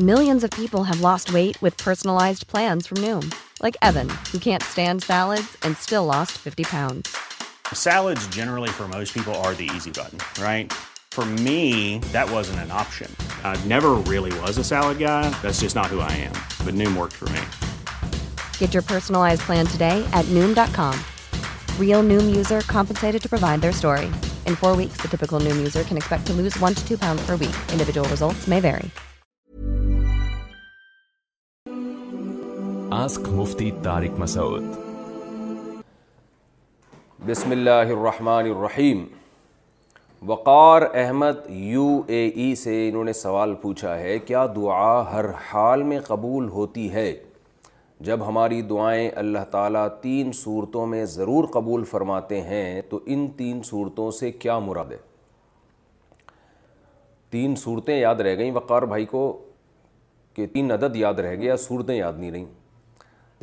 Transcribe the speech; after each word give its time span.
People 0.00 1.06
وے 1.32 1.50
ویت 1.60 1.82
personal 1.84 2.18
ask 32.92 33.28
Mufti 33.32 33.70
Tariq 33.82 34.18
Masood 34.20 34.64
بسم 37.28 37.50
اللہ 37.50 37.92
الرحمن 37.94 38.50
الرحیم 38.50 39.04
وقار 40.30 40.82
احمد 41.02 41.36
یو 41.70 41.84
اے 42.06 42.18
ای 42.28 42.54
سے 42.62 42.72
انہوں 42.88 43.04
نے 43.04 43.12
سوال 43.22 43.54
پوچھا 43.62 43.98
ہے 43.98 44.18
کیا 44.32 44.44
دعا 44.56 45.02
ہر 45.12 45.24
حال 45.52 45.82
میں 45.92 45.98
قبول 46.08 46.48
ہوتی 46.58 46.90
ہے 46.92 47.06
جب 48.08 48.26
ہماری 48.28 48.60
دعائیں 48.76 49.10
اللہ 49.24 49.44
تعالیٰ 49.50 49.86
تین 50.02 50.32
صورتوں 50.44 50.86
میں 50.94 51.04
ضرور 51.16 51.48
قبول 51.54 51.84
فرماتے 51.90 52.40
ہیں 52.52 52.80
تو 52.90 53.00
ان 53.14 53.26
تین 53.36 53.62
صورتوں 53.70 54.10
سے 54.20 54.30
کیا 54.44 54.58
مراد 54.68 54.92
ہے 54.92 54.98
تین 57.30 57.54
صورتیں 57.64 57.98
یاد 58.00 58.20
رہ 58.28 58.36
گئیں 58.38 58.50
وقار 58.54 58.82
بھائی 58.96 59.04
کو 59.16 59.28
کہ 60.34 60.46
تین 60.54 60.72
عدد 60.72 60.96
یاد 60.96 61.18
رہ 61.28 61.34
گیا 61.40 61.56
صورتیں 61.70 61.96
یاد 61.96 62.12
نہیں 62.18 62.30
رہیں 62.32 62.60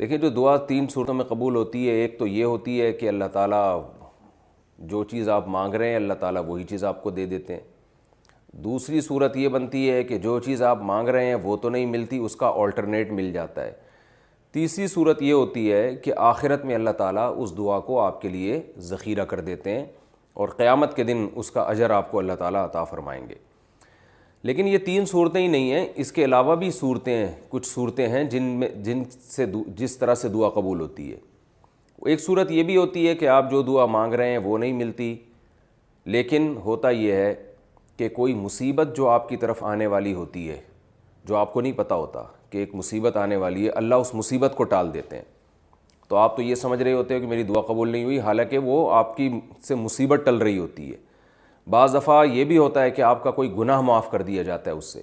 دیکھیں 0.00 0.16
جو 0.18 0.28
دعا 0.36 0.56
تین 0.66 0.86
صورتوں 0.92 1.14
میں 1.14 1.24
قبول 1.28 1.56
ہوتی 1.56 1.86
ہے 1.88 1.94
ایک 2.00 2.18
تو 2.18 2.26
یہ 2.26 2.44
ہوتی 2.44 2.80
ہے 2.80 2.92
کہ 3.00 3.08
اللہ 3.08 3.24
تعالیٰ 3.32 3.64
جو 4.92 5.02
چیز 5.10 5.28
آپ 5.28 5.48
مانگ 5.56 5.74
رہے 5.74 5.88
ہیں 5.88 5.96
اللہ 5.96 6.14
تعالیٰ 6.20 6.42
وہی 6.46 6.64
چیز 6.70 6.84
آپ 6.90 7.02
کو 7.02 7.10
دے 7.18 7.26
دیتے 7.32 7.54
ہیں 7.54 7.60
دوسری 8.64 9.00
صورت 9.08 9.36
یہ 9.36 9.48
بنتی 9.56 9.88
ہے 9.90 10.02
کہ 10.04 10.18
جو 10.18 10.38
چیز 10.46 10.62
آپ 10.70 10.82
مانگ 10.92 11.08
رہے 11.08 11.26
ہیں 11.26 11.34
وہ 11.42 11.56
تو 11.62 11.68
نہیں 11.70 11.86
ملتی 11.86 12.18
اس 12.18 12.36
کا 12.36 12.50
آلٹرنیٹ 12.62 13.12
مل 13.20 13.30
جاتا 13.32 13.64
ہے 13.64 13.72
تیسری 14.52 14.86
صورت 14.94 15.22
یہ 15.22 15.32
ہوتی 15.32 15.70
ہے 15.72 15.94
کہ 16.04 16.12
آخرت 16.32 16.64
میں 16.64 16.74
اللہ 16.74 16.96
تعالیٰ 16.98 17.30
اس 17.42 17.56
دعا 17.56 17.78
کو 17.90 18.00
آپ 18.00 18.20
کے 18.22 18.28
لیے 18.28 18.60
ذخیرہ 18.92 19.24
کر 19.34 19.40
دیتے 19.52 19.74
ہیں 19.78 19.84
اور 20.40 20.48
قیامت 20.56 20.96
کے 20.96 21.04
دن 21.10 21.26
اس 21.34 21.50
کا 21.50 21.62
اجر 21.62 21.90
آپ 22.00 22.10
کو 22.10 22.18
اللہ 22.18 22.36
تعالیٰ 22.38 22.64
عطا 22.68 22.84
فرمائیں 22.94 23.22
گے 23.28 23.34
لیکن 24.44 24.66
یہ 24.68 24.78
تین 24.84 25.06
صورتیں 25.06 25.40
ہی 25.40 25.46
نہیں 25.46 25.70
ہیں 25.72 25.86
اس 26.02 26.10
کے 26.12 26.24
علاوہ 26.24 26.54
بھی 26.56 26.70
صورتیں 26.72 27.12
ہیں 27.12 27.32
کچھ 27.48 27.66
صورتیں 27.66 28.06
ہیں 28.08 28.22
جن 28.30 28.42
میں 28.60 28.68
جن 28.84 29.02
سے 29.30 29.46
جس 29.76 29.96
طرح 29.98 30.14
سے 30.20 30.28
دعا 30.34 30.48
قبول 30.50 30.80
ہوتی 30.80 31.10
ہے 31.10 31.16
ایک 32.10 32.20
صورت 32.20 32.50
یہ 32.50 32.62
بھی 32.62 32.76
ہوتی 32.76 33.06
ہے 33.08 33.14
کہ 33.14 33.28
آپ 33.28 33.50
جو 33.50 33.60
دعا 33.62 33.84
مانگ 33.96 34.14
رہے 34.20 34.30
ہیں 34.30 34.38
وہ 34.44 34.58
نہیں 34.58 34.72
ملتی 34.72 35.14
لیکن 36.16 36.54
ہوتا 36.64 36.90
یہ 36.90 37.12
ہے 37.12 37.34
کہ 37.96 38.08
کوئی 38.16 38.34
مصیبت 38.34 38.96
جو 38.96 39.08
آپ 39.08 39.28
کی 39.28 39.36
طرف 39.36 39.62
آنے 39.72 39.86
والی 39.94 40.14
ہوتی 40.14 40.48
ہے 40.48 40.56
جو 41.28 41.36
آپ 41.36 41.52
کو 41.52 41.60
نہیں 41.60 41.72
پتہ 41.76 41.94
ہوتا 41.94 42.22
کہ 42.50 42.58
ایک 42.58 42.74
مصیبت 42.74 43.16
آنے 43.16 43.36
والی 43.44 43.64
ہے 43.64 43.70
اللہ 43.82 43.94
اس 44.04 44.14
مصیبت 44.14 44.54
کو 44.56 44.64
ٹال 44.72 44.94
دیتے 44.94 45.16
ہیں 45.16 45.24
تو 46.08 46.16
آپ 46.16 46.36
تو 46.36 46.42
یہ 46.42 46.54
سمجھ 46.54 46.82
رہے 46.82 46.92
ہوتے 46.92 47.14
ہیں 47.14 47.20
کہ 47.20 47.26
میری 47.26 47.42
دعا 47.52 47.60
قبول 47.66 47.88
نہیں 47.88 48.04
ہوئی 48.04 48.18
حالانکہ 48.20 48.58
وہ 48.58 48.90
آپ 48.94 49.16
کی 49.16 49.28
سے 49.66 49.74
مصیبت 49.84 50.22
ٹل 50.26 50.36
رہی 50.38 50.58
ہوتی 50.58 50.90
ہے 50.90 50.96
بعض 51.70 51.94
دفعہ 51.96 52.24
یہ 52.26 52.44
بھی 52.44 52.58
ہوتا 52.58 52.82
ہے 52.82 52.90
کہ 52.90 53.02
آپ 53.02 53.22
کا 53.22 53.30
کوئی 53.30 53.50
گناہ 53.58 53.80
معاف 53.80 54.10
کر 54.10 54.22
دیا 54.22 54.42
جاتا 54.42 54.70
ہے 54.70 54.76
اس 54.76 54.92
سے 54.92 55.02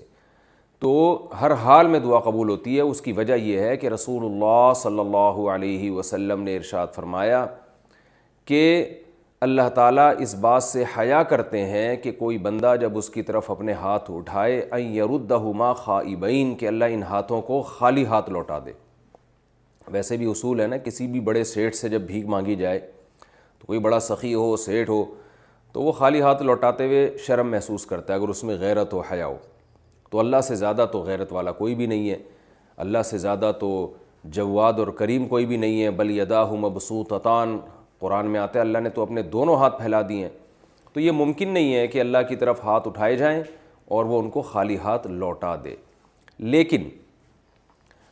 تو 0.79 0.93
ہر 1.41 1.51
حال 1.63 1.87
میں 1.87 1.99
دعا 1.99 2.19
قبول 2.23 2.49
ہوتی 2.49 2.75
ہے 2.75 2.81
اس 2.81 3.01
کی 3.01 3.11
وجہ 3.17 3.33
یہ 3.35 3.59
ہے 3.59 3.75
کہ 3.77 3.87
رسول 3.89 4.25
اللہ 4.25 4.71
صلی 4.75 4.99
اللہ 4.99 5.39
علیہ 5.55 5.91
وسلم 5.91 6.41
نے 6.43 6.55
ارشاد 6.57 6.87
فرمایا 6.95 7.45
کہ 8.45 8.61
اللہ 9.45 9.67
تعالیٰ 9.75 10.09
اس 10.21 10.33
بات 10.41 10.63
سے 10.63 10.83
حیا 10.97 11.21
کرتے 11.31 11.63
ہیں 11.69 11.95
کہ 12.03 12.11
کوئی 12.19 12.37
بندہ 12.45 12.73
جب 12.81 12.97
اس 12.97 13.09
کی 13.09 13.21
طرف 13.23 13.49
اپنے 13.51 13.73
ہاتھ 13.81 14.09
اٹھائے 14.11 14.59
اَن 14.59 14.81
يَرُدَّهُمَا 14.81 15.73
خَائِبَئِن 15.85 16.53
کہ 16.59 16.67
اللہ 16.67 16.93
ان 16.93 17.03
ہاتھوں 17.09 17.41
کو 17.49 17.61
خالی 17.73 18.05
ہاتھ 18.13 18.29
لوٹا 18.37 18.57
دے 18.65 18.71
ویسے 19.93 20.17
بھی 20.17 20.29
اصول 20.31 20.59
ہے 20.61 20.67
نا 20.67 20.77
کسی 20.87 21.07
بھی 21.07 21.19
بڑے 21.27 21.43
سیٹھ 21.53 21.75
سے 21.75 21.89
جب 21.89 22.01
بھیگ 22.07 22.27
مانگی 22.29 22.55
جائے 22.55 22.79
تو 23.19 23.65
کوئی 23.65 23.79
بڑا 23.85 23.99
سخی 24.09 24.33
ہو 24.33 24.55
سیٹھ 24.65 24.89
ہو 24.89 25.03
تو 25.77 25.83
وہ 25.83 25.91
خالی 25.91 26.21
ہاتھ 26.21 26.41
لوٹاتے 26.43 26.85
ہوئے 26.87 27.01
شرم 27.25 27.49
محسوس 27.51 27.85
کرتا 27.85 28.13
ہے 28.13 28.17
اگر 28.19 28.29
اس 28.29 28.43
میں 28.43 28.55
غیرت 28.59 28.93
ہو 28.93 29.01
حیا 29.11 29.25
ہو 29.27 29.35
تو 30.11 30.19
اللہ 30.19 30.41
سے 30.47 30.55
زیادہ 30.55 30.85
تو 30.91 31.01
غیرت 31.07 31.33
والا 31.33 31.51
کوئی 31.59 31.75
بھی 31.75 31.85
نہیں 31.87 32.09
ہے 32.09 32.15
اللہ 32.85 33.03
سے 33.09 33.17
زیادہ 33.25 33.51
تو 33.59 33.67
جواد 34.37 34.79
اور 34.79 34.87
کریم 35.01 35.27
کوئی 35.33 35.45
بھی 35.45 35.57
نہیں 35.57 35.83
ہے 35.83 35.91
بل 35.99 36.19
ادا 36.21 36.43
مبسوط 36.65 37.13
اطان 37.13 37.57
قرآن 37.99 38.29
میں 38.29 38.39
آتا 38.39 38.59
ہے 38.59 38.63
اللہ 38.63 38.77
نے 38.77 38.89
تو 38.95 39.01
اپنے 39.03 39.21
دونوں 39.37 39.55
ہاتھ 39.59 39.77
پھیلا 39.81 40.01
دیے 40.09 40.21
ہیں 40.25 40.29
تو 40.93 40.99
یہ 40.99 41.11
ممکن 41.21 41.49
نہیں 41.53 41.73
ہے 41.75 41.85
کہ 41.87 41.99
اللہ 42.01 42.27
کی 42.29 42.35
طرف 42.45 42.63
ہاتھ 42.65 42.87
اٹھائے 42.87 43.15
جائیں 43.17 43.41
اور 43.95 44.05
وہ 44.05 44.19
ان 44.21 44.29
کو 44.37 44.41
خالی 44.51 44.77
ہاتھ 44.83 45.07
لوٹا 45.07 45.55
دے 45.63 45.75
لیکن 46.57 46.89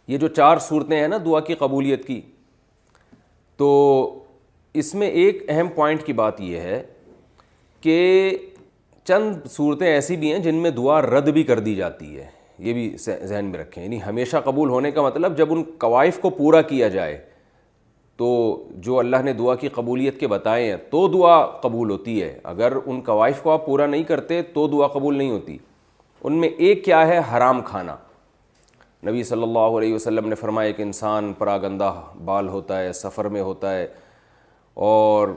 یہ 0.07 0.17
جو 0.17 0.27
چار 0.41 0.59
صورتیں 0.69 0.99
ہیں 1.01 1.07
نا 1.07 1.17
دعا 1.25 1.39
کی 1.49 1.55
قبولیت 1.65 2.05
کی 2.07 2.21
تو 3.57 3.69
اس 4.83 4.93
میں 5.01 5.07
ایک 5.07 5.45
اہم 5.49 5.67
پوائنٹ 5.75 6.05
کی 6.05 6.13
بات 6.13 6.41
یہ 6.41 6.59
ہے 6.59 6.83
کہ 7.85 8.35
چند 9.07 9.45
صورتیں 9.55 9.87
ایسی 9.87 10.15
بھی 10.17 10.31
ہیں 10.31 10.37
جن 10.43 10.55
میں 10.61 10.69
دعا 10.77 11.01
رد 11.01 11.27
بھی 11.33 11.43
کر 11.49 11.59
دی 11.65 11.73
جاتی 11.75 12.15
ہے 12.17 12.25
یہ 12.67 12.73
بھی 12.73 12.89
ذہن 13.03 13.45
میں 13.51 13.59
رکھیں 13.59 13.81
یعنی 13.83 13.99
ہمیشہ 14.05 14.37
قبول 14.45 14.69
ہونے 14.69 14.91
کا 14.91 15.01
مطلب 15.01 15.35
جب 15.37 15.51
ان 15.53 15.61
قوائف 15.79 16.17
کو 16.21 16.29
پورا 16.39 16.61
کیا 16.71 16.87
جائے 16.97 17.17
تو 18.17 18.27
جو 18.87 18.97
اللہ 18.99 19.23
نے 19.23 19.33
دعا 19.43 19.55
کی 19.63 19.67
قبولیت 19.75 20.19
کے 20.19 20.27
بتائے 20.33 20.69
ہیں 20.71 20.77
تو 20.91 21.07
دعا 21.13 21.35
قبول 21.61 21.89
ہوتی 21.91 22.21
ہے 22.21 22.33
اگر 22.55 22.73
ان 22.85 23.01
قوائف 23.05 23.41
کو 23.43 23.51
آپ 23.51 23.65
پورا 23.65 23.85
نہیں 23.95 24.03
کرتے 24.13 24.41
تو 24.53 24.67
دعا 24.75 24.87
قبول 24.97 25.17
نہیں 25.17 25.31
ہوتی 25.31 25.57
ان 26.27 26.39
میں 26.41 26.49
ایک 26.67 26.83
کیا 26.85 27.07
ہے 27.07 27.19
حرام 27.35 27.61
کھانا 27.71 27.95
نبی 29.07 29.23
صلی 29.31 29.43
اللہ 29.43 29.77
علیہ 29.79 29.93
وسلم 29.93 30.27
نے 30.29 30.35
فرمایا 30.35 30.71
کہ 30.77 30.81
انسان 30.81 31.31
پراگندہ 31.37 31.93
بال 32.25 32.47
ہوتا 32.49 32.79
ہے 32.81 32.93
سفر 33.03 33.27
میں 33.37 33.41
ہوتا 33.41 33.77
ہے 33.77 33.87
اور 34.91 35.27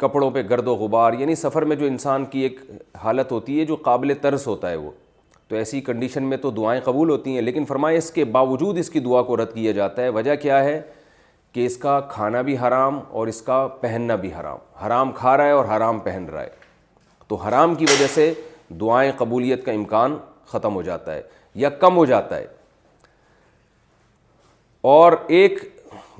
کپڑوں 0.00 0.30
پہ 0.30 0.42
گرد 0.50 0.68
و 0.68 0.74
غبار 0.76 1.12
یعنی 1.18 1.34
سفر 1.34 1.62
میں 1.70 1.76
جو 1.76 1.86
انسان 1.86 2.24
کی 2.30 2.40
ایک 2.42 2.60
حالت 3.02 3.32
ہوتی 3.32 3.58
ہے 3.58 3.64
جو 3.64 3.76
قابل 3.82 4.12
طرز 4.20 4.46
ہوتا 4.46 4.70
ہے 4.70 4.76
وہ 4.76 4.90
تو 5.48 5.56
ایسی 5.56 5.80
کنڈیشن 5.88 6.22
میں 6.28 6.36
تو 6.42 6.50
دعائیں 6.50 6.80
قبول 6.84 7.10
ہوتی 7.10 7.34
ہیں 7.34 7.42
لیکن 7.42 7.64
اس 7.96 8.10
کے 8.10 8.24
باوجود 8.36 8.78
اس 8.78 8.90
کی 8.90 9.00
دعا 9.00 9.22
کو 9.30 9.36
رد 9.36 9.54
کیا 9.54 9.72
جاتا 9.72 10.02
ہے 10.02 10.08
وجہ 10.18 10.34
کیا 10.42 10.62
ہے 10.64 10.80
کہ 11.52 11.66
اس 11.66 11.76
کا 11.78 11.98
کھانا 12.10 12.40
بھی 12.42 12.56
حرام 12.58 12.98
اور 13.18 13.26
اس 13.28 13.40
کا 13.42 13.66
پہننا 13.80 14.14
بھی 14.22 14.32
حرام 14.40 14.58
حرام 14.86 15.12
کھا 15.16 15.36
رہا 15.36 15.46
ہے 15.46 15.50
اور 15.50 15.64
حرام 15.76 15.98
پہن 16.06 16.24
رہا 16.32 16.42
ہے 16.42 16.48
تو 17.28 17.36
حرام 17.44 17.74
کی 17.74 17.84
وجہ 17.90 18.06
سے 18.14 18.32
دعائیں 18.80 19.10
قبولیت 19.16 19.64
کا 19.64 19.72
امکان 19.72 20.16
ختم 20.52 20.74
ہو 20.74 20.82
جاتا 20.82 21.14
ہے 21.14 21.22
یا 21.64 21.68
کم 21.84 21.96
ہو 21.96 22.04
جاتا 22.04 22.36
ہے 22.36 22.46
اور 24.94 25.12
ایک 25.40 25.58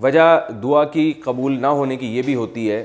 وجہ 0.03 0.29
دعا 0.63 0.85
کی 0.95 1.13
قبول 1.25 1.61
نہ 1.63 1.67
ہونے 1.81 1.97
کی 1.97 2.17
یہ 2.17 2.23
بھی 2.27 2.35
ہوتی 2.35 2.71
ہے 2.71 2.85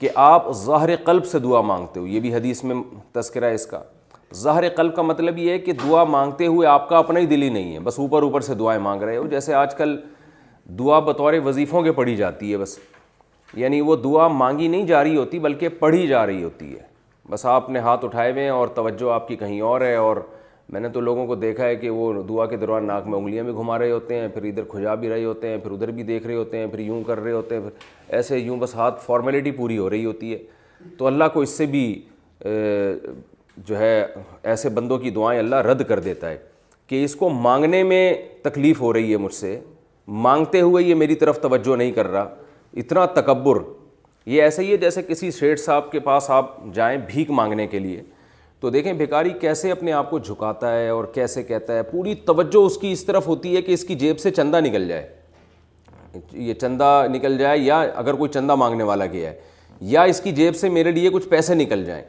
کہ 0.00 0.08
آپ 0.22 0.50
ظاہر 0.56 0.94
قلب 1.04 1.24
سے 1.26 1.38
دعا 1.44 1.60
مانگتے 1.68 2.00
ہو 2.00 2.06
یہ 2.06 2.20
بھی 2.20 2.34
حدیث 2.34 2.62
میں 2.64 2.74
تذکرہ 3.12 3.44
ہے 3.50 3.54
اس 3.54 3.66
کا 3.66 3.80
ظاہر 4.36 4.68
قلب 4.76 4.94
کا 4.96 5.02
مطلب 5.02 5.38
یہ 5.38 5.50
ہے 5.50 5.58
کہ 5.58 5.72
دعا 5.82 6.04
مانگتے 6.14 6.46
ہوئے 6.46 6.66
آپ 6.68 6.88
کا 6.88 6.98
اپنا 6.98 7.20
ہی 7.20 7.26
دل 7.26 7.42
ہی 7.42 7.48
نہیں 7.50 7.72
ہے 7.74 7.80
بس 7.88 7.98
اوپر 7.98 8.22
اوپر 8.22 8.40
سے 8.48 8.54
دعائیں 8.54 8.80
مانگ 8.82 9.02
رہے 9.02 9.16
ہو 9.16 9.26
جیسے 9.30 9.54
آج 9.62 9.74
کل 9.74 9.96
دعا 10.78 10.98
بطور 11.08 11.32
وظیفوں 11.44 11.82
کے 11.82 11.92
پڑھی 11.92 12.16
جاتی 12.16 12.52
ہے 12.52 12.56
بس 12.58 12.78
یعنی 13.56 13.80
وہ 13.80 13.96
دعا 13.96 14.28
مانگی 14.28 14.68
نہیں 14.68 14.86
جا 14.86 15.02
رہی 15.04 15.16
ہوتی 15.16 15.38
بلکہ 15.48 15.68
پڑھی 15.78 16.06
جا 16.06 16.24
رہی 16.26 16.42
ہوتی 16.44 16.72
ہے 16.74 16.86
بس 17.30 17.46
آپ 17.58 17.70
نے 17.70 17.78
ہاتھ 17.88 18.04
اٹھائے 18.04 18.30
ہوئے 18.32 18.42
ہیں 18.42 18.50
اور 18.50 18.68
توجہ 18.74 19.10
آپ 19.12 19.28
کی 19.28 19.36
کہیں 19.36 19.60
اور 19.70 19.80
ہے 19.80 19.94
اور 19.96 20.16
میں 20.72 20.80
نے 20.80 20.88
تو 20.92 21.00
لوگوں 21.00 21.26
کو 21.26 21.34
دیکھا 21.34 21.64
ہے 21.64 21.76
کہ 21.76 21.90
وہ 21.90 22.12
دعا 22.28 22.46
کے 22.46 22.56
دوران 22.56 22.86
ناک 22.86 23.06
میں 23.08 23.18
انگلیاں 23.18 23.44
بھی 23.44 23.52
گھما 23.58 23.78
رہے 23.78 23.90
ہوتے 23.90 24.18
ہیں 24.20 24.26
پھر 24.34 24.42
ادھر 24.44 24.64
کھجا 24.70 24.94
بھی 24.94 25.08
رہے 25.08 25.24
ہوتے 25.24 25.48
ہیں 25.48 25.58
پھر 25.58 25.70
ادھر 25.72 25.90
بھی 25.98 26.02
دیکھ 26.04 26.26
رہے 26.26 26.34
ہوتے 26.34 26.58
ہیں 26.58 26.66
پھر 26.70 26.78
یوں 26.78 27.02
کر 27.06 27.20
رہے 27.20 27.32
ہوتے 27.32 27.54
ہیں 27.54 27.62
پھر 27.62 28.14
ایسے 28.16 28.38
یوں 28.38 28.56
بس 28.60 28.74
ہاتھ 28.74 29.00
فارمیلٹی 29.04 29.50
پوری 29.50 29.78
ہو 29.78 29.88
رہی 29.90 30.04
ہوتی 30.04 30.32
ہے 30.32 30.38
تو 30.98 31.06
اللہ 31.06 31.24
کو 31.34 31.40
اس 31.40 31.56
سے 31.58 31.66
بھی 31.66 31.84
جو 33.66 33.78
ہے 33.78 34.04
ایسے 34.42 34.68
بندوں 34.70 34.98
کی 34.98 35.10
دعائیں 35.10 35.38
اللہ 35.38 35.62
رد 35.70 35.82
کر 35.88 36.00
دیتا 36.00 36.30
ہے 36.30 36.36
کہ 36.86 37.02
اس 37.04 37.14
کو 37.16 37.28
مانگنے 37.28 37.82
میں 37.84 38.12
تکلیف 38.42 38.80
ہو 38.80 38.92
رہی 38.92 39.12
ہے 39.12 39.16
مجھ 39.18 39.34
سے 39.34 39.58
مانگتے 40.28 40.60
ہوئے 40.60 40.84
یہ 40.84 40.94
میری 40.94 41.14
طرف 41.22 41.40
توجہ 41.40 41.76
نہیں 41.76 41.92
کر 41.92 42.06
رہا 42.10 42.28
اتنا 42.82 43.06
تکبر 43.20 43.60
یہ 44.32 44.42
ایسے 44.42 44.62
ہی 44.62 44.70
ہے 44.72 44.76
جیسے 44.76 45.02
کسی 45.08 45.30
شیٹ 45.38 45.60
صاحب 45.60 45.90
کے 45.92 46.00
پاس 46.10 46.30
آپ 46.30 46.56
جائیں 46.74 46.96
بھیک 47.06 47.30
مانگنے 47.40 47.66
کے 47.66 47.78
لیے 47.78 48.00
تو 48.60 48.70
دیکھیں 48.70 48.92
بھیکاری 48.92 49.30
کیسے 49.40 49.70
اپنے 49.72 49.92
آپ 49.92 50.10
کو 50.10 50.18
جھکاتا 50.18 50.72
ہے 50.78 50.88
اور 50.88 51.04
کیسے 51.14 51.42
کہتا 51.42 51.74
ہے 51.76 51.82
پوری 51.90 52.14
توجہ 52.26 52.64
اس 52.66 52.76
کی 52.78 52.90
اس 52.92 53.04
طرف 53.06 53.26
ہوتی 53.28 53.54
ہے 53.56 53.62
کہ 53.62 53.72
اس 53.72 53.84
کی 53.84 53.94
جیب 53.94 54.18
سے 54.20 54.30
چندہ 54.30 54.60
نکل 54.64 54.88
جائے 54.88 56.18
یہ 56.32 56.54
چندہ 56.60 56.90
نکل 57.12 57.36
جائے 57.38 57.58
یا 57.58 57.80
اگر 57.94 58.14
کوئی 58.14 58.30
چندہ 58.34 58.54
مانگنے 58.64 58.84
والا 58.84 59.06
کیا 59.06 59.30
ہے 59.30 59.38
یا 59.90 60.02
اس 60.12 60.20
کی 60.20 60.32
جیب 60.32 60.56
سے 60.56 60.68
میرے 60.78 60.90
لیے 60.92 61.10
کچھ 61.14 61.28
پیسے 61.28 61.54
نکل 61.54 61.84
جائیں 61.84 62.02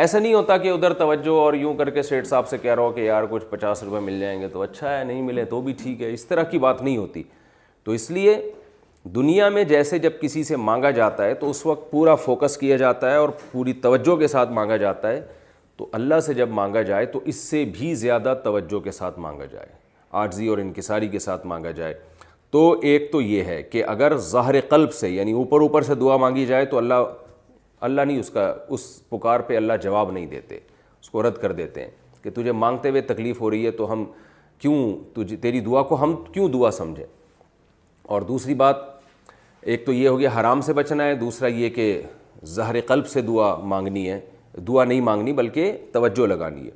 ایسا 0.00 0.18
نہیں 0.18 0.34
ہوتا 0.34 0.56
کہ 0.56 0.68
ادھر 0.70 0.92
توجہ 0.92 1.30
اور 1.40 1.54
یوں 1.54 1.72
کر 1.74 1.90
کے 1.90 2.02
سیٹ 2.02 2.26
صاحب 2.26 2.48
سے 2.48 2.58
کہہ 2.62 2.74
رہا 2.74 2.82
ہو 2.82 2.90
کہ 2.92 3.00
یار 3.00 3.22
کچھ 3.30 3.44
پچاس 3.50 3.82
روپے 3.82 4.00
مل 4.04 4.20
جائیں 4.20 4.40
گے 4.40 4.48
تو 4.52 4.62
اچھا 4.62 4.98
ہے 4.98 5.04
نہیں 5.04 5.22
ملے 5.22 5.44
تو 5.50 5.60
بھی 5.60 5.72
ٹھیک 5.82 6.02
ہے 6.02 6.12
اس 6.14 6.24
طرح 6.26 6.42
کی 6.50 6.58
بات 6.64 6.82
نہیں 6.82 6.96
ہوتی 6.96 7.22
تو 7.84 7.92
اس 7.92 8.10
لیے 8.10 8.34
دنیا 9.14 9.48
میں 9.48 9.64
جیسے 9.64 9.98
جب 9.98 10.20
کسی 10.20 10.42
سے 10.44 10.56
مانگا 10.66 10.90
جاتا 11.00 11.24
ہے 11.24 11.34
تو 11.34 11.50
اس 11.50 11.64
وقت 11.66 11.90
پورا 11.90 12.14
فوکس 12.24 12.56
کیا 12.58 12.76
جاتا 12.76 13.10
ہے 13.10 13.16
اور 13.16 13.28
پوری 13.52 13.72
توجہ 13.82 14.16
کے 14.18 14.26
ساتھ 14.28 14.52
مانگا 14.52 14.76
جاتا 14.76 15.10
ہے 15.12 15.20
تو 15.78 15.86
اللہ 15.96 16.20
سے 16.26 16.32
جب 16.34 16.48
مانگا 16.52 16.80
جائے 16.82 17.04
تو 17.06 17.18
اس 17.32 17.36
سے 17.48 17.64
بھی 17.76 17.94
زیادہ 17.94 18.32
توجہ 18.44 18.78
کے 18.84 18.90
ساتھ 18.92 19.18
مانگا 19.20 19.44
جائے 19.52 19.66
آرضی 20.22 20.46
اور 20.48 20.58
انکساری 20.58 21.08
کے 21.08 21.18
ساتھ 21.18 21.44
مانگا 21.46 21.70
جائے 21.80 21.92
تو 22.50 22.70
ایک 22.90 23.10
تو 23.12 23.20
یہ 23.22 23.42
ہے 23.44 23.62
کہ 23.62 23.82
اگر 23.88 24.16
ظاہر 24.30 24.60
قلب 24.68 24.92
سے 24.94 25.10
یعنی 25.10 25.32
اوپر 25.32 25.60
اوپر 25.62 25.82
سے 25.90 25.94
دعا 26.00 26.16
مانگی 26.16 26.46
جائے 26.46 26.64
تو 26.66 26.78
اللہ 26.78 26.94
اللہ 27.88 28.00
نہیں 28.02 28.18
اس 28.20 28.30
کا 28.30 28.52
اس 28.76 28.86
پکار 29.08 29.40
پہ 29.48 29.56
اللہ 29.56 29.72
جواب 29.82 30.10
نہیں 30.12 30.26
دیتے 30.26 30.56
اس 30.56 31.10
کو 31.10 31.22
رد 31.28 31.36
کر 31.40 31.52
دیتے 31.60 31.80
ہیں 31.84 31.90
کہ 32.22 32.30
تجھے 32.34 32.52
مانگتے 32.62 32.90
ہوئے 32.90 33.00
تکلیف 33.12 33.40
ہو 33.40 33.50
رہی 33.50 33.66
ہے 33.66 33.70
تو 33.82 33.90
ہم 33.92 34.04
کیوں 34.60 34.74
تجھے 35.14 35.36
تیری 35.42 35.60
دعا 35.68 35.82
کو 35.92 36.02
ہم 36.02 36.14
کیوں 36.32 36.48
دعا 36.52 36.70
سمجھیں 36.80 37.04
اور 38.14 38.22
دوسری 38.32 38.54
بات 38.64 38.76
ایک 39.70 39.86
تو 39.86 39.92
یہ 39.92 40.08
ہو 40.08 40.18
گیا 40.18 40.30
حرام 40.40 40.60
سے 40.60 40.72
بچنا 40.72 41.04
ہے 41.06 41.14
دوسرا 41.22 41.48
یہ 41.48 41.70
کہ 41.74 41.90
زہر 42.56 42.80
قلب 42.86 43.06
سے 43.08 43.20
دعا 43.22 43.54
مانگنی 43.74 44.08
ہے 44.10 44.18
دعا 44.66 44.84
نہیں 44.84 45.00
مانگنی 45.00 45.32
بلکہ 45.32 45.72
توجہ 45.92 46.26
لگانی 46.26 46.64
ہے 46.66 46.70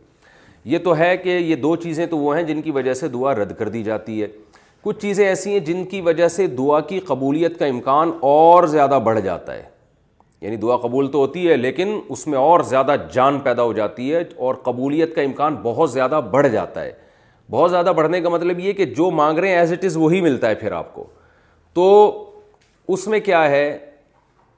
یہ 0.70 0.78
تو 0.84 0.96
ہے 0.98 1.16
کہ 1.16 1.28
یہ 1.28 1.54
دو 1.56 1.74
چیزیں 1.82 2.04
تو 2.06 2.18
وہ 2.18 2.36
ہیں 2.36 2.42
جن 2.46 2.62
کی 2.62 2.70
وجہ 2.70 2.94
سے 2.94 3.08
دعا 3.08 3.34
رد 3.34 3.52
کر 3.58 3.68
دی 3.68 3.82
جاتی 3.82 4.20
ہے 4.22 4.26
کچھ 4.82 4.98
چیزیں 5.00 5.26
ایسی 5.26 5.52
ہیں 5.52 5.58
جن 5.66 5.84
کی 5.90 6.00
وجہ 6.00 6.28
سے 6.28 6.46
دعا 6.58 6.80
کی 6.88 6.98
قبولیت 7.08 7.58
کا 7.58 7.66
امکان 7.66 8.10
اور 8.30 8.66
زیادہ 8.68 8.98
بڑھ 9.04 9.20
جاتا 9.24 9.54
ہے 9.54 9.62
یعنی 10.40 10.56
دعا 10.62 10.76
قبول 10.82 11.10
تو 11.10 11.18
ہوتی 11.18 11.48
ہے 11.48 11.56
لیکن 11.56 11.98
اس 12.10 12.26
میں 12.26 12.38
اور 12.38 12.60
زیادہ 12.68 12.94
جان 13.12 13.38
پیدا 13.40 13.62
ہو 13.62 13.72
جاتی 13.72 14.12
ہے 14.14 14.22
اور 14.46 14.54
قبولیت 14.62 15.14
کا 15.14 15.22
امکان 15.22 15.56
بہت 15.62 15.90
زیادہ 15.92 16.20
بڑھ 16.30 16.48
جاتا 16.52 16.82
ہے 16.84 16.92
بہت 17.50 17.70
زیادہ 17.70 17.92
بڑھنے 17.96 18.20
کا 18.20 18.28
مطلب 18.28 18.60
یہ 18.60 18.72
کہ 18.72 18.84
جو 18.96 19.10
مانگ 19.10 19.38
رہے 19.38 19.48
ہیں 19.48 19.56
ایز 19.58 19.72
اٹ 19.72 19.84
از 19.84 19.96
وہی 19.96 20.20
ملتا 20.20 20.48
ہے 20.50 20.54
پھر 20.54 20.72
آپ 20.72 20.92
کو 20.94 21.06
تو 21.74 21.86
اس 22.94 23.06
میں 23.08 23.20
کیا 23.24 23.48
ہے 23.50 23.66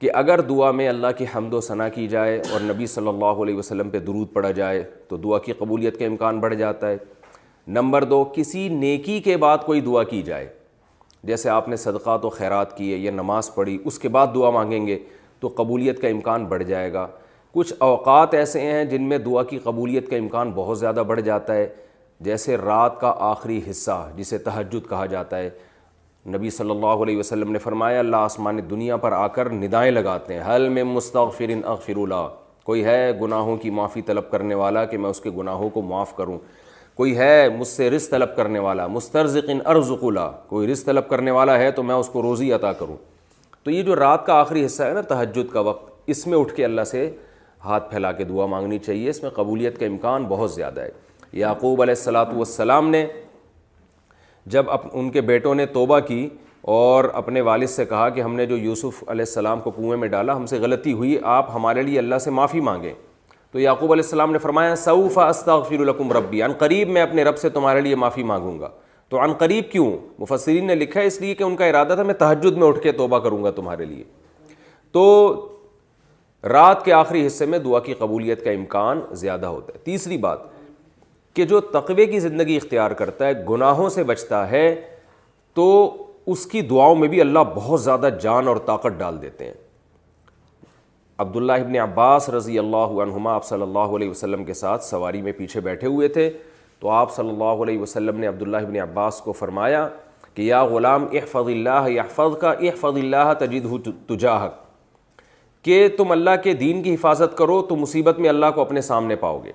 کہ 0.04 0.08
اگر 0.14 0.40
دعا 0.48 0.70
میں 0.78 0.86
اللہ 0.88 1.12
کی 1.18 1.24
حمد 1.34 1.54
و 1.54 1.60
ثنا 1.66 1.88
کی 1.88 2.06
جائے 2.08 2.36
اور 2.52 2.60
نبی 2.60 2.86
صلی 2.94 3.08
اللہ 3.08 3.40
علیہ 3.42 3.56
وسلم 3.56 3.90
پہ 3.90 3.98
درود 4.06 4.32
پڑھا 4.32 4.50
جائے 4.58 4.82
تو 5.08 5.16
دعا 5.16 5.38
کی 5.44 5.52
قبولیت 5.58 5.98
کا 5.98 6.04
امکان 6.06 6.40
بڑھ 6.40 6.54
جاتا 6.54 6.88
ہے 6.88 6.96
نمبر 7.76 8.04
دو 8.04 8.22
کسی 8.34 8.68
نیکی 8.68 9.18
کے 9.24 9.36
بعد 9.44 9.58
کوئی 9.66 9.80
دعا 9.80 10.02
کی 10.10 10.20
جائے 10.22 10.48
جیسے 11.30 11.48
آپ 11.50 11.68
نے 11.68 11.76
صدقہ 11.86 12.16
تو 12.22 12.30
خیرات 12.30 12.76
کیے 12.76 12.96
یا 12.96 13.10
نماز 13.12 13.50
پڑھی 13.54 13.78
اس 13.84 13.98
کے 13.98 14.08
بعد 14.16 14.26
دعا 14.34 14.50
مانگیں 14.58 14.86
گے 14.86 14.98
تو 15.40 15.52
قبولیت 15.56 16.02
کا 16.02 16.08
امکان 16.08 16.44
بڑھ 16.48 16.62
جائے 16.72 16.92
گا 16.92 17.06
کچھ 17.52 17.72
اوقات 17.88 18.34
ایسے 18.34 18.60
ہیں 18.70 18.84
جن 18.90 19.08
میں 19.08 19.18
دعا 19.30 19.42
کی 19.54 19.58
قبولیت 19.64 20.10
کا 20.10 20.16
امکان 20.16 20.52
بہت 20.54 20.78
زیادہ 20.78 21.02
بڑھ 21.06 21.20
جاتا 21.30 21.54
ہے 21.54 21.66
جیسے 22.28 22.56
رات 22.64 23.00
کا 23.00 23.14
آخری 23.30 23.60
حصہ 23.70 24.06
جسے 24.16 24.38
تہجد 24.50 24.88
کہا 24.90 25.06
جاتا 25.16 25.38
ہے 25.38 25.50
نبی 26.32 26.50
صلی 26.50 26.70
اللہ 26.70 27.02
علیہ 27.02 27.16
وسلم 27.18 27.50
نے 27.52 27.58
فرمایا 27.58 27.98
اللہ 27.98 28.16
آسمان 28.16 28.58
دنیا 28.68 28.96
پر 28.96 29.12
آ 29.12 29.26
کر 29.38 29.50
ندائیں 29.52 29.90
لگاتے 29.90 30.34
ہیں 30.34 30.42
حل 30.54 30.68
میں 30.76 30.84
مستغفر 30.84 31.50
اغفر 31.64 31.96
اللہ 32.02 32.28
کوئی 32.64 32.84
ہے 32.84 33.12
گناہوں 33.22 33.56
کی 33.62 33.70
معافی 33.78 34.02
طلب 34.02 34.30
کرنے 34.30 34.54
والا 34.54 34.84
کہ 34.92 34.98
میں 34.98 35.10
اس 35.10 35.20
کے 35.20 35.30
گناہوں 35.38 35.68
کو 35.70 35.82
معاف 35.88 36.14
کروں 36.16 36.38
کوئی 36.96 37.16
ہے 37.18 37.48
مجھ 37.58 37.66
سے 37.68 37.88
رزق 37.90 38.10
طلب 38.10 38.34
کرنے 38.36 38.58
والا 38.68 38.84
ان 39.14 39.58
ارزق 39.64 40.04
اللہ 40.04 40.30
کوئی 40.48 40.70
رزق 40.72 40.86
طلب 40.86 41.08
کرنے 41.08 41.30
والا 41.30 41.58
ہے 41.58 41.70
تو 41.70 41.82
میں 41.82 41.94
اس 41.94 42.08
کو 42.12 42.22
روزی 42.22 42.52
عطا 42.52 42.72
کروں 42.72 42.96
تو 43.64 43.70
یہ 43.70 43.82
جو 43.82 43.96
رات 43.96 44.24
کا 44.26 44.34
آخری 44.40 44.64
حصہ 44.66 44.82
ہے 44.82 44.92
نا 44.94 45.00
تہجد 45.08 45.52
کا 45.52 45.60
وقت 45.68 45.92
اس 46.14 46.26
میں 46.26 46.38
اٹھ 46.38 46.54
کے 46.54 46.64
اللہ 46.64 46.84
سے 46.90 47.08
ہاتھ 47.64 47.90
پھیلا 47.90 48.12
کے 48.12 48.24
دعا 48.24 48.46
مانگنی 48.54 48.78
چاہیے 48.86 49.10
اس 49.10 49.22
میں 49.22 49.30
قبولیت 49.34 49.78
کا 49.80 49.86
امکان 49.86 50.24
بہت 50.28 50.52
زیادہ 50.52 50.80
ہے 50.80 50.90
یعقوب 51.42 51.82
علیہ 51.82 51.94
السلاۃ 51.96 52.32
والسلام 52.34 52.88
نے 52.90 53.06
جب 54.52 54.70
اپ 54.70 54.86
ان 54.92 55.10
کے 55.10 55.20
بیٹوں 55.20 55.54
نے 55.54 55.66
توبہ 55.72 55.98
کی 56.06 56.28
اور 56.72 57.04
اپنے 57.14 57.40
والد 57.40 57.66
سے 57.70 57.84
کہا 57.86 58.08
کہ 58.08 58.20
ہم 58.20 58.34
نے 58.36 58.46
جو 58.46 58.56
یوسف 58.56 59.02
علیہ 59.10 59.24
السلام 59.28 59.60
کو 59.60 59.70
کنویں 59.70 59.96
میں 60.00 60.08
ڈالا 60.08 60.36
ہم 60.36 60.46
سے 60.46 60.58
غلطی 60.58 60.92
ہوئی 60.92 61.16
آپ 61.36 61.54
ہمارے 61.54 61.82
لیے 61.82 61.98
اللہ 61.98 62.18
سے 62.24 62.30
معافی 62.30 62.60
مانگیں 62.68 62.92
تو 63.52 63.58
یعقوب 63.60 63.92
علیہ 63.92 64.04
السلام 64.04 64.32
نے 64.32 64.38
فرمایا 64.38 64.76
سعوف 64.76 65.18
القم 65.48 66.12
ربی 66.12 66.42
عن 66.42 66.52
قریب 66.58 66.88
میں 66.90 67.02
اپنے 67.02 67.24
رب 67.24 67.38
سے 67.38 67.48
تمہارے 67.50 67.80
لیے 67.80 67.94
معافی 68.04 68.22
مانگوں 68.32 68.58
گا 68.60 68.68
تو 69.08 69.22
عن 69.24 69.32
قریب 69.38 69.70
کیوں 69.70 69.90
مفسرین 70.18 70.66
نے 70.66 70.74
لکھا 70.74 71.00
ہے 71.00 71.06
اس 71.06 71.20
لیے 71.20 71.34
کہ 71.34 71.42
ان 71.44 71.56
کا 71.56 71.66
ارادہ 71.66 71.94
تھا 71.96 72.02
میں 72.02 72.14
تہجد 72.18 72.56
میں 72.58 72.66
اٹھ 72.68 72.80
کے 72.82 72.92
توبہ 72.92 73.18
کروں 73.24 73.42
گا 73.44 73.50
تمہارے 73.56 73.84
لیے 73.84 74.04
تو 74.92 75.04
رات 76.52 76.84
کے 76.84 76.92
آخری 76.92 77.26
حصے 77.26 77.46
میں 77.46 77.58
دعا 77.58 77.78
کی 77.80 77.94
قبولیت 77.98 78.44
کا 78.44 78.50
امکان 78.50 79.00
زیادہ 79.20 79.46
ہوتا 79.46 79.72
ہے 79.76 79.78
تیسری 79.84 80.16
بات 80.18 80.38
کہ 81.34 81.44
جو 81.50 81.60
تقوی 81.72 82.06
کی 82.06 82.18
زندگی 82.20 82.56
اختیار 82.56 82.90
کرتا 83.00 83.26
ہے 83.26 83.32
گناہوں 83.48 83.88
سے 83.90 84.02
بچتا 84.04 84.48
ہے 84.50 84.66
تو 85.54 85.64
اس 86.32 86.44
کی 86.50 86.60
دعاؤں 86.68 86.96
میں 86.96 87.08
بھی 87.08 87.20
اللہ 87.20 87.38
بہت 87.54 87.82
زیادہ 87.82 88.08
جان 88.20 88.48
اور 88.48 88.56
طاقت 88.66 88.98
ڈال 88.98 89.20
دیتے 89.22 89.44
ہیں 89.44 89.52
عبداللہ 91.22 91.52
ابن 91.62 91.76
عباس 91.80 92.28
رضی 92.28 92.58
اللہ 92.58 93.00
عنہما 93.02 93.34
آپ 93.34 93.44
صلی 93.46 93.62
اللہ 93.62 93.94
علیہ 93.98 94.10
وسلم 94.10 94.44
کے 94.44 94.54
ساتھ 94.54 94.84
سواری 94.84 95.22
میں 95.22 95.32
پیچھے 95.36 95.60
بیٹھے 95.66 95.88
ہوئے 95.88 96.08
تھے 96.16 96.30
تو 96.80 96.90
آپ 96.90 97.14
صلی 97.16 97.28
اللہ 97.28 97.62
علیہ 97.64 97.78
وسلم 97.78 98.18
نے 98.20 98.26
عبداللہ 98.26 98.56
ابن 98.66 98.76
عباس 98.82 99.20
کو 99.24 99.32
فرمایا 99.32 99.86
کہ 100.34 100.42
یا 100.42 100.62
غلام 100.72 101.04
احفظ 101.12 101.50
اللہ 101.50 101.88
احفظ 102.02 102.38
کا 102.40 102.50
احفظ 102.50 102.98
اللہ 102.98 103.32
تجد 103.40 103.88
تجاہک 104.08 104.62
کہ 105.64 105.86
تم 105.96 106.10
اللہ 106.12 106.42
کے 106.44 106.54
دین 106.64 106.82
کی 106.82 106.94
حفاظت 106.94 107.36
کرو 107.38 107.60
تو 107.68 107.76
مصیبت 107.76 108.18
میں 108.20 108.28
اللہ 108.28 108.46
کو 108.54 108.60
اپنے 108.60 108.80
سامنے 108.88 109.16
پاؤ 109.16 109.38
گے 109.44 109.52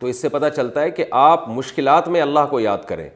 تو 0.00 0.06
اس 0.06 0.20
سے 0.22 0.28
پتہ 0.28 0.46
چلتا 0.56 0.80
ہے 0.82 0.90
کہ 0.90 1.04
آپ 1.20 1.48
مشکلات 1.48 2.08
میں 2.08 2.20
اللہ 2.20 2.46
کو 2.50 2.60
یاد 2.60 2.78
کریں 2.86 3.08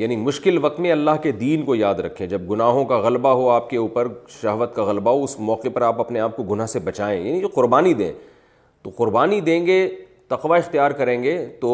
یعنی 0.00 0.16
مشکل 0.16 0.58
وقت 0.64 0.78
میں 0.80 0.90
اللہ 0.92 1.16
کے 1.22 1.32
دین 1.40 1.62
کو 1.64 1.74
یاد 1.74 1.94
رکھیں 2.04 2.26
جب 2.26 2.50
گناہوں 2.50 2.84
کا 2.92 2.98
غلبہ 3.00 3.28
ہو 3.38 3.48
آپ 3.50 3.68
کے 3.70 3.76
اوپر 3.76 4.08
شہوت 4.40 4.74
کا 4.74 4.84
غلبہ 4.84 5.10
ہو 5.16 5.24
اس 5.24 5.38
موقع 5.40 5.68
پر 5.74 5.82
آپ 5.88 6.00
اپنے 6.00 6.20
آپ 6.20 6.36
کو 6.36 6.42
گناہ 6.52 6.66
سے 6.66 6.78
بچائیں 6.84 7.18
یعنی 7.20 7.40
قربانی 7.54 7.92
دیں 7.94 8.12
تو 8.82 8.90
قربانی 8.96 9.40
دیں 9.48 9.64
گے 9.66 9.86
تقوی 10.28 10.58
اختیار 10.58 10.90
کریں 11.00 11.22
گے 11.22 11.36
تو 11.60 11.72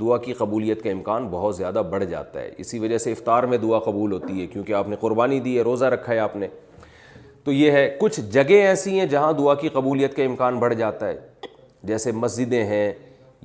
دعا 0.00 0.16
کی 0.18 0.32
قبولیت 0.38 0.82
کا 0.82 0.90
امکان 0.90 1.28
بہت 1.30 1.56
زیادہ 1.56 1.82
بڑھ 1.90 2.04
جاتا 2.04 2.40
ہے 2.40 2.50
اسی 2.58 2.78
وجہ 2.78 2.98
سے 2.98 3.12
افطار 3.12 3.42
میں 3.52 3.58
دعا 3.58 3.78
قبول 3.80 4.12
ہوتی 4.12 4.40
ہے 4.40 4.46
کیونکہ 4.46 4.72
آپ 4.74 4.88
نے 4.88 4.96
قربانی 5.00 5.40
دی 5.40 5.56
ہے 5.56 5.62
روزہ 5.62 5.84
رکھا 5.94 6.12
ہے 6.12 6.18
آپ 6.18 6.36
نے 6.36 6.46
تو 7.44 7.52
یہ 7.52 7.70
ہے 7.72 7.88
کچھ 8.00 8.20
جگہیں 8.32 8.60
ایسی 8.66 8.98
ہیں 8.98 9.06
جہاں 9.06 9.32
دعا 9.38 9.54
کی 9.54 9.68
قبولیت 9.72 10.16
کا 10.16 10.22
امکان 10.22 10.58
بڑھ 10.58 10.74
جاتا 10.74 11.08
ہے 11.08 11.16
جیسے 11.86 12.12
مسجدیں 12.12 12.64
ہیں 12.64 12.92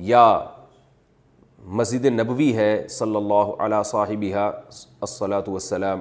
یا 0.08 0.39
مسجد 1.79 2.06
نبوی 2.20 2.56
ہے 2.58 2.68
صلی 2.89 3.15
اللہ 3.15 3.50
علیہ 3.63 3.82
صاحبہ 3.86 4.41
الصلاۃ 5.01 5.48
وسلم 5.48 6.00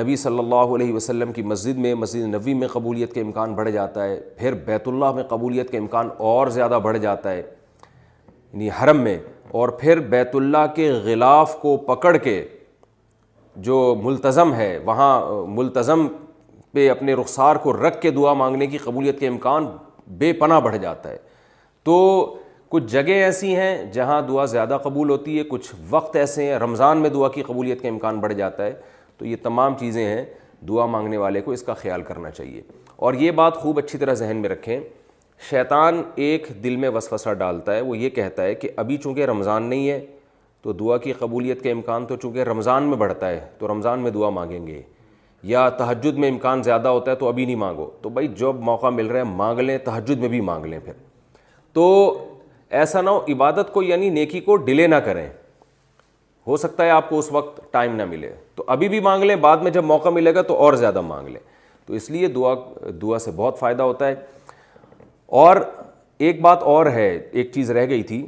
نبی 0.00 0.16
صلی 0.16 0.38
اللہ 0.38 0.74
علیہ 0.74 0.92
وسلم 0.94 1.32
کی 1.32 1.42
مسجد 1.52 1.78
میں 1.86 1.94
مسجد 1.94 2.26
نبوی 2.34 2.54
میں 2.54 2.68
قبولیت 2.72 3.12
کے 3.14 3.20
امکان 3.20 3.54
بڑھ 3.54 3.70
جاتا 3.70 4.04
ہے 4.04 4.18
پھر 4.38 4.54
بیت 4.66 4.88
اللہ 4.88 5.12
میں 5.14 5.22
قبولیت 5.28 5.70
کے 5.70 5.78
امکان 5.78 6.08
اور 6.30 6.46
زیادہ 6.58 6.78
بڑھ 6.82 6.98
جاتا 6.98 7.30
ہے 7.30 7.38
یعنی 7.42 8.68
حرم 8.82 9.00
میں 9.04 9.18
اور 9.60 9.68
پھر 9.80 10.00
بیت 10.14 10.34
اللہ 10.36 10.66
کے 10.74 10.90
غلاف 11.04 11.54
کو 11.62 11.76
پکڑ 11.94 12.16
کے 12.16 12.42
جو 13.68 13.78
ملتظم 14.02 14.54
ہے 14.54 14.76
وہاں 14.84 15.12
ملتظم 15.58 16.06
پہ 16.72 16.88
اپنے 16.90 17.14
رخسار 17.20 17.56
کو 17.66 17.72
رکھ 17.86 18.00
کے 18.02 18.10
دعا 18.10 18.32
مانگنے 18.44 18.66
کی 18.66 18.78
قبولیت 18.84 19.18
کے 19.20 19.28
امکان 19.28 19.66
بے 20.18 20.32
پناہ 20.40 20.60
بڑھ 20.60 20.76
جاتا 20.82 21.10
ہے 21.10 21.16
تو 21.84 22.02
کچھ 22.68 22.84
جگہ 22.92 23.12
ایسی 23.24 23.54
ہیں 23.56 23.76
جہاں 23.92 24.20
دعا 24.28 24.44
زیادہ 24.52 24.78
قبول 24.82 25.10
ہوتی 25.10 25.36
ہے 25.38 25.42
کچھ 25.48 25.72
وقت 25.90 26.16
ایسے 26.16 26.44
ہیں 26.44 26.58
رمضان 26.58 26.98
میں 27.02 27.10
دعا 27.10 27.28
کی 27.34 27.42
قبولیت 27.46 27.82
کا 27.82 27.88
امکان 27.88 28.18
بڑھ 28.20 28.32
جاتا 28.34 28.64
ہے 28.66 28.72
تو 29.18 29.24
یہ 29.26 29.36
تمام 29.42 29.74
چیزیں 29.80 30.04
ہیں 30.04 30.24
دعا 30.68 30.86
مانگنے 30.86 31.16
والے 31.16 31.40
کو 31.40 31.52
اس 31.52 31.62
کا 31.62 31.74
خیال 31.74 32.02
کرنا 32.02 32.30
چاہیے 32.30 32.62
اور 33.06 33.14
یہ 33.14 33.30
بات 33.40 33.56
خوب 33.62 33.78
اچھی 33.78 33.98
طرح 33.98 34.14
ذہن 34.20 34.36
میں 34.40 34.48
رکھیں 34.48 34.78
شیطان 35.50 36.02
ایک 36.26 36.46
دل 36.64 36.76
میں 36.84 36.88
وسوسہ 36.94 37.32
ڈالتا 37.38 37.74
ہے 37.76 37.80
وہ 37.80 37.96
یہ 37.98 38.10
کہتا 38.18 38.42
ہے 38.42 38.54
کہ 38.54 38.68
ابھی 38.82 38.96
چونکہ 39.02 39.24
رمضان 39.26 39.62
نہیں 39.70 39.88
ہے 39.88 40.00
تو 40.62 40.72
دعا 40.72 40.96
کی 40.98 41.12
قبولیت 41.18 41.62
کا 41.64 41.70
امکان 41.70 42.06
تو 42.06 42.16
چونکہ 42.22 42.42
رمضان 42.44 42.82
میں 42.88 42.96
بڑھتا 42.98 43.28
ہے 43.30 43.40
تو 43.58 43.68
رمضان 43.68 44.00
میں 44.02 44.10
دعا 44.10 44.30
مانگیں 44.38 44.66
گے 44.66 44.80
یا 45.54 45.68
تحجد 45.78 46.18
میں 46.18 46.28
امکان 46.30 46.62
زیادہ 46.62 46.88
ہوتا 46.88 47.10
ہے 47.10 47.16
تو 47.16 47.28
ابھی 47.28 47.44
نہیں 47.46 47.56
مانگو 47.56 47.90
تو 48.02 48.08
بھائی 48.16 48.28
جب 48.38 48.54
موقع 48.70 48.86
مل 48.94 49.06
رہا 49.06 49.18
ہے 49.18 49.24
مانگ 49.42 49.58
لیں 49.60 49.76
تحجد 49.84 50.20
میں 50.20 50.28
بھی 50.28 50.40
مانگ 50.40 50.64
لیں 50.66 50.78
پھر 50.84 50.92
تو 51.72 51.84
ایسا 52.70 53.00
نہ 53.02 53.10
ہو 53.10 53.20
عبادت 53.32 53.72
کو 53.72 53.82
یعنی 53.82 54.08
نیکی 54.10 54.40
کو 54.40 54.56
ڈیلے 54.56 54.86
نہ 54.86 54.94
کریں 55.04 55.26
ہو 56.46 56.56
سکتا 56.56 56.84
ہے 56.84 56.90
آپ 56.90 57.08
کو 57.08 57.18
اس 57.18 57.30
وقت 57.32 57.60
ٹائم 57.72 57.94
نہ 57.96 58.04
ملے 58.08 58.32
تو 58.56 58.64
ابھی 58.66 58.88
بھی 58.88 59.00
مانگ 59.00 59.22
لیں 59.24 59.36
بعد 59.44 59.56
میں 59.62 59.70
جب 59.70 59.84
موقع 59.84 60.08
ملے 60.08 60.34
گا 60.34 60.42
تو 60.48 60.54
اور 60.64 60.72
زیادہ 60.82 61.00
مانگ 61.00 61.28
لیں 61.28 61.40
تو 61.86 61.94
اس 61.94 62.08
لیے 62.10 62.28
دعا 62.34 62.54
دعا 63.02 63.18
سے 63.18 63.30
بہت 63.36 63.58
فائدہ 63.58 63.82
ہوتا 63.82 64.08
ہے 64.08 64.14
اور 65.44 65.56
ایک 66.26 66.40
بات 66.40 66.62
اور 66.62 66.86
ہے 66.94 67.08
ایک 67.16 67.50
چیز 67.54 67.70
رہ 67.70 67.88
گئی 67.88 68.02
تھی 68.02 68.24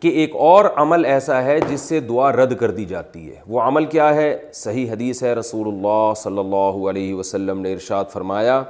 کہ 0.00 0.08
ایک 0.22 0.34
اور 0.38 0.64
عمل 0.80 1.04
ایسا 1.04 1.42
ہے 1.44 1.58
جس 1.68 1.80
سے 1.80 2.00
دعا 2.00 2.30
رد 2.32 2.56
کر 2.58 2.70
دی 2.70 2.84
جاتی 2.84 3.28
ہے 3.30 3.40
وہ 3.46 3.60
عمل 3.60 3.84
کیا 3.94 4.14
ہے 4.14 4.36
صحیح 4.54 4.90
حدیث 4.92 5.22
ہے 5.22 5.32
رسول 5.34 5.68
اللہ 5.68 6.12
صلی 6.16 6.38
اللہ 6.38 6.88
علیہ 6.90 7.14
وسلم 7.14 7.60
نے 7.60 7.72
ارشاد 7.72 8.04
فرمایا 8.12 8.62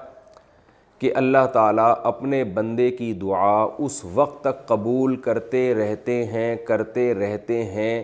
کہ 1.00 1.10
اللہ 1.16 1.46
تعالیٰ 1.52 1.92
اپنے 2.06 2.42
بندے 2.56 2.90
کی 2.96 3.12
دعا 3.20 3.52
اس 3.84 4.00
وقت 4.14 4.42
تک 4.44 4.66
قبول 4.68 5.14
کرتے 5.26 5.62
رہتے 5.74 6.22
ہیں 6.32 6.56
کرتے 6.66 7.12
رہتے 7.14 7.62
ہیں 7.64 8.02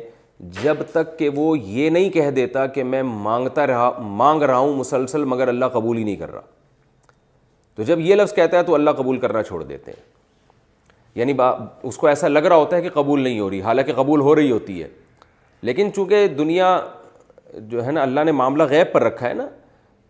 جب 0.63 0.77
تک 0.93 1.19
کہ 1.19 1.29
وہ 1.37 1.59
یہ 1.59 1.91
نہیں 1.91 2.09
کہہ 2.11 2.31
دیتا 2.37 2.67
کہ 2.77 2.85
میں 2.85 3.03
مانگتا 3.27 3.67
رہا 3.67 3.91
مانگ 4.21 4.43
رہا 4.43 4.59
ہوں 4.59 4.75
مسلسل 4.77 5.25
مگر 5.35 5.49
اللہ 5.49 5.65
قبول 5.73 5.97
ہی 5.97 6.05
نہیں 6.05 6.17
کر 6.17 6.33
رہا 6.33 6.41
تو 7.77 7.83
جب 7.83 8.01
یہ 8.01 8.15
لفظ 8.15 8.35
کہتا 8.35 8.59
ہے 8.59 8.63
تو 8.63 8.75
اللہ 8.75 8.91
قبول 8.97 9.19
کرنا 9.21 9.43
چھوڑ 9.43 9.63
دیتے 9.65 9.93
ہیں 9.93 10.05
یعنی 11.19 11.33
با 11.35 11.51
اس 11.89 11.97
کو 11.99 12.07
ایسا 12.07 12.29
لگ 12.29 12.47
رہا 12.47 12.57
ہوتا 12.57 12.77
ہے 12.77 12.83
کہ 12.83 12.89
قبول 12.95 13.21
نہیں 13.21 13.39
ہو 13.41 13.51
رہی 13.51 13.61
حالانکہ 13.63 13.93
قبول 13.97 14.21
ہو 14.21 14.35
رہی 14.37 14.51
ہوتی 14.51 14.83
ہے 14.83 14.89
لیکن 15.69 15.93
چونکہ 15.97 16.27
دنیا 16.39 16.79
جو 17.69 17.85
ہے 17.87 17.93
نا 17.93 18.03
اللہ 18.03 18.25
نے 18.25 18.33
معاملہ 18.41 18.63
غیب 18.71 18.93
پر 18.93 19.03
رکھا 19.03 19.29
ہے 19.29 19.35
نا 19.35 19.47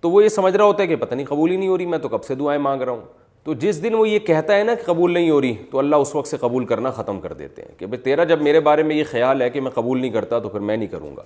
تو 0.06 0.10
وہ 0.10 0.22
یہ 0.22 0.28
سمجھ 0.28 0.54
رہا 0.56 0.64
ہوتا 0.64 0.82
ہے 0.82 0.86
کہ 0.88 0.96
پتہ 0.96 1.14
نہیں 1.14 1.26
قبول 1.26 1.50
ہی 1.50 1.54
نہیں 1.56 1.68
ہو 1.68 1.76
رہی 1.78 1.86
میں 1.92 1.98
تو 1.98 2.08
کب 2.08 2.24
سے 2.24 2.34
دعائیں 2.40 2.60
مانگ 2.62 2.80
رہا 2.82 2.92
ہوں 2.92 3.00
تو 3.44 3.54
جس 3.62 3.82
دن 3.82 3.94
وہ 3.94 4.08
یہ 4.08 4.18
کہتا 4.26 4.56
ہے 4.56 4.64
نا 4.64 4.74
کہ 4.74 4.82
قبول 4.86 5.12
نہیں 5.12 5.30
ہو 5.30 5.40
رہی 5.40 5.54
تو 5.70 5.78
اللہ 5.78 5.96
اس 6.04 6.14
وقت 6.14 6.28
سے 6.28 6.36
قبول 6.40 6.64
کرنا 6.64 6.90
ختم 6.98 7.18
کر 7.20 7.32
دیتے 7.40 7.62
ہیں 7.62 7.78
کہ 7.78 7.86
بھائی 7.86 8.02
تیرا 8.02 8.24
جب 8.32 8.42
میرے 8.42 8.60
بارے 8.68 8.82
میں 8.90 8.96
یہ 8.96 9.02
خیال 9.10 9.42
ہے 9.42 9.48
کہ 9.50 9.60
میں 9.60 9.70
قبول 9.74 10.00
نہیں 10.00 10.10
کرتا 10.10 10.38
تو 10.44 10.48
پھر 10.48 10.60
میں 10.68 10.76
نہیں 10.76 10.88
کروں 10.88 11.10
گا 11.16 11.22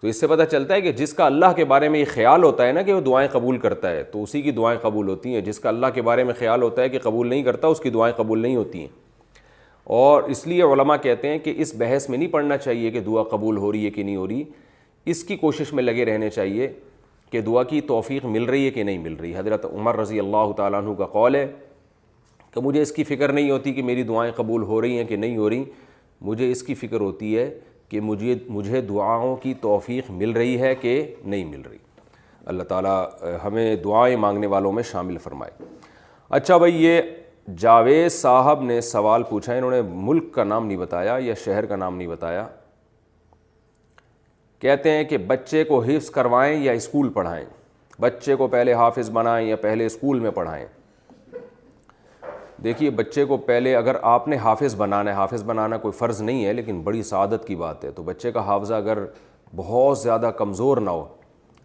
تو 0.00 0.06
اس 0.08 0.20
سے 0.20 0.26
پتہ 0.26 0.42
چلتا 0.50 0.74
ہے 0.74 0.80
کہ 0.80 0.92
جس 1.02 1.12
کا 1.14 1.26
اللہ 1.26 1.52
کے 1.56 1.64
بارے 1.74 1.88
میں 1.88 2.00
یہ 2.00 2.04
خیال 2.14 2.42
ہوتا 2.44 2.66
ہے 2.66 2.72
نا 2.72 2.82
کہ 2.82 2.92
وہ 2.94 3.00
دعائیں 3.10 3.28
قبول 3.32 3.58
کرتا 3.66 3.90
ہے 3.90 4.02
تو 4.12 4.22
اسی 4.22 4.42
کی 4.42 4.50
دعائیں 4.60 4.78
قبول 4.82 5.08
ہوتی 5.08 5.34
ہیں 5.34 5.40
جس 5.50 5.58
کا 5.60 5.68
اللہ 5.68 5.86
کے 5.94 6.02
بارے 6.10 6.24
میں 6.24 6.34
خیال 6.38 6.62
ہوتا 6.62 6.82
ہے 6.82 6.88
کہ 6.88 6.98
قبول 7.02 7.28
نہیں 7.28 7.42
کرتا 7.42 7.68
اس 7.74 7.80
کی 7.80 7.90
دعائیں 7.98 8.14
قبول 8.16 8.38
نہیں 8.42 8.56
ہوتی 8.56 8.80
ہیں 8.80 8.88
اور 10.00 10.22
اس 10.34 10.46
لیے 10.46 10.62
علماء 10.72 10.96
کہتے 11.02 11.28
ہیں 11.28 11.38
کہ 11.44 11.54
اس 11.62 11.74
بحث 11.78 12.08
میں 12.10 12.18
نہیں 12.18 12.32
پڑھنا 12.32 12.56
چاہیے 12.56 12.90
کہ 12.90 13.00
دعا 13.10 13.22
قبول 13.36 13.56
ہو 13.56 13.72
رہی 13.72 13.84
ہے 13.84 13.90
کہ 13.90 14.02
نہیں 14.02 14.16
ہو 14.16 14.26
رہی 14.28 14.42
اس 15.12 15.24
کی 15.24 15.36
کوشش 15.36 15.72
میں 15.72 15.82
لگے 15.82 16.04
رہنے 16.04 16.30
چاہیے 16.30 16.70
کہ 17.30 17.40
دعا 17.46 17.62
کی 17.70 17.80
توفیق 17.86 18.24
مل 18.24 18.44
رہی 18.48 18.64
ہے 18.66 18.70
کہ 18.70 18.82
نہیں 18.82 18.98
مل 18.98 19.14
رہی 19.20 19.34
حضرت 19.36 19.64
عمر 19.72 19.96
رضی 19.98 20.18
اللہ 20.20 20.52
تعالیٰ 20.56 20.80
عنہ 20.82 20.94
کا 20.98 21.06
قول 21.16 21.34
ہے 21.34 21.46
کہ 22.54 22.60
مجھے 22.64 22.82
اس 22.82 22.92
کی 22.92 23.04
فکر 23.04 23.32
نہیں 23.32 23.50
ہوتی 23.50 23.72
کہ 23.74 23.82
میری 23.82 24.02
دعائیں 24.10 24.32
قبول 24.36 24.62
ہو 24.68 24.80
رہی 24.80 24.96
ہیں 24.98 25.04
کہ 25.08 25.16
نہیں 25.16 25.36
ہو 25.36 25.50
رہی 25.50 25.64
مجھے 26.28 26.50
اس 26.52 26.62
کی 26.62 26.74
فکر 26.74 27.00
ہوتی 27.00 27.36
ہے 27.38 27.50
کہ 27.88 28.00
مجھے 28.00 28.34
مجھے 28.50 28.80
دعاؤں 28.88 29.36
کی 29.42 29.52
توفیق 29.60 30.10
مل 30.10 30.30
رہی 30.36 30.58
ہے 30.60 30.74
کہ 30.80 31.00
نہیں 31.24 31.44
مل 31.50 31.60
رہی 31.70 31.78
اللہ 32.52 32.62
تعالیٰ 32.68 33.02
ہمیں 33.44 33.74
دعائیں 33.84 34.16
مانگنے 34.16 34.46
والوں 34.56 34.72
میں 34.72 34.82
شامل 34.90 35.18
فرمائے 35.22 35.62
اچھا 36.38 36.56
بھائی 36.58 36.84
یہ 36.84 37.00
جاوید 37.58 38.10
صاحب 38.12 38.62
نے 38.62 38.80
سوال 38.94 39.22
پوچھا 39.28 39.54
انہوں 39.54 39.70
نے 39.70 39.80
ملک 40.06 40.32
کا 40.32 40.44
نام 40.44 40.66
نہیں 40.66 40.76
بتایا 40.78 41.16
یا 41.22 41.34
شہر 41.44 41.66
کا 41.66 41.76
نام 41.76 41.96
نہیں 41.96 42.08
بتایا 42.08 42.46
کہتے 44.60 44.90
ہیں 44.90 45.02
کہ 45.08 45.18
بچے 45.26 45.62
کو 45.64 45.80
حفظ 45.82 46.08
کروائیں 46.10 46.62
یا 46.62 46.72
اسکول 46.72 47.08
پڑھائیں 47.14 47.44
بچے 48.00 48.34
کو 48.36 48.46
پہلے 48.48 48.72
حافظ 48.74 49.10
بنائیں 49.10 49.46
یا 49.48 49.56
پہلے 49.62 49.86
اسکول 49.86 50.20
میں 50.20 50.30
پڑھائیں 50.34 50.64
دیکھیے 52.64 52.90
بچے 52.90 53.24
کو 53.24 53.36
پہلے 53.36 53.74
اگر 53.76 53.96
آپ 54.12 54.26
نے 54.28 54.36
حافظ 54.44 54.74
بنانا 54.76 55.10
ہے 55.10 55.16
حافظ 55.16 55.42
بنانا 55.46 55.76
کوئی 55.78 55.92
فرض 55.98 56.22
نہیں 56.22 56.44
ہے 56.44 56.52
لیکن 56.52 56.80
بڑی 56.84 57.02
سعادت 57.10 57.46
کی 57.46 57.56
بات 57.56 57.84
ہے 57.84 57.90
تو 57.96 58.02
بچے 58.02 58.32
کا 58.32 58.44
حافظہ 58.46 58.74
اگر 58.74 59.04
بہت 59.56 59.98
زیادہ 59.98 60.30
کمزور 60.38 60.76
نہ 60.76 60.90
ہو 60.90 61.04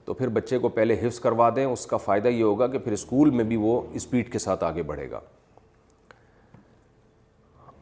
تو 0.06 0.14
پھر 0.14 0.28
بچے 0.36 0.58
کو 0.60 0.70
پہلے 0.70 0.96
حفظ 1.06 1.20
کروا 1.20 1.50
دیں 1.56 1.66
اس 1.66 1.86
کا 1.88 1.98
فائدہ 2.06 2.28
یہ 2.28 2.44
ہوگا 2.44 2.68
کہ 2.68 2.78
پھر 2.80 2.92
اسکول 2.94 3.30
میں 3.30 3.44
بھی 3.52 3.56
وہ 3.60 3.82
اسپیڈ 3.96 4.32
کے 4.32 4.40
ساتھ 4.40 4.64
آگے 4.64 4.82
بڑھے 4.92 5.10
گا 5.12 5.20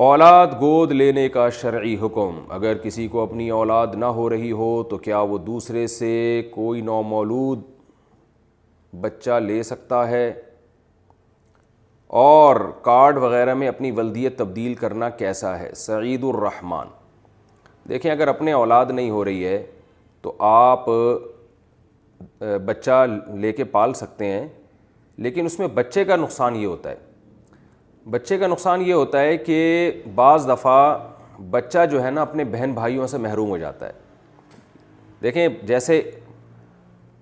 اولاد 0.04 0.48
گود 0.60 0.92
لینے 0.92 1.28
کا 1.30 1.48
شرعی 1.56 1.94
حکم 2.02 2.38
اگر 2.54 2.78
کسی 2.84 3.08
کو 3.08 3.20
اپنی 3.22 3.50
اولاد 3.58 3.88
نہ 4.00 4.06
ہو 4.18 4.30
رہی 4.30 4.52
ہو 4.62 4.70
تو 4.90 4.98
کیا 4.98 5.20
وہ 5.32 5.38
دوسرے 5.38 5.86
سے 5.96 6.10
کوئی 6.52 6.80
نومولود 6.88 7.62
بچہ 9.02 9.38
لے 9.48 9.62
سکتا 9.64 10.08
ہے 10.10 10.26
اور 12.22 12.56
کارڈ 12.84 13.18
وغیرہ 13.24 13.54
میں 13.54 13.68
اپنی 13.68 13.92
ولدیت 13.98 14.38
تبدیل 14.38 14.74
کرنا 14.82 15.10
کیسا 15.22 15.58
ہے 15.60 15.70
سعید 15.84 16.24
الرحمن 16.34 16.88
دیکھیں 17.90 18.10
اگر 18.12 18.28
اپنے 18.28 18.52
اولاد 18.62 18.86
نہیں 18.94 19.10
ہو 19.10 19.24
رہی 19.26 19.46
ہے 19.46 19.64
تو 20.22 20.34
آپ 20.52 20.86
بچہ 22.66 23.06
لے 23.42 23.52
کے 23.54 23.64
پال 23.78 23.94
سکتے 24.04 24.32
ہیں 24.32 24.48
لیکن 25.28 25.46
اس 25.46 25.60
میں 25.60 25.68
بچے 25.82 26.06
کا 26.06 26.16
نقصان 26.26 26.56
یہ 26.56 26.66
ہوتا 26.68 26.92
ہے 26.92 27.10
بچے 28.10 28.38
کا 28.38 28.48
نقصان 28.48 28.82
یہ 28.86 28.94
ہوتا 28.94 29.20
ہے 29.22 29.38
کہ 29.38 29.92
بعض 30.16 30.48
دفعہ 30.50 30.98
بچہ 31.50 31.86
جو 31.92 32.04
ہے 32.04 32.12
نا 32.12 32.22
اپنے 32.22 32.44
بہن 32.52 32.72
بھائیوں 32.74 33.08
سے 33.08 33.18
محروم 33.18 33.50
ہو 33.50 33.58
جاتا 33.58 33.88
ہے 33.88 33.92
دیکھیں 35.24 35.48
جیسے 35.68 36.02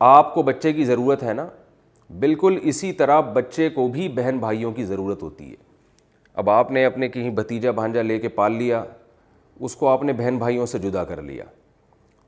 آپ 0.09 0.33
کو 0.33 0.41
بچے 0.43 0.73
کی 0.73 0.85
ضرورت 0.85 1.23
ہے 1.23 1.33
نا 1.33 1.45
بالکل 2.19 2.57
اسی 2.63 2.91
طرح 2.99 3.19
بچے 3.33 3.69
کو 3.69 3.87
بھی 3.93 4.07
بہن 4.15 4.37
بھائیوں 4.39 4.71
کی 4.73 4.85
ضرورت 4.85 5.23
ہوتی 5.23 5.49
ہے 5.49 5.55
اب 6.35 6.49
آپ 6.49 6.71
نے 6.71 6.85
اپنے 6.85 7.07
کہیں 7.09 7.29
بھتیجا 7.35 7.71
بھانجا 7.79 8.01
لے 8.01 8.17
کے 8.19 8.29
پال 8.39 8.55
لیا 8.57 8.83
اس 9.59 9.75
کو 9.75 9.87
آپ 9.87 10.03
نے 10.03 10.13
بہن 10.13 10.37
بھائیوں 10.37 10.65
سے 10.65 10.79
جدا 10.79 11.03
کر 11.05 11.21
لیا 11.21 11.43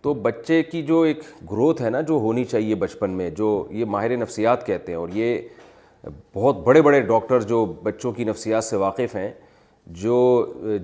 تو 0.01 0.13
بچے 0.13 0.61
کی 0.63 0.81
جو 0.83 1.01
ایک 1.01 1.19
گروتھ 1.51 1.81
ہے 1.81 1.89
نا 1.89 2.01
جو 2.01 2.13
ہونی 2.19 2.43
چاہیے 2.45 2.75
بچپن 2.75 3.09
میں 3.17 3.29
جو 3.37 3.63
یہ 3.71 3.85
ماہر 3.89 4.15
نفسیات 4.17 4.65
کہتے 4.67 4.91
ہیں 4.91 4.99
اور 4.99 5.09
یہ 5.13 5.39
بہت 6.35 6.57
بڑے 6.63 6.81
بڑے 6.81 6.99
ڈاکٹر 7.07 7.39
جو 7.49 7.65
بچوں 7.83 8.11
کی 8.11 8.23
نفسیات 8.23 8.63
سے 8.63 8.75
واقف 8.77 9.15
ہیں 9.15 9.31
جو 10.03 10.17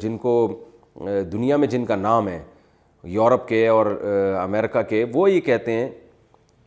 جن 0.01 0.17
کو 0.17 0.31
دنیا 1.31 1.57
میں 1.57 1.67
جن 1.67 1.85
کا 1.85 1.95
نام 1.95 2.27
ہے 2.27 2.41
یورپ 3.13 3.47
کے 3.47 3.67
اور 3.67 3.85
امریکہ 4.43 4.81
کے 4.89 5.03
وہ 5.13 5.29
یہ 5.31 5.39
کہتے 5.41 5.71
ہیں 5.71 5.87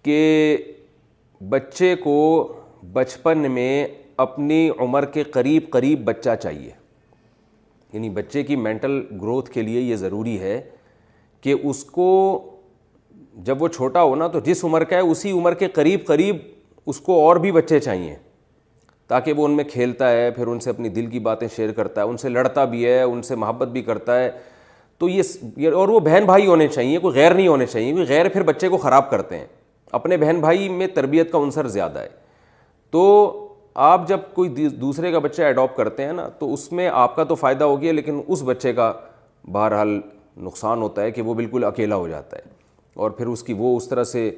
کہ 0.02 0.56
بچے 1.48 1.94
کو 2.04 2.16
بچپن 2.92 3.50
میں 3.52 3.86
اپنی 4.24 4.68
عمر 4.80 5.04
کے 5.14 5.22
قریب 5.34 5.70
قریب 5.72 6.04
بچہ 6.04 6.34
چاہیے 6.42 6.70
یعنی 7.92 8.10
بچے 8.18 8.42
کی 8.44 8.56
مینٹل 8.56 9.00
گروتھ 9.22 9.50
کے 9.50 9.62
لیے 9.62 9.80
یہ 9.80 9.96
ضروری 9.96 10.38
ہے 10.40 10.60
کہ 11.42 11.54
اس 11.62 11.82
کو 11.90 12.08
جب 13.44 13.62
وہ 13.62 13.68
چھوٹا 13.68 14.02
ہونا 14.02 14.26
تو 14.28 14.40
جس 14.44 14.62
عمر 14.64 14.84
کا 14.84 14.96
ہے 14.96 15.00
اسی 15.10 15.30
عمر 15.32 15.54
کے 15.62 15.68
قریب 15.74 16.04
قریب 16.06 16.36
اس 16.90 17.00
کو 17.00 17.20
اور 17.26 17.36
بھی 17.44 17.52
بچے 17.52 17.78
چاہیے 17.80 18.14
تاکہ 19.10 19.32
وہ 19.36 19.44
ان 19.46 19.56
میں 19.56 19.62
کھیلتا 19.72 20.10
ہے 20.12 20.30
پھر 20.30 20.46
ان 20.46 20.60
سے 20.60 20.70
اپنی 20.70 20.88
دل 20.96 21.06
کی 21.10 21.18
باتیں 21.20 21.46
شیئر 21.54 21.70
کرتا 21.76 22.02
ہے 22.02 22.06
ان 22.08 22.16
سے 22.16 22.28
لڑتا 22.28 22.64
بھی 22.74 22.84
ہے 22.86 23.00
ان 23.02 23.22
سے 23.28 23.34
محبت 23.44 23.68
بھی 23.68 23.80
کرتا 23.82 24.18
ہے 24.18 24.30
تو 25.00 25.08
یہ 25.08 25.68
اور 25.76 25.88
وہ 25.88 26.00
بہن 26.00 26.24
بھائی 26.26 26.46
ہونے 26.46 26.68
چاہیے 26.68 26.98
کوئی 27.04 27.14
غیر 27.16 27.34
نہیں 27.34 27.48
ہونے 27.48 27.66
چاہیے 27.66 27.92
کوئی 27.92 28.06
غیر 28.08 28.28
پھر 28.32 28.42
بچے 28.52 28.68
کو 28.68 28.76
خراب 28.84 29.08
کرتے 29.10 29.38
ہیں 29.38 29.46
اپنے 29.98 30.16
بہن 30.16 30.40
بھائی 30.40 30.68
میں 30.68 30.86
تربیت 30.94 31.32
کا 31.32 31.38
عنصر 31.44 31.68
زیادہ 31.68 31.98
ہے 31.98 32.08
تو 32.90 33.02
آپ 33.90 34.06
جب 34.08 34.20
کوئی 34.34 34.68
دوسرے 34.80 35.12
کا 35.12 35.18
بچہ 35.26 35.42
ایڈاپٹ 35.42 35.76
کرتے 35.76 36.04
ہیں 36.06 36.12
نا 36.12 36.28
تو 36.38 36.52
اس 36.54 36.70
میں 36.72 36.88
آپ 37.02 37.16
کا 37.16 37.24
تو 37.24 37.34
فائدہ 37.42 37.64
ہو 37.64 37.80
گیا 37.80 37.92
لیکن 37.92 38.20
اس 38.26 38.42
بچے 38.46 38.72
کا 38.74 38.92
بہرحال 39.52 39.98
نقصان 40.44 40.82
ہوتا 40.82 41.02
ہے 41.02 41.10
کہ 41.16 41.22
وہ 41.22 41.34
بالکل 41.40 41.64
اکیلا 41.64 41.96
ہو 41.96 42.08
جاتا 42.08 42.36
ہے 42.36 42.48
اور 43.02 43.10
پھر 43.18 43.26
اس 43.34 43.42
کی 43.42 43.54
وہ 43.58 43.76
اس 43.76 43.88
طرح 43.88 44.04
سے 44.14 44.30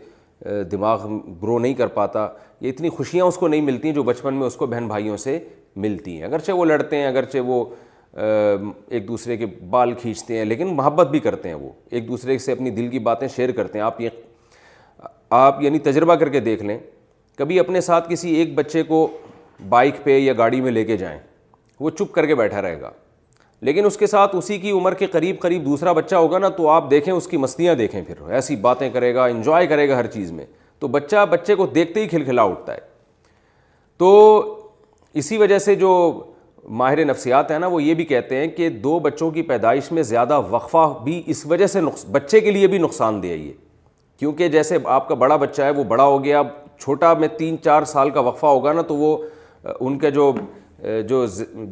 دماغ 0.70 1.06
گرو 1.42 1.58
نہیں 1.58 1.75
کر 1.75 1.87
پاتا 1.94 2.26
یہ 2.61 2.68
اتنی 2.70 2.88
خوشیاں 2.90 3.25
اس 3.25 3.37
کو 3.38 3.49
نہیں 3.49 3.61
ملتی 3.61 3.88
ہیں 3.88 3.94
جو 3.94 4.02
بچپن 4.02 4.34
میں 4.34 4.46
اس 4.46 4.56
کو 4.56 4.66
بہن 4.66 4.87
بھائیوں 4.88 5.16
سے 5.16 5.38
ملتی 5.76 6.16
ہیں 6.16 6.22
اگرچہ 6.25 6.52
وہ 6.52 6.64
لڑتے 6.64 6.96
ہیں 6.96 7.06
اگرچہ 7.06 7.38
وہ 7.46 7.64
ایک 8.22 9.06
دوسرے 9.08 9.37
کے 9.37 9.46
بال 9.70 9.92
کھینچتے 10.00 10.38
ہیں 10.38 10.44
لیکن 10.44 10.75
محبت 10.76 11.11
بھی 11.11 11.18
کرتے 11.20 11.49
ہیں 11.49 11.54
وہ 11.56 11.68
ایک 11.90 12.08
دوسرے 12.08 12.38
سے 12.38 12.52
اپنی 12.52 12.70
دل 12.70 12.88
کی 12.88 12.99
باتیں 13.08 13.26
شیئر 13.37 13.52
کرتے 13.56 13.78
ہیں 13.78 13.84
آپ 13.87 14.00
یہ 14.00 14.08
آپ 15.34 15.62
یعنی 15.62 15.78
تجربہ 15.90 16.14
کر 16.14 16.28
کے 16.28 16.40
دیکھ 16.40 16.62
لیں 16.64 16.78
کبھی 17.38 17.58
اپنے 17.58 17.80
ساتھ 17.80 18.11
کسی 18.11 18.34
ایک 18.34 18.54
بچے 18.54 18.82
کو 18.88 19.06
بائک 19.68 20.02
پہ 20.04 20.18
یا 20.18 20.32
گاڑی 20.38 20.61
میں 20.61 20.72
لے 20.72 20.84
کے 20.84 20.96
جائیں 20.96 21.18
وہ 21.80 21.90
چپ 21.90 22.12
کر 22.14 22.26
کے 22.26 22.34
بیٹھا 22.34 22.62
رہے 22.62 22.80
گا 22.80 22.90
لیکن 23.66 23.87
اس 23.87 23.97
کے 23.97 24.07
ساتھ 24.07 24.35
اسی 24.37 24.59
کی 24.59 24.71
عمر 24.73 24.95
کے 24.99 25.07
قریب 25.07 25.37
قریب 25.40 25.64
دوسرا 25.64 25.92
بچہ 25.92 26.14
ہوگا 26.14 26.38
نا 26.38 26.49
تو 26.57 26.69
آپ 26.69 26.90
دیکھیں 26.90 27.12
اس 27.12 27.26
کی 27.28 27.37
مستیاں 27.37 27.75
دیکھیں 27.75 28.00
پھر 28.07 28.31
ایسی 28.35 28.54
باتیں 28.62 28.88
کرے 28.92 29.14
گا 29.14 29.25
انجوائے 29.25 29.66
کرے 29.66 29.88
گا 29.88 29.99
ہر 29.99 30.07
چیز 30.14 30.31
میں 30.33 30.45
تو 30.81 30.88
بچہ 30.95 31.25
بچے 31.31 31.54
کو 31.54 31.66
دیکھتے 31.75 32.00
ہی 32.00 32.07
کھلکھلا 32.09 32.42
اٹھتا 32.42 32.73
ہے 32.75 32.81
تو 33.99 34.09
اسی 35.23 35.37
وجہ 35.38 35.59
سے 35.59 35.75
جو 35.75 35.88
ماہر 36.81 37.04
نفسیات 37.04 37.50
ہیں 37.50 37.59
نا 37.59 37.66
وہ 37.66 37.83
یہ 37.83 37.95
بھی 37.95 38.04
کہتے 38.04 38.37
ہیں 38.37 38.47
کہ 38.57 38.69
دو 38.87 38.99
بچوں 39.04 39.31
کی 39.31 39.42
پیدائش 39.50 39.90
میں 39.92 40.02
زیادہ 40.11 40.38
وقفہ 40.50 40.87
بھی 41.04 41.23
اس 41.35 41.45
وجہ 41.50 41.66
سے 41.66 41.81
نقص 41.81 42.04
بچے 42.12 42.40
کے 42.40 42.50
لیے 42.57 42.66
بھی 42.75 42.78
نقصان 42.78 43.23
دہ 43.23 43.26
یہ 43.26 43.52
کیونکہ 44.19 44.49
جیسے 44.49 44.78
آپ 44.97 45.07
کا 45.09 45.14
بڑا 45.23 45.37
بچہ 45.45 45.62
ہے 45.62 45.71
وہ 45.76 45.85
بڑا 45.92 46.04
ہو 46.04 46.23
گیا 46.25 46.38
اب 46.38 46.49
چھوٹا 46.81 47.12
میں 47.21 47.28
تین 47.38 47.57
چار 47.64 47.85
سال 47.92 48.11
کا 48.11 48.21
وقفہ 48.21 48.47
ہوگا 48.47 48.73
نا 48.73 48.83
تو 48.88 48.97
وہ 48.97 49.16
ان 49.81 49.99
کا 49.99 50.09
جو 50.19 50.33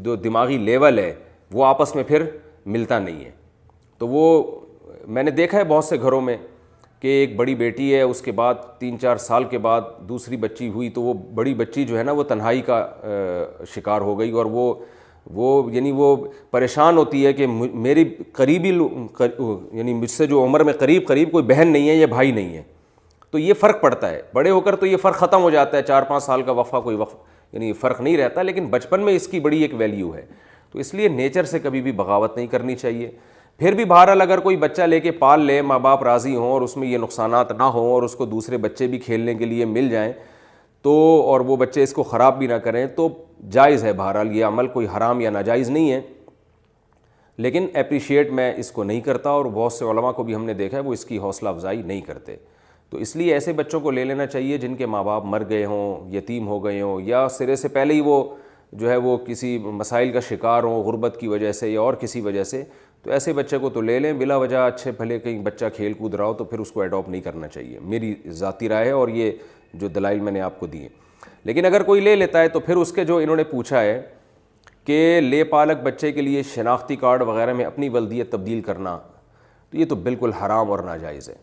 جو 0.03 0.17
دماغی 0.25 0.59
لیول 0.59 0.99
ہے 0.99 1.13
وہ 1.53 1.65
آپس 1.67 1.95
میں 1.95 2.05
پھر 2.09 2.23
ملتا 2.75 2.99
نہیں 2.99 3.25
ہے 3.25 3.31
تو 3.99 4.09
وہ 4.09 4.25
میں 5.07 5.23
نے 5.23 5.31
دیکھا 5.31 5.59
ہے 5.59 5.65
بہت 5.69 5.85
سے 5.85 5.97
گھروں 6.01 6.21
میں 6.23 6.37
کہ 7.01 7.09
ایک 7.19 7.37
بڑی 7.37 7.55
بیٹی 7.55 7.95
ہے 7.95 8.01
اس 8.03 8.21
کے 8.23 8.33
بعد 8.39 8.55
تین 8.79 8.99
چار 9.01 9.17
سال 9.17 9.45
کے 9.51 9.59
بعد 9.67 9.81
دوسری 10.09 10.37
بچی 10.37 10.69
ہوئی 10.69 10.89
تو 10.91 11.03
وہ 11.03 11.13
بڑی 11.35 11.55
بچی 11.55 11.85
جو 11.85 11.99
ہے 11.99 12.03
نا 12.05 12.13
وہ 12.13 12.23
تنہائی 12.29 12.61
کا 12.63 12.87
شکار 13.75 14.01
ہو 14.01 14.19
گئی 14.19 14.31
اور 14.31 14.47
وہ 14.57 14.73
وہ 15.37 15.63
یعنی 15.73 15.91
وہ 15.95 16.15
پریشان 16.51 16.97
ہوتی 16.97 17.25
ہے 17.27 17.33
کہ 17.33 17.47
میری 17.47 18.05
قریبی 18.33 18.69
یعنی 19.79 19.95
مجھ 19.95 20.11
سے 20.11 20.27
جو 20.27 20.43
عمر 20.45 20.61
میں 20.65 20.73
قریب 20.79 21.07
قریب 21.09 21.33
کوئی 21.33 21.45
بہن 21.47 21.69
نہیں 21.73 21.89
ہے 21.89 21.95
یا 21.95 22.07
بھائی 22.07 22.31
نہیں 22.33 22.57
ہے 22.57 22.63
تو 23.31 23.39
یہ 23.39 23.55
فرق 23.61 23.81
پڑتا 23.81 24.11
ہے 24.11 24.21
بڑے 24.35 24.51
ہو 24.51 24.61
کر 24.61 24.77
تو 24.77 24.87
یہ 24.87 24.97
فرق 25.03 25.17
ختم 25.19 25.43
ہو 25.43 25.51
جاتا 25.51 25.77
ہے 25.77 25.83
چار 25.83 26.03
پانچ 26.09 26.23
سال 26.25 26.43
کا 26.43 26.53
وفا 26.59 26.81
کوئی 26.81 26.97
وقف 26.97 27.17
یعنی 27.53 27.73
فرق 27.81 28.01
نہیں 28.01 28.17
رہتا 28.17 28.43
لیکن 28.43 28.67
بچپن 28.71 29.01
میں 29.05 29.15
اس 29.17 29.27
کی 29.29 29.41
بڑی 29.41 29.61
ایک 29.63 29.75
ویلیو 29.79 30.15
ہے 30.15 30.25
تو 30.73 30.79
اس 30.79 30.93
لیے 30.95 31.09
نیچر 31.09 31.45
سے 31.45 31.59
کبھی 31.59 31.81
بھی 31.83 31.93
بغاوت 31.93 32.37
نہیں 32.37 32.47
کرنی 32.47 32.75
چاہیے 32.77 33.11
پھر 33.59 33.75
بھی 33.75 33.85
بہرحال 33.85 34.21
اگر 34.21 34.41
کوئی 34.41 34.57
بچہ 34.57 34.83
لے 34.83 35.01
کے 35.01 35.11
پال 35.13 35.41
لے 35.45 35.61
ماں 35.63 35.79
باپ 35.87 36.03
راضی 36.03 36.35
ہوں 36.35 36.51
اور 36.51 36.63
اس 36.63 36.77
میں 36.77 36.89
یہ 36.89 36.99
نقصانات 36.99 37.51
نہ 37.59 37.63
ہوں 37.75 37.91
اور 37.93 38.03
اس 38.03 38.15
کو 38.17 38.27
دوسرے 38.27 38.57
بچے 38.59 38.87
بھی 38.93 38.99
کھیلنے 38.99 39.35
کے 39.35 39.45
لیے 39.45 39.65
مل 39.65 39.89
جائیں 39.91 40.13
تو 40.83 40.93
اور 41.31 41.41
وہ 41.47 41.57
بچے 41.57 41.83
اس 41.83 41.93
کو 41.93 42.03
خراب 42.13 42.39
بھی 42.39 42.47
نہ 42.47 42.55
کریں 42.65 42.87
تو 42.97 43.09
جائز 43.53 43.85
ہے 43.85 43.93
بہرحال 43.93 44.35
یہ 44.37 44.45
عمل 44.45 44.67
کوئی 44.77 44.87
حرام 44.97 45.21
یا 45.21 45.31
ناجائز 45.31 45.71
نہیں 45.71 45.91
ہے 45.93 46.01
لیکن 47.45 47.67
اپریشیٹ 47.79 48.31
میں 48.39 48.53
اس 48.59 48.71
کو 48.73 48.85
نہیں 48.85 49.01
کرتا 49.01 49.31
اور 49.31 49.45
بہت 49.53 49.73
سے 49.73 49.85
علماء 49.91 50.11
کو 50.13 50.23
بھی 50.25 50.35
ہم 50.35 50.45
نے 50.45 50.55
دیکھا 50.55 50.77
ہے 50.77 50.83
وہ 50.83 50.93
اس 50.93 51.05
کی 51.05 51.19
حوصلہ 51.19 51.49
افزائی 51.49 51.83
نہیں 51.83 52.01
کرتے 52.07 52.37
تو 52.91 52.99
اس 52.99 53.15
لیے 53.17 53.33
ایسے 53.33 53.53
بچوں 53.59 53.81
کو 53.81 53.91
لے 53.91 54.05
لینا 54.05 54.27
چاہیے 54.27 54.57
جن 54.59 54.75
کے 54.77 54.87
ماں 54.95 55.03
باپ 55.05 55.25
مر 55.27 55.43
گئے 55.49 55.65
ہوں 55.65 56.13
یتیم 56.15 56.49
ہو 56.49 56.65
گئے 56.65 56.81
ہوں 56.81 57.01
یا 57.05 57.27
سرے 57.39 57.57
سے 57.57 57.69
پہلے 57.77 57.95
ہی 57.95 58.01
وہ 58.05 58.23
جو 58.73 58.91
ہے 58.91 58.97
وہ 58.97 59.17
کسی 59.27 59.57
مسائل 59.65 60.13
کا 60.13 60.21
شکار 60.29 60.63
ہوں 60.63 60.83
غربت 60.85 61.17
کی 61.21 61.29
وجہ 61.29 61.53
سے 61.53 61.71
یا 61.71 61.81
اور 61.81 61.95
کسی 62.01 62.21
وجہ 62.21 62.45
سے 62.45 62.63
تو 63.03 63.11
ایسے 63.11 63.33
بچے 63.33 63.59
کو 63.59 63.69
تو 63.71 63.81
لے 63.81 63.99
لیں 63.99 64.13
بلا 64.19 64.37
وجہ 64.37 64.57
اچھے 64.67 64.93
پھلے 64.93 65.19
کہیں 65.19 65.39
بچہ 65.43 65.65
کھیل 65.77 65.93
کود 65.99 66.15
رہا 66.15 66.25
ہو 66.25 66.35
تو 66.35 66.45
پھر 66.45 66.59
اس 66.61 66.71
کو 66.73 66.81
ایڈاپٹ 66.83 67.09
نہیں 67.09 67.21
کرنا 67.21 67.49
چاہیے 67.49 67.79
میری 67.83 68.15
ذاتی 68.39 68.69
رائے 68.69 68.87
ہے 68.87 68.91
اور 68.93 69.09
یہ 69.15 69.33
جو 69.75 69.89
دلائل 69.89 70.21
میں 70.21 70.33
نے 70.33 70.41
آپ 70.41 70.59
کو 70.61 70.67
دیے 70.67 70.89
لیکن 71.45 71.65
اگر 71.65 71.83
کوئی 71.83 72.01
لے 72.01 72.15
لیتا 72.17 72.41
ہے 72.43 72.49
تو 72.49 72.61
پھر 72.61 72.77
اس 72.77 72.93
کے 72.93 73.05
جو 73.05 73.17
انہوں 73.17 73.37
نے 73.37 73.45
پوچھا 73.51 73.81
ہے 73.81 74.01
کہ 74.87 75.21
لے 75.21 75.43
پالک 75.45 75.83
بچے 75.83 76.11
کے 76.13 76.23
لیے 76.23 76.43
شناختی 76.55 76.97
کارڈ 76.97 77.23
وغیرہ 77.29 77.53
میں 77.55 77.65
اپنی 77.65 77.89
ولدیت 77.93 78.31
تبدیل 78.33 78.61
کرنا 78.67 78.99
تو 79.71 79.77
یہ 79.79 79.85
تو 79.89 79.95
بالکل 80.07 80.33
حرام 80.45 80.71
اور 80.71 80.79
ناجائز 80.85 81.29
ہے 81.29 81.35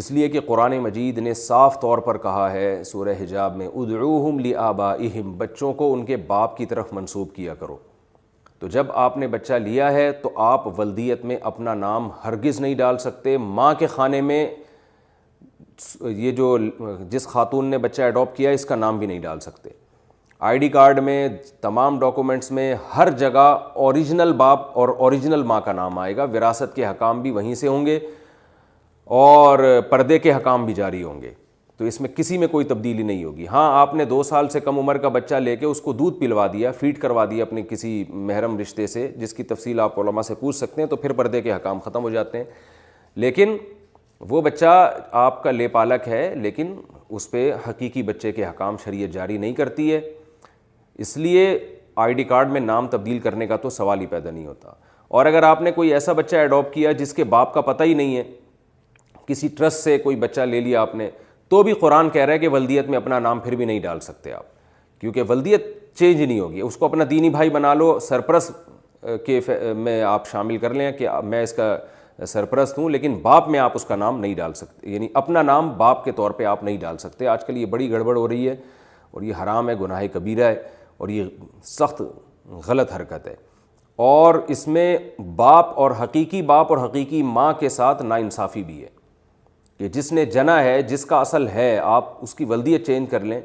اس 0.00 0.10
لیے 0.10 0.26
کہ 0.28 0.40
قرآن 0.46 0.76
مجید 0.82 1.18
نے 1.18 1.32
صاف 1.34 1.80
طور 1.80 1.98
پر 2.06 2.16
کہا 2.22 2.50
ہے 2.52 2.66
سورہ 2.84 3.12
حجاب 3.20 3.54
میں 3.56 3.66
ادعوہم 3.66 4.32
ام 4.34 4.38
لی 4.38 4.54
اہم 4.64 5.32
بچوں 5.38 5.72
کو 5.74 5.92
ان 5.92 6.04
کے 6.06 6.16
باپ 6.32 6.56
کی 6.56 6.66
طرف 6.72 6.92
منسوب 6.92 7.28
کیا 7.34 7.54
کرو 7.60 7.76
تو 8.58 8.68
جب 8.74 8.86
آپ 9.04 9.16
نے 9.18 9.28
بچہ 9.36 9.52
لیا 9.68 9.90
ہے 9.92 10.10
تو 10.22 10.30
آپ 10.48 10.66
ولدیت 10.78 11.24
میں 11.30 11.36
اپنا 11.50 11.74
نام 11.84 12.08
ہرگز 12.24 12.60
نہیں 12.60 12.74
ڈال 12.82 12.98
سکتے 13.06 13.36
ماں 13.60 13.72
کے 13.78 13.86
خانے 13.94 14.20
میں 14.30 14.44
یہ 16.04 16.30
جو 16.42 16.56
جس 17.10 17.26
خاتون 17.28 17.66
نے 17.74 17.78
بچہ 17.88 18.02
ایڈاپ 18.02 18.36
کیا 18.36 18.50
اس 18.58 18.64
کا 18.66 18.76
نام 18.84 18.98
بھی 18.98 19.06
نہیں 19.06 19.20
ڈال 19.20 19.40
سکتے 19.48 19.70
آئی 20.50 20.58
ڈی 20.58 20.68
کارڈ 20.76 20.98
میں 21.10 21.28
تمام 21.68 21.98
ڈاکومنٹس 22.00 22.50
میں 22.58 22.74
ہر 22.96 23.10
جگہ 23.24 23.48
اوریجنل 23.86 24.32
باپ 24.44 24.68
اور 24.78 24.88
اوریجنل 24.98 25.42
ماں 25.52 25.60
کا 25.64 25.72
نام 25.82 25.98
آئے 25.98 26.16
گا 26.16 26.24
وراثت 26.34 26.76
کے 26.76 26.86
حکام 26.86 27.22
بھی 27.22 27.30
وہیں 27.40 27.54
سے 27.64 27.68
ہوں 27.68 27.86
گے 27.86 27.98
اور 29.14 29.58
پردے 29.90 30.18
کے 30.18 30.32
حکام 30.32 30.64
بھی 30.66 30.74
جاری 30.74 31.02
ہوں 31.02 31.20
گے 31.22 31.30
تو 31.76 31.84
اس 31.84 32.00
میں 32.00 32.08
کسی 32.16 32.36
میں 32.38 32.46
کوئی 32.48 32.64
تبدیلی 32.66 33.02
نہیں 33.02 33.24
ہوگی 33.24 33.46
ہاں 33.48 33.66
آپ 33.80 33.92
نے 33.94 34.04
دو 34.04 34.22
سال 34.22 34.48
سے 34.48 34.60
کم 34.60 34.78
عمر 34.78 34.96
کا 34.98 35.08
بچہ 35.16 35.34
لے 35.34 35.54
کے 35.56 35.66
اس 35.66 35.80
کو 35.80 35.92
دودھ 35.92 36.18
پلوا 36.20 36.46
دیا 36.52 36.70
فیڈ 36.78 36.98
کروا 37.00 37.24
دیا 37.30 37.44
اپنے 37.44 37.62
کسی 37.70 38.02
محرم 38.08 38.56
رشتے 38.58 38.86
سے 38.86 39.06
جس 39.16 39.34
کی 39.34 39.42
تفصیل 39.52 39.80
آپ 39.80 39.98
علماء 40.00 40.22
سے 40.26 40.34
پوچھ 40.40 40.56
سکتے 40.56 40.82
ہیں 40.82 40.88
تو 40.88 40.96
پھر 40.96 41.12
پردے 41.20 41.40
کے 41.42 41.52
حکام 41.52 41.78
ختم 41.84 42.02
ہو 42.02 42.10
جاتے 42.10 42.38
ہیں 42.38 42.44
لیکن 43.24 43.56
وہ 44.28 44.40
بچہ 44.42 44.66
آپ 45.24 45.42
کا 45.42 45.50
لے 45.50 45.68
پالک 45.68 46.08
ہے 46.08 46.34
لیکن 46.42 46.74
اس 47.16 47.30
پہ 47.30 47.50
حقیقی 47.68 48.02
بچے 48.02 48.32
کے 48.32 48.44
حکام 48.46 48.76
شریعت 48.84 49.12
جاری 49.14 49.36
نہیں 49.38 49.52
کرتی 49.54 49.92
ہے 49.92 50.00
اس 51.04 51.16
لیے 51.16 51.58
آئی 52.04 52.14
ڈی 52.14 52.24
کارڈ 52.24 52.50
میں 52.52 52.60
نام 52.60 52.88
تبدیل 52.90 53.18
کرنے 53.26 53.46
کا 53.46 53.56
تو 53.56 53.70
سوال 53.70 54.00
ہی 54.00 54.06
پیدا 54.06 54.30
نہیں 54.30 54.46
ہوتا 54.46 54.72
اور 55.08 55.26
اگر 55.26 55.42
آپ 55.42 55.60
نے 55.62 55.72
کوئی 55.72 55.92
ایسا 55.94 56.12
بچہ 56.12 56.36
ایڈاپٹ 56.36 56.74
کیا 56.74 56.92
جس 57.02 57.12
کے 57.14 57.24
باپ 57.36 57.52
کا 57.54 57.60
پتہ 57.70 57.82
ہی 57.84 57.94
نہیں 57.94 58.16
ہے 58.16 58.22
کسی 59.26 59.48
ٹرسٹ 59.58 59.82
سے 59.84 59.96
کوئی 59.98 60.16
بچہ 60.16 60.40
لے 60.50 60.60
لیا 60.60 60.80
آپ 60.80 60.94
نے 60.94 61.08
تو 61.48 61.62
بھی 61.62 61.72
قرآن 61.80 62.10
کہہ 62.10 62.24
رہا 62.24 62.32
ہے 62.32 62.38
کہ 62.38 62.48
ولدیت 62.48 62.86
میں 62.88 62.96
اپنا 62.98 63.18
نام 63.18 63.40
پھر 63.40 63.54
بھی 63.56 63.64
نہیں 63.64 63.80
ڈال 63.80 64.00
سکتے 64.00 64.32
آپ 64.32 64.44
کیونکہ 65.00 65.22
ولدیت 65.28 65.64
چینج 65.98 66.20
نہیں 66.22 66.40
ہوگی 66.40 66.60
اس 66.60 66.76
کو 66.76 66.86
اپنا 66.86 67.04
دینی 67.10 67.30
بھائی 67.30 67.50
بنا 67.50 67.72
لو 67.74 67.98
سرپرست 68.00 69.04
کے 69.26 69.40
میں 69.76 70.00
آپ 70.02 70.26
شامل 70.28 70.56
کر 70.58 70.74
لیں 70.74 70.90
کہ 70.92 71.08
میں 71.24 71.42
اس 71.42 71.52
کا 71.52 71.76
سرپرست 72.26 72.78
ہوں 72.78 72.90
لیکن 72.90 73.14
باپ 73.22 73.48
میں 73.48 73.58
آپ 73.60 73.72
اس 73.74 73.84
کا 73.84 73.96
نام 73.96 74.20
نہیں 74.20 74.34
ڈال 74.34 74.52
سکتے 74.54 74.90
یعنی 74.90 75.08
اپنا 75.20 75.42
نام 75.42 75.72
باپ 75.78 76.04
کے 76.04 76.12
طور 76.16 76.30
پہ 76.36 76.44
آپ 76.52 76.62
نہیں 76.64 76.76
ڈال 76.80 76.98
سکتے 76.98 77.26
آج 77.28 77.44
کل 77.46 77.56
یہ 77.56 77.66
بڑی 77.74 77.90
گڑبڑ 77.90 78.16
ہو 78.16 78.26
رہی 78.28 78.48
ہے 78.48 78.54
اور 79.10 79.22
یہ 79.22 79.34
حرام 79.42 79.68
ہے 79.68 79.74
گناہ 79.80 80.02
کبیرہ 80.12 80.48
ہے 80.48 80.62
اور 80.98 81.08
یہ 81.08 81.24
سخت 81.64 82.02
غلط 82.66 82.92
حرکت 82.96 83.26
ہے 83.26 83.34
اور 84.04 84.34
اس 84.54 84.66
میں 84.68 84.96
باپ 85.36 85.78
اور 85.80 85.90
حقیقی 86.02 86.40
باپ 86.52 86.72
اور 86.72 86.78
حقیقی 86.84 87.22
ماں 87.38 87.52
کے 87.60 87.68
ساتھ 87.76 88.02
ناانصافی 88.02 88.62
بھی 88.62 88.82
ہے 88.82 88.88
کہ 89.78 89.88
جس 89.92 90.12
نے 90.12 90.24
جنا 90.24 90.62
ہے 90.64 90.80
جس 90.88 91.04
کا 91.06 91.16
اصل 91.20 91.48
ہے 91.54 91.76
آپ 91.84 92.12
اس 92.22 92.34
کی 92.34 92.44
ولدیت 92.48 92.86
چینج 92.86 93.10
کر 93.10 93.20
لیں 93.24 93.40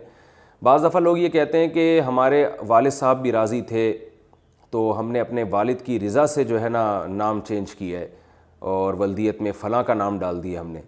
بعض 0.64 0.84
دفعہ 0.86 1.00
لوگ 1.02 1.18
یہ 1.18 1.30
کہتے 1.30 1.58
ہیں 1.60 1.68
کہ 1.74 2.00
ہمارے 2.08 2.46
والد 2.68 2.92
صاحب 2.94 3.22
بھی 3.22 3.32
راضی 3.32 3.62
تھے 3.70 3.92
تو 4.72 4.92
ہم 5.00 5.12
نے 5.12 5.20
اپنے 5.20 5.44
والد 5.52 5.82
کی 5.86 6.00
رضا 6.00 6.26
سے 6.34 6.44
جو 6.52 6.62
ہے 6.62 6.70
نا 6.70 6.84
نام 7.10 7.40
چینج 7.48 7.74
کیا 7.76 8.00
ہے 8.00 8.08
اور 8.74 8.94
ولدیت 9.00 9.42
میں 9.42 9.52
فلاں 9.60 9.82
کا 9.84 9.94
نام 9.94 10.20
ڈال 10.20 10.44
دیا 10.44 10.62
ہم 10.62 10.70
نے 10.72 10.82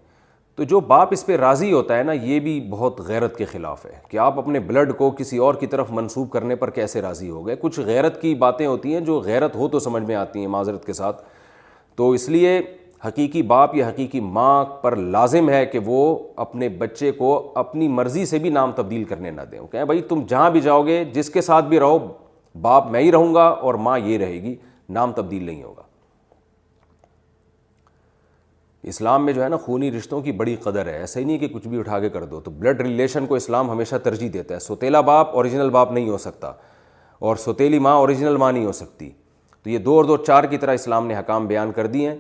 تو 0.56 0.63
جو 0.71 0.79
باپ 0.89 1.10
اس 1.12 1.25
پہ 1.25 1.36
راضی 1.38 1.71
ہوتا 1.71 1.97
ہے 1.97 2.03
نا 2.03 2.12
یہ 2.13 2.39
بھی 2.39 2.60
بہت 2.69 2.99
غیرت 3.08 3.38
کے 3.38 3.45
خلاف 3.45 3.86
ہے 3.86 3.97
کہ 4.10 4.17
آپ 4.25 4.38
اپنے 4.39 4.60
بلڈ 4.69 4.93
کو 4.97 5.10
کسی 5.19 5.38
اور 5.45 5.53
کی 5.62 5.67
طرف 5.67 5.91
منسوب 5.91 6.29
کرنے 6.32 6.56
پر 6.56 6.69
کیسے 6.71 7.01
راضی 7.01 7.29
ہو 7.29 7.45
گئے 7.47 7.56
کچھ 7.62 7.79
غیرت 7.86 8.21
کی 8.21 8.34
باتیں 8.43 8.65
ہوتی 8.65 8.93
ہیں 8.93 9.01
جو 9.06 9.19
غیرت 9.25 9.56
ہو 9.56 9.67
تو 9.75 9.79
سمجھ 9.79 10.03
میں 10.08 10.15
آتی 10.15 10.39
ہیں 10.39 10.47
معذرت 10.58 10.86
کے 10.86 10.93
ساتھ 10.93 11.23
تو 11.95 12.12
اس 12.12 12.27
لیے 12.29 12.60
حقیقی 13.06 13.42
باپ 13.44 13.74
یا 13.76 13.88
حقیقی 13.88 14.20
ماں 14.36 14.63
پر 14.82 14.96
لازم 14.96 15.50
ہے 15.50 15.66
کہ 15.72 15.80
وہ 15.86 15.98
اپنے 16.42 16.70
بچے 16.80 17.12
کو 17.12 17.30
اپنی 17.60 17.88
مرضی 17.88 18.26
سے 18.26 18.39
بھی 18.39 18.50
نام 18.50 18.72
تبدیل 18.76 19.04
کرنے 19.06 19.32
نہ 19.32 19.42
دیں 19.52 19.60
کہیں 19.72 19.84
بھائی 19.86 20.02
تم 20.10 20.22
جہاں 20.30 20.50
بھی 20.52 20.62
جاؤ 20.62 20.82
گے 20.86 21.04
جس 21.13 21.30
کے 21.30 21.42
ساتھ 21.42 21.66
بھی 21.70 21.80
رہو 21.80 21.98
باپ 22.62 22.88
میں 22.92 23.00
ہی 23.02 23.12
رہوں 23.12 23.34
گا 23.36 23.44
اور 23.48 23.74
ماں 23.88 23.98
یہ 24.00 24.18
رہے 24.18 24.42
گی 24.42 24.56
نام 25.00 25.12
تبدیل 25.13 25.44
نہیں 25.44 25.63
ہوگا 25.63 25.82
اسلام 28.92 29.26
میں 29.26 29.34
جو 29.34 29.44
ہے 29.44 29.48
نا 29.50 29.58
خونی 29.66 29.92
رشتوں 29.92 30.20
کی 30.22 30.32
بڑی 30.39 30.56
قدر 30.63 30.86
ہے 30.88 30.98
ایسا 31.00 31.20
ہی 31.20 31.26
نہیں 31.26 31.38
کہ 31.39 31.48
کچھ 31.52 31.68
بھی 31.68 31.80
اٹھا 31.80 32.00
کے 32.00 32.10
کر 32.10 32.24
دو 32.32 32.39
تو 32.48 32.52
بلڈ 32.52 32.82
ریلیشن 32.82 33.26
کو 33.28 33.36
اسلام 33.36 33.70
ہمیشہ 33.72 33.96
ترجیح 34.04 34.30
دیتا 34.34 34.54
ہے 34.56 34.60
سوتیلا 34.60 35.02
باپ 35.10 35.36
اوریجنل 35.36 35.70
باپ 35.76 35.92
نہیں 35.92 36.10
ہو 36.10 36.18
سکتا 36.24 36.52
اور 37.30 37.36
سوتیلی 37.44 37.80
ماں 37.86 37.94
اوریجنل 37.98 38.38
ماں 38.38 38.52
نہیں 38.52 38.66
ہو 38.66 38.72
سکتی 38.80 39.10
تو 39.63 39.70
یہ 39.70 39.78
دو 39.88 39.96
اور 39.98 40.06
دو 40.06 40.18
چار 40.24 40.44
کی 40.54 40.58
طرح 40.58 40.74
اسلام 40.74 41.08
نے 41.08 41.18
حکام 41.18 41.48
بیان 41.48 41.72
کر 41.76 41.88
دی 41.96 42.06
ہیں 42.08 42.16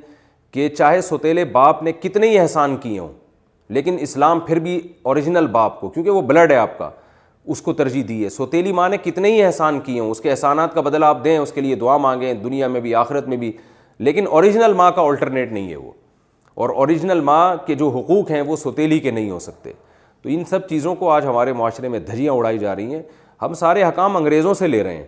کہ 0.53 0.67
چاہے 0.69 0.99
سوتیلے 1.01 1.43
باپ 1.51 1.81
نے 1.83 1.91
کتنے 2.01 2.27
ہی 2.29 2.37
احسان 2.39 2.75
کیے 2.81 2.97
ہوں 2.99 3.11
لیکن 3.73 3.95
اسلام 4.01 4.39
پھر 4.47 4.59
بھی 4.65 4.79
اوریجنل 5.03 5.47
باپ 5.51 5.79
کو 5.79 5.87
کیونکہ 5.89 6.11
وہ 6.11 6.21
بلڈ 6.31 6.51
ہے 6.51 6.55
آپ 6.55 6.77
کا 6.77 6.89
اس 7.53 7.61
کو 7.61 7.73
ترجیح 7.73 8.03
دی 8.07 8.23
ہے 8.23 8.29
سوتیلی 8.29 8.71
ماں 8.73 8.87
نے 8.89 8.97
کتنے 9.03 9.31
ہی 9.33 9.41
احسان 9.43 9.79
کیے 9.85 9.99
ہوں 9.99 10.11
اس 10.11 10.19
کے 10.21 10.31
احسانات 10.31 10.73
کا 10.73 10.81
بدل 10.81 11.03
آپ 11.03 11.23
دیں 11.23 11.37
اس 11.37 11.51
کے 11.51 11.61
لیے 11.61 11.75
دعا 11.75 11.95
مانگیں 12.05 12.33
دنیا 12.43 12.67
میں 12.75 12.81
بھی 12.81 12.93
آخرت 12.95 13.27
میں 13.27 13.37
بھی 13.37 13.51
لیکن 14.07 14.27
اوریجنل 14.29 14.73
ماں 14.77 14.89
کا 14.95 15.01
آلٹرنیٹ 15.07 15.51
نہیں 15.51 15.69
ہے 15.69 15.75
وہ 15.75 15.91
اور 16.55 16.69
اوریجنل 16.69 17.21
ماں 17.31 17.55
کے 17.65 17.75
جو 17.75 17.89
حقوق 17.97 18.31
ہیں 18.31 18.41
وہ 18.47 18.55
سوتیلی 18.63 18.99
کے 18.99 19.11
نہیں 19.11 19.29
ہو 19.31 19.39
سکتے 19.47 19.71
تو 20.21 20.29
ان 20.33 20.43
سب 20.49 20.67
چیزوں 20.69 20.95
کو 20.95 21.09
آج 21.11 21.25
ہمارے 21.25 21.53
معاشرے 21.61 21.87
میں 21.89 21.99
دھجیاں 21.99 22.33
اڑائی 22.33 22.57
جا 22.59 22.75
رہی 22.75 22.93
ہیں 22.95 23.01
ہم 23.41 23.53
سارے 23.63 23.83
حکام 23.83 24.17
انگریزوں 24.17 24.53
سے 24.53 24.67
لے 24.67 24.83
رہے 24.83 24.95
ہیں 24.97 25.05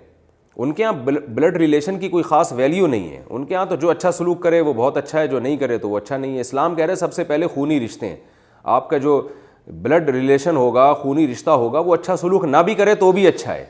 ان 0.63 0.71
کے 0.73 0.83
یہاں 0.83 0.93
بلڈ 1.05 1.55
ریلیشن 1.57 1.97
کی 1.99 2.09
کوئی 2.09 2.23
خاص 2.23 2.51
ویلیو 2.55 2.87
نہیں 2.87 3.07
ہے 3.15 3.21
ان 3.29 3.45
کے 3.45 3.53
یہاں 3.53 3.65
تو 3.69 3.75
جو 3.75 3.89
اچھا 3.91 4.11
سلوک 4.11 4.41
کرے 4.43 4.59
وہ 4.61 4.73
بہت 4.73 4.97
اچھا 4.97 5.19
ہے 5.19 5.27
جو 5.27 5.39
نہیں 5.39 5.57
کرے 5.57 5.77
تو 5.77 5.89
وہ 5.89 5.97
اچھا 5.97 6.17
نہیں 6.17 6.35
ہے 6.35 6.41
اسلام 6.41 6.75
کہہ 6.75 6.85
رہے 6.85 6.95
سب 6.95 7.13
سے 7.13 7.23
پہلے 7.23 7.47
خونی 7.53 7.79
رشتے 7.85 8.07
ہیں 8.09 8.15
آپ 8.75 8.89
کا 8.89 8.97
جو 8.97 9.21
بلڈ 9.81 10.09
ریلیشن 10.09 10.55
ہوگا 10.57 10.91
خونی 11.01 11.27
رشتہ 11.31 11.49
ہوگا 11.49 11.79
وہ 11.85 11.93
اچھا 11.93 12.15
سلوک 12.17 12.45
نہ 12.45 12.57
بھی 12.65 12.73
کرے 12.75 12.93
تو 12.95 13.11
بھی 13.11 13.25
اچھا 13.27 13.53
ہے 13.53 13.65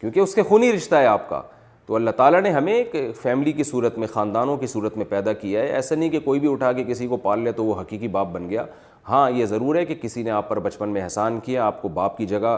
کیونکہ 0.00 0.20
اس 0.20 0.34
کے 0.34 0.42
خونی 0.42 0.72
رشتہ 0.72 0.94
ہے 0.96 1.06
آپ 1.06 1.28
کا 1.28 1.40
تو 1.86 1.94
اللہ 1.96 2.10
تعالیٰ 2.16 2.40
نے 2.42 2.50
ہمیں 2.50 2.72
ایک 2.72 2.94
فیملی 3.22 3.52
کی 3.52 3.64
صورت 3.64 3.96
میں 3.98 4.06
خاندانوں 4.12 4.56
کی 4.56 4.66
صورت 4.66 4.96
میں 4.96 5.04
پیدا 5.08 5.32
کیا 5.32 5.60
ہے 5.62 5.68
ایسا 5.74 5.94
نہیں 5.94 6.10
کہ 6.10 6.18
کوئی 6.24 6.40
بھی 6.40 6.50
اٹھا 6.52 6.72
کے 6.72 6.84
کسی 6.88 7.06
کو 7.06 7.16
پال 7.22 7.40
لے 7.44 7.52
تو 7.52 7.64
وہ 7.64 7.80
حقیقی 7.80 8.08
باپ 8.08 8.26
بن 8.32 8.48
گیا 8.50 8.64
ہاں 9.08 9.30
یہ 9.30 9.46
ضرور 9.46 9.74
ہے 9.76 9.84
کہ 9.84 9.94
کسی 10.02 10.22
نے 10.22 10.30
آپ 10.30 10.48
پر 10.48 10.58
بچپن 10.60 10.88
میں 10.92 11.02
احسان 11.02 11.38
کیا 11.44 11.64
آپ 11.66 11.80
کو 11.82 11.88
باپ 11.94 12.16
کی 12.18 12.26
جگہ 12.34 12.56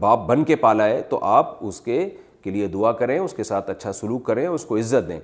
باپ 0.00 0.26
بن 0.26 0.44
کے 0.44 0.56
پالا 0.56 0.86
ہے 0.88 1.00
تو 1.08 1.18
آپ 1.24 1.56
اس 1.66 1.80
کے 1.80 2.08
کے 2.44 2.50
لیے 2.50 2.66
دعا 2.68 2.92
کریں 2.92 3.18
اس 3.18 3.32
کے 3.34 3.44
ساتھ 3.44 3.70
اچھا 3.70 3.92
سلوک 4.00 4.24
کریں 4.26 4.46
اس 4.46 4.64
کو 4.66 4.76
عزت 4.76 5.08
دیں 5.08 5.20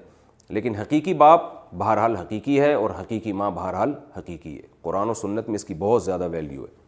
لیکن 0.57 0.75
حقیقی 0.75 1.15
باپ 1.15 1.43
بہرحال 1.79 2.17
حقیقی 2.17 2.61
ہے 2.61 2.73
اور 2.75 2.91
حقیقی 3.01 3.33
ماں 3.41 3.51
بہرحال 3.55 3.93
حقیقی 4.17 4.55
ہے 4.57 4.63
قرآن 4.83 5.11
و 5.11 5.15
سنت 5.15 5.49
میں 5.49 5.55
اس 5.57 5.65
کی 5.65 5.75
بہت 5.85 6.03
زیادہ 6.05 6.29
ویلیو 6.31 6.63
ہے 6.65 6.79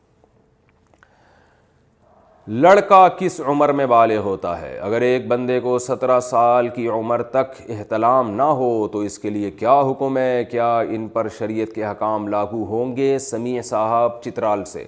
لڑکا 2.60 3.06
کس 3.18 3.40
عمر 3.46 3.72
میں 3.80 3.84
بالے 3.86 4.16
ہوتا 4.28 4.60
ہے 4.60 4.76
اگر 4.86 5.00
ایک 5.08 5.26
بندے 5.28 5.58
کو 5.66 5.78
سترہ 5.84 6.18
سال 6.28 6.68
کی 6.76 6.86
عمر 6.96 7.22
تک 7.36 7.60
احتلام 7.76 8.30
نہ 8.40 8.48
ہو 8.62 8.70
تو 8.92 9.00
اس 9.10 9.18
کے 9.18 9.30
لیے 9.30 9.50
کیا 9.60 9.80
حکم 9.90 10.16
ہے 10.18 10.44
کیا 10.50 10.76
ان 10.96 11.06
پر 11.12 11.28
شریعت 11.38 11.74
کے 11.74 11.84
حکام 11.86 12.26
لاگو 12.34 12.64
ہوں 12.70 12.96
گے 12.96 13.18
سمیع 13.30 13.60
صاحب 13.70 14.20
چترال 14.24 14.64
سے 14.72 14.84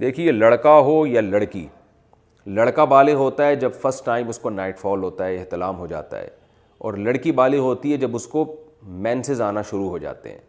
دیکھیے 0.00 0.32
لڑکا 0.32 0.74
ہو 0.90 1.00
یا 1.06 1.20
لڑکی 1.20 1.66
لڑکا 2.46 2.84
بالغ 2.84 3.14
ہوتا 3.18 3.46
ہے 3.46 3.54
جب 3.56 3.72
فسٹ 3.82 4.04
ٹائم 4.06 4.28
اس 4.28 4.38
کو 4.38 4.50
نائٹ 4.50 4.78
فال 4.78 5.02
ہوتا 5.02 5.26
ہے 5.26 5.36
احتلام 5.36 5.78
ہو 5.78 5.86
جاتا 5.86 6.18
ہے 6.20 6.28
اور 6.86 6.94
لڑکی 6.94 7.32
بالغ 7.32 7.58
ہوتی 7.60 7.92
ہے 7.92 7.96
جب 7.96 8.14
اس 8.16 8.26
کو 8.28 8.44
مینسز 9.04 9.40
آنا 9.40 9.62
شروع 9.70 9.88
ہو 9.90 9.98
جاتے 9.98 10.30
ہیں 10.32 10.40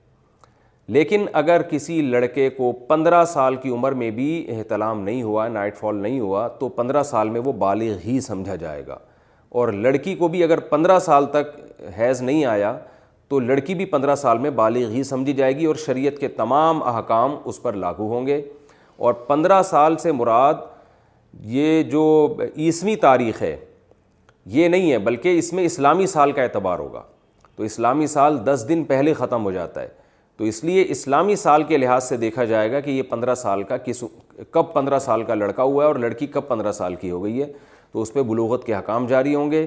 لیکن 0.96 1.26
اگر 1.42 1.62
کسی 1.70 2.02
لڑکے 2.08 2.50
کو 2.58 2.72
پندرہ 2.88 3.24
سال 3.34 3.56
کی 3.62 3.70
عمر 3.74 3.92
میں 4.02 4.10
بھی 4.18 4.46
احتلام 4.58 5.02
نہیں 5.04 5.24
ہوا 5.24 5.48
نائٹ 5.48 5.78
فال 5.78 5.96
نہیں 6.02 6.20
ہوا 6.20 6.48
تو 6.60 6.70
پندرہ 6.80 7.04
سال 7.12 7.30
میں 7.30 7.42
وہ 7.46 7.54
ہی 8.06 8.20
سمجھا 8.26 8.56
جائے 8.56 8.86
گا 8.88 8.98
اور 9.60 9.68
لڑکی 9.74 10.14
کو 10.16 10.28
بھی 10.28 10.44
اگر 10.44 10.60
پندرہ 10.70 11.00
سال 11.00 11.26
تک 11.32 11.56
حیض 11.98 12.22
نہیں 12.22 12.44
آیا 12.46 12.78
تو 13.30 13.40
لڑکی 13.40 13.76
بھی 13.76 13.86
پندرہ 13.94 14.16
سال 14.16 14.38
میں 14.38 14.52
ہی 14.92 15.04
سمجھی 15.04 15.34
جائے 15.34 15.58
گی 15.60 15.66
اور 15.66 15.76
شریعت 15.86 16.20
کے 16.20 16.28
تمام 16.42 16.84
احکام 16.96 17.36
اس 17.46 17.62
پر 17.62 17.74
لاگو 17.84 18.08
ہوں 18.14 18.26
گے 18.28 18.42
اور 18.98 19.14
پندرہ 19.28 19.62
سال 19.70 19.98
سے 19.98 20.12
مراد 20.12 20.54
یہ 21.44 21.82
جو 21.92 22.36
عیسویں 22.56 22.96
تاریخ 23.02 23.42
ہے 23.42 23.56
یہ 24.54 24.68
نہیں 24.70 24.92
ہے 24.92 24.98
بلکہ 25.00 25.38
اس 25.40 25.52
میں 25.54 25.64
اسلامی 25.66 26.08
سال 26.08 26.32
کا 26.32 26.42
اعتبار 26.44 26.80
ہوگا 26.80 27.02
تو 27.56 27.64
اسلامی 27.64 28.08
سال 28.08 28.38
دس 28.46 28.66
دن 28.70 28.84
پہلے 28.88 29.14
ختم 29.14 29.44
ہو 29.46 29.52
جاتا 29.52 29.82
ہے 29.82 29.88
تو 30.38 30.44
اس 30.44 30.64
لیے 30.64 30.84
اسلامی 30.92 31.36
سال 31.36 31.64
کے 31.64 31.78
لحاظ 31.78 32.04
سے 32.08 32.18
دیکھا 32.18 32.44
جائے 32.46 32.72
گا 32.72 32.80
کہ 32.80 32.92
یہ 32.92 33.02
پندرہ 33.10 33.36
سال 33.36 33.64
کا 33.64 33.78
کس 33.86 34.04
کب 34.52 34.74
پندرہ 34.74 35.00
سال 35.00 35.24
کا 35.24 35.36
لڑکا 35.36 35.64
ہوا 35.64 35.84
ہے 35.84 35.88
اور 35.88 35.96
لڑکی 36.00 36.28
کب 36.28 36.48
پندرہ 36.48 36.72
سال 36.72 36.96
کی 37.02 37.12
ہو 37.12 37.24
گئی 37.24 37.42
ہے 37.42 37.52
تو 37.92 38.02
اس 38.02 38.14
پہ 38.14 38.22
بلوغت 38.24 38.66
کے 38.66 38.74
حکام 38.76 39.06
جاری 39.08 39.36
ہوں 39.36 39.52
گے 39.52 39.66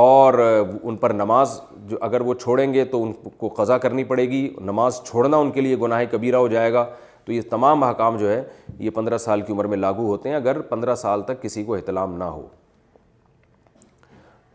اور 0.00 0.34
ان 0.82 0.96
پر 0.96 1.10
نماز 1.14 1.60
جو 1.88 1.96
اگر 2.00 2.20
وہ 2.20 2.34
چھوڑیں 2.34 2.72
گے 2.74 2.84
تو 2.90 3.02
ان 3.02 3.12
کو 3.36 3.48
قضا 3.56 3.78
کرنی 3.78 4.04
پڑے 4.04 4.28
گی 4.30 4.48
نماز 4.64 5.00
چھوڑنا 5.08 5.36
ان 5.36 5.50
کے 5.52 5.60
لیے 5.60 5.76
گناہ 5.82 6.02
کبیرہ 6.10 6.36
ہو 6.36 6.48
جائے 6.48 6.72
گا 6.72 6.84
تو 7.24 7.32
یہ 7.32 7.40
تمام 7.50 7.84
حکام 7.84 8.16
جو 8.18 8.28
ہے 8.30 8.42
یہ 8.78 8.90
پندرہ 8.94 9.18
سال 9.18 9.40
کی 9.42 9.52
عمر 9.52 9.64
میں 9.72 9.76
لاگو 9.76 10.06
ہوتے 10.06 10.28
ہیں 10.28 10.36
اگر 10.36 10.60
پندرہ 10.68 10.94
سال 10.94 11.22
تک 11.22 11.42
کسی 11.42 11.64
کو 11.64 11.74
احتلام 11.74 12.16
نہ 12.18 12.24
ہو 12.36 12.46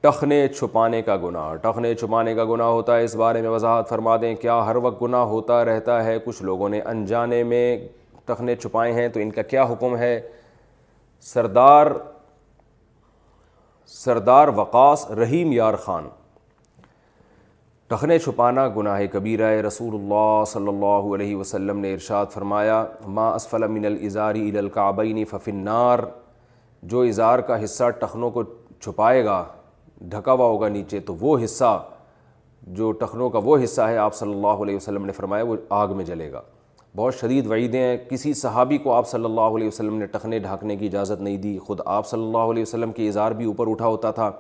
ٹخنے 0.01 0.47
چھپانے 0.47 1.01
کا 1.01 1.15
گناہ 1.23 1.53
ٹخنے 1.61 1.93
چھپانے 1.95 2.33
کا 2.35 2.43
گناہ 2.53 2.67
ہوتا 2.67 2.97
ہے 2.97 3.03
اس 3.03 3.15
بارے 3.15 3.41
میں 3.41 3.49
وضاحت 3.49 3.89
فرما 3.89 4.15
دیں 4.21 4.33
کیا 4.41 4.59
ہر 4.65 4.75
وقت 4.83 5.01
گناہ 5.01 5.21
ہوتا 5.35 5.63
رہتا 5.65 6.03
ہے 6.03 6.17
کچھ 6.25 6.41
لوگوں 6.43 6.69
نے 6.69 6.81
انجانے 6.91 7.41
میں 7.51 7.65
ٹخنے 8.25 8.55
چھپائے 8.55 8.91
ہیں 8.93 9.07
تو 9.13 9.19
ان 9.19 9.31
کا 9.31 9.41
کیا 9.53 9.63
حکم 9.71 9.95
ہے 9.97 10.19
سردار 11.33 11.87
سردار 14.03 14.47
وقاص 14.55 15.09
رحیم 15.21 15.51
یار 15.53 15.73
خان 15.85 16.07
ٹخنے 17.87 18.17
چھپانا 18.19 18.65
گناہ 18.75 19.01
کبیرہ 19.13 19.49
رسول 19.65 19.95
اللہ 19.95 20.43
صلی 20.47 20.67
اللہ 20.67 21.07
علیہ 21.15 21.35
وسلم 21.35 21.79
نے 21.79 21.91
ارشاد 21.93 22.25
فرمایا 22.33 22.77
ما 23.17 23.27
اسفل 23.33 23.63
الازاری 23.63 24.39
الى 24.49 24.57
القعبین 24.59 25.23
ففی 25.31 25.51
النار 25.51 25.99
جو 26.93 27.01
اظہار 27.11 27.39
کا 27.49 27.63
حصہ 27.63 27.89
ٹخنوں 27.99 28.29
کو 28.37 28.43
چھپائے 28.83 29.23
گا 29.25 29.43
ڈھکا 30.13 30.31
ہوا 30.33 30.45
ہوگا 30.47 30.67
نیچے 30.69 30.99
تو 31.09 31.15
وہ 31.19 31.37
حصہ 31.43 31.77
جو 32.79 32.91
ٹخنوں 33.03 33.29
کا 33.29 33.39
وہ 33.43 33.57
حصہ 33.63 33.81
ہے 33.89 33.97
آپ 33.97 34.15
صلی 34.15 34.33
اللہ 34.33 34.63
علیہ 34.67 34.75
وسلم 34.75 35.05
نے 35.05 35.11
فرمایا 35.17 35.43
وہ 35.47 35.55
آگ 35.83 35.95
میں 35.97 36.05
جلے 36.05 36.31
گا 36.31 36.41
بہت 36.95 37.15
شدید 37.19 37.47
وعیدیں 37.51 37.81
ہیں 37.83 37.95
کسی 38.09 38.33
صحابی 38.41 38.77
کو 38.87 38.93
آپ 38.93 39.07
صلی 39.09 39.25
اللہ 39.25 39.55
علیہ 39.57 39.67
وسلم 39.67 39.97
نے 39.99 40.05
ٹخنے 40.17 40.39
ڈھاکنے 40.47 40.75
کی 40.77 40.85
اجازت 40.87 41.21
نہیں 41.21 41.37
دی 41.47 41.57
خود 41.67 41.79
آپ 41.85 42.07
صلی 42.07 42.25
اللہ 42.25 42.51
علیہ 42.51 42.61
وسلم 42.63 42.91
کے 43.01 43.07
اظہار 43.07 43.31
بھی 43.41 43.45
اوپر 43.45 43.69
اٹھا 43.71 43.87
ہوتا 43.87 44.11
تھا 44.19 44.31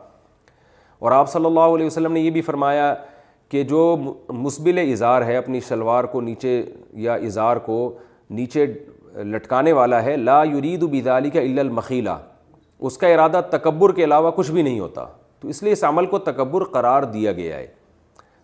اور 0.99 1.11
آپ 1.11 1.31
صلی 1.31 1.45
اللہ 1.45 1.75
علیہ 1.75 1.85
وسلم 1.85 2.11
نے 2.13 2.19
یہ 2.19 2.31
بھی 2.31 2.41
فرمایا 2.41 2.93
کہ 3.49 3.63
جو 3.69 3.95
مسبل 4.29 4.77
اظہار 4.91 5.21
ہے 5.25 5.35
اپنی 5.37 5.59
شلوار 5.67 6.03
کو 6.11 6.21
نیچے 6.21 6.61
یا 7.01 7.13
اظہار 7.13 7.57
کو 7.65 7.77
نیچے 8.29 8.65
لٹکانے 9.31 9.71
والا 9.73 10.03
ہے 10.03 10.15
لا 10.17 10.41
یرید 10.53 10.83
و 10.83 10.87
کا 11.33 11.41
عل 11.41 11.59
المخیلہ 11.59 12.17
اس 12.87 12.97
کا 12.97 13.07
ارادہ 13.07 13.41
تکبر 13.49 13.93
کے 13.95 14.03
علاوہ 14.03 14.31
کچھ 14.35 14.51
بھی 14.51 14.61
نہیں 14.61 14.79
ہوتا 14.79 15.05
تو 15.39 15.47
اس 15.47 15.61
لیے 15.63 15.71
اس 15.73 15.83
عمل 15.83 16.05
کو 16.05 16.19
تکبر 16.29 16.63
قرار 16.71 17.03
دیا 17.13 17.31
گیا 17.33 17.57
ہے 17.57 17.65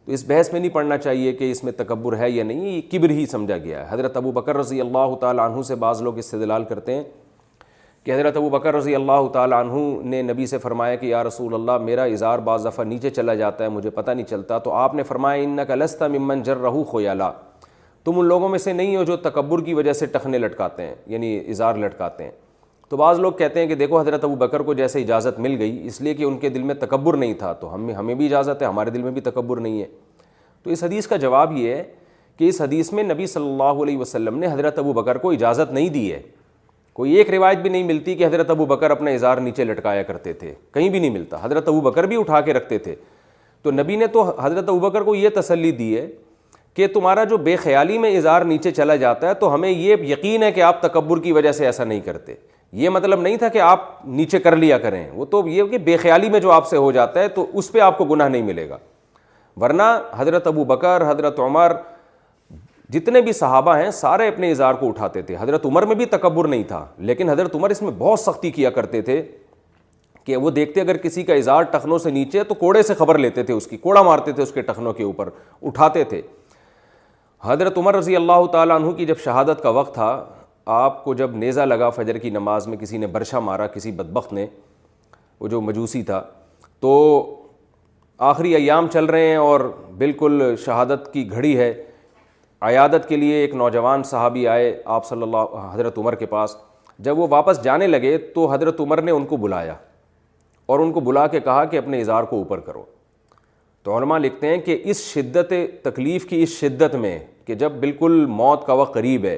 تو 0.06 0.12
اس 0.12 0.24
بحث 0.28 0.52
میں 0.54 0.60
نہیں 0.60 0.72
پڑھنا 0.74 0.98
چاہیے 0.98 1.34
کہ 1.42 1.50
اس 1.52 1.64
میں 1.64 1.72
تکبر 1.78 2.18
ہے 2.18 2.30
یا 2.32 2.44
نہیں 2.44 2.68
یہ 2.68 2.82
کبر 2.92 3.10
ہی 3.10 3.26
سمجھا 3.32 3.58
گیا 3.58 3.80
ہے 3.80 3.86
حضرت 3.94 4.16
ابو 4.18 4.32
بکر 4.32 4.58
رضی 4.58 4.80
اللہ 4.82 5.16
تعالیٰ 5.22 5.50
عنہ 5.52 5.62
سے 5.68 5.76
بعض 5.84 6.02
لوگ 6.02 6.18
استدلال 6.18 6.64
کرتے 6.70 6.96
ہیں 6.96 7.04
کہ 8.04 8.14
حضرت 8.14 8.38
ابو 8.38 8.50
بکر 8.50 8.74
رضی 8.76 8.94
اللہ 8.96 9.28
تعالیٰ 9.34 9.58
عنہ 9.66 9.80
نے 10.10 10.22
نبی 10.32 10.46
سے 10.48 10.58
فرمایا 10.58 10.96
کہ 11.02 11.06
یا 11.06 11.24
رسول 11.24 11.54
اللہ 11.54 11.78
میرا 11.82 12.04
اظہار 12.14 12.40
بعض 12.48 12.66
دفعہ 12.66 12.86
نیچے 12.86 13.10
چلا 13.10 13.34
جاتا 13.42 13.64
ہے 13.64 13.70
مجھے 13.70 13.90
پتہ 13.90 14.12
نہیں 14.12 14.26
چلتا 14.30 14.58
تو 14.60 14.72
آپ 14.74 14.96
نے 14.96 15.04
فرمایا 15.04 15.44
ان 15.44 15.60
کا 15.68 15.76
لستہ 15.76 16.06
ممن 16.18 16.42
جر 16.44 16.58
رہو 16.62 16.84
تم 18.04 18.20
ان 18.20 18.26
لوگوں 18.26 18.48
میں 18.50 18.60
سے 18.60 18.72
نہیں 18.74 18.96
ہو 18.96 19.04
جو 19.04 19.16
تکبر 19.28 19.62
کی 19.64 19.74
وجہ 19.74 19.94
سے 19.94 20.06
ٹخنے 20.14 20.38
لٹکاتے 20.40 20.84
ہیں 20.86 20.94
یعنی 21.08 21.38
اظہار 21.50 21.76
لٹکاتے 21.84 22.24
ہیں 22.24 22.32
تو 22.90 22.98
بعض 22.98 23.20
لوگ 23.20 23.34
کہتے 23.38 23.60
ہیں 23.60 23.68
کہ 23.68 23.76
دیکھو 23.76 24.00
حضرت 24.00 24.24
ابو 24.24 24.36
بکر 24.36 24.62
کو 24.70 24.74
جیسے 24.74 25.02
اجازت 25.02 25.40
مل 25.40 25.56
گئی 25.60 25.80
اس 25.88 26.00
لیے 26.02 26.14
کہ 26.14 26.24
ان 26.24 26.38
کے 26.38 26.50
دل 26.50 26.64
میں 26.70 26.76
تکبر 26.76 27.18
نہیں 27.18 27.34
تھا 27.40 27.52
تو 27.60 27.74
ہمیں 27.76 28.14
بھی 28.16 28.26
اجازت 28.26 28.62
ہے 28.62 28.68
ہمارے 28.68 28.90
دل 28.92 29.02
میں 29.02 29.12
بھی 29.12 29.22
تکبر 29.30 29.60
نہیں 29.60 29.82
ہے 29.82 29.88
تو 30.64 30.70
اس 30.70 30.84
حدیث 30.84 31.08
کا 31.08 31.16
جواب 31.26 31.52
یہ 31.58 31.74
ہے 31.76 31.84
کہ 32.38 32.50
اس 32.50 32.62
حدیث 32.62 32.92
میں 32.94 33.04
نبی 33.04 33.26
صلی 33.28 33.50
اللہ 33.50 33.84
علیہ 33.84 33.98
وسلم 33.98 34.38
نے 34.40 34.52
حضرت 34.54 34.80
ابو 34.80 34.94
بکر 34.94 35.18
کو 35.18 35.32
اجازت 35.32 35.74
نہیں 35.74 35.90
دی 35.90 36.12
ہے 36.12 36.22
کوئی 36.94 37.14
ایک 37.18 37.30
روایت 37.34 37.58
بھی 37.62 37.70
نہیں 37.70 37.84
ملتی 37.84 38.16
کہ 38.16 38.26
حضرت 38.26 38.50
ابو 38.50 38.66
بکر 38.66 38.92
اپنا 38.92 39.12
اظہار 39.12 39.38
نیچے 39.42 39.64
لٹکایا 39.66 40.04
کرتے 40.04 40.34
تھے 40.42 40.54
کہیں 40.74 40.90
بھی 40.90 41.00
نہیں 41.00 41.10
ملتا 41.12 41.38
حضرت 41.42 41.68
ابو 41.68 41.82
بکر 41.82 42.04
بھی 42.08 42.20
اٹھا 42.20 42.42
کے 42.48 42.54
رکھتے 42.54 42.78
تھے 42.78 42.96
تو 43.64 43.72
نبی 43.72 43.96
نے 43.96 44.08
تو 44.14 44.24
حضرت 44.44 44.70
ابو 44.70 44.80
بکر 44.90 45.04
کو 45.04 45.16
یہ 45.16 45.30
تسلی 45.36 45.72
دی 45.72 45.96
ہے 45.98 46.08
کہ 46.76 46.88
تمہارا 46.94 47.24
جو 47.30 47.38
بے 47.38 47.56
خیالی 47.64 47.98
میں 47.98 48.16
اظہار 48.18 48.42
نیچے 48.52 48.72
چلا 48.72 48.96
جاتا 48.96 49.30
ہے 49.30 49.34
تو 49.40 49.54
ہمیں 49.54 49.70
یہ 49.70 49.96
یقین 50.12 50.44
ہے 50.44 50.52
کہ 50.52 50.62
آپ 50.64 50.82
تکبر 50.82 51.20
کی 51.22 51.32
وجہ 51.32 51.52
سے 51.52 51.66
ایسا 51.66 51.84
نہیں 51.84 52.00
کرتے 52.02 52.36
یہ 52.82 52.90
مطلب 52.90 53.22
نہیں 53.22 53.38
تھا 53.38 53.48
کہ 53.54 53.60
آپ 53.62 53.90
نیچے 54.08 54.40
کر 54.40 54.56
لیا 54.56 54.78
کریں 54.80 55.04
وہ 55.14 55.26
تو 55.32 55.44
یہ 55.48 55.64
کہ 55.72 55.78
بے 55.88 55.98
خیالی 56.02 56.30
میں 56.30 56.40
جو 56.40 56.52
آپ 56.52 56.68
سے 56.68 56.78
ہو 56.78 56.92
جاتا 56.92 57.20
ہے 57.20 57.28
تو 57.40 57.46
اس 57.60 57.72
پہ 57.72 57.80
آپ 57.88 57.98
کو 57.98 58.06
گناہ 58.12 58.28
نہیں 58.28 58.42
ملے 58.44 58.68
گا 58.70 58.78
ورنہ 59.62 59.84
حضرت 60.18 60.48
ابو 60.48 60.64
بکر 60.66 61.04
حضرت 61.10 61.40
عمر 61.40 61.72
جتنے 62.94 63.20
بھی 63.22 63.34
صحابہ 63.34 63.76
ہیں 63.78 63.92
سارے 64.04 64.28
اپنے 64.28 64.50
اظہار 64.52 64.74
کو 64.80 64.88
اٹھاتے 64.88 65.22
تھے 65.28 65.36
حضرت 65.40 65.66
عمر 65.66 65.84
میں 65.88 65.96
بھی 65.96 66.06
تکبر 66.14 66.48
نہیں 66.48 66.64
تھا 66.68 66.86
لیکن 67.10 67.30
حضرت 67.30 67.54
عمر 67.56 67.70
اس 67.70 67.82
میں 67.82 67.92
بہت 67.98 68.20
سختی 68.20 68.50
کیا 68.52 68.70
کرتے 68.78 69.02
تھے 69.02 69.22
کہ 70.26 70.38
وہ 70.38 70.50
دیکھتے 70.56 70.82
اگر 70.82 70.98
کسی 71.04 71.22
کا 71.24 71.34
اظہار 71.34 71.64
ٹخنوں 71.72 71.98
سے 71.98 72.10
نیچے 72.12 72.44
تو 72.48 72.54
کوڑے 72.64 72.82
سے 72.84 72.94
خبر 72.94 73.18
لیتے 73.18 73.44
تھے 73.44 73.54
اس 73.54 73.68
کی 73.68 73.78
کوڑا 73.86 74.02
مارتے 74.04 74.32
تھے 74.32 74.44
اس 74.44 74.52
کے 74.54 74.62
ٹخنوں 74.62 74.94
کے 74.94 75.04
اوپر 75.04 75.30
اٹھاتے 75.68 76.04
تھے 76.10 76.22
حضرت 77.44 77.78
عمر 77.78 77.96
رضی 77.96 78.16
اللہ 78.16 78.46
تعالیٰ 78.52 78.80
عنہ 78.82 78.92
کی 78.98 79.06
جب 79.06 79.20
شہادت 79.24 79.64
کا 79.64 79.70
وقت 79.78 79.94
تھا 79.94 80.12
آپ 80.82 81.04
کو 81.04 81.14
جب 81.22 81.36
نیزہ 81.44 81.62
لگا 81.62 81.90
فجر 81.90 82.18
کی 82.26 82.30
نماز 82.30 82.68
میں 82.68 82.78
کسی 82.78 82.98
نے 82.98 83.08
برشا 83.16 83.40
مارا 83.48 83.68
کسی 83.68 83.92
بدبخت 84.02 84.34
نے 84.34 84.46
وہ 85.40 85.48
جو 85.54 85.62
مجوسی 85.70 86.02
تھا 86.12 86.22
تو 86.80 86.92
آخری 88.32 88.54
ایام 88.56 88.88
چل 88.94 89.06
رہے 89.06 89.28
ہیں 89.28 89.36
اور 89.36 89.60
بالکل 89.98 90.54
شہادت 90.66 91.12
کی 91.14 91.30
گھڑی 91.32 91.58
ہے 91.58 91.74
عیادت 92.68 93.08
کے 93.10 93.18
لیے 93.18 93.36
ایک 93.42 93.54
نوجوان 93.56 94.04
صحابی 94.06 94.48
آئے 94.48 94.76
آپ 94.96 95.06
صلی 95.06 95.22
اللہ 95.24 95.70
حضرت 95.74 95.98
عمر 95.98 96.16
کے 96.16 96.26
پاس 96.34 96.56
جب 97.08 97.20
وہ 97.20 97.28
واپس 97.30 97.64
جانے 97.64 97.88
لگے 97.88 98.18
تو 98.36 98.46
حضرت 98.52 98.80
عمر 98.82 99.02
نے 99.02 99.12
ان 99.12 99.26
کو 99.26 99.38
بلایا 99.38 99.74
اور 100.74 100.80
ان 100.80 100.92
کو 100.94 101.00
بلا 101.08 101.26
کے 101.28 101.40
کہا 101.40 101.64
کہ 101.72 101.78
اپنے 101.78 102.02
اظہار 102.02 102.24
کو 102.24 102.38
اوپر 102.38 102.60
کرو 102.66 102.84
تو 103.84 103.98
علماء 103.98 104.18
لکھتے 104.20 104.48
ہیں 104.48 104.58
کہ 104.66 104.78
اس 104.92 105.00
شدت 105.14 105.54
تکلیف 105.84 106.26
کی 106.30 106.42
اس 106.44 106.50
شدت 106.60 106.96
میں 107.06 107.18
کہ 107.46 107.56
جب 107.64 107.72
بالکل 107.80 108.26
موت 108.30 108.66
کا 108.68 108.74
وقت 108.82 108.94
قریب 108.94 109.26
ہے 109.26 109.38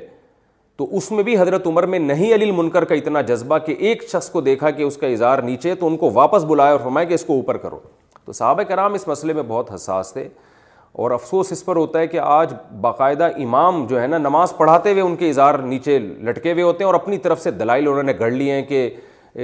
تو 0.77 0.87
اس 0.97 1.11
میں 1.11 1.23
بھی 1.23 1.37
حضرت 1.39 1.67
عمر 1.67 1.83
میں 1.93 1.99
نہیں 1.99 2.33
علی 2.35 2.49
المنکر 2.49 2.85
کا 2.85 2.95
اتنا 2.95 3.21
جذبہ 3.21 3.57
کہ 3.65 3.75
ایک 3.79 4.03
شخص 4.11 4.29
کو 4.29 4.41
دیکھا 4.41 4.69
کہ 4.71 4.83
اس 4.83 4.97
کا 4.97 5.07
اظہار 5.07 5.39
نیچے 5.49 5.73
تو 5.75 5.87
ان 5.87 5.97
کو 5.97 6.11
واپس 6.13 6.43
بلایا 6.47 6.71
اور 6.71 6.79
فرمایا 6.83 7.07
کہ 7.07 7.13
اس 7.13 7.23
کو 7.25 7.33
اوپر 7.33 7.57
کرو 7.57 7.79
تو 8.25 8.33
صحابہ 8.33 8.63
کرام 8.67 8.93
اس 8.93 9.07
مسئلے 9.07 9.33
میں 9.33 9.43
بہت 9.47 9.71
حساس 9.75 10.11
تھے 10.13 10.27
اور 11.01 11.11
افسوس 11.11 11.51
اس 11.51 11.63
پر 11.65 11.75
ہوتا 11.75 11.99
ہے 11.99 12.07
کہ 12.07 12.19
آج 12.23 12.53
باقاعدہ 12.81 13.29
امام 13.43 13.85
جو 13.89 14.01
ہے 14.01 14.07
نا 14.07 14.17
نماز 14.17 14.55
پڑھاتے 14.57 14.91
ہوئے 14.91 15.01
ان 15.01 15.15
کے 15.17 15.29
اظہار 15.29 15.57
نیچے 15.69 15.97
لٹکے 15.99 16.51
ہوئے 16.51 16.63
ہوتے 16.63 16.83
ہیں 16.83 16.87
اور 16.91 16.99
اپنی 16.99 17.17
طرف 17.17 17.41
سے 17.41 17.51
دلائل 17.51 17.87
انہوں 17.87 18.03
نے 18.03 18.13
گڑھ 18.19 18.33
لی 18.33 18.49
ہیں 18.51 18.61
کہ 18.65 18.89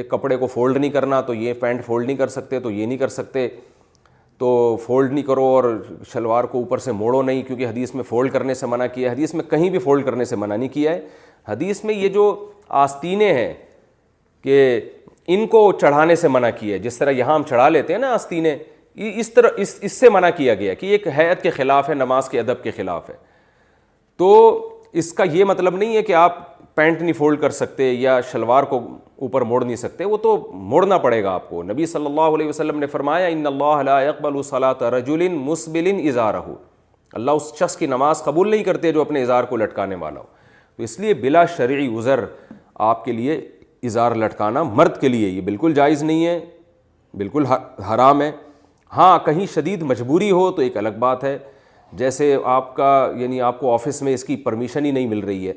کپڑے 0.09 0.37
کو 0.37 0.47
فولڈ 0.47 0.77
نہیں 0.77 0.91
کرنا 0.91 1.21
تو 1.29 1.33
یہ 1.33 1.53
پینٹ 1.59 1.85
فولڈ 1.85 2.05
نہیں 2.07 2.17
کر 2.17 2.27
سکتے 2.29 2.59
تو 2.59 2.71
یہ 2.71 2.85
نہیں 2.85 2.97
کر 2.97 3.07
سکتے 3.09 3.47
تو 4.37 4.49
فولڈ 4.85 5.11
نہیں 5.13 5.23
کرو 5.25 5.43
اور 5.55 5.63
شلوار 6.13 6.43
کو 6.51 6.57
اوپر 6.59 6.77
سے 6.77 6.91
موڑو 6.99 7.21
نہیں 7.21 7.41
کیونکہ 7.47 7.67
حدیث 7.67 7.93
میں 7.95 8.03
فولڈ 8.09 8.31
کرنے 8.33 8.53
سے 8.53 8.65
منع 8.67 8.85
کیا 8.93 9.09
ہے 9.09 9.13
حدیث 9.13 9.33
میں 9.33 9.43
کہیں 9.49 9.69
بھی 9.69 9.79
فولڈ 9.87 10.05
کرنے 10.05 10.25
سے 10.25 10.35
منع 10.35 10.55
نہیں 10.55 10.69
کیا 10.73 10.91
ہے 10.91 11.01
حدیث 11.47 11.83
میں 11.83 11.93
یہ 11.95 12.09
جو 12.13 12.33
آستینیں 12.83 13.33
ہیں 13.33 13.53
کہ 14.43 14.79
ان 15.33 15.47
کو 15.47 15.71
چڑھانے 15.81 16.15
سے 16.15 16.27
منع 16.27 16.49
کیا 16.59 16.73
ہے 16.73 16.79
جس 16.81 16.97
طرح 16.97 17.11
یہاں 17.11 17.35
ہم 17.35 17.43
چڑھا 17.49 17.67
لیتے 17.69 17.93
ہیں 17.93 17.99
نا 17.99 18.13
آستینیں 18.13 18.55
اس 19.21 19.29
طرح 19.33 19.47
اس 19.61 19.77
اس 19.83 19.93
سے 19.99 20.09
منع 20.09 20.29
کیا 20.37 20.53
گیا 20.55 20.73
کہ 20.79 20.85
ایک 20.91 21.07
حیت 21.17 21.41
کے 21.41 21.49
خلاف 21.51 21.89
ہے 21.89 21.93
نماز 21.95 22.29
کے 22.29 22.39
ادب 22.39 22.63
کے 22.63 22.71
خلاف 22.75 23.09
ہے 23.09 23.15
تو 24.17 24.31
اس 25.01 25.11
کا 25.13 25.23
یہ 25.33 25.45
مطلب 25.45 25.75
نہیں 25.75 25.95
ہے 25.95 26.01
کہ 26.03 26.13
آپ 26.21 26.47
پینٹ 26.75 27.01
نہیں 27.01 27.13
فولڈ 27.13 27.39
کر 27.41 27.49
سکتے 27.49 27.91
یا 27.91 28.19
شلوار 28.31 28.63
کو 28.73 28.79
اوپر 29.27 29.41
موڑ 29.51 29.63
نہیں 29.63 29.75
سکتے 29.75 30.05
وہ 30.05 30.17
تو 30.23 30.35
موڑنا 30.73 30.97
پڑے 31.05 31.21
گا 31.23 31.31
آپ 31.33 31.49
کو 31.49 31.61
نبی 31.63 31.85
صلی 31.85 32.05
اللہ 32.05 32.35
علیہ 32.35 32.47
وسلم 32.47 32.79
نے 32.79 32.87
فرمایا 32.87 33.27
ان 33.27 33.45
اللہ 33.47 33.81
لا 33.85 33.97
اقبل 34.09 34.41
صلاح 34.49 34.73
ترجلن 34.79 35.35
مثبل 35.45 35.87
اظہار 36.07 36.35
ہو 36.47 36.55
اللہ 37.19 37.31
اس 37.41 37.53
شخص 37.59 37.77
کی 37.77 37.87
نماز 37.87 38.23
قبول 38.23 38.49
نہیں 38.51 38.63
کرتے 38.63 38.91
جو 38.93 39.01
اپنے 39.01 39.21
اظہار 39.23 39.43
کو 39.53 39.57
لٹکانے 39.57 39.95
والا 40.03 40.19
ہو 40.19 40.25
تو 40.77 40.83
اس 40.83 40.99
لیے 40.99 41.13
بلا 41.23 41.45
شرعی 41.57 41.87
ازر 41.97 42.23
آپ 42.89 43.05
کے 43.05 43.11
لیے 43.11 43.37
اظہار 43.85 44.15
لٹکانا 44.25 44.63
مرد 44.63 44.99
کے 45.01 45.07
لیے 45.09 45.29
یہ 45.29 45.41
بالکل 45.41 45.73
جائز 45.73 46.03
نہیں 46.03 46.25
ہے 46.25 46.39
بالکل 47.17 47.45
حرام 47.89 48.21
ہے 48.21 48.31
ہاں 48.97 49.17
کہیں 49.25 49.45
شدید 49.53 49.81
مجبوری 49.83 50.29
ہو 50.31 50.49
تو 50.51 50.61
ایک 50.61 50.77
الگ 50.77 50.97
بات 50.99 51.23
ہے 51.23 51.37
جیسے 51.97 52.35
آپ 52.53 52.75
کا 52.75 52.87
یعنی 53.15 53.41
آپ 53.41 53.59
کو 53.59 53.73
آفس 53.73 54.01
میں 54.01 54.13
اس 54.13 54.23
کی 54.23 54.35
پرمیشن 54.43 54.85
ہی 54.85 54.91
نہیں 54.91 55.07
مل 55.07 55.19
رہی 55.23 55.47
ہے 55.47 55.53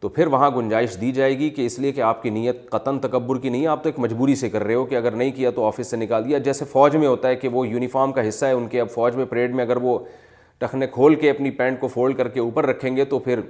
تو 0.00 0.08
پھر 0.08 0.26
وہاں 0.26 0.50
گنجائش 0.56 0.96
دی 1.00 1.10
جائے 1.12 1.38
گی 1.38 1.48
کہ 1.56 1.66
اس 1.66 1.78
لیے 1.78 1.92
کہ 1.92 2.00
آپ 2.02 2.22
کی 2.22 2.30
نیت 2.30 2.68
قطن 2.70 2.98
تکبر 3.00 3.38
کی 3.40 3.48
نہیں 3.48 3.62
ہے 3.62 3.66
آپ 3.68 3.82
تو 3.82 3.88
ایک 3.88 3.98
مجبوری 4.00 4.34
سے 4.36 4.48
کر 4.50 4.64
رہے 4.64 4.74
ہو 4.74 4.84
کہ 4.86 4.94
اگر 4.94 5.12
نہیں 5.16 5.30
کیا 5.36 5.50
تو 5.56 5.64
آفس 5.66 5.90
سے 5.90 5.96
نکال 5.96 6.24
دیا 6.28 6.38
جیسے 6.48 6.64
فوج 6.72 6.96
میں 6.96 7.08
ہوتا 7.08 7.28
ہے 7.28 7.36
کہ 7.44 7.48
وہ 7.52 7.66
یونیفارم 7.68 8.12
کا 8.12 8.28
حصہ 8.28 8.44
ہے 8.46 8.52
ان 8.52 8.66
کے 8.68 8.80
اب 8.80 8.90
فوج 8.94 9.16
میں 9.16 9.24
پریڈ 9.30 9.54
میں 9.54 9.64
اگر 9.64 9.76
وہ 9.82 9.98
ٹخنے 10.58 10.86
کھول 10.92 11.14
کے 11.20 11.30
اپنی 11.30 11.50
پینٹ 11.58 11.80
کو 11.80 11.88
فولڈ 11.88 12.16
کر 12.16 12.28
کے 12.28 12.40
اوپر 12.40 12.66
رکھیں 12.66 12.94
گے 12.96 13.04
تو 13.04 13.18
پھر 13.18 13.40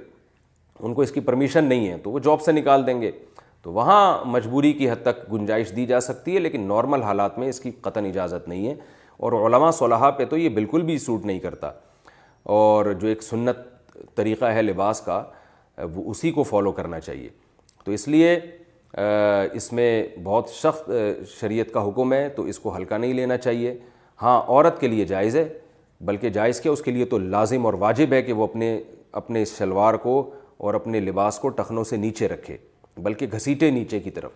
ان 0.79 0.93
کو 0.93 1.01
اس 1.01 1.11
کی 1.11 1.19
پرمیشن 1.21 1.63
نہیں 1.65 1.87
ہے 1.89 1.97
تو 2.03 2.11
وہ 2.11 2.19
جاب 2.23 2.41
سے 2.41 2.51
نکال 2.51 2.85
دیں 2.87 2.99
گے 3.01 3.11
تو 3.61 3.71
وہاں 3.73 4.25
مجبوری 4.31 4.71
کی 4.73 4.89
حد 4.91 5.01
تک 5.03 5.31
گنجائش 5.33 5.75
دی 5.75 5.85
جا 5.87 5.99
سکتی 6.01 6.35
ہے 6.35 6.39
لیکن 6.39 6.61
نارمل 6.67 7.01
حالات 7.03 7.37
میں 7.39 7.47
اس 7.49 7.59
کی 7.59 7.71
قطن 7.81 8.05
اجازت 8.05 8.47
نہیں 8.47 8.67
ہے 8.67 8.73
اور 9.17 9.31
علماء 9.45 9.69
صلیح 9.77 10.09
پہ 10.17 10.25
تو 10.29 10.37
یہ 10.37 10.49
بالکل 10.49 10.81
بھی 10.83 10.97
سوٹ 10.97 11.25
نہیں 11.25 11.39
کرتا 11.39 11.71
اور 12.57 12.91
جو 12.99 13.07
ایک 13.07 13.23
سنت 13.23 13.57
طریقہ 14.15 14.45
ہے 14.53 14.61
لباس 14.61 15.01
کا 15.01 15.23
وہ 15.95 16.09
اسی 16.11 16.31
کو 16.31 16.43
فالو 16.43 16.71
کرنا 16.71 16.99
چاہیے 16.99 17.29
تو 17.85 17.91
اس 17.91 18.07
لیے 18.07 18.39
اس 19.61 19.71
میں 19.73 19.87
بہت 20.23 20.49
سخت 20.49 20.91
شریعت 21.39 21.73
کا 21.73 21.87
حکم 21.87 22.13
ہے 22.13 22.27
تو 22.35 22.43
اس 22.53 22.59
کو 22.59 22.75
ہلکا 22.75 22.97
نہیں 22.97 23.13
لینا 23.13 23.37
چاہیے 23.37 23.77
ہاں 24.21 24.41
عورت 24.47 24.79
کے 24.81 24.87
لیے 24.87 25.05
جائز 25.05 25.35
ہے 25.35 25.47
بلکہ 26.05 26.29
جائز 26.29 26.59
کے 26.61 26.69
اس 26.69 26.81
کے 26.81 26.91
لیے 26.91 27.05
تو 27.13 27.17
لازم 27.19 27.65
اور 27.65 27.73
واجب 27.79 28.13
ہے 28.13 28.21
کہ 28.21 28.33
وہ 28.33 28.43
اپنے 28.43 28.77
اپنے 29.21 29.43
شلوار 29.45 29.93
کو 30.03 30.19
اور 30.67 30.73
اپنے 30.73 30.99
لباس 30.99 31.39
کو 31.39 31.49
ٹخنوں 31.57 31.83
سے 31.83 31.97
نیچے 31.97 32.27
رکھے 32.27 32.57
بلکہ 33.03 33.27
گھسیٹے 33.35 33.69
نیچے 33.71 33.99
کی 33.99 34.09
طرف 34.11 34.31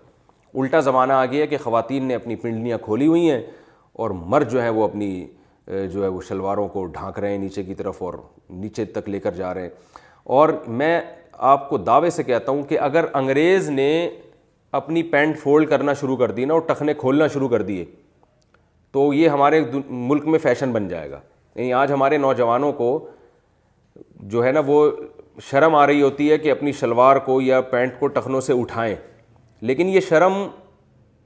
الٹا 0.60 0.80
زمانہ 0.80 1.14
آ 1.14 1.26
گیا 1.32 1.42
ہے 1.42 1.48
کہ 1.48 1.58
خواتین 1.64 2.04
نے 2.08 2.16
اپنی 2.16 2.36
پنڈلیاں 2.36 2.78
کھولی 2.84 3.08
ہوئی 3.08 3.30
ہیں 3.30 3.42
اور 3.98 4.10
مر 4.32 4.44
جو 4.50 4.62
ہے 4.62 4.70
وہ 4.70 4.84
اپنی 4.84 5.10
جو 5.94 6.02
ہے 6.04 6.08
وہ 6.08 6.20
شلواروں 6.28 6.68
کو 6.74 6.86
ڈھانک 6.94 7.18
رہے 7.20 7.30
ہیں 7.30 7.38
نیچے 7.38 7.62
کی 7.64 7.74
طرف 7.76 8.02
اور 8.04 8.14
نیچے 8.64 8.84
تک 8.96 9.08
لے 9.10 9.20
کر 9.20 9.32
جا 9.36 9.54
رہے 9.54 9.62
ہیں 9.62 9.70
اور 10.38 10.50
میں 10.82 11.00
آپ 11.52 11.68
کو 11.70 11.78
دعوے 11.78 12.10
سے 12.10 12.24
کہتا 12.24 12.52
ہوں 12.52 12.62
کہ 12.70 12.80
اگر 12.80 13.06
انگریز 13.18 13.70
نے 13.70 13.88
اپنی 14.80 15.04
پینٹ 15.14 15.40
فولڈ 15.44 15.70
کرنا 15.70 15.94
شروع 16.02 16.18
کر 16.18 16.32
دی 16.32 16.46
نا 16.46 16.54
اور 16.54 16.62
ٹخنے 16.68 16.94
کھولنا 16.98 17.28
شروع 17.34 17.48
کر 17.50 17.62
دیے 17.72 17.86
تو 18.92 19.12
یہ 19.14 19.30
ہمارے 19.30 19.64
ملک 19.90 20.26
میں 20.28 20.40
فیشن 20.44 20.72
بن 20.72 20.88
جائے 20.88 21.10
گا 21.12 21.20
یعنی 21.56 21.74
آج 21.74 21.92
ہمارے 21.92 22.18
نوجوانوں 22.28 22.72
کو 22.84 22.92
جو 24.34 24.46
ہے 24.46 24.52
نا 24.52 24.62
وہ 24.66 24.80
شرم 25.50 25.76
آ 25.76 25.86
رہی 25.88 26.02
ہوتی 26.02 26.30
ہے 26.32 26.38
کہ 26.44 26.52
اپنی 26.52 26.72
شلوار 26.80 27.16
کو 27.26 27.42
یا 27.42 27.62
پینٹ 27.74 28.00
کو 28.00 28.08
ٹخنوں 28.18 28.42
سے 28.42 28.54
اٹھائیں 28.62 28.96
لیکن 29.72 29.90
یہ 29.90 30.00
شرم 30.10 30.34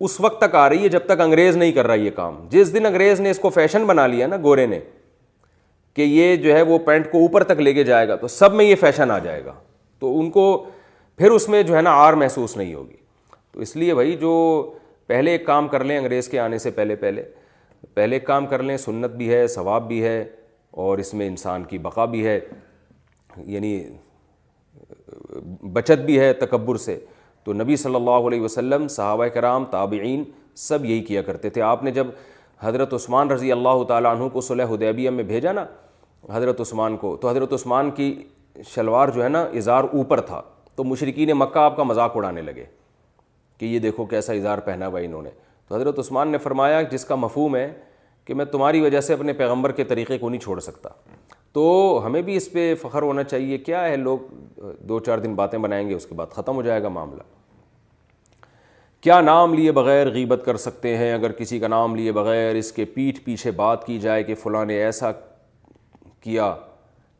اس 0.06 0.20
وقت 0.22 0.40
تک 0.42 0.56
آ 0.56 0.68
رہی 0.70 0.84
ہے 0.84 0.90
جب 0.90 1.00
تک 1.08 1.20
انگریز 1.22 1.58
نہیں 1.58 1.72
کر 1.72 1.88
رہا 1.88 1.94
یہ 1.96 2.12
کام 2.16 2.36
جس 2.50 2.74
دن 2.74 2.86
انگریز 2.86 3.20
نے 3.22 3.32
اس 3.32 3.40
کو 3.40 3.50
فیشن 3.58 3.84
بنا 3.86 4.06
لیا 4.08 4.28
نا 4.28 4.38
گورے 4.44 4.66
نے 4.68 4.80
کہ 5.96 6.02
یہ 6.02 6.36
جو 6.46 6.56
ہے 6.56 6.62
وہ 6.70 6.78
پینٹ 6.86 7.12
کو 7.12 7.18
اوپر 7.22 7.44
تک 7.52 7.60
لے 7.60 7.74
کے 7.74 7.84
جائے 7.84 8.08
گا 8.08 8.16
تو 8.22 8.28
سب 8.38 8.54
میں 8.60 8.66
یہ 8.66 8.76
فیشن 8.82 9.12
آ 9.12 9.18
جائے 9.26 9.44
گا 9.46 9.54
تو 10.00 10.18
ان 10.20 10.30
کو 10.38 10.46
پھر 11.18 11.32
اس 11.32 11.48
میں 11.50 11.62
جو 11.64 11.76
ہے 11.76 11.82
نا 11.82 11.92
آر 12.06 12.14
محسوس 12.24 12.56
نہیں 12.58 12.74
ہوگی 12.74 12.96
تو 13.52 13.60
اس 13.62 13.76
لیے 13.76 13.94
بھائی 13.94 14.16
جو 14.22 14.34
پہلے 15.08 15.32
ایک 15.32 15.46
کام 15.46 15.68
کر 15.68 15.84
لیں 15.84 15.98
انگریز 15.98 16.28
کے 16.30 16.40
آنے 16.40 16.58
سے 16.66 16.72
پہلے 16.80 16.96
پہلے 17.06 17.24
پہلے 17.94 18.16
ایک 18.16 18.26
کام 18.26 18.46
کر 18.48 18.64
لیں 18.64 18.78
سنت 18.88 19.16
بھی 19.18 19.30
ہے 19.34 19.46
ثواب 19.58 19.88
بھی 19.88 20.04
ہے 20.04 20.24
اور 20.86 20.98
اس 21.04 21.14
میں 21.14 21.28
انسان 21.28 21.64
کی 21.70 21.78
بقا 21.90 22.06
بھی 22.16 22.26
ہے 22.26 22.40
یعنی 23.46 23.80
بچت 25.74 26.04
بھی 26.06 26.20
ہے 26.20 26.32
تکبر 26.46 26.76
سے 26.88 27.00
تو 27.46 27.54
نبی 27.54 27.76
صلی 27.78 27.96
اللہ 27.96 28.28
علیہ 28.30 28.42
وسلم 28.42 28.88
صحابہ 28.88 29.26
کرام 29.34 29.66
تابعین 29.72 30.24
سب 30.68 30.86
یہی 30.86 31.02
کیا 31.04 31.22
کرتے 31.22 31.50
تھے 31.50 31.62
آپ 31.62 31.84
نے 31.84 31.92
جب 31.92 32.08
حضرت 32.62 32.94
عثمان 32.94 33.32
رضی 33.32 33.52
اللہ 33.52 33.84
تعالیٰ 33.88 34.16
عنہ 34.16 34.28
کو 34.34 34.42
صلح 34.42 34.72
حدیبیہ 34.74 35.10
میں 35.10 35.24
بھیجا 35.24 35.52
نا 35.52 35.66
حضرت 36.34 36.60
عثمان 36.62 36.98
کو 36.98 37.16
تو 37.22 37.30
حضرت 37.30 37.54
عثمان 37.54 37.92
کی 37.92 38.14
شلوار 38.74 39.08
جو 39.16 39.24
ہے 39.24 39.30
نا 39.30 39.42
اظہار 39.62 39.84
اوپر 39.94 40.22
تھا 40.22 40.42
تو 40.76 40.84
مشرقین 40.84 41.30
مکہ 41.38 41.60
آپ 41.60 41.78
کا 41.78 41.84
مذاق 41.84 42.18
اڑانے 42.18 42.42
لگے 42.42 42.66
کہ 43.58 43.66
یہ 43.66 43.80
دیکھو 43.80 44.06
کیسا 44.12 44.34
اظہار 44.34 44.58
پہنا 44.66 44.88
ہوا 44.88 45.00
انہوں 45.00 45.22
نے 45.22 45.30
تو 45.68 45.76
حضرت 45.76 46.00
عثمان 46.00 46.28
نے 46.32 46.38
فرمایا 46.44 46.82
جس 46.92 47.06
کا 47.06 47.16
مفہوم 47.16 47.56
ہے 47.56 47.72
کہ 48.26 48.34
میں 48.34 48.46
تمہاری 48.46 48.82
وجہ 48.82 49.02
سے 49.02 49.14
اپنے 49.14 49.34
پیغمبر 49.34 49.72
کے 49.72 49.84
طریقے 49.84 50.18
کو 50.18 50.30
نہیں 50.30 50.42
چھوڑ 50.42 50.60
سکتا 50.60 50.90
تو 51.54 52.02
ہمیں 52.06 52.22
بھی 52.28 52.36
اس 52.38 52.52
پہ 52.52 52.74
فخر 52.82 53.02
ہونا 53.02 53.24
چاہیے 53.24 53.58
کیا 53.58 53.84
ہے 53.88 53.96
لوگ 53.98 54.20
دو 54.90 55.00
چار 55.06 55.18
دن 55.20 55.34
باتیں 55.36 55.58
بنائیں 55.60 55.88
گے 55.90 55.94
اس 55.94 56.06
کے 56.06 56.16
بعد 56.16 56.28
ختم 56.36 56.56
ہو 56.56 56.62
جائے 56.62 56.84
گا 56.84 56.90
معاملہ 56.98 57.24
کیا 59.02 59.20
نام 59.22 59.54
لیے 59.54 59.72
بغیر 59.72 60.10
غیبت 60.14 60.42
کر 60.46 60.58
سکتے 60.66 60.96
ہیں 60.98 61.14
اگر 61.14 61.32
کسی 61.38 61.60
کا 61.60 61.68
نام 61.68 61.96
لیے 61.96 62.12
بغیر 62.12 62.56
اس 62.56 62.72
کے 62.72 62.86
پیٹھ 62.96 63.20
پیچھے 63.26 63.52
بات 63.62 63.86
کی 63.86 63.98
جائے 64.00 64.24
کہ 64.24 64.36
فلاں 64.44 64.64
نے 64.66 64.76
ایسا 64.84 65.12
کیا 66.22 66.54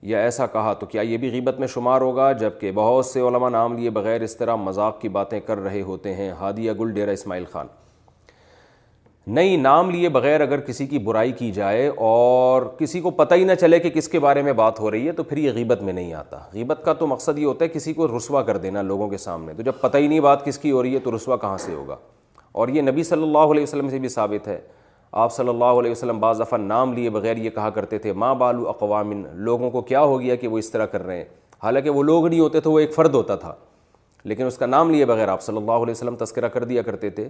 یا 0.10 0.20
ایسا 0.20 0.46
کہا 0.54 0.74
تو 0.80 0.86
کیا 0.86 1.02
یہ 1.02 1.18
بھی 1.24 1.32
غیبت 1.32 1.60
میں 1.60 1.68
شمار 1.74 2.02
ہوگا 2.02 2.32
جب 2.40 2.60
کہ 2.60 2.72
بہت 2.76 3.06
سے 3.06 3.20
علماء 3.28 3.50
نام 3.50 3.78
لیے 3.78 3.90
بغیر 4.00 4.22
اس 4.22 4.36
طرح 4.38 4.56
مذاق 4.56 5.00
کی 5.02 5.10
باتیں 5.18 5.40
کر 5.48 5.58
رہے 5.64 5.82
ہوتے 5.90 6.14
ہیں 6.16 6.30
ہادیہ 6.40 6.72
گل 6.80 6.92
ڈیرا 6.94 7.12
اسماعیل 7.12 7.46
خان 7.52 7.68
نئی 9.28 9.56
نام 9.62 9.90
لیے 9.92 10.10
بغیر 10.10 10.42
اگر 10.42 10.60
کسی 10.68 10.86
کی 10.88 11.00
برائی 11.00 11.32
کی 11.38 11.50
جائے 11.54 11.88
اور 11.98 12.62
کسی 12.78 13.00
کو 13.02 13.10
پتہ 13.20 13.36
ہی 13.36 13.44
نہ 13.46 13.54
چلے 13.60 13.80
کہ 13.80 13.90
کس 13.94 14.08
کے 14.10 14.20
بارے 14.20 14.42
میں 14.44 14.54
بات 14.54 14.80
ہو 14.80 14.92
رہی 14.92 15.08
ہے 15.08 15.12
تو 15.12 15.24
پھر 15.24 15.38
یہ 15.38 15.52
غیبت 15.56 15.82
میں 15.82 15.94
نہیں 15.94 16.14
آتا 16.14 16.38
غیبت 16.54 16.82
کا 16.86 16.94
تو 17.00 17.08
مقصد 17.08 17.40
یہ 17.40 17.46
ہوتا 17.46 17.66
ہے 17.66 17.70
کسی 17.74 17.94
کو 17.94 18.08
رسوا 18.16 18.42
کر 18.44 18.58
دینا 18.66 18.82
لوگوں 18.82 19.08
کے 19.10 19.18
سامنے 19.18 19.54
تو 19.58 19.64
جب 19.64 19.76
پتہ 19.82 19.98
ہی 19.98 20.08
نہیں 20.08 20.20
بات 20.20 20.44
کس 20.46 20.58
کی 20.60 20.72
ہو 20.72 20.82
رہی 20.84 20.94
ہے 20.94 21.00
تو 21.00 21.16
رسوا 21.16 21.38
کہاں 21.42 21.58
سے 21.66 21.74
ہوگا 21.74 21.98
اور 22.52 22.68
یہ 22.68 22.82
نبی 22.82 23.04
صلی 23.04 23.24
اللہ 23.24 23.52
علیہ 23.52 23.64
وسلم 23.64 23.90
سے 23.90 24.00
بھی 24.00 24.10
ثابت 24.10 24.48
ہے 24.48 24.60
آپ 25.12 25.34
صلی 25.34 25.50
اللہ 25.50 25.80
علیہ 25.80 25.92
وسلم 25.92 26.20
بعض 26.20 26.42
دفعہ 26.42 26.58
نام 26.62 26.94
لیے 26.94 27.10
بغیر 27.10 27.38
یہ 27.38 27.50
کہا 27.56 27.70
کرتے 27.76 27.98
تھے 28.00 28.14
ماں 28.24 28.34
بالو 28.36 28.68
اقوام 28.70 29.12
لوگوں 29.46 29.70
کو 29.72 29.82
کیا 29.82 30.02
ہو 30.02 30.20
گیا 30.22 30.36
کہ 30.36 30.48
وہ 30.48 30.58
اس 30.58 30.72
طرح 30.72 30.86
کر 30.92 31.06
رہے 31.06 31.18
ہیں 31.18 31.24
حالانکہ 31.64 31.90
وہ 31.90 32.04
لوگ 32.04 32.28
نہیں 32.28 32.40
ہوتے 32.40 32.60
تھے 32.60 32.70
وہ 32.72 32.80
ایک 32.80 32.94
فرد 32.96 33.16
ہوتا 33.16 33.36
تھا 33.36 33.54
لیکن 34.24 34.46
اس 34.46 34.58
کا 34.58 34.66
نام 34.66 34.90
لیے 34.92 35.06
بغیر 35.06 35.28
آپ 35.28 35.42
صلی 35.42 35.58
اللہ 35.58 35.72
علیہ 35.84 35.92
وسلم 35.92 36.16
تذکرہ 36.16 36.48
کر 36.50 36.64
دیا 36.64 36.82
کرتے 36.82 37.10
تھے 37.10 37.28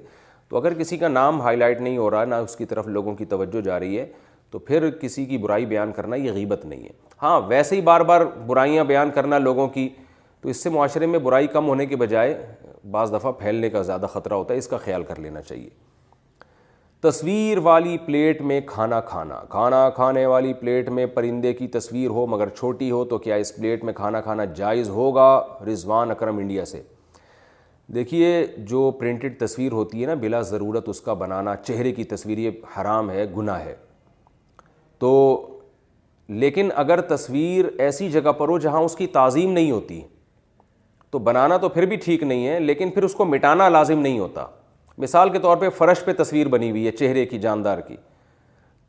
تو 0.49 0.57
اگر 0.57 0.73
کسی 0.79 0.97
کا 0.97 1.07
نام 1.07 1.41
ہائی 1.41 1.57
لائٹ 1.57 1.81
نہیں 1.81 1.97
ہو 1.97 2.09
رہا 2.11 2.25
نہ 2.25 2.35
اس 2.45 2.55
کی 2.55 2.65
طرف 2.65 2.87
لوگوں 2.87 3.15
کی 3.15 3.25
توجہ 3.25 3.61
جا 3.65 3.79
رہی 3.79 3.99
ہے 3.99 4.05
تو 4.51 4.59
پھر 4.59 4.89
کسی 5.01 5.25
کی 5.25 5.37
برائی 5.37 5.65
بیان 5.65 5.91
کرنا 5.95 6.15
یہ 6.15 6.31
غیبت 6.33 6.65
نہیں 6.65 6.83
ہے 6.83 6.89
ہاں 7.21 7.39
ویسے 7.47 7.75
ہی 7.75 7.81
بار 7.81 8.01
بار 8.11 8.25
برائیاں 8.47 8.83
بیان 8.85 9.11
کرنا 9.15 9.37
لوگوں 9.37 9.67
کی 9.75 9.87
تو 10.41 10.49
اس 10.49 10.63
سے 10.63 10.69
معاشرے 10.69 11.05
میں 11.05 11.19
برائی 11.29 11.47
کم 11.53 11.67
ہونے 11.69 11.85
کے 11.85 11.95
بجائے 11.95 12.33
بعض 12.91 13.13
دفعہ 13.13 13.31
پھیلنے 13.39 13.69
کا 13.69 13.81
زیادہ 13.91 14.05
خطرہ 14.13 14.33
ہوتا 14.33 14.53
ہے 14.53 14.59
اس 14.59 14.67
کا 14.67 14.77
خیال 14.85 15.03
کر 15.07 15.19
لینا 15.19 15.41
چاہیے 15.41 15.69
تصویر 17.03 17.57
والی 17.65 17.97
پلیٹ 18.05 18.41
میں 18.49 18.59
کھانا 18.65 18.99
کھانا 19.01 19.39
کھانا 19.49 19.77
کھانے 19.95 20.25
والی 20.25 20.51
پلیٹ 20.53 20.89
میں 20.89 21.05
پرندے 21.13 21.53
کی 21.53 21.67
تصویر 21.75 22.09
ہو 22.15 22.25
مگر 22.29 22.49
چھوٹی 22.57 22.89
ہو 22.91 23.03
تو 23.09 23.17
کیا 23.19 23.35
اس 23.35 23.55
پلیٹ 23.55 23.83
میں 23.83 23.93
کھانا 23.93 24.21
کھانا 24.21 24.45
جائز 24.55 24.89
ہوگا 24.89 25.27
رضوان 25.71 26.11
اکرم 26.11 26.37
انڈیا 26.37 26.65
سے 26.65 26.81
دیکھیے 27.93 28.45
جو 28.69 28.89
پرنٹڈ 28.99 29.39
تصویر 29.39 29.71
ہوتی 29.71 30.01
ہے 30.01 30.07
نا 30.07 30.13
بلا 30.21 30.41
ضرورت 30.51 30.89
اس 30.89 31.01
کا 31.01 31.13
بنانا 31.23 31.55
چہرے 31.63 31.91
کی 31.93 32.03
تصویر 32.13 32.37
یہ 32.37 32.77
حرام 32.77 33.09
ہے 33.11 33.25
گناہ 33.37 33.61
ہے 33.65 33.75
تو 34.99 35.11
لیکن 36.45 36.69
اگر 36.85 37.01
تصویر 37.15 37.65
ایسی 37.87 38.09
جگہ 38.11 38.31
پر 38.37 38.49
ہو 38.49 38.59
جہاں 38.67 38.79
اس 38.83 38.95
کی 38.95 39.07
تعظیم 39.17 39.51
نہیں 39.53 39.71
ہوتی 39.71 40.01
تو 41.11 41.19
بنانا 41.31 41.57
تو 41.65 41.69
پھر 41.69 41.85
بھی 41.85 41.95
ٹھیک 42.03 42.23
نہیں 42.23 42.47
ہے 42.47 42.59
لیکن 42.59 42.91
پھر 42.91 43.03
اس 43.03 43.13
کو 43.15 43.25
مٹانا 43.35 43.69
لازم 43.69 43.99
نہیں 44.01 44.19
ہوتا 44.19 44.45
مثال 45.01 45.29
کے 45.31 45.39
طور 45.39 45.57
پہ 45.57 45.69
فرش 45.77 46.03
پہ 46.05 46.11
تصویر 46.17 46.47
بنی 46.55 46.69
ہوئی 46.71 46.85
ہے 46.85 46.91
چہرے 47.01 47.25
کی 47.25 47.37
جاندار 47.45 47.77
کی 47.87 47.95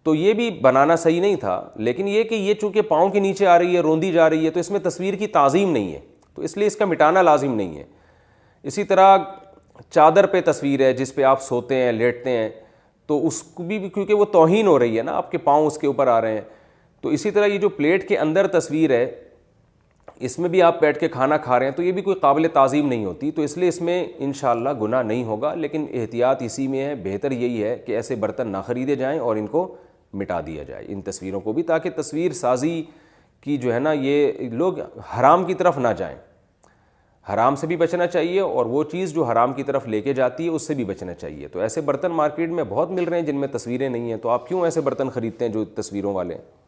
تو 0.05 0.14
یہ 0.14 0.33
بھی 0.38 0.51
بنانا 0.62 0.96
صحیح 1.05 1.20
نہیں 1.20 1.37
تھا 1.44 1.55
لیکن 1.88 2.09
یہ 2.09 2.22
کہ 2.31 2.35
یہ 2.35 2.55
چونکہ 2.61 2.83
پاؤں 2.88 3.09
کے 3.11 3.20
نیچے 3.20 3.46
آ 3.46 3.59
رہی 3.59 3.75
ہے 3.77 3.81
روندی 3.87 4.11
جا 4.12 4.29
رہی 4.31 4.44
ہے 4.46 4.51
تو 4.51 4.61
اس 4.61 4.70
میں 4.70 4.81
تصویر 4.88 5.14
کی 5.20 5.27
تعظیم 5.37 5.70
نہیں 5.72 5.92
ہے 5.92 6.01
تو 6.35 6.42
اس 6.48 6.57
لیے 6.57 6.66
اس 6.66 6.77
کا 6.77 6.85
مٹانا 6.90 7.22
لازم 7.22 7.55
نہیں 7.55 7.77
ہے 7.77 7.85
اسی 8.70 8.85
طرح 8.90 9.16
چادر 9.90 10.27
پہ 10.35 10.40
تصویر 10.51 10.81
ہے 10.85 10.92
جس 11.01 11.14
پہ 11.14 11.22
آپ 11.33 11.42
سوتے 11.42 11.75
ہیں 11.83 11.92
لیٹتے 11.92 12.37
ہیں 12.37 12.48
تو 13.07 13.27
اس 13.27 13.42
بھی 13.66 13.79
کیونکہ 13.88 14.14
وہ 14.14 14.25
توہین 14.33 14.66
ہو 14.66 14.79
رہی 14.79 14.96
ہے 14.98 15.03
نا 15.03 15.14
آپ 15.16 15.31
کے 15.31 15.38
پاؤں 15.46 15.66
اس 15.66 15.79
کے 15.79 15.87
اوپر 15.87 16.07
آ 16.09 16.20
رہے 16.20 16.33
ہیں 16.35 16.40
تو 17.03 17.09
اسی 17.16 17.31
طرح 17.31 17.46
یہ 17.46 17.59
جو 17.59 17.68
پلیٹ 17.79 18.09
کے 18.09 18.18
اندر 18.27 18.46
تصویر 18.59 18.90
ہے 18.98 19.05
اس 20.24 20.38
میں 20.38 20.48
بھی 20.48 20.61
آپ 20.62 20.78
بیٹھ 20.80 20.98
کے 20.98 21.06
کھانا 21.08 21.37
کھا 21.44 21.58
رہے 21.58 21.66
ہیں 21.66 21.72
تو 21.76 21.82
یہ 21.82 21.92
بھی 21.92 22.02
کوئی 22.02 22.16
قابل 22.20 22.46
تعظیم 22.52 22.88
نہیں 22.88 23.04
ہوتی 23.04 23.30
تو 23.37 23.42
اس 23.42 23.56
لیے 23.58 23.68
اس 23.68 23.80
میں 23.82 24.04
انشاءاللہ 24.26 24.70
گناہ 24.82 25.02
نہیں 25.02 25.24
ہوگا 25.24 25.52
لیکن 25.54 25.87
احتیاط 26.00 26.42
اسی 26.42 26.66
میں 26.74 26.85
ہے 26.85 26.94
بہتر 27.04 27.30
یہی 27.30 27.62
ہے 27.64 27.74
کہ 27.87 27.96
ایسے 27.96 28.14
برتن 28.24 28.48
نہ 28.52 28.56
خریدے 28.66 28.94
جائیں 28.96 29.18
اور 29.20 29.37
ان 29.37 29.46
کو 29.46 29.66
مٹا 30.20 30.38
دیا 30.46 30.62
جائے 30.62 30.85
ان 30.88 31.00
تصویروں 31.02 31.40
کو 31.40 31.52
بھی 31.52 31.62
تاکہ 31.72 31.90
تصویر 31.96 32.32
سازی 32.40 32.82
کی 33.44 33.56
جو 33.58 33.74
ہے 33.74 33.78
نا 33.78 33.92
یہ 33.92 34.32
لوگ 34.52 34.78
حرام 35.18 35.44
کی 35.46 35.54
طرف 35.62 35.78
نہ 35.78 35.88
جائیں 35.98 36.16
حرام 37.32 37.56
سے 37.56 37.66
بھی 37.66 37.76
بچنا 37.76 38.06
چاہیے 38.06 38.40
اور 38.40 38.66
وہ 38.66 38.85
چیز 38.92 39.12
جو 39.14 39.24
حرام 39.24 39.52
کی 39.54 39.62
طرف 39.62 39.87
لے 39.88 40.00
کے 40.02 40.12
جاتی 40.14 40.44
ہے 40.44 40.50
اس 40.54 40.66
سے 40.66 40.74
بھی 40.74 40.85
بچنا 40.85 41.14
چاہیے 41.14 41.48
تو 41.48 41.61
ایسے 41.61 41.80
برتن 41.90 42.11
مارکیٹ 42.22 42.50
میں 42.50 42.64
بہت 42.68 42.90
مل 42.90 43.04
رہے 43.04 43.18
ہیں 43.20 43.26
جن 43.26 43.37
میں 43.40 43.48
تصویریں 43.56 43.88
نہیں 43.88 44.11
ہیں 44.11 44.16
تو 44.22 44.28
آپ 44.28 44.48
کیوں 44.48 44.64
ایسے 44.64 44.80
برتن 44.80 45.11
خریدتے 45.14 45.44
ہیں 45.44 45.52
جو 45.52 45.64
تصویروں 45.76 46.14
والے 46.14 46.35
ہیں 46.35 46.62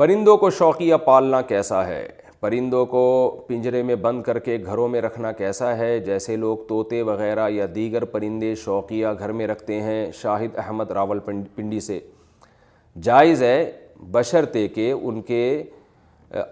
پرندوں 0.00 0.36
کو 0.38 0.48
شوقیہ 0.50 0.94
پالنا 1.04 1.40
کیسا 1.48 1.84
ہے 1.86 2.06
پرندوں 2.40 2.84
کو 2.90 3.00
پنجرے 3.48 3.82
میں 3.88 3.94
بند 4.04 4.22
کر 4.24 4.38
کے 4.44 4.56
گھروں 4.64 4.86
میں 4.88 5.00
رکھنا 5.02 5.32
کیسا 5.40 5.76
ہے 5.78 5.98
جیسے 6.04 6.36
لوگ 6.44 6.56
طوطے 6.68 7.00
وغیرہ 7.08 7.48
یا 7.50 7.66
دیگر 7.74 8.04
پرندے 8.14 8.54
شوقیہ 8.62 9.06
گھر 9.18 9.32
میں 9.40 9.46
رکھتے 9.46 9.80
ہیں 9.82 10.10
شاہد 10.20 10.56
احمد 10.64 10.90
راول 11.00 11.18
پنڈی 11.54 11.80
سے 11.86 11.98
جائز 13.10 13.42
ہے 13.42 13.62
بشرتے 14.12 14.66
کہ 14.78 14.90
ان 14.92 15.20
کے 15.32 15.44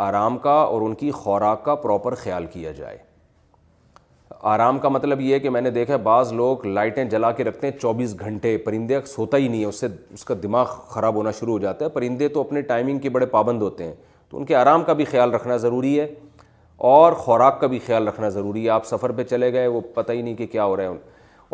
آرام 0.09 0.39
کا 0.49 0.55
اور 0.63 0.83
ان 0.87 0.95
کی 1.03 1.11
خوراک 1.23 1.65
کا 1.65 1.75
پراپر 1.87 2.15
خیال 2.25 2.47
کیا 2.53 2.73
جائے 2.83 2.99
آرام 4.49 4.79
کا 4.79 4.89
مطلب 4.89 5.21
یہ 5.21 5.35
ہے 5.35 5.39
کہ 5.41 5.51
میں 5.51 5.61
نے 5.61 5.71
دیکھا 5.71 5.97
بعض 6.03 6.33
لوگ 6.33 6.65
لائٹیں 6.67 7.05
جلا 7.15 7.31
کے 7.39 7.45
رکھتے 7.45 7.67
ہیں 7.71 7.79
چوبیس 7.81 8.15
گھنٹے 8.21 8.57
پرندے 8.67 8.99
سوتا 9.07 9.37
ہی 9.37 9.49
نہیں 9.49 9.61
ہے 9.61 9.67
اس 9.67 9.81
سے 9.81 9.87
اس 10.15 10.25
کا 10.25 10.35
دماغ 10.43 10.67
خراب 10.91 11.15
ہونا 11.17 11.31
شروع 11.39 11.53
ہو 11.53 11.59
جاتا 11.63 11.85
ہے 11.85 11.91
پرندے 11.97 12.29
تو 12.37 12.41
اپنے 12.41 12.61
ٹائمنگ 12.71 12.99
کے 12.99 13.09
بڑے 13.17 13.27
پابند 13.35 13.63
ہوتے 13.63 13.85
ہیں 13.87 13.95
تو 14.29 14.39
ان 14.39 14.45
کے 14.47 14.55
آرام 14.57 14.85
کا 14.85 14.93
بھی 15.01 15.05
خیال 15.11 15.35
رکھنا 15.35 15.57
ضروری 15.65 15.99
ہے 15.99 16.07
اور 16.93 17.13
خوراک 17.25 17.61
کا 17.61 17.67
بھی 17.67 17.79
خیال 17.87 18.09
رکھنا 18.09 18.29
ضروری 18.39 18.65
ہے 18.65 18.71
آپ 18.71 18.87
سفر 18.87 19.13
پہ 19.21 19.25
چلے 19.35 19.53
گئے 19.53 19.67
وہ 19.75 19.81
پتہ 19.95 20.13
ہی 20.13 20.23
نہیں 20.23 20.35
کہ 20.37 20.47
کیا 20.53 20.65
ہو 20.65 20.77
رہا 20.77 20.83
ہے 20.83 20.89
ان 20.89 20.97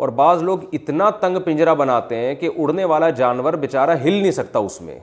اور 0.03 0.09
بعض 0.21 0.43
لوگ 0.43 0.59
اتنا 0.73 1.09
تنگ 1.19 1.39
پنجرا 1.45 1.73
بناتے 1.83 2.15
ہیں 2.25 2.33
کہ 2.35 2.49
اڑنے 2.59 2.85
والا 2.93 3.09
جانور 3.19 3.53
بیچارہ 3.65 3.95
ہل 4.03 4.13
نہیں 4.21 4.31
سکتا 4.41 4.59
اس 4.69 4.81
میں 4.81 4.97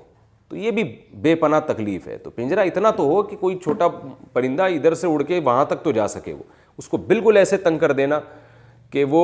تو 0.48 0.56
یہ 0.56 0.70
بھی 0.76 0.82
بے 1.22 1.34
پناہ 1.42 1.60
تکلیف 1.66 2.06
ہے 2.06 2.16
تو 2.24 2.30
پنجرا 2.30 2.62
اتنا 2.70 2.90
تو 2.96 3.02
ہو 3.12 3.22
کہ 3.22 3.36
کوئی 3.40 3.58
چھوٹا 3.62 3.86
پرندہ 4.32 4.62
ادھر 4.74 4.94
سے 5.02 5.06
اڑ 5.06 5.22
کے 5.28 5.40
وہاں 5.44 5.64
تک 5.68 5.84
تو 5.84 5.92
جا 6.00 6.08
سکے 6.16 6.32
وہ 6.32 6.42
اس 6.78 6.88
کو 6.88 6.96
بالکل 6.96 7.36
ایسے 7.36 7.56
تنگ 7.64 7.78
کر 7.78 7.92
دینا 7.92 8.20
کہ 8.90 9.04
وہ 9.10 9.22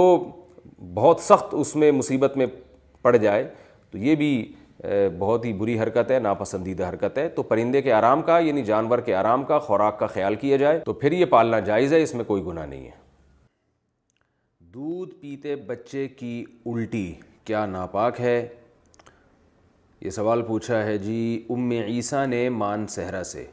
بہت 0.95 1.21
سخت 1.21 1.55
اس 1.61 1.75
میں 1.77 1.91
مصیبت 1.93 2.37
میں 2.37 2.47
پڑ 3.03 3.17
جائے 3.17 3.49
تو 3.91 3.99
یہ 3.99 4.15
بھی 4.17 4.31
بہت 5.19 5.45
ہی 5.45 5.53
بری 5.61 5.79
حرکت 5.81 6.11
ہے 6.11 6.19
ناپسندیدہ 6.21 6.89
حرکت 6.89 7.19
ہے 7.19 7.29
تو 7.37 7.43
پرندے 7.43 7.83
کے 7.83 7.93
آرام 7.93 8.23
کا 8.23 8.39
یعنی 8.39 8.63
جانور 8.65 8.99
کے 9.07 9.15
آرام 9.15 9.45
کا 9.45 9.59
خوراک 9.69 9.99
کا 9.99 10.07
خیال 10.07 10.35
کیا 10.43 10.57
جائے 10.57 10.79
تو 10.85 10.93
پھر 11.03 11.13
یہ 11.13 11.25
پالنا 11.31 11.59
جائز 11.71 11.93
ہے 11.93 12.03
اس 12.03 12.15
میں 12.15 12.25
کوئی 12.25 12.45
گناہ 12.45 12.67
نہیں 12.67 12.85
ہے 12.85 12.97
دودھ 14.75 15.15
پیتے 15.21 15.57
بچے 15.67 16.07
کی 16.17 16.45
الٹی 16.67 17.13
کیا 17.45 17.65
ناپاک 17.67 18.21
ہے 18.21 18.47
یہ 20.01 20.11
سوال 20.11 20.43
پوچھا 20.49 20.83
ہے 20.85 20.97
جی 20.99 21.47
ام 21.51 21.71
عیسیٰ 21.85 22.27
نے 22.27 22.49
مان 22.63 22.87
صحرا 22.89 23.23
سے 23.33 23.45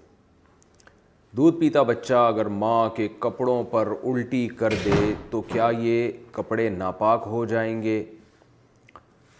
دودھ 1.38 1.56
پیتا 1.60 1.82
بچہ 1.84 2.14
اگر 2.14 2.46
ماں 2.62 2.90
کے 2.96 3.08
کپڑوں 3.20 3.64
پر 3.72 3.88
الٹی 4.10 4.48
کر 4.58 4.74
دے 4.84 4.92
تو 5.30 5.40
کیا 5.48 5.70
یہ 5.80 6.12
کپڑے 6.34 6.68
ناپاک 6.70 7.24
ہو 7.32 7.44
جائیں 7.46 7.82
گے 7.82 8.04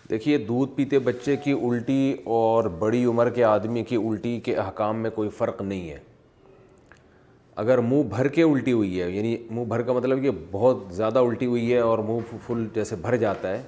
دیکھیے 0.10 0.38
دودھ 0.48 0.72
پیتے 0.76 1.00
بچے 1.06 1.36
کی 1.44 1.52
الٹی 1.70 2.14
اور 2.38 2.64
بڑی 2.80 3.04
عمر 3.14 3.30
کے 3.36 3.44
آدمی 3.44 3.84
کی 3.90 3.96
الٹی 4.10 4.40
کے 4.46 4.56
احکام 4.64 4.98
میں 5.02 5.10
کوئی 5.16 5.30
فرق 5.38 5.62
نہیں 5.62 5.90
ہے 5.90 5.98
اگر 7.64 7.78
منہ 7.92 8.04
بھر 8.16 8.28
کے 8.38 8.44
الٹی 8.44 8.72
ہوئی 8.72 9.02
ہے 9.02 9.10
یعنی 9.12 9.36
منہ 9.50 9.66
بھر 9.70 9.82
کا 9.82 9.94
مطلب 9.94 10.24
یہ 10.26 10.32
بہت 10.52 10.84
زیادہ 10.96 11.20
الٹی 11.28 11.46
ہوئی 11.46 11.74
ہے 11.74 11.80
اور 11.80 12.00
منہ 12.08 12.36
فل 12.48 12.68
جیسے 12.76 12.96
بھر 13.02 13.16
جاتا 13.26 13.52
ہے 13.58 13.62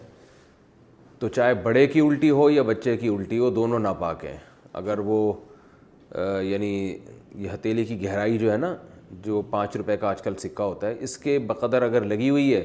تو 1.19 1.27
چاہے 1.39 1.53
بڑے 1.63 1.87
کی 1.93 1.99
الٹی 2.07 2.29
ہو 2.41 2.49
یا 2.49 2.63
بچے 2.73 2.97
کی 2.97 3.07
الٹی 3.15 3.39
ہو 3.39 3.49
دونوں 3.61 3.79
ناپاک 3.79 4.25
ہیں 4.25 4.37
اگر 4.83 4.99
وہ 5.05 5.21
یعنی 6.15 6.73
یہ 7.35 7.49
ہتیلی 7.53 7.83
کی 7.85 8.01
گہرائی 8.03 8.37
جو 8.37 8.51
ہے 8.51 8.57
نا 8.57 8.75
جو 9.23 9.41
پانچ 9.49 9.75
روپے 9.77 9.97
کا 9.97 10.09
آج 10.09 10.21
کل 10.21 10.35
سکہ 10.39 10.61
ہوتا 10.61 10.87
ہے 10.87 10.95
اس 11.03 11.17
کے 11.17 11.37
بقدر 11.47 11.81
اگر 11.81 12.05
لگی 12.05 12.29
ہوئی 12.29 12.53
ہے 12.53 12.63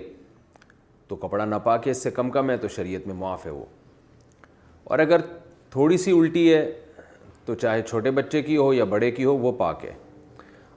تو 1.08 1.16
کپڑا 1.16 1.44
نہ 1.44 1.54
پا 1.64 1.76
کے 1.76 1.90
اس 1.90 2.02
سے 2.02 2.10
کم 2.10 2.30
کم 2.30 2.50
ہے 2.50 2.56
تو 2.56 2.68
شریعت 2.76 3.06
میں 3.06 3.14
معاف 3.14 3.44
ہے 3.46 3.50
وہ 3.50 3.64
اور 4.84 4.98
اگر 4.98 5.20
تھوڑی 5.70 5.96
سی 5.98 6.12
الٹی 6.18 6.52
ہے 6.52 6.64
تو 7.44 7.54
چاہے 7.54 7.82
چھوٹے 7.82 8.10
بچے 8.10 8.42
کی 8.42 8.56
ہو 8.56 8.72
یا 8.74 8.84
بڑے 8.94 9.10
کی 9.10 9.24
ہو 9.24 9.36
وہ 9.38 9.52
پاک 9.58 9.84
ہے 9.84 9.92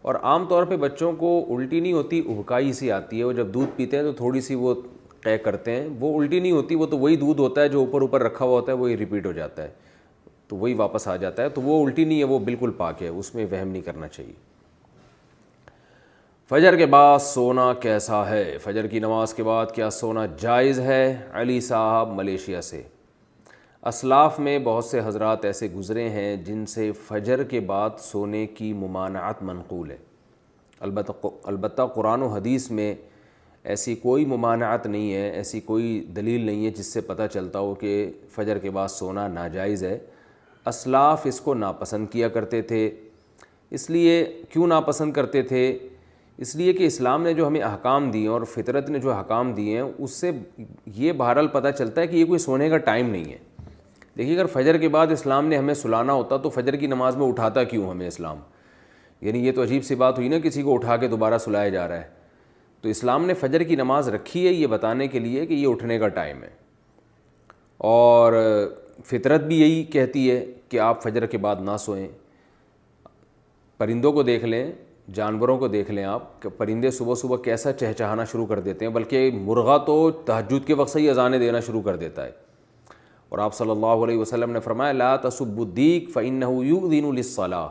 اور 0.09 0.15
عام 0.23 0.45
طور 0.47 0.63
پہ 0.65 0.75
بچوں 0.77 1.11
کو 1.17 1.37
الٹی 1.55 1.79
نہیں 1.79 1.93
ہوتی 1.93 2.19
ابکائی 2.29 2.73
سی 2.73 2.91
آتی 2.91 3.19
ہے 3.19 3.23
وہ 3.23 3.31
جب 3.33 3.53
دودھ 3.53 3.69
پیتے 3.75 3.97
ہیں 3.97 4.03
تو 4.03 4.11
تھوڑی 4.13 4.41
سی 4.41 4.55
وہ 4.55 4.73
طے 5.23 5.37
کرتے 5.43 5.75
ہیں 5.75 5.87
وہ 5.99 6.19
الٹی 6.21 6.39
نہیں 6.39 6.51
ہوتی 6.51 6.75
وہ 6.75 6.85
تو 6.87 6.97
وہی 6.99 7.15
دودھ 7.25 7.39
ہوتا 7.41 7.61
ہے 7.61 7.67
جو 7.69 7.79
اوپر 7.79 8.01
اوپر 8.01 8.23
رکھا 8.23 8.45
ہوا 8.45 8.59
ہوتا 8.59 8.71
ہے 8.71 8.77
وہی 8.77 8.97
ریپیٹ 8.97 9.25
ہو 9.25 9.31
جاتا 9.31 9.63
ہے 9.63 9.69
تو 10.47 10.55
وہی 10.57 10.73
واپس 10.77 11.07
آ 11.07 11.15
جاتا 11.15 11.43
ہے 11.43 11.49
تو 11.49 11.61
وہ 11.61 11.83
الٹی 11.85 12.03
نہیں 12.05 12.19
ہے 12.19 12.23
وہ 12.31 12.39
بالکل 12.45 12.71
پاک 12.77 13.01
ہے 13.03 13.07
اس 13.07 13.33
میں 13.35 13.45
وہم 13.51 13.67
نہیں 13.67 13.81
کرنا 13.81 14.07
چاہیے 14.07 14.33
فجر 16.49 16.75
کے 16.77 16.85
بعد 16.85 17.19
سونا 17.25 17.71
کیسا 17.81 18.27
ہے 18.29 18.57
فجر 18.63 18.87
کی 18.87 18.99
نماز 18.99 19.33
کے 19.33 19.43
بعد 19.43 19.71
کیا 19.75 19.89
سونا 19.91 20.25
جائز 20.39 20.79
ہے 20.79 21.15
علی 21.39 21.59
صاحب 21.67 22.13
ملیشیا 22.15 22.61
سے 22.61 22.81
اسلاف 23.91 24.39
میں 24.39 24.57
بہت 24.63 24.85
سے 24.85 24.99
حضرات 25.05 25.45
ایسے 25.45 25.67
گزرے 25.75 26.07
ہیں 26.09 26.35
جن 26.45 26.65
سے 26.73 26.91
فجر 27.07 27.43
کے 27.49 27.59
بعد 27.71 27.99
سونے 27.99 28.45
کی 28.57 28.71
ممانعت 28.73 29.41
منقول 29.49 29.91
ہے 29.91 29.97
البتہ 30.85 31.27
البتہ 31.47 31.81
قرآن 31.95 32.21
و 32.21 32.27
حدیث 32.27 32.69
میں 32.79 32.93
ایسی 33.73 33.93
کوئی 34.01 34.25
ممانعت 34.31 34.85
نہیں 34.87 35.13
ہے 35.13 35.29
ایسی 35.29 35.59
کوئی 35.69 35.99
دلیل 36.15 36.41
نہیں 36.45 36.65
ہے 36.65 36.69
جس 36.77 36.93
سے 36.93 37.01
پتہ 37.01 37.23
چلتا 37.33 37.59
ہو 37.59 37.73
کہ 37.75 37.91
فجر 38.35 38.57
کے 38.61 38.69
بعد 38.71 38.87
سونا 38.87 39.27
ناجائز 39.27 39.83
ہے 39.83 39.97
اسلاف 40.69 41.25
اس 41.27 41.39
کو 41.41 41.53
ناپسند 41.53 42.07
کیا 42.11 42.27
کرتے 42.29 42.61
تھے 42.69 42.89
اس 43.77 43.89
لیے 43.89 44.23
کیوں 44.49 44.67
ناپسند 44.67 45.13
کرتے 45.13 45.41
تھے 45.51 45.61
اس 46.43 46.55
لیے 46.55 46.73
کہ 46.73 46.83
اسلام 46.85 47.23
نے 47.23 47.33
جو 47.33 47.47
ہمیں 47.47 47.61
احکام 47.63 48.09
دیے 48.11 48.27
اور 48.27 48.41
فطرت 48.53 48.89
نے 48.89 48.99
جو 48.99 49.11
احکام 49.11 49.51
دیے 49.53 49.81
ہیں 49.81 49.89
اس 50.03 50.11
سے 50.21 50.31
یہ 50.95 51.11
بہرحال 51.21 51.47
پتہ 51.51 51.67
چلتا 51.77 52.01
ہے 52.01 52.07
کہ 52.07 52.15
یہ 52.15 52.25
کوئی 52.25 52.39
سونے 52.39 52.69
کا 52.69 52.77
ٹائم 52.89 53.09
نہیں 53.09 53.31
ہے 53.31 53.37
دیکھیے 54.17 54.33
اگر 54.35 54.45
فجر 54.53 54.77
کے 54.77 54.87
بعد 54.89 55.11
اسلام 55.11 55.47
نے 55.47 55.57
ہمیں 55.57 55.73
سلانا 55.73 56.13
ہوتا 56.13 56.37
تو 56.43 56.49
فجر 56.49 56.75
کی 56.79 56.87
نماز 56.87 57.15
میں 57.17 57.27
اٹھاتا 57.27 57.63
کیوں 57.71 57.89
ہمیں 57.89 58.07
اسلام 58.07 58.37
یعنی 59.21 59.45
یہ 59.45 59.51
تو 59.55 59.63
عجیب 59.63 59.83
سی 59.85 59.95
بات 59.95 60.17
ہوئی 60.17 60.27
نا 60.29 60.39
کسی 60.43 60.61
کو 60.63 60.73
اٹھا 60.73 60.97
کے 60.97 61.07
دوبارہ 61.07 61.37
سلایا 61.45 61.69
جا 61.69 61.87
رہا 61.87 62.01
ہے 62.01 62.07
تو 62.81 62.89
اسلام 62.89 63.25
نے 63.25 63.33
فجر 63.33 63.63
کی 63.63 63.75
نماز 63.75 64.09
رکھی 64.13 64.45
ہے 64.47 64.51
یہ 64.53 64.67
بتانے 64.67 65.07
کے 65.07 65.19
لیے 65.19 65.45
کہ 65.45 65.53
یہ 65.53 65.67
اٹھنے 65.67 65.97
کا 65.99 66.07
ٹائم 66.17 66.43
ہے 66.43 66.49
اور 67.87 68.33
فطرت 69.05 69.41
بھی 69.43 69.59
یہی 69.61 69.83
کہتی 69.93 70.29
ہے 70.31 70.43
کہ 70.69 70.79
آپ 70.79 71.01
فجر 71.03 71.25
کے 71.25 71.37
بعد 71.37 71.55
نہ 71.63 71.75
سوئیں 71.79 72.07
پرندوں 73.77 74.11
کو 74.13 74.23
دیکھ 74.23 74.45
لیں 74.45 74.65
جانوروں 75.13 75.57
کو 75.59 75.67
دیکھ 75.67 75.89
لیں 75.91 76.03
آپ 76.03 76.41
کہ 76.41 76.49
پرندے 76.57 76.91
صبح 76.91 77.15
صبح 77.21 77.37
کیسا 77.43 77.73
چہچہانا 77.73 78.23
شروع 78.31 78.45
کر 78.45 78.59
دیتے 78.67 78.85
ہیں 78.85 78.91
بلکہ 78.91 79.29
مرغہ 79.41 79.77
تو 79.85 79.99
تہجد 80.25 80.67
کے 80.67 80.73
وقت 80.75 80.91
سے 80.91 80.99
ہی 80.99 81.09
اذانیں 81.09 81.37
دینا 81.39 81.59
شروع 81.67 81.81
کر 81.85 81.95
دیتا 81.95 82.25
ہے 82.25 82.31
اور 83.29 83.39
آپ 83.43 83.53
صلی 83.53 83.71
اللہ 83.71 84.03
علیہ 84.03 84.17
وسلم 84.17 84.51
نے 84.51 84.59
فرمایا 84.59 84.91
لا 84.93 85.15
تصب 85.27 85.59
الدیک 85.61 86.09
فعن 86.13 86.41
دین 86.41 87.05
الاَََََََََََََََََََََ 87.05 87.67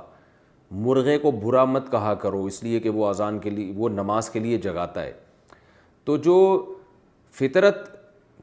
مرغے 0.87 1.17
کو 1.19 1.31
برا 1.43 1.65
مت 1.65 1.91
کہا 1.91 2.15
کرو 2.23 2.45
اس 2.45 2.63
لیے 2.63 2.81
کہ 2.81 2.91
وہ 2.91 3.07
اذان 3.09 3.39
کے 3.39 3.51
لیے 3.51 3.73
وہ 3.77 3.89
نماز 3.89 4.31
کے 4.31 4.41
لیے 4.41 4.59
جگاتا 4.59 5.03
ہے 5.03 5.13
تو 6.05 6.17
جو 6.29 6.39
فطرت 7.39 7.89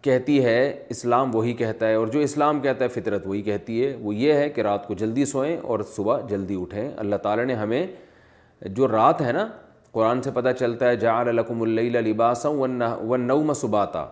کہتی 0.03 0.43
ہے 0.43 0.55
اسلام 0.89 1.35
وہی 1.35 1.53
کہتا 1.53 1.87
ہے 1.87 1.93
اور 1.95 2.07
جو 2.13 2.19
اسلام 2.19 2.59
کہتا 2.61 2.83
ہے 2.83 2.89
فطرت 2.99 3.25
وہی 3.27 3.41
کہتی 3.41 3.83
ہے 3.85 3.95
وہ 4.01 4.13
یہ 4.15 4.33
ہے 4.33 4.49
کہ 4.49 4.61
رات 4.61 4.87
کو 4.87 4.93
جلدی 5.01 5.25
سوئیں 5.33 5.57
اور 5.63 5.79
صبح 5.95 6.19
جلدی 6.29 6.55
اٹھیں 6.61 6.89
اللہ 6.97 7.15
تعالیٰ 7.23 7.45
نے 7.45 7.53
ہمیں 7.55 7.85
جو 8.75 8.87
رات 8.87 9.21
ہے 9.21 9.31
نا 9.31 9.47
قرآن 9.91 10.21
سے 10.21 10.31
پتہ 10.33 10.49
چلتا 10.59 10.89
ہے 10.89 10.95
جعل 10.95 11.35
لکم 11.35 11.61
اللیل 11.61 12.03
لباسا 12.07 12.49
والنوم 12.49 13.53
سباتا 13.61 14.05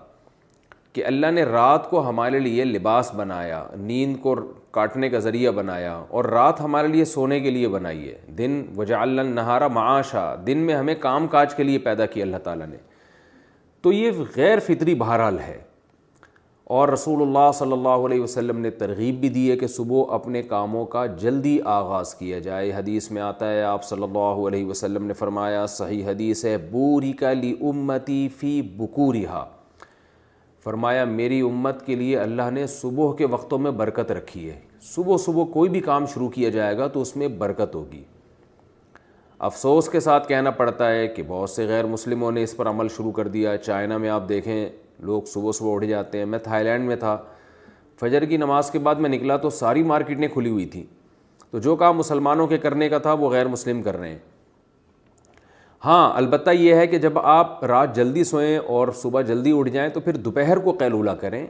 کہ 0.93 1.05
اللہ 1.05 1.31
نے 1.31 1.43
رات 1.43 1.89
کو 1.89 2.07
ہمارے 2.09 2.39
لیے 2.39 2.63
لباس 2.65 3.11
بنایا 3.15 3.63
نیند 3.77 4.17
کو 4.21 4.33
کاٹنے 4.77 5.09
کا 5.09 5.19
ذریعہ 5.25 5.51
بنایا 5.59 5.93
اور 6.09 6.25
رات 6.35 6.61
ہمارے 6.61 6.87
لیے 6.87 7.05
سونے 7.05 7.39
کے 7.39 7.49
لیے 7.49 7.67
بنائی 7.75 8.07
ہے 8.09 8.15
دن 8.37 8.61
وجا 8.77 9.01
النہارا 9.01 9.67
نہارا 9.77 10.35
دن 10.47 10.57
میں 10.67 10.75
ہمیں 10.75 10.93
کام 10.99 11.27
کاج 11.37 11.55
کے 11.55 11.63
لیے 11.63 11.79
پیدا 11.89 12.05
کیا 12.15 12.23
اللہ 12.25 12.37
تعالیٰ 12.43 12.67
نے 12.67 12.77
تو 13.81 13.91
یہ 13.93 14.11
غیر 14.35 14.59
فطری 14.67 14.95
بہرحال 15.03 15.39
ہے 15.39 15.57
اور 16.77 16.89
رسول 16.89 17.21
اللہ 17.21 17.51
صلی 17.57 17.71
اللہ 17.73 18.03
علیہ 18.07 18.21
وسلم 18.21 18.57
نے 18.61 18.69
ترغیب 18.79 19.15
بھی 19.19 19.29
دی 19.35 19.49
ہے 19.51 19.55
کہ 19.57 19.67
صبح 19.75 20.13
اپنے 20.13 20.41
کاموں 20.49 20.85
کا 20.95 21.05
جلدی 21.21 21.57
آغاز 21.75 22.13
کیا 22.15 22.39
جائے 22.39 22.71
حدیث 22.73 23.09
میں 23.11 23.21
آتا 23.21 23.49
ہے 23.51 23.61
آپ 23.63 23.83
صلی 23.83 24.03
اللہ 24.03 24.41
علیہ 24.47 24.65
وسلم 24.65 25.05
نے 25.07 25.13
فرمایا 25.21 25.65
صحیح 25.77 26.05
حدیث 26.07 26.43
ہے 26.45 26.55
بوری 26.71 27.11
لی 27.39 27.53
امتی 27.69 28.27
فی 28.39 28.61
بکورہ 28.79 29.41
فرمایا 30.63 31.05
میری 31.15 31.39
امت 31.47 31.85
کے 31.85 31.95
لیے 32.01 32.17
اللہ 32.19 32.49
نے 32.53 32.65
صبح 32.79 33.13
کے 33.17 33.25
وقتوں 33.37 33.57
میں 33.59 33.71
برکت 33.81 34.11
رکھی 34.17 34.49
ہے 34.49 34.59
صبح 34.95 35.17
صبح 35.25 35.45
کوئی 35.53 35.69
بھی 35.69 35.79
کام 35.89 36.05
شروع 36.13 36.27
کیا 36.37 36.49
جائے 36.59 36.77
گا 36.77 36.87
تو 36.97 37.01
اس 37.01 37.15
میں 37.15 37.27
برکت 37.37 37.73
ہوگی 37.75 38.03
افسوس 39.49 39.89
کے 39.89 39.99
ساتھ 40.09 40.27
کہنا 40.27 40.51
پڑتا 40.61 40.91
ہے 40.91 41.07
کہ 41.15 41.23
بہت 41.27 41.49
سے 41.49 41.65
غیر 41.67 41.85
مسلموں 41.97 42.31
نے 42.31 42.43
اس 42.43 42.55
پر 42.57 42.69
عمل 42.69 42.87
شروع 42.97 43.11
کر 43.19 43.27
دیا 43.37 43.55
چائنا 43.57 43.97
میں 44.05 44.09
آپ 44.17 44.29
دیکھیں 44.29 44.69
لوگ 45.05 45.21
صبح 45.33 45.51
صبح 45.57 45.73
اٹھ 45.75 45.85
جاتے 45.85 46.17
ہیں 46.17 46.25
میں 46.25 46.39
تھائی 46.43 46.63
لینڈ 46.65 46.87
میں 46.87 46.95
تھا 46.95 47.17
فجر 47.99 48.25
کی 48.25 48.37
نماز 48.37 48.71
کے 48.71 48.79
بعد 48.79 48.95
میں 49.03 49.09
نکلا 49.09 49.37
تو 49.37 49.49
ساری 49.49 49.83
مارکیٹیں 49.83 50.27
کھلی 50.33 50.49
ہوئی 50.49 50.65
تھیں 50.73 50.83
تو 51.51 51.59
جو 51.59 51.75
کام 51.75 51.97
مسلمانوں 51.97 52.47
کے 52.47 52.57
کرنے 52.65 52.89
کا 52.89 52.97
تھا 53.05 53.13
وہ 53.19 53.29
غیر 53.31 53.47
مسلم 53.47 53.81
کر 53.83 53.97
رہے 53.99 54.09
ہیں 54.09 54.17
ہاں 55.85 56.11
البتہ 56.17 56.49
یہ 56.49 56.75
ہے 56.75 56.87
کہ 56.87 56.97
جب 56.99 57.19
آپ 57.19 57.63
رات 57.65 57.95
جلدی 57.95 58.23
سوئیں 58.31 58.57
اور 58.57 58.87
صبح 59.01 59.21
جلدی 59.27 59.51
اٹھ 59.59 59.69
جائیں 59.73 59.89
تو 59.93 59.99
پھر 59.99 60.17
دوپہر 60.25 60.59
کو 60.63 60.71
قیلولہ 60.79 61.11
کریں 61.21 61.45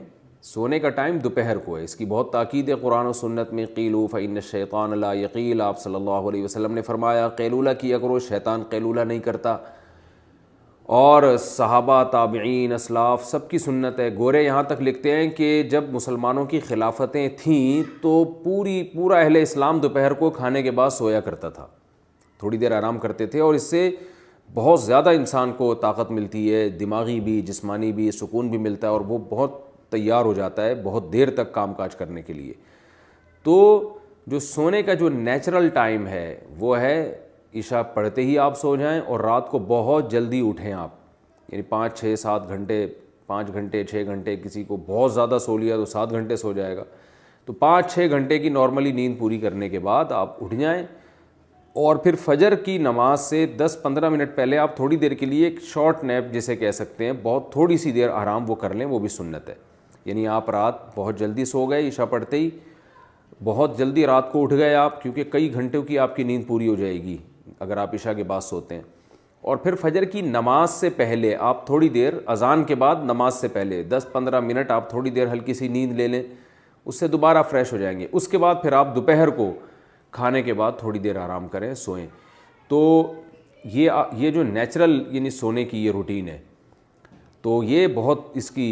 سونے 0.53 0.79
کا 0.79 0.89
ٹائم 0.97 1.17
دوپہر 1.19 1.57
کو 1.63 1.77
ہے 1.77 1.83
اس 1.83 1.95
کی 1.95 2.05
بہت 2.09 2.31
تاکید 2.33 2.69
ہے 2.69 2.75
قرآن 2.81 3.05
و 3.05 3.13
سنت 3.13 3.51
میں 3.53 3.65
قیلو 3.75 4.05
فعین 4.11 4.39
شیطان 4.51 4.91
اللہ 4.91 5.15
یقیل 5.15 5.61
آپ 5.61 5.79
صلی 5.79 5.95
اللہ 5.95 6.29
علیہ 6.29 6.43
وسلم 6.43 6.73
نے 6.73 6.81
فرمایا 6.81 7.27
قیلولہ 7.37 7.69
کیا 7.79 7.97
کرو 7.99 8.19
شیطان 8.27 8.63
قیلولہ 8.69 9.01
نہیں 9.01 9.19
کرتا 9.25 9.57
اور 10.97 11.23
صحابہ 11.39 12.03
تابعین 12.11 12.71
اسلاف 12.73 13.25
سب 13.25 13.47
کی 13.49 13.57
سنت 13.59 13.99
ہے 13.99 14.07
گورے 14.17 14.41
یہاں 14.43 14.61
تک 14.67 14.81
لکھتے 14.81 15.11
ہیں 15.15 15.27
کہ 15.37 15.51
جب 15.71 15.89
مسلمانوں 15.93 16.45
کی 16.53 16.59
خلافتیں 16.67 17.27
تھیں 17.41 17.81
تو 18.01 18.23
پوری 18.43 18.81
پورا 18.95 19.17
اہل 19.19 19.35
اسلام 19.41 19.79
دوپہر 19.79 20.13
کو 20.21 20.29
کھانے 20.39 20.61
کے 20.63 20.71
بعد 20.79 20.89
سویا 20.97 21.19
کرتا 21.27 21.49
تھا 21.57 21.67
تھوڑی 22.39 22.57
دیر 22.57 22.77
آرام 22.77 22.97
کرتے 22.99 23.25
تھے 23.35 23.39
اور 23.39 23.53
اس 23.53 23.69
سے 23.69 23.89
بہت 24.53 24.81
زیادہ 24.83 25.09
انسان 25.19 25.51
کو 25.57 25.73
طاقت 25.83 26.11
ملتی 26.11 26.53
ہے 26.53 26.67
دماغی 26.79 27.19
بھی 27.29 27.39
جسمانی 27.47 27.91
بھی 28.01 28.09
سکون 28.21 28.49
بھی 28.49 28.57
ملتا 28.67 28.87
ہے 28.87 28.91
اور 28.93 29.01
وہ 29.07 29.17
بہت 29.29 29.61
تیار 29.91 30.25
ہو 30.25 30.33
جاتا 30.41 30.65
ہے 30.65 30.73
بہت 30.83 31.13
دیر 31.13 31.29
تک 31.41 31.53
کام 31.53 31.73
کاج 31.73 31.95
کرنے 31.95 32.21
کے 32.21 32.33
لیے 32.33 32.53
تو 33.43 33.55
جو 34.31 34.39
سونے 34.53 34.81
کا 34.83 34.93
جو 34.93 35.09
نیچرل 35.09 35.69
ٹائم 35.79 36.07
ہے 36.07 36.39
وہ 36.59 36.79
ہے 36.79 36.95
عشاء 37.57 37.81
پڑھتے 37.93 38.21
ہی 38.25 38.37
آپ 38.39 38.57
سو 38.57 38.75
جائیں 38.75 38.99
اور 39.01 39.19
رات 39.19 39.47
کو 39.49 39.59
بہت 39.67 40.11
جلدی 40.11 40.39
اٹھیں 40.47 40.71
آپ 40.73 40.89
یعنی 41.51 41.61
پانچ 41.69 41.99
چھ 41.99 42.13
سات 42.19 42.47
گھنٹے 42.49 42.85
پانچ 43.27 43.53
گھنٹے 43.53 43.83
چھ 43.85 44.03
گھنٹے 44.07 44.35
کسی 44.43 44.63
کو 44.63 44.77
بہت 44.87 45.13
زیادہ 45.13 45.37
سو 45.45 45.57
لیا 45.57 45.75
تو 45.77 45.85
سات 45.85 46.11
گھنٹے 46.11 46.35
سو 46.37 46.51
جائے 46.53 46.75
گا 46.77 46.83
تو 47.45 47.53
پانچ 47.53 47.91
چھ 47.93 48.07
گھنٹے 48.11 48.37
کی 48.39 48.49
نارملی 48.49 48.91
نیند 48.91 49.17
پوری 49.19 49.37
کرنے 49.39 49.69
کے 49.69 49.79
بعد 49.79 50.11
آپ 50.11 50.43
اٹھ 50.43 50.53
جائیں 50.55 50.81
اور 51.83 51.95
پھر 52.03 52.15
فجر 52.23 52.55
کی 52.65 52.77
نماز 52.77 53.21
سے 53.21 53.45
دس 53.57 53.77
پندرہ 53.81 54.09
منٹ 54.09 54.35
پہلے 54.35 54.57
آپ 54.57 54.75
تھوڑی 54.75 54.97
دیر 54.97 55.11
کے 55.19 55.25
لیے 55.25 55.45
ایک 55.47 55.59
شارٹ 55.73 56.03
نیپ 56.03 56.31
جسے 56.33 56.55
کہہ 56.55 56.71
سکتے 56.73 57.05
ہیں 57.05 57.13
بہت 57.23 57.51
تھوڑی 57.51 57.77
سی 57.77 57.91
دیر 57.91 58.09
آرام 58.09 58.49
وہ 58.49 58.55
کر 58.63 58.73
لیں 58.75 58.85
وہ 58.85 58.99
بھی 58.99 59.09
سنت 59.09 59.49
ہے 59.49 59.55
یعنی 60.05 60.27
آپ 60.37 60.49
رات 60.49 60.75
بہت 60.95 61.19
جلدی 61.19 61.45
سو 61.45 61.65
گئے 61.69 61.87
عشاء 61.87 62.05
پڑھتے 62.09 62.37
ہی 62.37 62.49
بہت 63.43 63.77
جلدی 63.77 64.05
رات 64.05 64.31
کو 64.31 64.43
اٹھ 64.43 64.53
گئے 64.53 64.73
آپ 64.75 65.01
کیونکہ 65.01 65.23
کئی 65.31 65.53
گھنٹوں 65.53 65.81
کی 65.83 65.99
آپ 65.99 66.15
کی 66.15 66.23
نیند 66.23 66.47
پوری 66.47 66.67
ہو 66.67 66.75
جائے 66.75 67.01
گی 67.03 67.17
اگر 67.59 67.77
آپ 67.77 67.93
عشاء 67.95 68.13
کے 68.13 68.23
بعد 68.23 68.41
سوتے 68.41 68.75
ہیں 68.75 68.81
اور 69.47 69.57
پھر 69.57 69.75
فجر 69.81 70.03
کی 70.11 70.21
نماز 70.21 70.69
سے 70.71 70.89
پہلے 70.95 71.35
آپ 71.39 71.65
تھوڑی 71.65 71.89
دیر 71.89 72.13
اذان 72.31 72.63
کے 72.67 72.75
بعد 72.75 72.95
نماز 73.03 73.39
سے 73.41 73.47
پہلے 73.47 73.81
دس 73.89 74.05
پندرہ 74.11 74.39
منٹ 74.39 74.71
آپ 74.71 74.89
تھوڑی 74.89 75.09
دیر 75.11 75.31
ہلکی 75.31 75.53
سی 75.53 75.67
نیند 75.67 75.93
لے 75.97 76.07
لیں 76.07 76.23
اس 76.85 76.99
سے 76.99 77.07
دوبارہ 77.07 77.41
فریش 77.49 77.71
ہو 77.73 77.77
جائیں 77.77 77.97
گے 77.99 78.07
اس 78.11 78.27
کے 78.27 78.37
بعد 78.37 78.55
پھر 78.61 78.73
آپ 78.73 78.93
دوپہر 78.95 79.29
کو 79.37 79.51
کھانے 80.11 80.41
کے 80.43 80.53
بعد 80.53 80.71
تھوڑی 80.79 80.99
دیر 80.99 81.15
آرام 81.23 81.47
کریں 81.47 81.73
سوئیں 81.75 82.05
تو 82.67 82.81
یہ 83.73 83.89
یہ 84.17 84.31
جو 84.31 84.43
نیچرل 84.43 85.01
یعنی 85.15 85.29
سونے 85.29 85.63
کی 85.65 85.85
یہ 85.85 85.91
روٹین 85.91 86.27
ہے 86.29 86.37
تو 87.41 87.61
یہ 87.63 87.87
بہت 87.95 88.25
اس 88.37 88.49
کی 88.51 88.69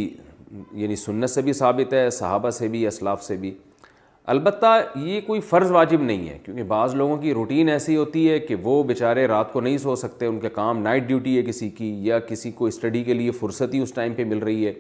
یعنی 0.74 0.96
سنت 0.96 1.30
سے 1.30 1.42
بھی 1.42 1.54
ثابت 1.54 1.94
ہے 1.94 2.10
صحابہ 2.10 2.50
سے 2.58 2.68
بھی 2.68 2.86
اسلاف 2.88 3.24
سے 3.24 3.36
بھی 3.38 3.54
البتہ 4.32 4.68
یہ 5.10 5.20
کوئی 5.26 5.40
فرض 5.50 5.70
واجب 5.72 6.02
نہیں 6.04 6.28
ہے 6.30 6.38
کیونکہ 6.44 6.64
بعض 6.68 6.96
لوگوں 6.96 7.16
کی 7.18 7.34
روٹین 7.34 7.70
ایسی 7.70 7.96
ہوتی 7.96 8.30
ہے 8.30 8.40
کہ 8.40 8.56
وہ 8.64 8.82
بیچارے 8.84 9.26
رات 9.28 9.52
کو 9.54 9.60
نہیں 9.62 9.78
سو 9.78 9.96
سکتے 9.96 10.26
ان 10.26 10.40
کے 10.40 10.50
کام 10.54 10.80
نائٹ 10.84 11.04
ڈیوٹی 11.08 11.38
ہے 11.38 11.42
کسی 11.44 11.70
کی 11.78 11.94
یا 12.08 12.18
کسی 12.30 12.52
کو 12.56 12.66
اسٹڈی 12.68 13.04
کے 13.04 13.14
لیے 13.14 13.32
فرصت 13.40 13.74
ہی 13.74 13.80
اس 13.84 13.94
ٹائم 13.94 14.14
پہ 14.14 14.24
مل 14.32 14.38
رہی 14.44 14.66
ہے 14.68 14.74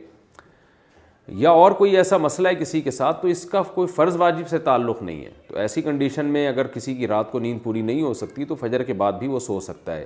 یا 1.41 1.50
اور 1.60 1.72
کوئی 1.78 1.95
ایسا 1.98 2.18
مسئلہ 2.18 2.48
ہے 2.48 2.56
کسی 2.56 2.82
کے 2.82 2.91
ساتھ 2.91 3.22
تو 3.22 3.28
اس 3.28 3.45
کا 3.52 3.62
کوئی 3.76 3.88
فرض 3.95 4.18
واجب 4.20 4.48
سے 4.50 4.58
تعلق 4.68 5.02
نہیں 5.02 5.24
ہے 5.26 5.30
تو 5.48 5.58
ایسی 5.60 5.82
کنڈیشن 5.82 6.26
میں 6.34 6.48
اگر 6.48 6.68
کسی 6.74 6.93
کی 6.95 7.08
رات 7.08 7.32
کو 7.32 7.39
نیند 7.39 7.64
پوری 7.64 7.82
نہیں 7.82 8.02
ہو 8.02 8.14
سکتی 8.14 8.45
تو 8.45 8.56
فجر 8.62 8.84
کے 8.84 8.93
بعد 9.02 9.14
بھی 9.20 9.28
وہ 9.28 9.39
سو 9.48 9.60
سکتا 9.70 9.95
ہے 9.98 10.06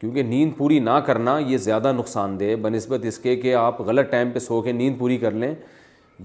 کیونکہ 0.00 0.22
نیند 0.22 0.56
پوری 0.58 0.78
نہ 0.78 0.98
کرنا 1.06 1.38
یہ 1.46 1.58
زیادہ 1.66 1.92
نقصان 1.96 2.38
دہ 2.40 2.54
بہ 2.62 2.68
نسبت 2.68 3.04
اس 3.08 3.18
کے 3.18 3.36
کہ 3.40 3.54
آپ 3.54 3.80
غلط 3.88 4.10
ٹائم 4.10 4.30
پہ 4.30 4.38
سو 4.38 4.60
کے 4.62 4.72
نیند 4.72 4.98
پوری 4.98 5.16
کر 5.18 5.30
لیں 5.44 5.54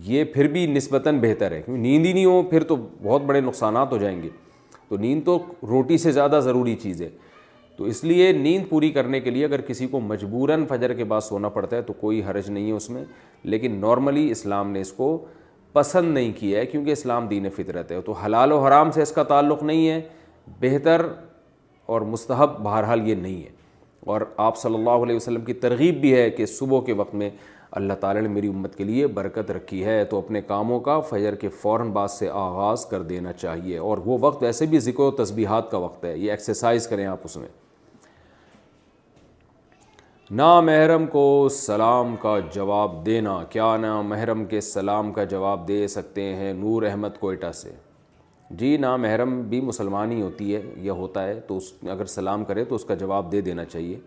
یہ 0.06 0.24
پھر 0.34 0.48
بھی 0.52 0.66
نسبتاً 0.68 1.20
بہتر 1.22 1.52
ہے 1.52 1.62
کیونکہ 1.62 1.82
نیند 1.82 2.06
ہی 2.06 2.12
نہیں 2.14 2.26
ہو 2.26 2.42
پھر 2.50 2.64
تو 2.68 2.76
بہت 3.04 3.22
بڑے 3.26 3.42
نقصانات 3.42 3.92
ہو 3.92 3.98
جائیں 3.98 4.22
گے 4.22 4.30
تو 4.90 4.98
نیند 4.98 5.24
تو 5.26 5.38
روٹی 5.70 5.98
سے 5.98 6.12
زیادہ 6.12 6.40
ضروری 6.44 6.76
چیز 6.82 7.02
ہے 7.02 7.10
تو 7.78 7.84
اس 7.88 8.04
لیے 8.04 8.32
نیند 8.34 8.70
پوری 8.70 8.90
کرنے 8.92 9.20
کے 9.20 9.30
لیے 9.32 9.46
اگر 9.46 9.62
کسی 9.68 9.88
کو 9.88 10.00
مجبوراً 10.00 10.66
فجر 10.70 10.94
کے 10.94 11.04
بعد 11.14 11.22
سونا 11.22 11.50
پڑتا 11.50 11.76
ہے 11.78 11.82
تو 11.82 11.94
کوئی 12.00 12.22
حرج 12.24 12.50
نہیں 12.52 12.68
ہے 12.68 12.72
اس 12.76 12.90
میں 12.90 13.04
لیکن 13.44 13.76
نارملی 13.82 14.30
اسلام 14.32 14.72
نے 14.72 14.82
اس 14.82 14.92
کو 14.94 15.18
پسند 15.74 16.14
نہیں 16.14 16.32
کیا 16.40 16.60
ہے 16.60 16.66
کیونکہ 16.66 16.92
اسلام 16.92 17.28
دین 17.28 17.50
فطرت 17.56 17.92
ہے 17.92 18.02
تو 18.06 18.12
حلال 18.26 18.52
و 18.52 18.60
حرام 18.66 18.92
سے 18.92 19.02
اس 19.02 19.12
کا 19.12 19.24
تعلق 19.24 19.64
نہیں 19.64 19.88
ہے 19.90 20.02
بہتر 20.62 21.02
اور 21.94 22.02
مستحب 22.02 22.60
بہرحال 22.64 23.08
یہ 23.10 23.16
نہیں 23.16 23.42
ہے 23.44 23.50
اور 24.12 24.22
آپ 24.44 24.58
صلی 24.58 24.76
اللہ 24.76 25.04
علیہ 25.06 25.16
وسلم 25.16 25.42
کی 25.46 25.54
ترغیب 25.64 26.00
بھی 26.02 26.14
ہے 26.14 26.30
کہ 26.32 26.46
صبح 26.46 26.82
کے 26.86 26.94
وقت 26.98 27.16
میں 27.16 27.30
اللہ 27.80 27.94
تعالی 28.00 28.20
نے 28.22 28.28
میری 28.28 28.48
امت 28.50 28.76
کے 28.76 28.84
لیے 28.84 29.06
برکت 29.18 29.52
رکھی 29.52 29.84
ہے 29.86 30.04
تو 30.10 30.18
اپنے 30.20 30.42
کاموں 30.48 30.80
کا 30.88 31.00
فجر 31.10 31.36
کے 31.42 31.50
فوراً 31.62 31.92
بعد 31.94 32.08
سے 32.12 32.30
آغاز 32.30 32.86
کر 32.86 33.02
دینا 33.12 33.32
چاہیے 33.34 33.78
اور 33.90 33.98
وہ 34.06 34.18
وقت 34.22 34.44
ویسے 34.44 34.66
بھی 34.74 34.80
ذکر 34.90 35.04
و 35.04 35.10
تسبیحات 35.24 35.70
کا 35.72 35.78
وقت 35.86 36.04
ہے 36.06 36.18
یہ 36.18 36.32
ایکسرسائز 36.32 36.88
کریں 36.88 37.06
آپ 37.06 37.20
اس 37.26 37.38
میں 37.38 37.48
نامحرم 40.40 40.66
محرم 40.66 41.06
کو 41.12 41.24
سلام 41.52 42.16
کا 42.22 42.38
جواب 42.56 43.06
دینا 43.06 43.38
کیا 43.50 43.76
نا 43.82 44.00
محرم 44.10 44.46
کے 44.54 44.62
سلام 44.62 45.12
کا 45.14 45.24
جواب 45.36 45.68
دے 45.68 45.88
سکتے 45.96 46.24
ہیں 46.36 46.54
نور 46.58 46.84
احمد 46.90 47.18
کوئٹہ 47.20 47.52
سے 47.56 47.72
جی 48.60 48.76
نا 48.82 48.96
محرم 49.06 49.42
بھی 49.50 49.60
مسلمان 49.72 50.12
ہی 50.12 50.22
ہوتی 50.22 50.56
ہے 50.56 50.62
یا 50.82 50.94
ہوتا 50.94 51.28
ہے 51.28 51.40
تو 51.48 51.58
اس 51.58 51.72
اگر 51.92 52.06
سلام 52.20 52.44
کرے 52.46 52.64
تو 52.70 52.76
اس 52.76 52.86
کا 52.86 52.94
جواب 53.06 53.32
دے 53.32 53.42
دینا 53.42 53.66
چاہیے 53.66 53.98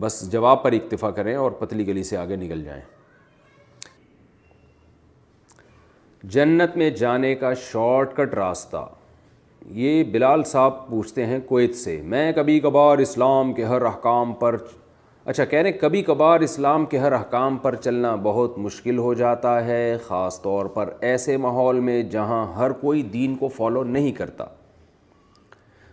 بس 0.00 0.28
جواب 0.32 0.62
پر 0.62 0.72
اکتفا 0.72 1.10
کریں 1.16 1.34
اور 1.34 1.50
پتلی 1.58 1.86
گلی 1.86 2.02
سے 2.04 2.16
آگے 2.16 2.36
نکل 2.36 2.62
جائیں 2.64 2.80
جنت 6.34 6.76
میں 6.76 6.88
جانے 7.00 7.34
کا 7.42 7.52
شارٹ 7.70 8.16
کٹ 8.16 8.34
راستہ 8.34 8.84
یہ 9.80 10.02
بلال 10.12 10.42
صاحب 10.50 10.86
پوچھتے 10.88 11.26
ہیں 11.26 11.38
کویت 11.48 11.74
سے 11.76 12.00
میں 12.14 12.30
کبھی 12.32 12.58
کبھار 12.60 12.98
اسلام 13.04 13.52
کے 13.52 13.64
ہر 13.64 13.82
احکام 13.92 14.32
پر 14.42 14.56
اچھا 15.30 15.44
کہہ 15.44 15.58
رہے 15.62 15.72
کبھی 15.72 16.02
کبھار 16.12 16.40
اسلام 16.48 16.84
کے 16.86 16.98
ہر 16.98 17.12
احکام 17.12 17.56
پر 17.62 17.74
چلنا 17.76 18.14
بہت 18.22 18.58
مشکل 18.66 18.98
ہو 18.98 19.12
جاتا 19.22 19.64
ہے 19.66 19.82
خاص 20.06 20.40
طور 20.42 20.66
پر 20.74 20.92
ایسے 21.08 21.36
ماحول 21.46 21.80
میں 21.88 22.02
جہاں 22.10 22.46
ہر 22.56 22.72
کوئی 22.82 23.02
دین 23.12 23.34
کو 23.36 23.48
فالو 23.56 23.82
نہیں 23.94 24.12
کرتا 24.18 24.44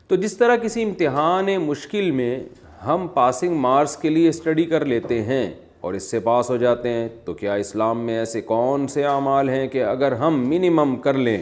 تو 0.07 0.15
جس 0.25 0.37
طرح 0.37 0.55
کسی 0.63 0.83
امتحان 0.83 1.49
مشکل 1.65 2.11
میں 2.11 2.37
ہم 2.85 3.05
پاسنگ 3.13 3.55
مارکس 3.61 3.95
کے 3.97 4.09
لیے 4.09 4.29
اسٹڈی 4.29 4.63
کر 4.65 4.85
لیتے 4.85 5.21
ہیں 5.23 5.47
اور 5.85 5.93
اس 5.93 6.09
سے 6.11 6.19
پاس 6.19 6.49
ہو 6.49 6.55
جاتے 6.57 6.89
ہیں 6.89 7.07
تو 7.25 7.33
کیا 7.33 7.53
اسلام 7.63 7.99
میں 8.05 8.17
ایسے 8.19 8.41
کون 8.49 8.87
سے 8.93 9.03
اعمال 9.07 9.49
ہیں 9.49 9.67
کہ 9.75 9.83
اگر 9.83 10.11
ہم 10.23 10.39
منیمم 10.49 10.95
کر 11.03 11.17
لیں 11.27 11.37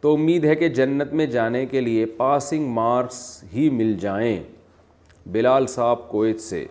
تو 0.00 0.12
امید 0.14 0.44
ہے 0.44 0.54
کہ 0.56 0.68
جنت 0.78 1.12
میں 1.20 1.26
جانے 1.34 1.64
کے 1.66 1.80
لیے 1.80 2.06
پاسنگ 2.16 2.68
مارکس 2.74 3.22
ہی 3.54 3.68
مل 3.78 3.94
جائیں 4.00 4.38
بلال 5.32 5.66
صاحب 5.74 6.08
کویت 6.08 6.40
سے 6.40 6.64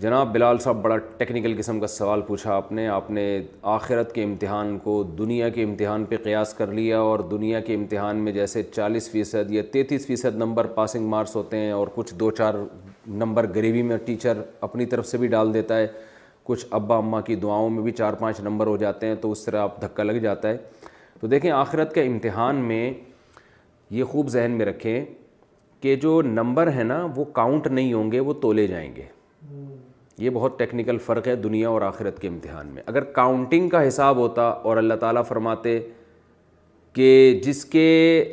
جناب 0.00 0.30
بلال 0.32 0.58
صاحب 0.60 0.76
بڑا 0.82 0.96
ٹیکنیکل 1.18 1.54
قسم 1.56 1.80
کا 1.80 1.86
سوال 1.86 2.20
پوچھا 2.26 2.52
آپ 2.54 2.70
نے 2.72 2.86
آپ 2.88 3.10
نے 3.10 3.22
آخرت 3.70 4.12
کے 4.14 4.22
امتحان 4.24 4.76
کو 4.82 5.02
دنیا 5.18 5.48
کے 5.56 5.62
امتحان 5.64 6.04
پہ 6.08 6.16
قیاس 6.24 6.54
کر 6.58 6.72
لیا 6.76 6.98
اور 7.08 7.18
دنیا 7.30 7.58
کے 7.66 7.74
امتحان 7.74 8.22
میں 8.24 8.32
جیسے 8.32 8.62
چالیس 8.74 9.10
فیصد 9.10 9.50
یا 9.52 9.62
تینتیس 9.72 10.06
فیصد 10.06 10.36
نمبر 10.42 10.66
پاسنگ 10.78 11.08
مارکس 11.08 11.34
ہوتے 11.36 11.56
ہیں 11.58 11.70
اور 11.72 11.88
کچھ 11.94 12.14
دو 12.20 12.30
چار 12.38 12.54
نمبر 13.24 13.48
غریبی 13.54 13.82
میں 13.90 13.96
ٹیچر 14.04 14.40
اپنی 14.68 14.86
طرف 14.94 15.06
سے 15.06 15.18
بھی 15.18 15.28
ڈال 15.36 15.52
دیتا 15.54 15.76
ہے 15.78 15.86
کچھ 16.48 16.64
ابا 16.80 16.96
اماں 16.98 17.20
کی 17.26 17.34
دعاؤں 17.42 17.70
میں 17.70 17.82
بھی 17.82 17.92
چار 18.00 18.12
پانچ 18.20 18.40
نمبر 18.44 18.66
ہو 18.66 18.76
جاتے 18.84 19.06
ہیں 19.06 19.14
تو 19.20 19.32
اس 19.32 19.44
طرح 19.44 19.62
آپ 19.62 19.80
دھکا 19.82 20.02
لگ 20.02 20.18
جاتا 20.22 20.48
ہے 20.48 20.56
تو 21.20 21.26
دیکھیں 21.34 21.50
آخرت 21.50 21.94
کے 21.94 22.06
امتحان 22.06 22.64
میں 22.70 22.92
یہ 23.98 24.04
خوب 24.12 24.28
ذہن 24.38 24.52
میں 24.58 24.66
رکھیں 24.66 25.04
کہ 25.80 25.96
جو 25.96 26.20
نمبر 26.24 26.70
ہیں 26.72 26.84
نا 26.84 27.06
وہ 27.16 27.24
کاؤنٹ 27.40 27.66
نہیں 27.66 27.92
ہوں 27.92 28.12
گے 28.12 28.20
وہ 28.20 28.32
تولے 28.42 28.66
جائیں 28.66 28.94
گے 28.96 29.06
یہ 30.20 30.30
بہت 30.30 30.58
ٹیکنیکل 30.58 30.98
فرق 31.04 31.26
ہے 31.28 31.34
دنیا 31.46 31.68
اور 31.68 31.82
آخرت 31.82 32.18
کے 32.20 32.28
امتحان 32.28 32.66
میں 32.72 32.82
اگر 32.86 33.04
کاؤنٹنگ 33.18 33.68
کا 33.68 33.86
حساب 33.86 34.16
ہوتا 34.16 34.42
اور 34.68 34.76
اللہ 34.76 34.94
تعالیٰ 35.00 35.22
فرماتے 35.28 35.78
کہ 36.94 37.06
جس 37.44 37.64
کے 37.74 37.84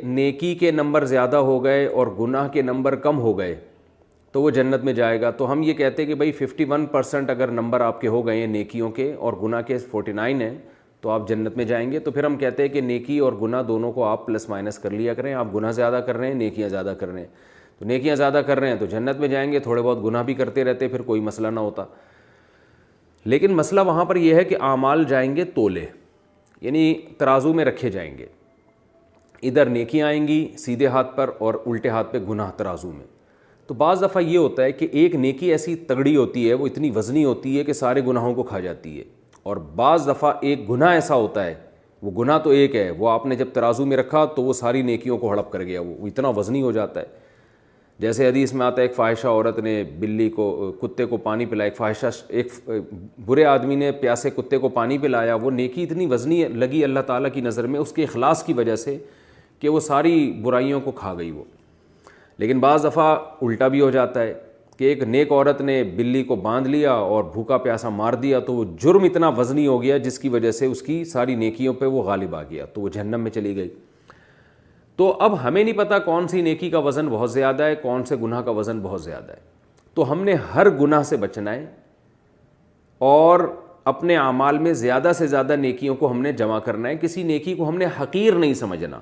نیکی 0.04 0.54
کے 0.62 0.70
نمبر 0.70 1.04
زیادہ 1.14 1.36
ہو 1.50 1.62
گئے 1.64 1.86
اور 1.86 2.06
گناہ 2.18 2.48
کے 2.52 2.62
نمبر 2.62 2.94
کم 3.06 3.18
ہو 3.20 3.36
گئے 3.38 3.54
تو 4.32 4.42
وہ 4.42 4.50
جنت 4.58 4.84
میں 4.84 4.92
جائے 4.92 5.20
گا 5.20 5.30
تو 5.38 5.50
ہم 5.52 5.62
یہ 5.62 5.72
کہتے 5.74 6.06
کہ 6.06 6.14
بھائی 6.22 6.32
ففٹی 6.38 6.64
ون 6.68 6.86
پرسنٹ 6.96 7.30
اگر 7.30 7.50
نمبر 7.58 7.80
آپ 7.80 8.00
کے 8.00 8.08
ہو 8.16 8.26
گئے 8.26 8.38
ہیں 8.40 8.46
نیکیوں 8.46 8.90
کے 8.98 9.12
اور 9.26 9.32
گناہ 9.42 9.60
کے 9.66 9.78
فورٹی 9.90 10.12
نائن 10.20 10.40
ہیں 10.42 10.54
تو 11.00 11.10
آپ 11.10 11.28
جنت 11.28 11.56
میں 11.56 11.64
جائیں 11.64 11.90
گے 11.92 11.98
تو 12.06 12.10
پھر 12.10 12.24
ہم 12.24 12.36
کہتے 12.38 12.62
ہیں 12.62 12.70
کہ 12.70 12.80
نیکی 12.80 13.18
اور 13.26 13.32
گناہ 13.42 13.62
دونوں 13.68 13.92
کو 13.92 14.04
آپ 14.04 14.26
پلس 14.26 14.48
مائنس 14.48 14.78
کر 14.78 14.90
لیا 14.90 15.14
کریں 15.14 15.32
آپ 15.34 15.54
گناہ 15.54 15.72
زیادہ 15.72 16.00
کر 16.06 16.16
رہے 16.16 16.26
ہیں 16.28 16.34
نیکیاں 16.34 16.68
زیادہ 16.68 16.94
کر 17.00 17.08
رہے 17.12 17.20
ہیں 17.20 17.26
تو 17.78 17.84
نیکیاں 17.86 18.14
زیادہ 18.16 18.40
کر 18.46 18.58
رہے 18.60 18.68
ہیں 18.68 18.76
تو 18.78 18.86
جنت 18.90 19.18
میں 19.20 19.28
جائیں 19.28 19.50
گے 19.52 19.58
تھوڑے 19.64 19.82
بہت 19.82 20.04
گناہ 20.04 20.22
بھی 20.28 20.34
کرتے 20.34 20.64
رہتے 20.64 20.88
پھر 20.88 21.02
کوئی 21.10 21.20
مسئلہ 21.22 21.48
نہ 21.48 21.60
ہوتا 21.60 21.84
لیکن 23.24 23.52
مسئلہ 23.56 23.80
وہاں 23.86 24.04
پر 24.04 24.16
یہ 24.16 24.34
ہے 24.34 24.44
کہ 24.44 24.56
اعمال 24.70 25.04
جائیں 25.08 25.34
گے 25.36 25.44
تولے 25.54 25.84
یعنی 26.60 26.92
ترازو 27.18 27.52
میں 27.54 27.64
رکھے 27.64 27.90
جائیں 27.90 28.16
گے 28.18 28.26
ادھر 29.48 29.66
نیکیاں 29.70 30.06
آئیں 30.06 30.26
گی 30.28 30.46
سیدھے 30.58 30.86
ہاتھ 30.94 31.16
پر 31.16 31.30
اور 31.38 31.54
الٹے 31.66 31.88
ہاتھ 31.88 32.12
پہ 32.12 32.18
گناہ 32.28 32.50
ترازو 32.56 32.90
میں 32.92 33.06
تو 33.66 33.74
بعض 33.82 34.02
دفعہ 34.02 34.22
یہ 34.22 34.36
ہوتا 34.38 34.62
ہے 34.62 34.72
کہ 34.72 34.86
ایک 35.00 35.14
نیکی 35.14 35.50
ایسی 35.52 35.74
تگڑی 35.88 36.16
ہوتی 36.16 36.48
ہے 36.48 36.54
وہ 36.62 36.66
اتنی 36.66 36.90
وزنی 36.94 37.24
ہوتی 37.24 37.58
ہے 37.58 37.64
کہ 37.64 37.72
سارے 37.72 38.00
گناہوں 38.06 38.34
کو 38.34 38.42
کھا 38.42 38.60
جاتی 38.60 38.98
ہے 38.98 39.04
اور 39.50 39.56
بعض 39.76 40.08
دفعہ 40.08 40.32
ایک 40.50 40.68
گناہ 40.70 40.92
ایسا 40.92 41.14
ہوتا 41.14 41.44
ہے 41.46 41.54
وہ 42.02 42.10
گناہ 42.22 42.38
تو 42.38 42.50
ایک 42.60 42.76
ہے 42.76 42.90
وہ 42.98 43.10
آپ 43.10 43.26
نے 43.26 43.36
جب 43.36 43.48
ترازو 43.54 43.84
میں 43.86 43.96
رکھا 43.96 44.24
تو 44.34 44.42
وہ 44.42 44.52
ساری 44.52 44.82
نیکیوں 44.90 45.18
کو 45.18 45.30
ہڑپ 45.32 45.50
کر 45.52 45.62
گیا 45.62 45.80
وہ 45.80 46.06
اتنا 46.06 46.28
وزنی 46.36 46.62
ہو 46.62 46.72
جاتا 46.72 47.00
ہے 47.00 47.26
جیسے 48.00 48.26
حدیث 48.28 48.52
میں 48.54 48.64
آتا 48.66 48.80
ہے 48.82 48.86
ایک 48.86 48.96
خواہشہ 48.96 49.26
عورت 49.26 49.58
نے 49.64 49.82
بلی 49.98 50.28
کو 50.30 50.72
کتے 50.80 51.04
کو 51.06 51.16
پانی 51.22 51.46
پلایا 51.46 51.68
ایک 51.70 51.76
خواہشہ 51.78 52.06
ایک 52.28 52.52
برے 53.26 53.44
آدمی 53.44 53.74
نے 53.76 53.90
پیاسے 54.02 54.30
کتے 54.36 54.58
کو 54.58 54.68
پانی 54.76 54.98
پلایا 54.98 55.34
وہ 55.42 55.50
نیکی 55.50 55.82
اتنی 55.82 56.06
وزنی 56.10 56.42
لگی 56.48 56.82
اللہ 56.84 57.00
تعالیٰ 57.06 57.30
کی 57.34 57.40
نظر 57.40 57.66
میں 57.72 57.80
اس 57.80 57.92
کے 57.92 58.04
اخلاص 58.04 58.44
کی 58.46 58.52
وجہ 58.56 58.76
سے 58.84 58.96
کہ 59.60 59.68
وہ 59.68 59.80
ساری 59.88 60.30
برائیوں 60.42 60.80
کو 60.80 60.90
کھا 61.00 61.14
گئی 61.18 61.30
وہ 61.30 61.42
لیکن 62.38 62.58
بعض 62.60 62.84
دفعہ 62.84 63.14
الٹا 63.42 63.68
بھی 63.68 63.80
ہو 63.80 63.90
جاتا 63.90 64.22
ہے 64.22 64.32
کہ 64.78 64.84
ایک 64.88 65.02
نیک 65.02 65.32
عورت 65.32 65.60
نے 65.60 65.82
بلی 65.96 66.22
کو 66.24 66.36
باندھ 66.42 66.68
لیا 66.68 66.92
اور 66.92 67.24
بھوکا 67.32 67.56
پیاسا 67.58 67.88
مار 67.90 68.12
دیا 68.22 68.38
تو 68.46 68.54
وہ 68.54 68.64
جرم 68.82 69.04
اتنا 69.04 69.28
وزنی 69.38 69.66
ہو 69.66 69.82
گیا 69.82 69.96
جس 70.06 70.18
کی 70.18 70.28
وجہ 70.28 70.50
سے 70.58 70.66
اس 70.66 70.82
کی 70.82 71.02
ساری 71.12 71.34
نیکیوں 71.36 71.74
پہ 71.80 71.86
وہ 71.86 72.02
غالب 72.02 72.36
آ 72.36 72.42
گیا 72.50 72.64
تو 72.74 72.80
وہ 72.80 72.88
جہنم 72.94 73.20
میں 73.20 73.30
چلی 73.30 73.56
گئی 73.56 73.68
تو 74.98 75.12
اب 75.22 75.34
ہمیں 75.42 75.62
نہیں 75.62 75.76
پتہ 75.78 75.94
کون 76.04 76.26
سی 76.28 76.40
نیکی 76.42 76.68
کا 76.70 76.78
وزن 76.84 77.08
بہت 77.08 77.30
زیادہ 77.32 77.62
ہے 77.64 77.74
کون 77.82 78.04
سے 78.04 78.16
گناہ 78.22 78.40
کا 78.42 78.50
وزن 78.52 78.78
بہت 78.82 79.02
زیادہ 79.02 79.32
ہے 79.32 79.38
تو 79.94 80.10
ہم 80.12 80.22
نے 80.24 80.34
ہر 80.54 80.70
گناہ 80.80 81.02
سے 81.10 81.16
بچنا 81.24 81.52
ہے 81.54 81.64
اور 83.10 83.40
اپنے 83.92 84.16
اعمال 84.18 84.58
میں 84.64 84.72
زیادہ 84.80 85.12
سے 85.18 85.26
زیادہ 85.26 85.56
نیکیوں 85.56 85.94
کو 85.96 86.10
ہم 86.10 86.20
نے 86.22 86.32
جمع 86.42 86.58
کرنا 86.64 86.88
ہے 86.88 86.96
کسی 87.00 87.22
نیکی 87.22 87.54
کو 87.54 87.68
ہم 87.68 87.76
نے 87.78 87.86
حقیر 88.00 88.34
نہیں 88.38 88.54
سمجھنا 88.64 88.98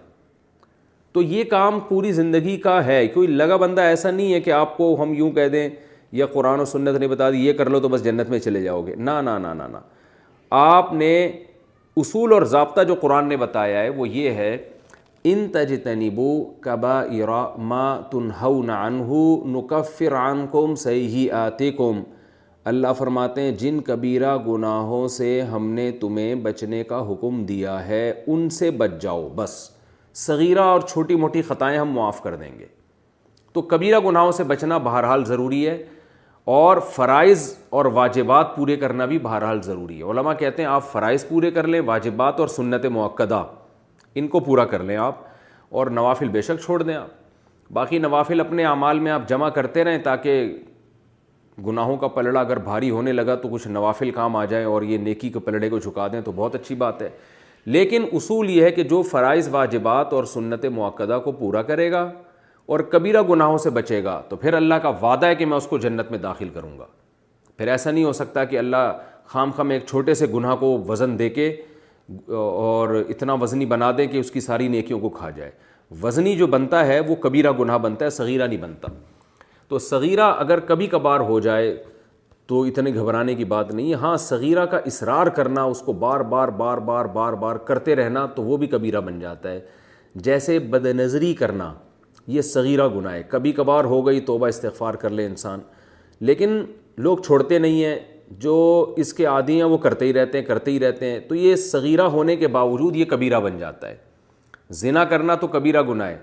تو 1.12 1.22
یہ 1.22 1.44
کام 1.50 1.80
پوری 1.88 2.12
زندگی 2.12 2.56
کا 2.66 2.84
ہے 2.86 3.06
کوئی 3.14 3.28
لگا 3.28 3.56
بندہ 3.64 3.80
ایسا 3.92 4.10
نہیں 4.10 4.32
ہے 4.34 4.40
کہ 4.40 4.50
آپ 4.52 4.76
کو 4.76 4.94
ہم 5.02 5.14
یوں 5.18 5.30
کہہ 5.38 5.48
دیں 5.52 5.68
یا 6.20 6.26
قرآن 6.32 6.60
و 6.60 6.64
سنت 6.64 6.98
نے 7.00 7.08
بتا 7.08 7.30
دی 7.30 7.44
یہ 7.46 7.52
کر 7.62 7.70
لو 7.70 7.80
تو 7.80 7.88
بس 7.88 8.04
جنت 8.04 8.30
میں 8.30 8.38
چلے 8.38 8.62
جاؤ 8.62 8.82
گے 8.86 8.94
نہ 8.96 9.20
نا 9.24 9.38
نہ 9.38 9.54
نہ 9.66 9.76
آپ 10.62 10.92
نے 10.94 11.14
اصول 12.00 12.32
اور 12.32 12.42
ضابطہ 12.56 12.80
جو 12.88 12.94
قرآن 13.00 13.28
نے 13.28 13.36
بتایا 13.36 13.82
ہے 13.82 13.88
وہ 14.00 14.08
یہ 14.08 14.30
ہے 14.42 14.56
ان 15.28 15.38
تجتنبو 15.52 16.24
کبائر 16.64 17.26
کبا 17.26 17.86
ارا 18.00 18.74
عنہ 18.86 19.14
نکفر 19.56 20.14
عنکم 20.16 20.74
ران 20.84 21.70
کوم 21.80 22.02
اللہ 22.70 22.92
فرماتے 22.98 23.42
ہیں 23.42 23.50
جن 23.62 23.80
کبیرہ 23.86 24.36
گناہوں 24.46 25.06
سے 25.16 25.30
ہم 25.52 25.68
نے 25.78 25.90
تمہیں 26.00 26.34
بچنے 26.42 26.82
کا 26.92 27.00
حکم 27.10 27.44
دیا 27.46 27.78
ہے 27.86 28.02
ان 28.26 28.48
سے 28.58 28.70
بچ 28.84 28.92
جاؤ 29.02 29.28
بس 29.36 29.54
صغیرہ 30.26 30.62
اور 30.74 30.80
چھوٹی 30.88 31.14
موٹی 31.24 31.42
خطائیں 31.50 31.76
ہم 31.78 31.92
معاف 31.94 32.22
کر 32.22 32.34
دیں 32.44 32.58
گے 32.58 32.66
تو 33.52 33.62
کبیرہ 33.74 34.00
گناہوں 34.08 34.32
سے 34.40 34.44
بچنا 34.54 34.78
بہرحال 34.88 35.24
ضروری 35.34 35.66
ہے 35.68 35.76
اور 36.60 36.78
فرائض 36.94 37.52
اور 37.78 37.84
واجبات 38.00 38.56
پورے 38.56 38.76
کرنا 38.86 39.04
بھی 39.14 39.18
بہرحال 39.28 39.62
ضروری 39.64 39.98
ہے 40.02 40.10
علماء 40.10 40.34
کہتے 40.44 40.62
ہیں 40.62 40.70
آپ 40.70 40.90
فرائض 40.92 41.26
پورے 41.28 41.50
کر 41.58 41.66
لیں 41.74 41.80
واجبات 41.92 42.40
اور 42.40 42.48
سنت 42.58 42.86
موقع 43.00 43.22
ان 44.20 44.28
کو 44.28 44.40
پورا 44.40 44.64
کر 44.64 44.82
لیں 44.82 44.96
آپ 44.96 45.14
اور 45.78 45.86
نوافل 45.98 46.28
بے 46.32 46.42
شک 46.42 46.60
چھوڑ 46.64 46.82
دیں 46.82 46.94
آپ 46.94 47.72
باقی 47.74 47.98
نوافل 47.98 48.40
اپنے 48.40 48.64
اعمال 48.66 48.98
میں 49.00 49.10
آپ 49.12 49.28
جمع 49.28 49.48
کرتے 49.56 49.84
رہیں 49.84 49.98
تاکہ 50.04 50.54
گناہوں 51.66 51.96
کا 51.96 52.08
پلڑا 52.16 52.38
اگر 52.40 52.56
بھاری 52.68 52.90
ہونے 52.90 53.12
لگا 53.12 53.34
تو 53.42 53.48
کچھ 53.52 53.66
نوافل 53.68 54.10
کام 54.20 54.36
آ 54.36 54.44
جائیں 54.44 54.64
اور 54.66 54.82
یہ 54.90 54.98
نیکی 54.98 55.28
کے 55.30 55.38
پلڑے 55.44 55.68
کو 55.70 55.78
جھکا 55.78 56.06
دیں 56.12 56.20
تو 56.24 56.32
بہت 56.36 56.54
اچھی 56.54 56.74
بات 56.84 57.02
ہے 57.02 57.08
لیکن 57.76 58.04
اصول 58.16 58.50
یہ 58.50 58.64
ہے 58.64 58.70
کہ 58.72 58.82
جو 58.90 59.00
فرائض 59.10 59.48
واجبات 59.52 60.12
اور 60.12 60.24
سنت 60.32 60.64
موقعہ 60.72 61.18
کو 61.24 61.32
پورا 61.38 61.62
کرے 61.70 61.90
گا 61.92 62.10
اور 62.74 62.80
کبیرہ 62.92 63.22
گناہوں 63.30 63.58
سے 63.58 63.70
بچے 63.70 64.02
گا 64.04 64.20
تو 64.28 64.36
پھر 64.36 64.54
اللہ 64.54 64.74
کا 64.82 64.88
وعدہ 65.02 65.26
ہے 65.26 65.34
کہ 65.36 65.46
میں 65.46 65.56
اس 65.56 65.66
کو 65.66 65.78
جنت 65.78 66.10
میں 66.10 66.18
داخل 66.18 66.48
کروں 66.54 66.78
گا 66.78 66.86
پھر 67.56 67.68
ایسا 67.70 67.90
نہیں 67.90 68.04
ہو 68.04 68.12
سکتا 68.20 68.44
کہ 68.44 68.58
اللہ 68.58 68.92
خام 69.32 69.50
خام 69.56 69.70
ایک 69.70 69.86
چھوٹے 69.86 70.14
سے 70.14 70.26
گناہ 70.34 70.54
کو 70.56 70.76
وزن 70.88 71.18
دے 71.18 71.28
کے 71.30 71.50
اور 72.36 72.94
اتنا 73.08 73.32
وزنی 73.40 73.66
بنا 73.66 73.90
دیں 73.98 74.06
کہ 74.06 74.16
اس 74.18 74.30
کی 74.30 74.40
ساری 74.40 74.68
نیکیوں 74.68 74.98
کو 75.00 75.08
کھا 75.10 75.30
جائے 75.36 75.50
وزنی 76.02 76.36
جو 76.36 76.46
بنتا 76.46 76.86
ہے 76.86 76.98
وہ 77.08 77.14
کبیرہ 77.22 77.52
گناہ 77.60 77.78
بنتا 77.78 78.04
ہے 78.04 78.10
صغیرہ 78.10 78.46
نہیں 78.46 78.60
بنتا 78.60 78.88
تو 79.68 79.78
صغیرہ 79.78 80.32
اگر 80.38 80.60
کبھی 80.66 80.86
کبھار 80.86 81.20
ہو 81.30 81.38
جائے 81.40 81.76
تو 82.48 82.62
اتنے 82.64 82.92
گھبرانے 82.94 83.34
کی 83.34 83.44
بات 83.44 83.72
نہیں 83.74 83.94
ہاں 84.02 84.16
صغیرہ 84.24 84.64
کا 84.70 84.78
اصرار 84.86 85.26
کرنا 85.36 85.62
اس 85.64 85.80
کو 85.86 85.92
بار 86.02 86.20
بار 86.20 86.48
بار 86.58 86.78
بار 86.90 87.04
بار 87.14 87.32
بار 87.42 87.56
کرتے 87.70 87.96
رہنا 87.96 88.24
تو 88.34 88.42
وہ 88.42 88.56
بھی 88.56 88.66
کبیرہ 88.74 89.00
بن 89.06 89.18
جاتا 89.20 89.50
ہے 89.52 89.60
جیسے 90.26 90.58
بد 90.72 90.86
نظری 90.96 91.32
کرنا 91.38 91.72
یہ 92.34 92.42
صغیرہ 92.42 92.88
گناہ 92.94 93.14
ہے 93.14 93.22
کبھی 93.30 93.52
کبھار 93.52 93.84
ہو 93.94 94.06
گئی 94.06 94.20
توبہ 94.30 94.46
استغفار 94.48 94.94
کر 95.02 95.10
لے 95.10 95.26
انسان 95.26 95.60
لیکن 96.30 96.62
لوگ 97.06 97.18
چھوڑتے 97.24 97.58
نہیں 97.58 97.84
ہیں 97.84 97.98
جو 98.44 98.94
اس 99.00 99.12
کے 99.14 99.26
عادی 99.26 99.54
ہیں 99.56 99.64
وہ 99.68 99.76
کرتے 99.78 100.04
ہی 100.06 100.12
رہتے 100.12 100.38
ہیں 100.38 100.44
کرتے 100.46 100.70
ہی 100.70 100.78
رہتے 100.80 101.10
ہیں 101.10 101.18
تو 101.28 101.34
یہ 101.34 101.56
صغیرہ 101.56 102.02
ہونے 102.14 102.36
کے 102.36 102.48
باوجود 102.56 102.96
یہ 102.96 103.04
کبیرہ 103.10 103.40
بن 103.40 103.58
جاتا 103.58 103.88
ہے 103.88 103.94
زنا 104.80 105.04
کرنا 105.04 105.34
تو 105.40 105.46
کبیرہ 105.46 105.82
گناہ 105.88 106.08
ہے 106.08 106.16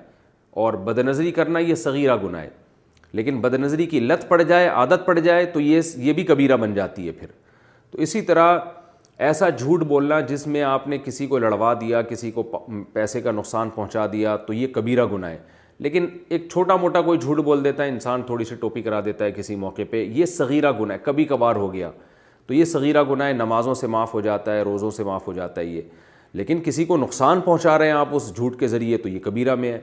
اور 0.63 0.73
بد 0.87 0.99
نظری 1.05 1.31
کرنا 1.31 1.59
یہ 1.59 1.75
صغیرہ 1.75 2.15
گناہ 2.23 2.41
ہے 2.41 2.49
لیکن 3.15 3.39
بد 3.41 3.53
نظری 3.59 3.85
کی 3.87 3.99
لت 3.99 4.27
پڑ 4.29 4.41
جائے 4.41 4.67
عادت 4.67 5.05
پڑ 5.05 5.17
جائے 5.19 5.45
تو 5.53 5.59
یہ 5.61 5.79
یہ 5.97 6.13
بھی 6.13 6.23
کبیرہ 6.25 6.55
بن 6.57 6.73
جاتی 6.73 7.07
ہے 7.07 7.11
پھر 7.19 7.27
تو 7.91 8.01
اسی 8.01 8.21
طرح 8.21 8.57
ایسا 9.27 9.49
جھوٹ 9.49 9.83
بولنا 9.87 10.19
جس 10.29 10.45
میں 10.47 10.61
آپ 10.63 10.87
نے 10.87 10.97
کسی 11.03 11.27
کو 11.27 11.37
لڑوا 11.39 11.73
دیا 11.81 12.01
کسی 12.01 12.31
کو 12.31 12.43
پیسے 12.93 13.21
کا 13.21 13.31
نقصان 13.31 13.69
پہنچا 13.75 14.05
دیا 14.11 14.35
تو 14.47 14.53
یہ 14.53 14.67
کبیرہ 14.73 15.05
گناہ 15.11 15.29
ہے 15.31 15.37
لیکن 15.79 16.05
ایک 16.29 16.47
چھوٹا 16.51 16.75
موٹا 16.75 17.01
کوئی 17.01 17.19
جھوٹ 17.19 17.37
بول 17.45 17.63
دیتا 17.63 17.83
ہے 17.83 17.89
انسان 17.89 18.21
تھوڑی 18.25 18.45
سی 18.45 18.55
ٹوپی 18.59 18.81
کرا 18.81 18.99
دیتا 19.05 19.25
ہے 19.25 19.31
کسی 19.31 19.55
موقع 19.55 19.81
پہ 19.89 20.03
یہ 20.13 20.25
صغیرہ 20.25 20.71
گناہ 20.79 20.97
ہے 20.97 21.01
کبھی 21.05 21.25
کبھار 21.25 21.55
ہو 21.55 21.71
گیا 21.73 21.89
تو 22.47 22.53
یہ 22.53 22.65
صغیرہ 22.65 23.03
گناہ 23.09 23.31
نمازوں 23.33 23.73
سے 23.73 23.87
معاف 23.87 24.13
ہو 24.13 24.21
جاتا 24.21 24.55
ہے 24.55 24.61
روزوں 24.63 24.91
سے 24.91 25.03
معاف 25.03 25.27
ہو 25.27 25.33
جاتا 25.33 25.61
ہے 25.61 25.65
یہ 25.65 25.81
لیکن 26.35 26.59
کسی 26.65 26.85
کو 26.85 26.97
نقصان 26.97 27.41
پہنچا 27.41 27.77
رہے 27.77 27.85
ہیں 27.85 27.93
آپ 27.93 28.15
اس 28.15 28.33
جھوٹ 28.35 28.59
کے 28.59 28.67
ذریعے 28.67 28.97
تو 28.97 29.09
یہ 29.09 29.19
کبیرہ 29.23 29.55
میں 29.55 29.71
ہے 29.73 29.79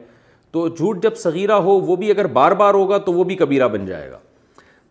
تو 0.53 0.67
جھوٹ 0.69 1.03
جب 1.03 1.17
صغیرہ 1.17 1.53
ہو 1.63 1.79
وہ 1.81 1.97
بھی 1.97 2.11
اگر 2.11 2.27
بار 2.39 2.53
بار 2.63 2.75
ہوگا 2.75 2.99
تو 3.07 3.13
وہ 3.13 3.25
بھی 3.25 3.35
کبیرہ 3.37 3.69
بن 3.69 3.87
جائے 3.87 4.11
گا 4.11 4.19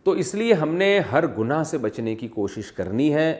تو 0.04 0.10
اس 0.20 0.34
لیے 0.34 0.54
ہم 0.54 0.74
نے 0.74 0.98
ہر 1.12 1.26
گناہ 1.38 1.62
سے 1.70 1.78
بچنے 1.78 2.14
کی 2.16 2.28
کوشش 2.34 2.70
کرنی 2.72 3.12
ہے 3.14 3.32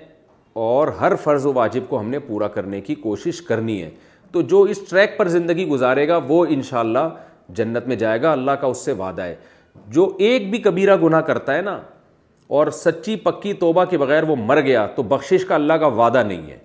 اور 0.66 0.88
ہر 1.00 1.14
فرض 1.22 1.46
و 1.46 1.52
واجب 1.54 1.82
کو 1.88 2.00
ہم 2.00 2.08
نے 2.10 2.18
پورا 2.18 2.48
کرنے 2.58 2.80
کی 2.80 2.94
کوشش 3.04 3.40
کرنی 3.42 3.82
ہے 3.82 3.90
تو 4.32 4.42
جو 4.52 4.60
اس 4.70 4.78
ٹریک 4.88 5.16
پر 5.18 5.28
زندگی 5.28 5.66
گزارے 5.68 6.06
گا 6.08 6.18
وہ 6.28 6.44
انشاءاللہ 6.48 6.98
اللہ 6.98 7.18
جنت 7.56 7.86
میں 7.88 7.96
جائے 7.96 8.20
گا 8.22 8.32
اللہ 8.32 8.50
کا 8.60 8.66
اس 8.66 8.84
سے 8.84 8.92
وعدہ 8.98 9.22
ہے 9.22 9.34
جو 9.94 10.08
ایک 10.18 10.50
بھی 10.50 10.58
کبیرہ 10.62 10.96
گناہ 11.02 11.20
کرتا 11.28 11.54
ہے 11.56 11.62
نا 11.62 11.80
اور 12.58 12.70
سچی 12.74 13.16
پکی 13.24 13.52
توبہ 13.54 13.84
کے 13.90 13.98
بغیر 13.98 14.22
وہ 14.28 14.36
مر 14.36 14.60
گیا 14.62 14.86
تو 14.94 15.02
بخشش 15.12 15.44
کا 15.48 15.54
اللہ 15.54 15.72
کا 15.80 15.86
وعدہ 16.00 16.22
نہیں 16.28 16.50
ہے 16.50 16.58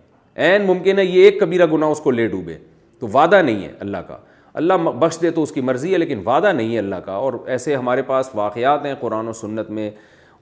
عین 0.46 0.66
ممکن 0.68 1.00
ہے 1.00 1.06
یہ 1.06 1.24
ایک 1.26 1.40
کبیرہ 1.40 1.66
گناہ 1.74 1.90
اس 1.90 2.00
کو 2.04 2.12
لے 2.12 2.28
ڈوبے 2.28 2.58
تو 3.00 3.08
وعدہ 3.14 3.42
نہیں 3.42 3.64
ہے 3.66 3.72
اللہ 3.80 3.98
کا 4.08 4.18
اللہ 4.62 4.90
بخش 5.00 5.22
دے 5.22 5.30
تو 5.32 5.44
اس 5.44 5.52
کی 5.52 5.62
مرضی 5.70 5.92
ہے 5.94 5.98
لیکن 5.98 6.22
وعدہ 6.26 6.52
نہیں 6.54 6.74
ہے 6.74 6.80
اللہ 6.80 6.96
کا 7.06 7.14
اور 7.14 7.34
ایسے 7.56 7.76
ہمارے 7.76 8.02
پاس 8.10 8.30
واقعات 8.36 8.86
ہیں 8.86 8.94
قرآن 9.00 9.28
و 9.28 9.34
سنت 9.34 9.70
میں 9.80 9.90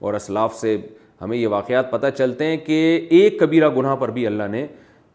اور 0.00 0.14
اسلاف 0.14 0.54
سے 0.56 0.76
ہمیں 1.22 1.36
یہ 1.36 1.46
واقعات 1.48 1.90
پتہ 1.90 2.06
چلتے 2.18 2.44
ہیں 2.46 2.56
کہ 2.66 2.84
ایک 3.20 3.38
کبیرہ 3.40 3.68
گناہ 3.76 3.96
پر 3.96 4.10
بھی 4.18 4.26
اللہ 4.26 4.48
نے 4.50 4.66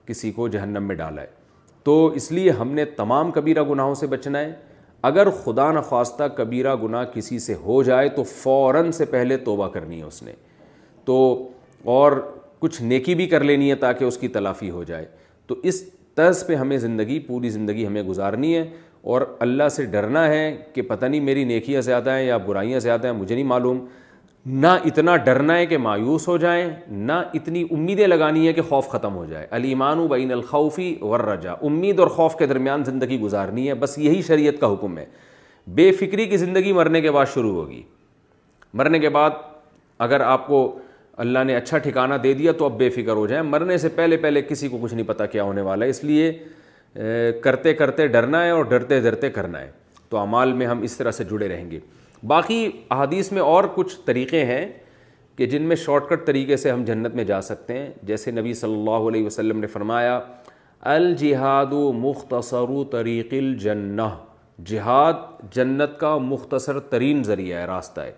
کسی 0.08 0.32
کو 0.32 0.48
جہنم 0.48 0.84
میں 0.88 0.96
ڈالا 0.96 1.22
ہے 1.22 1.38
تو 1.84 2.06
اس 2.16 2.32
لیے 2.32 2.52
ہم 2.60 2.72
نے 2.74 2.86
تمام 2.96 3.32
کبیرہ 3.32 3.64
گناہوں 3.70 3.94
سے 3.96 4.08
بچنا 4.08 4.40
ہے 4.40 4.52
اگر 5.08 5.30
خدا 5.44 5.72
نخواستہ 5.72 6.24
کبیرہ 6.38 6.76
گناہ 6.84 7.04
کسی 7.14 7.38
سے 7.40 7.54
ہو 7.66 7.82
جائے 7.84 8.10
تو 8.16 8.24
فوراً 8.42 8.92
سے 8.92 9.06
پہلے 9.12 9.38
توبہ 9.46 9.68
کرنی 9.74 9.98
ہے 10.00 10.06
اس 10.06 10.22
نے 10.24 10.32
تو 11.06 11.16
اور 11.96 12.12
کچھ 12.60 12.82
نیکی 12.84 13.16
بھی 13.16 13.26
کر 13.30 13.44
لینی 13.44 13.70
ہے 13.70 13.76
تاکہ 13.84 14.04
اس 14.06 14.18
کی 14.18 14.28
تلافی 14.28 14.70
ہو 14.70 14.84
جائے 14.84 15.06
تو 15.48 15.56
اس 15.64 15.82
طرز 16.16 16.46
پہ 16.48 16.56
ہمیں 16.56 16.78
زندگی 16.78 17.20
پوری 17.28 17.50
زندگی 17.50 17.86
ہمیں 17.88 18.02
گزارنی 18.04 18.56
ہے 18.56 18.68
اور 19.12 19.22
اللہ 19.40 19.70
سے 19.72 19.86
ڈرنا 19.92 20.28
ہے 20.28 20.44
کہ 20.74 20.82
پتہ 20.88 21.06
نہیں 21.06 21.22
میری 21.26 21.44
نیکیاں 21.54 21.82
زیادہ 21.82 22.12
ہیں 22.12 22.24
یا 22.26 22.38
برائیاں 22.48 22.80
زیادہ 22.80 23.08
ہیں 23.08 23.14
مجھے 23.16 23.34
نہیں 23.36 23.46
معلوم 23.46 23.80
نہ 24.46 24.68
اتنا 24.86 25.16
ڈرنا 25.24 25.56
ہے 25.58 25.66
کہ 25.66 25.78
مایوس 25.78 26.28
ہو 26.28 26.36
جائیں 26.38 26.70
نہ 26.90 27.14
اتنی 27.36 27.64
امیدیں 27.72 28.06
لگانی 28.08 28.48
ہے 28.48 28.54
کہ 28.54 28.62
خوف 28.70 28.88
ختم 28.90 29.16
ہو 29.16 29.24
جائے 29.30 29.48
علی 29.56 29.74
و 29.98 30.08
بین 30.10 30.32
الخوفی 30.32 30.94
ورجا 31.02 31.52
امید 31.68 32.00
اور 32.00 32.08
خوف 32.16 32.36
کے 32.40 32.46
درمیان 32.48 32.84
زندگی 32.84 33.20
گزارنی 33.20 33.68
ہے 33.68 33.74
بس 33.80 33.98
یہی 33.98 34.22
شریعت 34.28 34.60
کا 34.62 34.72
حکم 34.74 34.98
ہے 34.98 35.06
بے 35.76 35.92
فکری 36.00 36.26
کی 36.26 36.38
زندگی 36.38 36.72
مرنے 36.74 37.02
کے 37.02 37.12
بعد 37.12 37.26
شروع 37.34 37.54
ہوگی 37.56 37.82
مرنے 38.74 39.00
کے 39.00 39.10
بعد 39.10 39.30
اگر 40.08 40.22
آپ 40.22 40.48
کو 40.48 40.62
اللہ 41.26 41.44
نے 41.46 41.56
اچھا 41.56 41.78
ٹھکانہ 41.78 42.16
دے 42.24 42.34
دیا 42.34 42.52
تو 42.58 42.66
اب 42.66 42.78
بے 42.78 42.90
فکر 42.90 43.16
ہو 43.16 43.28
جائیں 43.28 43.44
مرنے 43.44 43.78
سے 43.78 43.90
پہلے 43.96 44.18
پہلے 44.18 44.42
کسی 44.50 44.68
کو 44.68 44.78
کچھ 44.82 44.94
نہیں 44.94 45.08
پتہ 45.08 45.24
کیا 45.32 45.44
ہونے 45.44 45.62
والا 45.62 45.86
ہے 45.86 45.90
اس 45.90 46.04
لیے 46.04 46.32
کرتے 47.44 47.74
کرتے 47.74 48.08
ڈرنا 48.08 48.44
ہے 48.44 48.50
اور 48.50 48.64
ڈرتے 48.70 49.00
ڈرتے 49.02 49.30
کرنا 49.30 49.62
ہے 49.62 49.72
تو 50.10 50.18
اعمال 50.18 50.54
میں 50.62 50.68
ہم 50.68 50.82
اس 50.84 50.98
طرح 50.98 51.12
سے 51.12 51.24
جڑے 51.32 51.48
رہیں 51.48 51.70
گے 51.72 51.80
باقی 52.28 52.68
احادیث 52.92 53.32
میں 53.32 53.42
اور 53.42 53.64
کچھ 53.76 53.96
طریقے 54.06 54.44
ہیں 54.46 54.66
کہ 55.38 55.46
جن 55.50 55.62
میں 55.68 55.76
شارٹ 55.84 56.10
کٹ 56.10 56.26
طریقے 56.28 56.58
سے 56.58 56.72
ہم 56.72 56.84
جنت 56.86 57.14
میں 57.16 57.24
جا 57.24 57.42
سکتے 57.42 57.78
ہیں 57.78 57.90
جیسے 58.06 58.32
نبی 58.32 58.54
صلی 58.54 58.74
اللہ 58.78 59.08
علیہ 59.10 59.26
وسلم 59.26 59.60
نے 59.60 59.68
فرمایا 59.68 60.20
الجہاد 60.94 61.74
و 61.74 61.92
مختصر 61.94 62.70
و 62.70 62.84
طریق 62.92 63.34
الجنہ 63.34 64.10
جہاد 64.66 65.14
جنت 65.56 66.00
کا 66.00 66.18
مختصر 66.18 66.80
ترین 66.90 67.24
ذریعہ 67.24 67.60
ہے 67.60 67.66
راستہ 67.68 68.02
ہے 68.02 68.12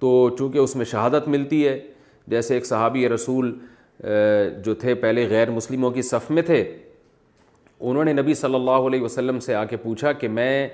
تو 0.00 0.28
چونکہ 0.38 0.58
اس 0.58 0.74
میں 0.76 0.84
شہادت 0.90 1.26
ملتی 1.28 1.66
ہے 1.66 1.78
جیسے 2.28 2.54
ایک 2.54 2.66
صحابی 2.66 3.08
رسول 3.08 3.58
جو 4.64 4.74
تھے 4.80 4.94
پہلے 5.00 5.26
غیر 5.30 5.50
مسلموں 5.50 5.90
کی 5.90 6.02
صف 6.02 6.30
میں 6.30 6.42
تھے 6.42 6.62
انہوں 7.80 8.04
نے 8.04 8.12
نبی 8.12 8.34
صلی 8.34 8.54
اللہ 8.54 8.86
علیہ 8.88 9.02
وسلم 9.02 9.38
سے 9.40 9.54
آ 9.54 9.64
کے 9.64 9.76
پوچھا 9.82 10.12
کہ 10.12 10.28
میں 10.28 10.68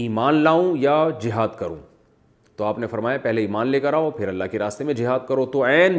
ایمان 0.00 0.34
لاؤں 0.44 0.72
یا 0.78 0.94
جہاد 1.20 1.48
کروں 1.58 1.76
تو 2.56 2.64
آپ 2.64 2.78
نے 2.78 2.86
فرمایا 2.86 3.18
پہلے 3.22 3.40
ایمان 3.40 3.68
لے 3.68 3.78
کر 3.80 3.92
آؤ 3.94 4.10
پھر 4.16 4.28
اللہ 4.28 4.44
کے 4.50 4.58
راستے 4.58 4.84
میں 4.84 4.94
جہاد 4.94 5.18
کرو 5.28 5.44
تو 5.54 5.64
عین 5.64 5.98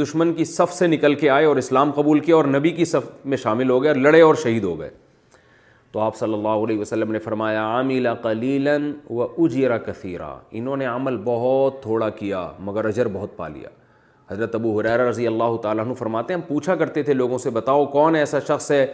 دشمن 0.00 0.32
کی 0.34 0.44
صف 0.44 0.72
سے 0.78 0.86
نکل 0.86 1.14
کے 1.22 1.30
آئے 1.30 1.44
اور 1.46 1.56
اسلام 1.62 1.90
قبول 1.96 2.20
کیا 2.28 2.34
اور 2.36 2.44
نبی 2.44 2.70
کی 2.78 2.84
صف 2.92 3.06
میں 3.32 3.36
شامل 3.44 3.70
ہو 3.70 3.82
گئے 3.82 3.88
اور 3.90 3.96
لڑے 3.98 4.20
اور 4.22 4.34
شہید 4.42 4.64
ہو 4.64 4.78
گئے 4.80 4.90
تو 5.92 6.00
آپ 6.00 6.16
صلی 6.16 6.34
اللہ 6.34 6.64
علیہ 6.64 6.78
وسلم 6.78 7.12
نے 7.12 7.18
فرمایا 7.24 8.12
قلیلاً 8.22 8.92
و 9.16 9.22
اجیرا 9.44 9.78
کثیرہ 9.88 10.34
انہوں 10.60 10.76
نے 10.82 10.86
عمل 10.86 11.16
بہت 11.24 11.82
تھوڑا 11.82 12.08
کیا 12.20 12.48
مگر 12.68 12.84
اجر 12.92 13.08
بہت 13.12 13.36
پا 13.36 13.48
لیا 13.54 13.68
حضرت 14.30 14.54
ابو 14.54 14.78
حریر 14.80 15.00
رضی 15.08 15.26
اللہ 15.26 15.56
تعالیٰ 15.62 15.84
عنہ 15.86 15.94
فرماتے 15.94 16.34
ہیں 16.34 16.40
ہم 16.40 16.46
پوچھا 16.48 16.74
کرتے 16.82 17.02
تھے 17.08 17.12
لوگوں 17.14 17.38
سے 17.38 17.50
بتاؤ 17.60 17.84
کون 17.96 18.16
ایسا 18.16 18.38
شخص 18.48 18.70
ہے 18.72 18.86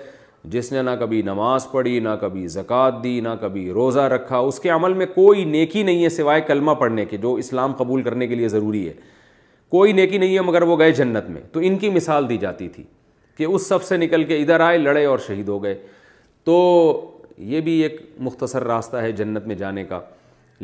جس 0.51 0.71
نے 0.73 0.83
نہ 0.83 0.91
کبھی 1.01 1.21
نماز 1.23 1.67
پڑھی 1.71 1.99
نہ 2.01 2.09
کبھی 2.21 2.47
زکوٰۃ 2.49 3.03
دی 3.03 3.19
نہ 3.21 3.29
کبھی 3.41 3.69
روزہ 3.73 4.01
رکھا 4.15 4.39
اس 4.51 4.59
کے 4.61 4.69
عمل 4.71 4.93
میں 5.01 5.07
کوئی 5.15 5.45
نیکی 5.45 5.83
نہیں 5.83 6.05
ہے 6.05 6.09
سوائے 6.09 6.41
کلمہ 6.47 6.71
پڑھنے 6.81 7.05
کے 7.07 7.17
جو 7.25 7.33
اسلام 7.43 7.73
قبول 7.79 8.03
کرنے 8.03 8.27
کے 8.27 8.35
لیے 8.35 8.49
ضروری 8.49 8.87
ہے 8.89 8.93
کوئی 9.77 9.93
نیکی 9.93 10.19
نہیں 10.19 10.35
ہے 10.37 10.41
مگر 10.51 10.63
وہ 10.71 10.79
گئے 10.79 10.93
جنت 11.01 11.29
میں 11.31 11.41
تو 11.53 11.61
ان 11.65 11.77
کی 11.79 11.91
مثال 11.97 12.29
دی 12.29 12.37
جاتی 12.47 12.69
تھی 12.77 12.85
کہ 13.39 13.45
اس 13.45 13.67
سب 13.69 13.83
سے 13.85 13.97
نکل 13.97 14.25
کے 14.33 14.37
ادھر 14.43 14.61
آئے 14.67 14.79
لڑے 14.79 15.05
اور 15.07 15.19
شہید 15.27 15.49
ہو 15.49 15.63
گئے 15.63 15.75
تو 16.45 16.57
یہ 17.55 17.61
بھی 17.67 17.73
ایک 17.83 18.01
مختصر 18.29 18.65
راستہ 18.67 18.97
ہے 19.07 19.13
جنت 19.23 19.47
میں 19.47 19.55
جانے 19.57 19.85
کا 19.91 20.01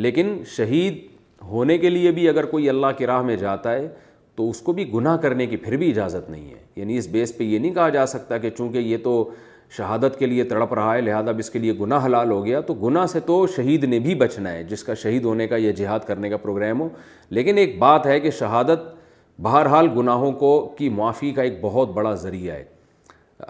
لیکن 0.07 0.37
شہید 0.57 0.99
ہونے 1.51 1.77
کے 1.79 1.89
لیے 1.91 2.11
بھی 2.17 2.29
اگر 2.29 2.45
کوئی 2.55 2.69
اللہ 2.69 2.97
کی 2.99 3.07
راہ 3.07 3.23
میں 3.23 3.37
جاتا 3.37 3.73
ہے 3.73 3.89
تو 4.37 4.49
اس 4.51 4.61
کو 4.69 4.73
بھی 4.73 4.93
گناہ 4.93 5.17
کرنے 5.25 5.47
کی 5.47 5.57
پھر 5.65 5.77
بھی 5.79 5.91
اجازت 5.91 6.31
نہیں 6.31 6.49
ہے 6.51 6.61
یعنی 6.77 6.97
اس 6.99 7.07
بیس 7.09 7.37
پہ 7.37 7.45
یہ 7.45 7.59
نہیں 7.59 7.75
کہا 7.75 7.89
جا 7.97 8.07
سکتا 8.13 8.39
کہ 8.45 8.51
چونکہ 8.57 8.79
یہ 8.79 8.97
تو 9.05 9.13
شہادت 9.77 10.19
کے 10.19 10.27
لیے 10.27 10.45
تڑپ 10.45 10.73
رہا 10.75 10.95
ہے 10.95 11.01
لہٰذا 11.01 11.31
اب 11.31 11.39
اس 11.39 11.51
کے 11.51 11.59
لیے 11.59 11.73
گناہ 11.81 12.05
حلال 12.05 12.31
ہو 12.31 12.45
گیا 12.45 12.61
تو 12.61 12.75
گناہ 12.83 13.07
سے 13.13 13.21
تو 13.27 13.47
شہید 13.57 13.85
نے 13.85 13.99
بھی 13.99 14.15
بچنا 14.15 14.53
ہے 14.53 14.63
جس 14.65 14.85
کا 14.85 14.95
شہید 15.03 15.25
ہونے 15.25 15.47
کا 15.49 15.57
یا 15.59 15.71
جہاد 15.77 16.01
کرنے 16.07 16.29
کا 16.31 16.37
پروگرام 16.37 16.81
ہو 16.81 16.89
لیکن 17.31 17.59
ایک 17.59 17.79
بات 17.79 18.07
ہے 18.07 18.19
کہ 18.21 18.31
شہادت 18.39 18.83
بہرحال 19.43 19.89
گناہوں 19.97 20.31
کو 20.41 20.51
کی 20.79 20.89
معافی 20.99 21.31
کا 21.35 21.43
ایک 21.43 21.61
بہت 21.61 21.93
بڑا 21.95 22.15
ذریعہ 22.15 22.55
ہے 22.57 22.65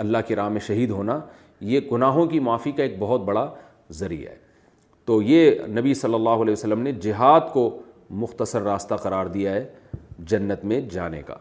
اللہ 0.04 0.18
کی 0.26 0.36
راہ 0.36 0.48
میں 0.48 0.60
شہید 0.66 0.90
ہونا 0.90 1.18
یہ 1.72 1.80
گناہوں 1.92 2.26
کی 2.26 2.38
معافی 2.40 2.72
کا 2.72 2.82
ایک 2.82 2.96
بہت 2.98 3.24
بڑا 3.24 3.48
ذریعہ 3.94 4.30
ہے 4.32 4.36
تو 5.06 5.20
یہ 5.22 5.50
نبی 5.78 5.94
صلی 5.94 6.14
اللہ 6.14 6.42
علیہ 6.44 6.52
وسلم 6.52 6.80
نے 6.82 6.92
جہاد 7.02 7.40
کو 7.52 7.68
مختصر 8.22 8.62
راستہ 8.62 8.94
قرار 9.02 9.26
دیا 9.34 9.52
ہے 9.54 9.64
جنت 10.30 10.64
میں 10.64 10.80
جانے 10.90 11.20
کا 11.26 11.34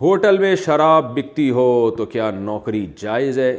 ہوٹل 0.00 0.38
میں 0.38 0.54
شراب 0.64 1.10
بکتی 1.16 1.48
ہو 1.56 1.90
تو 1.98 2.04
کیا 2.12 2.30
نوکری 2.30 2.84
جائز 3.00 3.38
ہے 3.38 3.50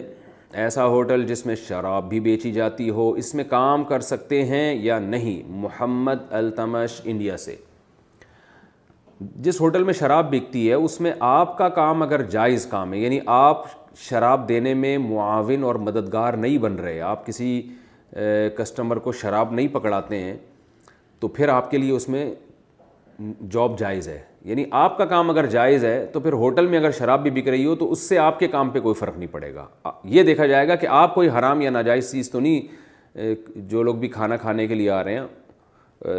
ایسا 0.63 0.85
ہوٹل 0.87 1.25
جس 1.27 1.45
میں 1.45 1.55
شراب 1.67 2.07
بھی 2.09 2.19
بیچی 2.27 2.51
جاتی 2.53 2.89
ہو 2.97 3.09
اس 3.21 3.33
میں 3.35 3.43
کام 3.49 3.83
کر 3.91 3.99
سکتے 4.09 4.43
ہیں 4.45 4.73
یا 4.81 4.97
نہیں 5.05 5.41
محمد 5.61 6.17
التمش 6.39 6.99
انڈیا 7.03 7.37
سے 7.45 7.55
جس 9.43 9.61
ہوٹل 9.61 9.83
میں 9.83 9.93
شراب 9.99 10.29
بکتی 10.35 10.67
ہے 10.69 10.73
اس 10.73 10.99
میں 11.01 11.13
آپ 11.29 11.57
کا 11.57 11.69
کام 11.79 12.01
اگر 12.03 12.21
جائز 12.37 12.65
کام 12.71 12.93
ہے 12.93 12.99
یعنی 12.99 13.19
آپ 13.37 13.63
شراب 14.09 14.47
دینے 14.49 14.73
میں 14.83 14.97
معاون 15.09 15.63
اور 15.63 15.75
مددگار 15.89 16.33
نہیں 16.45 16.57
بن 16.65 16.75
رہے 16.79 16.99
آپ 17.13 17.25
کسی 17.25 17.61
کسٹمر 18.57 18.99
کو 19.07 19.11
شراب 19.21 19.53
نہیں 19.53 19.67
پکڑاتے 19.73 20.19
ہیں 20.23 20.37
تو 21.19 21.27
پھر 21.27 21.49
آپ 21.49 21.71
کے 21.71 21.77
لیے 21.77 21.91
اس 21.91 22.09
میں 22.09 22.29
جاب 23.51 23.77
جائز 23.79 24.07
ہے 24.07 24.19
یعنی 24.47 24.63
آپ 24.79 24.97
کا 24.97 25.05
کام 25.05 25.29
اگر 25.29 25.45
جائز 25.53 25.83
ہے 25.85 26.05
تو 26.11 26.19
پھر 26.19 26.33
ہوٹل 26.41 26.67
میں 26.67 26.77
اگر 26.79 26.91
شراب 26.97 27.21
بھی 27.23 27.31
بک 27.41 27.47
رہی 27.49 27.65
ہو 27.65 27.73
تو 27.75 27.91
اس 27.91 28.01
سے 28.09 28.17
آپ 28.25 28.37
کے 28.39 28.47
کام 28.47 28.69
پہ 28.75 28.79
کوئی 28.81 28.93
فرق 28.99 29.17
نہیں 29.17 29.31
پڑے 29.31 29.53
گا 29.53 29.65
یہ 30.09 30.23
دیکھا 30.23 30.45
جائے 30.47 30.67
گا 30.67 30.75
کہ 30.83 30.87
آپ 30.99 31.13
کوئی 31.15 31.29
حرام 31.37 31.61
یا 31.61 31.69
ناجائز 31.69 32.11
چیز 32.11 32.29
تو 32.31 32.39
نہیں 32.39 33.17
جو 33.69 33.81
لوگ 33.83 33.95
بھی 34.03 34.07
کھانا 34.09 34.37
کھانے 34.45 34.67
کے 34.67 34.75
لیے 34.75 34.89
آ 34.89 35.03
رہے 35.03 35.17
ہیں 35.19 36.11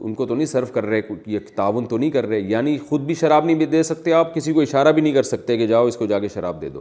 ان 0.00 0.14
کو 0.14 0.26
تو 0.26 0.34
نہیں 0.34 0.46
سرو 0.46 0.66
کر 0.74 0.84
رہے 0.86 1.38
تعاون 1.56 1.86
تو 1.86 1.98
نہیں 1.98 2.10
کر 2.10 2.26
رہے 2.26 2.40
یعنی 2.40 2.76
خود 2.88 3.00
بھی 3.06 3.14
شراب 3.22 3.44
نہیں 3.44 3.56
بھی 3.56 3.66
دے 3.76 3.82
سکتے 3.92 4.12
آپ 4.12 4.34
کسی 4.34 4.52
کو 4.52 4.60
اشارہ 4.60 4.92
بھی 4.98 5.02
نہیں 5.02 5.12
کر 5.12 5.22
سکتے 5.30 5.56
کہ 5.58 5.66
جاؤ 5.66 5.86
اس 5.86 5.96
کو 5.96 6.06
جا 6.14 6.18
کے 6.18 6.28
شراب 6.34 6.60
دے 6.62 6.68
دو 6.68 6.80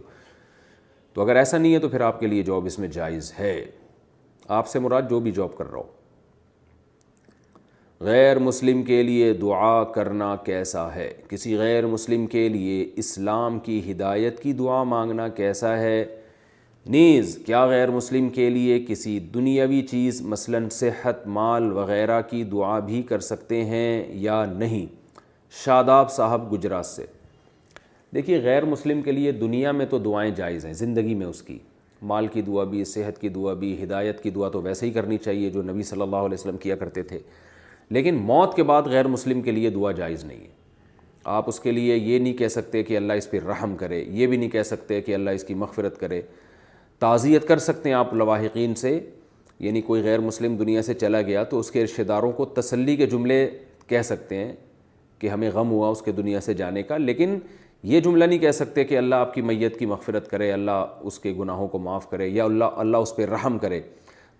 تو 1.14 1.22
اگر 1.22 1.36
ایسا 1.36 1.58
نہیں 1.58 1.74
ہے 1.74 1.80
تو 1.80 1.90
پھر 1.90 2.02
آپ 2.12 2.20
کے 2.20 2.28
لیے 2.28 2.44
جاب 2.52 2.66
اس 2.66 2.80
میں 2.80 2.88
جائز 2.94 3.32
ہے 3.40 3.56
آپ 4.60 4.68
سے 4.68 4.80
مراد 4.80 5.10
جو 5.10 5.20
بھی 5.28 5.32
جاب 5.42 5.58
کر 5.58 5.70
رہا 5.72 5.78
ہو 5.78 5.86
غیر 8.04 8.40
مسلم 8.40 8.82
کے 8.84 9.02
لیے 9.04 9.32
دعا 9.42 9.84
کرنا 9.94 10.36
کیسا 10.46 10.88
ہے 10.96 11.10
کسی 11.30 11.56
غیر 11.58 11.86
مسلم 11.88 12.26
کے 12.28 12.48
لیے 12.50 12.86
اسلام 12.98 13.60
کی 13.68 13.80
ہدایت 13.92 14.42
کی 14.44 14.54
دعا 14.54 14.82
مانگنا 14.84 15.28
کیسا 15.38 15.78
ہے 15.80 16.04
نیز 16.94 17.38
کیا 17.46 17.66
غیر 17.68 17.92
مسلم 17.92 18.28
کے 18.30 18.50
لیے 18.50 18.80
کسی 18.88 19.18
دنیاوی 19.34 19.82
چیز 19.92 20.22
مثلا 20.34 20.58
صحت 20.72 21.26
مال 21.38 21.72
وغیرہ 21.78 22.20
کی 22.30 22.44
دعا 22.52 22.78
بھی 22.90 23.02
کر 23.10 23.20
سکتے 23.30 23.64
ہیں 23.66 24.04
یا 24.22 24.44
نہیں 24.58 24.86
شاداب 25.64 26.12
صاحب 26.12 26.52
گجرات 26.52 26.86
سے 26.86 27.06
دیکھیے 28.14 28.42
غیر 28.44 28.66
مسلم 28.66 29.02
کے 29.02 29.12
لیے 29.12 29.32
دنیا 29.32 29.72
میں 29.72 29.86
تو 29.90 30.00
دعائیں 30.00 30.30
جائز 30.36 30.66
ہیں 30.66 30.74
زندگی 30.84 31.16
میں 31.16 31.26
اس 31.28 31.42
کی 31.44 31.58
مال 32.08 32.28
کی 32.34 32.42
دعا 32.48 32.64
بھی 32.72 32.84
صحت 32.86 33.22
کی 33.22 33.30
دعا 33.36 33.54
بھی 33.60 33.76
ہدایت 33.84 34.22
کی 34.24 34.30
دعا 34.30 34.50
تو 34.50 34.62
ویسے 34.62 34.86
ہی 34.86 34.92
کرنی 34.92 35.18
چاہیے 35.24 35.50
جو 35.50 35.62
نبی 35.72 35.84
صلی 35.84 36.02
اللہ 36.02 36.26
علیہ 36.30 36.38
وسلم 36.40 36.58
کیا 36.62 36.76
کرتے 36.76 37.04
تھے 37.04 37.20
لیکن 37.94 38.16
موت 38.26 38.56
کے 38.56 38.64
بعد 38.64 38.82
غیر 38.92 39.08
مسلم 39.08 39.42
کے 39.42 39.52
لیے 39.52 39.70
دعا 39.70 39.92
جائز 39.98 40.24
نہیں 40.26 40.40
ہے 40.44 40.54
آپ 41.34 41.48
اس 41.50 41.60
کے 41.60 41.72
لیے 41.72 41.96
یہ 41.96 42.20
نہیں 42.20 42.34
کہہ 42.38 42.48
سکتے 42.48 42.82
کہ 42.84 42.98
اللہ 42.98 43.14
اس 43.18 43.30
پہ 43.30 43.40
رحم 43.48 43.76
کرے 43.76 44.04
یہ 44.12 44.28
بھی 44.28 44.38
نہیں 44.38 44.50
کہہ 44.50 44.64
سکتے 44.66 45.02
کہ 45.02 45.14
اللہ 45.16 45.30
اس 45.40 45.44
کی 45.44 45.54
مغفرت 45.54 46.00
کرے 46.00 46.22
تعزیت 47.00 47.48
کر 47.48 47.60
سکتے 47.60 47.90
ہیں 47.90 47.96
آپ 47.96 48.14
لواحقین 48.14 48.76
سے 48.76 49.00
یعنی 49.60 49.82
کوئی 49.82 50.04
غیر 50.04 50.20
مسلم 50.20 50.56
دنیا 50.58 50.82
سے 50.82 50.94
چلا 50.94 51.22
گیا 51.22 51.44
تو 51.50 51.60
اس 51.60 51.72
کے 51.72 51.84
رشتہ 51.84 52.02
داروں 52.08 52.32
کو 52.32 52.46
تسلی 52.60 52.96
کے 52.96 53.06
جملے 53.10 53.46
کہہ 53.88 54.02
سکتے 54.06 54.36
ہیں 54.44 54.54
کہ 55.20 55.28
ہمیں 55.30 55.50
غم 55.54 55.70
ہوا 55.72 55.90
اس 55.90 56.02
کے 56.02 56.12
دنیا 56.12 56.40
سے 56.42 56.54
جانے 56.54 56.84
کا 56.84 56.98
لیکن 56.98 57.38
یہ 57.94 58.00
جملہ 58.00 58.26
نہیں 58.26 58.40
کہہ 58.40 58.52
سکتے 58.52 58.84
کہ 58.84 58.98
اللہ 58.98 59.16
آپ 59.16 59.34
کی 59.34 59.42
میت 59.42 59.78
کی 59.80 59.86
مغفرت 59.86 60.30
کرے 60.30 60.52
اللہ 60.52 60.98
اس 61.10 61.20
کے 61.20 61.34
گناہوں 61.40 61.68
کو 61.68 61.80
معاف 61.80 62.10
کرے 62.10 62.28
یا 62.28 62.44
اللہ 62.44 62.80
اللہ 62.86 62.98
اس 63.06 63.16
پہ 63.16 63.26
رحم 63.26 63.58
کرے 63.60 63.82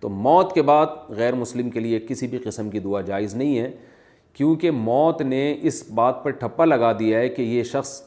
تو 0.00 0.08
موت 0.26 0.52
کے 0.54 0.62
بعد 0.62 0.86
غیر 1.16 1.34
مسلم 1.34 1.70
کے 1.70 1.80
لیے 1.80 1.98
کسی 2.08 2.26
بھی 2.28 2.38
قسم 2.44 2.70
کی 2.70 2.78
دعا 2.80 3.00
جائز 3.00 3.34
نہیں 3.34 3.58
ہے 3.58 3.70
کیونکہ 4.36 4.70
موت 4.70 5.20
نے 5.22 5.44
اس 5.68 5.82
بات 5.94 6.22
پر 6.24 6.30
ٹھپا 6.40 6.64
لگا 6.64 6.92
دیا 6.98 7.18
ہے 7.18 7.28
کہ 7.28 7.42
یہ 7.42 7.62
شخص 7.64 8.00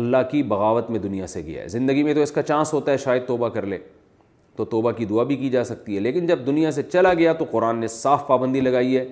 اللہ 0.00 0.16
کی 0.30 0.42
بغاوت 0.52 0.90
میں 0.90 0.98
دنیا 1.00 1.26
سے 1.26 1.40
گیا 1.46 1.62
ہے 1.62 1.68
زندگی 1.68 2.02
میں 2.02 2.14
تو 2.14 2.22
اس 2.22 2.32
کا 2.32 2.42
چانس 2.42 2.72
ہوتا 2.72 2.92
ہے 2.92 2.96
شاید 3.04 3.26
توبہ 3.26 3.48
کر 3.54 3.66
لے 3.66 3.78
تو 4.56 4.64
توبہ 4.64 4.90
کی 4.92 5.04
دعا 5.04 5.22
بھی 5.24 5.36
کی 5.36 5.48
جا 5.50 5.64
سکتی 5.64 5.94
ہے 5.94 6.00
لیکن 6.00 6.26
جب 6.26 6.46
دنیا 6.46 6.70
سے 6.72 6.82
چلا 6.82 7.12
گیا 7.18 7.32
تو 7.38 7.44
قرآن 7.50 7.78
نے 7.78 7.86
صاف 7.88 8.26
پابندی 8.26 8.60
لگائی 8.60 8.96
ہے 8.96 9.04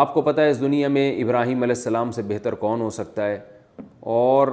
آپ 0.00 0.12
کو 0.14 0.22
پتہ 0.22 0.40
ہے 0.40 0.50
اس 0.50 0.60
دنیا 0.60 0.88
میں 0.88 1.10
ابراہیم 1.22 1.62
علیہ 1.62 1.74
السلام 1.76 2.10
سے 2.12 2.22
بہتر 2.28 2.54
کون 2.64 2.80
ہو 2.80 2.90
سکتا 2.96 3.26
ہے 3.28 3.38
اور 4.14 4.48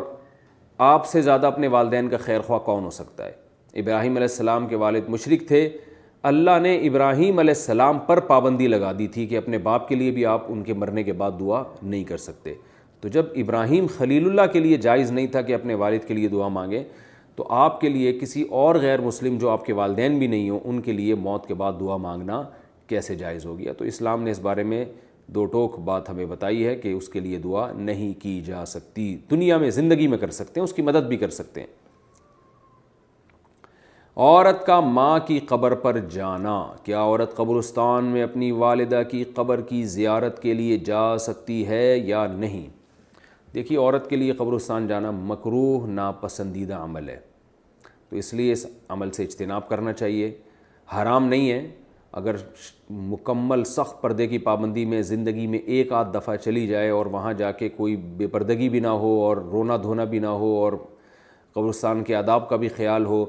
آپ 0.87 1.05
سے 1.07 1.21
زیادہ 1.21 1.47
اپنے 1.47 1.67
والدین 1.75 2.09
کا 2.09 2.17
خیر 2.25 2.41
خواہ 2.47 2.59
کون 2.65 2.83
ہو 2.83 2.89
سکتا 2.91 3.25
ہے 3.25 3.79
ابراہیم 3.79 4.11
علیہ 4.15 4.27
السلام 4.29 4.67
کے 4.67 4.75
والد 4.85 5.09
مشرق 5.09 5.47
تھے 5.47 5.67
اللہ 6.27 6.57
نے 6.61 6.75
ابراہیم 6.87 7.37
علیہ 7.39 7.53
السلام 7.57 7.99
پر 8.05 8.19
پابندی 8.29 8.67
لگا 8.67 8.91
دی 8.97 9.05
تھی 9.11 9.25
کہ 9.27 9.37
اپنے 9.37 9.57
باپ 9.67 9.87
کے 9.89 9.95
لیے 9.95 10.11
بھی 10.11 10.25
آپ 10.25 10.45
ان 10.51 10.63
کے 10.63 10.73
مرنے 10.81 11.03
کے 11.03 11.13
بعد 11.21 11.39
دعا 11.39 11.61
نہیں 11.81 12.03
کر 12.09 12.17
سکتے 12.23 12.53
تو 13.01 13.07
جب 13.17 13.25
ابراہیم 13.43 13.85
خلیل 13.97 14.25
اللہ 14.29 14.51
کے 14.53 14.59
لیے 14.65 14.77
جائز 14.87 15.11
نہیں 15.11 15.27
تھا 15.35 15.41
کہ 15.49 15.53
اپنے 15.55 15.75
والد 15.85 16.07
کے 16.07 16.13
لیے 16.13 16.27
دعا 16.35 16.47
مانگیں 16.57 16.83
تو 17.35 17.47
آپ 17.63 17.79
کے 17.81 17.89
لیے 17.89 18.13
کسی 18.21 18.43
اور 18.63 18.75
غیر 18.81 19.01
مسلم 19.07 19.37
جو 19.41 19.49
آپ 19.49 19.65
کے 19.65 19.73
والدین 19.81 20.17
بھی 20.19 20.27
نہیں 20.33 20.49
ہوں 20.49 20.59
ان 20.63 20.81
کے 20.89 20.93
لیے 20.99 21.15
موت 21.29 21.47
کے 21.47 21.53
بعد 21.63 21.79
دعا 21.79 21.97
مانگنا 22.09 22.41
کیسے 22.87 23.15
جائز 23.23 23.45
ہو 23.45 23.57
گیا 23.59 23.73
تو 23.77 23.85
اسلام 23.93 24.23
نے 24.23 24.31
اس 24.31 24.39
بارے 24.49 24.63
میں 24.73 24.83
دو 25.39 25.45
ٹوک 25.55 25.79
بات 25.91 26.09
ہمیں 26.09 26.25
بتائی 26.25 26.65
ہے 26.67 26.75
کہ 26.83 26.91
اس 26.99 27.09
کے 27.13 27.19
لیے 27.19 27.37
دعا 27.47 27.71
نہیں 27.87 28.13
کی 28.21 28.39
جا 28.45 28.65
سکتی 28.75 29.15
دنیا 29.31 29.57
میں 29.63 29.69
زندگی 29.79 30.07
میں 30.13 30.17
کر 30.17 30.31
سکتے 30.41 30.59
ہیں 30.59 30.63
اس 30.65 30.73
کی 30.73 30.81
مدد 30.91 31.07
بھی 31.07 31.17
کر 31.25 31.29
سکتے 31.41 31.59
ہیں 31.61 31.86
عورت 34.25 34.65
کا 34.65 34.79
ماں 34.79 35.17
کی 35.25 35.37
قبر 35.49 35.73
پر 35.81 35.97
جانا 36.11 36.53
کیا 36.83 37.01
عورت 37.01 37.35
قبرستان 37.35 38.03
میں 38.13 38.21
اپنی 38.23 38.49
والدہ 38.61 39.01
کی 39.11 39.23
قبر 39.35 39.61
کی 39.69 39.83
زیارت 39.95 40.41
کے 40.41 40.53
لیے 40.53 40.77
جا 40.85 41.01
سکتی 41.25 41.67
ہے 41.67 41.81
یا 42.05 42.25
نہیں 42.37 42.65
دیکھیے 43.55 43.77
عورت 43.79 44.09
کے 44.09 44.15
لیے 44.15 44.33
قبرستان 44.37 44.87
جانا 44.87 45.11
مقروح 45.33 45.85
ناپسندیدہ 45.87 46.75
عمل 46.83 47.09
ہے 47.09 47.17
تو 48.09 48.15
اس 48.21 48.33
لیے 48.33 48.51
اس 48.53 48.65
عمل 48.95 49.11
سے 49.19 49.23
اجتناب 49.23 49.69
کرنا 49.69 49.93
چاہیے 50.01 50.31
حرام 50.95 51.25
نہیں 51.27 51.49
ہے 51.51 51.61
اگر 52.23 52.35
مکمل 53.11 53.63
سخت 53.77 54.01
پردے 54.01 54.27
کی 54.27 54.37
پابندی 54.51 54.85
میں 54.95 55.01
زندگی 55.15 55.47
میں 55.47 55.59
ایک 55.75 55.91
آدھ 55.99 56.13
دفعہ 56.17 56.35
چلی 56.43 56.65
جائے 56.67 56.89
اور 56.89 57.05
وہاں 57.17 57.33
جا 57.43 57.51
کے 57.61 57.69
کوئی 57.79 57.95
بے 58.17 58.27
پردگی 58.37 58.69
بھی 58.69 58.79
نہ 58.89 58.95
ہو 59.05 59.19
اور 59.25 59.37
رونا 59.51 59.77
دھونا 59.83 60.03
بھی 60.15 60.19
نہ 60.19 60.33
ہو 60.43 60.55
اور 60.63 60.85
قبرستان 61.55 62.03
کے 62.03 62.15
آداب 62.15 62.49
کا 62.49 62.55
بھی 62.55 62.67
خیال 62.77 63.05
ہو 63.05 63.25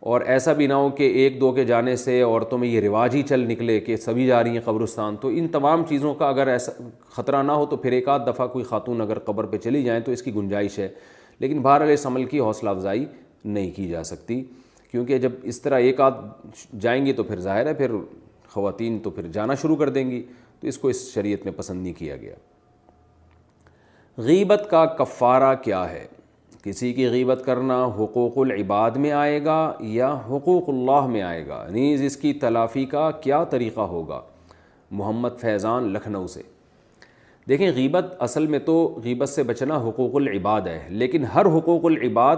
اور 0.00 0.20
ایسا 0.32 0.52
بھی 0.52 0.66
نہ 0.66 0.72
ہو 0.74 0.88
کہ 0.96 1.02
ایک 1.22 1.40
دو 1.40 1.50
کے 1.52 1.64
جانے 1.64 1.94
سے 1.96 2.20
عورتوں 2.22 2.58
میں 2.58 2.68
یہ 2.68 2.80
رواج 2.80 3.14
ہی 3.16 3.22
چل 3.28 3.44
نکلے 3.48 3.78
کہ 3.80 3.96
سبھی 3.96 4.26
جا 4.26 4.42
رہی 4.44 4.50
ہیں 4.58 4.60
قبرستان 4.64 5.16
تو 5.20 5.28
ان 5.34 5.46
تمام 5.52 5.84
چیزوں 5.88 6.12
کا 6.14 6.28
اگر 6.28 6.46
ایسا 6.48 6.72
خطرہ 7.14 7.42
نہ 7.42 7.52
ہو 7.52 7.64
تو 7.66 7.76
پھر 7.76 7.92
ایک 7.92 8.08
آدھ 8.08 8.26
دفعہ 8.26 8.46
کوئی 8.46 8.64
خاتون 8.64 9.00
اگر 9.00 9.18
قبر 9.24 9.46
پہ 9.52 9.58
چلی 9.58 9.82
جائیں 9.82 10.00
تو 10.06 10.12
اس 10.12 10.22
کی 10.22 10.34
گنجائش 10.34 10.78
ہے 10.78 10.88
لیکن 11.38 11.62
بہرحال 11.62 11.90
اس 11.92 12.06
عمل 12.06 12.24
کی 12.24 12.40
حوصلہ 12.40 12.70
افزائی 12.70 13.04
نہیں 13.44 13.70
کی 13.76 13.88
جا 13.88 14.02
سکتی 14.04 14.42
کیونکہ 14.90 15.18
جب 15.18 15.32
اس 15.42 15.60
طرح 15.62 15.78
ایک 15.86 16.00
آدھ 16.00 16.20
جائیں 16.80 17.04
گی 17.06 17.12
تو 17.12 17.22
پھر 17.24 17.40
ظاہر 17.40 17.66
ہے 17.66 17.74
پھر 17.74 17.92
خواتین 18.50 18.98
تو 19.02 19.10
پھر 19.10 19.26
جانا 19.32 19.54
شروع 19.62 19.76
کر 19.76 19.88
دیں 19.96 20.10
گی 20.10 20.22
تو 20.60 20.66
اس 20.68 20.78
کو 20.78 20.88
اس 20.88 21.06
شریعت 21.14 21.44
میں 21.44 21.52
پسند 21.56 21.82
نہیں 21.82 21.92
کیا 21.98 22.16
گیا 22.16 22.34
غیبت 24.26 24.66
کا 24.70 24.84
کفارہ 24.98 25.54
کیا 25.64 25.88
ہے 25.90 26.06
کسی 26.66 26.92
کی 26.92 27.06
غیبت 27.08 27.42
کرنا 27.44 27.74
حقوق 27.98 28.38
العباد 28.38 28.96
میں 29.02 29.10
آئے 29.16 29.44
گا 29.44 29.56
یا 29.96 30.08
حقوق 30.30 30.68
اللہ 30.68 31.06
میں 31.10 31.20
آئے 31.22 31.46
گا 31.46 31.62
نیز 31.72 32.02
اس 32.04 32.16
کی 32.22 32.32
تلافی 32.44 32.84
کا 32.94 33.10
کیا 33.26 33.42
طریقہ 33.50 33.80
ہوگا 33.92 34.20
محمد 35.00 35.38
فیضان 35.40 35.86
لکھنؤ 35.92 36.26
سے 36.32 36.42
دیکھیں 37.48 37.70
غیبت 37.74 38.06
اصل 38.26 38.46
میں 38.54 38.58
تو 38.66 38.74
غیبت 39.04 39.28
سے 39.28 39.42
بچنا 39.50 39.76
حقوق 39.86 40.14
العباد 40.22 40.66
ہے 40.66 40.80
لیکن 41.02 41.24
ہر 41.34 41.46
حقوق 41.56 41.84
العباد 41.92 42.36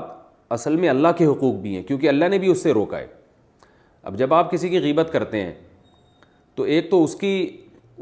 اصل 0.59 0.77
میں 0.83 0.89
اللہ 0.89 1.17
کے 1.19 1.27
حقوق 1.27 1.55
بھی 1.63 1.75
ہیں 1.77 1.83
کیونکہ 1.89 2.09
اللہ 2.09 2.29
نے 2.31 2.39
بھی 2.39 2.49
اس 2.51 2.63
سے 2.63 2.73
روکا 2.81 2.99
ہے 2.99 3.07
اب 4.11 4.19
جب 4.19 4.35
آپ 4.35 4.51
کسی 4.51 4.69
کی 4.69 4.81
غیبت 4.83 5.13
کرتے 5.13 5.43
ہیں 5.45 5.55
تو 6.55 6.63
ایک 6.75 6.91
تو 6.91 7.03
اس 7.05 7.15
کی 7.21 7.35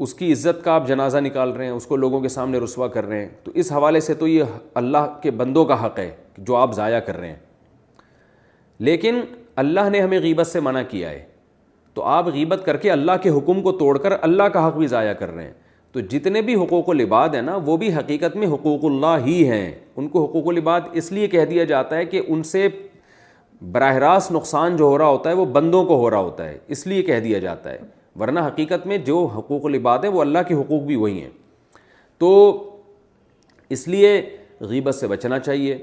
اس 0.03 0.13
کی 0.13 0.31
عزت 0.33 0.63
کا 0.63 0.71
آپ 0.71 0.87
جنازہ 0.87 1.17
نکال 1.17 1.51
رہے 1.51 1.65
ہیں 1.65 1.71
اس 1.71 1.85
کو 1.87 1.95
لوگوں 1.97 2.19
کے 2.21 2.29
سامنے 2.29 2.57
رسوا 2.63 2.87
کر 2.87 3.05
رہے 3.05 3.19
ہیں 3.19 3.29
تو 3.43 3.51
اس 3.63 3.71
حوالے 3.71 3.99
سے 4.01 4.13
تو 4.13 4.27
یہ 4.27 4.57
اللہ 4.81 5.17
کے 5.21 5.31
بندوں 5.41 5.63
کا 5.65 5.85
حق 5.85 5.99
ہے 5.99 6.09
جو 6.37 6.55
آپ 6.55 6.73
ضائع 6.75 6.99
کر 7.05 7.17
رہے 7.19 7.27
ہیں 7.27 7.35
لیکن 8.87 9.19
اللہ 9.63 9.89
نے 9.91 10.01
ہمیں 10.01 10.19
غیبت 10.23 10.47
سے 10.47 10.59
منع 10.59 10.81
کیا 10.89 11.09
ہے 11.09 11.23
تو 11.93 12.03
آپ 12.05 12.27
غیبت 12.33 12.61
کر 12.65 12.77
کے 12.77 12.91
اللہ 12.91 13.11
کے 13.21 13.29
حکم 13.37 13.61
کو 13.63 13.71
توڑ 13.77 13.97
کر 13.97 14.13
اللہ 14.23 14.49
کا 14.53 14.67
حق 14.67 14.77
بھی 14.77 14.87
ضائع 14.87 15.13
کر 15.19 15.31
رہے 15.33 15.43
ہیں 15.43 15.53
تو 15.91 15.99
جتنے 16.09 16.41
بھی 16.49 16.55
حقوق 16.63 16.89
و 16.89 16.93
لباد 16.93 17.35
ہیں 17.35 17.41
نا 17.41 17.55
وہ 17.65 17.77
بھی 17.77 17.93
حقیقت 17.95 18.35
میں 18.37 18.47
حقوق 18.47 18.85
اللہ 18.85 19.25
ہی 19.25 19.43
ہیں 19.49 19.71
ان 19.95 20.07
کو 20.07 20.25
حقوق 20.25 20.47
و 20.47 20.51
لباد 20.51 20.81
اس 21.01 21.11
لیے 21.11 21.27
کہہ 21.27 21.45
دیا 21.49 21.63
جاتا 21.73 21.97
ہے 21.97 22.05
کہ 22.05 22.21
ان 22.27 22.43
سے 22.51 22.67
براہ 23.71 23.95
راست 24.03 24.31
نقصان 24.31 24.75
جو 24.77 24.85
ہو 24.85 24.97
رہا 24.97 25.07
ہوتا 25.07 25.29
ہے 25.29 25.35
وہ 25.35 25.45
بندوں 25.53 25.83
کو 25.85 25.95
ہو 25.99 26.09
رہا 26.09 26.19
ہوتا 26.19 26.47
ہے 26.49 26.57
اس 26.75 26.87
لیے 26.87 27.01
کہہ 27.03 27.19
دیا 27.19 27.39
جاتا 27.39 27.71
ہے 27.71 27.77
ورنہ 28.19 28.39
حقیقت 28.47 28.85
میں 28.87 28.97
جو 29.09 29.23
حقوق 29.35 29.65
العباد 29.65 29.99
ہیں 30.03 30.11
وہ 30.11 30.21
اللہ 30.21 30.47
کے 30.47 30.53
حقوق 30.55 30.81
بھی 30.83 30.95
وہی 31.01 31.21
ہیں 31.21 31.29
تو 32.19 32.29
اس 33.75 33.87
لیے 33.87 34.09
غیبت 34.69 34.95
سے 34.95 35.07
بچنا 35.07 35.39
چاہیے 35.39 35.77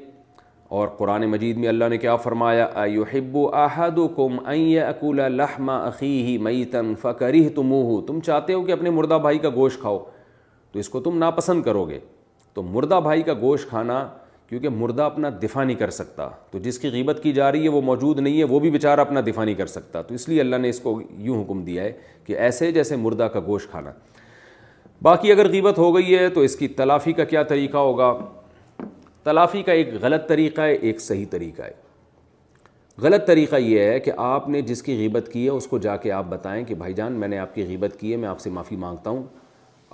اور 0.79 0.89
قرآن 0.99 1.25
مجید 1.31 1.57
میں 1.63 1.69
اللہ 1.69 1.89
نے 1.91 1.99
کیا 2.05 2.15
فرمایا 2.27 2.65
ایحب 2.83 3.37
احدکم 3.57 4.37
ان 4.47 4.59
یاکل 4.61 5.17
لحم 5.37 5.69
اخیہ 5.71 6.39
میتا 6.47 6.81
فکرہتموہ 7.03 8.01
تم 8.07 8.21
چاہتے 8.27 8.53
ہو 8.53 8.63
کہ 8.65 8.73
اپنے 8.73 8.91
مردہ 8.99 9.19
بھائی 9.23 9.39
کا 9.39 9.49
گوشت 9.55 9.81
کھاؤ 9.81 9.99
تو 10.73 10.79
اس 10.79 10.89
کو 10.89 11.01
تم 11.01 11.19
ناپسند 11.19 11.63
کرو 11.63 11.85
گے 11.89 11.99
تو 12.55 12.63
مردہ 12.63 13.01
بھائی 13.05 13.23
کا 13.23 13.33
گوشت 13.41 13.69
کھانا 13.69 14.07
کیونکہ 14.49 14.69
مردہ 14.69 15.03
اپنا 15.03 15.29
دفاع 15.43 15.63
نہیں 15.65 15.77
کر 15.77 15.91
سکتا 15.91 16.29
تو 16.51 16.59
جس 16.63 16.79
کی 16.79 16.89
غیبت 16.93 17.21
کی 17.23 17.33
جا 17.33 17.51
رہی 17.53 17.65
ہے 17.65 17.69
وہ 17.69 17.81
موجود 17.83 18.19
نہیں 18.21 18.39
ہے 18.39 18.45
وہ 18.45 18.59
بھی 18.61 18.71
بیچارہ 18.71 19.01
اپنا 19.01 19.21
دفاع 19.27 19.45
نہیں 19.45 19.55
کر 19.55 19.67
سکتا 19.67 20.03
تو 20.09 20.15
اس 20.15 20.29
لیے 20.29 20.41
اللہ 20.41 20.57
نے 20.63 20.69
اس 20.69 20.81
کو 20.81 21.01
یوں 21.29 21.43
حکم 21.43 21.63
دیا 21.65 21.83
ہے 21.85 21.93
کہ 22.25 22.37
ایسے 22.39 22.71
جیسے 22.73 22.97
مردہ 22.97 23.29
کا 23.33 23.41
گوشت 23.47 23.71
کھانا 23.71 23.91
باقی 25.03 25.31
اگر 25.33 25.49
غیبت 25.51 25.79
ہو 25.79 25.95
گئی 25.95 26.15
ہے 26.19 26.29
تو 26.35 26.41
اس 26.41 26.57
کی 26.57 26.69
تلافی 26.81 27.13
کا 27.13 27.25
کیا 27.33 27.43
طریقہ 27.53 27.77
ہوگا 27.77 28.13
تلافی 29.25 29.63
کا 29.63 29.73
ایک 29.73 29.93
غلط 30.01 30.29
طریقہ 30.29 30.61
ہے 30.61 30.75
ایک 30.75 31.01
صحیح 31.01 31.25
طریقہ 31.31 31.63
ہے 31.63 31.73
غلط 33.03 33.27
طریقہ 33.27 33.57
یہ 33.57 33.81
ہے 33.85 33.99
کہ 34.01 34.13
آپ 34.25 34.49
نے 34.49 34.61
جس 34.63 34.83
کی 34.83 34.97
غیبت 34.99 35.29
کی 35.33 35.45
ہے 35.45 35.51
اس 35.51 35.67
کو 35.67 35.79
جا 35.87 35.97
کے 36.05 36.11
آپ 36.13 36.25
بتائیں 36.29 36.65
کہ 36.65 36.75
بھائی 36.83 36.95
جان 36.95 37.13
میں 37.21 37.29
نے 37.29 37.39
آپ 37.39 37.55
کی 37.55 37.65
غیبت 37.69 37.99
کی 38.01 38.13
ہے 38.13 38.17
میں 38.25 38.29
آپ 38.29 38.41
سے 38.41 38.51
معافی 38.51 38.77
مانگتا 38.83 39.11
ہوں 39.11 39.23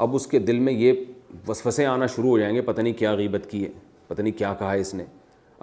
اب 0.05 0.15
اس 0.17 0.27
کے 0.27 0.39
دل 0.39 0.59
میں 0.67 0.73
یہ 0.73 1.05
وسوسے 1.49 1.87
آنا 1.87 2.07
شروع 2.15 2.29
ہو 2.31 2.39
جائیں 2.39 2.55
گے 2.55 2.61
پتہ 2.63 2.81
نہیں 2.81 2.93
کیا 2.99 3.13
غیبت 3.15 3.51
کی 3.51 3.65
ہے 3.65 3.69
پتہ 4.11 4.23
نہیں 4.23 4.39
کیا 4.39 4.53
کہا 4.59 4.73
ہے 4.73 4.79
اس 4.81 4.93
نے 4.95 5.05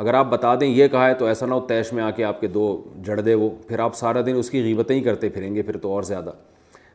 اگر 0.01 0.13
آپ 0.13 0.25
بتا 0.31 0.53
دیں 0.59 0.67
یہ 0.67 0.87
کہا 0.91 1.07
ہے 1.09 1.13
تو 1.19 1.25
ایسا 1.25 1.45
نہ 1.45 1.53
ہو 1.53 1.59
تیش 1.67 1.91
میں 1.93 2.03
آ 2.03 2.09
کے 2.19 2.23
آپ 2.23 2.41
کے 2.41 2.47
دو 2.47 2.63
جڑ 3.03 3.19
دے 3.19 3.33
وہ 3.43 3.49
پھر 3.67 3.79
آپ 3.85 3.95
سارا 3.95 4.21
دن 4.25 4.35
اس 4.39 4.49
کی 4.49 4.61
غیبتیں 4.63 4.95
ہی 4.95 5.01
کرتے 5.03 5.29
پھریں 5.37 5.53
گے 5.55 5.61
پھر 5.69 5.77
تو 5.85 5.91
اور 5.93 6.03
زیادہ 6.09 6.31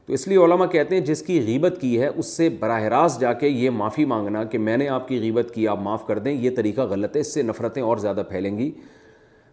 تو 0.07 0.13
اس 0.13 0.27
لیے 0.29 0.39
علماء 0.45 0.67
کہتے 0.67 0.97
ہیں 0.97 1.05
جس 1.07 1.23
کی 1.23 1.39
غیبت 1.47 1.77
کی 1.81 2.01
ہے 2.01 2.07
اس 2.17 2.27
سے 2.37 2.49
براہ 2.61 2.83
راست 2.95 3.21
جا 3.21 3.33
کے 3.43 3.49
یہ 3.49 3.71
معافی 3.81 4.05
مانگنا 4.13 4.43
کہ 4.55 4.59
میں 4.59 4.77
نے 4.77 4.89
آپ 4.99 5.07
کی 5.09 5.19
غیبت 5.23 5.51
کی 5.55 5.67
آپ 5.69 5.81
معاف 5.83 6.07
کر 6.07 6.19
دیں 6.27 6.33
یہ 6.33 6.51
طریقہ 6.57 6.87
غلط 6.91 7.17
ہے 7.17 7.21
اس 7.21 7.35
سے 7.35 7.43
نفرتیں 7.43 7.83
اور 7.83 7.97
زیادہ 8.07 8.23
پھیلیں 8.29 8.57
گی 8.59 8.71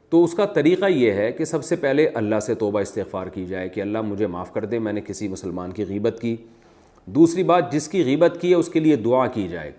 تو 0.09 0.23
اس 0.23 0.33
کا 0.33 0.45
طریقہ 0.53 0.85
یہ 0.89 1.11
ہے 1.21 1.31
کہ 1.37 1.45
سب 1.45 1.63
سے 1.63 1.75
پہلے 1.83 2.07
اللہ 2.21 2.39
سے 2.45 2.55
توبہ 2.63 2.79
استغفار 2.81 3.27
کی 3.33 3.45
جائے 3.45 3.67
کہ 3.69 3.81
اللہ 3.81 4.01
مجھے 4.11 4.27
معاف 4.37 4.53
کر 4.53 4.65
دیں 4.71 4.79
میں 4.85 4.93
نے 4.93 5.01
کسی 5.07 5.27
مسلمان 5.27 5.71
کی 5.71 5.85
غیبت 5.89 6.19
کی 6.21 6.35
دوسری 7.17 7.43
بات 7.53 7.71
جس 7.71 7.87
کی 7.89 8.03
غیبت 8.05 8.37
کی 8.41 8.49
ہے 8.49 8.55
اس 8.55 8.69
کے 8.69 8.79
لیے 8.79 8.95
دعا 9.05 9.25
کی 9.35 9.47
جائے 9.47 9.71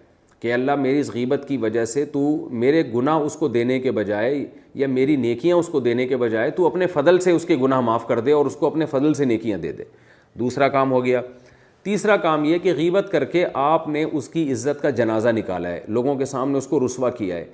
کہ 0.42 0.52
اللہ 0.52 0.74
میری 0.78 0.98
اس 1.00 1.10
غیبت 1.14 1.44
کی 1.48 1.56
وجہ 1.62 1.84
سے 1.84 2.04
تو 2.12 2.20
میرے 2.60 2.82
گناہ 2.94 3.16
اس 3.24 3.34
کو 3.36 3.48
دینے 3.48 3.78
کے 3.80 3.90
بجائے 3.92 4.34
یا 4.80 4.86
میری 4.88 5.16
نیکیاں 5.16 5.56
اس 5.56 5.66
کو 5.68 5.80
دینے 5.80 6.06
کے 6.06 6.16
بجائے 6.16 6.50
تو 6.60 6.66
اپنے 6.66 6.86
فضل 6.92 7.18
سے 7.20 7.30
اس 7.32 7.44
کے 7.44 7.56
گناہ 7.62 7.80
معاف 7.90 8.06
کر 8.08 8.20
دے 8.28 8.32
اور 8.32 8.46
اس 8.46 8.56
کو 8.56 8.66
اپنے 8.66 8.86
فضل 8.90 9.14
سے 9.14 9.24
نیکیاں 9.24 9.58
دے 9.58 9.72
دے 9.72 9.84
دوسرا 10.38 10.68
کام 10.68 10.92
ہو 10.92 11.04
گیا 11.04 11.20
تیسرا 11.82 12.16
کام 12.22 12.44
یہ 12.44 12.58
کہ 12.62 12.72
غیبت 12.76 13.08
کر 13.12 13.24
کے 13.34 13.44
آپ 13.62 13.88
نے 13.88 14.04
اس 14.12 14.28
کی 14.28 14.50
عزت 14.52 14.82
کا 14.82 14.90
جنازہ 15.00 15.28
نکالا 15.36 15.68
ہے 15.72 15.80
لوگوں 15.88 16.14
کے 16.16 16.24
سامنے 16.32 16.58
اس 16.58 16.66
کو 16.66 16.84
رسوا 16.86 17.10
کیا 17.18 17.36
ہے 17.36 17.44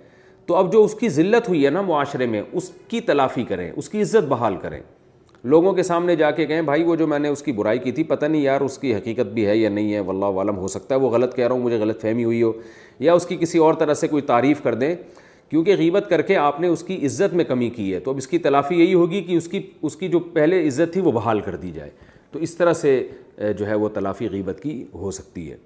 تو 0.46 0.54
اب 0.56 0.72
جو 0.72 0.84
اس 0.84 0.94
کی 1.00 1.08
ذلت 1.08 1.48
ہوئی 1.48 1.64
ہے 1.64 1.70
نا 1.70 1.80
معاشرے 1.82 2.26
میں 2.34 2.42
اس 2.52 2.70
کی 2.88 3.00
تلافی 3.08 3.44
کریں 3.44 3.70
اس 3.74 3.88
کی 3.88 4.02
عزت 4.02 4.28
بحال 4.28 4.56
کریں 4.62 4.80
لوگوں 5.50 5.72
کے 5.72 5.82
سامنے 5.82 6.14
جا 6.16 6.30
کے 6.36 6.44
کہیں 6.46 6.62
بھائی 6.68 6.82
وہ 6.84 6.94
جو 6.96 7.06
میں 7.06 7.18
نے 7.18 7.28
اس 7.28 7.42
کی 7.42 7.52
برائی 7.58 7.78
کی 7.78 7.90
تھی 7.92 8.02
پتہ 8.04 8.26
نہیں 8.26 8.40
یار 8.42 8.60
اس 8.60 8.78
کی 8.78 8.94
حقیقت 8.94 9.26
بھی 9.32 9.44
ہے 9.46 9.56
یا 9.56 9.68
نہیں 9.70 9.92
ہے 9.94 10.00
واللہ 10.08 10.38
عالم 10.40 10.56
ہو 10.58 10.68
سکتا 10.68 10.94
ہے 10.94 10.98
وہ 11.00 11.10
غلط 11.10 11.34
کہہ 11.34 11.46
رہا 11.46 11.54
ہوں 11.54 11.62
مجھے 11.62 11.76
غلط 11.80 12.00
فہمی 12.02 12.24
ہوئی 12.24 12.42
ہو 12.42 12.52
یا 13.06 13.12
اس 13.12 13.26
کی 13.26 13.36
کسی 13.40 13.58
اور 13.66 13.74
طرح 13.82 13.94
سے 14.00 14.08
کوئی 14.08 14.22
تعریف 14.32 14.62
کر 14.62 14.74
دیں 14.74 14.94
کیونکہ 15.48 15.76
غیبت 15.78 16.06
کر 16.10 16.22
کے 16.30 16.36
آپ 16.36 16.60
نے 16.60 16.68
اس 16.68 16.82
کی 16.82 16.96
عزت 17.06 17.34
میں 17.34 17.44
کمی 17.48 17.68
کی 17.70 17.92
ہے 17.92 18.00
تو 18.00 18.10
اب 18.10 18.16
اس 18.18 18.26
کی 18.28 18.38
تلافی 18.48 18.78
یہی 18.82 18.94
ہوگی 18.94 19.22
کہ 19.24 19.36
اس 19.36 19.48
کی 19.48 19.60
اس 19.82 19.96
کی 19.96 20.08
جو 20.08 20.18
پہلے 20.38 20.66
عزت 20.68 20.92
تھی 20.92 21.00
وہ 21.00 21.12
بحال 21.20 21.40
کر 21.40 21.56
دی 21.66 21.70
جائے 21.74 21.90
تو 22.30 22.38
اس 22.42 22.54
طرح 22.56 22.72
سے 22.82 22.98
جو 23.58 23.66
ہے 23.68 23.74
وہ 23.84 23.88
تلافی 23.94 24.28
غیبت 24.32 24.60
کی 24.62 24.82
ہو 24.94 25.10
سکتی 25.20 25.50
ہے 25.50 25.56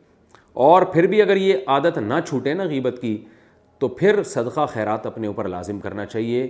اور 0.69 0.83
پھر 0.93 1.07
بھی 1.07 1.23
اگر 1.23 1.37
یہ 1.37 1.57
عادت 1.77 1.99
نہ 2.09 2.15
چھوٹے 2.29 2.55
نا 2.55 2.65
غیبت 2.71 2.99
کی 3.03 3.17
تو 3.79 3.89
پھر 3.89 4.23
صدقہ 4.33 4.67
خیرات 4.73 5.07
اپنے 5.07 5.27
اوپر 5.27 5.49
لازم 5.49 5.79
کرنا 5.81 6.07
چاہیے 6.07 6.47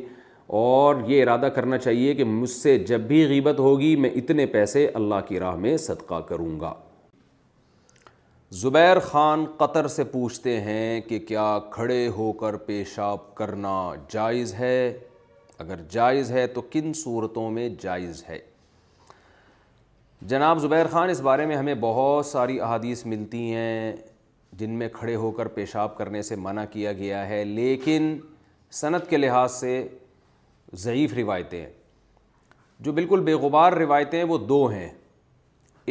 اور 0.58 0.96
یہ 1.06 1.22
ارادہ 1.22 1.46
کرنا 1.54 1.76
چاہیے 1.78 2.14
کہ 2.14 2.24
مجھ 2.24 2.48
سے 2.50 2.76
جب 2.86 3.00
بھی 3.08 3.24
غیبت 3.28 3.58
ہوگی 3.58 3.94
میں 4.04 4.08
اتنے 4.16 4.46
پیسے 4.54 4.86
اللہ 5.00 5.20
کی 5.28 5.38
راہ 5.40 5.56
میں 5.64 5.76
صدقہ 5.82 6.14
کروں 6.28 6.58
گا 6.60 6.72
زبیر 8.60 8.98
خان 9.02 9.44
قطر 9.56 9.86
سے 9.88 10.04
پوچھتے 10.14 10.60
ہیں 10.60 11.00
کہ 11.08 11.18
کیا 11.28 11.58
کھڑے 11.70 12.06
ہو 12.16 12.32
کر 12.40 12.56
پیشاب 12.66 13.34
کرنا 13.34 13.74
جائز 14.12 14.54
ہے 14.58 14.88
اگر 15.58 15.80
جائز 15.90 16.30
ہے 16.32 16.46
تو 16.54 16.60
کن 16.70 16.92
صورتوں 17.02 17.48
میں 17.50 17.68
جائز 17.82 18.22
ہے 18.28 18.38
جناب 20.30 20.58
زبیر 20.60 20.86
خان 20.90 21.10
اس 21.10 21.20
بارے 21.30 21.46
میں 21.46 21.56
ہمیں 21.56 21.74
بہت 21.80 22.26
ساری 22.26 22.60
احادیث 22.60 23.04
ملتی 23.12 23.50
ہیں 23.54 23.92
جن 24.58 24.70
میں 24.78 24.88
کھڑے 24.98 25.14
ہو 25.16 25.30
کر 25.36 25.48
پیشاب 25.58 25.96
کرنے 25.96 26.22
سے 26.22 26.36
منع 26.36 26.64
کیا 26.72 26.92
گیا 26.92 27.26
ہے 27.28 27.42
لیکن 27.44 28.16
صنعت 28.82 29.08
کے 29.10 29.16
لحاظ 29.16 29.52
سے 29.60 29.82
ضعیف 30.78 31.14
روایتیں 31.16 31.58
ہیں 31.60 31.70
جو 32.84 32.92
بالکل 32.92 33.20
بےغبار 33.24 33.72
روایتیں 33.72 34.18
ہیں 34.18 34.26
وہ 34.30 34.36
دو 34.38 34.66
ہیں 34.72 34.88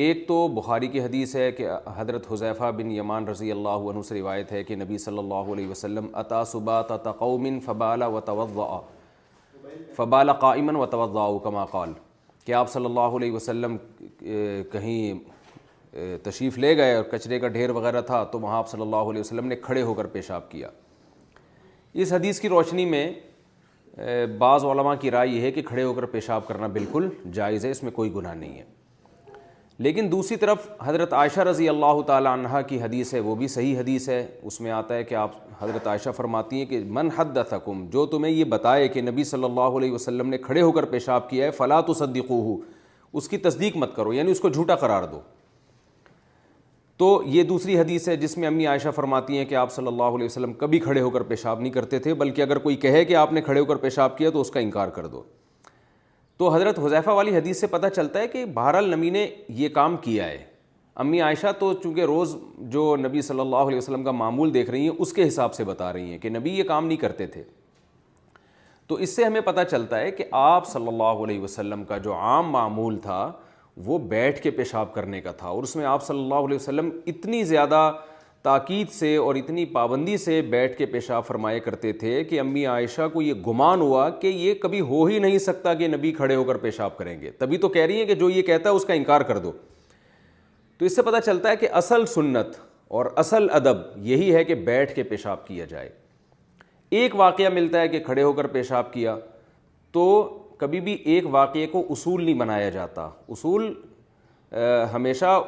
ایک 0.03 0.27
تو 0.27 0.47
بخاری 0.55 0.87
کی 0.87 1.01
حدیث 1.01 1.35
ہے 1.35 1.51
کہ 1.51 1.67
حضرت 1.95 2.31
حضیفہ 2.31 2.71
بن 2.77 2.91
یمان 2.91 3.27
رضی 3.27 3.51
اللہ 3.51 3.87
عنہ 3.89 4.01
سے 4.07 4.15
روایت 4.19 4.51
ہے 4.51 4.63
کہ 4.63 4.75
نبی 4.75 4.97
صلی 4.97 5.17
اللہ 5.17 5.51
علیہ 5.53 5.67
وسلم 5.67 6.07
صبات 6.51 6.89
تقومن 7.03 7.59
فبال 7.65 8.01
و 8.03 8.19
توضع 8.25 8.75
فبال 9.95 10.33
قائمن 10.41 10.75
و 10.75 10.85
توضع 10.95 11.27
کما 11.43 11.65
قال 11.71 11.93
کہ 12.45 12.53
آپ 12.53 12.69
صلی 12.71 12.85
اللہ 12.85 13.17
علیہ 13.19 13.31
وسلم 13.31 13.75
کہیں 14.71 15.13
تشریف 16.23 16.57
لے 16.57 16.75
گئے 16.77 16.93
اور 16.95 17.03
کچرے 17.11 17.39
کا 17.39 17.47
ڈھیر 17.47 17.69
وغیرہ 17.75 18.01
تھا 18.07 18.23
تو 18.31 18.39
وہاں 18.39 18.57
آپ 18.57 18.69
صلی 18.69 18.81
اللہ 18.81 19.09
علیہ 19.11 19.19
وسلم 19.21 19.47
نے 19.47 19.55
کھڑے 19.61 19.81
ہو 19.81 19.93
کر 19.93 20.07
پیشاب 20.13 20.49
کیا 20.51 20.69
اس 22.01 22.11
حدیث 22.13 22.39
کی 22.41 22.49
روشنی 22.49 22.85
میں 22.85 23.11
بعض 24.39 24.65
علماء 24.65 24.93
کی 24.99 25.11
رائے 25.11 25.29
یہ 25.29 25.41
ہے 25.41 25.51
کہ 25.51 25.61
کھڑے 25.65 25.83
ہو 25.83 25.93
کر 25.93 26.05
پیشاب 26.11 26.47
کرنا 26.47 26.67
بالکل 26.73 27.07
جائز 27.33 27.65
ہے 27.65 27.71
اس 27.71 27.81
میں 27.83 27.91
کوئی 27.91 28.13
گناہ 28.15 28.33
نہیں 28.33 28.57
ہے 28.57 28.63
لیکن 29.83 30.11
دوسری 30.11 30.37
طرف 30.37 30.67
حضرت 30.85 31.13
عائشہ 31.13 31.39
رضی 31.49 31.67
اللہ 31.69 32.01
تعالیٰ 32.07 32.31
عنہ 32.37 32.61
کی 32.67 32.81
حدیث 32.81 33.13
ہے 33.13 33.19
وہ 33.27 33.35
بھی 33.35 33.47
صحیح 33.47 33.77
حدیث 33.79 34.07
ہے 34.09 34.25
اس 34.43 34.59
میں 34.61 34.71
آتا 34.71 34.95
ہے 34.95 35.03
کہ 35.03 35.15
آپ 35.15 35.31
حضرت 35.59 35.87
عائشہ 35.87 36.09
فرماتی 36.15 36.57
ہیں 36.59 36.65
کہ 36.65 36.81
من 36.97 37.09
حد 37.17 37.37
تک 37.49 37.69
جو 37.91 38.05
تمہیں 38.15 38.31
یہ 38.31 38.43
بتائے 38.53 38.87
کہ 38.87 39.01
نبی 39.01 39.23
صلی 39.23 39.43
اللہ 39.43 39.77
علیہ 39.79 39.91
وسلم 39.91 40.29
نے 40.29 40.37
کھڑے 40.37 40.61
ہو 40.61 40.71
کر 40.71 40.85
پیشاب 40.95 41.29
کیا 41.29 41.45
ہے 41.45 41.51
فلاں 41.57 41.81
تو 41.87 41.93
ہو 42.29 42.57
اس 43.17 43.27
کی 43.29 43.37
تصدیق 43.43 43.77
مت 43.77 43.95
کرو 43.95 44.13
یعنی 44.13 44.31
اس 44.31 44.39
کو 44.39 44.49
جھوٹا 44.49 44.75
قرار 44.81 45.03
دو 45.11 45.19
تو 46.99 47.05
یہ 47.33 47.43
دوسری 47.49 47.77
حدیث 47.79 48.07
ہے 48.09 48.15
جس 48.21 48.37
میں 48.37 48.47
امی 48.47 48.65
عائشہ 48.67 48.89
فرماتی 48.95 49.37
ہیں 49.37 49.43
کہ 49.45 49.55
آپ 49.55 49.71
صلی 49.71 49.87
اللہ 49.87 50.15
علیہ 50.17 50.25
وسلم 50.25 50.53
کبھی 50.63 50.79
کھڑے 50.79 51.01
ہو 51.01 51.09
کر 51.09 51.21
پیشاب 51.29 51.59
نہیں 51.61 51.71
کرتے 51.73 51.99
تھے 52.05 52.13
بلکہ 52.21 52.41
اگر 52.41 52.57
کوئی 52.65 52.75
کہے 52.85 53.03
کہ 53.11 53.15
آپ 53.15 53.31
نے 53.33 53.41
کھڑے 53.41 53.59
ہو 53.59 53.65
کر 53.65 53.75
پیشاب 53.83 54.17
کیا 54.17 54.29
تو 54.29 54.41
اس 54.41 54.49
کا 54.51 54.59
انکار 54.59 54.87
کر 54.97 55.05
دو 55.13 55.21
تو 56.37 56.53
حضرت 56.55 56.79
حضیفہ 56.79 57.09
والی 57.19 57.35
حدیث 57.35 57.59
سے 57.61 57.67
پتہ 57.67 57.87
چلتا 57.95 58.19
ہے 58.19 58.27
کہ 58.27 58.43
بہرحال 58.53 58.89
نبی 58.97 59.09
نے 59.09 59.25
یہ 59.61 59.69
کام 59.79 59.95
کیا 60.07 60.27
ہے 60.29 60.43
امی 61.03 61.21
عائشہ 61.21 61.51
تو 61.59 61.73
چونکہ 61.83 62.05
روز 62.11 62.35
جو 62.71 62.95
نبی 63.05 63.21
صلی 63.29 63.39
اللہ 63.39 63.63
علیہ 63.69 63.77
وسلم 63.77 64.03
کا 64.03 64.11
معمول 64.23 64.53
دیکھ 64.53 64.69
رہی 64.69 64.89
ہیں 64.89 64.95
اس 64.97 65.13
کے 65.13 65.27
حساب 65.27 65.53
سے 65.53 65.63
بتا 65.63 65.91
رہی 65.93 66.11
ہیں 66.11 66.17
کہ 66.19 66.29
نبی 66.29 66.51
یہ 66.57 66.63
کام 66.73 66.87
نہیں 66.87 66.97
کرتے 66.97 67.27
تھے 67.37 67.43
تو 68.87 68.95
اس 69.05 69.15
سے 69.15 69.23
ہمیں 69.23 69.41
پتہ 69.45 69.61
چلتا 69.71 69.99
ہے 69.99 70.11
کہ 70.11 70.23
آپ 70.41 70.67
صلی 70.71 70.87
اللہ 70.87 71.23
علیہ 71.23 71.39
وسلم 71.41 71.83
کا 71.93 71.97
جو 72.09 72.13
عام 72.15 72.51
معمول 72.51 72.97
تھا 73.01 73.29
وہ 73.85 73.97
بیٹھ 74.09 74.41
کے 74.41 74.51
پیشاب 74.51 74.93
کرنے 74.93 75.19
کا 75.21 75.31
تھا 75.37 75.47
اور 75.47 75.63
اس 75.63 75.75
میں 75.75 75.85
آپ 75.85 76.03
صلی 76.05 76.19
اللہ 76.19 76.45
علیہ 76.45 76.55
وسلم 76.55 76.89
اتنی 77.07 77.43
زیادہ 77.43 77.91
تاکید 78.43 78.89
سے 78.93 79.15
اور 79.17 79.35
اتنی 79.35 79.65
پابندی 79.73 80.15
سے 80.17 80.41
بیٹھ 80.49 80.77
کے 80.77 80.85
پیشاب 80.91 81.25
فرمائے 81.25 81.59
کرتے 81.59 81.91
تھے 82.03 82.23
کہ 82.23 82.39
امی 82.39 82.65
عائشہ 82.73 83.07
کو 83.13 83.21
یہ 83.21 83.33
گمان 83.47 83.81
ہوا 83.81 84.09
کہ 84.21 84.27
یہ 84.27 84.53
کبھی 84.61 84.81
ہو 84.91 85.03
ہی 85.05 85.19
نہیں 85.19 85.37
سکتا 85.47 85.73
کہ 85.73 85.87
نبی 85.87 86.11
کھڑے 86.19 86.35
ہو 86.35 86.43
کر 86.43 86.57
پیشاب 86.57 86.97
کریں 86.97 87.19
گے 87.21 87.31
تبھی 87.39 87.57
تو 87.57 87.69
کہہ 87.69 87.85
رہی 87.85 87.99
ہیں 87.99 88.05
کہ 88.05 88.15
جو 88.15 88.29
یہ 88.29 88.41
کہتا 88.41 88.69
ہے 88.69 88.75
اس 88.75 88.85
کا 88.85 88.93
انکار 88.93 89.21
کر 89.31 89.37
دو 89.47 89.51
تو 90.77 90.85
اس 90.85 90.95
سے 90.95 91.01
پتہ 91.01 91.17
چلتا 91.25 91.49
ہے 91.51 91.55
کہ 91.55 91.67
اصل 91.81 92.05
سنت 92.15 92.55
اور 92.97 93.05
اصل 93.23 93.47
ادب 93.53 93.77
یہی 94.07 94.33
ہے 94.35 94.43
کہ 94.43 94.55
بیٹھ 94.71 94.93
کے 94.95 95.03
پیشاب 95.09 95.45
کیا 95.47 95.65
جائے 95.69 95.89
ایک 96.99 97.15
واقعہ 97.15 97.49
ملتا 97.53 97.81
ہے 97.81 97.87
کہ 97.87 97.99
کھڑے 98.03 98.23
ہو 98.23 98.31
کر 98.33 98.47
پیشاب 98.53 98.91
کیا 98.93 99.17
تو 99.91 100.05
کبھی 100.59 100.79
بھی 100.85 100.93
ایک 101.11 101.25
واقعے 101.31 101.65
کو 101.71 101.83
اصول 101.89 102.23
نہیں 102.23 102.35
بنایا 102.39 102.69
جاتا 102.69 103.07
اصول 103.35 103.71
ہمیشہ 104.93 105.39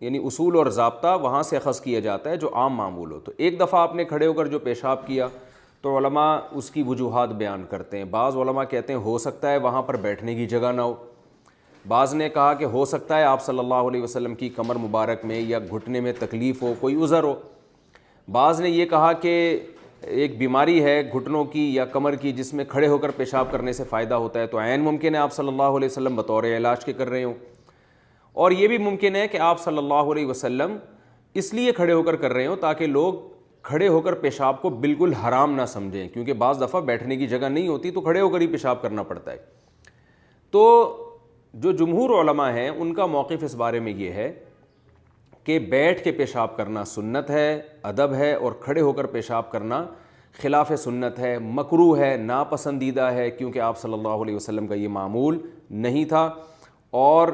یعنی 0.00 0.18
اصول 0.26 0.56
اور 0.56 0.66
ضابطہ 0.76 1.16
وہاں 1.22 1.42
سے 1.48 1.56
اخذ 1.56 1.80
کیا 1.80 2.00
جاتا 2.00 2.30
ہے 2.30 2.36
جو 2.44 2.54
عام 2.56 2.76
معمول 2.76 3.10
ہو 3.12 3.18
تو 3.24 3.32
ایک 3.36 3.58
دفعہ 3.60 3.80
آپ 3.80 3.94
نے 3.94 4.04
کھڑے 4.12 4.26
ہو 4.26 4.32
کر 4.34 4.46
جو 4.54 4.58
پیشاب 4.58 5.06
کیا 5.06 5.26
تو 5.82 5.96
علماء 5.98 6.30
اس 6.60 6.70
کی 6.70 6.82
وجوہات 6.86 7.28
بیان 7.42 7.64
کرتے 7.70 7.98
ہیں 7.98 8.04
بعض 8.14 8.36
علماء 8.36 8.64
کہتے 8.70 8.92
ہیں 8.92 9.00
ہو 9.00 9.16
سکتا 9.18 9.50
ہے 9.50 9.56
وہاں 9.66 9.82
پر 9.82 9.96
بیٹھنے 10.06 10.34
کی 10.34 10.46
جگہ 10.46 10.72
نہ 10.76 10.80
ہو 10.80 10.94
بعض 11.88 12.14
نے 12.14 12.28
کہا 12.28 12.52
کہ 12.54 12.64
ہو 12.72 12.84
سکتا 12.84 13.18
ہے 13.18 13.24
آپ 13.24 13.42
صلی 13.44 13.58
اللہ 13.58 13.88
علیہ 13.90 14.02
وسلم 14.02 14.34
کی 14.42 14.48
کمر 14.56 14.76
مبارک 14.88 15.24
میں 15.24 15.40
یا 15.40 15.58
گھٹنے 15.72 16.00
میں 16.06 16.12
تکلیف 16.18 16.62
ہو 16.62 16.72
کوئی 16.80 16.96
عذر 17.04 17.22
ہو 17.24 17.34
بعض 18.32 18.60
نے 18.60 18.68
یہ 18.70 18.84
کہا 18.86 19.12
کہ 19.22 19.32
ایک 20.02 20.38
بیماری 20.38 20.82
ہے 20.84 21.00
گھٹنوں 21.14 21.44
کی 21.44 21.68
یا 21.74 21.84
کمر 21.84 22.14
کی 22.20 22.32
جس 22.32 22.52
میں 22.54 22.64
کھڑے 22.68 22.86
ہو 22.88 22.98
کر 22.98 23.10
پیشاب 23.16 23.50
کرنے 23.52 23.72
سے 23.72 23.84
فائدہ 23.90 24.14
ہوتا 24.14 24.40
ہے 24.40 24.46
تو 24.46 24.58
عین 24.60 24.80
ممکن 24.84 25.14
ہے 25.14 25.20
آپ 25.20 25.32
صلی 25.32 25.48
اللہ 25.48 25.76
علیہ 25.78 25.88
وسلم 25.88 26.16
بطور 26.16 26.44
علاج 26.56 26.84
کے 26.84 26.92
کر 26.92 27.08
رہے 27.08 27.24
ہوں 27.24 27.34
اور 28.42 28.50
یہ 28.50 28.68
بھی 28.68 28.78
ممکن 28.78 29.16
ہے 29.16 29.26
کہ 29.28 29.38
آپ 29.50 29.60
صلی 29.60 29.78
اللہ 29.78 30.12
علیہ 30.14 30.26
وسلم 30.26 30.76
اس 31.40 31.52
لیے 31.54 31.72
کھڑے 31.72 31.92
ہو 31.92 32.02
کر 32.02 32.16
کر 32.22 32.32
رہے 32.32 32.46
ہوں 32.46 32.56
تاکہ 32.60 32.86
لوگ 32.86 33.14
کھڑے 33.62 33.88
ہو 33.88 34.00
کر 34.00 34.12
پیشاب 34.20 34.60
کو 34.62 34.68
بالکل 34.84 35.12
حرام 35.24 35.54
نہ 35.54 35.64
سمجھیں 35.68 36.08
کیونکہ 36.08 36.32
بعض 36.42 36.60
دفعہ 36.60 36.80
بیٹھنے 36.84 37.16
کی 37.16 37.26
جگہ 37.28 37.48
نہیں 37.48 37.68
ہوتی 37.68 37.90
تو 37.90 38.00
کھڑے 38.00 38.20
ہو 38.20 38.28
کر 38.30 38.40
ہی 38.40 38.46
پیشاب 38.52 38.82
کرنا 38.82 39.02
پڑتا 39.02 39.32
ہے 39.32 39.36
تو 40.50 40.62
جو 41.62 41.72
جمہور 41.72 42.18
علماء 42.20 42.50
ہیں 42.52 42.68
ان 42.68 42.94
کا 42.94 43.06
موقف 43.06 43.44
اس 43.44 43.54
بارے 43.64 43.80
میں 43.80 43.92
یہ 43.96 44.12
ہے 44.12 44.32
کہ 45.50 45.58
بیٹھ 45.70 46.02
کے 46.02 46.10
پیشاب 46.16 46.56
کرنا 46.56 46.84
سنت 46.86 47.30
ہے 47.30 47.46
ادب 47.88 48.12
ہے 48.14 48.32
اور 48.34 48.52
کھڑے 48.64 48.80
ہو 48.80 48.92
کر 48.98 49.06
پیشاب 49.14 49.50
کرنا 49.52 49.82
خلاف 50.42 50.70
سنت 50.82 51.18
ہے 51.18 51.36
مکرو 51.42 51.96
ہے 51.98 52.14
ناپسندیدہ 52.26 53.08
ہے 53.14 53.28
کیونکہ 53.38 53.60
آپ 53.68 53.78
صلی 53.78 53.92
اللہ 53.92 54.22
علیہ 54.24 54.34
وسلم 54.36 54.66
کا 54.66 54.74
یہ 54.74 54.88
معمول 54.98 55.38
نہیں 55.86 56.04
تھا 56.12 56.20
اور 57.00 57.28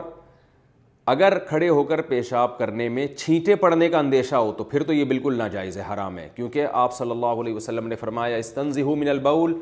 اگر 1.14 1.38
کھڑے 1.48 1.68
ہو 1.68 1.82
کر 1.90 2.02
پیشاب 2.12 2.56
کرنے 2.58 2.88
میں 2.88 3.06
چھینٹے 3.16 3.54
پڑنے 3.64 3.88
کا 3.88 3.98
اندیشہ 3.98 4.34
ہو 4.34 4.52
تو 4.58 4.64
پھر 4.70 4.82
تو 4.82 4.92
یہ 4.92 5.04
بالکل 5.12 5.38
ناجائز 5.38 5.76
ہے 5.78 5.82
حرام 5.92 6.18
ہے 6.18 6.28
کیونکہ 6.36 6.66
آپ 6.86 6.94
صلی 6.96 7.10
اللہ 7.10 7.40
علیہ 7.42 7.54
وسلم 7.54 7.88
نے 7.88 7.96
فرمایا 7.96 8.38
من 8.86 9.08
البول 9.08 9.58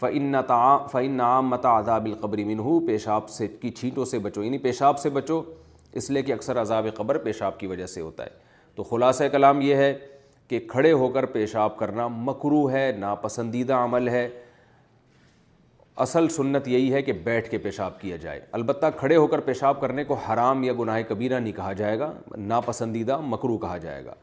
فعن 0.00 0.34
فعن 0.92 1.20
متا 1.50 1.76
القبری 1.96 2.44
منہ 2.54 2.78
پیشاب 2.86 3.28
سے 3.38 3.48
کی 3.60 3.70
چھینٹوں 3.70 4.04
سے 4.14 4.18
بچو 4.28 4.42
یعنی 4.44 4.58
پیشاب 4.68 4.98
سے 5.00 5.10
بچو 5.20 5.42
اس 5.98 6.08
لیے 6.10 6.22
کہ 6.22 6.32
اکثر 6.32 6.60
عذاب 6.60 6.86
قبر 6.96 7.18
پیشاب 7.24 7.58
کی 7.58 7.66
وجہ 7.66 7.86
سے 7.86 8.00
ہوتا 8.00 8.24
ہے 8.24 8.30
تو 8.76 8.82
خلاصہ 8.82 9.24
کلام 9.32 9.60
یہ 9.60 9.74
ہے 9.76 9.92
کہ 10.48 10.58
کھڑے 10.68 10.90
ہو 10.92 11.08
کر 11.08 11.24
پیشاب 11.34 11.76
کرنا 11.78 12.06
مکرو 12.10 12.64
ہے 12.70 12.90
ناپسندیدہ 12.98 13.74
عمل 13.74 14.08
ہے 14.08 14.28
اصل 16.04 16.28
سنت 16.36 16.68
یہی 16.68 16.92
ہے 16.92 17.02
کہ 17.02 17.12
بیٹھ 17.24 17.50
کے 17.50 17.58
پیشاب 17.66 18.00
کیا 18.00 18.16
جائے 18.22 18.40
البتہ 18.52 18.86
کھڑے 18.98 19.16
ہو 19.16 19.26
کر 19.34 19.40
پیشاب 19.50 19.80
کرنے 19.80 20.04
کو 20.04 20.14
حرام 20.28 20.62
یا 20.64 20.72
گناہ 20.78 21.00
کبیرہ 21.08 21.38
نہیں 21.40 21.52
کہا 21.56 21.72
جائے 21.82 21.98
گا 21.98 22.12
ناپسندیدہ 22.36 23.18
مکرو 23.24 23.58
کہا 23.58 23.76
جائے 23.86 24.04
گا 24.04 24.14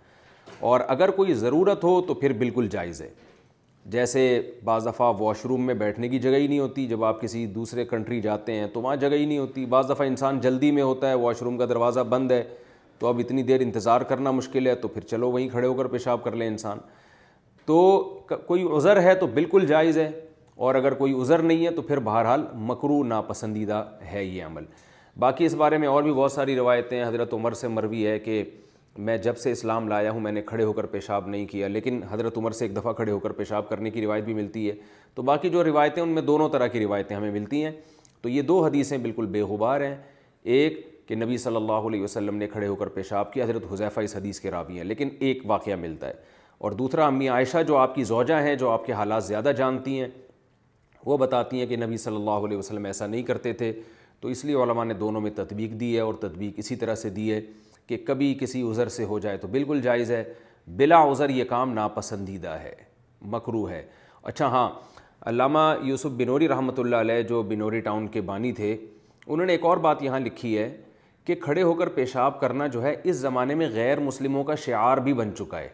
اور 0.72 0.80
اگر 0.88 1.12
کوئی 1.12 1.34
ضرورت 1.34 1.84
ہو 1.84 2.00
تو 2.08 2.14
پھر 2.14 2.34
بالکل 2.38 2.68
جائز 2.72 3.02
ہے 3.02 3.10
جیسے 3.94 4.22
بعض 4.64 4.88
دفعہ 4.88 5.12
واش 5.22 5.46
روم 5.50 5.66
میں 5.66 5.74
بیٹھنے 5.76 6.08
کی 6.10 6.20
جگہ 6.20 6.38
ہی 6.40 6.48
نہیں 6.48 6.60
ہوتی 6.60 6.86
جب 6.88 7.04
آپ 7.06 7.22
کسی 7.22 7.46
دوسرے 7.54 7.86
کنٹری 7.86 8.20
جاتے 8.22 8.54
ہیں 8.56 8.68
تو 8.74 8.82
وہاں 8.82 8.96
جگہ 8.96 9.16
ہی 9.18 9.26
نہیں 9.26 9.38
ہوتی 9.38 9.66
بعض 9.70 9.90
دفعہ 9.90 10.08
انسان 10.08 10.40
جلدی 10.42 10.70
میں 10.72 10.84
ہوتا 10.84 11.10
ہے 11.10 11.14
واش 11.22 11.42
روم 11.42 11.58
کا 11.58 11.66
دروازہ 11.70 12.00
بند 12.10 12.32
ہے 12.32 12.44
تو 13.00 13.08
اب 13.08 13.20
اتنی 13.20 13.44
دیر 13.44 13.62
انتظار 13.62 14.02
کرنا 14.12 14.32
مشکل 14.32 14.68
ہے 14.68 14.76
تو 14.82 14.88
پھر 14.88 15.02
چلو 15.12 15.32
وہیں 15.32 15.50
کھڑے 15.50 15.68
ہو 15.68 15.74
کر 15.74 15.88
پیشاب 15.94 16.24
کر 16.24 16.36
لیں 16.36 16.48
انسان 16.48 16.78
تو 17.66 17.80
کوئی 18.48 18.64
عذر 18.78 19.02
ہے 19.04 19.16
تو 19.20 19.28
بالکل 19.34 19.66
جائز 19.68 19.98
ہے 19.98 20.10
اور 20.68 20.76
اگر 20.76 20.94
کوئی 20.94 21.14
عذر 21.22 21.42
نہیں 21.42 21.66
ہے 21.66 21.72
تو 21.76 21.82
پھر 21.82 22.00
بہرحال 22.04 22.44
مکرو 22.70 23.04
ناپسندیدہ 23.08 23.84
ہے 24.12 24.24
یہ 24.24 24.44
عمل 24.46 24.66
باقی 25.20 25.46
اس 25.46 25.54
بارے 25.62 25.78
میں 25.78 25.88
اور 25.88 26.04
بھی 26.04 26.14
بہت 26.14 26.32
ساری 26.32 26.56
روایتیں 26.56 27.04
حضرت 27.06 27.34
عمر 27.34 27.52
سے 27.62 27.68
مروی 27.68 28.06
ہے 28.08 28.18
کہ 28.20 28.44
میں 28.98 29.18
جب 29.24 29.38
سے 29.38 29.52
اسلام 29.52 29.88
لایا 29.88 30.12
ہوں 30.12 30.20
میں 30.20 30.32
نے 30.32 30.42
کھڑے 30.46 30.64
ہو 30.64 30.72
کر 30.74 30.86
پیشاب 30.86 31.28
نہیں 31.28 31.46
کیا 31.48 31.68
لیکن 31.68 32.02
حضرت 32.10 32.38
عمر 32.38 32.52
سے 32.52 32.66
ایک 32.66 32.76
دفعہ 32.76 32.92
کھڑے 32.94 33.12
ہو 33.12 33.20
کر 33.20 33.32
پیشاب 33.34 33.70
کرنے 33.70 33.90
کی 33.92 34.02
روایت 34.02 34.24
بھی 34.24 34.34
ملتی 34.34 34.68
ہے 34.68 34.74
تو 35.16 35.22
باقی 35.30 35.50
جو 35.50 35.64
روایتیں 35.64 36.02
ان 36.04 36.10
میں 36.14 36.22
دونوں 36.22 36.50
طرح 36.50 36.68
کی 36.74 36.80
روایتیں 36.84 37.16
ہمیں 37.16 37.32
ملتی 37.32 37.64
ہیں 37.64 37.72
تو 38.22 38.30
یہ 38.30 38.42
دو 38.50 38.60
حدیثیں 38.66 38.98
بالکل 38.98 39.36
غبار 39.50 39.82
ہیں 39.82 39.96
ایک 40.56 40.90
کہ 41.08 41.16
نبی 41.16 41.38
صلی 41.38 41.56
اللہ 41.56 41.88
علیہ 41.88 42.02
وسلم 42.02 42.36
نے 42.38 42.48
کھڑے 42.48 42.68
ہو 42.68 42.76
کر 42.76 42.88
پیشاب 42.90 43.32
کیا 43.34 43.44
حضرت 43.44 43.64
حضیفہ 43.72 44.00
اس 44.02 44.16
حدیث 44.16 44.40
کے 44.40 44.52
راوی 44.52 44.78
ہیں 44.78 44.84
لیکن 44.84 45.10
ایک 45.20 45.42
واقعہ 45.50 45.76
ملتا 45.80 46.08
ہے 46.08 46.14
اور 46.60 46.72
دوسرا 46.82 47.06
امی 47.08 47.28
عائشہ 47.30 47.64
جو 47.68 47.78
آپ 47.78 47.96
کی 47.96 48.04
زوجہ 48.04 48.42
ہیں 48.44 48.56
جو 48.56 48.70
آپ 48.70 48.86
کے 48.86 48.94
حالات 48.94 49.24
زیادہ 49.26 49.52
جانتی 49.58 50.00
ہیں 50.00 50.08
وہ 51.06 51.18
بتاتی 51.18 51.60
ہیں 51.60 51.66
کہ 51.68 51.78
نبی 51.86 51.98
صلی 51.98 52.16
اللہ 52.16 52.46
علیہ 52.48 52.58
وسلم 52.58 52.86
ایسا 52.86 53.08
نہیں 53.08 53.24
کرتے 53.28 53.54
تھے 53.62 53.72
تو 54.22 54.28
اس 54.28 54.44
لیے 54.46 54.56
علماء 54.64 54.84
نے 54.86 54.94
دونوں 54.94 55.22
میں 55.22 55.32
تطبیق 55.36 55.72
دی 55.80 55.96
ہے 55.96 56.02
اور 56.02 56.14
تطبیق 56.22 56.54
اسی 56.58 56.76
طرح 56.76 56.96
سے 56.96 57.10
دی 57.10 57.32
ہے 57.32 57.40
کہ 57.88 57.98
کبھی 58.08 58.34
کسی 58.40 58.62
عذر 58.70 58.90
سے 58.90 59.04
ہو 59.06 59.20
جائے 59.20 59.38
تو 59.38 59.48
بالکل 59.52 59.82
جائز 59.82 60.12
ہے 60.12 60.24
بلا 60.78 61.02
عذر 61.12 61.30
یہ 61.30 61.44
کام 61.50 61.74
ناپسندیدہ 61.74 62.58
ہے 62.64 62.74
مکرو 63.32 63.70
ہے 63.70 63.84
اچھا 64.24 64.48
ہاں 64.52 64.70
علامہ 65.30 65.60
یوسف 65.84 66.12
بنوری 66.18 66.48
رحمۃ 66.48 66.80
اللہ 66.80 66.96
علیہ 66.96 67.22
جو 67.30 67.42
بنوری 67.50 67.80
ٹاؤن 67.82 68.08
کے 68.14 68.22
بانی 68.30 68.52
تھے 68.60 68.76
انہوں 69.28 69.46
نے 69.46 69.52
ایک 69.54 69.66
اور 69.66 69.78
بات 69.78 70.02
یہاں 70.04 70.20
لکھی 70.20 70.58
ہے 70.58 70.70
کہ 71.26 71.36
کھڑے 71.42 71.62
ہو 71.64 71.74
کر 71.80 71.90
پیشاب 71.96 72.40
کرنا 72.40 72.68
جو 72.76 72.84
ہے 72.84 72.96
اس 73.04 73.16
زمانے 73.16 73.56
میں 73.56 73.68
غیر 73.74 74.00
مسلموں 74.00 74.44
کا 74.44 74.56
شعار 74.66 74.98
بھی 75.08 75.14
بن 75.14 75.36
چکا 75.38 75.60
ہے 75.60 75.68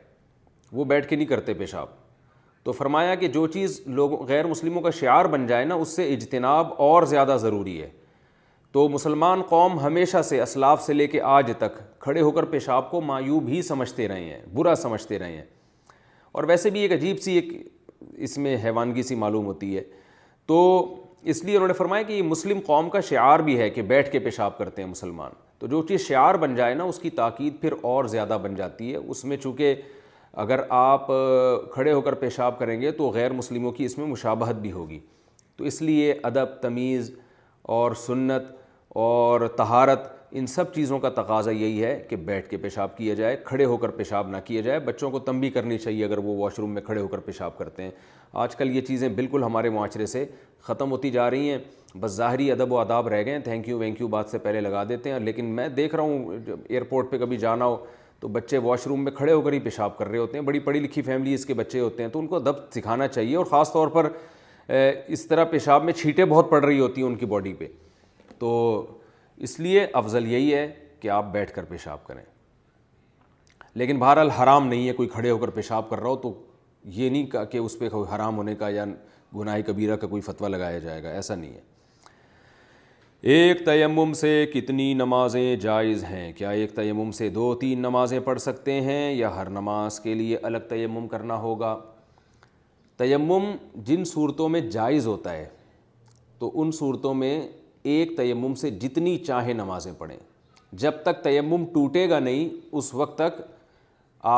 وہ 0.72 0.84
بیٹھ 0.86 1.08
کے 1.08 1.16
نہیں 1.16 1.28
کرتے 1.28 1.53
پیشاب 1.60 1.88
تو 2.64 2.72
فرمایا 2.72 3.14
کہ 3.16 3.28
جو 3.34 3.45
چیز 3.47 3.82
لوگوں 3.86 4.18
غیر 4.28 4.45
مسلموں 4.47 4.82
کا 4.82 4.89
شعار 4.99 5.26
بن 5.36 5.45
جائے 5.47 5.66
نا 5.66 5.76
اس 5.76 5.95
سے 5.95 6.08
اجتناب 6.14 6.74
اور 6.84 7.03
زیادہ 7.14 7.38
ضروری 7.41 7.82
ہے 7.82 7.89
تو 8.74 8.88
مسلمان 8.89 9.41
قوم 9.49 9.80
ہمیشہ 9.80 10.22
سے 10.30 10.41
اسلاف 10.41 10.84
سے 10.86 10.93
لے 10.93 11.05
کے 11.07 11.22
آج 11.34 11.51
تک 11.57 11.74
کھڑے 12.01 12.22
ہو 12.22 12.32
کر 12.32 12.45
پیشاب 12.55 12.89
کو 12.91 13.01
معیوب 13.01 13.47
ہی 13.49 13.61
سمجھتے 13.61 14.07
رہے 14.07 14.24
ہیں 14.24 14.39
برا 14.53 14.74
سمجھتے 14.82 15.20
رہے 15.20 15.36
ہیں 15.36 15.43
اور 16.32 16.43
ویسے 16.47 16.70
بھی 16.70 16.80
ایک 16.82 16.91
عجیب 16.93 17.20
سی 17.22 17.34
ایک 17.36 17.53
اس 18.24 18.38
میں 18.38 18.57
حیوانگی 18.63 19.03
سی 19.03 19.15
معلوم 19.24 19.45
ہوتی 19.45 19.76
ہے 19.76 19.84
تو 20.47 20.57
اس 21.34 21.43
لیے 21.43 21.55
انہوں 21.55 21.68
نے 21.68 21.74
فرمایا 21.74 22.03
کہ 22.03 22.13
یہ 22.13 22.24
مسلم 22.24 22.59
قوم 22.65 22.89
کا 22.89 22.99
شعار 23.09 23.39
بھی 23.47 23.57
ہے 23.59 23.70
کہ 23.70 23.82
بیٹھ 23.91 24.11
کے 24.11 24.20
پیشاب 24.28 24.57
کرتے 24.57 24.82
ہیں 24.82 24.89
مسلمان 24.89 25.32
تو 25.59 25.68
جو 25.68 25.82
چیز 25.88 26.01
شعار 26.07 26.36
بن 26.41 26.55
جائے 26.55 26.74
نا 26.76 26.84
اس 26.84 26.99
کی 26.99 27.09
تاکید 27.20 27.59
پھر 27.61 27.74
اور 27.91 28.05
زیادہ 28.07 28.38
بن 28.43 28.55
جاتی 28.55 28.91
ہے 28.91 28.97
اس 28.97 29.24
میں 29.26 29.38
چونکہ 29.43 29.76
اگر 30.43 30.59
آپ 30.80 31.07
کھڑے 31.72 31.91
ہو 31.93 32.01
کر 32.01 32.13
پیشاب 32.24 32.59
کریں 32.59 32.80
گے 32.82 32.91
تو 32.99 33.09
غیر 33.13 33.34
مسلموں 33.34 33.72
کی 33.72 33.86
اس 33.86 33.97
میں 33.97 34.05
مشابہت 34.07 34.55
بھی 34.61 34.72
ہوگی 34.72 34.99
تو 35.57 35.63
اس 35.65 35.82
لیے 35.82 36.13
ادب 36.24 36.53
تمیز 36.61 37.11
اور 37.76 37.91
سنت 38.07 38.43
اور 39.05 39.47
تہارت 39.55 40.05
ان 40.38 40.45
سب 40.47 40.74
چیزوں 40.74 40.97
کا 40.99 41.09
تقاضا 41.15 41.51
یہی 41.51 41.84
ہے 41.84 41.99
کہ 42.09 42.15
بیٹھ 42.26 42.47
کے 42.49 42.57
پیشاب 42.57 42.95
کیا 42.97 43.13
جائے 43.13 43.36
کھڑے 43.45 43.65
ہو 43.65 43.76
کر 43.78 43.89
پیشاب 43.99 44.28
نہ 44.30 44.38
کیا 44.45 44.61
جائے 44.61 44.80
بچوں 44.86 45.09
کو 45.11 45.20
تنبی 45.30 45.49
کرنی 45.49 45.78
چاہیے 45.78 46.05
اگر 46.05 46.18
وہ 46.24 46.36
واش 46.38 46.59
روم 46.59 46.74
میں 46.74 46.82
کھڑے 46.82 47.01
ہو 47.01 47.07
کر 47.07 47.20
پیشاب 47.26 47.57
کرتے 47.57 47.84
ہیں 47.84 47.91
آج 48.43 48.55
کل 48.55 48.76
یہ 48.76 48.82
چیزیں 48.88 49.07
بالکل 49.15 49.43
ہمارے 49.43 49.70
معاشرے 49.70 50.05
سے 50.05 50.26
ختم 50.68 50.91
ہوتی 50.91 51.09
جا 51.11 51.30
رہی 51.32 51.49
ہیں 51.49 51.57
بس 51.99 52.11
ظاہری 52.11 52.51
ادب 52.51 52.72
و 52.74 52.78
آداب 52.80 53.07
رہ 53.07 53.24
گئے 53.26 53.32
ہیں 53.34 53.39
تھینک 53.43 53.68
یو 53.70 53.78
وینک 53.80 54.01
یو 54.01 54.07
بات 54.15 54.30
سے 54.30 54.38
پہلے 54.47 54.61
لگا 54.61 54.84
دیتے 54.89 55.11
ہیں 55.11 55.20
لیکن 55.20 55.45
میں 55.55 55.68
دیکھ 55.80 55.95
رہا 55.95 56.03
ہوں 56.03 56.39
ایئرپورٹ 56.70 57.11
پہ 57.11 57.18
کبھی 57.18 57.38
جانا 57.38 57.65
ہو 57.65 57.78
تو 58.20 58.28
بچے 58.36 58.57
واش 58.63 58.88
روم 58.88 59.03
میں 59.03 59.11
کھڑے 59.15 59.32
ہو 59.34 59.41
کر 59.41 59.51
ہی 59.53 59.59
پیشاب 59.63 59.97
کر 59.97 60.07
رہے 60.07 60.18
ہوتے 60.20 60.38
ہیں 60.38 60.45
بڑی 60.45 60.59
پڑھی 60.68 60.80
لکھی 60.80 61.01
فیملیز 61.01 61.45
کے 61.45 61.53
بچے 61.53 61.80
ہوتے 61.80 62.03
ہیں 62.03 62.09
تو 62.11 62.20
ان 62.20 62.28
کو 62.28 62.36
ادب 62.36 62.72
سکھانا 62.76 63.07
چاہیے 63.07 63.36
اور 63.38 63.45
خاص 63.49 63.72
طور 63.74 63.88
پر 63.97 64.07
اس 64.70 65.26
طرح 65.28 65.43
پیشاب 65.51 65.84
میں 65.84 65.93
چھیٹے 65.93 66.26
بہت 66.26 66.49
پڑ 66.49 66.63
رہی 66.65 66.80
ہوتی 66.80 67.01
ہیں 67.01 67.07
ان 67.07 67.15
کی 67.15 67.26
باڈی 67.26 67.53
پہ 67.57 67.68
تو 68.39 68.49
اس 69.47 69.59
لیے 69.59 69.86
افضل 69.93 70.28
یہی 70.32 70.53
ہے 70.53 70.68
کہ 70.99 71.09
آپ 71.09 71.32
بیٹھ 71.32 71.51
کر 71.55 71.63
پیشاب 71.70 72.03
کریں 72.07 72.24
لیکن 73.80 73.99
بہرحال 73.99 74.30
حرام 74.39 74.68
نہیں 74.68 74.88
ہے 74.88 74.93
کوئی 74.93 75.09
کھڑے 75.09 75.30
ہو 75.30 75.38
کر 75.38 75.49
پیشاب 75.59 75.89
کر 75.89 75.99
رہا 75.99 76.09
ہو 76.09 76.15
تو 76.22 76.34
یہ 76.93 77.09
نہیں 77.09 77.26
کہا 77.32 77.43
کہ 77.45 77.57
اس 77.57 77.78
پہ 77.80 77.89
کوئی 77.89 78.13
حرام 78.15 78.38
ہونے 78.38 78.55
کا 78.55 78.70
یا 78.70 78.86
گناہ 79.36 79.59
کبیرہ 79.68 79.95
کا 80.01 80.07
کوئی 80.07 80.22
فتویٰ 80.22 80.49
لگایا 80.49 80.80
جائے 80.80 81.03
گا 81.03 81.09
ایسا 81.09 81.36
نہیں 81.36 81.53
ہے 81.53 81.65
ایک 83.34 83.63
تیمم 83.65 84.13
سے 84.15 84.45
کتنی 84.53 84.93
نمازیں 84.93 85.55
جائز 85.61 86.03
ہیں 86.03 86.32
کیا 86.38 86.49
ایک 86.49 86.76
تیمم 86.76 87.11
سے 87.18 87.30
دو 87.30 87.53
تین 87.61 87.80
نمازیں 87.82 88.20
پڑھ 88.24 88.39
سکتے 88.39 88.80
ہیں 88.82 89.13
یا 89.13 89.36
ہر 89.36 89.49
نماز 89.49 89.99
کے 89.99 90.13
لیے 90.13 90.38
الگ 90.43 90.68
تیمم 90.70 91.07
کرنا 91.11 91.38
ہوگا 91.41 91.76
تیمم 92.98 93.43
جن 93.86 94.04
صورتوں 94.12 94.48
میں 94.50 94.60
جائز 94.72 95.08
ہوتا 95.08 95.32
ہے 95.34 95.45
تو 96.39 96.52
ان 96.62 96.72
صورتوں 96.78 97.14
میں 97.14 97.39
ایک 97.95 98.16
تیمم 98.18 98.54
سے 98.62 98.70
جتنی 98.84 99.18
چاہے 99.26 99.54
نمازیں 99.54 99.91
پڑھیں 99.98 100.18
جب 100.84 100.91
تک 101.04 101.24
تیمم 101.24 101.66
ٹوٹے 101.74 102.10
گا 102.10 102.20
نہیں 102.20 102.50
اس 102.78 102.93
وقت 102.93 103.18
تک 103.18 103.41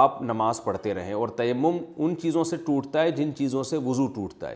آپ 0.01 0.22
نماز 0.22 0.64
پڑھتے 0.64 0.93
رہیں 0.93 1.14
اور 1.14 1.28
تیمم 1.38 1.78
ان 1.97 2.16
چیزوں 2.22 2.43
سے 2.51 2.55
ٹوٹتا 2.66 3.03
ہے 3.03 3.12
جن 3.20 3.34
چیزوں 3.36 3.64
سے 3.72 3.78
وضو 3.86 4.07
ٹوٹتا 4.16 4.49
ہے 4.49 4.55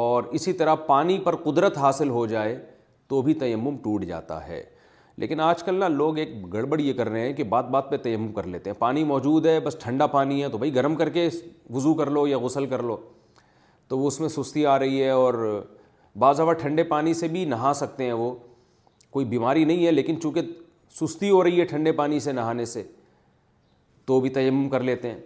اور 0.00 0.22
اسی 0.38 0.52
طرح 0.60 0.74
پانی 0.86 1.18
پر 1.24 1.36
قدرت 1.42 1.78
حاصل 1.78 2.08
ہو 2.10 2.26
جائے 2.26 2.56
تو 3.08 3.20
بھی 3.22 3.34
تیمم 3.44 3.76
ٹوٹ 3.82 4.04
جاتا 4.08 4.46
ہے 4.46 4.62
لیکن 5.18 5.40
آج 5.40 5.62
کل 5.62 5.74
نا 5.80 5.88
لوگ 5.88 6.16
ایک 6.18 6.28
گڑبڑ 6.52 6.78
یہ 6.80 6.92
کر 6.92 7.08
رہے 7.08 7.20
ہیں 7.26 7.32
کہ 7.34 7.44
بات 7.54 7.68
بات 7.70 7.90
پہ 7.90 7.96
تیمم 8.02 8.32
کر 8.34 8.46
لیتے 8.52 8.70
ہیں 8.70 8.76
پانی 8.78 9.04
موجود 9.04 9.46
ہے 9.46 9.58
بس 9.64 9.76
ٹھنڈا 9.82 10.06
پانی 10.16 10.42
ہے 10.42 10.48
تو 10.50 10.58
بھائی 10.58 10.74
گرم 10.74 10.94
کر 11.02 11.08
کے 11.16 11.28
وضو 11.74 11.92
کر 11.94 12.10
لو 12.10 12.26
یا 12.26 12.38
غسل 12.38 12.66
کر 12.70 12.82
لو 12.82 12.96
تو 13.88 13.98
وہ 13.98 14.08
اس 14.08 14.20
میں 14.20 14.28
سستی 14.28 14.64
آ 14.66 14.78
رہی 14.78 15.02
ہے 15.02 15.10
اور 15.10 15.34
بعض 16.18 16.40
اوقات 16.40 16.60
ٹھنڈے 16.60 16.82
پانی 16.92 17.14
سے 17.14 17.28
بھی 17.28 17.44
نہا 17.44 17.72
سکتے 17.76 18.04
ہیں 18.04 18.12
وہ 18.12 18.34
کوئی 19.10 19.26
بیماری 19.26 19.64
نہیں 19.64 19.86
ہے 19.86 19.90
لیکن 19.92 20.20
چونکہ 20.20 20.42
سستی 21.00 21.30
ہو 21.30 21.42
رہی 21.44 21.60
ہے 21.60 21.64
ٹھنڈے 21.64 21.92
پانی 22.00 22.18
سے 22.20 22.32
نہانے 22.32 22.64
سے 22.74 22.82
تو 24.06 24.18
بھی 24.20 24.30
تیمم 24.30 24.68
کر 24.68 24.80
لیتے 24.88 25.10
ہیں 25.10 25.18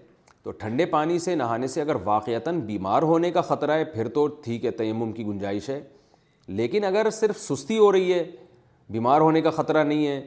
تو 0.43 0.51
ٹھنڈے 0.59 0.87
پانی 0.87 1.19
سے 1.19 1.35
نہانے 1.35 1.67
سے 1.69 1.81
اگر 1.81 1.97
واقعتاً 2.05 2.61
بیمار 2.67 3.03
ہونے 3.13 3.31
کا 3.33 3.41
خطرہ 3.49 3.77
ہے 3.79 3.85
پھر 3.95 4.09
تو 4.19 4.27
ٹھیک 4.45 4.65
ہے 4.65 4.71
تیمم 4.83 5.13
کی 5.13 5.25
گنجائش 5.27 5.69
ہے 5.71 5.81
لیکن 6.61 6.85
اگر 6.85 7.11
صرف 7.13 7.41
سستی 7.41 7.79
ہو 7.79 7.91
رہی 7.93 8.13
ہے 8.13 8.25
بیمار 8.93 9.21
ہونے 9.21 9.41
کا 9.43 9.51
خطرہ 9.51 9.83
نہیں 9.85 10.07
ہے 10.07 10.21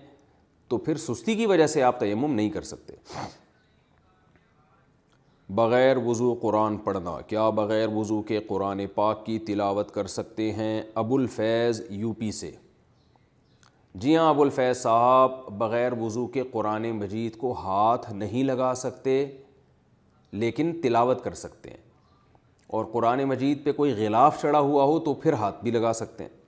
تو 0.70 0.78
پھر 0.78 0.98
سستی 1.06 1.36
کی 1.36 1.46
وجہ 1.46 1.68
سے 1.68 1.84
آپ 1.84 2.00
تیمم 2.00 2.34
نہیں 2.34 2.50
کر 2.50 2.62
سکتے 2.64 2.96
بغیر 5.56 5.98
وضو 6.06 6.34
قرآن 6.42 6.78
پڑھنا 6.84 7.16
کیا 7.28 7.50
بغیر 7.56 7.88
وضو 7.94 8.22
کے 8.28 8.40
قرآن 8.48 8.86
پاک 8.96 9.26
کی 9.26 9.38
تلاوت 9.48 9.94
کر 9.94 10.08
سکتے 10.18 10.52
ہیں 10.54 10.82
ابو 11.04 11.16
الفیض 11.18 11.82
یو 11.90 12.12
پی 12.20 12.32
سے 12.42 12.52
جی 14.04 14.16
ہاں 14.18 14.30
ابو 14.30 14.42
الفیض 14.42 14.78
صاحب 14.82 15.32
بغیر 15.60 15.94
وضو 16.02 16.26
کے 16.36 16.44
قرآن 16.52 16.90
مجید 17.00 17.38
کو 17.38 17.52
ہاتھ 17.64 18.12
نہیں 18.14 18.44
لگا 18.44 18.74
سکتے 18.84 19.24
لیکن 20.44 20.72
تلاوت 20.84 21.24
کر 21.24 21.34
سکتے 21.42 21.70
ہیں 21.70 21.80
اور 22.78 22.86
قرآن 22.92 23.24
مجید 23.30 23.64
پہ 23.64 23.72
کوئی 23.82 23.92
غلاف 23.98 24.42
چڑھا 24.42 24.60
ہوا 24.60 24.84
ہو 24.84 25.00
تو 25.10 25.14
پھر 25.24 25.34
ہاتھ 25.42 25.64
بھی 25.64 25.72
لگا 25.72 25.94
سکتے 25.94 26.24
ہیں 26.24 26.40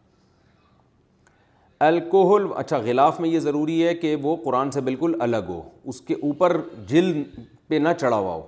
الکوہل 1.87 2.45
اچھا 2.57 2.77
غلاف 2.85 3.19
میں 3.19 3.29
یہ 3.29 3.39
ضروری 3.39 3.83
ہے 3.87 3.93
کہ 3.95 4.15
وہ 4.21 4.35
قرآن 4.43 4.69
سے 4.71 4.81
بالکل 4.87 5.13
الگ 5.27 5.49
ہو 5.49 5.61
اس 5.91 5.99
کے 6.09 6.13
اوپر 6.27 6.57
جلد 6.87 7.39
پہ 7.67 7.75
نہ 7.83 7.89
چڑھا 7.99 8.17
ہوا 8.17 8.33
ہو 8.33 8.41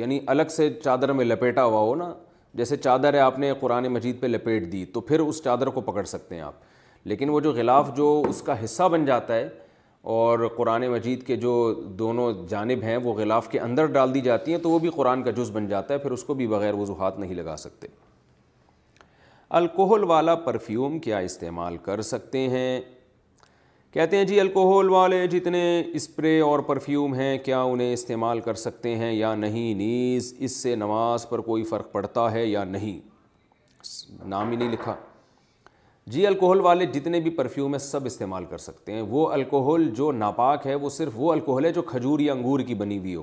یعنی 0.00 0.18
الگ 0.34 0.48
سے 0.56 0.68
چادر 0.84 1.12
میں 1.20 1.24
لپیٹا 1.24 1.64
ہوا 1.64 1.80
ہو 1.80 1.94
نا 2.02 2.12
جیسے 2.60 2.76
چادر 2.76 3.14
ہے 3.14 3.18
آپ 3.20 3.38
نے 3.38 3.52
قرآن 3.60 3.86
مجید 3.92 4.20
پہ 4.20 4.26
لپیٹ 4.26 4.70
دی 4.72 4.84
تو 4.94 5.00
پھر 5.10 5.20
اس 5.20 5.42
چادر 5.44 5.66
کو 5.76 5.80
پکڑ 5.90 6.04
سکتے 6.14 6.34
ہیں 6.34 6.42
آپ 6.42 6.74
لیکن 7.12 7.28
وہ 7.30 7.40
جو 7.40 7.52
غلاف 7.56 7.94
جو 7.96 8.10
اس 8.28 8.42
کا 8.42 8.62
حصہ 8.64 8.88
بن 8.92 9.04
جاتا 9.06 9.34
ہے 9.34 9.48
اور 10.16 10.46
قرآن 10.56 10.86
مجید 10.90 11.26
کے 11.26 11.36
جو 11.44 11.52
دونوں 11.98 12.32
جانب 12.48 12.82
ہیں 12.84 12.96
وہ 13.04 13.12
غلاف 13.14 13.48
کے 13.50 13.60
اندر 13.60 13.86
ڈال 13.98 14.14
دی 14.14 14.20
جاتی 14.30 14.52
ہیں 14.52 14.58
تو 14.62 14.70
وہ 14.70 14.78
بھی 14.78 14.90
قرآن 14.96 15.22
کا 15.22 15.30
جز 15.36 15.50
بن 15.54 15.66
جاتا 15.68 15.94
ہے 15.94 15.98
پھر 15.98 16.10
اس 16.18 16.24
کو 16.24 16.34
بھی 16.42 16.46
بغیر 16.56 16.74
وضوحات 16.78 17.18
نہیں 17.18 17.34
لگا 17.34 17.56
سکتے 17.64 17.88
الکوہل 19.54 20.04
والا 20.10 20.34
پرفیوم 20.44 20.98
کیا 20.98 21.18
استعمال 21.26 21.76
کر 21.82 22.00
سکتے 22.02 22.38
ہیں 22.50 22.80
کہتے 23.92 24.16
ہیں 24.16 24.24
جی 24.26 24.40
الکوہل 24.40 24.88
والے 24.90 25.26
جتنے 25.32 25.60
اسپرے 25.94 26.38
اور 26.40 26.58
پرفیوم 26.68 27.14
ہیں 27.14 27.36
کیا 27.44 27.60
انہیں 27.62 27.92
استعمال 27.92 28.40
کر 28.46 28.54
سکتے 28.62 28.94
ہیں 28.98 29.12
یا 29.12 29.34
نہیں 29.34 29.74
نیز 29.78 30.34
اس 30.38 30.56
سے 30.62 30.74
نماز 30.76 31.28
پر 31.28 31.40
کوئی 31.50 31.62
فرق 31.64 31.92
پڑتا 31.92 32.30
ہے 32.32 32.44
یا 32.46 32.64
نہیں 32.64 32.98
نام 34.28 34.50
ہی 34.50 34.56
نہیں 34.56 34.72
لکھا 34.72 34.94
جی 36.14 36.26
الکوہل 36.26 36.60
والے 36.60 36.86
جتنے 36.94 37.20
بھی 37.20 37.30
پرفیوم 37.36 37.72
ہیں 37.74 37.78
سب 37.84 38.04
استعمال 38.06 38.44
کر 38.50 38.58
سکتے 38.66 38.92
ہیں 38.92 39.02
وہ 39.10 39.28
الکوہل 39.32 39.88
جو 39.96 40.10
ناپاک 40.12 40.66
ہے 40.66 40.74
وہ 40.74 40.90
صرف 40.98 41.12
وہ 41.20 41.32
الکوہل 41.32 41.64
ہے 41.64 41.72
جو 41.72 41.82
کھجور 41.92 42.20
یا 42.20 42.32
انگور 42.32 42.60
کی 42.66 42.74
بنی 42.82 42.98
ہوئی 42.98 43.14
ہو 43.14 43.22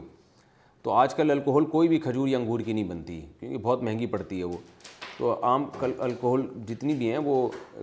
تو 0.83 0.91
آج 0.91 1.13
کل 1.15 1.31
الکوہل 1.31 1.65
کوئی 1.75 1.87
بھی 1.87 1.97
کھجور 2.07 2.27
یا 2.27 2.37
انگور 2.37 2.59
کی 2.59 2.73
نہیں 2.73 2.89
بنتی 2.89 3.21
کیونکہ 3.39 3.57
بہت 3.57 3.83
مہنگی 3.83 4.05
پڑتی 4.17 4.39
ہے 4.39 4.43
وہ 4.43 4.57
تو 5.23 5.33
عام 5.47 5.65
الکحل 5.87 6.41
جتنی 6.67 6.93
بھی 7.01 7.09
ہیں 7.11 7.17
وہ 7.25 7.33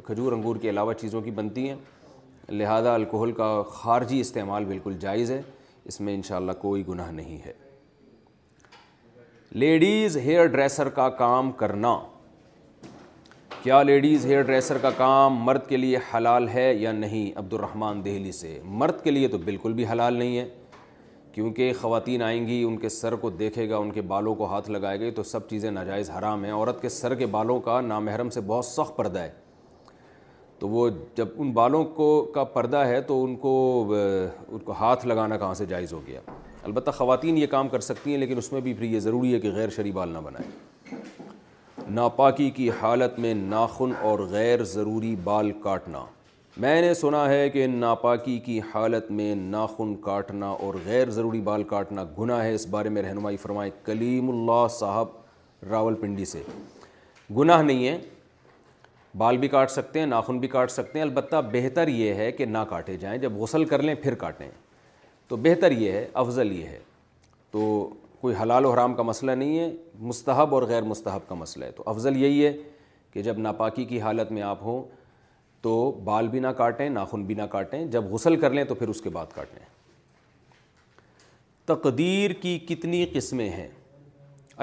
کھجور 0.05 0.33
انگور 0.33 0.57
کے 0.63 0.69
علاوہ 0.71 0.93
چیزوں 1.01 1.21
کی 1.23 1.31
بنتی 1.39 1.69
ہیں 1.69 1.75
لہذا 2.49 2.95
الکحل 2.95 3.33
کا 3.37 3.47
خارجی 3.71 4.19
استعمال 4.21 4.65
بالکل 4.65 4.97
جائز 5.01 5.31
ہے 5.31 5.41
اس 5.93 6.01
میں 6.01 6.15
انشاءاللہ 6.15 6.53
کوئی 6.63 6.87
گناہ 6.89 7.11
نہیں 7.11 7.39
ہے 7.47 7.53
لیڈیز 9.63 10.17
ہیئر 10.25 10.47
ڈریسر 10.57 10.89
کا 10.99 11.09
کام 11.23 11.51
کرنا 11.63 11.97
کیا 13.63 13.83
لیڈیز 13.83 14.27
ہیئر 14.27 14.43
ڈریسر 14.51 14.79
کا 14.83 14.91
کام 14.97 15.43
مرد 15.45 15.69
کے 15.69 15.77
لیے 15.77 15.99
حلال 16.13 16.49
ہے 16.49 16.73
یا 16.75 16.93
نہیں 16.93 17.39
عبد 17.39 17.53
الرحمن 17.55 18.05
دہلی 18.05 18.33
سے 18.43 18.59
مرد 18.83 19.03
کے 19.05 19.11
لیے 19.11 19.29
تو 19.29 19.39
بالکل 19.45 19.73
بھی 19.81 19.87
حلال 19.93 20.19
نہیں 20.19 20.37
ہے 20.39 20.49
کیونکہ 21.41 21.73
خواتین 21.81 22.23
آئیں 22.23 22.47
گی 22.47 22.63
ان 22.69 22.77
کے 22.79 22.89
سر 22.89 23.15
کو 23.21 23.29
دیکھے 23.31 23.69
گا 23.69 23.77
ان 23.77 23.91
کے 23.93 24.01
بالوں 24.09 24.35
کو 24.37 24.47
ہاتھ 24.47 24.69
لگائے 24.71 24.99
گا 25.01 25.05
تو 25.17 25.23
سب 25.25 25.49
چیزیں 25.49 25.71
ناجائز 25.71 26.11
حرام 26.11 26.45
ہیں 26.45 26.53
عورت 26.53 26.81
کے 26.83 26.89
سر 26.89 27.15
کے 27.21 27.27
بالوں 27.37 27.59
کا 27.69 27.81
نامحرم 27.81 28.31
سے 28.31 28.41
بہت 28.47 28.65
سخت 28.65 28.97
پردہ 28.97 29.19
ہے 29.19 29.31
تو 30.59 30.69
وہ 30.69 30.89
جب 31.17 31.29
ان 31.43 31.53
بالوں 31.61 31.85
کو 32.01 32.09
کا 32.35 32.45
پردہ 32.59 32.85
ہے 32.87 33.01
تو 33.11 33.23
ان 33.25 33.37
کو 33.47 33.55
ان 34.49 34.59
کو 34.65 34.73
ہاتھ 34.81 35.07
لگانا 35.07 35.37
کہاں 35.39 35.55
سے 35.63 35.67
جائز 35.67 35.93
ہو 35.93 36.01
گیا 36.07 36.21
البتہ 36.63 36.91
خواتین 36.97 37.39
یہ 37.39 37.47
کام 37.57 37.69
کر 37.69 37.81
سکتی 37.89 38.11
ہیں 38.11 38.19
لیکن 38.19 38.39
اس 38.39 38.53
میں 38.53 38.61
بھی 38.69 38.75
پھر 38.75 38.85
یہ 38.87 39.01
ضروری 39.09 39.35
ہے 39.35 39.41
کہ 39.47 39.51
غیر 39.55 39.71
شریع 39.77 39.93
بال 39.93 40.09
نہ 40.13 40.19
بنائیں 40.25 41.01
ناپاکی 42.01 42.51
کی 42.61 42.71
حالت 42.83 43.19
میں 43.27 43.35
ناخن 43.35 43.93
اور 44.09 44.27
غیر 44.31 44.65
ضروری 44.75 45.15
بال 45.25 45.51
کاٹنا 45.63 46.05
میں 46.61 46.81
نے 46.83 46.93
سنا 46.95 47.23
ہے 47.29 47.49
کہ 47.51 47.67
ناپاکی 47.67 48.39
کی 48.45 48.59
حالت 48.73 49.11
میں 49.19 49.35
ناخن 49.35 49.95
کاٹنا 50.05 50.49
اور 50.65 50.75
غیر 50.85 51.11
ضروری 51.11 51.41
بال 51.43 51.63
کاٹنا 51.71 52.05
گناہ 52.19 52.43
ہے 52.45 52.53
اس 52.55 52.67
بارے 52.75 52.89
میں 52.97 53.03
رہنمائی 53.03 53.37
فرمائے 53.45 53.71
کلیم 53.85 54.29
اللہ 54.31 54.67
صاحب 54.71 55.65
راول 55.71 55.95
پنڈی 56.01 56.25
سے 56.33 56.43
گناہ 57.39 57.63
نہیں 57.63 57.87
ہے 57.89 57.97
بال 59.19 59.37
بھی 59.45 59.49
کاٹ 59.55 59.71
سکتے 59.71 59.99
ہیں 59.99 60.07
ناخن 60.07 60.39
بھی 60.41 60.49
کاٹ 60.57 60.71
سکتے 60.71 60.99
ہیں 60.99 61.07
البتہ 61.07 61.41
بہتر 61.53 61.89
یہ 61.89 62.15
ہے 62.23 62.31
کہ 62.33 62.47
نہ 62.47 62.65
کاٹے 62.71 62.97
جائیں 63.07 63.17
جب 63.23 63.37
غسل 63.41 63.65
کر 63.73 63.83
لیں 63.83 63.95
پھر 64.03 64.15
کاٹیں 64.27 64.49
تو 65.29 65.37
بہتر 65.43 65.71
یہ 65.81 65.93
ہے 65.93 66.07
افضل 66.27 66.53
یہ 66.59 66.67
ہے 66.67 66.79
تو 67.51 67.65
کوئی 68.21 68.35
حلال 68.43 68.65
و 68.67 68.73
حرام 68.73 68.95
کا 68.95 69.03
مسئلہ 69.13 69.33
نہیں 69.45 69.59
ہے 69.59 69.73
مستحب 70.13 70.55
اور 70.55 70.63
غیر 70.75 70.83
مستحب 70.93 71.29
کا 71.29 71.35
مسئلہ 71.45 71.65
ہے 71.65 71.71
تو 71.77 71.83
افضل 71.97 72.23
یہی 72.25 72.45
ہے 72.47 72.53
کہ 73.13 73.23
جب 73.23 73.39
ناپاکی 73.49 73.85
کی 73.85 74.01
حالت 74.01 74.33
میں 74.33 74.43
آپ 74.53 74.63
ہوں 74.63 74.83
تو 75.63 75.73
بال 76.05 76.29
بھی 76.29 76.41
نہ 76.41 76.47
کاٹیں 76.57 76.89
ناخن 76.89 77.25
بھی 77.27 77.35
نہ 77.35 77.43
کاٹیں 77.51 77.85
جب 77.97 78.05
غسل 78.13 78.37
کر 78.41 78.53
لیں 78.53 78.65
تو 78.65 78.75
پھر 78.75 78.89
اس 78.89 79.01
کے 79.03 79.11
بعد 79.17 79.35
کاٹیں 79.35 79.59
تقدیر 81.75 82.31
کی 82.43 82.59
کتنی 82.69 83.05
قسمیں 83.15 83.49
ہیں 83.49 83.69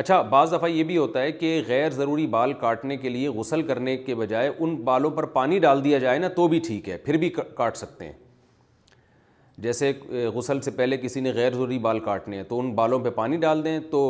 اچھا 0.01 0.19
بعض 0.31 0.53
دفعہ 0.53 0.67
یہ 0.69 0.83
بھی 0.83 0.97
ہوتا 0.97 1.21
ہے 1.21 1.31
کہ 1.31 1.61
غیر 1.67 1.91
ضروری 1.91 2.25
بال 2.33 2.53
کاٹنے 2.61 2.97
کے 2.97 3.09
لیے 3.09 3.29
غسل 3.37 3.61
کرنے 3.67 3.95
کے 3.97 4.15
بجائے 4.15 4.51
ان 4.57 4.75
بالوں 4.89 5.09
پر 5.11 5.25
پانی 5.37 5.59
ڈال 5.59 5.83
دیا 5.83 5.97
جائے 5.99 6.19
نا 6.19 6.27
تو 6.35 6.47
بھی 6.47 6.59
ٹھیک 6.67 6.89
ہے 6.89 6.97
پھر 7.05 7.17
بھی 7.17 7.29
کاٹ 7.55 7.77
سکتے 7.77 8.05
ہیں 8.05 8.13
جیسے 9.61 9.91
غسل 10.33 10.61
سے 10.61 10.71
پہلے 10.71 10.97
کسی 10.97 11.19
نے 11.19 11.31
غیر 11.35 11.53
ضروری 11.53 11.77
بال 11.87 11.99
کاٹنے 12.05 12.35
ہیں 12.37 12.43
تو 12.49 12.59
ان 12.59 12.71
بالوں 12.75 12.99
پہ 13.03 13.09
پانی 13.15 13.37
ڈال 13.45 13.63
دیں 13.65 13.79
تو 13.91 14.01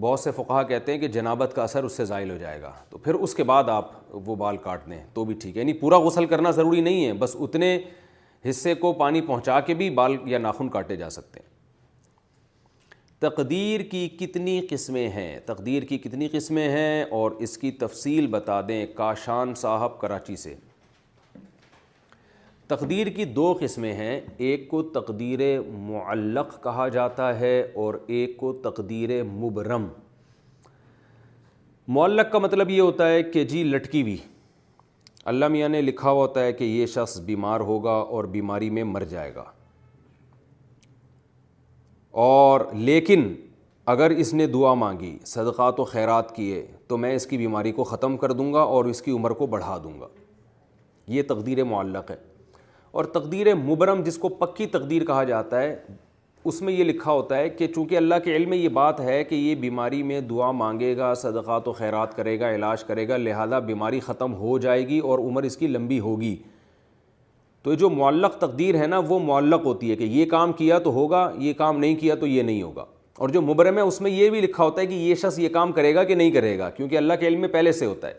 بہت 0.00 0.20
سے 0.20 0.30
فقہ 0.36 0.62
کہتے 0.68 0.92
ہیں 0.92 0.98
کہ 0.98 1.08
جنابت 1.14 1.52
کا 1.54 1.62
اثر 1.62 1.84
اس 1.84 1.92
سے 1.96 2.04
زائل 2.04 2.30
ہو 2.30 2.36
جائے 2.38 2.60
گا 2.62 2.72
تو 2.90 2.98
پھر 2.98 3.14
اس 3.14 3.34
کے 3.34 3.42
بعد 3.52 3.68
آپ 3.68 3.90
وہ 4.26 4.34
بال 4.36 4.56
کاٹنے 4.62 4.96
ہیں 4.96 5.06
تو 5.14 5.24
بھی 5.24 5.34
ٹھیک 5.42 5.56
ہے 5.56 5.60
یعنی 5.60 5.72
پورا 5.78 5.98
غسل 6.04 6.26
کرنا 6.26 6.50
ضروری 6.50 6.80
نہیں 6.80 7.04
ہے 7.06 7.12
بس 7.18 7.36
اتنے 7.40 7.76
حصے 8.48 8.74
کو 8.74 8.92
پانی 8.92 9.20
پہنچا 9.20 9.58
کے 9.66 9.74
بھی 9.74 9.88
بال 9.98 10.16
یا 10.30 10.38
ناخن 10.38 10.68
کاٹے 10.68 10.96
جا 10.96 11.10
سکتے 11.10 11.40
ہیں 11.40 11.50
تقدیر 13.28 13.80
کی 13.90 14.08
کتنی 14.20 14.60
قسمیں 14.70 15.08
ہیں 15.08 15.38
تقدیر 15.46 15.82
کی 15.88 15.98
کتنی 15.98 16.28
قسمیں 16.32 16.68
ہیں 16.68 17.02
اور 17.18 17.30
اس 17.46 17.56
کی 17.58 17.70
تفصیل 17.80 18.26
بتا 18.30 18.60
دیں 18.68 18.84
کاشان 18.94 19.54
صاحب 19.56 19.98
کراچی 20.00 20.36
سے 20.36 20.54
تقدیر 22.68 23.06
کی 23.16 23.24
دو 23.38 23.52
قسمیں 23.60 23.92
ہیں 23.94 24.20
ایک 24.48 24.68
کو 24.68 24.82
تقدیر 24.98 25.40
معلق 25.88 26.62
کہا 26.62 26.88
جاتا 26.92 27.38
ہے 27.40 27.60
اور 27.84 27.94
ایک 28.18 28.36
کو 28.36 28.52
تقدیر 28.62 29.22
مبرم 29.32 29.86
معلق 31.88 32.30
کا 32.32 32.38
مطلب 32.38 32.68
یہ 32.70 32.80
ہوتا 32.80 33.08
ہے 33.10 33.22
کہ 33.22 33.42
جی 33.44 33.62
لٹکی 33.64 34.00
ہوئی 34.02 34.16
اللہ 35.30 35.48
میاں 35.48 35.68
نے 35.68 35.80
لکھا 35.82 36.10
ہوا 36.10 36.20
ہوتا 36.20 36.42
ہے 36.44 36.52
کہ 36.52 36.64
یہ 36.64 36.86
شخص 36.86 37.18
بیمار 37.26 37.60
ہوگا 37.60 37.90
اور 37.92 38.24
بیماری 38.34 38.68
میں 38.70 38.84
مر 38.84 39.04
جائے 39.10 39.34
گا 39.34 39.44
اور 42.24 42.60
لیکن 42.74 43.34
اگر 43.94 44.10
اس 44.24 44.32
نے 44.34 44.46
دعا 44.46 44.72
مانگی 44.84 45.16
صدقات 45.26 45.80
و 45.80 45.84
خیرات 45.84 46.34
کیے 46.36 46.64
تو 46.88 46.96
میں 47.04 47.14
اس 47.14 47.26
کی 47.26 47.36
بیماری 47.38 47.72
کو 47.72 47.84
ختم 47.84 48.16
کر 48.16 48.32
دوں 48.32 48.52
گا 48.54 48.60
اور 48.60 48.84
اس 48.84 49.02
کی 49.02 49.10
عمر 49.12 49.30
کو 49.42 49.46
بڑھا 49.56 49.78
دوں 49.84 49.98
گا 50.00 50.06
یہ 51.14 51.22
تقدیر 51.28 51.64
معلق 51.64 52.10
ہے 52.10 52.16
اور 53.00 53.04
تقدیر 53.20 53.54
مبرم 53.54 54.02
جس 54.04 54.18
کو 54.18 54.28
پکی 54.44 54.66
تقدیر 54.78 55.04
کہا 55.06 55.24
جاتا 55.24 55.60
ہے 55.62 55.74
اس 56.44 56.60
میں 56.62 56.72
یہ 56.72 56.84
لکھا 56.84 57.12
ہوتا 57.12 57.36
ہے 57.38 57.48
کہ 57.48 57.66
چونکہ 57.74 57.96
اللہ 57.96 58.14
کے 58.24 58.34
علم 58.36 58.48
میں 58.50 58.56
یہ 58.58 58.68
بات 58.76 59.00
ہے 59.00 59.22
کہ 59.24 59.34
یہ 59.34 59.54
بیماری 59.64 60.02
میں 60.02 60.20
دعا 60.30 60.50
مانگے 60.52 60.96
گا 60.96 61.12
صدقات 61.16 61.66
و 61.68 61.72
خیرات 61.72 62.16
کرے 62.16 62.38
گا 62.40 62.50
علاج 62.54 62.84
کرے 62.84 63.06
گا 63.08 63.16
لہذا 63.16 63.58
بیماری 63.66 64.00
ختم 64.06 64.34
ہو 64.34 64.56
جائے 64.58 64.86
گی 64.88 64.98
اور 65.08 65.18
عمر 65.18 65.42
اس 65.42 65.56
کی 65.56 65.66
لمبی 65.66 65.98
ہوگی 66.00 66.34
تو 67.62 67.74
جو 67.82 67.90
معلق 67.90 68.38
تقدیر 68.38 68.78
ہے 68.80 68.86
نا 68.86 68.98
وہ 69.08 69.18
معلق 69.24 69.66
ہوتی 69.66 69.90
ہے 69.90 69.96
کہ 69.96 70.04
یہ 70.04 70.24
کام 70.30 70.52
کیا 70.60 70.78
تو 70.84 70.92
ہوگا 70.92 71.30
یہ 71.38 71.52
کام 71.58 71.78
نہیں 71.80 71.94
کیا 71.96 72.14
تو 72.20 72.26
یہ 72.26 72.42
نہیں 72.42 72.62
ہوگا 72.62 72.84
اور 73.22 73.28
جو 73.28 73.42
مبرم 73.42 73.76
ہے 73.78 73.82
اس 73.82 74.00
میں 74.00 74.10
یہ 74.10 74.30
بھی 74.30 74.40
لکھا 74.40 74.64
ہوتا 74.64 74.80
ہے 74.80 74.86
کہ 74.86 74.94
یہ 74.94 75.14
شخص 75.14 75.38
یہ 75.38 75.48
کام 75.52 75.72
کرے 75.72 75.94
گا 75.94 76.04
کہ 76.04 76.14
نہیں 76.14 76.30
کرے 76.32 76.58
گا 76.58 76.70
کیونکہ 76.76 76.96
اللہ 76.98 77.14
کے 77.20 77.26
علم 77.28 77.40
میں 77.40 77.48
پہلے 77.52 77.72
سے 77.72 77.86
ہوتا 77.86 78.08
ہے 78.08 78.14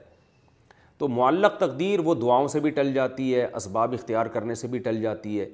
تو 0.97 1.07
معلق 1.07 1.57
تقدیر 1.59 1.99
وہ 2.05 2.15
دعاؤں 2.15 2.47
سے 2.47 2.59
بھی 2.59 2.69
ٹل 2.71 2.93
جاتی 2.93 3.34
ہے 3.36 3.47
اسباب 3.55 3.93
اختیار 3.93 4.26
کرنے 4.36 4.55
سے 4.55 4.67
بھی 4.67 4.80
ٹل 4.80 5.01
جاتی 5.01 5.39
ہے 5.39 5.49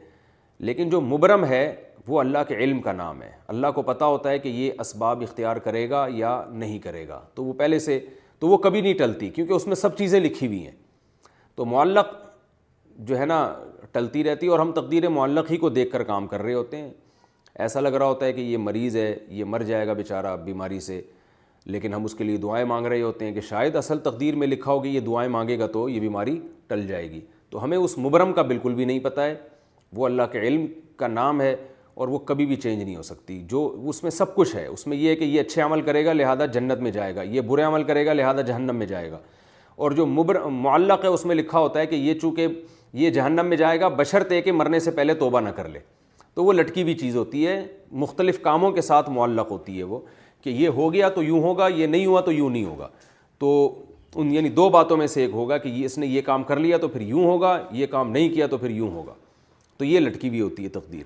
لیکن 0.67 0.89
جو 0.89 0.99
مبرم 1.01 1.45
ہے 1.49 1.65
وہ 2.09 2.19
اللہ 2.19 2.43
کے 2.47 2.55
علم 2.63 2.79
کا 2.81 2.91
نام 2.93 3.21
ہے 3.21 3.29
اللہ 3.53 3.71
کو 3.75 3.81
پتہ 3.87 4.03
ہوتا 4.11 4.29
ہے 4.29 4.37
کہ 4.39 4.49
یہ 4.49 4.79
اسباب 4.79 5.21
اختیار 5.21 5.57
کرے 5.65 5.89
گا 5.89 6.05
یا 6.13 6.29
نہیں 6.51 6.79
کرے 6.79 7.07
گا 7.07 7.19
تو 7.35 7.43
وہ 7.45 7.53
پہلے 7.57 7.79
سے 7.79 7.99
تو 8.39 8.47
وہ 8.47 8.57
کبھی 8.63 8.81
نہیں 8.81 8.93
ٹلتی 8.97 9.29
کیونکہ 9.35 9.53
اس 9.53 9.67
میں 9.67 9.75
سب 9.75 9.97
چیزیں 9.97 10.19
لکھی 10.19 10.47
ہوئی 10.47 10.63
ہیں 10.65 10.71
تو 11.55 11.65
معلق 11.65 12.13
جو 13.07 13.17
ہے 13.19 13.25
نا 13.25 13.37
ٹلتی 13.91 14.23
رہتی 14.23 14.45
ہے 14.45 14.51
اور 14.51 14.59
ہم 14.59 14.71
تقدیر 14.75 15.09
معلق 15.19 15.51
ہی 15.51 15.57
کو 15.57 15.69
دیکھ 15.79 15.91
کر 15.91 16.03
کام 16.03 16.27
کر 16.33 16.41
رہے 16.41 16.53
ہوتے 16.53 16.77
ہیں 16.81 16.89
ایسا 17.65 17.79
لگ 17.79 17.93
رہا 17.99 18.05
ہوتا 18.05 18.25
ہے 18.25 18.33
کہ 18.33 18.41
یہ 18.41 18.57
مریض 18.57 18.95
ہے 18.95 19.15
یہ 19.29 19.45
مر 19.53 19.63
جائے 19.69 19.87
گا 19.87 19.93
بیچارہ 20.01 20.35
بیماری 20.43 20.79
سے 20.89 21.01
لیکن 21.75 21.93
ہم 21.93 22.03
اس 22.05 22.13
کے 22.15 22.23
لیے 22.23 22.37
دعائیں 22.43 22.65
مانگ 22.65 22.85
رہے 22.85 23.01
ہوتے 23.01 23.25
ہیں 23.25 23.33
کہ 23.33 23.41
شاید 23.49 23.75
اصل 23.75 23.99
تقدیر 24.03 24.35
میں 24.41 24.47
لکھا 24.47 24.71
ہوگی 24.71 24.89
یہ 24.95 24.99
دعائیں 25.07 25.29
مانگے 25.31 25.59
گا 25.59 25.67
تو 25.73 25.87
یہ 25.89 25.99
بیماری 25.99 26.39
ٹل 26.67 26.87
جائے 26.87 27.09
گی 27.11 27.21
تو 27.49 27.63
ہمیں 27.63 27.77
اس 27.77 27.97
مبرم 27.97 28.33
کا 28.33 28.41
بالکل 28.51 28.73
بھی 28.75 28.85
نہیں 28.85 28.99
پتہ 29.03 29.21
ہے 29.21 29.35
وہ 29.97 30.05
اللہ 30.05 30.31
کے 30.31 30.39
علم 30.47 30.65
کا 30.97 31.07
نام 31.07 31.41
ہے 31.41 31.55
اور 31.95 32.07
وہ 32.07 32.17
کبھی 32.25 32.45
بھی 32.45 32.55
چینج 32.55 32.81
نہیں 32.83 32.95
ہو 32.95 33.01
سکتی 33.03 33.39
جو 33.49 33.65
اس 33.89 34.01
میں 34.03 34.11
سب 34.11 34.33
کچھ 34.35 34.55
ہے 34.55 34.65
اس 34.67 34.85
میں 34.87 34.97
یہ 34.97 35.09
ہے 35.09 35.15
کہ 35.15 35.23
یہ 35.23 35.41
اچھے 35.41 35.61
عمل 35.61 35.81
کرے 35.81 36.03
گا 36.05 36.13
لہذا 36.13 36.45
جنت 36.53 36.79
میں 36.81 36.91
جائے 36.91 37.15
گا 37.15 37.21
یہ 37.21 37.41
برے 37.47 37.61
عمل 37.63 37.83
کرے 37.83 38.05
گا 38.05 38.13
لہذا 38.13 38.41
جہنم 38.41 38.75
میں 38.75 38.85
جائے 38.87 39.11
گا 39.11 39.19
اور 39.85 39.91
جو 39.97 40.05
مبر 40.05 40.43
معلق 40.51 41.03
ہے 41.03 41.09
اس 41.09 41.25
میں 41.25 41.35
لکھا 41.35 41.59
ہوتا 41.59 41.79
ہے 41.79 41.85
کہ 41.87 41.95
یہ 41.95 42.19
چونکہ 42.21 42.47
یہ 43.03 43.09
جہنم 43.13 43.45
میں 43.47 43.57
جائے 43.57 43.79
گا 43.79 43.87
بشرطے 43.97 44.41
کہ 44.41 44.51
مرنے 44.51 44.79
سے 44.79 44.91
پہلے 44.91 45.13
توبہ 45.13 45.39
نہ 45.41 45.49
کر 45.55 45.67
لے 45.69 45.79
تو 46.33 46.43
وہ 46.45 46.53
لٹکی 46.53 46.81
ہوئی 46.81 46.93
چیز 46.97 47.15
ہوتی 47.15 47.45
ہے 47.47 47.61
مختلف 48.03 48.41
کاموں 48.41 48.71
کے 48.71 48.81
ساتھ 48.81 49.09
معلق 49.09 49.51
ہوتی 49.51 49.77
ہے 49.77 49.83
وہ 49.83 49.99
کہ 50.43 50.49
یہ 50.49 50.67
ہو 50.77 50.91
گیا 50.93 51.09
تو 51.09 51.23
یوں 51.23 51.41
ہوگا 51.43 51.67
یہ 51.75 51.87
نہیں 51.87 52.05
ہوا 52.05 52.21
تو 52.25 52.31
یوں 52.31 52.49
نہیں 52.49 52.65
ہوگا 52.65 52.87
تو 53.39 53.75
ان 54.15 54.31
یعنی 54.33 54.49
دو 54.49 54.69
باتوں 54.69 54.97
میں 54.97 55.07
سے 55.07 55.21
ایک 55.21 55.31
ہوگا 55.33 55.57
کہ 55.57 55.71
اس 55.85 55.97
نے 55.97 56.07
یہ 56.07 56.21
کام 56.25 56.43
کر 56.43 56.59
لیا 56.59 56.77
تو 56.77 56.87
پھر 56.87 57.01
یوں 57.01 57.23
ہوگا 57.25 57.59
یہ 57.71 57.85
کام 57.87 58.11
نہیں 58.11 58.29
کیا 58.33 58.47
تو 58.47 58.57
پھر 58.57 58.69
یوں 58.69 58.89
ہوگا 58.93 59.13
تو 59.77 59.85
یہ 59.85 59.99
لٹکی 59.99 60.27
ہوئی 60.29 60.41
ہوتی 60.41 60.63
ہے 60.63 60.69
تقدیر 60.69 61.03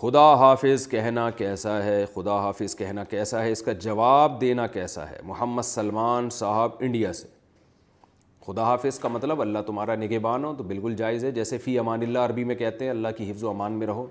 خدا 0.00 0.20
حافظ 0.40 0.86
کہنا 0.88 1.28
کیسا 1.36 1.72
ہے 1.84 2.04
خدا 2.14 2.36
حافظ 2.40 2.74
کہنا 2.76 3.02
کیسا 3.04 3.42
ہے 3.42 3.50
اس 3.52 3.62
کا 3.62 3.72
جواب 3.86 4.40
دینا 4.40 4.66
کیسا 4.76 5.08
ہے 5.08 5.16
محمد 5.30 5.62
سلمان 5.66 6.28
صاحب 6.32 6.70
انڈیا 6.84 7.12
سے 7.12 7.26
خدا 8.46 8.62
حافظ 8.64 8.98
کا 8.98 9.08
مطلب 9.08 9.40
اللہ 9.40 9.58
تمہارا 9.66 9.94
نگہبان 10.02 10.44
ہو 10.44 10.54
تو 10.58 10.64
بالکل 10.70 10.94
جائز 10.96 11.24
ہے 11.24 11.30
جیسے 11.40 11.58
فی 11.64 11.78
امان 11.78 12.02
اللہ 12.02 12.18
عربی 12.18 12.44
میں 12.44 12.54
کہتے 12.62 12.84
ہیں 12.84 12.90
اللہ 12.90 13.08
کی 13.16 13.30
حفظ 13.30 13.44
و 13.44 13.50
امان 13.50 13.72
میں 13.78 13.86
رہو 13.86 14.06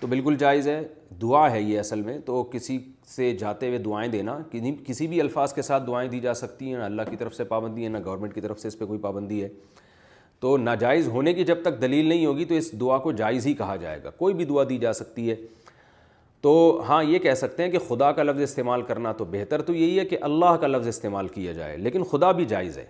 تو 0.00 0.06
بالکل 0.06 0.36
جائز 0.40 0.68
ہے 0.68 0.80
دعا 1.22 1.50
ہے 1.52 1.60
یہ 1.62 1.80
اصل 1.80 2.02
میں 2.02 2.18
تو 2.26 2.42
کسی 2.52 2.78
سے 3.16 3.30
جاتے 3.40 3.68
ہوئے 3.68 3.78
دعائیں 3.90 4.10
دینا 4.12 4.38
کسی 4.86 5.06
بھی 5.14 5.20
الفاظ 5.20 5.52
کے 5.54 5.62
ساتھ 5.70 5.86
دعائیں 5.86 6.08
دی 6.10 6.20
جا 6.20 6.34
سکتی 6.44 6.70
ہیں 6.72 6.78
نہ 6.78 6.84
اللہ 6.84 7.10
کی 7.10 7.16
طرف 7.16 7.34
سے 7.34 7.44
پابندی 7.54 7.84
ہے 7.84 7.88
نہ 7.88 7.98
گورنمنٹ 8.04 8.34
کی 8.34 8.40
طرف 8.40 8.60
سے 8.60 8.68
اس 8.68 8.78
پہ 8.78 8.84
کوئی 8.92 8.98
پابندی 9.08 9.42
ہے 9.44 9.48
تو 10.40 10.56
ناجائز 10.56 11.06
ہونے 11.08 11.32
کی 11.34 11.44
جب 11.44 11.62
تک 11.62 11.80
دلیل 11.82 12.08
نہیں 12.08 12.26
ہوگی 12.26 12.44
تو 12.44 12.54
اس 12.54 12.72
دعا 12.80 12.98
کو 13.06 13.12
جائز 13.20 13.46
ہی 13.46 13.52
کہا 13.54 13.76
جائے 13.76 14.02
گا 14.02 14.10
کوئی 14.18 14.34
بھی 14.34 14.44
دعا 14.44 14.64
دی 14.68 14.76
جا 14.78 14.92
سکتی 14.92 15.30
ہے 15.30 15.34
تو 16.42 16.50
ہاں 16.88 17.02
یہ 17.04 17.18
کہہ 17.18 17.34
سکتے 17.34 17.62
ہیں 17.62 17.70
کہ 17.70 17.78
خدا 17.88 18.10
کا 18.18 18.22
لفظ 18.22 18.40
استعمال 18.42 18.82
کرنا 18.90 19.12
تو 19.20 19.24
بہتر 19.30 19.62
تو 19.62 19.74
یہی 19.74 19.98
ہے 19.98 20.04
کہ 20.04 20.16
اللہ 20.28 20.56
کا 20.60 20.66
لفظ 20.66 20.86
استعمال 20.88 21.28
کیا 21.28 21.52
جائے 21.52 21.76
لیکن 21.76 22.04
خدا 22.10 22.30
بھی 22.40 22.44
جائز 22.52 22.78
ہے 22.78 22.84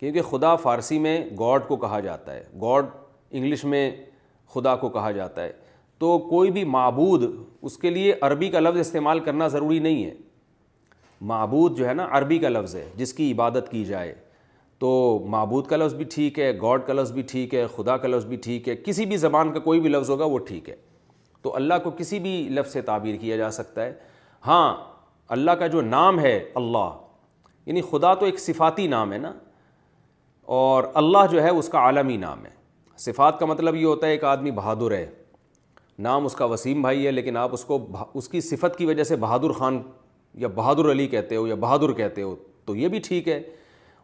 کیونکہ 0.00 0.22
خدا 0.30 0.54
فارسی 0.66 0.98
میں 0.98 1.18
گاڈ 1.38 1.66
کو 1.68 1.76
کہا 1.86 2.00
جاتا 2.00 2.34
ہے 2.34 2.42
گاڈ 2.62 2.86
انگلش 3.30 3.64
میں 3.64 3.90
خدا 4.54 4.74
کو 4.84 4.88
کہا 4.88 5.10
جاتا 5.12 5.42
ہے 5.44 5.52
تو 5.98 6.18
کوئی 6.28 6.50
بھی 6.52 6.64
معبود 6.78 7.22
اس 7.62 7.76
کے 7.78 7.90
لیے 7.90 8.14
عربی 8.22 8.48
کا 8.50 8.60
لفظ 8.60 8.78
استعمال 8.80 9.20
کرنا 9.28 9.48
ضروری 9.48 9.78
نہیں 9.88 10.04
ہے 10.04 10.14
معبود 11.32 11.76
جو 11.76 11.88
ہے 11.88 11.94
نا 11.94 12.06
عربی 12.18 12.38
کا 12.38 12.48
لفظ 12.48 12.74
ہے 12.76 12.84
جس 12.96 13.12
کی 13.14 13.30
عبادت 13.32 13.70
کی 13.70 13.84
جائے 13.84 14.14
تو 14.78 14.88
معبود 15.30 15.66
کا 15.66 15.76
لفظ 15.76 15.94
بھی 15.94 16.04
ٹھیک 16.14 16.38
ہے 16.38 16.50
گاڈ 16.62 16.82
کا 16.86 16.92
لفظ 16.92 17.12
بھی 17.12 17.22
ٹھیک 17.30 17.54
ہے 17.54 17.64
خدا 17.76 17.96
کا 17.96 18.08
لفظ 18.08 18.24
بھی 18.26 18.36
ٹھیک 18.42 18.68
ہے 18.68 18.74
کسی 18.84 19.06
بھی 19.06 19.16
زبان 19.16 19.52
کا 19.52 19.60
کوئی 19.68 19.80
بھی 19.80 19.90
لفظ 19.90 20.10
ہوگا 20.10 20.24
وہ 20.32 20.38
ٹھیک 20.48 20.68
ہے 20.68 20.74
تو 21.42 21.54
اللہ 21.56 21.74
کو 21.84 21.90
کسی 21.98 22.18
بھی 22.18 22.32
لفظ 22.52 22.72
سے 22.72 22.80
تعبیر 22.88 23.16
کیا 23.20 23.36
جا 23.36 23.50
سکتا 23.50 23.84
ہے 23.84 23.92
ہاں 24.46 24.74
اللہ 25.36 25.50
کا 25.58 25.66
جو 25.66 25.80
نام 25.80 26.20
ہے 26.20 26.38
اللہ 26.54 26.92
یعنی 27.66 27.80
خدا 27.90 28.12
تو 28.14 28.26
ایک 28.26 28.38
صفاتی 28.40 28.86
نام 28.88 29.12
ہے 29.12 29.18
نا 29.18 29.32
اور 30.58 30.84
اللہ 31.02 31.26
جو 31.30 31.42
ہے 31.42 31.48
اس 31.50 31.68
کا 31.68 31.78
عالمی 31.78 32.16
نام 32.16 32.44
ہے 32.46 32.50
صفات 33.04 33.38
کا 33.38 33.46
مطلب 33.46 33.76
یہ 33.76 33.84
ہوتا 33.84 34.06
ہے 34.06 34.10
ایک 34.12 34.24
آدمی 34.24 34.50
بہادر 34.58 34.92
ہے 34.96 35.06
نام 36.06 36.24
اس 36.26 36.34
کا 36.34 36.44
وسیم 36.44 36.82
بھائی 36.82 37.06
ہے 37.06 37.10
لیکن 37.10 37.36
آپ 37.36 37.50
اس 37.54 37.64
کو 37.64 37.78
اس 38.14 38.28
کی 38.28 38.40
صفت 38.40 38.76
کی 38.78 38.86
وجہ 38.86 39.04
سے 39.04 39.16
بہادر 39.16 39.52
خان 39.58 39.80
یا 40.38 40.48
بہادر 40.54 40.90
علی 40.90 41.06
کہتے 41.08 41.36
ہو 41.36 41.46
یا 41.46 41.54
بہادر 41.60 41.92
کہتے 42.00 42.22
ہو 42.22 42.34
تو 42.66 42.74
یہ 42.76 42.88
بھی 42.88 42.98
ٹھیک 43.06 43.28
ہے 43.28 43.40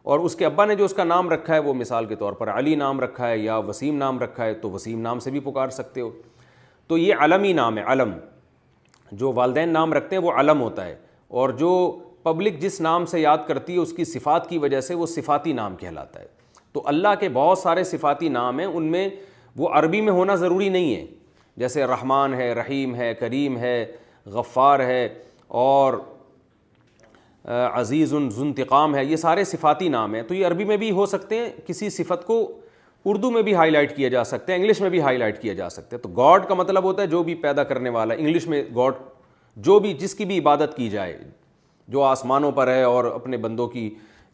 اور 0.03 0.19
اس 0.19 0.35
کے 0.35 0.45
ابا 0.45 0.65
نے 0.65 0.75
جو 0.75 0.85
اس 0.85 0.93
کا 0.93 1.03
نام 1.03 1.29
رکھا 1.29 1.53
ہے 1.53 1.59
وہ 1.67 1.73
مثال 1.73 2.05
کے 2.05 2.15
طور 2.15 2.33
پر 2.39 2.49
علی 2.53 2.75
نام 2.75 2.99
رکھا 2.99 3.27
ہے 3.29 3.37
یا 3.37 3.57
وسیم 3.67 3.97
نام 3.97 4.19
رکھا 4.19 4.45
ہے 4.45 4.53
تو 4.61 4.71
وسیم 4.71 4.99
نام 5.01 5.19
سے 5.19 5.31
بھی 5.31 5.39
پکار 5.43 5.69
سکتے 5.75 6.01
ہو 6.01 6.09
تو 6.87 6.97
یہ 6.97 7.15
علمی 7.23 7.53
نام 7.59 7.77
ہے 7.77 7.83
علم 7.91 8.11
جو 9.21 9.31
والدین 9.35 9.69
نام 9.73 9.93
رکھتے 9.93 10.15
ہیں 10.15 10.23
وہ 10.23 10.31
علم 10.39 10.61
ہوتا 10.61 10.85
ہے 10.85 10.95
اور 11.41 11.49
جو 11.59 11.69
پبلک 12.23 12.59
جس 12.59 12.79
نام 12.81 13.05
سے 13.11 13.19
یاد 13.19 13.37
کرتی 13.47 13.73
ہے 13.73 13.79
اس 13.79 13.93
کی 13.93 14.05
صفات 14.05 14.49
کی 14.49 14.57
وجہ 14.65 14.81
سے 14.81 14.93
وہ 14.95 15.05
صفاتی 15.15 15.53
نام 15.53 15.75
کہلاتا 15.75 16.19
ہے 16.21 16.27
تو 16.73 16.81
اللہ 16.87 17.15
کے 17.19 17.29
بہت 17.33 17.57
سارے 17.59 17.83
صفاتی 17.83 18.29
نام 18.29 18.59
ہیں 18.59 18.65
ان 18.65 18.83
میں 18.91 19.07
وہ 19.57 19.69
عربی 19.79 20.01
میں 20.01 20.13
ہونا 20.13 20.35
ضروری 20.43 20.69
نہیں 20.69 20.95
ہے 20.95 21.05
جیسے 21.63 21.85
رحمان 21.87 22.33
ہے 22.33 22.53
رحیم 22.53 22.95
ہے 22.95 23.13
کریم 23.19 23.57
ہے 23.57 23.83
غفار 24.33 24.79
ہے 24.85 25.07
اور 25.63 25.93
عزیز 27.51 28.13
عن 28.13 28.27
ذنتقام 28.35 28.95
ہے 28.95 29.03
یہ 29.05 29.15
سارے 29.17 29.43
صفاتی 29.45 29.87
نام 29.89 30.13
ہیں 30.15 30.21
تو 30.27 30.33
یہ 30.33 30.45
عربی 30.47 30.63
میں 30.65 30.77
بھی 30.77 30.91
ہو 30.91 31.05
سکتے 31.05 31.37
ہیں 31.37 31.49
کسی 31.67 31.89
صفت 31.89 32.25
کو 32.25 32.39
اردو 33.05 33.31
میں 33.31 33.41
بھی 33.43 33.53
ہائی 33.55 33.71
لائٹ 33.71 33.95
کیا 33.95 34.09
جا 34.09 34.23
سکتے 34.23 34.51
ہیں 34.53 34.59
انگلش 34.59 34.79
میں 34.81 34.89
بھی 34.89 35.01
ہائی 35.01 35.17
لائٹ 35.17 35.41
کیا 35.41 35.53
جا 35.53 35.69
سکتے 35.69 35.95
ہیں 35.95 36.03
تو 36.03 36.09
گاڈ 36.17 36.45
کا 36.49 36.53
مطلب 36.55 36.83
ہوتا 36.83 37.01
ہے 37.01 37.07
جو 37.07 37.23
بھی 37.23 37.35
پیدا 37.41 37.63
کرنے 37.71 37.89
والا 37.95 38.13
ہے 38.13 38.19
انگلش 38.19 38.47
میں 38.47 38.61
گاڈ 38.75 39.01
جو 39.65 39.77
بھی 39.79 39.93
جس 39.99 40.15
کی 40.15 40.25
بھی 40.25 40.37
عبادت 40.39 40.75
کی 40.75 40.89
جائے 40.89 41.17
جو 41.93 42.01
آسمانوں 42.03 42.51
پر 42.51 42.67
ہے 42.67 42.81
اور 42.83 43.05
اپنے 43.13 43.37
بندوں 43.37 43.67
کی 43.69 43.89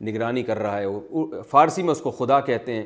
نگرانی 0.07 0.43
کر 0.43 0.59
رہا 0.59 0.77
ہے 0.79 0.85
وہ 0.85 1.25
فارسی 1.49 1.83
میں 1.83 1.91
اس 1.91 2.01
کو 2.01 2.11
خدا 2.17 2.39
کہتے 2.39 2.73
ہیں 2.75 2.83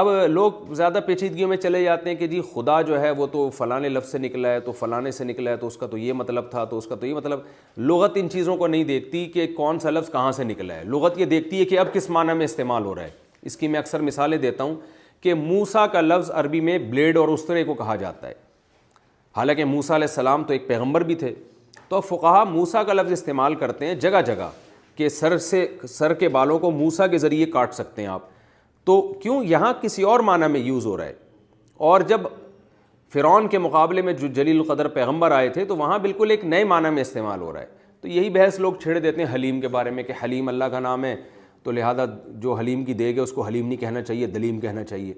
اب 0.00 0.06
لوگ 0.30 0.72
زیادہ 0.74 0.98
پیچیدگیوں 1.06 1.48
میں 1.48 1.56
چلے 1.62 1.82
جاتے 1.84 2.08
ہیں 2.10 2.16
کہ 2.16 2.26
جی 2.26 2.40
خدا 2.52 2.80
جو 2.82 3.00
ہے 3.00 3.10
وہ 3.16 3.26
تو 3.32 3.48
فلاں 3.56 3.78
لفظ 3.80 4.10
سے 4.10 4.18
نکلا 4.18 4.52
ہے 4.52 4.60
تو 4.60 4.72
فلاں 4.78 5.00
سے 5.16 5.24
نکلا 5.24 5.50
ہے 5.50 5.56
تو 5.56 5.66
اس 5.66 5.76
کا 5.76 5.86
تو 5.86 5.98
یہ 5.98 6.12
مطلب 6.12 6.48
تھا 6.50 6.62
تو 6.70 6.78
اس 6.78 6.86
کا 6.86 6.94
تو 7.00 7.06
یہ 7.06 7.14
مطلب 7.14 7.40
لغت 7.88 8.12
ان 8.20 8.28
چیزوں 8.32 8.56
کو 8.56 8.66
نہیں 8.66 8.84
دیکھتی 8.84 9.24
کہ 9.34 9.46
کون 9.56 9.78
سا 9.80 9.90
لفظ 9.90 10.10
کہاں 10.12 10.30
سے 10.36 10.44
نکلا 10.44 10.74
ہے 10.76 10.84
لغت 10.92 11.18
یہ 11.18 11.24
دیکھتی 11.34 11.60
ہے 11.60 11.64
کہ 11.64 11.78
اب 11.78 11.92
کس 11.94 12.08
معنی 12.10 12.32
میں 12.38 12.44
استعمال 12.44 12.84
ہو 12.84 12.94
رہا 12.94 13.02
ہے 13.02 13.10
اس 13.42 13.56
کی 13.56 13.68
میں 13.68 13.78
اکثر 13.80 14.00
مثالیں 14.08 14.38
دیتا 14.46 14.64
ہوں 14.64 14.74
کہ 15.22 15.34
موسا 15.42 15.86
کا 15.92 16.00
لفظ 16.00 16.30
عربی 16.34 16.60
میں 16.70 16.78
بلیڈ 16.90 17.16
اور 17.16 17.28
استرے 17.28 17.64
کو 17.64 17.74
کہا 17.84 17.96
جاتا 18.06 18.28
ہے 18.28 18.34
حالانکہ 19.36 19.64
موسا 19.64 19.96
علیہ 19.96 20.06
السلام 20.08 20.44
تو 20.44 20.52
ایک 20.52 20.66
پیغمبر 20.68 21.02
بھی 21.10 21.14
تھے 21.24 21.34
تو 21.88 22.00
فقہ 22.00 22.42
موسا 22.50 22.82
کا 22.84 22.92
لفظ 22.92 23.12
استعمال 23.12 23.54
کرتے 23.64 23.86
ہیں 23.86 23.94
جگہ 24.00 24.22
جگہ 24.26 24.50
کہ 24.96 25.08
سر 25.08 25.38
سے 25.50 25.66
سر 25.88 26.14
کے 26.14 26.28
بالوں 26.28 26.58
کو 26.58 26.70
موسا 26.84 27.06
کے 27.06 27.18
ذریعے 27.18 27.46
کاٹ 27.52 27.74
سکتے 27.74 28.02
ہیں 28.02 28.08
آپ 28.08 28.30
تو 28.86 29.00
کیوں 29.22 29.42
یہاں 29.44 29.72
کسی 29.80 30.02
اور 30.02 30.20
معنی 30.28 30.46
میں 30.52 30.60
یوز 30.60 30.86
ہو 30.86 30.96
رہا 30.96 31.04
ہے 31.06 31.12
اور 31.88 32.00
جب 32.08 32.20
فرعون 33.12 33.46
کے 33.48 33.58
مقابلے 33.58 34.02
میں 34.02 34.12
جو 34.12 34.26
جلیل 34.34 34.58
القدر 34.60 34.88
پیغمبر 34.88 35.30
آئے 35.32 35.48
تھے 35.56 35.64
تو 35.64 35.76
وہاں 35.76 35.98
بالکل 35.98 36.30
ایک 36.30 36.44
نئے 36.44 36.64
معنی 36.64 36.90
میں 36.94 37.02
استعمال 37.02 37.40
ہو 37.40 37.52
رہا 37.52 37.60
ہے 37.60 37.80
تو 38.00 38.08
یہی 38.08 38.30
بحث 38.34 38.58
لوگ 38.60 38.72
چھیڑ 38.82 38.98
دیتے 38.98 39.24
ہیں 39.24 39.34
حلیم 39.34 39.60
کے 39.60 39.68
بارے 39.76 39.90
میں 39.96 40.02
کہ 40.04 40.12
حلیم 40.22 40.48
اللہ 40.48 40.64
کا 40.70 40.80
نام 40.80 41.04
ہے 41.04 41.14
تو 41.62 41.70
لہٰذا 41.70 42.04
جو 42.42 42.52
حلیم 42.58 42.84
کی 42.84 42.94
دیگ 42.94 43.16
ہے 43.16 43.22
اس 43.22 43.32
کو 43.32 43.42
حلیم 43.46 43.66
نہیں 43.66 43.78
کہنا 43.80 44.02
چاہیے 44.02 44.26
دلیم 44.26 44.60
کہنا 44.60 44.84
چاہیے 44.84 45.12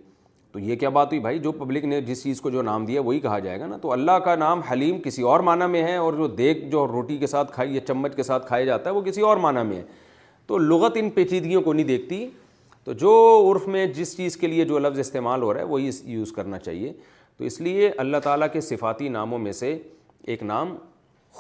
تو 0.53 0.59
یہ 0.61 0.77
کیا 0.79 0.89
بات 0.97 1.07
ہوئی 1.13 1.21
بھائی 1.21 1.39
جو 1.45 1.53
پبلک 1.53 1.85
نے 1.85 2.01
جس 2.01 2.23
چیز 2.23 2.41
کو 2.41 2.51
جو 2.51 2.63
نام 2.63 2.85
دیا 2.87 3.01
وہی 3.05 3.21
کہا 3.21 3.39
جائے 3.47 3.61
گا 3.61 3.67
نا 3.67 3.77
تو 3.83 3.93
اللہ 3.93 4.19
کا 4.25 4.35
نام 4.37 4.61
حلیم 4.71 4.99
کسی 5.05 5.23
اور 5.31 5.41
معنی 5.49 5.67
میں 5.71 5.83
ہے 5.83 5.97
اور 5.97 6.13
جو 6.17 6.27
دیگ 6.41 6.69
جو 6.71 6.87
روٹی 6.89 7.17
کے 7.19 7.27
ساتھ 7.27 7.53
کھائی 7.53 7.75
یا 7.75 7.81
چمچ 7.87 8.17
کے 8.17 8.23
ساتھ 8.23 8.47
کھایا 8.49 8.65
جاتا 8.65 8.91
ہے 8.91 8.95
وہ 8.95 9.01
کسی 9.03 9.21
اور 9.31 9.37
معنی 9.47 9.63
میں 9.69 9.77
ہے 9.77 9.83
تو 10.47 10.59
لغت 10.59 10.97
ان 11.01 11.11
پیچیدگیوں 11.11 11.63
کو 11.63 11.73
نہیں 11.73 11.87
دیکھتی 11.87 12.27
تو 12.85 12.93
جو 12.99 13.11
عرف 13.51 13.67
میں 13.73 13.85
جس 13.97 14.17
چیز 14.17 14.37
کے 14.37 14.47
لیے 14.47 14.65
جو 14.65 14.79
لفظ 14.79 14.99
استعمال 14.99 15.43
ہو 15.43 15.53
رہا 15.53 15.61
ہے 15.61 15.67
وہی 15.67 15.91
یوز 16.05 16.33
کرنا 16.33 16.59
چاہیے 16.59 16.93
تو 17.37 17.45
اس 17.45 17.61
لیے 17.61 17.91
اللہ 17.99 18.17
تعالیٰ 18.25 18.47
کے 18.53 18.61
صفاتی 18.61 19.09
ناموں 19.09 19.39
میں 19.39 19.53
سے 19.53 19.77
ایک 20.33 20.43
نام 20.43 20.75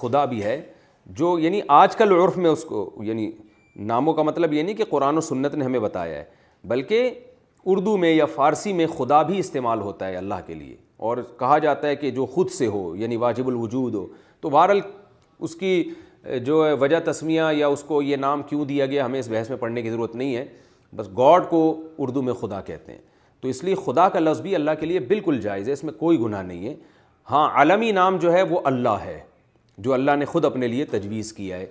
خدا 0.01 0.25
بھی 0.25 0.43
ہے 0.43 0.61
جو 1.19 1.39
یعنی 1.39 1.61
آج 1.79 1.97
کل 1.97 2.13
عرف 2.21 2.37
میں 2.37 2.51
اس 2.51 2.65
کو 2.69 2.91
یعنی 3.05 3.31
ناموں 3.91 4.13
کا 4.15 4.23
مطلب 4.23 4.53
یہ 4.53 4.63
نہیں 4.63 4.77
کہ 4.77 4.85
قرآن 4.91 5.17
و 5.17 5.21
سنت 5.21 5.55
نے 5.55 5.65
ہمیں 5.65 5.79
بتایا 5.81 6.19
ہے 6.19 6.25
بلکہ 6.69 7.11
اردو 7.73 7.97
میں 7.97 8.13
یا 8.13 8.27
فارسی 8.35 8.73
میں 8.79 8.87
خدا 8.97 9.21
بھی 9.23 9.39
استعمال 9.39 9.81
ہوتا 9.81 10.09
ہے 10.09 10.17
اللہ 10.17 10.41
کے 10.47 10.55
لیے 10.55 10.77
اور 11.09 11.19
کہا 11.39 11.59
جاتا 11.59 11.89
ہے 11.89 11.97
کہ 11.97 12.11
جو 12.19 12.27
خود 12.35 12.51
سے 12.51 12.67
ہو 12.67 12.91
یعنی 12.97 13.17
واجب 13.17 13.49
الوجود 13.49 13.95
ہو 13.95 14.07
تو 14.41 14.51
بہرحال 14.51 14.81
اس 15.41 15.55
کی 15.57 15.83
جو 16.45 16.63
وجہ 16.81 16.99
تسمیہ 17.11 17.43
یا 17.57 17.67
اس 17.69 17.83
کو 17.87 18.03
یہ 18.03 18.17
نام 18.17 18.43
کیوں 18.49 18.65
دیا 18.65 18.87
گیا 18.87 19.05
ہمیں 19.07 19.19
اس 19.21 19.29
بحث 19.31 19.49
میں 19.51 19.57
پڑھنے 19.59 19.83
کی 19.83 19.91
ضرورت 19.91 20.15
نہیں 20.17 20.37
ہے 20.37 20.45
بس 20.97 21.09
گاڈ 21.19 21.49
کو 21.51 21.61
اردو 21.99 22.23
میں 22.23 22.33
خدا 22.41 22.61
کہتے 22.67 22.93
ہیں 22.93 22.99
تو 23.41 23.49
اس 23.49 23.63
لیے 23.65 23.75
خدا 23.85 24.09
کا 24.09 24.19
لفظ 24.21 24.41
بھی 24.41 24.55
اللہ 24.55 24.71
کے 24.81 24.87
لیے 24.87 25.01
بالکل 25.13 25.41
جائز 25.41 25.69
ہے 25.69 25.73
اس 25.73 25.85
میں 25.85 25.93
کوئی 25.99 26.19
گناہ 26.21 26.43
نہیں 26.43 26.67
ہے 26.69 26.75
ہاں 27.31 27.49
عالمی 27.59 27.91
نام 27.93 28.17
جو 28.19 28.33
ہے 28.33 28.43
وہ 28.51 28.61
اللہ 28.71 28.99
ہے 29.05 29.19
جو 29.85 29.93
اللہ 29.93 30.17
نے 30.19 30.25
خود 30.25 30.45
اپنے 30.45 30.69
لیے 30.69 30.85
تجویز 30.91 31.33
کیا 31.33 31.57
ہے 31.59 31.67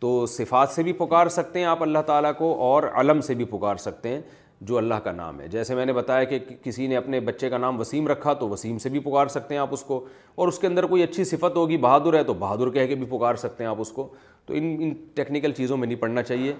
تو 0.00 0.24
صفات 0.28 0.68
سے 0.70 0.82
بھی 0.82 0.92
پکار 0.92 1.26
سکتے 1.34 1.58
ہیں 1.58 1.66
آپ 1.66 1.82
اللہ 1.82 1.98
تعالیٰ 2.06 2.32
کو 2.38 2.52
اور 2.62 2.82
علم 2.94 3.20
سے 3.26 3.34
بھی 3.34 3.44
پکار 3.50 3.76
سکتے 3.84 4.08
ہیں 4.08 4.20
جو 4.68 4.76
اللہ 4.78 4.94
کا 5.04 5.12
نام 5.12 5.40
ہے 5.40 5.46
جیسے 5.48 5.74
میں 5.74 5.84
نے 5.86 5.92
بتایا 5.92 6.24
کہ 6.24 6.38
کسی 6.64 6.86
نے 6.86 6.96
اپنے 6.96 7.20
بچے 7.30 7.48
کا 7.50 7.58
نام 7.58 7.80
وسیم 7.80 8.06
رکھا 8.08 8.32
تو 8.42 8.48
وسیم 8.48 8.78
سے 8.78 8.88
بھی 8.88 8.98
پکار 9.04 9.26
سکتے 9.34 9.54
ہیں 9.54 9.60
آپ 9.62 9.72
اس 9.72 9.82
کو 9.84 10.04
اور 10.36 10.48
اس 10.48 10.58
کے 10.58 10.66
اندر 10.66 10.86
کوئی 10.86 11.02
اچھی 11.02 11.24
صفت 11.24 11.56
ہوگی 11.56 11.76
بہادر 11.86 12.14
ہے 12.16 12.22
تو 12.24 12.34
بہادر 12.44 12.70
کہہ 12.72 12.86
کے 12.86 12.94
بھی 12.94 13.06
پکار 13.16 13.34
سکتے 13.44 13.64
ہیں 13.64 13.70
آپ 13.70 13.80
اس 13.80 13.90
کو 13.92 14.06
تو 14.46 14.54
ان 14.54 14.74
ان 14.80 14.92
ٹیکنیکل 15.14 15.52
چیزوں 15.56 15.76
میں 15.76 15.86
نہیں 15.88 15.98
پڑھنا 16.00 16.22
چاہیے 16.22 16.52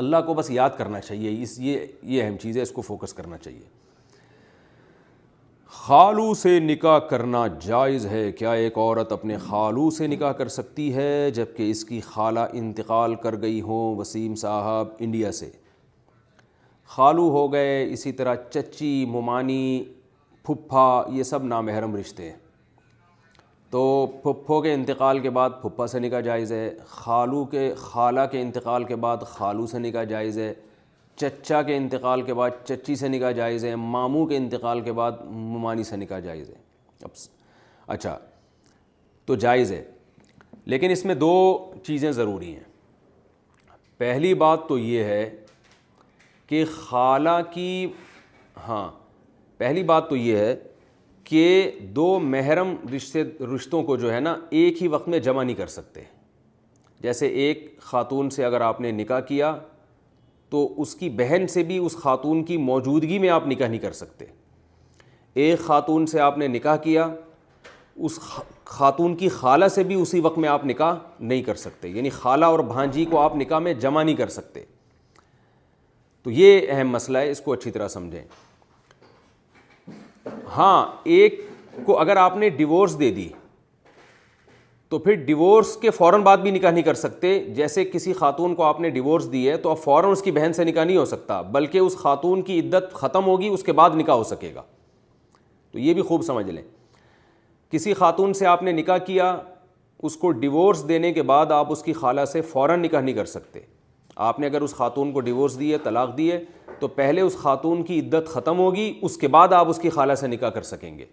اللہ 0.00 0.16
کو 0.26 0.34
بس 0.34 0.50
یاد 0.50 0.70
کرنا 0.76 1.00
چاہیے 1.00 1.42
اس 1.42 1.58
یہ 1.60 1.84
یہ 2.10 2.22
اہم 2.22 2.36
چیز 2.42 2.56
ہے 2.56 2.62
اس 2.62 2.70
کو 2.72 2.82
فوکس 2.82 3.12
کرنا 3.14 3.38
چاہیے 3.38 3.64
خالو 5.78 6.32
سے 6.42 6.58
نکاح 6.60 6.98
کرنا 7.08 7.46
جائز 7.64 8.06
ہے 8.06 8.30
کیا 8.38 8.52
ایک 8.62 8.78
عورت 8.78 9.12
اپنے 9.12 9.36
خالو 9.48 9.90
سے 9.98 10.06
نکاح 10.06 10.32
کر 10.40 10.48
سکتی 10.56 10.94
ہے 10.94 11.30
جب 11.34 11.56
کہ 11.56 11.70
اس 11.70 11.84
کی 11.84 12.00
خالہ 12.06 12.40
انتقال 12.60 13.14
کر 13.22 13.40
گئی 13.42 13.60
ہوں 13.68 13.96
وسیم 13.98 14.34
صاحب 14.42 14.88
انڈیا 15.06 15.32
سے 15.40 15.50
خالو 16.94 17.28
ہو 17.38 17.52
گئے 17.52 17.84
اسی 17.92 18.12
طرح 18.12 18.34
چچی 18.50 18.94
ممانی 19.08 19.62
پھپھا 20.44 20.88
یہ 21.16 21.22
سب 21.22 21.44
نامحرم 21.44 21.96
رشتے 21.96 22.30
ہیں 22.30 22.40
تو 23.72 23.82
پھپھو 24.22 24.60
کے 24.62 24.72
انتقال 24.74 25.18
کے 25.22 25.30
بعد 25.36 25.50
پھپھا 25.60 25.86
سے 25.86 25.98
نکاح 26.00 26.20
جائز 26.20 26.50
ہے 26.52 26.72
خالو 26.88 27.44
کے 27.50 27.70
خالہ 27.78 28.20
کے 28.32 28.40
انتقال 28.42 28.84
کے 28.84 28.96
بعد 29.04 29.18
خالو 29.28 29.66
سے 29.66 29.78
نکاح 29.78 30.02
جائز 30.08 30.38
ہے 30.38 30.52
چچا 31.20 31.60
کے 31.62 31.76
انتقال 31.76 32.22
کے 32.22 32.34
بعد 32.34 32.50
چچی 32.68 32.94
سے 32.96 33.08
نکاح 33.08 33.30
جائز 33.38 33.64
ہے 33.64 33.74
ماموں 33.76 34.26
کے 34.26 34.36
انتقال 34.36 34.80
کے 34.88 34.92
بعد 34.98 35.12
ممانی 35.32 35.84
سے 35.90 35.96
نکاح 35.96 36.18
جائز 36.26 36.48
ہے 36.50 36.54
اب 37.04 37.10
اچھا 37.96 38.16
تو 39.26 39.34
جائز 39.46 39.72
ہے 39.72 39.82
لیکن 40.74 40.90
اس 40.90 41.04
میں 41.04 41.14
دو 41.24 41.30
چیزیں 41.86 42.10
ضروری 42.20 42.52
ہیں 42.54 43.68
پہلی 43.98 44.34
بات 44.44 44.68
تو 44.68 44.78
یہ 44.78 45.04
ہے 45.04 45.24
کہ 46.46 46.64
خالہ 46.76 47.40
کی 47.54 47.68
ہاں 48.68 48.88
پہلی 49.58 49.82
بات 49.94 50.08
تو 50.10 50.16
یہ 50.16 50.36
ہے 50.36 50.54
کہ 51.32 51.70
دو 51.96 52.06
محرم 52.20 52.74
رشتے 52.94 53.22
رشتوں 53.54 53.82
کو 53.82 53.94
جو 53.96 54.12
ہے 54.12 54.18
نا 54.20 54.34
ایک 54.62 54.82
ہی 54.82 54.88
وقت 54.94 55.06
میں 55.08 55.18
جمع 55.26 55.42
نہیں 55.42 55.56
کر 55.56 55.66
سکتے 55.74 56.00
جیسے 57.02 57.26
ایک 57.44 57.64
خاتون 57.90 58.28
سے 58.30 58.44
اگر 58.44 58.60
آپ 58.60 58.80
نے 58.80 58.90
نکاح 58.92 59.20
کیا 59.28 59.54
تو 60.50 60.66
اس 60.82 60.94
کی 60.94 61.08
بہن 61.20 61.46
سے 61.54 61.62
بھی 61.70 61.78
اس 61.86 61.96
خاتون 62.00 62.44
کی 62.44 62.56
موجودگی 62.66 63.18
میں 63.18 63.28
آپ 63.36 63.46
نکاح 63.48 63.68
نہیں 63.68 63.80
کر 63.80 63.92
سکتے 64.00 64.24
ایک 65.44 65.60
خاتون 65.66 66.06
سے 66.12 66.20
آپ 66.26 66.38
نے 66.38 66.48
نکاح 66.48 66.76
کیا 66.88 67.08
اس 67.96 68.18
خاتون 68.74 69.14
کی 69.24 69.28
خالہ 69.38 69.68
سے 69.74 69.82
بھی 69.82 69.94
اسی 70.02 70.20
وقت 70.28 70.38
میں 70.44 70.48
آپ 70.48 70.66
نکاح 70.66 70.94
نہیں 71.20 71.42
کر 71.42 71.54
سکتے 71.64 71.88
یعنی 71.96 72.10
خالہ 72.20 72.44
اور 72.54 72.58
بھانجی 72.76 73.04
کو 73.10 73.20
آپ 73.20 73.36
نکاح 73.36 73.58
میں 73.68 73.74
جمع 73.86 74.02
نہیں 74.02 74.16
کر 74.16 74.28
سکتے 74.38 74.64
تو 76.22 76.30
یہ 76.30 76.60
اہم 76.72 76.90
مسئلہ 76.90 77.18
ہے 77.18 77.30
اس 77.30 77.40
کو 77.44 77.52
اچھی 77.52 77.70
طرح 77.70 77.88
سمجھیں 77.98 78.20
ہاں 80.56 80.84
ایک 81.04 81.40
کو 81.84 81.98
اگر 82.00 82.16
آپ 82.16 82.36
نے 82.36 82.48
ڈیورس 82.56 82.98
دے 83.00 83.10
دی 83.14 83.28
تو 84.88 84.98
پھر 84.98 85.14
ڈیورس 85.26 85.76
کے 85.80 85.90
فوراً 85.90 86.22
بعد 86.22 86.38
بھی 86.38 86.50
نکاح 86.50 86.70
نہیں 86.70 86.82
کر 86.84 86.94
سکتے 86.94 87.38
جیسے 87.54 87.84
کسی 87.84 88.12
خاتون 88.14 88.54
کو 88.54 88.62
آپ 88.64 88.80
نے 88.80 88.90
ڈیورس 88.90 89.30
دی 89.32 89.48
ہے 89.48 89.56
تو 89.56 89.70
اب 89.70 89.78
فوراً 89.84 90.10
اس 90.12 90.22
کی 90.22 90.30
بہن 90.32 90.52
سے 90.52 90.64
نکاح 90.64 90.84
نہیں 90.84 90.96
ہو 90.96 91.04
سکتا 91.04 91.40
بلکہ 91.52 91.78
اس 91.78 91.96
خاتون 91.98 92.42
کی 92.42 92.58
عدت 92.60 92.92
ختم 92.94 93.26
ہوگی 93.26 93.48
اس 93.48 93.62
کے 93.62 93.72
بعد 93.80 93.90
نکاح 93.96 94.14
ہو 94.14 94.24
سکے 94.24 94.50
گا 94.54 94.62
تو 95.72 95.78
یہ 95.78 95.94
بھی 95.94 96.02
خوب 96.08 96.22
سمجھ 96.24 96.46
لیں 96.50 96.62
کسی 97.72 97.94
خاتون 97.94 98.32
سے 98.34 98.46
آپ 98.46 98.62
نے 98.62 98.72
نکاح 98.72 98.98
کیا 99.06 99.36
اس 100.08 100.16
کو 100.16 100.30
ڈیورس 100.44 100.86
دینے 100.88 101.12
کے 101.12 101.22
بعد 101.22 101.52
آپ 101.52 101.72
اس 101.72 101.82
کی 101.82 101.92
خالہ 101.92 102.24
سے 102.32 102.40
فوراً 102.42 102.80
نکاح 102.82 103.00
نہیں 103.00 103.14
کر 103.14 103.24
سکتے 103.26 103.60
آپ 104.28 104.40
نے 104.40 104.46
اگر 104.46 104.62
اس 104.62 104.74
خاتون 104.74 105.12
کو 105.12 105.20
ڈیورس 105.28 105.58
دی 105.60 105.72
ہے 105.72 105.78
طلاق 105.84 106.16
دی 106.16 106.30
ہے 106.32 106.42
تو 106.82 106.88
پہلے 106.94 107.20
اس 107.20 107.34
خاتون 107.38 107.82
کی 107.86 107.98
عدت 108.00 108.28
ختم 108.28 108.58
ہوگی 108.58 108.92
اس 109.06 109.16
کے 109.16 109.28
بعد 109.34 109.52
آپ 109.58 109.68
اس 109.70 109.78
کی 109.78 109.90
خالہ 109.96 110.14
سے 110.20 110.26
نکاح 110.26 110.48
کر 110.54 110.62
سکیں 110.68 110.96
گے 110.98 111.04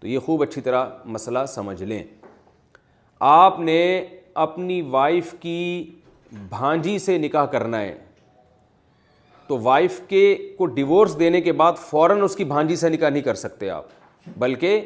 تو 0.00 0.06
یہ 0.08 0.18
خوب 0.26 0.42
اچھی 0.42 0.60
طرح 0.66 0.84
مسئلہ 1.14 1.38
سمجھ 1.54 1.82
لیں 1.82 2.02
آپ 3.30 3.58
نے 3.60 3.78
اپنی 4.42 4.80
وائف 4.90 5.32
کی 5.40 5.56
بھانجی 6.50 6.98
سے 7.06 7.16
نکاح 7.18 7.44
کرنا 7.56 7.80
ہے 7.80 7.96
تو 9.48 9.58
وائف 9.62 10.00
کے 10.08 10.22
کو 10.58 10.66
ڈیورس 10.78 11.18
دینے 11.18 11.40
کے 11.40 11.52
بعد 11.62 11.78
فوراً 11.88 12.22
اس 12.22 12.36
کی 12.36 12.44
بھانجی 12.54 12.76
سے 12.76 12.88
نکاح 12.88 13.08
نہیں 13.10 13.22
کر 13.22 13.34
سکتے 13.42 13.70
آپ 13.70 13.84
بلکہ 14.38 14.80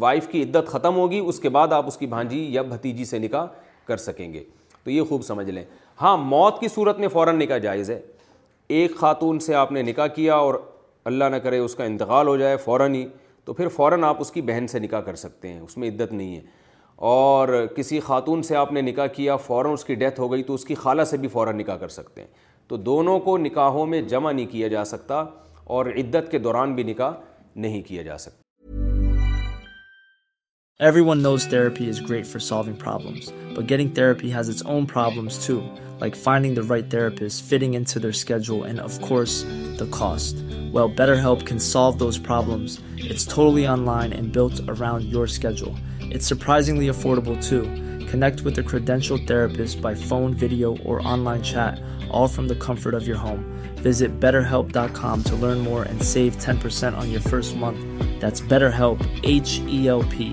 وائف 0.00 0.28
کی 0.32 0.42
عدت 0.42 0.68
ختم 0.72 0.96
ہوگی 0.96 1.18
اس 1.26 1.40
کے 1.40 1.48
بعد 1.56 1.72
آپ 1.72 1.86
اس 1.86 1.96
کی 1.98 2.06
بھانجی 2.16 2.44
یا 2.54 2.62
بھتیجی 2.74 3.04
سے 3.04 3.18
نکاح 3.26 3.46
کر 3.86 3.96
سکیں 4.06 4.32
گے 4.32 4.44
تو 4.84 4.90
یہ 4.90 5.02
خوب 5.08 5.22
سمجھ 5.24 5.50
لیں 5.50 5.64
ہاں 6.02 6.16
موت 6.32 6.60
کی 6.60 6.68
صورت 6.74 6.98
میں 6.98 7.08
فوراً 7.18 7.38
نکاح 7.42 7.58
جائز 7.68 7.90
ہے 7.90 8.00
ایک 8.76 8.94
خاتون 8.96 9.38
سے 9.38 9.54
آپ 9.54 9.72
نے 9.72 9.82
نکاح 9.82 10.06
کیا 10.14 10.34
اور 10.34 10.54
اللہ 11.04 11.24
نہ 11.30 11.36
کرے 11.44 11.58
اس 11.58 11.74
کا 11.76 11.84
انتقال 11.84 12.28
ہو 12.28 12.36
جائے 12.36 12.56
فوراً 12.56 12.94
ہی 12.94 13.06
تو 13.44 13.52
پھر 13.54 13.68
فوراً 13.74 14.04
آپ 14.04 14.20
اس 14.20 14.30
کی 14.32 14.42
بہن 14.42 14.66
سے 14.70 14.78
نکاح 14.78 15.00
کر 15.06 15.14
سکتے 15.22 15.48
ہیں 15.48 15.58
اس 15.60 15.76
میں 15.78 15.88
عدت 15.90 16.12
نہیں 16.12 16.34
ہے 16.36 16.40
اور 17.06 17.48
کسی 17.76 18.00
خاتون 18.00 18.42
سے 18.42 18.56
آپ 18.56 18.72
نے 18.72 18.80
نکاح 18.82 19.06
کیا 19.16 19.36
فوراً 19.46 19.72
اس 19.72 19.84
کی 19.84 19.94
ڈیتھ 20.04 20.20
ہو 20.20 20.30
گئی 20.32 20.42
تو 20.42 20.54
اس 20.54 20.64
کی 20.64 20.74
خالہ 20.74 21.04
سے 21.10 21.16
بھی 21.16 21.28
فوراً 21.28 21.58
نکاح 21.58 21.76
کر 21.76 21.88
سکتے 21.98 22.20
ہیں 22.20 22.28
تو 22.68 22.76
دونوں 22.76 23.18
کو 23.20 23.36
نکاحوں 23.38 23.84
میں 23.86 24.00
جمع 24.12 24.32
نہیں 24.32 24.46
کیا 24.50 24.68
جا 24.68 24.84
سکتا 24.84 25.24
اور 25.74 25.86
عدت 25.96 26.30
کے 26.30 26.38
دوران 26.46 26.74
بھی 26.74 26.82
نکاح 26.92 27.12
نہیں 27.56 27.82
کیا 27.88 28.02
جا 28.02 28.16
سکتا 28.18 28.42
Everyone 30.80 31.22
knows 31.22 31.46
therapy 31.46 31.88
is 31.88 32.00
great 32.00 32.26
for 32.26 32.40
solving 32.40 32.76
problems, 32.76 33.32
but 33.54 33.68
getting 33.68 33.90
therapy 33.90 34.28
has 34.30 34.48
its 34.48 34.60
own 34.62 34.86
problems 34.86 35.38
too, 35.38 35.62
like 36.00 36.16
finding 36.16 36.56
the 36.56 36.64
right 36.64 36.90
therapist, 36.90 37.44
fitting 37.44 37.74
into 37.74 38.00
their 38.00 38.12
schedule, 38.12 38.64
and 38.64 38.80
of 38.80 39.00
course, 39.00 39.44
the 39.78 39.86
cost. 39.92 40.34
Well, 40.72 40.90
BetterHelp 40.90 41.46
can 41.46 41.60
solve 41.60 42.00
those 42.00 42.18
problems. 42.18 42.82
It's 42.96 43.24
totally 43.24 43.68
online 43.68 44.12
and 44.12 44.32
built 44.32 44.60
around 44.66 45.04
your 45.04 45.28
schedule. 45.28 45.76
It's 46.00 46.26
surprisingly 46.26 46.88
affordable 46.88 47.40
too. 47.40 47.62
Connect 48.08 48.40
with 48.40 48.58
a 48.58 48.62
credentialed 48.62 49.28
therapist 49.28 49.80
by 49.80 49.94
phone, 49.94 50.34
video, 50.34 50.76
or 50.78 51.06
online 51.06 51.44
chat, 51.44 51.80
all 52.10 52.26
from 52.26 52.48
the 52.48 52.56
comfort 52.56 52.94
of 52.94 53.06
your 53.06 53.20
home. 53.26 53.44
Visit 53.76 54.18
BetterHelp.com 54.18 55.22
to 55.22 55.36
learn 55.36 55.58
more 55.60 55.84
and 55.84 56.02
save 56.02 56.36
10% 56.38 56.98
on 56.98 57.12
your 57.12 57.20
first 57.20 57.54
month. 57.54 57.78
That's 58.18 58.40
BetterHelp, 58.40 58.98
H-E-L-P. 59.22 60.32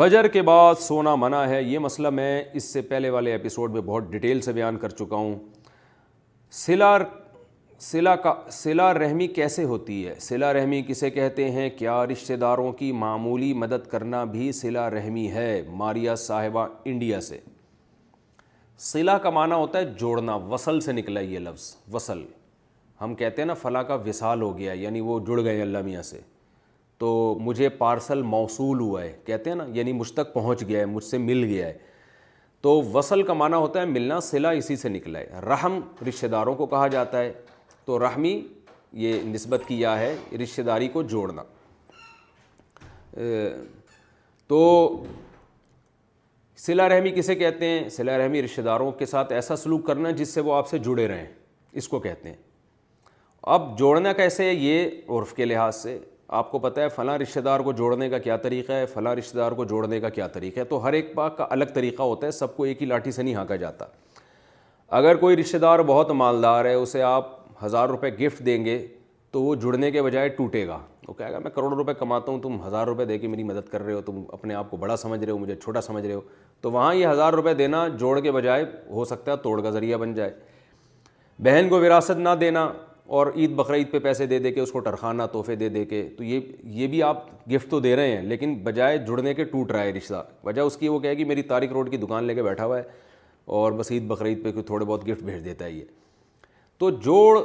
فجر 0.00 0.26
کے 0.32 0.42
بعد 0.42 0.74
سونا 0.80 1.14
منع 1.18 1.38
ہے 1.48 1.60
یہ 1.62 1.78
مسئلہ 1.78 2.10
میں 2.18 2.28
اس 2.58 2.64
سے 2.72 2.80
پہلے 2.90 3.08
والے 3.10 3.30
ایپیسوڈ 3.32 3.72
میں 3.72 3.80
بہت 3.86 4.02
ڈیٹیل 4.10 4.40
سے 4.42 4.52
بیان 4.52 4.76
کر 4.82 4.88
چکا 5.00 5.16
ہوں 5.16 5.34
سلا 6.58 6.96
سلا 7.88 8.14
کا 8.26 8.32
سلا 8.58 8.92
رحمی 8.94 9.26
کیسے 9.38 9.64
ہوتی 9.72 10.06
ہے 10.06 10.14
سلا 10.28 10.52
رحمی 10.52 10.80
کسے 10.88 11.10
کہتے 11.18 11.50
ہیں 11.50 11.68
کیا 11.78 12.02
رشتہ 12.12 12.32
داروں 12.46 12.72
کی 12.80 12.90
معمولی 13.02 13.52
مدد 13.64 13.86
کرنا 13.90 14.22
بھی 14.38 14.50
سلا 14.62 14.88
رحمی 14.90 15.30
ہے 15.32 15.52
ماریا 15.82 16.14
صاحبہ 16.24 16.66
انڈیا 16.90 17.20
سے 17.28 17.38
سلا 18.90 19.18
کا 19.26 19.30
معنی 19.40 19.54
ہوتا 19.54 19.78
ہے 19.78 19.84
جوڑنا 19.98 20.34
وصل 20.54 20.80
سے 20.88 20.92
نکلا 20.92 21.20
یہ 21.34 21.38
لفظ 21.38 21.70
وصل 21.94 22.24
ہم 23.00 23.14
کہتے 23.14 23.42
ہیں 23.42 23.46
نا 23.46 23.54
فلاں 23.62 23.82
کا 23.84 23.94
وصال 24.08 24.42
ہو 24.42 24.56
گیا 24.58 24.72
یعنی 24.84 25.00
وہ 25.10 25.20
جڑ 25.28 25.42
گئے 25.44 25.62
اللہ 25.62 25.82
میاں 25.92 26.02
سے 26.14 26.20
تو 27.00 27.34
مجھے 27.40 27.68
پارسل 27.76 28.22
موصول 28.30 28.80
ہوا 28.80 29.02
ہے 29.02 29.12
کہتے 29.26 29.50
ہیں 29.50 29.56
نا 29.56 29.64
یعنی 29.74 29.92
مجھ 29.92 30.12
تک 30.12 30.32
پہنچ 30.32 30.62
گیا 30.68 30.80
ہے 30.80 30.86
مجھ 30.86 31.02
سے 31.04 31.18
مل 31.18 31.44
گیا 31.44 31.66
ہے 31.66 31.78
تو 32.62 32.72
وصل 32.94 33.22
کا 33.26 33.32
معنی 33.32 33.54
ہوتا 33.56 33.80
ہے 33.80 33.84
ملنا 33.86 34.18
سلا 34.20 34.50
اسی 34.58 34.76
سے 34.76 34.88
نکلا 34.88 35.18
ہے 35.18 35.40
رحم 35.48 35.78
رشتہ 36.08 36.26
داروں 36.34 36.54
کو 36.54 36.66
کہا 36.72 36.86
جاتا 36.94 37.20
ہے 37.22 37.32
تو 37.84 37.98
رحمی 38.04 38.34
یہ 39.04 39.20
نسبت 39.26 39.62
کیا 39.68 39.98
ہے 39.98 40.14
رشتہ 40.42 40.62
داری 40.62 40.88
کو 40.96 41.02
جوڑنا 41.14 41.42
تو 44.46 44.58
سلا 46.66 46.88
رحمی 46.88 47.10
کسے 47.16 47.34
کہتے 47.44 47.66
ہیں 47.68 47.88
سلا 47.96 48.18
رحمی 48.24 48.42
رشتہ 48.42 48.60
داروں 48.62 48.90
کے 48.98 49.06
ساتھ 49.14 49.32
ایسا 49.32 49.56
سلوک 49.56 49.86
کرنا 49.86 50.08
ہے 50.08 50.14
جس 50.14 50.34
سے 50.34 50.40
وہ 50.48 50.54
آپ 50.54 50.68
سے 50.68 50.78
جڑے 50.88 51.08
رہیں 51.08 51.26
اس 51.80 51.88
کو 51.88 52.00
کہتے 52.08 52.28
ہیں 52.28 52.36
اب 53.56 53.76
جوڑنا 53.78 54.12
کیسے 54.12 54.44
ہے 54.44 54.54
یہ 54.54 55.10
عرف 55.18 55.32
کے 55.34 55.44
لحاظ 55.44 55.76
سے 55.82 55.98
آپ 56.38 56.50
کو 56.50 56.58
پتہ 56.58 56.80
ہے 56.80 56.88
فلاں 56.94 57.16
رشتہ 57.18 57.40
دار 57.44 57.60
کو 57.60 57.72
جوڑنے 57.78 58.08
کا 58.10 58.18
کیا 58.18 58.36
طریقہ 58.42 58.72
ہے 58.72 58.84
فلاں 58.86 59.14
رشتہ 59.16 59.36
دار 59.36 59.52
کو 59.52 59.64
جوڑنے 59.64 59.98
کا 60.00 60.08
کیا 60.08 60.26
طریقہ 60.34 60.60
ہے 60.60 60.64
تو 60.64 60.82
ہر 60.84 60.92
ایک 60.92 61.14
پاک 61.14 61.36
کا 61.38 61.46
الگ 61.50 61.70
طریقہ 61.74 62.02
ہوتا 62.02 62.26
ہے 62.26 62.30
سب 62.32 62.56
کو 62.56 62.64
ایک 62.64 62.80
ہی 62.82 62.86
لاٹھی 62.86 63.12
سے 63.12 63.22
نہیں 63.22 63.34
ہانکا 63.34 63.56
جاتا 63.62 63.84
اگر 64.98 65.16
کوئی 65.16 65.36
رشتہ 65.36 65.56
دار 65.56 65.78
بہت 65.86 66.10
مالدار 66.20 66.64
ہے 66.64 66.74
اسے 66.74 67.02
آپ 67.02 67.28
ہزار 67.64 67.88
روپے 67.88 68.08
گفٹ 68.20 68.44
دیں 68.46 68.64
گے 68.64 68.78
تو 69.30 69.42
وہ 69.42 69.54
جڑنے 69.62 69.90
کے 69.90 70.02
بجائے 70.02 70.28
ٹوٹے 70.36 70.66
گا 70.66 70.78
وہ 71.08 71.14
کہے 71.18 71.32
گا 71.32 71.38
میں 71.42 71.50
کروڑوں 71.54 71.76
روپے 71.78 71.94
کماتا 71.98 72.32
ہوں 72.32 72.38
تم 72.42 72.56
ہزار 72.66 72.86
روپے 72.86 73.04
دے 73.04 73.18
کے 73.18 73.28
میری 73.28 73.42
مدد 73.44 73.68
کر 73.70 73.82
رہے 73.84 73.92
ہو 73.92 74.00
تم 74.06 74.22
اپنے 74.32 74.54
آپ 74.54 74.70
کو 74.70 74.76
بڑا 74.76 74.96
سمجھ 74.96 75.22
رہے 75.24 75.32
ہو 75.32 75.38
مجھے 75.38 75.56
چھوٹا 75.62 75.80
سمجھ 75.80 76.04
رہے 76.06 76.14
ہو 76.14 76.20
تو 76.60 76.70
وہاں 76.72 76.94
یہ 76.94 77.06
ہزار 77.06 77.32
روپے 77.32 77.54
دینا 77.62 77.86
جوڑ 77.98 78.18
کے 78.20 78.32
بجائے 78.32 78.64
ہو 78.90 79.04
سکتا 79.04 79.32
ہے 79.32 79.36
توڑ 79.42 79.60
کا 79.62 79.70
ذریعہ 79.70 79.98
بن 79.98 80.14
جائے 80.14 80.32
بہن 81.44 81.68
کو 81.70 81.78
وراثت 81.80 82.18
نہ 82.18 82.28
دینا 82.40 82.68
اور 83.18 83.26
عید 83.36 83.54
بقرعید 83.56 83.90
پہ 83.90 83.98
پیسے 83.98 84.26
دے 84.30 84.38
دے 84.38 84.50
کے 84.52 84.60
اس 84.60 84.72
کو 84.72 84.78
ٹرخانہ 84.80 85.22
تحفے 85.30 85.54
دے 85.60 85.68
دے 85.68 85.84
کے 85.84 86.02
تو 86.16 86.24
یہ 86.24 86.40
یہ 86.74 86.86
بھی 86.88 87.02
آپ 87.02 87.24
گفٹ 87.52 87.68
تو 87.70 87.78
دے 87.86 87.94
رہے 87.96 88.10
ہیں 88.16 88.20
لیکن 88.22 88.52
بجائے 88.64 88.98
جڑنے 89.06 89.32
کے 89.34 89.44
ٹوٹ 89.54 89.72
رہا 89.72 89.82
ہے 89.84 89.92
رشتہ 89.92 90.22
وجہ 90.44 90.60
اس 90.62 90.76
کی 90.82 90.88
وہ 90.88 90.98
کہے 90.98 91.14
گی 91.18 91.24
میری 91.30 91.42
تاریخ 91.52 91.72
روڈ 91.72 91.90
کی 91.90 91.96
دکان 92.02 92.24
لے 92.24 92.34
کے 92.34 92.42
بیٹھا 92.42 92.64
ہوا 92.66 92.76
ہے 92.78 92.82
اور 93.58 93.72
بس 93.78 93.90
عید 93.90 94.06
بقرعید 94.08 94.42
پہ 94.44 94.52
کوئی 94.52 94.64
تھوڑے 94.64 94.84
بہت 94.84 95.08
گفٹ 95.08 95.22
بھیج 95.30 95.44
دیتا 95.44 95.64
ہے 95.64 95.70
یہ 95.72 95.84
تو 96.78 96.90
جوڑ 97.06 97.38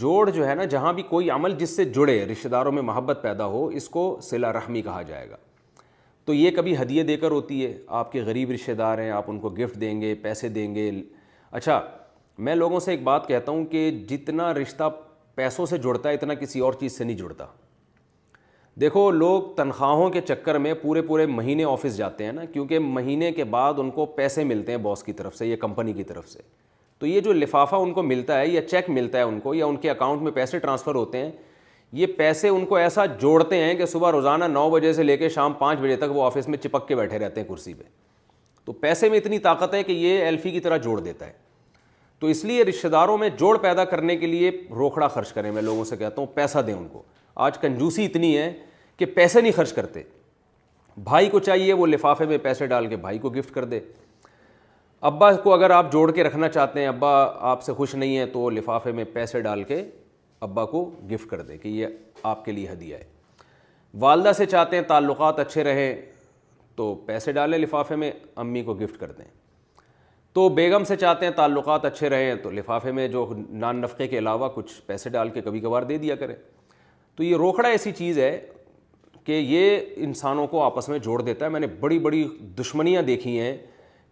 جوڑ 0.00 0.28
جو 0.30 0.46
ہے 0.48 0.54
نا 0.54 0.64
جہاں 0.76 0.92
بھی 0.92 1.02
کوئی 1.10 1.30
عمل 1.30 1.54
جس 1.58 1.76
سے 1.76 1.84
جڑے 1.98 2.18
رشتہ 2.32 2.48
داروں 2.48 2.72
میں 2.72 2.82
محبت 2.82 3.18
پیدا 3.22 3.46
ہو 3.46 3.66
اس 3.80 3.88
کو 3.88 4.06
سلا 4.30 4.52
رحمی 4.52 4.82
کہا 4.82 5.02
جائے 5.10 5.28
گا 5.30 5.36
تو 6.24 6.34
یہ 6.34 6.50
کبھی 6.56 6.76
ہدیے 6.82 7.02
دے 7.10 7.16
کر 7.16 7.30
ہوتی 7.30 7.64
ہے 7.64 7.76
آپ 7.98 8.12
کے 8.12 8.22
غریب 8.26 8.50
رشتہ 8.50 8.72
دار 8.78 8.98
ہیں 8.98 9.10
آپ 9.18 9.30
ان 9.30 9.38
کو 9.40 9.50
گفٹ 9.58 9.80
دیں 9.80 10.00
گے 10.00 10.14
پیسے 10.22 10.48
دیں 10.58 10.74
گے 10.74 10.90
اچھا 11.50 11.80
میں 12.44 12.54
لوگوں 12.54 12.80
سے 12.80 12.90
ایک 12.90 13.02
بات 13.02 13.26
کہتا 13.28 13.52
ہوں 13.52 13.64
کہ 13.66 13.90
جتنا 14.08 14.52
رشتہ 14.54 14.88
پیسوں 15.34 15.66
سے 15.66 15.78
جڑتا 15.78 16.08
ہے 16.08 16.14
اتنا 16.14 16.34
کسی 16.34 16.60
اور 16.60 16.72
چیز 16.80 16.96
سے 16.98 17.04
نہیں 17.04 17.16
جڑتا 17.16 17.46
دیکھو 18.80 19.10
لوگ 19.10 19.42
تنخواہوں 19.56 20.08
کے 20.10 20.20
چکر 20.20 20.58
میں 20.58 20.72
پورے 20.82 21.02
پورے 21.02 21.26
مہینے 21.26 21.64
آفس 21.64 21.96
جاتے 21.96 22.24
ہیں 22.24 22.32
نا 22.32 22.44
کیونکہ 22.52 22.78
مہینے 22.78 23.30
کے 23.32 23.44
بعد 23.54 23.78
ان 23.78 23.90
کو 23.90 24.06
پیسے 24.16 24.44
ملتے 24.44 24.72
ہیں 24.72 24.78
باس 24.78 25.02
کی 25.02 25.12
طرف 25.12 25.36
سے 25.36 25.46
یا 25.46 25.56
کمپنی 25.60 25.92
کی 25.92 26.04
طرف 26.04 26.28
سے 26.30 26.42
تو 26.98 27.06
یہ 27.06 27.20
جو 27.20 27.32
لفافہ 27.32 27.76
ان 27.76 27.92
کو 27.92 28.02
ملتا 28.02 28.38
ہے 28.40 28.46
یا 28.48 28.62
چیک 28.68 28.90
ملتا 28.90 29.18
ہے 29.18 29.22
ان 29.22 29.40
کو 29.40 29.54
یا 29.54 29.66
ان 29.66 29.76
کے 29.76 29.90
اکاؤنٹ 29.90 30.22
میں 30.22 30.32
پیسے 30.32 30.58
ٹرانسفر 30.58 30.94
ہوتے 30.94 31.18
ہیں 31.24 31.30
یہ 31.92 32.06
پیسے 32.16 32.48
ان 32.48 32.64
کو 32.66 32.76
ایسا 32.76 33.04
جوڑتے 33.20 33.56
ہیں 33.64 33.74
کہ 33.76 33.86
صبح 33.86 34.12
روزانہ 34.12 34.44
نو 34.50 34.68
بجے 34.70 34.92
سے 34.92 35.02
لے 35.02 35.16
کے 35.16 35.28
شام 35.28 35.52
پانچ 35.58 35.80
بجے 35.80 35.96
تک 35.96 36.10
وہ 36.14 36.24
آفس 36.24 36.48
میں 36.48 36.58
چپک 36.62 36.86
کے 36.88 36.96
بیٹھے 36.96 37.18
رہتے 37.18 37.40
ہیں 37.40 37.48
کرسی 37.48 37.74
پہ 37.74 37.82
تو 38.64 38.72
پیسے 38.80 39.08
میں 39.08 39.18
اتنی 39.18 39.38
طاقت 39.38 39.74
ہے 39.74 39.82
کہ 39.84 39.92
یہ 39.92 40.24
ایلفی 40.24 40.50
کی 40.50 40.60
طرح 40.60 40.76
جوڑ 40.84 40.98
دیتا 41.00 41.26
ہے 41.26 41.32
تو 42.20 42.26
اس 42.26 42.44
لیے 42.44 42.62
رشتہ 42.64 42.88
داروں 42.88 43.16
میں 43.18 43.28
جوڑ 43.38 43.56
پیدا 43.62 43.84
کرنے 43.84 44.16
کے 44.16 44.26
لیے 44.26 44.50
روکڑا 44.76 45.08
خرچ 45.14 45.32
کریں 45.32 45.50
میں 45.52 45.62
لوگوں 45.62 45.84
سے 45.84 45.96
کہتا 45.96 46.20
ہوں 46.20 46.26
پیسہ 46.34 46.58
دیں 46.66 46.74
ان 46.74 46.86
کو 46.92 47.02
آج 47.46 47.58
کنجوسی 47.60 48.04
اتنی 48.06 48.36
ہے 48.36 48.52
کہ 48.96 49.06
پیسے 49.14 49.40
نہیں 49.40 49.52
خرچ 49.56 49.72
کرتے 49.72 50.02
بھائی 51.04 51.28
کو 51.30 51.38
چاہیے 51.38 51.72
وہ 51.72 51.86
لفافے 51.86 52.26
میں 52.26 52.38
پیسے 52.42 52.66
ڈال 52.66 52.86
کے 52.86 52.96
بھائی 52.96 53.18
کو 53.18 53.30
گفٹ 53.30 53.50
کر 53.54 53.64
دے 53.64 53.80
ابا 55.08 55.30
کو 55.42 55.52
اگر 55.54 55.70
آپ 55.70 55.92
جوڑ 55.92 56.10
کے 56.12 56.22
رکھنا 56.24 56.48
چاہتے 56.48 56.80
ہیں 56.80 56.86
ابا 56.88 57.10
آپ 57.50 57.62
سے 57.62 57.72
خوش 57.74 57.94
نہیں 57.94 58.16
ہے 58.18 58.26
تو 58.26 58.40
وہ 58.40 58.50
لفافے 58.50 58.92
میں 58.92 59.04
پیسے 59.12 59.40
ڈال 59.40 59.62
کے 59.64 59.82
ابا 60.46 60.64
کو 60.66 60.84
گفٹ 61.10 61.28
کر 61.30 61.42
دے 61.42 61.56
کہ 61.58 61.68
یہ 61.68 61.86
آپ 62.30 62.44
کے 62.44 62.52
لیے 62.52 62.68
ہدیہ 62.72 62.94
ہے 62.96 63.04
والدہ 64.00 64.32
سے 64.36 64.46
چاہتے 64.46 64.76
ہیں 64.76 64.82
تعلقات 64.88 65.38
اچھے 65.40 65.64
رہیں 65.64 65.94
تو 66.76 66.94
پیسے 67.06 67.32
ڈالیں 67.32 67.58
لفافے 67.58 67.96
میں 67.96 68.10
امی 68.44 68.62
کو 68.62 68.74
گفٹ 68.74 68.98
کر 69.00 69.12
دیں 69.12 69.24
تو 70.36 70.48
بیگم 70.54 70.82
سے 70.84 70.94
چاہتے 70.96 71.24
ہیں 71.26 71.32
تعلقات 71.36 71.84
اچھے 71.84 72.08
رہیں 72.10 72.34
تو 72.42 72.50
لفافے 72.50 72.90
میں 72.92 73.06
جو 73.08 73.24
نان 73.60 73.76
نفقے 73.80 74.06
کے 74.08 74.18
علاوہ 74.18 74.48
کچھ 74.54 74.72
پیسے 74.86 75.10
ڈال 75.10 75.28
کے 75.34 75.40
کبھی 75.42 75.60
کبھار 75.60 75.82
دے 75.82 75.96
دیا 75.98 76.14
کریں 76.22 76.34
تو 77.16 77.22
یہ 77.24 77.36
روکھڑا 77.42 77.68
ایسی 77.68 77.92
چیز 77.98 78.18
ہے 78.18 78.38
کہ 79.26 79.40
یہ 79.48 79.80
انسانوں 80.06 80.46
کو 80.46 80.62
آپس 80.62 80.88
میں 80.88 80.98
جوڑ 81.06 81.20
دیتا 81.22 81.44
ہے 81.44 81.50
میں 81.50 81.60
نے 81.60 81.66
بڑی 81.80 81.98
بڑی 82.06 82.22
دشمنیاں 82.60 83.02
دیکھی 83.02 83.38
ہیں 83.40 83.56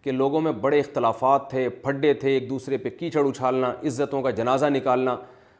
کہ 0.03 0.11
لوگوں 0.11 0.41
میں 0.41 0.51
بڑے 0.61 0.79
اختلافات 0.79 1.49
تھے 1.49 1.67
پھڈے 1.83 2.13
تھے 2.23 2.31
ایک 2.33 2.49
دوسرے 2.49 2.77
پہ 2.77 2.89
کیچڑ 2.99 3.25
اچھالنا 3.27 3.71
عزتوں 3.87 4.21
کا 4.21 4.29
جنازہ 4.41 4.65
نکالنا 4.75 5.15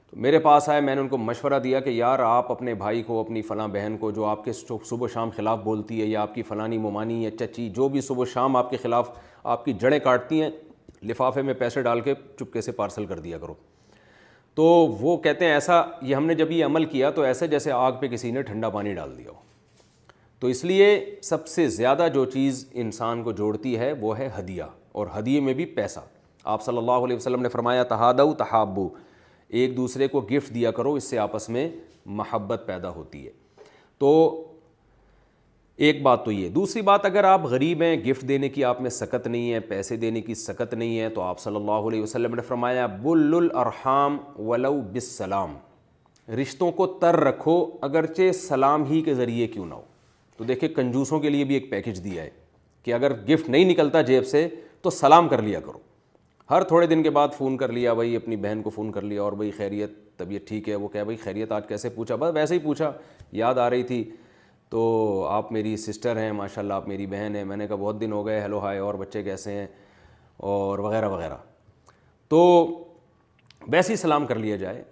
تو 0.10 0.18
میرے 0.22 0.40
پاس 0.40 0.68
آئے 0.70 0.82
میں 0.82 0.94
نے 0.96 1.02
ان 1.02 1.08
کو 1.08 1.18
مشورہ 1.18 1.60
دیا 1.60 1.80
کہ 1.82 1.90
یار 1.90 2.20
آپ 2.24 2.52
اپنے 2.52 2.74
بھائی 2.82 3.02
کو 3.04 3.20
اپنی 3.20 3.42
فلاں 3.42 3.68
بہن 3.68 3.96
کو 4.00 4.10
جو 4.18 4.26
آپ 4.26 4.44
کے 4.46 4.54
صبح 4.54 5.08
شام 5.14 5.30
خلاف 5.36 5.60
بولتی 5.64 6.02
ہے 6.02 6.06
یا 6.06 6.22
آپ 6.22 6.36
کی 6.36 6.44
فلانی 6.44 6.78
ممانی 6.78 7.24
یا 7.24 7.32
چچی 7.40 7.70
جو 7.76 7.88
بھی 7.90 8.02
صبح 8.02 8.26
شام 8.34 8.56
آپ 8.56 8.70
کے 8.70 8.78
خلاف 8.82 9.10
آپ 9.54 9.66
کی 9.66 9.74
جڑیں 9.82 10.00
کاٹتی 10.04 10.42
ہیں 10.42 10.50
لفافے 11.10 11.42
میں 11.42 11.54
پیسے 11.60 11.82
ڈال 11.84 12.02
کے 12.02 12.14
چپکے 12.40 12.62
سے 12.62 12.72
پارسل 12.82 13.06
کر 13.06 13.20
دیا 13.20 13.38
کرو 13.38 13.54
تو 14.56 14.64
وہ 15.00 15.16
کہتے 15.22 15.46
ہیں 15.46 15.54
ایسا 15.54 15.82
یہ 16.02 16.16
ہم 16.16 16.26
نے 16.26 16.36
جب 16.36 16.52
یہ 16.52 16.66
عمل 16.66 16.86
کیا 16.92 17.10
تو 17.16 17.22
ایسے 17.22 17.48
جیسے 17.48 17.72
آگ 17.72 17.94
پہ 18.00 18.08
کسی 18.08 18.32
نے 18.32 18.42
ٹھنڈا 18.42 18.70
پانی 18.76 18.94
ڈال 18.94 19.18
دیا 19.18 19.30
ہو 19.32 19.44
تو 20.40 20.48
اس 20.48 20.64
لیے 20.66 20.86
سب 21.24 21.48
سے 21.48 21.68
زیادہ 21.70 22.08
جو 22.14 22.24
چیز 22.34 22.66
انسان 22.84 23.24
کو 23.24 23.32
جوڑتی 23.32 23.78
ہے 23.80 23.92
وہ 24.02 24.18
ہے 24.20 24.30
ہدیہ 24.38 24.64
اور 24.94 25.08
ہدیے 25.18 25.40
میں 25.42 25.54
بھی 25.54 25.66
پیسہ 25.80 26.00
آپ 26.54 26.64
صلی 26.64 26.78
اللہ 26.78 27.06
علیہ 27.06 27.16
وسلم 27.16 27.42
نے 27.42 27.50
فرمایا 27.50 27.84
تہادو 27.92 28.34
تحابو 28.44 28.88
ایک 29.60 29.76
دوسرے 29.78 30.08
کو 30.08 30.22
گفٹ 30.32 30.54
دیا 30.54 30.72
کرو 30.78 30.94
اس 30.94 31.04
سے 31.10 31.18
آپس 31.20 31.48
میں 31.50 31.68
محبت 32.22 32.64
پیدا 32.66 32.90
ہوتی 32.96 33.26
ہے 33.26 33.32
تو 34.00 34.10
ایک 35.88 36.02
بات 36.04 36.24
تو 36.26 36.32
یہ 36.32 36.50
دوسری 36.50 36.82
بات 36.90 37.06
اگر 37.06 37.24
آپ 37.24 37.46
غریب 37.52 37.82
ہیں 37.82 37.96
گفٹ 38.06 38.28
دینے 38.28 38.50
کی 38.50 38.64
آپ 38.64 38.82
میں 38.82 38.90
سکت 38.90 39.28
نہیں 39.28 39.52
ہے 39.54 39.60
پیسے 39.70 39.96
دینے 40.04 40.22
کی 40.22 40.34
سکت 40.36 40.74
نہیں 40.74 41.00
ہے 41.00 41.10
تو 41.16 41.22
آپ 41.22 41.40
صلی 41.40 41.56
اللہ 41.56 41.88
علیہ 41.92 42.02
وسلم 42.02 42.36
نے 42.36 42.42
فرمایا 42.48 42.86
بل 43.06 43.34
ولو 44.48 44.74
بسلام 44.94 45.56
رشتوں 46.42 46.72
کو 46.82 46.88
تر 47.02 47.16
رکھو 47.24 47.58
اگرچہ 47.88 48.32
سلام 48.42 48.84
ہی 48.92 49.02
کے 49.06 49.14
ذریعے 49.16 49.48
کیوں 49.56 49.66
نہ 49.66 49.74
ہو 49.74 49.82
تو 50.38 50.44
دیکھیں 50.44 50.70
کنجوسوں 50.76 51.20
کے 51.26 51.30
لیے 51.30 51.44
بھی 51.50 51.54
ایک 51.56 51.70
پیکج 51.72 52.04
دیا 52.04 52.24
ہے 52.24 52.30
کہ 52.84 52.94
اگر 52.94 53.16
گفٹ 53.34 53.50
نہیں 53.50 53.70
نکلتا 53.72 54.02
جیب 54.12 54.26
سے 54.28 54.48
تو 54.82 54.90
سلام 55.02 55.30
کر 55.30 55.42
لیا 55.42 55.60
کرو 55.60 55.80
ہر 56.50 56.64
تھوڑے 56.68 56.88
دن 56.88 57.02
کے 57.04 57.10
بعد 57.10 57.28
فون 57.38 57.56
کر 57.58 57.72
لیا 57.74 57.94
بھائی 57.94 58.16
اپنی 58.16 58.36
بہن 58.38 58.62
کو 58.64 58.70
فون 58.70 58.92
کر 58.92 59.02
لیا 59.02 59.22
اور 59.22 59.34
بھائی 59.34 59.52
خیریت 59.58 59.92
طبیعت 60.18 60.48
ٹھیک 60.48 60.68
ہے 60.70 60.76
وہ 60.76 60.88
کہہ 60.90 61.04
بھائی 61.04 61.18
خیریت 61.24 61.52
آج 61.52 61.68
کیسے 61.68 61.90
پوچھا 61.96 62.16
بس 62.16 62.32
ویسے 62.36 62.54
ہی 62.54 62.60
پوچھا 62.64 62.92
یاد 63.38 63.58
آ 63.58 63.70
رہی 63.70 63.84
تھی 63.84 64.04
تو 64.70 64.82
آپ 65.30 65.52
میری 65.52 65.76
سسٹر 65.78 66.18
ہیں 66.18 66.32
ماشاء 66.32 66.62
اللہ 66.62 66.74
آپ 66.74 66.88
میری 66.88 67.06
بہن 67.08 67.36
ہیں 67.36 67.44
میں 67.46 67.58
نے 67.58 67.68
کہا 67.68 67.76
بہت 67.76 68.00
دن 68.02 68.12
ہو 68.12 68.26
گئے 68.26 68.40
ہیلو 68.42 68.60
ہائے 68.64 68.80
اور 68.80 68.94
بچے 69.00 69.24
کیسے 69.24 69.52
ہیں 69.54 69.66
اور 70.52 70.80
وغیرہ 70.80 71.10
وغیرہ 71.10 71.36
تو 72.30 72.42
ویسے 73.72 73.92
ہی 73.92 73.98
سلام 73.98 74.26
کر 74.28 74.36
لیا 74.40 74.56
جائے 74.56 74.84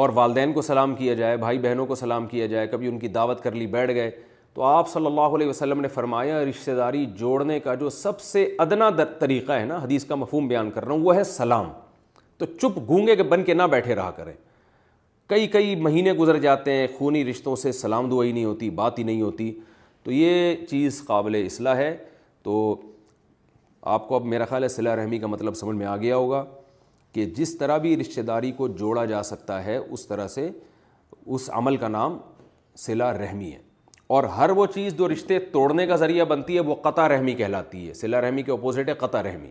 اور 0.00 0.08
والدین 0.14 0.52
کو 0.52 0.62
سلام 0.62 0.94
کیا 0.94 1.14
جائے 1.22 1.36
بھائی 1.36 1.58
بہنوں 1.58 1.86
کو 1.86 1.94
سلام 1.94 2.26
کیا 2.26 2.46
جائے 2.46 2.66
کبھی 2.68 2.88
ان 2.88 2.98
کی 2.98 3.08
دعوت 3.08 3.42
کر 3.42 3.52
لی 3.52 3.66
بیٹھ 3.66 3.90
گئے 3.94 4.10
تو 4.58 4.62
آپ 4.64 4.88
صلی 4.90 5.06
اللہ 5.06 5.34
علیہ 5.36 5.46
وسلم 5.48 5.80
نے 5.80 5.88
فرمایا 5.88 6.38
رشتہ 6.44 6.70
داری 6.76 7.04
جوڑنے 7.16 7.58
کا 7.60 7.74
جو 7.80 7.90
سب 7.96 8.20
سے 8.20 8.42
ادنا 8.58 8.88
طریقہ 9.18 9.52
ہے 9.52 9.64
نا 9.64 9.76
حدیث 9.82 10.04
کا 10.04 10.14
مفہوم 10.14 10.48
بیان 10.48 10.70
کر 10.70 10.84
رہا 10.84 10.92
ہوں 10.92 11.02
وہ 11.04 11.14
ہے 11.16 11.22
سلام 11.24 11.68
تو 12.38 12.46
چپ 12.46 12.78
گونگے 12.88 13.14
کے 13.16 13.22
بن 13.34 13.44
کے 13.44 13.54
نہ 13.54 13.62
بیٹھے 13.70 13.94
رہا 13.96 14.10
کریں 14.16 14.32
کئی 15.30 15.46
کئی 15.48 15.76
مہینے 15.82 16.12
گزر 16.20 16.38
جاتے 16.46 16.72
ہیں 16.76 16.86
خونی 16.98 17.24
رشتوں 17.30 17.54
سے 17.56 17.72
سلام 17.82 18.08
دعائی 18.10 18.32
نہیں 18.32 18.44
ہوتی 18.44 18.70
بات 18.80 18.98
ہی 18.98 19.04
نہیں 19.04 19.20
ہوتی 19.22 19.50
تو 20.04 20.12
یہ 20.12 20.64
چیز 20.70 21.02
قابل 21.06 21.42
اصلاح 21.44 21.76
ہے 21.76 21.96
تو 22.42 22.56
آپ 23.94 24.08
کو 24.08 24.14
اب 24.16 24.24
میرا 24.34 24.44
خیال 24.50 24.62
ہے 24.62 24.68
صلاح 24.76 24.96
رحمی 25.02 25.18
کا 25.18 25.26
مطلب 25.26 25.54
سمجھ 25.62 25.76
میں 25.76 25.86
آ 25.86 25.96
گیا 25.96 26.16
ہوگا 26.16 26.44
کہ 27.12 27.26
جس 27.36 27.56
طرح 27.58 27.78
بھی 27.86 27.96
رشتہ 28.00 28.20
داری 28.32 28.52
کو 28.56 28.68
جوڑا 28.82 29.04
جا 29.14 29.22
سکتا 29.32 29.64
ہے 29.64 29.76
اس 29.76 30.06
طرح 30.08 30.28
سے 30.38 30.50
اس 31.24 31.50
عمل 31.60 31.76
کا 31.76 31.88
نام 31.98 32.18
صلاح 32.86 33.12
رحمی 33.18 33.52
ہے 33.52 33.66
اور 34.16 34.24
ہر 34.36 34.50
وہ 34.56 34.64
چیز 34.74 34.94
جو 34.98 35.08
رشتے 35.08 35.38
توڑنے 35.52 35.86
کا 35.86 35.96
ذریعہ 36.02 36.24
بنتی 36.24 36.54
ہے 36.54 36.60
وہ 36.66 36.74
قطع 36.82 37.06
رحمی 37.08 37.32
کہلاتی 37.36 37.88
ہے 37.88 37.94
سلہ 37.94 38.16
رحمی 38.24 38.42
کے 38.42 38.52
اپوزٹ 38.52 38.88
ہے 38.88 38.92
قطع 38.98 39.22
رحمی 39.22 39.48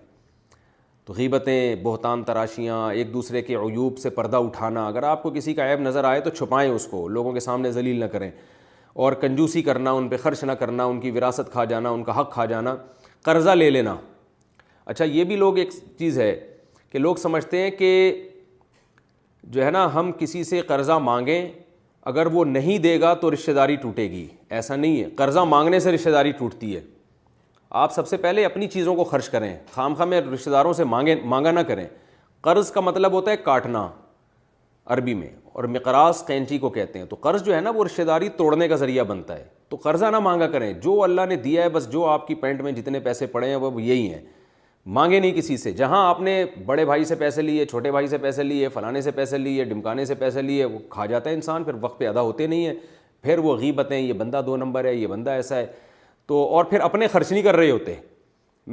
تو 1.06 1.14
غیبتیں 1.18 1.76
بہتان 1.84 2.24
تراشیاں 2.30 2.78
ایک 2.92 3.12
دوسرے 3.14 3.42
کے 3.42 3.56
عیوب 3.56 3.98
سے 3.98 4.10
پردہ 4.16 4.38
اٹھانا 4.46 4.86
اگر 4.88 5.04
آپ 5.10 5.22
کو 5.24 5.30
کسی 5.36 5.54
کا 5.54 5.70
عیب 5.72 5.80
نظر 5.82 6.04
آئے 6.04 6.22
تو 6.22 6.30
چھپائیں 6.30 6.70
اس 6.72 6.88
کو 6.92 7.08
لوگوں 7.08 7.34
کے 7.34 7.40
سامنے 7.40 7.72
ذلیل 7.72 8.00
نہ 8.00 8.06
کریں 8.12 8.30
اور 9.06 9.14
کنجوسی 9.22 9.62
کرنا 9.64 9.92
ان 10.00 10.08
پہ 10.10 10.18
خرچ 10.24 10.44
نہ 10.44 10.52
کرنا 10.64 10.86
ان 10.92 11.00
کی 11.02 11.12
وراثت 11.18 11.52
کھا 11.52 11.66
جانا 11.74 11.90
ان 11.98 12.04
کا 12.04 12.20
حق 12.20 12.34
کھا 12.34 12.46
جانا 12.54 12.76
قرضہ 13.26 13.50
لے 13.56 13.70
لینا 13.70 13.96
اچھا 14.86 15.06
یہ 15.06 15.24
بھی 15.32 15.36
لوگ 15.36 15.58
ایک 15.58 15.70
چیز 16.00 16.20
ہے 16.20 16.34
کہ 16.92 17.00
لوگ 17.00 17.16
سمجھتے 17.28 17.62
ہیں 17.64 17.70
کہ 17.80 17.92
جو 19.56 19.66
ہے 19.66 19.72
نا 19.72 19.88
ہم 19.94 20.12
کسی 20.20 20.44
سے 20.44 20.62
قرضہ 20.68 20.98
مانگیں 21.02 21.50
اگر 22.10 22.26
وہ 22.34 22.44
نہیں 22.46 22.78
دے 22.80 23.00
گا 23.02 23.14
تو 23.22 23.32
رشتہ 23.34 23.52
داری 23.52 23.76
ٹوٹے 23.76 24.04
گی 24.12 24.26
ایسا 24.58 24.76
نہیں 24.76 25.00
ہے 25.04 25.10
قرضہ 25.16 25.40
مانگنے 25.54 25.80
سے 25.80 25.92
رشتہ 25.92 26.10
داری 26.10 26.32
ٹوٹتی 26.38 26.76
ہے 26.76 26.82
آپ 27.82 27.94
سب 27.94 28.08
سے 28.08 28.18
پہلے 28.18 28.46
اپنی 28.46 28.68
چیزوں 28.76 28.94
کو 28.96 29.04
خرچ 29.04 29.28
کریں 29.30 29.56
خام 29.72 29.96
خواہ 29.96 30.08
میں 30.08 30.22
رشتہ 30.34 30.50
داروں 30.50 30.72
سے 30.74 30.84
مانگیں 30.92 31.16
مانگا 31.34 31.52
نہ 31.52 31.60
کریں 31.68 31.86
قرض 32.48 32.72
کا 32.72 32.82
مطلب 32.82 33.14
ہوتا 33.14 33.32
ہے 33.32 33.38
کاٹنا 33.46 33.88
عربی 34.94 35.14
میں 35.14 35.30
اور 35.54 35.64
مقراس 35.74 36.24
قینچی 36.28 36.58
کو 36.58 36.70
کہتے 36.78 37.00
ہیں 37.00 37.06
تو 37.10 37.16
قرض 37.22 37.44
جو 37.46 37.56
ہے 37.56 37.60
نا 37.62 37.70
وہ 37.76 37.86
رشتہ 37.86 38.02
داری 38.10 38.30
توڑنے 38.38 38.68
کا 38.68 38.76
ذریعہ 38.86 39.04
بنتا 39.12 39.38
ہے 39.38 39.46
تو 39.70 39.78
قرضہ 39.84 40.06
نہ 40.12 40.20
مانگا 40.30 40.48
کریں 40.52 40.72
جو 40.84 41.02
اللہ 41.04 41.26
نے 41.30 41.36
دیا 41.46 41.64
ہے 41.64 41.70
بس 41.70 41.92
جو 41.92 42.06
آپ 42.10 42.28
کی 42.28 42.36
پینٹ 42.46 42.62
میں 42.62 42.72
جتنے 42.80 43.00
پیسے 43.10 43.28
پڑے 43.36 43.50
ہیں 43.50 43.56
وہ 43.56 43.82
یہی 43.82 44.10
ہیں 44.14 44.22
مانگے 44.96 45.20
نہیں 45.20 45.32
کسی 45.34 45.56
سے 45.58 45.72
جہاں 45.80 46.04
آپ 46.10 46.20
نے 46.22 46.44
بڑے 46.66 46.84
بھائی 46.86 47.06
سے 47.06 47.16
پیسے 47.16 47.42
لیے 47.42 47.64
چھوٹے 47.70 47.92
بھائی 47.92 48.08
سے 48.08 48.18
پیسے 48.18 48.44
لیے 48.44 48.68
فلانے 48.74 49.02
سے 49.02 49.12
پیسے 49.12 49.38
لیے 49.38 49.64
ڈمکانے 49.66 50.06
سے 50.06 50.16
پیسے 50.16 50.42
لیے 50.42 50.66
وہ 50.66 50.80
کھا 50.90 51.06
جاتا 51.06 51.30
ہے 51.30 51.36
انسان 51.36 51.64
پھر 51.64 51.74
وقت 51.82 51.98
پہ 52.00 52.08
ادا 52.08 52.22
ہوتے 52.22 52.48
نہیں 52.48 52.66
ہیں 52.66 52.74
پھر 53.24 53.38
وہ 53.46 53.56
غیبتیں 53.58 53.98
یہ 53.98 54.14
بندہ 54.18 54.42
دو 54.46 54.56
نمبر 54.58 54.86
ہے 54.86 54.94
یہ 54.96 55.08
بندہ 55.08 55.30
ایسا 55.32 55.58
ہے 55.58 55.66
تو 56.28 56.44
اور 56.56 56.66
پھر 56.66 56.80
اپنے 56.82 57.08
خرچ 57.14 57.32
نہیں 57.32 57.44
کر 57.44 57.56
رہے 57.56 57.72
ہوتے 57.72 57.96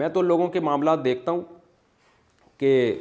میں 0.03 0.09
تو 0.15 0.23
لوگوں 0.23 0.47
کے 0.53 0.61
معاملات 0.69 1.05
دیکھتا 1.05 1.33
ہوں 1.33 1.43
کہ 2.59 2.95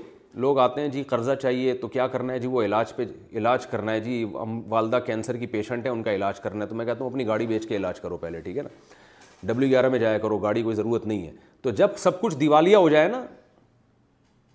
لوگ 0.44 0.60
آتے 0.60 0.81
ہیں 0.81 0.88
جی 0.90 1.03
قرضہ 1.07 1.31
چاہیے 1.41 1.73
تو 1.81 1.88
کیا 1.88 2.07
کرنا 2.15 2.34
ہے 2.34 2.40
جی 2.40 2.48
وہ 2.52 2.61
علاج 2.64 2.95
پہ 2.95 3.06
علاج 3.38 3.68
کرنا 3.68 3.91
ہے 3.91 3.99
جی 3.99 4.23
ہم 4.41 4.61
والدہ 4.72 4.99
کینسر 5.06 5.38
کی 5.38 5.48
پیشنٹ 5.48 5.85
ہیں 5.85 5.91
ان 5.94 6.03
کا 6.03 6.14
علاج 6.15 6.40
کرنا 6.40 6.64
ہے 6.65 6.69
تو 6.69 6.76
میں 6.76 6.85
کہتا 6.85 7.03
ہوں 7.03 7.11
اپنی 7.11 7.27
گاڑی 7.27 7.48
بیچ 7.48 7.68
کے 7.68 7.76
علاج 7.77 7.99
کرو 8.02 8.18
پہلے 8.18 8.40
ٹھیک 8.41 8.57
ہے 8.57 8.61
نا 8.64 8.69
ڈبلیو 9.48 9.70
گیارہ 9.70 9.90
میں 9.90 9.99
جایا 9.99 10.18
کرو 10.18 10.38
گاڑی 10.38 10.61
کوئی 10.64 10.76
ضرورت 10.76 11.06
نہیں 11.07 11.26
ہے 11.28 11.32
تو 11.61 11.70
جب 11.80 11.98
سب 11.98 12.20
کچھ 12.22 12.36
دیوالیہ 12.38 12.76
ہو 12.78 12.90
جائے 12.90 13.07
نا 13.07 13.24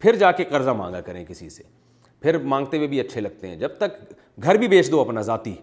پھر 0.01 0.17
جا 0.17 0.31
کے 0.33 0.45
قرضہ 0.51 0.71
مانگا 0.79 1.01
کریں 1.01 1.25
کسی 1.29 1.49
سے 1.51 1.63
پھر 2.23 2.39
مانگتے 2.53 2.77
ہوئے 2.77 2.89
بھی 2.89 3.01
اچھے 3.01 3.21
لگتے 3.21 3.49
ہیں 3.49 3.57
جب 3.57 3.77
تک 3.79 3.99
گھر 4.45 4.57
بھی 4.59 4.69
بیچ 4.69 4.91
دو 4.91 5.01
اپنا 5.01 5.21
ذاتی 5.29 5.55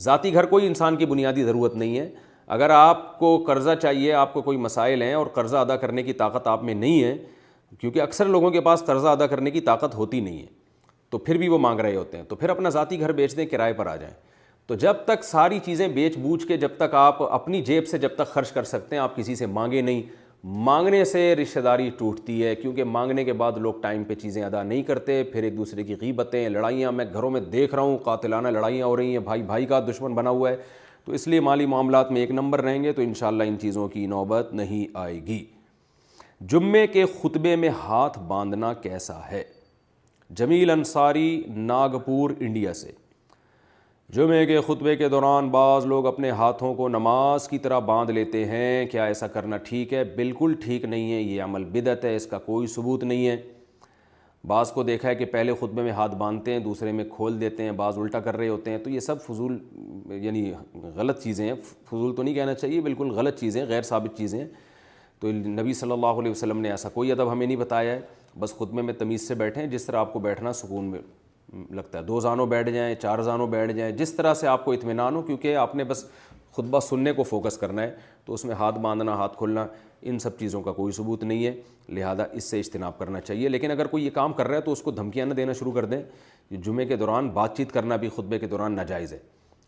ذاتی 0.00 0.32
گھر 0.34 0.46
کوئی 0.46 0.66
انسان 0.66 0.96
کی 0.96 1.06
بنیادی 1.06 1.42
ضرورت 1.44 1.74
نہیں 1.76 1.98
ہے 1.98 2.08
اگر 2.56 2.70
آپ 2.70 3.18
کو 3.18 3.36
قرضہ 3.46 3.70
چاہیے 3.82 4.12
آپ 4.22 4.32
کو 4.34 4.42
کوئی 4.42 4.56
مسائل 4.58 5.02
ہیں 5.02 5.12
اور 5.14 5.26
قرضہ 5.34 5.56
ادا 5.56 5.76
کرنے 5.84 6.02
کی 6.02 6.12
طاقت 6.22 6.46
آپ 6.48 6.64
میں 6.64 6.74
نہیں 6.74 7.02
ہے 7.04 7.16
کیونکہ 7.80 8.00
اکثر 8.02 8.26
لوگوں 8.28 8.50
کے 8.50 8.60
پاس 8.60 8.82
قرضہ 8.86 9.08
ادا 9.08 9.26
کرنے 9.26 9.50
کی 9.50 9.60
طاقت 9.68 9.94
ہوتی 9.94 10.20
نہیں 10.20 10.40
ہے 10.40 10.46
تو 11.10 11.18
پھر 11.18 11.36
بھی 11.38 11.48
وہ 11.48 11.58
مانگ 11.58 11.80
رہے 11.80 11.96
ہوتے 11.96 12.16
ہیں 12.16 12.24
تو 12.28 12.36
پھر 12.36 12.48
اپنا 12.50 12.68
ذاتی 12.76 13.00
گھر 13.00 13.12
بیچ 13.12 13.36
دیں 13.36 13.46
کرائے 13.46 13.72
پر 13.78 13.86
آ 13.86 13.96
جائیں 13.96 14.14
تو 14.66 14.74
جب 14.78 14.96
تک 15.06 15.24
ساری 15.24 15.58
چیزیں 15.64 15.86
بیچ 15.94 16.16
بوجھ 16.22 16.44
کے 16.46 16.56
جب 16.56 16.76
تک 16.78 16.94
آپ 16.94 17.22
اپنی 17.32 17.60
جیب 17.68 17.86
سے 17.88 17.98
جب 17.98 18.14
تک 18.16 18.26
خرچ 18.32 18.50
کر 18.52 18.64
سکتے 18.64 18.96
ہیں 18.96 19.02
آپ 19.02 19.16
کسی 19.16 19.34
سے 19.36 19.46
مانگے 19.46 19.80
نہیں 19.82 20.02
مانگنے 20.66 21.04
سے 21.04 21.34
رشتہ 21.36 21.60
داری 21.60 21.88
ٹوٹتی 21.98 22.42
ہے 22.44 22.54
کیونکہ 22.56 22.84
مانگنے 22.84 23.24
کے 23.24 23.32
بعد 23.40 23.58
لوگ 23.64 23.74
ٹائم 23.82 24.04
پہ 24.04 24.14
چیزیں 24.22 24.42
ادا 24.44 24.62
نہیں 24.62 24.82
کرتے 24.82 25.22
پھر 25.32 25.42
ایک 25.42 25.56
دوسرے 25.56 25.82
کی 25.84 25.94
غیبتیں 26.00 26.48
لڑائیاں 26.48 26.92
میں 26.92 27.04
گھروں 27.12 27.30
میں 27.30 27.40
دیکھ 27.52 27.74
رہا 27.74 27.82
ہوں 27.82 27.98
قاتلانہ 28.04 28.48
لڑائیاں 28.48 28.86
ہو 28.86 28.96
رہی 28.96 29.12
ہیں 29.12 29.18
بھائی 29.24 29.42
بھائی 29.52 29.66
کا 29.66 29.80
دشمن 29.88 30.14
بنا 30.14 30.30
ہوا 30.30 30.50
ہے 30.50 30.56
تو 31.04 31.12
اس 31.12 31.26
لیے 31.28 31.40
مالی 31.40 31.66
معاملات 31.66 32.10
میں 32.12 32.20
ایک 32.20 32.30
نمبر 32.30 32.62
رہیں 32.64 32.82
گے 32.84 32.92
تو 32.92 33.02
انشاءاللہ 33.02 33.42
ان 33.48 33.58
چیزوں 33.60 33.88
کی 33.88 34.06
نوبت 34.06 34.52
نہیں 34.54 34.96
آئے 34.98 35.20
گی 35.26 35.44
جمعے 36.50 36.86
کے 36.86 37.04
خطبے 37.22 37.54
میں 37.56 37.68
ہاتھ 37.82 38.18
باندھنا 38.28 38.72
کیسا 38.82 39.20
ہے 39.30 39.42
جمیل 40.38 40.70
انصاری 40.70 41.40
ناگپور 41.54 42.30
انڈیا 42.40 42.72
سے 42.74 42.92
جمعے 44.14 44.44
کے 44.46 44.58
خطبے 44.66 44.94
کے 44.96 45.08
دوران 45.08 45.48
بعض 45.50 45.84
لوگ 45.86 46.06
اپنے 46.06 46.30
ہاتھوں 46.38 46.72
کو 46.74 46.88
نماز 46.88 47.46
کی 47.48 47.58
طرح 47.58 47.78
باندھ 47.84 48.10
لیتے 48.10 48.44
ہیں 48.46 48.86
کیا 48.90 49.04
ایسا 49.04 49.26
کرنا 49.26 49.56
ٹھیک 49.68 49.92
ہے 49.94 50.02
بالکل 50.16 50.54
ٹھیک 50.64 50.84
نہیں 50.84 51.12
ہے 51.12 51.20
یہ 51.20 51.42
عمل 51.42 51.64
بدت 51.72 52.04
ہے 52.04 52.14
اس 52.16 52.26
کا 52.26 52.38
کوئی 52.46 52.66
ثبوت 52.74 53.04
نہیں 53.04 53.26
ہے 53.26 53.36
بعض 54.48 54.72
کو 54.72 54.82
دیکھا 54.82 55.08
ہے 55.08 55.14
کہ 55.14 55.24
پہلے 55.32 55.52
خطبے 55.60 55.82
میں 55.82 55.92
ہاتھ 56.00 56.14
باندھتے 56.16 56.52
ہیں 56.52 56.58
دوسرے 56.64 56.92
میں 56.92 57.04
کھول 57.14 57.40
دیتے 57.40 57.62
ہیں 57.62 57.72
بعض 57.76 57.98
الٹا 57.98 58.20
کر 58.28 58.36
رہے 58.36 58.48
ہوتے 58.48 58.70
ہیں 58.70 58.78
تو 58.84 58.90
یہ 58.90 59.00
سب 59.06 59.22
فضول 59.26 59.58
یعنی 60.24 60.50
غلط 60.96 61.22
چیزیں 61.22 61.44
ہیں 61.46 61.54
فضول 61.90 62.14
تو 62.16 62.22
نہیں 62.22 62.34
کہنا 62.34 62.54
چاہیے 62.54 62.80
بالکل 62.80 63.10
غلط 63.20 63.40
چیزیں 63.40 63.64
غیر 63.68 63.82
ثابت 63.92 64.16
چیزیں 64.18 64.38
ہیں 64.40 64.46
تو 65.20 65.32
نبی 65.46 65.74
صلی 65.80 65.92
اللہ 65.92 66.20
علیہ 66.22 66.30
وسلم 66.30 66.60
نے 66.60 66.70
ایسا 66.70 66.88
کوئی 66.98 67.12
ادب 67.12 67.32
ہمیں 67.32 67.46
نہیں 67.46 67.56
بتایا 67.56 67.92
ہے 67.94 68.00
بس 68.40 68.54
خطبے 68.58 68.82
میں 68.82 68.94
تمیز 68.98 69.26
سے 69.28 69.34
بیٹھیں 69.44 69.66
جس 69.66 69.84
طرح 69.86 69.98
آپ 70.00 70.12
کو 70.12 70.18
بیٹھنا 70.28 70.52
سکون 70.64 70.84
میں 70.90 70.98
لگتا 71.76 71.98
ہے 71.98 72.02
دو 72.04 72.18
زانوں 72.20 72.46
بیٹھ 72.46 72.70
جائیں 72.70 72.94
چار 73.00 73.18
زانوں 73.22 73.46
بیٹھ 73.46 73.72
جائیں 73.72 73.90
جس 73.96 74.12
طرح 74.14 74.34
سے 74.34 74.46
آپ 74.48 74.64
کو 74.64 74.72
اطمینان 74.72 75.14
ہو 75.16 75.22
کیونکہ 75.22 75.56
آپ 75.56 75.74
نے 75.76 75.84
بس 75.84 76.04
خطبہ 76.56 76.80
سننے 76.88 77.12
کو 77.16 77.22
فوکس 77.22 77.56
کرنا 77.58 77.82
ہے 77.82 77.90
تو 78.24 78.34
اس 78.34 78.44
میں 78.44 78.54
ہاتھ 78.54 78.78
باندھنا 78.78 79.14
ہاتھ 79.16 79.36
کھولنا 79.36 79.66
ان 80.02 80.18
سب 80.18 80.38
چیزوں 80.38 80.62
کا 80.62 80.72
کوئی 80.72 80.92
ثبوت 80.92 81.22
نہیں 81.24 81.44
ہے 81.46 81.52
لہٰذا 81.98 82.24
اس 82.32 82.44
سے 82.50 82.58
اجتناب 82.60 82.98
کرنا 82.98 83.20
چاہیے 83.20 83.48
لیکن 83.48 83.70
اگر 83.70 83.86
کوئی 83.86 84.04
یہ 84.04 84.10
کام 84.14 84.32
کر 84.32 84.48
رہا 84.48 84.56
ہے 84.56 84.60
تو 84.62 84.72
اس 84.72 84.82
کو 84.82 84.90
دھمکیاں 84.90 85.26
نہ 85.26 85.34
دینا 85.34 85.52
شروع 85.58 85.72
کر 85.72 85.84
دیں 85.92 86.02
جمعے 86.64 86.84
کے 86.86 86.96
دوران 86.96 87.28
بات 87.34 87.56
چیت 87.56 87.72
کرنا 87.72 87.96
بھی 87.96 88.08
خطبے 88.16 88.38
کے 88.38 88.46
دوران 88.46 88.74
ناجائز 88.76 89.12
ہے 89.12 89.18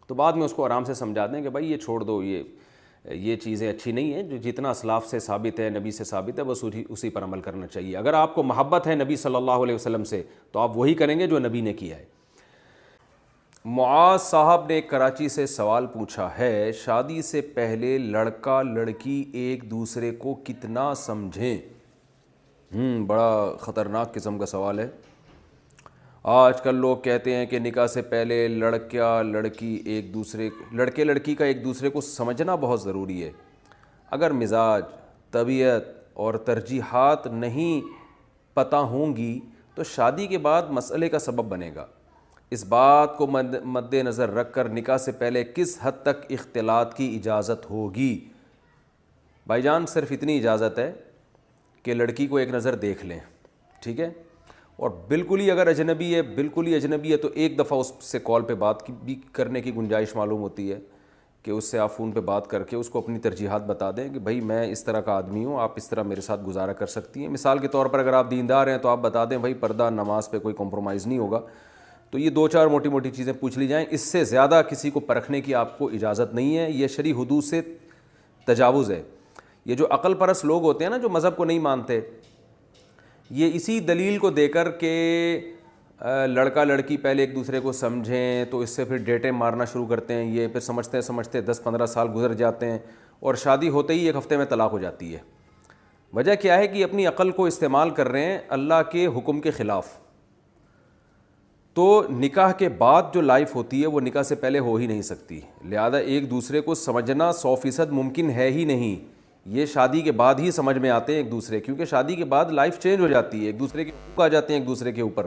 تو 0.07 0.15
بعد 0.15 0.33
میں 0.33 0.45
اس 0.45 0.53
کو 0.55 0.65
آرام 0.65 0.85
سے 0.85 0.95
سمجھا 0.95 1.27
دیں 1.33 1.43
کہ 1.43 1.51
بھائی 1.51 1.71
یہ 1.73 1.77
چھوڑ 1.85 2.03
دو 2.05 2.23
یہ 2.23 2.43
یہ 3.13 3.37
چیزیں 3.37 3.69
اچھی 3.69 3.93
نہیں 3.93 4.13
ہیں 4.15 4.23
جو 4.29 4.37
جتنا 4.51 4.71
اسلاف 4.71 5.07
سے 5.07 5.19
ثابت 5.21 5.59
ہے 5.61 5.69
نبی 5.71 5.91
سے 5.91 6.05
ثابت 6.05 6.39
ہے 6.39 6.45
بس 6.45 6.65
اسی 6.89 7.11
پر 7.11 7.23
عمل 7.25 7.41
کرنا 7.41 7.67
چاہیے 7.67 7.97
اگر 7.97 8.15
آپ 8.15 8.35
کو 8.35 8.43
محبت 8.43 8.87
ہے 8.87 8.95
نبی 8.95 9.17
صلی 9.17 9.37
اللہ 9.37 9.65
علیہ 9.65 9.75
وسلم 9.75 10.05
سے 10.05 10.23
تو 10.53 10.61
آپ 10.61 10.77
وہی 10.77 10.95
کریں 11.01 11.19
گے 11.19 11.27
جو 11.27 11.39
نبی 11.39 11.61
نے 11.61 11.73
کیا 11.73 11.99
ہے 11.99 12.05
معاذ 13.77 14.21
صاحب 14.23 14.67
نے 14.69 14.81
کراچی 14.89 15.29
سے 15.35 15.47
سوال 15.47 15.87
پوچھا 15.93 16.29
ہے 16.39 16.71
شادی 16.85 17.21
سے 17.23 17.41
پہلے 17.55 17.97
لڑکا 17.99 18.61
لڑکی 18.75 19.23
ایک 19.43 19.71
دوسرے 19.71 20.11
کو 20.19 20.35
کتنا 20.47 20.93
سمجھیں 21.05 21.73
بڑا 23.07 23.57
خطرناک 23.61 24.15
قسم 24.15 24.39
کا 24.39 24.47
سوال 24.47 24.79
ہے 24.79 24.89
آج 26.33 26.61
کل 26.63 26.75
لوگ 26.81 26.97
کہتے 27.05 27.35
ہیں 27.37 27.47
کہ 27.47 27.59
نکاح 27.59 27.87
سے 27.95 28.03
پہلے 28.11 28.47
لڑکیا 28.49 29.09
لڑکی 29.31 29.75
ایک 29.95 30.13
دوسرے 30.13 30.49
لڑکے 30.77 31.05
لڑکی 31.05 31.35
کا 31.37 31.45
ایک 31.45 31.63
دوسرے 31.65 31.89
کو 31.97 32.01
سمجھنا 32.01 32.55
بہت 32.61 32.81
ضروری 32.83 33.23
ہے 33.23 33.31
اگر 34.19 34.31
مزاج 34.33 34.83
طبیعت 35.31 35.89
اور 36.25 36.35
ترجیحات 36.47 37.27
نہیں 37.27 37.81
پتہ 38.57 38.77
ہوں 38.95 39.15
گی 39.17 39.39
تو 39.75 39.85
شادی 39.95 40.27
کے 40.27 40.39
بعد 40.39 40.71
مسئلے 40.71 41.09
کا 41.09 41.19
سبب 41.19 41.49
بنے 41.49 41.71
گا 41.75 41.87
اس 42.57 42.65
بات 42.69 43.17
کو 43.17 43.27
مد 43.27 43.95
نظر 44.05 44.33
رکھ 44.35 44.53
کر 44.55 44.69
نکاح 44.73 44.97
سے 45.05 45.13
پہلے 45.21 45.45
کس 45.55 45.79
حد 45.83 46.03
تک 46.03 46.25
اختلاط 46.33 46.95
کی 46.97 47.15
اجازت 47.17 47.71
ہوگی 47.71 48.15
بھائی 49.47 49.63
جان 49.63 49.87
صرف 49.95 50.13
اتنی 50.13 50.39
اجازت 50.39 50.79
ہے 50.79 50.93
کہ 51.83 51.95
لڑکی 51.95 52.27
کو 52.27 52.37
ایک 52.37 52.55
نظر 52.55 52.75
دیکھ 52.87 53.05
لیں 53.07 53.19
ٹھیک 53.83 54.01
ہے 54.01 54.11
اور 54.77 54.91
بالکل 55.09 55.41
ہی 55.41 55.51
اگر 55.51 55.67
اجنبی 55.67 56.15
ہے 56.15 56.23
بالکل 56.37 56.67
ہی 56.67 56.75
اجنبی 56.75 57.13
ہے 57.13 57.17
تو 57.17 57.29
ایک 57.35 57.59
دفعہ 57.59 57.79
اس 57.79 57.93
سے 58.05 58.19
کال 58.25 58.43
پہ 58.45 58.55
بات 58.63 58.85
کی 58.87 58.93
بھی 59.05 59.15
کرنے 59.33 59.61
کی 59.63 59.75
گنجائش 59.77 60.15
معلوم 60.17 60.41
ہوتی 60.43 60.71
ہے 60.73 60.79
کہ 61.43 61.51
اس 61.51 61.71
سے 61.71 61.79
آپ 61.79 61.95
فون 61.97 62.11
پہ 62.13 62.21
بات 62.29 62.47
کر 62.51 62.63
کے 62.65 62.77
اس 62.77 62.89
کو 62.91 62.99
اپنی 62.99 63.19
ترجیحات 63.23 63.65
بتا 63.67 63.91
دیں 63.97 64.09
کہ 64.13 64.19
بھائی 64.29 64.41
میں 64.51 64.67
اس 64.71 64.85
طرح 64.85 65.01
کا 65.09 65.15
آدمی 65.17 65.45
ہوں 65.45 65.59
آپ 65.63 65.73
اس 65.77 65.89
طرح 65.89 66.03
میرے 66.03 66.21
ساتھ 66.21 66.41
گزارا 66.47 66.73
کر 66.73 66.87
سکتی 66.97 67.21
ہیں 67.23 67.29
مثال 67.33 67.59
کے 67.59 67.69
طور 67.77 67.87
پر 67.95 67.99
اگر 67.99 68.13
آپ 68.13 68.31
دیندار 68.31 68.67
ہیں 68.67 68.77
تو 68.83 68.89
آپ 68.89 68.99
بتا 69.03 69.25
دیں 69.31 69.39
بھائی 69.39 69.55
پردہ 69.61 69.89
نماز 69.93 70.31
پہ 70.31 70.39
کوئی 70.39 70.55
کمپرومائز 70.59 71.07
نہیں 71.07 71.19
ہوگا 71.19 71.41
تو 72.11 72.19
یہ 72.19 72.31
دو 72.31 72.47
چار 72.49 72.67
موٹی 72.67 72.89
موٹی 72.89 73.11
چیزیں 73.11 73.33
پوچھ 73.41 73.59
لی 73.59 73.67
جائیں 73.69 73.85
اس 73.91 74.01
سے 74.01 74.25
زیادہ 74.25 74.61
کسی 74.71 74.91
کو 74.91 75.01
پرکھنے 75.07 75.41
کی 75.41 75.55
آپ 75.61 75.79
کو 75.79 75.89
اجازت 75.95 76.35
نہیں 76.35 76.57
ہے 76.57 76.71
یہ 76.71 76.89
شرع 76.97 77.13
حدود 77.21 77.45
سے 77.45 77.61
تجاوز 78.47 78.91
ہے 78.91 79.03
یہ 79.67 79.75
جو 79.75 79.87
عقل 79.95 80.15
پرست 80.15 80.45
لوگ 80.45 80.63
ہوتے 80.65 80.85
ہیں 80.85 80.91
نا 80.91 80.97
جو 81.03 81.09
مذہب 81.09 81.37
کو 81.37 81.45
نہیں 81.45 81.59
مانتے 81.59 82.01
یہ 83.31 83.51
اسی 83.55 83.79
دلیل 83.81 84.19
کو 84.19 84.31
دے 84.31 84.47
کر 84.49 84.71
کہ 84.79 84.91
لڑکا 86.29 86.65
لڑکی 86.65 86.97
پہلے 87.03 87.23
ایک 87.23 87.35
دوسرے 87.35 87.61
کو 87.61 87.73
سمجھیں 87.73 88.45
تو 88.51 88.59
اس 88.61 88.71
سے 88.77 88.85
پھر 88.85 88.97
ڈیٹیں 89.05 89.31
مارنا 89.33 89.65
شروع 89.73 89.87
کرتے 89.87 90.15
ہیں 90.15 90.25
یہ 90.35 90.47
پھر 90.53 90.61
سمجھتے 90.61 90.97
ہیں 90.97 91.03
سمجھتے 91.03 91.41
دس 91.43 91.63
پندرہ 91.65 91.87
سال 91.87 92.09
گزر 92.15 92.33
جاتے 92.41 92.71
ہیں 92.71 92.79
اور 93.21 93.35
شادی 93.43 93.69
ہوتے 93.69 93.95
ہی 93.95 94.05
ایک 94.07 94.17
ہفتے 94.17 94.37
میں 94.37 94.45
طلاق 94.49 94.73
ہو 94.73 94.79
جاتی 94.79 95.13
ہے 95.15 95.19
وجہ 96.15 96.35
کیا 96.41 96.57
ہے 96.59 96.67
کہ 96.69 96.85
اپنی 96.85 97.07
عقل 97.07 97.31
کو 97.37 97.45
استعمال 97.47 97.91
کر 97.95 98.09
رہے 98.09 98.25
ہیں 98.25 98.39
اللہ 98.57 98.83
کے 98.91 99.07
حکم 99.17 99.41
کے 99.41 99.51
خلاف 99.51 99.87
تو 101.75 102.03
نکاح 102.19 102.53
کے 102.59 102.69
بعد 102.79 103.03
جو 103.15 103.21
لائف 103.21 103.55
ہوتی 103.55 103.81
ہے 103.83 103.87
وہ 103.87 104.01
نکاح 104.01 104.23
سے 104.23 104.35
پہلے 104.43 104.59
ہو 104.69 104.75
ہی 104.77 104.87
نہیں 104.87 105.03
سکتی 105.03 105.41
لہذا 105.69 105.97
ایک 105.99 106.31
دوسرے 106.31 106.61
کو 106.61 106.75
سمجھنا 106.75 107.33
سو 107.41 107.55
فیصد 107.63 107.93
ممکن 107.93 108.31
ہے 108.35 108.51
ہی 108.51 108.65
نہیں 108.65 109.13
یہ 109.53 109.67
شادی 109.67 110.01
کے 110.03 110.13
بعد 110.13 110.35
ہی 110.39 110.51
سمجھ 110.51 110.77
میں 110.79 110.91
آتے 110.91 111.13
ہیں 111.13 111.21
ایک 111.21 111.31
دوسرے 111.31 111.61
کیونکہ 111.61 111.85
شادی 111.87 112.15
کے 112.17 112.25
بعد 112.25 112.51
لائف 112.53 112.79
چینج 112.83 113.01
ہو 113.01 113.09
جاتی 113.09 113.41
ہے 113.41 113.47
ایک 113.47 113.59
دوسرے 113.59 113.85
کے 113.85 113.91
حقوق 113.91 114.21
آ 114.25 114.29
جاتے 114.29 114.53
ہیں 114.53 114.61
ایک 114.61 114.69
دوسرے 114.69 114.93
کے 114.93 115.01
اوپر 115.03 115.27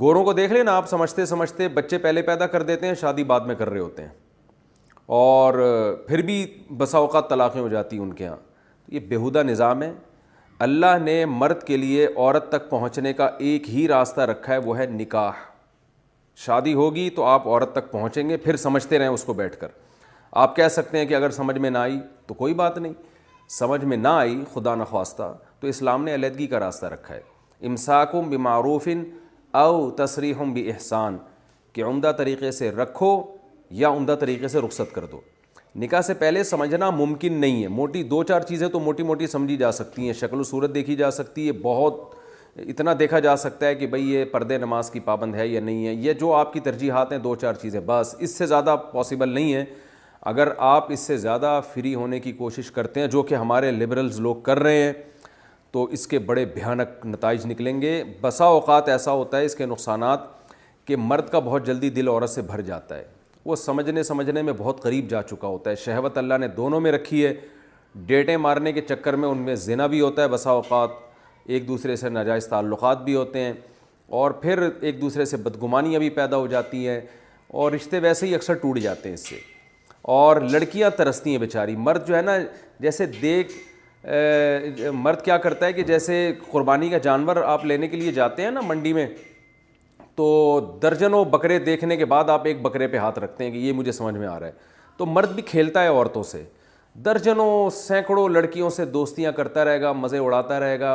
گوروں 0.00 0.24
کو 0.24 0.32
دیکھ 0.32 0.52
لینا 0.52 0.76
آپ 0.76 0.88
سمجھتے 0.88 1.26
سمجھتے 1.26 1.68
بچے 1.74 1.98
پہلے 1.98 2.22
پیدا 2.22 2.46
کر 2.54 2.62
دیتے 2.70 2.86
ہیں 2.86 2.94
شادی 3.00 3.24
بعد 3.24 3.40
میں 3.46 3.54
کر 3.58 3.70
رہے 3.70 3.80
ہوتے 3.80 4.02
ہیں 4.02 4.08
اور 5.18 5.54
پھر 6.08 6.22
بھی 6.26 6.44
بسا 6.78 6.98
اوقات 6.98 7.28
طلاقیں 7.30 7.60
ہو 7.60 7.68
جاتی 7.68 7.96
ہیں 7.96 8.02
ان 8.04 8.12
کے 8.14 8.24
یہاں 8.24 8.36
یہ 8.94 9.00
بیہودہ 9.08 9.42
نظام 9.46 9.82
ہے 9.82 9.92
اللہ 10.68 10.98
نے 11.02 11.24
مرد 11.28 11.62
کے 11.66 11.76
لیے 11.76 12.06
عورت 12.16 12.48
تک 12.52 12.68
پہنچنے 12.70 13.12
کا 13.12 13.28
ایک 13.48 13.70
ہی 13.74 13.86
راستہ 13.88 14.20
رکھا 14.30 14.52
ہے 14.52 14.58
وہ 14.66 14.78
ہے 14.78 14.86
نکاح 14.90 15.44
شادی 16.46 16.74
ہوگی 16.74 17.08
تو 17.16 17.24
آپ 17.24 17.46
عورت 17.48 17.72
تک 17.74 17.90
پہنچیں 17.92 18.28
گے 18.28 18.36
پھر 18.36 18.56
سمجھتے 18.66 18.98
رہیں 18.98 19.08
اس 19.08 19.24
کو 19.24 19.32
بیٹھ 19.34 19.58
کر 19.60 19.68
آپ 20.44 20.56
کہہ 20.56 20.68
سکتے 20.70 20.98
ہیں 20.98 21.06
کہ 21.06 21.14
اگر 21.14 21.30
سمجھ 21.30 21.58
میں 21.58 21.70
نہ 21.70 21.78
آئی 21.78 21.98
تو 22.26 22.34
کوئی 22.34 22.54
بات 22.60 22.78
نہیں 22.78 22.92
سمجھ 23.58 23.84
میں 23.84 23.96
نہ 23.96 24.08
آئی 24.08 24.42
خدا 24.52 24.74
نخواستہ 24.74 25.32
تو 25.60 25.66
اسلام 25.66 26.04
نے 26.04 26.14
علیحدگی 26.14 26.46
کا 26.46 26.60
راستہ 26.60 26.86
رکھا 26.94 27.14
ہے 27.14 27.20
امساکم 27.66 28.28
بمعروف 28.30 28.88
او 29.60 29.90
تصریحم 30.04 30.52
بی 30.52 30.68
احسان 30.70 31.16
کہ 31.72 31.84
عمدہ 31.84 32.12
طریقے 32.18 32.50
سے 32.52 32.70
رکھو 32.70 33.10
یا 33.82 33.88
عمدہ 33.96 34.14
طریقے 34.20 34.48
سے 34.48 34.60
رخصت 34.66 34.94
کر 34.94 35.04
دو 35.12 35.20
نکاح 35.80 36.00
سے 36.00 36.14
پہلے 36.20 36.42
سمجھنا 36.44 36.88
ممکن 36.90 37.32
نہیں 37.40 37.62
ہے 37.62 37.68
موٹی 37.68 38.02
دو 38.10 38.22
چار 38.28 38.40
چیزیں 38.50 38.66
تو 38.76 38.80
موٹی 38.80 39.02
موٹی 39.12 39.26
سمجھی 39.26 39.56
جا 39.62 39.72
سکتی 39.78 40.06
ہیں 40.06 40.12
شکل 40.20 40.40
و 40.40 40.42
صورت 40.50 40.74
دیکھی 40.74 40.96
جا 40.96 41.10
سکتی 41.16 41.46
ہے 41.46 41.52
بہت 41.62 42.14
اتنا 42.68 42.92
دیکھا 42.98 43.18
جا 43.20 43.36
سکتا 43.36 43.66
ہے 43.66 43.74
کہ 43.74 43.86
بھئی 43.94 44.12
یہ 44.12 44.24
پردے 44.32 44.58
نماز 44.58 44.90
کی 44.90 45.00
پابند 45.08 45.34
ہے 45.34 45.46
یا 45.48 45.60
نہیں 45.60 45.86
ہے 45.86 45.92
یہ 45.92 46.12
جو 46.20 46.32
آپ 46.34 46.52
کی 46.52 46.60
ترجیحات 46.68 47.12
ہیں 47.12 47.18
دو 47.26 47.34
چار 47.40 47.54
چیزیں 47.62 47.80
بس 47.86 48.14
اس 48.18 48.36
سے 48.38 48.46
زیادہ 48.46 48.76
پاسبل 48.92 49.28
نہیں 49.28 49.52
ہے 49.54 49.64
اگر 50.28 50.48
آپ 50.66 50.86
اس 50.92 51.00
سے 51.06 51.16
زیادہ 51.16 51.48
فری 51.72 51.94
ہونے 51.94 52.18
کی 52.20 52.30
کوشش 52.38 52.70
کرتے 52.78 53.00
ہیں 53.00 53.06
جو 53.08 53.22
کہ 53.22 53.34
ہمارے 53.34 53.70
لبرلز 53.70 54.18
لوگ 54.20 54.36
کر 54.48 54.58
رہے 54.62 54.82
ہیں 54.82 54.92
تو 55.72 55.84
اس 55.96 56.06
کے 56.06 56.18
بڑے 56.30 56.44
بھیانک 56.54 57.04
نتائج 57.06 57.46
نکلیں 57.46 57.80
گے 57.82 57.92
بسا 58.20 58.44
اوقات 58.56 58.88
ایسا 58.88 59.12
ہوتا 59.12 59.38
ہے 59.38 59.44
اس 59.44 59.54
کے 59.56 59.66
نقصانات 59.66 60.20
کہ 60.86 60.96
مرد 60.98 61.28
کا 61.32 61.38
بہت 61.48 61.66
جلدی 61.66 61.90
دل 62.00 62.08
عورت 62.08 62.30
سے 62.30 62.42
بھر 62.50 62.60
جاتا 62.72 62.96
ہے 62.96 63.04
وہ 63.44 63.56
سمجھنے 63.56 64.02
سمجھنے 64.02 64.42
میں 64.42 64.52
بہت 64.58 64.82
قریب 64.82 65.08
جا 65.10 65.22
چکا 65.30 65.48
ہوتا 65.48 65.70
ہے 65.70 65.76
شہوت 65.84 66.18
اللہ 66.18 66.38
نے 66.40 66.48
دونوں 66.56 66.80
میں 66.80 66.92
رکھی 66.92 67.24
ہے 67.26 67.32
ڈیٹیں 68.06 68.36
مارنے 68.48 68.72
کے 68.72 68.80
چکر 68.88 69.16
میں 69.16 69.28
ان 69.28 69.38
میں 69.44 69.54
زنا 69.70 69.86
بھی 69.94 70.00
ہوتا 70.00 70.22
ہے 70.22 70.28
بسا 70.28 70.50
اوقات 70.50 70.98
ایک 71.54 71.68
دوسرے 71.68 71.96
سے 71.96 72.08
ناجائز 72.08 72.46
تعلقات 72.48 73.04
بھی 73.04 73.14
ہوتے 73.14 73.44
ہیں 73.44 73.52
اور 74.22 74.30
پھر 74.44 74.68
ایک 74.80 75.00
دوسرے 75.00 75.24
سے 75.24 75.36
بدگمانیاں 75.50 76.00
بھی 76.00 76.10
پیدا 76.20 76.36
ہو 76.36 76.46
جاتی 76.56 76.88
ہیں 76.88 77.00
اور 77.60 77.72
رشتے 77.72 77.98
ویسے 78.02 78.26
ہی 78.26 78.34
اکثر 78.34 78.54
ٹوٹ 78.62 78.78
جاتے 78.78 79.08
ہیں 79.08 79.14
اس 79.14 79.28
سے 79.28 79.38
اور 80.14 80.36
لڑکیاں 80.50 80.88
ترستی 80.96 81.30
ہیں 81.30 81.38
بیچاری 81.38 81.74
مرد 81.76 82.06
جو 82.06 82.16
ہے 82.16 82.20
نا 82.22 82.32
جیسے 82.80 83.06
دیکھ 83.20 83.52
مرد 84.94 85.20
کیا 85.24 85.36
کرتا 85.44 85.66
ہے 85.66 85.72
کہ 85.72 85.82
جیسے 85.84 86.18
قربانی 86.50 86.88
کا 86.88 86.98
جانور 87.02 87.36
آپ 87.44 87.64
لینے 87.66 87.88
کے 87.88 87.96
لیے 87.96 88.12
جاتے 88.12 88.42
ہیں 88.42 88.50
نا 88.50 88.60
منڈی 88.66 88.92
میں 88.92 89.06
تو 90.16 90.26
درجنوں 90.82 91.24
بکرے 91.30 91.58
دیکھنے 91.58 91.96
کے 91.96 92.04
بعد 92.12 92.30
آپ 92.30 92.46
ایک 92.46 92.60
بکرے 92.62 92.86
پہ 92.88 92.96
ہاتھ 92.96 93.18
رکھتے 93.18 93.44
ہیں 93.44 93.50
کہ 93.52 93.56
یہ 93.58 93.72
مجھے 93.76 93.92
سمجھ 93.92 94.14
میں 94.16 94.26
آ 94.26 94.38
رہا 94.40 94.46
ہے 94.46 94.52
تو 94.96 95.06
مرد 95.06 95.32
بھی 95.34 95.42
کھیلتا 95.46 95.82
ہے 95.82 95.88
عورتوں 95.88 96.22
سے 96.24 96.42
درجنوں 97.04 97.68
سینکڑوں 97.76 98.28
لڑکیوں 98.28 98.70
سے 98.76 98.84
دوستیاں 98.98 99.32
کرتا 99.36 99.64
رہے 99.64 99.80
گا 99.80 99.92
مزے 99.92 100.18
اڑاتا 100.18 100.60
رہے 100.60 100.78
گا 100.80 100.92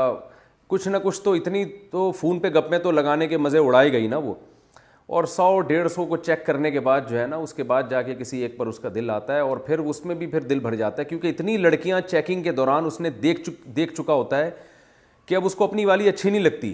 کچھ 0.68 0.88
نہ 0.88 0.98
کچھ 1.04 1.22
تو 1.24 1.34
اتنی 1.34 1.66
تو 1.92 2.10
فون 2.20 2.40
پہ 2.40 2.48
میں 2.70 2.80
تو 2.80 2.92
لگانے 2.92 3.28
کے 3.28 3.38
مزے 3.38 3.58
اڑائی 3.60 3.92
گئی 3.94 4.08
نا 4.08 4.18
وہ 4.18 4.34
اور 5.16 5.24
سو 5.28 5.60
ڈیڑھ 5.68 5.88
سو 5.92 6.04
کو 6.08 6.18
چیک 6.18 6.46
کرنے 6.46 6.70
کے 6.72 6.80
بعد 6.80 7.02
جو 7.10 7.18
ہے 7.20 7.26
نا 7.28 7.36
اس 7.46 7.54
کے 7.54 7.64
بعد 7.70 7.90
جا 7.90 8.02
کے 8.02 8.14
کسی 8.16 8.38
ایک 8.42 8.56
پر 8.58 8.68
اس 8.68 8.78
کا 8.80 8.90
دل 8.96 9.10
آتا 9.10 9.36
ہے 9.36 9.40
اور 9.48 9.58
پھر 9.66 9.80
اس 9.80 10.04
میں 10.06 10.16
بھی 10.16 10.28
پھر 10.28 10.42
دل 10.52 10.60
بھر 10.60 10.76
جاتا 10.82 11.02
ہے 11.02 11.06
کیونکہ 11.08 11.28
اتنی 11.28 11.56
لڑکیاں 11.58 12.00
چیکنگ 12.10 12.44
کے 12.44 12.52
دوران 12.60 12.86
اس 12.86 13.00
نے 13.02 13.10
دیکھ 13.24 13.42
چک 13.50 13.66
دیکھ 13.76 13.94
چکا 13.96 14.14
ہوتا 14.14 14.38
ہے 14.46 14.50
کہ 15.28 15.36
اب 15.36 15.46
اس 15.46 15.56
کو 15.56 15.64
اپنی 15.64 15.86
والی 15.86 16.08
اچھی 16.10 16.30
نہیں 16.30 16.42
لگتی 16.42 16.74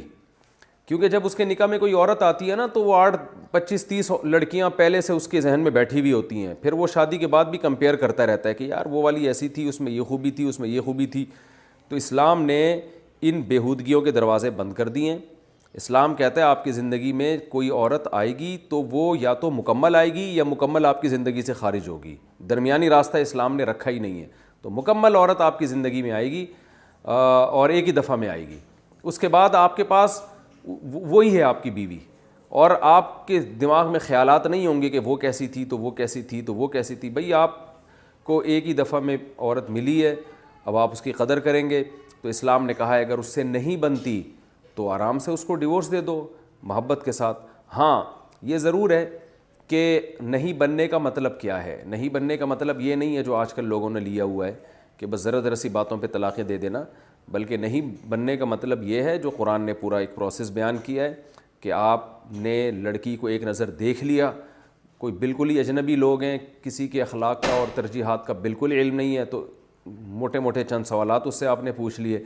کیونکہ 0.88 1.08
جب 1.16 1.26
اس 1.26 1.36
کے 1.36 1.46
نکاح 1.46 1.68
میں 1.68 1.80
کوئی 1.80 1.94
عورت 1.94 2.22
آتی 2.24 2.52
ہے 2.52 2.56
نا 2.56 2.68
تو 2.74 2.84
وہ 2.84 2.96
آٹھ 2.96 3.16
پچیس 3.52 3.86
تیس 3.88 4.12
لڑکیاں 4.24 4.70
پہلے 4.76 5.02
سے 5.08 5.14
اس 5.14 5.28
کے 5.28 5.42
ذہن 5.42 5.60
میں 5.64 5.72
بیٹھی 5.80 6.00
ہوئی 6.00 6.12
ہوتی 6.14 6.46
ہیں 6.46 6.54
پھر 6.62 6.74
وہ 6.82 6.88
شادی 6.94 7.18
کے 7.24 7.28
بعد 7.36 7.46
بھی 7.52 7.58
کمپیئر 7.66 7.96
کرتا 8.06 8.26
رہتا 8.28 8.50
ہے 8.50 8.54
کہ 8.54 8.64
یار 8.64 8.86
وہ 8.90 9.02
والی 9.04 9.28
ایسی 9.28 9.48
تھی 9.58 9.68
اس 9.70 9.82
میں 9.82 9.92
یہ 9.92 10.02
خوبی 10.14 10.32
تھی 10.40 10.48
اس 10.50 10.60
میں 10.60 10.70
یہ 10.70 10.82
خوبی 10.86 11.06
تھی 11.18 11.26
تو 11.90 11.96
اسلام 11.96 12.44
نے 12.46 12.62
ان 13.30 13.42
بےودگیوں 13.48 14.02
کے 14.02 14.12
دروازے 14.12 14.50
بند 14.62 14.74
کر 14.74 14.90
دیے 15.00 15.12
ہیں 15.12 15.18
اسلام 15.78 16.14
کہتا 16.16 16.42
ہے 16.42 16.46
آپ 16.46 16.64
کی 16.64 16.72
زندگی 16.72 17.12
میں 17.14 17.36
کوئی 17.50 17.70
عورت 17.70 18.08
آئے 18.12 18.30
گی 18.38 18.56
تو 18.70 18.82
وہ 18.92 19.02
یا 19.20 19.34
تو 19.42 19.50
مکمل 19.52 19.96
آئے 19.96 20.14
گی 20.14 20.22
یا 20.36 20.44
مکمل 20.44 20.86
آپ 20.86 21.02
کی 21.02 21.08
زندگی 21.08 21.42
سے 21.50 21.54
خارج 21.54 21.88
ہوگی 21.90 22.16
درمیانی 22.50 22.90
راستہ 22.90 23.18
اسلام 23.26 23.56
نے 23.56 23.64
رکھا 23.64 23.92
ہی 23.92 24.00
نہیں 24.00 24.22
ہے 24.22 24.28
تو 24.62 24.70
مکمل 24.78 25.16
عورت 25.16 25.42
آپ 25.48 25.60
کی 25.60 25.66
زندگی 25.74 26.02
میں 26.02 26.12
آئے 26.12 26.30
گی 26.32 26.46
اور 27.04 27.70
ایک 27.70 27.88
ہی 27.88 27.92
دفعہ 28.00 28.16
میں 28.24 28.30
آئے 28.30 28.48
گی 28.48 28.58
اس 29.04 29.20
کے 29.20 29.28
بعد 29.38 29.56
آپ 29.56 29.76
کے 29.76 29.84
پاس 29.92 30.20
وہی 30.66 31.36
ہے 31.38 31.44
آپ 31.50 31.62
کی 31.64 31.72
بیوی 31.72 31.98
اور 32.64 32.72
آپ 32.94 33.26
کے 33.28 33.40
دماغ 33.62 33.92
میں 33.92 34.00
خیالات 34.08 34.48
نہیں 34.48 34.66
ہوں 34.68 34.82
گے 34.82 34.90
کہ 34.90 35.00
وہ 35.06 35.16
کیسی 35.26 35.48
تھی 35.58 35.66
تو 35.74 35.78
وہ 35.78 35.92
کیسی 36.02 36.22
تھی 36.32 36.42
تو 36.50 36.56
وہ 36.56 36.68
کیسی 36.78 36.96
تھی 37.04 37.10
بھئی 37.20 37.34
آپ 37.44 37.56
کو 38.28 38.40
ایک 38.40 38.68
ہی 38.68 38.74
دفعہ 38.84 39.00
میں 39.10 39.18
عورت 39.38 39.70
ملی 39.78 40.04
ہے 40.06 40.16
اب 40.66 40.78
آپ 40.78 40.92
اس 40.92 41.02
کی 41.02 41.12
قدر 41.20 41.40
کریں 41.50 41.70
گے 41.70 41.84
تو 42.22 42.30
اسلام 42.30 42.66
نے 42.66 42.74
کہا 42.78 42.96
ہے 42.98 43.04
اگر 43.06 43.18
اس 43.18 43.34
سے 43.36 43.44
نہیں 43.44 43.78
بنتی 43.82 44.22
تو 44.78 44.90
آرام 44.94 45.20
سے 45.20 45.32
اس 45.32 45.44
کو 45.46 45.56
ڈیورس 45.62 45.90
دے 45.92 46.00
دو 46.10 46.16
محبت 46.72 47.02
کے 47.06 47.12
ساتھ 47.20 47.38
ہاں 47.76 48.02
یہ 48.50 48.58
ضرور 48.66 48.90
ہے 48.92 49.06
کہ 49.68 49.84
نہیں 50.34 50.54
بننے 50.60 50.88
کا 50.88 50.98
مطلب 50.98 51.40
کیا 51.40 51.64
ہے 51.64 51.82
نہیں 51.94 52.10
بننے 52.18 52.36
کا 52.38 52.46
مطلب 52.46 52.82
یہ 52.82 52.96
نہیں 53.02 53.16
ہے 53.18 53.24
جو 53.30 53.36
آج 53.36 53.54
کل 53.54 53.66
لوگوں 53.68 53.90
نے 53.90 54.00
لیا 54.00 54.24
ہوا 54.34 54.48
ہے 54.48 54.54
کہ 54.98 55.06
بس 55.14 55.22
ذرا 55.24 55.40
ذرا 55.48 55.56
سی 55.64 55.70
باتوں 55.78 55.98
پہ 56.02 56.08
طلاقیں 56.14 56.44
دے 56.52 56.58
دینا 56.58 56.84
بلکہ 57.32 57.58
نہیں 57.58 57.90
بننے 58.10 58.36
کا 58.38 58.46
مطلب 58.52 58.84
یہ 58.88 59.02
ہے 59.04 59.18
جو 59.24 59.30
قرآن 59.38 59.62
نے 59.66 59.74
پورا 59.80 59.98
ایک 60.04 60.14
پروسیس 60.16 60.52
بیان 60.60 60.78
کیا 60.84 61.04
ہے 61.04 61.14
کہ 61.62 61.72
آپ 61.80 62.06
نے 62.48 62.54
لڑکی 62.82 63.16
کو 63.22 63.28
ایک 63.28 63.44
نظر 63.48 63.70
دیکھ 63.80 64.04
لیا 64.04 64.32
کوئی 64.98 65.14
بالکل 65.24 65.50
ہی 65.50 65.60
اجنبی 65.60 65.96
لوگ 65.96 66.24
ہیں 66.24 66.38
کسی 66.64 66.88
کے 66.94 67.02
اخلاق 67.02 67.42
کا 67.48 67.54
اور 67.54 67.68
ترجیحات 67.76 68.26
کا 68.28 68.34
بالکل 68.42 68.72
علم 68.78 68.96
نہیں 68.96 69.18
ہے 69.18 69.26
تو 69.34 69.46
موٹے 70.22 70.40
موٹے 70.48 70.64
چند 70.70 70.86
سوالات 70.88 71.28
اس 71.28 71.40
سے 71.40 71.48
آپ 71.48 71.64
نے 71.64 71.72
پوچھ 71.82 72.00
لیے 72.02 72.24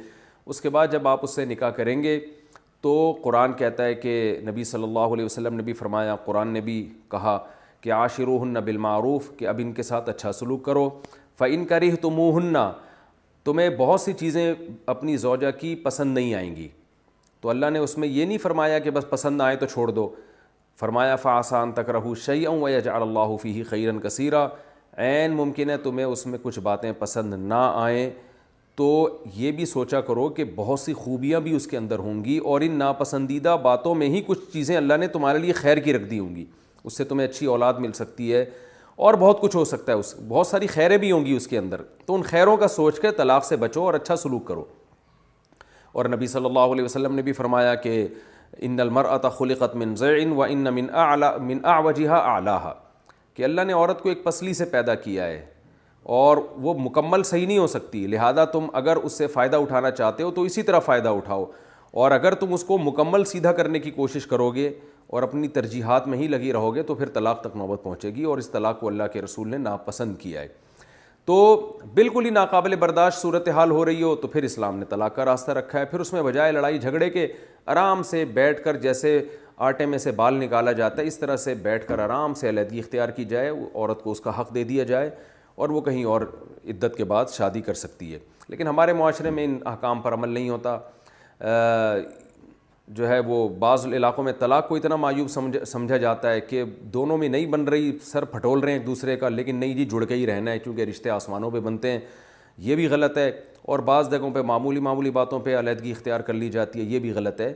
اس 0.53 0.61
کے 0.61 0.69
بعد 0.75 0.87
جب 0.91 1.07
آپ 1.07 1.19
اس 1.23 1.35
سے 1.35 1.45
نکاح 1.45 1.69
کریں 1.81 2.01
گے 2.03 2.19
تو 2.81 2.93
قرآن 3.23 3.53
کہتا 3.53 3.85
ہے 3.85 3.93
کہ 3.95 4.13
نبی 4.45 4.63
صلی 4.63 4.83
اللہ 4.83 5.13
علیہ 5.13 5.25
وسلم 5.25 5.53
نے 5.55 5.63
بھی 5.63 5.73
فرمایا 5.81 6.15
قرآن 6.25 6.47
نے 6.53 6.61
بھی 6.61 6.77
کہا 7.11 7.37
کہ 7.81 7.91
عاشر 7.93 8.27
ہن 8.41 8.53
بالمعروف 8.65 9.29
کہ 9.37 9.47
اب 9.47 9.59
ان 9.63 9.71
کے 9.73 9.83
ساتھ 9.83 10.09
اچھا 10.09 10.31
سلوک 10.31 10.63
کرو 10.65 10.89
فعن 11.39 11.65
کا 11.65 11.77
تو 12.01 12.09
تمہیں 13.51 13.69
بہت 13.77 14.01
سی 14.01 14.13
چیزیں 14.13 14.53
اپنی 14.93 15.15
زوجہ 15.17 15.51
کی 15.59 15.73
پسند 15.83 16.13
نہیں 16.15 16.33
آئیں 16.35 16.55
گی 16.55 16.67
تو 17.41 17.49
اللہ 17.49 17.69
نے 17.73 17.79
اس 17.79 17.97
میں 17.97 18.07
یہ 18.07 18.25
نہیں 18.25 18.37
فرمایا 18.37 18.77
کہ 18.79 18.91
بس 18.97 19.09
پسند 19.09 19.37
نہ 19.37 19.43
آئے 19.43 19.55
تو 19.57 19.65
چھوڑ 19.65 19.89
دو 19.91 20.07
فرمایا 20.79 21.15
فا 21.23 21.31
آسان 21.37 21.71
تک 21.79 21.89
رہو 21.93 22.13
شعی 22.25 22.45
اں 22.47 22.55
ویج 22.63 22.87
اللہ 22.93 23.35
فی 23.41 23.61
خیرن 23.69 23.99
کثیرہ 24.01 24.47
عین 25.05 25.33
ممکن 25.35 25.69
ہے 25.69 25.77
تمہیں 25.87 26.05
اس 26.05 26.25
میں 26.27 26.39
کچھ 26.43 26.59
باتیں 26.63 26.91
پسند 26.99 27.33
نہ 27.47 27.61
آئیں 27.75 28.09
تو 28.77 29.17
یہ 29.35 29.51
بھی 29.51 29.65
سوچا 29.65 29.99
کرو 30.01 30.27
کہ 30.35 30.43
بہت 30.55 30.79
سی 30.79 30.93
خوبیاں 30.93 31.39
بھی 31.47 31.55
اس 31.55 31.65
کے 31.67 31.77
اندر 31.77 31.99
ہوں 31.99 32.23
گی 32.25 32.37
اور 32.37 32.61
ان 32.65 32.77
ناپسندیدہ 32.79 33.55
باتوں 33.63 33.95
میں 33.95 34.07
ہی 34.09 34.21
کچھ 34.27 34.39
چیزیں 34.53 34.75
اللہ 34.77 34.93
نے 34.99 35.07
تمہارے 35.17 35.37
لیے 35.39 35.53
خیر 35.53 35.77
کی 35.83 35.93
رکھ 35.93 36.03
دی 36.11 36.19
ہوں 36.19 36.35
گی 36.35 36.45
اس 36.83 36.97
سے 36.97 37.03
تمہیں 37.05 37.27
اچھی 37.27 37.45
اولاد 37.47 37.73
مل 37.79 37.91
سکتی 37.93 38.33
ہے 38.33 38.45
اور 39.07 39.13
بہت 39.19 39.39
کچھ 39.41 39.55
ہو 39.55 39.63
سکتا 39.65 39.91
ہے 39.91 39.97
اس 39.97 40.13
بہت 40.27 40.47
ساری 40.47 40.67
خیریں 40.67 40.97
بھی 40.97 41.11
ہوں 41.11 41.25
گی 41.25 41.35
اس 41.35 41.47
کے 41.47 41.57
اندر 41.57 41.81
تو 42.05 42.15
ان 42.15 42.21
خیروں 42.23 42.55
کا 42.57 42.67
سوچ 42.67 42.99
کر 42.99 43.11
طلاق 43.17 43.45
سے 43.45 43.55
بچو 43.57 43.83
اور 43.85 43.93
اچھا 43.93 44.15
سلوک 44.23 44.45
کرو 44.47 44.63
اور 45.93 46.05
نبی 46.15 46.27
صلی 46.27 46.45
اللہ 46.45 46.73
علیہ 46.73 46.83
وسلم 46.83 47.15
نے 47.15 47.21
بھی 47.21 47.33
فرمایا 47.33 47.75
کہ 47.85 48.05
ان 48.67 48.79
المرۃ 48.79 49.25
خلقت 49.37 49.75
من 49.75 49.95
ضن 49.97 50.31
و 50.35 50.41
ان 50.43 50.73
من 50.73 50.87
اعلی 51.03 51.25
من 51.53 51.65
آ 51.73 51.77
اعلیٰ 52.17 52.59
کہ 53.33 53.43
اللہ 53.43 53.61
نے 53.67 53.73
عورت 53.73 54.01
کو 54.03 54.09
ایک 54.09 54.23
پسلی 54.23 54.53
سے 54.53 54.65
پیدا 54.71 54.95
کیا 55.03 55.25
ہے 55.25 55.45
اور 56.09 56.37
وہ 56.61 56.73
مکمل 56.79 57.23
صحیح 57.23 57.45
نہیں 57.47 57.57
ہو 57.57 57.65
سکتی 57.67 58.05
لہذا 58.07 58.45
تم 58.53 58.65
اگر 58.73 58.97
اس 59.03 59.17
سے 59.17 59.27
فائدہ 59.33 59.55
اٹھانا 59.61 59.91
چاہتے 59.91 60.23
ہو 60.23 60.31
تو 60.31 60.41
اسی 60.43 60.61
طرح 60.63 60.79
فائدہ 60.85 61.09
اٹھاؤ 61.17 61.45
اور 62.01 62.11
اگر 62.11 62.33
تم 62.39 62.53
اس 62.53 62.63
کو 62.63 62.77
مکمل 62.77 63.23
سیدھا 63.31 63.51
کرنے 63.53 63.79
کی 63.79 63.91
کوشش 63.91 64.25
کرو 64.27 64.49
گے 64.51 64.71
اور 65.13 65.23
اپنی 65.23 65.47
ترجیحات 65.57 66.07
میں 66.07 66.17
ہی 66.17 66.27
لگی 66.27 66.51
رہو 66.53 66.73
گے 66.75 66.83
تو 66.83 66.95
پھر 66.95 67.09
طلاق 67.13 67.41
تک 67.41 67.55
نوبت 67.57 67.83
پہنچے 67.83 68.09
گی 68.15 68.23
اور 68.23 68.37
اس 68.37 68.49
طلاق 68.49 68.79
کو 68.79 68.87
اللہ 68.87 69.03
کے 69.13 69.21
رسول 69.21 69.49
نے 69.51 69.57
ناپسند 69.57 70.15
کیا 70.19 70.41
ہے 70.41 70.47
تو 71.25 71.35
بالکل 71.93 72.25
ہی 72.25 72.29
ناقابل 72.29 72.75
برداشت 72.79 73.21
صورتحال 73.21 73.71
ہو 73.71 73.83
رہی 73.85 74.03
ہو 74.03 74.15
تو 74.21 74.27
پھر 74.27 74.43
اسلام 74.43 74.77
نے 74.79 74.85
طلاق 74.89 75.15
کا 75.15 75.25
راستہ 75.25 75.51
رکھا 75.51 75.79
ہے 75.79 75.85
پھر 75.85 75.99
اس 75.99 76.13
میں 76.13 76.21
بجائے 76.23 76.51
لڑائی 76.51 76.77
جھگڑے 76.79 77.09
کے 77.09 77.27
آرام 77.71 78.03
سے 78.03 78.23
بیٹھ 78.39 78.63
کر 78.63 78.77
جیسے 78.85 79.19
آٹے 79.67 79.85
میں 79.85 79.97
سے 79.97 80.11
بال 80.11 80.33
نکالا 80.43 80.71
جاتا 80.71 81.01
ہے 81.01 81.07
اس 81.07 81.17
طرح 81.19 81.35
سے 81.37 81.53
بیٹھ 81.63 81.85
کر 81.87 81.99
آرام 82.03 82.33
سے 82.33 82.49
علیحدگی 82.49 82.79
اختیار 82.79 83.09
کی 83.15 83.25
جائے 83.35 83.49
عورت 83.49 84.01
کو 84.03 84.11
اس 84.11 84.19
کا 84.21 84.39
حق 84.39 84.53
دے 84.55 84.63
دیا 84.69 84.83
جائے 84.93 85.09
اور 85.61 85.69
وہ 85.69 85.81
کہیں 85.85 86.03
اور 86.11 86.21
عدت 86.69 86.95
کے 86.97 87.03
بعد 87.09 87.25
شادی 87.31 87.61
کر 87.61 87.73
سکتی 87.79 88.13
ہے 88.13 88.17
لیکن 88.49 88.67
ہمارے 88.67 88.93
معاشرے 88.99 89.29
میں 89.31 89.43
ان 89.45 89.57
احکام 89.71 89.99
پر 90.01 90.13
عمل 90.13 90.29
نہیں 90.29 90.49
ہوتا 90.49 90.77
جو 92.99 93.07
ہے 93.09 93.19
وہ 93.25 93.37
بعض 93.59 93.85
علاقوں 93.93 94.23
میں 94.23 94.31
طلاق 94.39 94.67
کو 94.69 94.75
اتنا 94.75 94.95
معیوب 95.03 95.27
سمجھ 95.29 95.57
سمجھا 95.69 95.97
جاتا 96.05 96.31
ہے 96.31 96.39
کہ 96.41 96.63
دونوں 96.93 97.17
میں 97.17 97.27
نہیں 97.35 97.45
بن 97.55 97.63
رہی 97.73 97.91
سر 98.05 98.25
پھٹول 98.31 98.59
رہے 98.59 98.71
ہیں 98.71 98.79
ایک 98.79 98.85
دوسرے 98.87 99.15
کا 99.23 99.29
لیکن 99.29 99.55
نہیں 99.55 99.73
جی 99.77 99.85
جڑ 99.91 100.03
کے 100.05 100.15
ہی 100.15 100.25
رہنا 100.27 100.51
ہے 100.51 100.59
کیونکہ 100.59 100.85
رشتے 100.89 101.09
آسمانوں 101.17 101.51
پہ 101.51 101.59
بنتے 101.69 101.91
ہیں 101.91 101.99
یہ 102.69 102.75
بھی 102.75 102.87
غلط 102.95 103.17
ہے 103.17 103.29
اور 103.71 103.79
بعض 103.91 104.09
جگہوں 104.11 104.31
پہ 104.33 104.41
معمولی 104.53 104.79
معمولی 104.89 105.09
باتوں 105.21 105.39
پہ 105.49 105.57
علیحدگی 105.59 105.91
اختیار 105.91 106.19
کر 106.29 106.33
لی 106.33 106.49
جاتی 106.57 106.79
ہے 106.79 106.83
یہ 106.93 106.99
بھی 107.05 107.11
غلط 107.15 107.41
ہے 107.41 107.53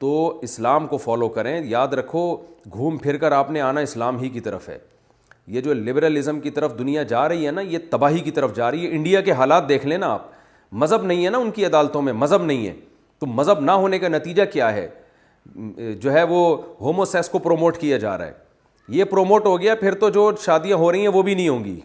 تو 0.00 0.14
اسلام 0.42 0.86
کو 0.86 0.96
فالو 1.04 1.28
کریں 1.38 1.60
یاد 1.70 1.92
رکھو 2.00 2.24
گھوم 2.72 2.96
پھر 3.06 3.16
کر 3.24 3.32
آپ 3.42 3.50
نے 3.56 3.60
آنا 3.68 3.80
اسلام 3.90 4.18
ہی 4.20 4.28
کی 4.28 4.40
طرف 4.48 4.68
ہے 4.68 4.78
یہ 5.46 5.60
جو 5.60 5.74
لبرلزم 5.74 6.40
کی 6.40 6.50
طرف 6.50 6.78
دنیا 6.78 7.02
جا 7.12 7.28
رہی 7.28 7.46
ہے 7.46 7.50
نا 7.52 7.60
یہ 7.60 7.78
تباہی 7.90 8.18
کی 8.24 8.30
طرف 8.30 8.54
جا 8.56 8.70
رہی 8.70 8.84
ہے 8.86 8.90
انڈیا 8.96 9.20
کے 9.20 9.32
حالات 9.40 9.68
دیکھ 9.68 9.86
لیں 9.86 9.98
نا 9.98 10.08
آپ 10.12 10.26
مذہب 10.82 11.04
نہیں 11.06 11.24
ہے 11.24 11.30
نا 11.30 11.38
ان 11.38 11.50
کی 11.50 11.66
عدالتوں 11.66 12.02
میں 12.02 12.12
مذہب 12.12 12.44
نہیں 12.44 12.66
ہے 12.66 12.74
تو 13.20 13.26
مذہب 13.26 13.60
نہ 13.64 13.70
ہونے 13.70 13.98
کا 13.98 14.08
نتیجہ 14.08 14.42
کیا 14.52 14.72
ہے 14.74 14.88
جو 16.02 16.12
ہے 16.12 16.22
وہ 16.28 16.56
ہومو 16.80 17.04
سیس 17.04 17.28
کو 17.28 17.38
پروموٹ 17.38 17.76
کیا 17.78 17.96
جا 17.98 18.16
رہا 18.18 18.26
ہے 18.26 18.32
یہ 18.88 19.04
پروموٹ 19.10 19.46
ہو 19.46 19.60
گیا 19.60 19.74
پھر 19.80 19.94
تو 19.94 20.08
جو 20.10 20.30
شادیاں 20.44 20.76
ہو 20.76 20.90
رہی 20.92 21.00
ہیں 21.00 21.08
وہ 21.14 21.22
بھی 21.22 21.34
نہیں 21.34 21.48
ہوں 21.48 21.64
گی 21.64 21.78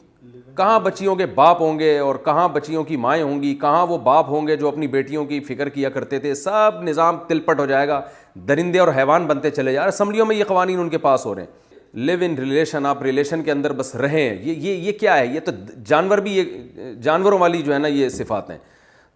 کہاں 0.57 0.79
بچیوں 0.84 1.15
کے 1.15 1.25
باپ 1.35 1.61
ہوں 1.61 1.79
گے 1.79 1.97
اور 1.99 2.15
کہاں 2.25 2.47
بچیوں 2.53 2.84
کی 2.84 2.95
مائیں 2.97 3.21
ہوں 3.23 3.41
گی 3.41 3.53
کہاں 3.61 3.85
وہ 3.88 3.97
باپ 4.03 4.29
ہوں 4.29 4.47
گے 4.47 4.55
جو 4.57 4.67
اپنی 4.67 4.88
بیٹیوں 4.95 5.25
کی 5.25 5.39
فکر 5.47 5.69
کیا 5.69 5.89
کرتے 5.89 6.19
تھے 6.19 6.34
سب 6.35 6.79
نظام 6.84 7.17
تلپٹ 7.27 7.59
ہو 7.59 7.65
جائے 7.65 7.88
گا 7.88 8.01
درندے 8.47 8.79
اور 8.79 8.88
حیوان 8.95 9.25
بنتے 9.27 9.49
چلے 9.51 9.73
جا 9.73 9.79
رہے 9.81 9.88
ہیں 9.88 9.93
اسمبلیوں 9.95 10.25
میں 10.25 10.35
یہ 10.35 10.43
قوانین 10.47 10.79
ان 10.79 10.89
کے 10.89 10.97
پاس 10.97 11.25
ہو 11.25 11.35
رہے 11.35 11.43
ہیں 11.43 11.65
لیو 12.05 12.19
ان 12.21 12.33
ریلیشن 12.37 12.85
آپ 12.85 13.01
ریلیشن 13.03 13.41
کے 13.43 13.51
اندر 13.51 13.73
بس 13.77 13.93
رہیں 13.95 14.19
یہ 14.19 14.53
یہ 14.53 14.73
یہ 14.87 14.91
کیا 14.99 15.17
ہے 15.17 15.25
یہ 15.33 15.39
تو 15.45 15.51
جانور 15.87 16.17
بھی 16.25 16.31
یہ 16.37 16.93
جانوروں 17.03 17.39
والی 17.39 17.61
جو 17.61 17.73
ہے 17.73 17.77
نا 17.79 17.87
یہ 17.87 18.09
صفات 18.17 18.49
ہیں 18.49 18.57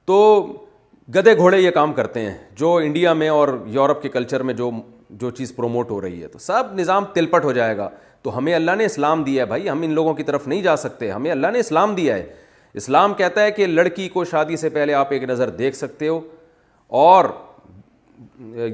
تو 0.06 0.16
گدے 1.16 1.36
گھوڑے 1.38 1.60
یہ 1.62 1.72
کام 1.72 1.94
کرتے 1.94 2.20
ہیں 2.26 2.34
جو 2.60 2.74
انڈیا 2.84 3.14
میں 3.14 3.28
اور 3.30 3.48
یورپ 3.72 4.02
کے 4.02 4.10
کلچر 4.10 4.44
میں 4.50 4.54
جو 4.54 4.72
جو 5.22 5.30
چیز 5.38 5.56
پروموٹ 5.56 5.92
ہو 5.92 6.00
رہی 6.02 6.22
ہے 6.22 6.28
تو 6.36 6.40
سب 6.40 6.74
نظام 6.80 7.06
تلپٹ 7.14 7.44
ہو 7.46 7.52
جائے 7.54 7.78
گا 7.78 7.90
تو 8.24 8.38
ہمیں 8.38 8.54
اللہ 8.56 8.76
نے 8.78 8.86
اسلام 8.86 9.24
دیا 9.24 9.42
ہے 9.44 9.48
بھائی 9.48 9.70
ہم 9.70 9.82
ان 9.86 9.94
لوگوں 9.94 10.14
کی 10.14 10.24
طرف 10.24 10.48
نہیں 10.48 10.62
جا 10.62 10.76
سکتے 10.86 11.12
ہمیں 11.12 11.32
اللہ 11.32 11.52
نے 11.54 11.60
اسلام 11.60 11.96
دیا 11.96 12.16
ہے 12.16 12.26
اسلام 12.82 13.14
کہتا 13.18 13.44
ہے 13.44 13.52
کہ 13.52 13.66
لڑکی 13.68 14.08
کو 14.10 14.26
شادی 14.26 14.58
سے 14.58 14.70
پہلے 14.80 14.94
آپ 14.94 15.12
ایک 15.14 15.24
نظر 15.30 15.50
دیکھ 15.62 15.76
سکتے 15.76 16.08
ہو 16.08 16.20
اور 17.00 17.26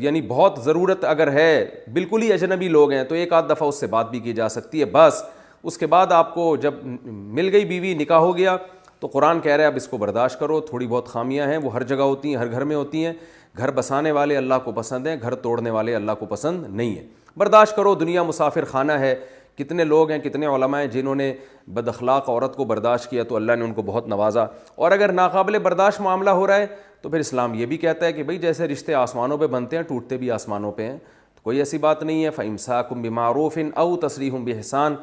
یعنی 0.02 0.22
بہت 0.28 0.57
ضرورت 0.64 1.03
اگر 1.06 1.32
ہے 1.34 1.49
بالکل 1.94 2.22
ہی 2.22 2.32
اجنبی 2.34 2.68
لوگ 2.69 2.91
ہیں 2.91 3.03
تو 3.10 3.15
ایک 3.15 3.34
آدھ 3.34 3.45
دفعہ 3.52 3.68
اس 3.68 3.80
سے 3.80 3.88
بات 3.88 4.10
بھی 4.11 4.19
کی 4.19 4.34
جا 4.34 4.49
سکتی 4.49 4.80
ہے 4.80 4.86
بس 4.91 5.22
اس 5.64 5.78
کے 5.78 5.86
بعد 5.88 6.11
آپ 6.11 6.34
کو 6.34 6.56
جب 6.61 6.74
مل 7.06 7.49
گئی 7.53 7.65
بیوی 7.65 7.94
نکاح 7.99 8.18
ہو 8.19 8.36
گیا 8.38 8.56
تو 8.99 9.07
قرآن 9.14 9.40
کہہ 9.40 9.52
رہا 9.53 9.61
ہے 9.64 9.68
اب 9.68 9.76
اس 9.76 9.88
کو 9.88 9.98
برداشت 9.98 10.40
کرو 10.40 10.60
تھوڑی 10.69 10.88
بہت 10.88 11.07
خامیاں 11.07 11.48
ہیں 11.48 11.57
وہ 11.64 11.74
ہر 11.74 11.84
جگہ 11.94 12.03
ہوتی 12.11 12.30
ہیں 12.30 12.36
ہر 12.41 12.52
گھر 12.52 12.64
میں 12.72 12.76
ہوتی 12.76 13.06
ہیں 13.06 13.14
گھر 13.57 13.72
بسانے 13.72 14.11
والے 14.11 14.38
اللہ 14.38 14.56
کو 14.64 14.72
پسند 14.76 15.07
ہیں 15.07 15.15
گھر 15.22 15.36
توڑنے 15.45 15.69
والے 15.72 15.95
اللہ 15.95 16.11
کو 16.19 16.26
پسند 16.30 16.64
نہیں 16.69 16.95
ہیں 16.95 17.07
برداشت 17.38 17.76
کرو 17.76 17.94
دنیا 17.95 18.24
مسافر 18.24 18.65
خانہ 18.72 18.91
ہے 18.99 19.15
کتنے 19.57 19.84
لوگ 19.84 20.11
ہیں 20.11 20.18
کتنے 20.24 20.45
علماء 20.56 20.80
ہیں 20.80 20.88
جنہوں 20.88 21.14
نے 21.15 21.34
بد 21.74 21.88
اخلاق 21.88 22.30
عورت 22.30 22.56
کو 22.56 22.64
برداشت 22.72 23.10
کیا 23.10 23.24
تو 23.30 23.36
اللہ 23.36 23.56
نے 23.60 23.64
ان 23.65 23.74
کو 23.74 23.82
بہت 23.86 24.07
نوازا 24.07 24.45
اور 24.76 24.91
اگر 24.91 25.11
ناقابل 25.11 25.57
برداشت 25.60 26.02
معاملہ 26.02 26.30
ہو 26.41 26.45
رہا 26.48 26.56
ہے 26.56 26.65
تو 27.02 27.10
پھر 27.10 27.19
اسلام 27.19 27.53
یہ 27.53 27.65
بھی 27.65 27.78
کہتا 27.78 28.06
ہے 28.06 28.14
کہ 28.14 28.24
بھئی 28.24 28.38
جیسے 28.40 28.68
رشتے 28.68 28.94
آسمانوں 28.95 29.38
پہ 29.38 29.48
بنتے 29.48 29.76
ہیں 29.76 29.84
ٹوٹتے 29.88 30.18
بھی 30.18 30.30
آسمانوں 30.32 30.72
پہ 30.76 30.90
ہیں 30.90 30.98
تو 31.36 31.40
کوئی 31.44 31.57
ایسی 31.60 31.78
بات 31.78 32.03
نہیں 32.03 32.24
ہے 32.26 32.30
فہمسا 32.36 32.82
کم 32.82 33.02
بھی 33.02 33.10
معروف 33.19 33.57
ان 33.61 33.69
او 33.84 33.95
تصریح 34.07 34.32
بحسان 34.45 34.95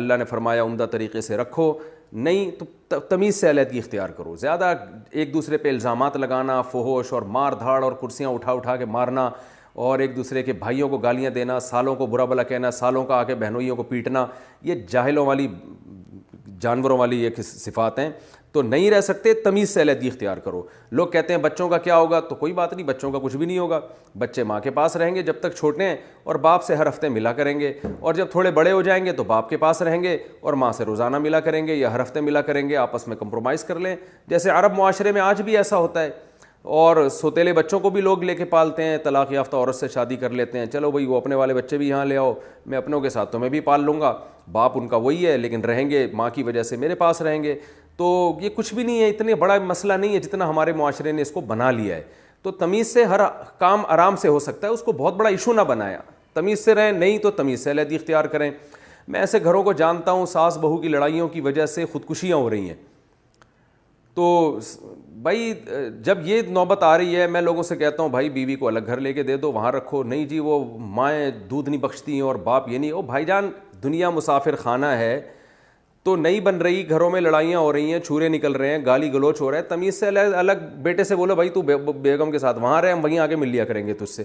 اللہ 0.00 0.14
نے 0.18 0.24
فرمایا 0.24 0.62
عمدہ 0.64 0.86
طریقے 0.90 1.20
سے 1.20 1.36
رکھو 1.36 1.72
نہیں 2.12 2.50
تو 2.58 2.98
تمیز 3.08 3.36
سے 3.40 3.50
علیحدگی 3.50 3.78
اختیار 3.78 4.08
کرو 4.16 4.34
زیادہ 4.36 4.72
ایک 5.10 5.32
دوسرے 5.34 5.58
پہ 5.58 5.68
الزامات 5.68 6.16
لگانا 6.16 6.60
فہوش 6.70 7.12
اور 7.12 7.22
مار 7.36 7.52
دھاڑ 7.58 7.82
اور 7.84 7.92
کرسیاں 8.00 8.28
اٹھا 8.28 8.52
اٹھا 8.52 8.76
کے 8.76 8.84
مارنا 8.84 9.28
اور 9.86 9.98
ایک 9.98 10.16
دوسرے 10.16 10.42
کے 10.42 10.52
بھائیوں 10.62 10.88
کو 10.88 10.98
گالیاں 10.98 11.30
دینا 11.30 11.58
سالوں 11.60 11.94
کو 11.96 12.06
برا 12.14 12.24
بلا 12.30 12.42
کہنا 12.42 12.70
سالوں 12.78 13.04
کا 13.06 13.16
آ 13.18 13.22
کے 13.24 13.34
بہنوئیوں 13.42 13.76
کو 13.76 13.82
پیٹنا 13.82 14.26
یہ 14.62 14.74
جاہلوں 14.90 15.26
والی 15.26 15.46
جانوروں 16.60 16.98
والی 16.98 17.18
ایک 17.24 17.38
صفات 17.44 17.98
ہیں 17.98 18.08
تو 18.52 18.62
نہیں 18.62 18.90
رہ 18.90 19.00
سکتے 19.00 19.32
تمیز 19.42 19.70
سے 19.74 19.80
علیحدگی 19.82 20.08
اختیار 20.08 20.36
کرو 20.44 20.62
لوگ 20.90 21.06
کہتے 21.08 21.32
ہیں 21.34 21.40
بچوں 21.40 21.68
کا 21.68 21.78
کیا 21.78 21.96
ہوگا 21.98 22.20
تو 22.28 22.34
کوئی 22.34 22.52
بات 22.52 22.72
نہیں 22.72 22.86
بچوں 22.86 23.10
کا 23.12 23.18
کچھ 23.22 23.36
بھی 23.36 23.46
نہیں 23.46 23.58
ہوگا 23.58 23.80
بچے 24.18 24.42
ماں 24.50 24.58
کے 24.60 24.70
پاس 24.78 24.96
رہیں 24.96 25.14
گے 25.14 25.22
جب 25.22 25.38
تک 25.40 25.54
چھوٹے 25.58 25.88
ہیں 25.88 25.96
اور 26.24 26.34
باپ 26.46 26.64
سے 26.64 26.74
ہر 26.76 26.88
ہفتے 26.88 27.08
ملا 27.08 27.32
کریں 27.32 27.58
گے 27.60 27.72
اور 28.00 28.14
جب 28.14 28.30
تھوڑے 28.30 28.50
بڑے 28.60 28.72
ہو 28.72 28.82
جائیں 28.82 29.04
گے 29.04 29.12
تو 29.20 29.24
باپ 29.24 29.48
کے 29.50 29.56
پاس 29.56 29.82
رہیں 29.90 30.02
گے 30.02 30.16
اور 30.40 30.52
ماں 30.62 30.72
سے 30.76 30.84
روزانہ 30.84 31.18
ملا 31.18 31.40
کریں 31.40 31.66
گے 31.66 31.74
یا 31.74 31.92
ہر 31.94 32.02
ہفتے 32.02 32.20
ملا 32.20 32.40
کریں 32.50 32.68
گے 32.68 32.76
آپس 32.76 33.06
میں 33.08 33.16
کمپرومائز 33.20 33.64
کر 33.64 33.78
لیں 33.80 33.94
جیسے 34.28 34.50
عرب 34.50 34.76
معاشرے 34.78 35.12
میں 35.12 35.20
آج 35.20 35.42
بھی 35.42 35.56
ایسا 35.56 35.78
ہوتا 35.78 36.02
ہے 36.02 36.10
اور 36.78 37.08
سوتیلے 37.12 37.52
بچوں 37.52 37.78
کو 37.80 37.90
بھی 37.90 38.00
لوگ 38.00 38.22
لے 38.24 38.34
کے 38.36 38.44
پالتے 38.44 38.82
ہیں 38.84 38.96
طلاق 39.04 39.30
یافتہ 39.32 39.56
عورت 39.56 39.74
سے 39.74 39.88
شادی 39.94 40.16
کر 40.22 40.30
لیتے 40.40 40.58
ہیں 40.58 40.66
چلو 40.72 40.90
بھائی 40.90 41.06
وہ 41.06 41.16
اپنے 41.16 41.34
والے 41.34 41.54
بچے 41.54 41.76
بھی 41.78 41.88
یہاں 41.88 42.04
لے 42.06 42.16
آؤ 42.16 42.32
میں 42.72 42.78
اپنوں 42.78 43.00
کے 43.00 43.10
ساتھ 43.10 43.32
تو 43.32 43.38
میں 43.38 43.48
بھی 43.50 43.60
پال 43.68 43.84
لوں 43.84 44.00
گا 44.00 44.12
باپ 44.52 44.72
ان 44.78 44.88
کا 44.88 44.96
وہی 44.96 45.26
ہے 45.26 45.36
لیکن 45.36 45.60
رہیں 45.70 45.88
گے 45.90 46.06
ماں 46.14 46.28
کی 46.34 46.42
وجہ 46.42 46.62
سے 46.62 46.76
میرے 46.76 46.94
پاس 47.02 47.22
رہیں 47.22 47.42
گے 47.42 47.54
تو 48.00 48.36
یہ 48.40 48.48
کچھ 48.54 48.72
بھی 48.74 48.82
نہیں 48.82 49.00
ہے 49.00 49.08
اتنے 49.08 49.34
بڑا 49.40 49.56
مسئلہ 49.66 49.92
نہیں 49.92 50.14
ہے 50.14 50.18
جتنا 50.20 50.48
ہمارے 50.48 50.72
معاشرے 50.72 51.12
نے 51.12 51.22
اس 51.22 51.30
کو 51.30 51.40
بنا 51.46 51.70
لیا 51.70 51.96
ہے 51.96 52.02
تو 52.42 52.50
تمیز 52.60 52.92
سے 52.92 53.02
ہر 53.04 53.20
کام 53.58 53.82
آرام 53.96 54.14
سے 54.20 54.28
ہو 54.28 54.38
سکتا 54.40 54.66
ہے 54.66 54.72
اس 54.72 54.82
کو 54.82 54.92
بہت 54.96 55.14
بڑا 55.16 55.28
ایشو 55.30 55.52
نہ 55.52 55.60
بنایا 55.68 55.98
تمیز 56.34 56.64
سے 56.64 56.74
رہیں 56.74 56.92
نہیں 56.92 57.18
تو 57.22 57.30
تمیز 57.40 57.64
سے 57.64 57.70
علیحدگی 57.70 57.94
اختیار 57.94 58.24
کریں 58.36 58.50
میں 59.08 59.20
ایسے 59.20 59.38
گھروں 59.44 59.62
کو 59.62 59.72
جانتا 59.80 60.12
ہوں 60.12 60.26
ساس 60.32 60.56
بہو 60.60 60.76
کی 60.82 60.88
لڑائیوں 60.88 61.26
کی 61.28 61.40
وجہ 61.40 61.66
سے 61.74 61.84
خودکشیاں 61.92 62.36
ہو 62.36 62.48
رہی 62.50 62.68
ہیں 62.68 62.74
تو 64.14 64.58
بھائی 65.22 65.52
جب 66.04 66.26
یہ 66.26 66.40
نوبت 66.50 66.82
آ 66.82 66.96
رہی 66.98 67.16
ہے 67.16 67.26
میں 67.36 67.40
لوگوں 67.42 67.62
سے 67.62 67.76
کہتا 67.76 68.02
ہوں 68.02 68.10
بھائی 68.10 68.30
بیوی 68.30 68.56
کو 68.62 68.68
الگ 68.68 68.86
گھر 68.86 69.00
لے 69.00 69.12
کے 69.12 69.22
دے 69.22 69.36
دو 69.36 69.52
وہاں 69.52 69.72
رکھو 69.72 70.02
نہیں 70.02 70.24
جی 70.28 70.38
وہ 70.48 70.64
مائیں 70.94 71.30
دودھ 71.50 71.68
نہیں 71.70 71.80
بخشتی 71.80 72.12
ہیں 72.14 72.20
اور 72.28 72.34
باپ 72.48 72.68
یہ 72.68 72.78
نہیں 72.78 72.90
او 72.92 73.02
بھائی 73.12 73.24
جان 73.24 73.50
دنیا 73.82 74.10
مسافر 74.10 74.56
خانہ 74.64 74.86
ہے 75.04 75.20
تو 76.04 76.14
نہیں 76.16 76.40
بن 76.40 76.56
رہی 76.62 76.88
گھروں 76.90 77.10
میں 77.10 77.20
لڑائیاں 77.20 77.60
ہو 77.60 77.72
رہی 77.72 77.92
ہیں 77.92 77.98
چھورے 78.00 78.28
نکل 78.28 78.52
رہے 78.56 78.70
ہیں 78.76 78.84
گالی 78.84 79.12
گلوچ 79.12 79.40
ہو 79.40 79.50
رہے 79.50 79.58
ہیں 79.58 79.64
تمیز 79.68 79.98
سے 80.00 80.06
الگ 80.08 80.34
الگ 80.36 80.62
بیٹے 80.82 81.04
سے 81.04 81.16
بولو 81.16 81.34
بھائی 81.36 81.48
تو 81.56 81.62
بیگم 82.02 82.30
کے 82.32 82.38
ساتھ 82.38 82.58
وہاں 82.60 82.80
رہے 82.82 82.92
ہم 82.92 83.02
وہیں 83.04 83.18
آگے 83.18 83.36
مل 83.36 83.48
لیا 83.48 83.64
کریں 83.64 83.86
گے 83.86 83.94
تجھ 83.94 84.10
سے 84.10 84.24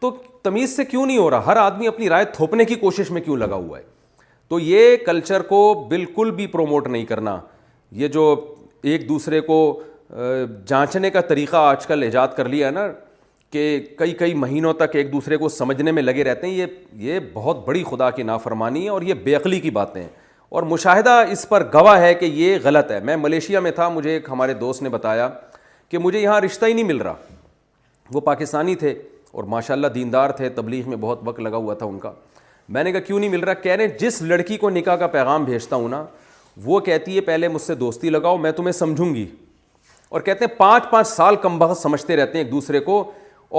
تو 0.00 0.10
تمیز 0.42 0.76
سے 0.76 0.84
کیوں 0.84 1.06
نہیں 1.06 1.18
ہو 1.18 1.28
رہا 1.30 1.46
ہر 1.46 1.56
آدمی 1.56 1.86
اپنی 1.86 2.08
رائے 2.08 2.24
تھوپنے 2.34 2.64
کی 2.64 2.74
کوشش 2.74 3.10
میں 3.10 3.20
کیوں 3.22 3.36
لگا 3.36 3.54
ہوا 3.56 3.78
ہے 3.78 3.82
تو 4.48 4.58
یہ 4.60 4.96
کلچر 5.06 5.42
کو 5.48 5.58
بالکل 5.88 6.30
بھی 6.36 6.46
پروموٹ 6.54 6.86
نہیں 6.88 7.04
کرنا 7.06 7.38
یہ 8.04 8.08
جو 8.18 8.28
ایک 8.92 9.08
دوسرے 9.08 9.40
کو 9.40 9.58
جانچنے 10.66 11.10
کا 11.10 11.20
طریقہ 11.28 11.56
آج 11.56 11.86
کل 11.86 12.02
ایجاد 12.02 12.28
کر 12.36 12.48
لیا 12.48 12.66
ہے 12.66 12.72
نا 12.72 12.86
کہ 13.52 13.68
کئی 13.98 14.12
کئی 14.14 14.34
مہینوں 14.46 14.72
تک 14.78 14.96
ایک 14.96 15.12
دوسرے 15.12 15.36
کو 15.36 15.48
سمجھنے 15.48 15.92
میں 15.92 16.02
لگے 16.02 16.24
رہتے 16.24 16.46
ہیں 16.46 16.54
یہ 16.54 16.66
یہ 17.08 17.18
بہت 17.32 17.66
بڑی 17.66 17.84
خدا 17.90 18.10
کی 18.10 18.22
نافرمانی 18.22 18.84
ہے 18.84 18.88
اور 18.90 19.02
یہ 19.02 19.14
بے 19.24 19.34
عقلی 19.34 19.60
کی 19.60 19.70
باتیں 19.78 20.02
ہیں 20.02 20.08
اور 20.50 20.62
مشاہدہ 20.66 21.10
اس 21.30 21.48
پر 21.48 21.62
گواہ 21.74 22.00
ہے 22.00 22.14
کہ 22.20 22.24
یہ 22.24 22.56
غلط 22.62 22.90
ہے 22.90 22.98
میں 23.04 23.16
ملیشیا 23.16 23.60
میں 23.60 23.70
تھا 23.70 23.88
مجھے 23.88 24.10
ایک 24.10 24.28
ہمارے 24.30 24.54
دوست 24.62 24.82
نے 24.82 24.88
بتایا 24.88 25.28
کہ 25.88 25.98
مجھے 25.98 26.20
یہاں 26.20 26.40
رشتہ 26.40 26.66
ہی 26.66 26.72
نہیں 26.72 26.84
مل 26.84 26.96
رہا 27.02 27.14
وہ 28.12 28.20
پاکستانی 28.20 28.74
تھے 28.76 28.92
اور 29.32 29.44
ماشاء 29.52 29.74
اللہ 29.74 29.86
دیندار 29.94 30.30
تھے 30.38 30.48
تبلیغ 30.56 30.88
میں 30.88 30.96
بہت 31.00 31.20
وقت 31.24 31.40
لگا 31.40 31.56
ہوا 31.56 31.74
تھا 31.82 31.86
ان 31.86 31.98
کا 31.98 32.12
میں 32.76 32.84
نے 32.84 32.92
کہا 32.92 33.00
کیوں 33.00 33.18
نہیں 33.18 33.30
مل 33.30 33.44
رہا 33.44 33.54
کہہ 33.66 33.76
رہے 33.76 33.88
جس 34.00 34.20
لڑکی 34.22 34.56
کو 34.58 34.70
نکاح 34.70 34.96
کا 34.96 35.06
پیغام 35.14 35.44
بھیجتا 35.44 35.76
ہوں 35.76 35.88
نا 35.88 36.04
وہ 36.64 36.80
کہتی 36.90 37.16
ہے 37.16 37.20
پہلے 37.30 37.48
مجھ 37.48 37.62
سے 37.62 37.74
دوستی 37.74 38.10
لگاؤ 38.10 38.36
میں 38.38 38.52
تمہیں 38.52 38.72
سمجھوں 38.72 39.14
گی 39.14 39.26
اور 40.08 40.20
کہتے 40.20 40.44
ہیں 40.44 40.56
پانچ 40.58 40.90
پانچ 40.90 41.06
سال 41.08 41.36
کم 41.42 41.58
بہت 41.58 41.78
سمجھتے 41.78 42.16
رہتے 42.16 42.38
ہیں 42.38 42.44
ایک 42.44 42.52
دوسرے 42.52 42.80
کو 42.90 43.02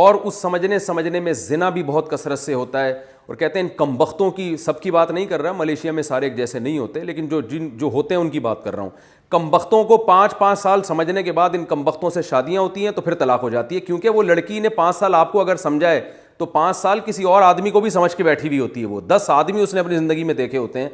اور 0.06 0.16
اس 0.24 0.36
سمجھنے 0.42 0.80
سمجھنے 0.80 1.20
میں 1.20 1.34
ذنا 1.34 1.70
بھی 1.78 1.84
بہت 1.84 2.10
کثرت 2.12 2.40
سے 2.40 2.54
ہوتا 2.54 2.84
ہے 2.86 2.94
اور 3.28 3.36
کہتے 3.36 3.60
ہیں 3.60 3.66
ان 3.68 3.72
کم 3.78 3.96
بختوں 3.98 4.30
کی 4.32 4.56
سب 4.58 4.80
کی 4.82 4.92
بات 4.92 5.12
نہیں 5.12 5.26
کر 5.26 5.42
رہا 5.42 5.52
ملیشیا 5.58 5.92
میں 5.92 6.04
سارے 6.04 6.26
ایک 6.26 6.36
جیسے 6.38 6.60
نہیں 6.60 6.78
ہوتے 6.78 7.00
لیکن 7.06 7.28
جو 7.30 7.42
جن 7.50 7.70
جو 7.80 7.88
ہوتے 7.94 8.16
ہیں 8.16 8.22
ان 8.22 8.30
کی 8.30 8.40
بات 8.48 8.64
کر 8.64 8.76
رہا 8.76 8.84
ہوں 8.84 8.90
کم 9.32 9.50
بختوں 9.50 9.84
کو 9.88 9.98
پانچ 10.06 10.38
پانچ 10.38 10.60
سال 10.60 10.84
سمجھنے 10.84 11.24
کے 11.24 11.32
بعد 11.32 11.50
ان 11.56 11.66
کم 11.66 11.84
بختوں 11.84 12.10
سے 12.10 12.22
شادیاں 12.30 12.62
ہوتی 12.62 12.84
ہیں 12.86 12.92
تو 12.92 13.02
پھر 13.02 13.16
طلاق 13.16 13.44
ہو 13.44 13.50
جاتی 13.50 13.76
ہے 13.76 13.80
کیونکہ 13.82 14.10
وہ 14.10 14.24
لڑکی 14.24 14.60
نے 14.60 14.70
پانچ 14.80 14.96
سال 14.96 15.16
آپ 15.16 15.32
کو 15.32 15.42
اگر 15.42 15.56
سمجھائے 15.68 16.02
تو 16.38 16.46
پانچ 16.58 16.78
سال 16.78 17.00
کسی 17.06 17.24
اور 17.34 17.42
آدمی 17.42 17.70
کو 17.72 17.82
بھی 17.82 17.90
سمجھ 17.90 18.16
کے 18.16 18.24
بیٹھی 18.24 18.48
ہوئی 18.48 18.60
ہوتی 18.60 18.82
ہے 18.82 18.86
وہ 18.86 19.02
دس 19.08 19.30
آدمی 19.34 19.62
اس 19.62 19.74
نے 19.74 19.80
اپنی 19.80 19.96
زندگی 19.98 20.24
میں 20.24 20.34
دیکھے 20.34 20.58
ہوتے 20.58 20.82
ہیں 20.82 20.90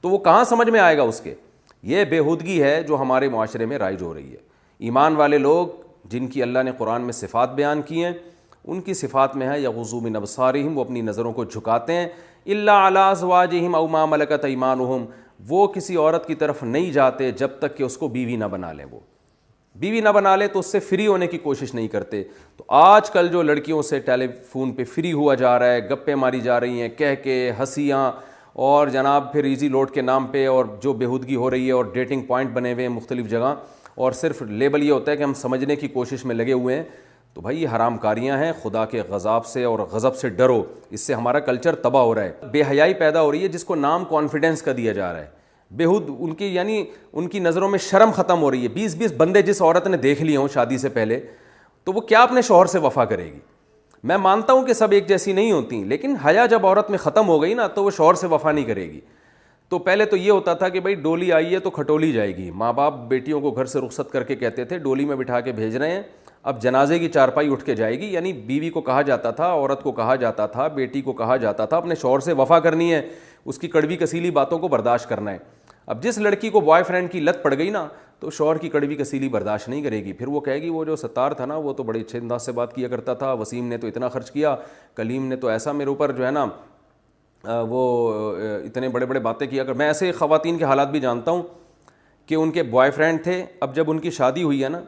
تو 0.00 0.08
وہ 0.10 0.18
کہاں 0.24 0.44
سمجھ 0.48 0.68
میں 0.70 0.80
آئے 0.80 0.96
گا 0.96 1.02
اس 1.02 1.20
کے 1.20 1.34
یہ 1.94 2.04
بےحودگی 2.10 2.62
ہے 2.62 2.82
جو 2.88 2.98
ہمارے 3.00 3.28
معاشرے 3.28 3.66
میں 3.66 3.78
رائج 3.78 4.02
ہو 4.02 4.12
رہی 4.14 4.30
ہے 4.30 4.36
ایمان 4.86 5.16
والے 5.16 5.38
لوگ 5.38 5.66
جن 6.10 6.26
کی 6.28 6.42
اللہ 6.42 6.62
نے 6.64 6.70
قرآن 6.78 7.02
میں 7.02 7.12
صفات 7.12 7.54
بیان 7.54 7.82
کی 7.86 8.04
ہیں 8.04 8.12
ان 8.72 8.80
کی 8.82 8.94
صفات 8.94 9.36
میں 9.36 9.48
ہے 9.48 9.58
یا 9.60 9.70
غزو 9.70 10.00
من 10.00 10.16
ابصارہم 10.16 10.78
وہ 10.78 10.84
اپنی 10.84 11.00
نظروں 11.00 11.32
کو 11.32 11.44
جھکاتے 11.44 11.92
ہیں 11.94 12.06
اللہ 12.54 12.86
علی 12.88 12.98
ازواجہم 13.00 13.74
او 13.74 13.86
ما 13.88 14.04
ملکت 14.06 14.44
ایمانہم 14.44 15.04
وہ 15.48 15.66
کسی 15.74 15.96
عورت 15.96 16.26
کی 16.26 16.34
طرف 16.42 16.62
نہیں 16.62 16.90
جاتے 16.92 17.30
جب 17.42 17.58
تک 17.58 17.76
کہ 17.76 17.82
اس 17.82 17.96
کو 17.98 18.08
بیوی 18.08 18.36
نہ 18.36 18.44
بنا 18.50 18.72
لیں 18.72 18.84
وہ 18.90 18.98
بیوی 19.80 20.00
نہ 20.00 20.08
بنا 20.14 20.34
لے 20.36 20.46
تو 20.48 20.58
اس 20.58 20.66
سے 20.72 20.78
فری 20.80 21.06
ہونے 21.06 21.26
کی 21.26 21.38
کوشش 21.38 21.74
نہیں 21.74 21.88
کرتے 21.88 22.22
تو 22.56 22.64
آج 22.76 23.10
کل 23.10 23.28
جو 23.32 23.42
لڑکیوں 23.42 23.80
سے 23.88 23.98
ٹیلی 24.04 24.26
فون 24.52 24.72
پہ 24.74 24.84
فری 24.94 25.12
ہوا 25.12 25.34
جا 25.42 25.58
رہا 25.58 25.72
ہے 25.72 25.82
گپیں 25.88 26.14
ماری 26.14 26.40
جا 26.40 26.58
رہی 26.60 26.80
ہیں 26.80 26.88
کہہ 26.98 27.14
کے 27.22 27.34
ہنسیاں 27.58 28.10
اور 28.66 28.88
جناب 28.88 29.32
پھر 29.32 29.44
ایزی 29.44 29.68
لوڈ 29.68 29.90
کے 29.94 30.02
نام 30.02 30.26
پہ 30.26 30.46
اور 30.48 30.64
جو 30.82 30.92
بےحودگی 31.00 31.36
ہو 31.36 31.50
رہی 31.50 31.66
ہے 31.66 31.72
اور 31.72 31.84
ڈیٹنگ 31.94 32.22
پوائنٹ 32.26 32.50
بنے 32.52 32.72
ہوئے 32.72 32.86
ہیں 32.86 32.92
مختلف 32.94 33.28
جگہ 33.30 33.54
اور 34.04 34.12
صرف 34.12 34.42
لیبل 34.42 34.82
یہ 34.82 34.92
ہوتا 34.92 35.12
ہے 35.12 35.16
کہ 35.16 35.22
ہم 35.22 35.34
سمجھنے 35.40 35.76
کی 35.76 35.88
کوشش 35.88 36.24
میں 36.24 36.34
لگے 36.34 36.52
ہوئے 36.52 36.76
ہیں 36.76 36.82
تو 37.36 37.40
بھائی 37.42 37.62
یہ 37.62 37.68
حرام 37.74 37.96
کاریاں 37.98 38.36
ہیں 38.38 38.52
خدا 38.62 38.84
کے 38.90 39.02
غذاب 39.08 39.46
سے 39.46 39.64
اور 39.64 39.78
غضب 39.90 40.14
سے 40.16 40.28
ڈرو 40.36 40.62
اس 40.90 41.00
سے 41.06 41.14
ہمارا 41.14 41.38
کلچر 41.48 41.74
تباہ 41.82 42.02
ہو 42.02 42.14
رہا 42.14 42.22
ہے 42.24 42.46
بے 42.52 42.62
حیائی 42.68 42.94
پیدا 43.00 43.22
ہو 43.22 43.32
رہی 43.32 43.42
ہے 43.42 43.48
جس 43.56 43.64
کو 43.64 43.74
نام 43.74 44.04
کانفیڈنس 44.10 44.62
کا 44.62 44.72
دیا 44.76 44.92
جا 44.92 45.12
رہا 45.12 45.20
ہے 45.20 45.26
بےحد 45.76 46.08
ان 46.18 46.32
کی 46.34 46.46
یعنی 46.54 46.82
ان 47.12 47.26
کی 47.28 47.38
نظروں 47.38 47.68
میں 47.68 47.78
شرم 47.88 48.10
ختم 48.16 48.42
ہو 48.42 48.50
رہی 48.50 48.62
ہے 48.62 48.68
بیس 48.74 48.94
بیس 48.96 49.12
بندے 49.16 49.42
جس 49.50 49.60
عورت 49.62 49.86
نے 49.86 49.96
دیکھ 50.06 50.22
لی 50.22 50.36
ہوں 50.36 50.48
شادی 50.54 50.78
سے 50.78 50.88
پہلے 50.98 51.20
تو 51.84 51.92
وہ 51.92 52.00
کیا 52.00 52.22
اپنے 52.22 52.42
شوہر 52.42 52.66
سے 52.66 52.78
وفا 52.86 53.04
کرے 53.12 53.24
گی 53.32 53.38
میں 54.06 54.16
مانتا 54.16 54.52
ہوں 54.52 54.64
کہ 54.66 54.72
سب 54.74 54.92
ایک 54.92 55.08
جیسی 55.08 55.32
نہیں 55.32 55.52
ہوتی 55.52 55.82
لیکن 55.92 56.16
حیا 56.24 56.46
جب 56.50 56.66
عورت 56.66 56.90
میں 56.90 56.98
ختم 56.98 57.28
ہو 57.28 57.40
گئی 57.42 57.54
نا 57.54 57.66
تو 57.74 57.84
وہ 57.84 57.90
شوہر 57.96 58.14
سے 58.14 58.26
وفا 58.30 58.52
نہیں 58.52 58.64
کرے 58.64 58.90
گی 58.92 59.00
تو 59.68 59.78
پہلے 59.86 60.04
تو 60.06 60.16
یہ 60.16 60.30
ہوتا 60.30 60.54
تھا 60.54 60.68
کہ 60.68 60.80
بھائی 60.80 60.94
ڈولی 61.04 61.32
آئی 61.32 61.54
ہے 61.54 61.58
تو 61.60 61.70
کھٹولی 61.70 62.12
جائے 62.12 62.36
گی 62.36 62.50
ماں 62.62 62.72
باپ 62.72 62.98
بیٹیوں 63.08 63.40
کو 63.40 63.50
گھر 63.50 63.64
سے 63.66 63.80
رخصت 63.86 64.10
کر 64.12 64.22
کے 64.24 64.36
کہتے 64.36 64.64
تھے 64.64 64.78
ڈولی 64.78 65.04
میں 65.04 65.16
بٹھا 65.16 65.40
کے 65.40 65.52
بھیج 65.52 65.76
رہے 65.76 65.90
ہیں 65.92 66.02
اب 66.50 66.60
جنازے 66.62 66.98
کی 66.98 67.08
چارپائی 67.12 67.50
اٹھ 67.52 67.62
کے 67.64 67.74
جائے 67.76 67.98
گی 68.00 68.12
یعنی 68.12 68.32
بیوی 68.46 68.68
کو 68.70 68.80
کہا 68.88 69.00
جاتا 69.06 69.30
تھا 69.38 69.46
عورت 69.52 69.82
کو 69.82 69.92
کہا 69.92 70.14
جاتا 70.16 70.44
تھا 70.46 70.66
بیٹی 70.76 71.00
کو 71.02 71.12
کہا 71.20 71.36
جاتا 71.44 71.64
تھا 71.66 71.76
اپنے 71.76 71.94
شور 72.02 72.20
سے 72.26 72.32
وفا 72.40 72.58
کرنی 72.66 72.92
ہے 72.92 73.00
اس 73.44 73.58
کی 73.58 73.68
کڑوی 73.68 73.96
کسیلی 74.02 74.30
باتوں 74.36 74.58
کو 74.58 74.68
برداشت 74.76 75.08
کرنا 75.08 75.32
ہے 75.32 75.38
اب 75.94 76.02
جس 76.02 76.18
لڑکی 76.18 76.50
کو 76.50 76.60
بوائے 76.60 76.82
فرینڈ 76.82 77.10
کی 77.12 77.20
لت 77.20 77.42
پڑ 77.42 77.54
گئی 77.58 77.68
نا 77.70 77.86
تو 78.20 78.30
شور 78.38 78.56
کی 78.56 78.68
کڑوی 78.68 78.96
کسیلی 78.96 79.28
برداشت 79.28 79.68
نہیں 79.68 79.82
کرے 79.82 80.02
گی 80.04 80.12
پھر 80.20 80.26
وہ 80.28 80.40
کہے 80.40 80.62
گی 80.62 80.68
وہ 80.78 80.84
جو 80.84 80.96
ستار 81.02 81.32
تھا 81.40 81.44
نا 81.46 81.56
وہ 81.64 81.72
تو 81.72 81.82
بڑے 81.82 82.00
اچھے 82.00 82.18
انداز 82.18 82.46
سے 82.46 82.52
بات 82.60 82.74
کیا 82.74 82.88
کرتا 82.88 83.14
تھا 83.14 83.32
وسیم 83.40 83.68
نے 83.68 83.76
تو 83.78 83.86
اتنا 83.86 84.08
خرچ 84.08 84.30
کیا 84.30 84.54
کلیم 84.96 85.26
نے 85.28 85.36
تو 85.42 85.48
ایسا 85.48 85.72
میرے 85.80 85.88
اوپر 85.90 86.12
جو 86.16 86.26
ہے 86.26 86.30
نا 86.30 86.46
وہ 87.70 87.82
اتنے 88.64 88.88
بڑے 88.88 89.06
بڑے 89.06 89.20
باتیں 89.30 89.46
کیا 89.46 89.64
میں 89.76 89.86
ایسے 89.86 90.12
خواتین 90.18 90.58
کے 90.58 90.64
حالات 90.64 90.90
بھی 90.90 91.00
جانتا 91.00 91.30
ہوں 91.30 91.42
کہ 92.26 92.34
ان 92.34 92.50
کے 92.50 92.62
بوائے 92.62 92.90
فرینڈ 92.90 93.22
تھے 93.24 93.44
اب 93.60 93.74
جب 93.74 93.90
ان 93.90 93.98
کی 93.98 94.10
شادی 94.10 94.42
ہوئی 94.42 94.62
ہے 94.64 94.68
نا 94.68 94.80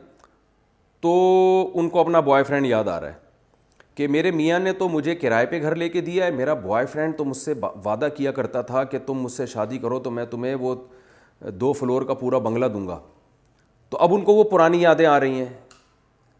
تو 1.03 1.13
ان 1.79 1.89
کو 1.89 2.01
اپنا 2.01 2.21
بوائے 2.21 2.43
فرینڈ 2.45 2.67
یاد 2.67 2.89
آ 2.89 3.01
رہا 3.01 3.09
ہے 3.09 3.27
کہ 3.95 4.07
میرے 4.09 4.31
میاں 4.31 4.59
نے 4.59 4.73
تو 4.79 4.89
مجھے 4.89 5.15
کرائے 5.15 5.47
پہ 5.47 5.61
گھر 5.61 5.75
لے 5.77 5.89
کے 5.89 6.01
دیا 6.01 6.27
ہے 6.27 6.31
میرا 6.31 6.55
بوائے 6.55 6.87
فرینڈ 6.93 7.17
تو 7.17 7.25
مجھ 7.25 7.37
سے 7.37 7.55
وعدہ 7.85 8.09
کیا 8.17 8.33
کرتا 8.33 8.61
تھا 8.71 8.83
کہ 8.93 8.99
تم 9.07 9.21
مجھ 9.23 9.33
سے 9.33 9.47
شادی 9.53 9.79
کرو 9.79 9.99
تو 10.01 10.11
میں 10.11 10.25
تمہیں 10.31 10.55
وہ 10.61 10.75
دو 11.65 11.73
فلور 11.81 12.03
کا 12.07 12.15
پورا 12.21 12.39
بنگلہ 12.47 12.67
دوں 12.75 12.87
گا 12.89 12.99
تو 13.91 13.99
اب 14.07 14.15
ان 14.15 14.23
کو 14.25 14.35
وہ 14.35 14.45
پرانی 14.45 14.81
یادیں 14.83 15.07
آ 15.07 15.19
رہی 15.21 15.41
ہیں 15.41 15.49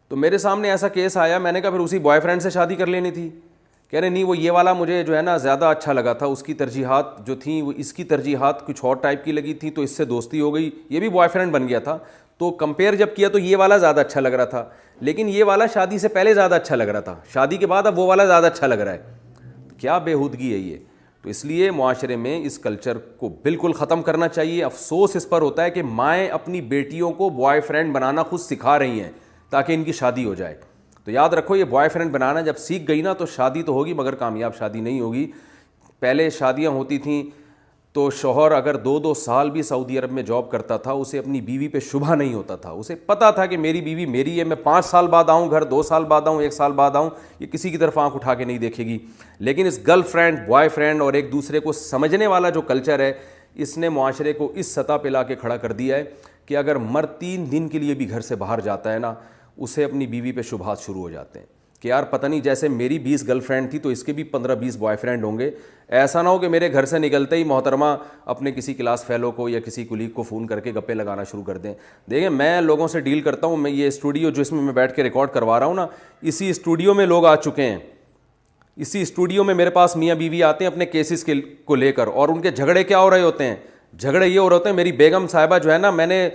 تو 0.09 0.17
میرے 0.17 0.39
سامنے 0.39 0.71
ایسا 0.71 0.89
کیس 0.89 1.17
آیا 1.17 1.39
میں 1.39 1.53
نے 1.53 1.61
کہا 1.61 1.71
پھر 1.71 1.81
اسی 1.81 1.99
بوائے 1.99 2.21
فرینڈ 2.21 2.43
سے 2.43 2.51
شادی 2.51 2.75
کر 2.77 2.87
لینی 2.87 3.11
تھی 3.11 3.29
کہہ 3.91 4.01
رہے 4.01 4.09
نہیں 4.09 4.25
وہ 4.25 4.37
یہ 4.37 4.51
والا 4.51 4.73
مجھے 4.73 5.03
جو 5.03 5.17
ہے 5.17 5.21
نا 5.23 5.37
زیادہ 5.43 5.65
اچھا 5.65 5.93
لگا 5.93 6.13
تھا 6.23 6.27
اس 6.27 6.43
کی 6.43 6.55
ترجیحات 6.55 7.27
جو 7.27 7.35
تھیں 7.43 7.61
وہ 7.63 7.73
اس 7.85 7.93
کی 7.93 8.05
ترجیحات 8.05 8.67
کچھ 8.67 8.85
اور 8.85 8.97
ٹائپ 9.05 9.25
کی 9.25 9.33
لگی 9.33 9.55
تھیں 9.63 9.71
تو 9.75 9.83
اس 9.83 9.97
سے 9.97 10.05
دوستی 10.05 10.41
ہو 10.41 10.55
گئی 10.55 10.71
یہ 10.91 11.01
بھی 11.01 11.09
بوائے 11.09 11.29
فرینڈ 11.33 11.53
بن 11.53 11.69
گیا 11.69 11.79
تھا 11.89 11.97
تو 12.39 12.51
کمپیئر 12.59 12.95
جب 12.97 13.15
کیا 13.15 13.29
تو 13.29 13.39
یہ 13.39 13.57
والا 13.57 13.77
زیادہ 13.79 14.01
اچھا 14.01 14.21
لگ 14.21 14.29
رہا 14.33 14.45
تھا 14.51 14.65
لیکن 15.07 15.29
یہ 15.29 15.45
والا 15.45 15.67
شادی 15.75 15.99
سے 15.99 16.09
پہلے 16.09 16.35
زیادہ 16.35 16.55
اچھا 16.55 16.77
لگ 16.77 16.89
رہا 16.93 17.01
تھا 17.01 17.15
شادی 17.33 17.57
کے 17.57 17.67
بعد 17.67 17.87
اب 17.87 17.99
وہ 17.99 18.07
والا 18.07 18.25
زیادہ 18.27 18.47
اچھا 18.47 18.67
لگ 18.67 18.79
رہا 18.85 18.93
ہے 18.93 19.67
کیا 19.79 19.97
بےحودگی 20.07 20.53
ہے 20.53 20.59
یہ 20.59 20.77
تو 21.23 21.29
اس 21.31 21.45
لیے 21.45 21.71
معاشرے 21.71 22.17
میں 22.17 22.37
اس 22.47 22.59
کلچر 22.63 22.99
کو 23.19 23.29
بالکل 23.43 23.73
ختم 23.79 24.03
کرنا 24.03 24.29
چاہیے 24.29 24.63
افسوس 24.65 25.17
اس 25.17 25.29
پر 25.29 25.43
ہوتا 25.43 25.65
ہے 25.65 25.71
کہ 25.71 25.83
مائیں 25.83 26.29
اپنی 26.39 26.61
بیٹیوں 26.75 27.13
کو 27.13 27.29
بوائے 27.31 27.61
فرینڈ 27.61 27.93
بنانا 27.95 28.23
خود 28.31 28.41
سکھا 28.41 28.79
رہی 28.79 29.01
ہیں 29.03 29.11
تاکہ 29.51 29.73
ان 29.73 29.85
کی 29.85 29.93
شادی 30.01 30.25
ہو 30.25 30.35
جائے 30.35 30.55
تو 31.05 31.11
یاد 31.11 31.35
رکھو 31.35 31.57
یہ 31.57 31.65
بوائے 31.71 31.89
فرینڈ 31.89 32.13
بنانا 32.13 32.41
جب 32.51 32.57
سیکھ 32.59 32.85
گئی 32.89 33.03
نا 33.03 33.13
تو 33.19 33.27
شادی 33.35 33.63
تو 33.63 33.73
ہوگی 33.73 33.93
مگر 34.03 34.15
کامیاب 34.25 34.57
شادی 34.59 34.81
نہیں 34.81 35.01
ہوگی 35.01 35.27
پہلے 36.01 36.29
شادیاں 36.31 36.71
ہوتی 36.71 36.99
تھیں 36.99 37.23
تو 37.99 38.11
شوہر 38.17 38.53
اگر 38.53 38.77
دو 38.83 38.99
دو 39.05 39.13
سال 39.21 39.49
بھی 39.51 39.63
سعودی 39.69 39.99
عرب 39.99 40.13
میں 40.13 40.23
جاب 40.23 40.51
کرتا 40.51 40.77
تھا 40.83 40.93
اسے 41.05 41.19
اپنی 41.19 41.41
بیوی 41.49 41.69
پہ 41.69 41.79
شبہ 41.91 42.15
نہیں 42.15 42.35
ہوتا 42.35 42.57
تھا 42.65 42.71
اسے 42.71 42.95
پتا 43.07 43.31
تھا 43.39 43.47
کہ 43.53 43.57
میری 43.59 43.81
بیوی 43.87 44.05
میری 44.11 44.39
ہے 44.39 44.45
میں 44.49 44.57
پانچ 44.65 44.85
سال 44.87 45.07
بعد 45.15 45.29
آؤں 45.31 45.51
گھر 45.51 45.65
دو 45.71 45.83
سال 45.89 46.05
بعد 46.13 46.29
آؤں 46.29 46.41
ایک 46.43 46.53
سال 46.53 46.73
بعد 46.81 46.97
آؤں 46.97 47.11
یہ 47.39 47.47
کسی 47.53 47.71
کی 47.71 47.77
طرف 47.79 47.99
آنکھ 47.99 48.17
اٹھا 48.17 48.35
کے 48.35 48.45
نہیں 48.45 48.59
دیکھے 48.59 48.85
گی 48.87 48.99
لیکن 49.49 49.67
اس 49.67 49.79
گرل 49.87 50.03
فرینڈ 50.13 50.47
بوائے 50.47 50.69
فرینڈ 50.75 51.03
اور 51.03 51.13
ایک 51.21 51.33
دوسرے 51.33 51.61
کو 51.61 51.73
سمجھنے 51.81 52.27
والا 52.35 52.51
جو 52.51 52.61
کلچر 52.71 53.01
ہے 53.01 53.13
اس 53.67 53.77
نے 53.79 53.89
معاشرے 53.99 54.33
کو 54.33 54.51
اس 54.55 54.75
سطح 54.75 54.97
پہ 55.03 55.09
لا 55.09 55.23
کے 55.23 55.35
کھڑا 55.43 55.57
کر 55.67 55.73
دیا 55.83 55.97
ہے 55.97 56.05
کہ 56.47 56.57
اگر 56.57 56.77
مر 56.91 57.07
تین 57.19 57.51
دن 57.53 57.69
کے 57.69 57.79
لیے 57.79 57.95
بھی 58.03 58.11
گھر 58.11 58.21
سے 58.31 58.37
باہر 58.45 58.61
جاتا 58.71 58.93
ہے 58.93 58.99
نا 59.09 59.15
اسے 59.67 59.85
اپنی 59.85 60.07
بیوی 60.15 60.33
پہ 60.33 60.43
شبہات 60.51 60.81
شروع 60.85 61.01
ہو 61.01 61.11
جاتے 61.11 61.39
ہیں 61.39 61.57
کہ 61.81 61.89
یار 61.89 62.03
پتہ 62.11 62.27
نہیں 62.27 62.41
جیسے 62.41 62.69
میری 62.69 62.99
بیس 62.99 63.27
گرل 63.27 63.41
فرینڈ 63.47 63.71
تھی 63.71 63.79
تو 63.79 63.89
اس 63.89 64.03
کے 64.05 64.13
بھی 64.13 64.23
پندرہ 64.31 64.55
بیس 64.61 64.77
بوائے 64.77 64.97
فرینڈ 65.01 65.25
ہوں 65.25 65.39
گے 65.39 65.51
ایسا 65.99 66.23
نہ 66.23 66.29
ہو 66.29 66.39
کہ 66.39 66.49
میرے 66.49 66.73
گھر 66.73 66.85
سے 66.87 66.99
نکلتے 66.99 67.37
ہی 67.37 67.45
محترمہ 67.45 67.85
اپنے 68.35 68.53
کسی 68.53 68.75
کلاس 68.75 69.05
فیلو 69.07 69.31
کو 69.33 69.49
یا 69.49 69.61
کسی 69.67 69.85
کلیگ 69.85 70.11
کو 70.15 70.23
فون 70.29 70.47
کر 70.47 70.61
کے 70.61 70.73
گپے 70.77 70.95
لگانا 70.95 71.25
شروع 71.31 71.43
کر 71.45 71.59
دیں 71.59 71.75
دیکھیں 72.11 72.29
میں 72.31 72.61
لوگوں 72.61 72.89
سے 72.89 73.01
ڈیل 73.01 73.21
کرتا 73.21 73.47
ہوں 73.47 73.57
میں 73.57 73.71
یہ 73.71 73.87
اسٹوڈیو 73.89 74.31
جو 74.31 74.43
اس 74.43 74.53
میں 74.53 74.63
میں 74.63 74.73
بیٹھ 74.73 74.95
کے 74.97 75.03
ریکارڈ 75.03 75.31
کروا 75.35 75.59
رہا 75.61 75.67
ہوں 75.67 75.75
نا 75.75 75.87
اسی 76.23 76.51
اسٹوڈیو 76.51 76.95
میں 76.95 77.07
لوگ 77.07 77.27
آ 77.27 77.35
چکے 77.45 77.69
ہیں 77.71 77.79
اسی 78.87 79.03
اسٹوڈیو 79.03 79.45
میں 79.45 79.55
میرے 79.55 79.71
پاس 79.77 79.97
میاں 79.97 80.15
بیوی 80.17 80.43
آتے 80.43 80.65
ہیں 80.65 80.71
اپنے 80.73 80.87
کیسز 80.87 81.25
کے 81.25 81.35
کو 81.67 81.75
لے 81.75 81.93
کر 81.93 82.07
اور 82.09 82.29
ان 82.29 82.41
کے 82.43 82.51
جھگڑے 82.51 82.85
کیا 82.85 82.99
ہو 83.01 83.11
رہے 83.11 83.23
ہوتے 83.23 83.45
ہیں 83.45 83.55
جھگڑے 83.97 84.27
یہ 84.27 84.39
ہو 84.39 84.49
رہے 84.49 84.57
ہوتے 84.57 84.69
ہیں 84.69 84.77
میری 84.77 84.91
بیگم 84.93 85.27
صاحبہ 85.31 85.59
جو 85.59 85.73
ہے 85.73 85.77
نا 85.79 85.91
میں 85.91 86.07
نے 86.07 86.29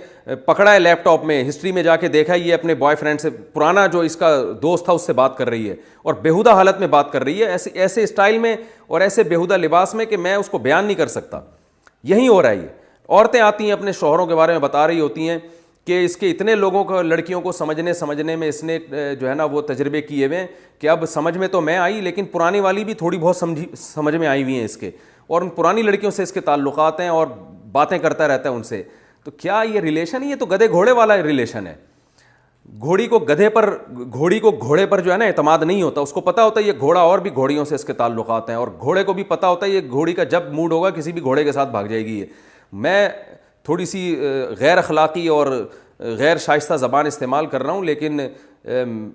پکڑا 0.46 0.72
ہے 0.72 0.78
لیپ 0.78 1.02
ٹاپ 1.04 1.24
میں 1.24 1.42
ہسٹری 1.48 1.72
میں 1.72 1.82
جا 1.82 1.94
کے 1.96 2.08
دیکھا 2.08 2.34
یہ 2.34 2.54
اپنے 2.54 2.74
بوائے 2.74 2.96
فرینڈ 3.00 3.20
سے 3.20 3.30
پرانا 3.52 3.86
جو 3.92 4.00
اس 4.08 4.16
کا 4.16 4.30
دوست 4.62 4.84
تھا 4.84 4.92
اس 4.92 5.06
سے 5.06 5.12
بات 5.12 5.36
کر 5.36 5.48
رہی 5.50 5.68
ہے 5.70 5.74
اور 6.02 6.14
بےحدہ 6.22 6.52
حالت 6.54 6.78
میں 6.80 6.86
بات 6.96 7.12
کر 7.12 7.24
رہی 7.24 7.40
ہے 7.42 7.46
ایسے 7.50 7.70
ایسے 7.74 8.02
اسٹائل 8.02 8.38
میں 8.38 8.56
اور 8.88 9.00
ایسے 9.00 9.22
بےودہ 9.22 9.56
لباس 9.56 9.94
میں 9.94 10.06
کہ 10.06 10.16
میں 10.16 10.34
اس 10.36 10.48
کو 10.50 10.58
بیان 10.66 10.84
نہیں 10.84 10.96
کر 10.96 11.06
سکتا 11.08 11.40
یہیں 12.14 12.28
ہے 12.44 12.54
یہ 12.54 12.66
عورتیں 13.08 13.40
آتی 13.40 13.64
ہیں 13.64 13.72
اپنے 13.72 13.92
شوہروں 14.00 14.26
کے 14.26 14.34
بارے 14.34 14.52
میں 14.52 14.60
بتا 14.60 14.86
رہی 14.86 15.00
ہوتی 15.00 15.28
ہیں 15.28 15.38
کہ 15.86 16.04
اس 16.04 16.16
کے 16.16 16.30
اتنے 16.30 16.54
لوگوں 16.54 16.82
کو 16.84 17.00
لڑکیوں 17.02 17.40
کو 17.42 17.52
سمجھنے 17.52 17.92
سمجھنے 17.94 18.36
میں 18.36 18.48
اس 18.48 18.62
نے 18.64 18.78
جو 19.20 19.28
ہے 19.28 19.34
نا 19.34 19.44
وہ 19.44 19.60
تجربے 19.68 20.00
کیے 20.02 20.26
ہوئے 20.26 20.38
ہیں 20.38 20.46
کہ 20.80 20.88
اب 20.88 21.04
سمجھ 21.08 21.36
میں 21.38 21.48
تو 21.48 21.60
میں 21.60 21.76
آئی 21.78 22.00
لیکن 22.00 22.24
پرانی 22.32 22.60
والی 22.60 22.84
بھی 22.84 22.94
تھوڑی 22.94 23.18
بہت 23.18 23.36
سمجھی 23.36 23.66
سمجھ 23.76 24.14
میں 24.16 24.26
آئی 24.28 24.42
ہوئی 24.42 24.56
ہیں 24.58 24.64
اس 24.64 24.76
کے 24.76 24.90
اور 25.28 25.42
ان 25.42 25.48
پرانی 25.56 25.82
لڑکیوں 25.82 26.10
سے 26.10 26.22
اس 26.22 26.32
کے 26.32 26.40
تعلقات 26.40 27.00
ہیں 27.00 27.08
اور 27.08 27.26
باتیں 27.72 27.98
کرتا 27.98 28.28
رہتا 28.28 28.48
ہے 28.48 28.54
ان 28.54 28.62
سے 28.62 28.82
تو 29.24 29.30
کیا 29.30 29.60
یہ 29.74 29.80
ریلیشن 29.80 30.22
ہے 30.22 30.28
یہ 30.28 30.34
تو 30.38 30.46
گدھے 30.46 30.68
گھوڑے 30.70 30.92
والا 30.92 31.16
ریلیشن 31.22 31.66
ہے 31.66 31.74
گھوڑی 32.80 33.06
کو 33.08 33.18
گدھے 33.28 33.48
پر 33.54 33.70
گھوڑی 34.12 34.38
کو 34.40 34.50
گھوڑے 34.50 34.84
پر 34.86 35.00
جو 35.02 35.12
ہے 35.12 35.16
نا 35.18 35.24
اعتماد 35.24 35.58
نہیں 35.64 35.80
ہوتا 35.82 36.00
اس 36.00 36.12
کو 36.12 36.20
پتا 36.28 36.44
ہوتا 36.44 36.60
ہے 36.60 36.64
یہ 36.64 36.72
گھوڑا 36.80 37.00
اور 37.00 37.18
بھی 37.26 37.30
گھوڑیوں 37.34 37.64
سے 37.64 37.74
اس 37.74 37.84
کے 37.84 37.92
تعلقات 37.92 38.48
ہیں 38.50 38.56
اور 38.56 38.68
گھوڑے 38.80 39.04
کو 39.04 39.12
بھی 39.12 39.24
پتہ 39.28 39.46
ہوتا 39.46 39.66
ہے 39.66 39.70
یہ 39.70 39.90
گھوڑی 39.90 40.12
کا 40.14 40.24
جب 40.34 40.52
موڈ 40.52 40.72
ہوگا 40.72 40.90
کسی 40.90 41.12
بھی 41.12 41.22
گھوڑے 41.22 41.44
کے 41.44 41.52
ساتھ 41.52 41.68
بھاگ 41.70 41.84
جائے 41.90 42.04
گی 42.06 42.18
یہ 42.18 42.24
میں 42.86 43.08
تھوڑی 43.64 43.84
سی 43.86 44.04
غیر 44.58 44.78
اخلاقی 44.78 45.26
اور 45.36 45.46
غیر 46.18 46.36
شائستہ 46.46 46.74
زبان 46.76 47.06
استعمال 47.06 47.46
کر 47.46 47.62
رہا 47.62 47.72
ہوں 47.72 47.84
لیکن 47.84 48.18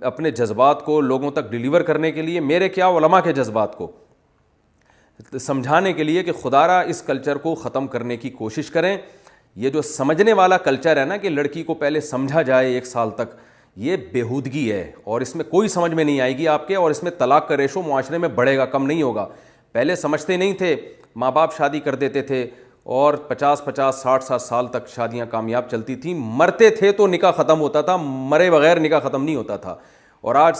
اپنے 0.09 0.31
جذبات 0.31 0.85
کو 0.85 0.99
لوگوں 1.01 1.31
تک 1.31 1.49
ڈیلیور 1.51 1.81
کرنے 1.81 2.11
کے 2.11 2.21
لیے 2.21 2.39
میرے 2.39 2.69
کیا 2.69 2.87
علماء 2.97 3.19
کے 3.23 3.31
جذبات 3.33 3.75
کو 3.77 3.91
سمجھانے 5.39 5.91
کے 5.93 6.03
لیے 6.03 6.23
کہ 6.23 6.31
خدا 6.41 6.65
را 6.67 6.79
اس 6.91 7.01
کلچر 7.05 7.35
کو 7.37 7.53
ختم 7.55 7.87
کرنے 7.87 8.17
کی 8.17 8.29
کوشش 8.29 8.69
کریں 8.71 8.95
یہ 9.61 9.69
جو 9.69 9.81
سمجھنے 9.81 10.33
والا 10.33 10.57
کلچر 10.57 10.97
ہے 10.99 11.05
نا 11.05 11.17
کہ 11.17 11.29
لڑکی 11.29 11.63
کو 11.63 11.73
پہلے 11.75 12.01
سمجھا 12.01 12.41
جائے 12.41 12.71
ایک 12.73 12.85
سال 12.87 13.09
تک 13.15 13.33
یہ 13.87 13.97
بےہودگی 14.11 14.71
ہے 14.71 14.91
اور 15.05 15.21
اس 15.21 15.35
میں 15.35 15.45
کوئی 15.49 15.67
سمجھ 15.69 15.91
میں 15.93 16.03
نہیں 16.03 16.21
آئے 16.21 16.37
گی 16.37 16.47
آپ 16.47 16.67
کے 16.67 16.75
اور 16.75 16.91
اس 16.91 17.01
میں 17.03 17.11
طلاق 17.17 17.47
کا 17.47 17.57
ریشو 17.57 17.81
معاشرے 17.87 18.17
میں 18.17 18.29
بڑھے 18.35 18.55
گا 18.57 18.65
کم 18.75 18.85
نہیں 18.85 19.01
ہوگا 19.01 19.27
پہلے 19.71 19.95
سمجھتے 19.95 20.37
نہیں 20.37 20.53
تھے 20.57 20.75
ماں 21.23 21.31
باپ 21.31 21.55
شادی 21.57 21.79
کر 21.79 21.95
دیتے 22.03 22.21
تھے 22.21 22.45
اور 22.97 23.13
پچاس 23.27 23.63
پچاس 23.65 24.01
ساٹھ 24.01 24.23
ساٹھ 24.23 24.41
سال 24.41 24.67
تک 24.71 24.87
شادیاں 24.95 25.25
کامیاب 25.31 25.69
چلتی 25.71 25.95
تھیں 26.05 26.13
مرتے 26.37 26.69
تھے 26.79 26.91
تو 27.01 27.07
نکاح 27.07 27.31
ختم 27.37 27.59
ہوتا 27.59 27.81
تھا 27.89 27.95
مرے 28.01 28.49
بغیر 28.51 28.79
نکاح 28.79 28.99
ختم 29.07 29.23
نہیں 29.23 29.35
ہوتا 29.35 29.55
تھا 29.65 29.75
اور 30.21 30.35
آج 30.35 30.57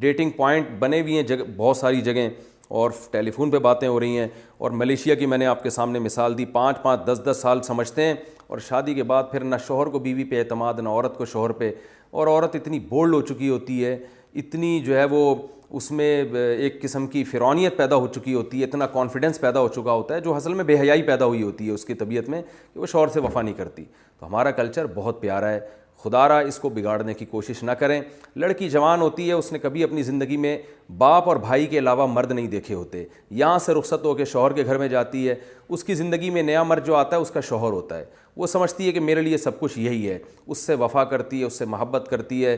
ڈیٹنگ 0.00 0.30
پوائنٹ 0.36 0.68
بنے 0.78 1.00
ہوئی 1.00 1.16
ہیں 1.16 1.22
جگہ 1.26 1.44
بہت 1.56 1.76
ساری 1.76 2.00
جگہیں 2.00 2.28
اور 2.70 2.90
ٹیلی 3.10 3.30
فون 3.30 3.50
پہ 3.50 3.58
باتیں 3.58 3.86
ہو 3.88 3.98
رہی 4.00 4.18
ہیں 4.18 4.26
اور 4.58 4.70
ملیشیا 4.80 5.14
کی 5.14 5.26
میں 5.26 5.38
نے 5.38 5.46
آپ 5.46 5.62
کے 5.62 5.70
سامنے 5.70 5.98
مثال 5.98 6.36
دی 6.38 6.44
پانچ 6.52 6.76
پانچ 6.82 7.00
دس 7.06 7.20
دس 7.26 7.38
سال 7.42 7.62
سمجھتے 7.62 8.04
ہیں 8.06 8.12
اور 8.48 8.58
شادی 8.68 8.94
کے 8.94 9.02
بعد 9.12 9.22
پھر 9.30 9.44
نہ 9.44 9.56
شوہر 9.66 9.86
کو 9.90 9.98
بیوی 9.98 10.24
پہ 10.30 10.38
اعتماد 10.38 10.74
نہ 10.82 10.88
عورت 10.88 11.16
کو 11.18 11.24
شوہر 11.32 11.52
پہ 11.62 11.70
اور 12.18 12.26
عورت 12.26 12.54
اتنی 12.56 12.78
بولڈ 12.88 13.14
ہو 13.14 13.20
چکی 13.32 13.48
ہوتی 13.48 13.84
ہے 13.84 13.96
اتنی 14.42 14.78
جو 14.84 14.96
ہے 14.98 15.04
وہ 15.10 15.34
اس 15.78 15.90
میں 15.98 16.06
ایک 16.34 16.80
قسم 16.82 17.06
کی 17.06 17.22
فرونیت 17.24 17.76
پیدا 17.76 17.96
ہو 17.96 18.06
چکی 18.14 18.34
ہوتی 18.34 18.60
ہے 18.60 18.64
اتنا 18.64 18.86
کانفیڈنس 18.92 19.40
پیدا 19.40 19.60
ہو 19.60 19.68
چکا 19.74 19.92
ہوتا 19.92 20.14
ہے 20.14 20.20
جو 20.20 20.34
اصل 20.34 20.54
میں 20.54 20.64
بے 20.70 20.78
حیائی 20.80 21.02
پیدا 21.10 21.24
ہوئی 21.24 21.42
ہوتی 21.42 21.66
ہے 21.66 21.70
اس 21.72 21.84
کی 21.84 21.94
طبیعت 22.04 22.28
میں 22.28 22.40
کہ 22.72 22.80
وہ 22.80 22.86
شوہر 22.92 23.08
سے 23.14 23.20
وفا 23.20 23.42
نہیں 23.42 23.54
کرتی 23.54 23.84
تو 24.18 24.26
ہمارا 24.26 24.50
کلچر 24.50 24.86
بہت 24.94 25.20
پیارا 25.20 25.50
ہے 25.52 25.60
خدا 26.02 26.26
را 26.28 26.38
اس 26.50 26.58
کو 26.58 26.68
بگاڑنے 26.74 27.14
کی 27.14 27.24
کوشش 27.30 27.62
نہ 27.62 27.70
کریں 27.78 28.00
لڑکی 28.42 28.68
جوان 28.70 29.00
ہوتی 29.00 29.26
ہے 29.28 29.32
اس 29.32 29.50
نے 29.52 29.58
کبھی 29.58 29.82
اپنی 29.84 30.02
زندگی 30.02 30.36
میں 30.44 30.56
باپ 30.98 31.28
اور 31.28 31.36
بھائی 31.46 31.66
کے 31.72 31.78
علاوہ 31.78 32.06
مرد 32.12 32.30
نہیں 32.32 32.46
دیکھے 32.48 32.74
ہوتے 32.74 33.04
یہاں 33.40 33.58
سے 33.64 33.72
رخصت 33.78 34.04
ہو 34.04 34.14
کے 34.14 34.24
شوہر 34.32 34.52
کے 34.52 34.64
گھر 34.66 34.78
میں 34.78 34.88
جاتی 34.88 35.28
ہے 35.28 35.34
اس 35.68 35.84
کی 35.84 35.94
زندگی 35.94 36.30
میں 36.30 36.42
نیا 36.42 36.62
مرد 36.62 36.86
جو 36.86 36.94
آتا 36.96 37.16
ہے 37.16 37.20
اس 37.20 37.30
کا 37.30 37.40
شوہر 37.48 37.72
ہوتا 37.72 37.98
ہے 37.98 38.04
وہ 38.36 38.46
سمجھتی 38.46 38.86
ہے 38.86 38.92
کہ 38.92 39.00
میرے 39.00 39.22
لیے 39.22 39.36
سب 39.38 39.58
کچھ 39.60 39.78
یہی 39.78 40.08
ہے 40.10 40.18
اس 40.46 40.58
سے 40.66 40.74
وفا 40.84 41.04
کرتی 41.12 41.40
ہے 41.40 41.44
اس 41.46 41.58
سے 41.58 41.64
محبت 41.76 42.06
کرتی 42.10 42.44
ہے 42.44 42.56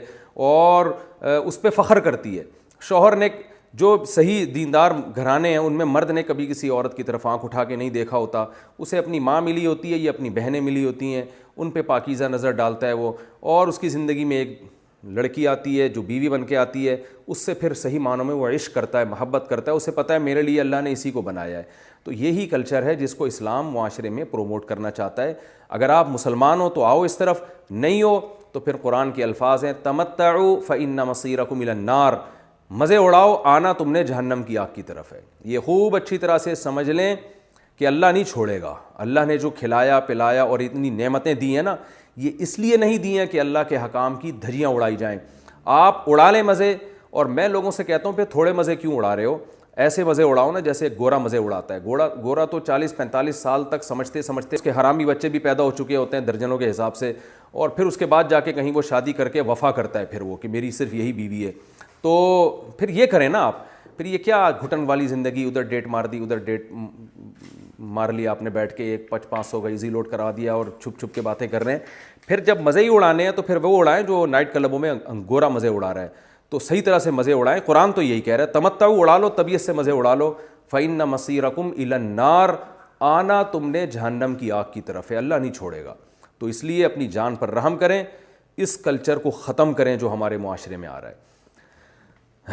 اور 0.55 0.87
اس 1.45 1.61
پہ 1.63 1.71
فخر 1.77 2.01
کرتی 2.01 2.39
ہے 2.39 2.45
شوہر 2.89 3.17
نے 3.17 3.29
جو 3.81 3.97
صحیح 4.09 4.45
دیندار 4.55 4.91
گھرانے 5.15 5.49
ہیں 5.51 5.59
ان 5.59 5.73
میں 5.77 5.85
مرد 5.87 6.11
نے 6.11 6.23
کبھی 6.23 6.47
کسی 6.47 6.69
عورت 6.71 6.97
کی 6.97 7.03
طرف 7.03 7.25
آنکھ 7.27 7.45
اٹھا 7.45 7.63
کے 7.65 7.77
نہیں 7.77 7.91
دیکھا 7.91 8.17
ہوتا 8.17 8.45
اسے 8.79 8.99
اپنی 8.99 9.21
ماں 9.29 9.41
ملی 9.43 9.65
ہوتی 9.67 9.93
ہے 9.93 9.99
یا 9.99 10.11
اپنی 10.13 10.31
بہنیں 10.31 10.61
ملی 10.61 10.85
ہوتی 10.85 11.15
ہیں 11.15 11.23
ان 11.61 11.71
پہ 11.71 11.83
پاکیزہ 11.87 12.25
نظر 12.31 12.51
ڈالتا 12.59 12.87
ہے 12.89 12.93
وہ 12.93 13.13
اور 13.55 13.69
اس 13.69 13.79
کی 13.79 13.89
زندگی 13.89 14.25
میں 14.25 14.37
ایک 14.37 14.61
لڑکی 15.15 15.47
آتی 15.49 15.81
ہے 15.81 15.89
جو 15.89 16.03
بیوی 16.03 16.29
بن 16.29 16.45
کے 16.47 16.57
آتی 16.57 16.89
ہے 16.89 16.97
اس 17.27 17.39
سے 17.47 17.55
پھر 17.61 17.73
صحیح 17.75 17.99
معنوں 18.01 18.25
میں 18.25 18.35
وہ 18.35 18.49
عشق 18.49 18.75
کرتا 18.75 19.01
ہے 19.01 19.05
محبت 19.11 19.47
کرتا 19.49 19.71
ہے 19.71 19.77
اسے 19.77 19.91
پتہ 19.93 20.13
ہے 20.13 20.19
میرے 20.19 20.43
لیے 20.43 20.61
اللہ 20.61 20.81
نے 20.85 20.93
اسی 20.93 21.11
کو 21.11 21.23
بنایا 21.23 21.59
ہے 21.59 21.63
تو 22.05 22.13
یہی 22.13 22.47
کلچر 22.49 22.83
ہے 22.83 22.95
جس 22.95 23.15
کو 23.15 23.25
اسلام 23.25 23.71
معاشرے 23.73 24.09
میں 24.11 24.25
پروموٹ 24.31 24.67
کرنا 24.67 24.91
چاہتا 24.91 25.23
ہے 25.25 25.33
اگر 25.79 25.91
آپ 25.91 26.09
مسلمان 26.11 26.61
ہو 26.61 26.69
تو 26.75 26.85
آؤ 26.85 27.03
اس 27.05 27.17
طرف 27.19 27.43
نہیں 27.71 28.03
ہو 28.03 28.19
تو 28.53 28.61
پھر 28.61 28.77
قرآن 28.83 29.11
کے 29.13 29.25
الفاظ 29.25 29.65
ہیں 29.65 29.73
تمت 29.83 30.21
فعن 30.67 30.97
مسیرہ 31.09 31.45
کو 31.45 31.55
ملنار 31.55 32.13
مزے 32.81 32.97
اڑاؤ 32.97 33.37
آنا 33.49 33.73
تم 33.79 33.93
نے 33.93 34.03
جہنم 34.05 34.43
کی 34.47 34.59
آگ 34.59 34.67
کی 34.75 34.83
طرف 34.83 35.13
ہے 35.13 35.21
یہ 35.53 35.59
خوب 35.65 35.97
اچھی 35.97 36.19
طرح 36.19 36.39
سے 36.39 36.55
سمجھ 36.55 36.89
لیں 36.91 37.15
کہ 37.79 37.87
اللہ 37.87 38.07
نہیں 38.13 38.25
چھوڑے 38.33 38.61
گا 38.63 38.75
اللہ 39.05 39.21
نے 39.29 39.37
جو 39.39 39.51
کھلایا 39.59 39.99
پلایا 40.09 40.43
اور 40.43 40.59
اتنی 40.61 40.91
نعمتیں 40.91 41.33
دی 41.35 41.55
ہیں 41.55 41.63
نا 41.63 41.77
یہ 42.25 42.31
اس 42.47 42.59
لیے 42.59 42.77
نہیں 42.77 42.99
دی 43.03 43.19
ہیں 43.19 43.27
کہ 43.27 43.41
اللہ 43.41 43.59
کے 43.69 43.77
حکام 43.85 44.17
کی 44.21 44.33
دھجیاں 44.43 44.69
اڑائی 44.69 44.97
جائیں 44.97 45.19
آپ 45.77 46.09
اڑا 46.11 46.31
لیں 46.31 46.43
مزے 46.43 46.75
اور 47.21 47.27
میں 47.39 47.49
لوگوں 47.49 47.71
سے 47.71 47.85
کہتا 47.85 48.09
ہوں 48.09 48.17
پھر 48.17 48.25
تھوڑے 48.31 48.53
مزے 48.53 48.77
کیوں 48.77 48.97
اڑا 48.97 49.15
رہے 49.17 49.25
ہو 49.25 49.37
ایسے 49.83 50.05
مزے 50.05 50.23
اڑاؤ 50.23 50.51
نا 50.53 50.61
جیسے 50.61 50.89
گورا 50.99 51.19
مزے 51.19 51.39
اڑاتا 51.39 51.75
ہے 51.75 51.79
گورا 51.85 52.07
گورا 52.23 52.45
تو 52.55 52.59
چالیس 52.61 52.97
پینتالیس 52.97 53.37
سال 53.43 53.65
تک 53.69 53.85
سمجھتے 53.85 54.23
سمجھتے 54.23 54.57
اس 54.57 54.63
کے 54.63 54.71
حرامی 54.81 55.05
بچے 55.07 55.29
بھی 55.29 55.39
پیدا 55.47 55.63
ہو 55.63 55.71
چکے 55.79 55.97
ہوتے 55.97 56.17
ہیں 56.17 56.25
درجنوں 56.25 56.59
کے 56.59 56.71
حساب 56.71 56.97
سے 56.97 57.13
اور 57.63 57.69
پھر 57.77 57.87
اس 57.87 57.97
کے 57.97 58.07
بعد 58.07 58.25
جا 58.31 58.41
کے 58.41 58.53
کہیں 58.53 58.71
وہ 58.75 58.83
شادی 58.89 59.13
کر 59.13 59.29
کے 59.37 59.41
وفا 59.47 59.71
کرتا 59.79 59.99
ہے 60.01 60.05
پھر 60.11 60.23
وہ 60.23 60.37
کہ 60.43 60.49
میری 60.49 60.71
صرف 60.79 60.95
یہی 60.95 61.13
بیوی 61.13 61.47
ہے 61.47 61.53
تو 62.03 62.13
پھر 62.79 62.89
یہ 63.01 63.07
کریں 63.11 63.29
نا 63.29 63.45
آپ 63.47 63.59
پھر 63.97 64.07
یہ 64.07 64.19
کیا 64.25 64.51
گھٹن 64.65 64.85
والی 64.87 65.07
زندگی 65.07 65.45
ادھر 65.47 65.63
ڈیٹ 65.73 65.87
مار 65.91 66.05
دی 66.13 66.19
ادھر 66.23 66.37
ڈیٹ 66.45 66.71
مار 67.95 68.09
لیا 68.13 68.31
آپ 68.31 68.43
نے 68.43 68.51
بیٹھ 68.51 68.75
کے 68.77 68.85
ایک 68.91 69.09
پچ 69.11 69.29
پانچ 69.29 69.47
سو 69.47 69.61
کا 69.61 69.69
ایزی 69.69 69.89
لوڈ 69.91 70.09
کرا 70.09 70.31
دیا 70.37 70.55
اور 70.55 70.67
چھپ 70.83 70.99
چھپ 71.01 71.15
کے 71.15 71.21
باتیں 71.23 71.47
کر 71.49 71.65
رہے 71.65 71.73
ہیں 71.73 71.81
پھر 72.27 72.41
جب 72.45 72.61
مزے 72.63 72.83
ہی 72.85 72.89
اڑانے 72.95 73.25
ہیں 73.25 73.33
تو 73.37 73.43
پھر 73.43 73.57
وہ 73.65 73.79
اڑائیں 73.79 74.03
جو 74.07 74.25
نائٹ 74.27 74.53
کلبوں 74.55 74.79
میں 74.79 74.91
انگورا 74.91 75.49
مزے 75.49 75.69
اڑا 75.69 75.93
رہا 75.95 76.03
ہے 76.03 76.09
تو 76.51 76.59
صحیح 76.59 76.83
طرح 76.85 76.99
سے 76.99 77.11
مزے 77.11 77.33
اڑائیں 77.33 77.59
قرآن 77.67 77.93
تو 77.93 78.03
یہی 78.03 78.21
کہہ 78.21 78.37
رہا 78.37 78.45
ہے 78.45 78.51
تمتا 78.53 78.87
اڑا 78.99 79.17
لو 79.19 79.29
طبیعت 79.37 79.61
سے 79.61 79.73
مزے 79.73 79.91
اڑا 79.93 80.15
لو 80.15 80.33
فعین 80.71 80.99
نہ 80.99 81.25
النار 81.95 82.49
آنا 83.05 83.43
تم 83.53 83.69
نے 83.71 83.87
جہنم 83.93 84.35
کی 84.41 84.51
آگ 84.53 84.65
کی 84.73 84.81
طرف 84.87 85.11
ہے 85.11 85.17
اللہ 85.17 85.35
نہیں 85.35 85.53
چھوڑے 85.53 85.85
گا 85.85 85.95
تو 86.39 86.47
اس 86.47 86.63
لیے 86.65 86.85
اپنی 86.87 87.07
جان 87.17 87.37
پر 87.37 87.51
رحم 87.55 87.77
کریں 87.79 88.03
اس 88.57 88.77
کلچر 88.85 89.19
کو 89.19 89.31
ختم 89.31 89.73
کریں 89.75 89.97
جو 89.97 90.13
ہمارے 90.13 90.37
معاشرے 90.47 90.77
میں 90.77 90.89
آ 90.89 91.01
رہا 91.01 91.11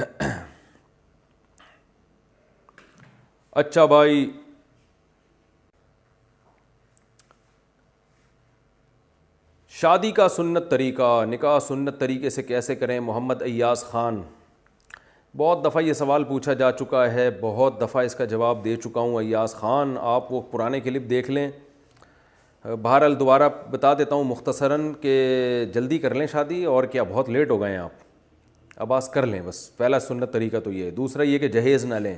ہے 0.01 0.35
اچھا 3.61 3.85
بھائی 3.91 4.27
شادی 9.81 10.09
کا 10.11 10.27
سنت 10.29 10.69
طریقہ 10.69 11.03
نکاح 11.29 11.57
سنت 11.67 11.99
طریقے 11.99 12.29
سے 12.29 12.43
کیسے 12.43 12.75
کریں 12.75 12.99
محمد 13.09 13.41
ایاز 13.41 13.83
خان 13.91 14.21
بہت 15.37 15.63
دفعہ 15.65 15.81
یہ 15.81 15.93
سوال 15.93 16.23
پوچھا 16.31 16.53
جا 16.61 16.71
چکا 16.79 17.03
ہے 17.13 17.29
بہت 17.41 17.79
دفعہ 17.81 18.03
اس 18.05 18.15
کا 18.15 18.25
جواب 18.33 18.63
دے 18.65 18.75
چکا 18.83 18.99
ہوں 19.01 19.19
ایاز 19.21 19.53
خان 19.55 19.95
آپ 20.15 20.31
وہ 20.33 20.41
پرانے 20.51 20.79
کلپ 20.87 21.09
دیکھ 21.09 21.29
لیں 21.31 21.47
بہرحال 22.81 23.17
دوبارہ 23.19 23.49
بتا 23.71 23.93
دیتا 24.01 24.15
ہوں 24.15 24.23
مختصراً 24.33 24.91
کہ 25.01 25.13
جلدی 25.73 25.97
کر 26.07 26.15
لیں 26.15 26.27
شادی 26.31 26.63
اور 26.73 26.83
کیا 26.95 27.03
بہت 27.13 27.29
لیٹ 27.35 27.51
ہو 27.51 27.61
گئے 27.61 27.71
ہیں 27.71 27.77
آپ 27.79 28.81
عباس 28.83 29.09
کر 29.13 29.25
لیں 29.27 29.41
بس 29.45 29.65
پہلا 29.77 29.99
سنت 30.09 30.33
طریقہ 30.33 30.59
تو 30.63 30.71
یہ 30.71 30.85
ہے 30.85 30.91
دوسرا 30.99 31.23
یہ 31.23 31.37
کہ 31.39 31.47
جہیز 31.57 31.85
نہ 31.85 31.95
لیں 32.07 32.15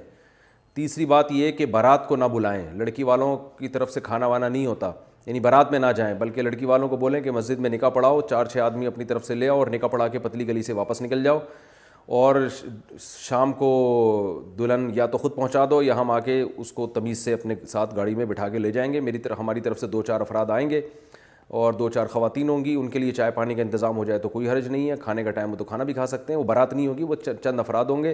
تیسری 0.79 1.05
بات 1.15 1.31
یہ 1.31 1.51
کہ 1.61 1.65
بارات 1.77 2.07
کو 2.07 2.15
نہ 2.15 2.25
بلائیں 2.33 2.65
لڑکی 2.77 3.03
والوں 3.11 3.37
کی 3.59 3.67
طرف 3.77 3.91
سے 3.91 4.01
کھانا 4.09 4.27
وانا 4.27 4.47
نہیں 4.49 4.65
ہوتا 4.65 4.91
یعنی 5.25 5.39
برات 5.39 5.71
میں 5.71 5.79
نہ 5.79 5.85
جائیں 5.95 6.13
بلکہ 6.19 6.41
لڑکی 6.41 6.65
والوں 6.65 6.89
کو 6.89 6.97
بولیں 6.97 7.19
کہ 7.21 7.31
مسجد 7.31 7.59
میں 7.59 7.69
نکاح 7.69 7.89
پڑھاؤ 7.93 8.21
چار 8.29 8.45
چھ 8.45 8.57
آدمی 8.61 8.85
اپنی 8.87 9.03
طرف 9.05 9.25
سے 9.25 9.35
لے 9.35 9.49
آؤ 9.49 9.57
اور 9.57 9.67
نکاح 9.73 9.89
پڑھا 9.89 10.07
کے 10.15 10.19
پتلی 10.19 10.47
گلی 10.47 10.63
سے 10.63 10.73
واپس 10.73 11.01
نکل 11.01 11.23
جاؤ 11.23 11.39
اور 12.19 12.35
شام 12.99 13.51
کو 13.53 13.67
دلہن 14.59 14.89
یا 14.95 15.05
تو 15.05 15.17
خود 15.17 15.35
پہنچا 15.35 15.65
دو 15.69 15.81
یا 15.83 15.99
ہم 15.99 16.11
آ 16.11 16.19
کے 16.19 16.41
اس 16.41 16.71
کو 16.73 16.87
تمیز 16.93 17.23
سے 17.25 17.33
اپنے 17.33 17.55
ساتھ 17.67 17.95
گاڑی 17.95 18.15
میں 18.15 18.25
بٹھا 18.25 18.47
کے 18.49 18.59
لے 18.59 18.71
جائیں 18.77 18.91
گے 18.93 18.99
میری 18.99 19.17
طرف 19.27 19.39
ہماری 19.39 19.61
طرف 19.67 19.79
سے 19.79 19.87
دو 19.87 20.01
چار 20.07 20.21
افراد 20.21 20.49
آئیں 20.55 20.69
گے 20.69 20.81
اور 21.61 21.73
دو 21.73 21.89
چار 21.89 22.07
خواتین 22.11 22.49
ہوں 22.49 22.63
گی 22.65 22.73
ان 22.79 22.87
کے 22.89 22.99
لیے 22.99 23.11
چائے 23.13 23.31
پانی 23.31 23.55
کا 23.55 23.61
انتظام 23.61 23.97
ہو 23.97 24.03
جائے 24.05 24.19
تو 24.19 24.29
کوئی 24.29 24.49
حرج 24.49 24.67
نہیں 24.67 24.89
ہے 24.89 24.95
کھانے 25.03 25.23
کا 25.23 25.31
ٹائم 25.37 25.51
ہو 25.51 25.55
تو 25.55 25.63
کھانا 25.71 25.83
بھی 25.83 25.93
کھا 25.93 26.05
سکتے 26.07 26.33
ہیں 26.33 26.39
وہ 26.39 26.43
برات 26.53 26.73
نہیں 26.73 26.87
ہوگی 26.87 27.03
وہ 27.03 27.15
چند 27.43 27.59
افراد 27.59 27.85
ہوں 27.89 28.03
گے 28.03 28.13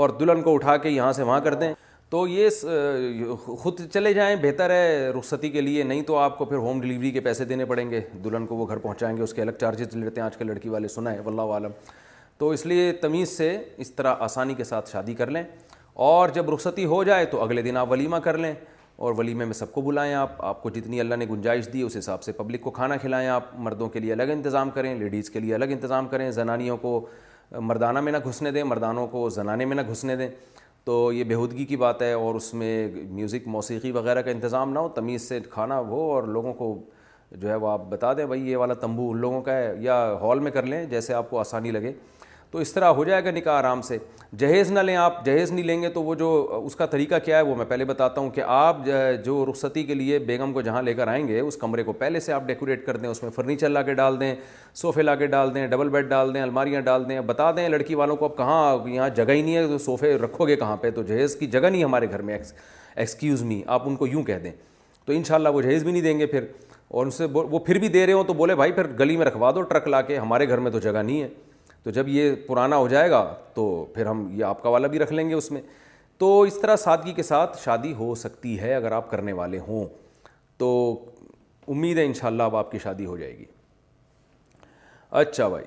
اور 0.00 0.10
دلہن 0.20 0.42
کو 0.42 0.54
اٹھا 0.54 0.76
کے 0.76 0.88
یہاں 0.90 1.12
سے 1.12 1.22
وہاں 1.22 1.40
کر 1.44 1.54
دیں 1.62 1.72
تو 2.10 2.26
یہ 2.28 3.34
خود 3.62 3.80
چلے 3.92 4.12
جائیں 4.14 4.34
بہتر 4.42 4.70
ہے 4.70 5.08
رخصتی 5.18 5.48
کے 5.50 5.60
لیے 5.60 5.82
نہیں 5.84 6.02
تو 6.06 6.16
آپ 6.18 6.38
کو 6.38 6.44
پھر 6.44 6.56
ہوم 6.66 6.80
ڈلیوری 6.80 7.10
کے 7.12 7.20
پیسے 7.20 7.44
دینے 7.44 7.64
پڑیں 7.72 7.90
گے 7.90 8.00
دلہن 8.24 8.46
کو 8.46 8.56
وہ 8.56 8.66
گھر 8.68 8.76
پہنچائیں 8.76 9.16
گے 9.16 9.22
اس 9.22 9.34
کے 9.34 9.42
الگ 9.42 9.58
چارجز 9.60 9.96
لیتے 9.96 10.20
ہیں 10.20 10.24
آج 10.26 10.36
کل 10.36 10.46
لڑکی 10.46 10.68
والے 10.68 10.88
سنا 10.88 11.12
ہے 11.14 11.20
واللہ 11.24 11.42
عالم 11.52 11.70
تو 12.38 12.48
اس 12.50 12.64
لیے 12.66 12.90
تمیز 13.00 13.36
سے 13.36 13.56
اس 13.84 13.90
طرح 13.94 14.14
آسانی 14.28 14.54
کے 14.54 14.64
ساتھ 14.64 14.90
شادی 14.90 15.14
کر 15.14 15.30
لیں 15.30 15.42
اور 16.06 16.28
جب 16.34 16.50
رخصتی 16.54 16.84
ہو 16.94 17.02
جائے 17.04 17.24
تو 17.30 17.42
اگلے 17.42 17.62
دن 17.62 17.76
آپ 17.76 17.90
ولیمہ 17.90 18.16
کر 18.26 18.38
لیں 18.38 18.52
اور 19.06 19.12
ولیمے 19.18 19.44
میں 19.44 19.54
سب 19.54 19.72
کو 19.72 19.80
بلائیں 19.80 20.12
آپ 20.14 20.42
آپ 20.44 20.62
کو 20.62 20.70
جتنی 20.70 21.00
اللہ 21.00 21.14
نے 21.14 21.24
گنجائش 21.30 21.68
دی 21.72 21.82
اس 21.82 21.96
حساب 21.96 22.22
سے 22.22 22.32
پبلک 22.36 22.60
کو 22.60 22.70
کھانا 22.78 22.96
کھلائیں 23.02 23.28
آپ 23.28 23.50
مردوں 23.66 23.88
کے 23.88 24.00
لیے 24.00 24.12
الگ 24.12 24.30
انتظام 24.32 24.70
کریں 24.78 24.94
لیڈیز 24.98 25.30
کے 25.30 25.40
لیے 25.40 25.54
الگ 25.54 25.64
انتظام 25.72 26.08
کریں 26.08 26.30
زنانیوں 26.40 26.76
کو 26.86 27.00
مردانہ 27.58 28.00
میں 28.00 28.12
نہ 28.12 28.16
گھسنے 28.28 28.50
دیں 28.52 28.62
مردانوں 28.64 29.06
کو 29.08 29.28
زنانے 29.34 29.64
میں 29.64 29.76
نہ 29.76 29.82
گھسنے 29.90 30.16
دیں 30.16 30.28
تو 30.88 30.94
یہ 31.12 31.24
بےحودگی 31.28 31.64
کی 31.66 31.76
بات 31.76 32.02
ہے 32.02 32.12
اور 32.18 32.34
اس 32.34 32.52
میں 32.58 32.88
میوزک 33.14 33.46
موسیقی 33.54 33.90
وغیرہ 33.92 34.20
کا 34.24 34.30
انتظام 34.30 34.70
نہ 34.72 34.78
ہو 34.78 34.88
تمیز 34.94 35.22
سے 35.28 35.38
کھانا 35.50 35.78
ہو 35.88 36.00
اور 36.12 36.22
لوگوں 36.36 36.52
کو 36.60 36.68
جو 37.40 37.48
ہے 37.48 37.54
وہ 37.64 37.68
آپ 37.70 37.84
بتا 37.88 38.12
دیں 38.16 38.26
بھائی 38.26 38.48
یہ 38.50 38.56
والا 38.62 38.74
تمبو 38.84 39.10
ان 39.10 39.16
لوگوں 39.20 39.40
کا 39.48 39.56
ہے 39.56 39.74
یا 39.80 39.94
ہال 40.20 40.38
میں 40.46 40.50
کر 40.50 40.66
لیں 40.66 40.84
جیسے 40.90 41.14
آپ 41.14 41.28
کو 41.30 41.38
آسانی 41.40 41.70
لگے 41.70 41.92
تو 42.52 42.58
اس 42.58 42.72
طرح 42.72 42.88
ہو 42.96 43.04
جائے 43.04 43.24
گا 43.24 43.30
نکاح 43.30 43.56
آرام 43.58 43.80
سے 43.82 43.96
جہیز 44.38 44.70
نہ 44.72 44.80
لیں 44.80 44.94
آپ 44.96 45.24
جہیز 45.24 45.50
نہیں 45.52 45.64
لیں 45.66 45.80
گے 45.82 45.88
تو 45.92 46.02
وہ 46.02 46.14
جو 46.14 46.60
اس 46.66 46.76
کا 46.76 46.86
طریقہ 46.90 47.14
کیا 47.24 47.36
ہے 47.36 47.42
وہ 47.44 47.54
میں 47.56 47.64
پہلے 47.68 47.84
بتاتا 47.84 48.20
ہوں 48.20 48.30
کہ 48.30 48.42
آپ 48.46 48.76
جو 49.24 49.44
رخصتی 49.50 49.82
کے 49.84 49.94
لیے 49.94 50.18
بیگم 50.30 50.52
کو 50.52 50.60
جہاں 50.62 50.82
لے 50.82 50.94
کر 50.94 51.08
آئیں 51.08 51.26
گے 51.28 51.40
اس 51.40 51.56
کمرے 51.60 51.82
کو 51.84 51.92
پہلے 52.02 52.20
سے 52.20 52.32
آپ 52.32 52.42
ڈیکوریٹ 52.46 52.84
کر 52.86 52.96
دیں 52.96 53.08
اس 53.08 53.22
میں 53.22 53.30
فرنیچر 53.34 53.68
لا 53.68 53.82
کے 53.82 53.94
ڈال 53.94 54.18
دیں 54.20 54.34
صوفے 54.82 55.02
لا 55.02 55.14
کے 55.16 55.26
ڈال 55.26 55.54
دیں 55.54 55.66
ڈبل 55.68 55.88
بیڈ 55.88 56.08
ڈال 56.08 56.32
دیں 56.34 56.40
الماریاں 56.42 56.80
ڈال 56.84 57.08
دیں 57.08 57.20
بتا 57.26 57.50
دیں 57.56 57.68
لڑکی 57.68 57.94
والوں 57.94 58.16
کو 58.16 58.24
اب 58.24 58.36
کہاں 58.36 58.88
یہاں 58.92 59.08
جگہ 59.16 59.32
ہی 59.32 59.42
نہیں 59.42 59.56
ہے 59.56 59.78
صوفے 59.84 60.14
رکھو 60.22 60.46
گے 60.48 60.56
کہاں 60.56 60.76
پہ 60.80 60.90
تو 60.94 61.02
جہیز 61.02 61.34
کی 61.40 61.46
جگہ 61.46 61.68
نہیں 61.72 61.84
ہمارے 61.84 62.10
گھر 62.10 62.22
میں 62.30 62.38
ایکسکیوز 62.96 63.42
می 63.42 63.60
آپ 63.66 63.88
ان 63.88 63.96
کو 63.96 64.06
یوں 64.06 64.22
کہہ 64.30 64.38
دیں 64.44 64.52
تو 65.06 65.12
ان 65.12 65.44
وہ 65.52 65.60
جہیز 65.60 65.82
بھی 65.84 65.92
نہیں 65.92 66.02
دیں 66.02 66.18
گے 66.18 66.26
پھر 66.26 66.44
اور 66.88 67.04
ان 67.04 67.10
سے 67.10 67.24
وہ 67.34 67.58
پھر 67.58 67.78
بھی 67.78 67.88
دے 67.88 68.06
رہے 68.06 68.12
ہوں 68.12 68.24
تو 68.24 68.32
بولے 68.34 68.54
بھائی 68.56 68.72
پھر 68.72 68.86
گلی 68.98 69.16
میں 69.16 69.26
رکھوا 69.26 69.50
دو 69.54 69.62
ٹرک 69.70 69.88
لا 69.88 70.00
کے 70.02 70.18
ہمارے 70.18 70.48
گھر 70.48 70.58
میں 70.60 70.70
تو 70.70 70.78
جگہ 70.78 71.02
نہیں 71.02 71.22
ہے 71.22 71.28
تو 71.84 71.90
جب 71.90 72.08
یہ 72.08 72.34
پرانا 72.46 72.76
ہو 72.76 72.88
جائے 72.88 73.10
گا 73.10 73.22
تو 73.54 73.64
پھر 73.94 74.06
ہم 74.06 74.26
یہ 74.38 74.44
آپ 74.44 74.62
کا 74.62 74.68
والا 74.68 74.88
بھی 74.94 74.98
رکھ 74.98 75.12
لیں 75.12 75.28
گے 75.28 75.34
اس 75.34 75.50
میں 75.50 75.60
تو 76.18 76.40
اس 76.42 76.58
طرح 76.62 76.76
سادگی 76.84 77.12
کے 77.14 77.22
ساتھ 77.22 77.58
شادی 77.64 77.92
ہو 77.98 78.14
سکتی 78.24 78.58
ہے 78.60 78.74
اگر 78.74 78.92
آپ 78.92 79.10
کرنے 79.10 79.32
والے 79.40 79.58
ہوں 79.68 79.84
تو 80.58 80.70
امید 81.72 81.98
ہے 81.98 82.04
انشاءاللہ 82.04 82.42
اب 82.42 82.56
آپ 82.56 82.70
کی 82.72 82.78
شادی 82.82 83.06
ہو 83.06 83.16
جائے 83.16 83.36
گی 83.38 83.44
اچھا 85.20 85.48
بھائی 85.48 85.64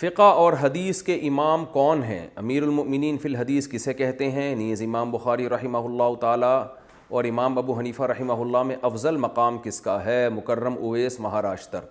فقہ 0.00 0.22
اور 0.40 0.52
حدیث 0.60 1.00
کے 1.02 1.14
امام 1.28 1.64
کون 1.72 2.02
ہیں 2.04 2.26
امیر 2.40 2.62
المؤمنین 2.62 3.16
فی 3.22 3.28
الحدیث 3.28 3.68
کسے 3.68 3.92
کہتے 4.00 4.30
ہیں 4.30 4.54
نیز 4.56 4.80
یعنی 4.80 4.90
امام 4.90 5.10
بخاری 5.10 5.48
رحمہ 5.48 5.78
اللہ 5.88 6.14
تعالیٰ 6.20 6.58
اور 7.16 7.24
امام 7.30 7.56
ابو 7.58 7.78
حنیفہ 7.78 8.02
رحمہ 8.10 8.32
اللہ 8.42 8.62
میں 8.68 8.76
افضل 8.90 9.16
مقام 9.24 9.58
کس 9.62 9.80
کا 9.86 10.04
ہے 10.04 10.28
مکرم 10.34 10.74
اویس 10.88 11.18
مہاراشتر 11.20 11.84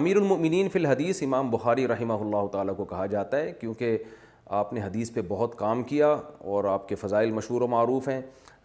امیر 0.00 0.16
المؤمنین 0.16 0.68
فی 0.72 0.78
الحدیث 0.78 1.22
امام 1.22 1.50
بخاری 1.50 1.88
رحمہ 1.88 2.12
اللہ 2.26 2.46
تعالیٰ 2.52 2.76
کو 2.76 2.84
کہا 2.94 3.06
جاتا 3.16 3.36
ہے 3.40 3.50
کیونکہ 3.60 3.98
آپ 4.60 4.72
نے 4.72 4.82
حدیث 4.84 5.12
پہ 5.12 5.20
بہت 5.28 5.58
کام 5.58 5.82
کیا 5.90 6.14
اور 6.52 6.64
آپ 6.74 6.88
کے 6.88 6.94
فضائل 7.02 7.30
مشہور 7.40 7.62
و 7.62 7.68
معروف 7.76 8.08
ہیں 8.08 8.20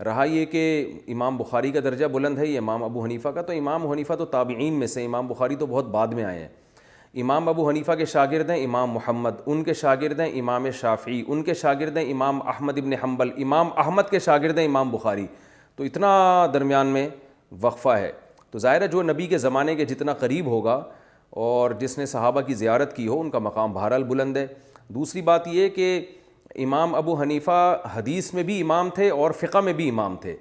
رہا 0.06 0.24
یہ 0.36 0.46
کہ 0.56 0.64
امام 1.14 1.38
بخاری 1.38 1.72
کا 1.72 1.80
درجہ 1.84 2.06
بلند 2.18 2.38
ہے 2.38 2.48
یہ 2.48 2.58
امام 2.60 2.84
ابو 2.84 3.04
حنیفہ 3.06 3.30
کا 3.36 3.41
تو 3.50 3.54
امام 3.60 3.88
حنیفہ 3.91 4.14
تو 4.20 4.26
تابعین 4.38 4.74
میں 4.80 4.88
سے 4.98 5.06
امام 5.06 5.28
بخاری 5.28 5.56
تو 5.56 5.66
بہت 5.66 5.86
بعد 5.98 6.14
میں 6.18 6.24
آئے 6.24 6.40
ہیں 6.40 6.48
امام 7.22 7.48
ابو 7.49 7.69
حنیفہ 7.69 7.91
کے 7.98 8.06
شاگرد 8.06 8.49
ہیں 8.49 8.64
امام 8.64 8.90
محمد 8.94 9.40
ان 9.45 9.64
کے 9.64 9.73
شاگرد 9.73 10.19
ہیں 10.19 10.30
امام 10.40 10.69
شافعی 10.80 11.22
ان 11.27 11.41
کے 11.44 11.53
شاگرد 11.53 11.98
ہیں 11.98 12.11
امام 12.11 12.41
احمد 12.48 12.77
ابن 12.77 12.94
حنبل 13.03 13.30
امام 13.44 13.69
احمد 13.86 14.10
کے 14.10 14.19
شاگرد 14.26 14.57
ہیں 14.57 14.65
امام 14.65 14.91
بخاری 14.91 15.26
تو 15.76 15.84
اتنا 15.84 16.10
درمیان 16.53 16.88
میں 16.94 17.07
وقفہ 17.61 17.95
ہے 17.98 18.11
تو 18.52 18.60
ظاہر 18.60 18.81
ہے 18.81 18.88
جو 18.88 19.02
نبی 19.03 19.27
کے 19.27 19.38
زمانے 19.38 19.76
کے 19.76 19.86
جتنا 19.86 20.14
قریب 20.19 20.45
ہوگا 20.48 20.81
اور 21.48 21.72
جس 21.80 21.98
نے 21.98 22.06
صحابہ 22.11 22.41
کی 22.41 22.53
زیارت 22.61 22.95
کی 22.95 23.07
ہو 23.07 23.19
ان 23.22 23.30
کا 23.30 23.40
مقام 23.40 23.73
بہرحال 23.73 24.03
بلند 24.03 24.38
ہے 24.38 24.45
دوسری 24.95 25.22
بات 25.22 25.48
یہ 25.52 25.69
کہ 25.76 25.99
امام 26.64 26.95
ابو 26.95 27.19
حنیفہ 27.22 27.77
حدیث 27.95 28.34
میں 28.34 28.44
بھی 28.44 28.61
امام 28.61 28.90
تھے 28.95 29.10
اور 29.10 29.31
فقہ 29.40 29.57
میں 29.64 29.73
بھی 29.73 29.90
امام 29.90 30.15
تھے 30.22 30.36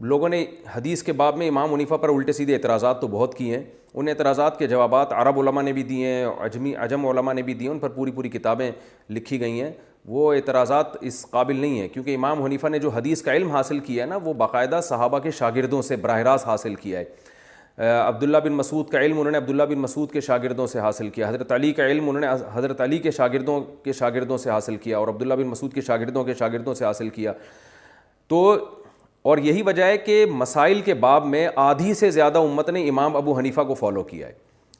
لوگوں 0.00 0.28
نے 0.28 0.44
حدیث 0.76 1.02
کے 1.02 1.12
باب 1.12 1.36
میں 1.36 1.48
امام 1.48 1.72
منیفہ 1.72 1.94
پر 2.00 2.08
الٹے 2.08 2.32
سیدھے 2.32 2.54
اعتراضات 2.54 3.00
تو 3.00 3.06
بہت 3.10 3.34
کیے 3.36 3.56
ہیں 3.56 3.62
ان 3.94 4.08
اعتراضات 4.08 4.58
کے 4.58 4.66
جوابات 4.68 5.12
عرب 5.12 5.38
علماء 5.40 5.62
نے 5.62 5.72
بھی 5.72 5.82
دیے 5.82 6.06
ہیں 6.12 6.24
اجمی 6.40 6.74
اجم 6.80 7.06
علماء 7.06 7.32
نے 7.34 7.42
بھی 7.42 7.54
دیے 7.54 7.68
ہیں 7.68 7.74
ان 7.74 7.78
پر 7.80 7.88
پوری 7.94 8.10
پوری 8.12 8.28
کتابیں 8.28 8.70
لکھی 9.10 9.40
گئی 9.40 9.60
ہیں 9.62 9.70
وہ 10.08 10.32
اعتراضات 10.34 10.96
اس 11.08 11.24
قابل 11.30 11.56
نہیں 11.60 11.78
ہیں 11.80 11.88
کیونکہ 11.92 12.14
امام 12.14 12.42
حنیفہ 12.42 12.66
نے 12.68 12.78
جو 12.78 12.90
حدیث 12.90 13.22
کا 13.22 13.32
علم 13.36 13.50
حاصل 13.50 13.78
کیا 13.88 14.02
ہے 14.04 14.08
نا 14.10 14.16
وہ 14.24 14.32
باقاعدہ 14.34 14.80
صحابہ 14.82 15.18
کے 15.22 15.30
شاگردوں 15.38 15.82
سے 15.82 15.96
براہ 16.06 16.20
راست 16.28 16.46
حاصل 16.46 16.74
کیا 16.74 17.00
ہے 17.00 17.88
عبداللہ 18.06 18.38
بن 18.44 18.52
مسعود 18.52 18.88
کا 18.90 19.00
علم 19.00 19.18
انہوں 19.18 19.30
نے 19.32 19.38
عبداللہ 19.38 19.62
بن 19.68 19.78
مسعود 19.78 20.10
کے 20.10 20.20
شاگردوں 20.20 20.66
سے 20.66 20.78
حاصل 20.80 21.08
کیا 21.10 21.28
حضرت 21.28 21.52
علی 21.52 21.72
کا 21.72 21.86
علم 21.90 22.08
انہوں 22.08 22.20
نے 22.20 22.28
حضرت 22.52 22.80
علی 22.80 22.98
کے 22.98 23.10
شاگردوں 23.10 23.60
کے 23.84 23.92
شاگردوں 23.92 24.38
سے 24.38 24.50
حاصل 24.50 24.76
کیا 24.76 24.98
اور 24.98 25.08
عبداللہ 25.08 25.34
بن 25.34 25.46
مسعود 25.48 25.72
کے 25.74 25.80
شاگردوں 25.86 26.24
کے 26.24 26.34
شاگردوں 26.38 26.74
سے 26.74 26.84
حاصل 26.84 27.08
کیا 27.08 27.32
تو 28.28 28.40
اور 29.22 29.38
یہی 29.38 29.62
وجہ 29.62 29.82
ہے 29.84 29.96
کہ 29.98 30.24
مسائل 30.30 30.80
کے 30.82 30.94
باب 31.04 31.26
میں 31.26 31.48
آدھی 31.56 31.94
سے 31.94 32.10
زیادہ 32.10 32.38
امت 32.38 32.68
نے 32.70 32.88
امام 32.88 33.16
ابو 33.16 33.36
حنیفہ 33.38 33.60
کو 33.68 33.74
فالو 33.74 34.02
کیا 34.02 34.26
ہے 34.28 34.32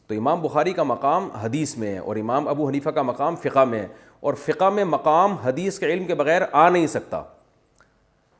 تو 0.07 0.15
امام 0.15 0.41
بخاری 0.43 0.73
کا 0.73 0.83
مقام 0.83 1.29
حدیث 1.43 1.77
میں 1.79 1.93
ہے 1.93 1.99
اور 1.99 2.17
امام 2.17 2.49
ابو 2.49 2.69
حنیفہ 2.69 2.91
کا 2.91 3.03
مقام 3.03 3.37
فقہ 3.43 3.65
میں 3.71 3.79
ہے 3.81 3.87
اور 4.29 4.35
فقہ 4.45 4.71
میں 4.75 4.85
مقام 4.85 5.35
حدیث 5.45 5.79
کے 5.79 5.93
علم 5.93 6.05
کے 6.07 6.15
بغیر 6.15 6.43
آ 6.53 6.69
نہیں 6.69 6.87
سکتا 6.95 7.23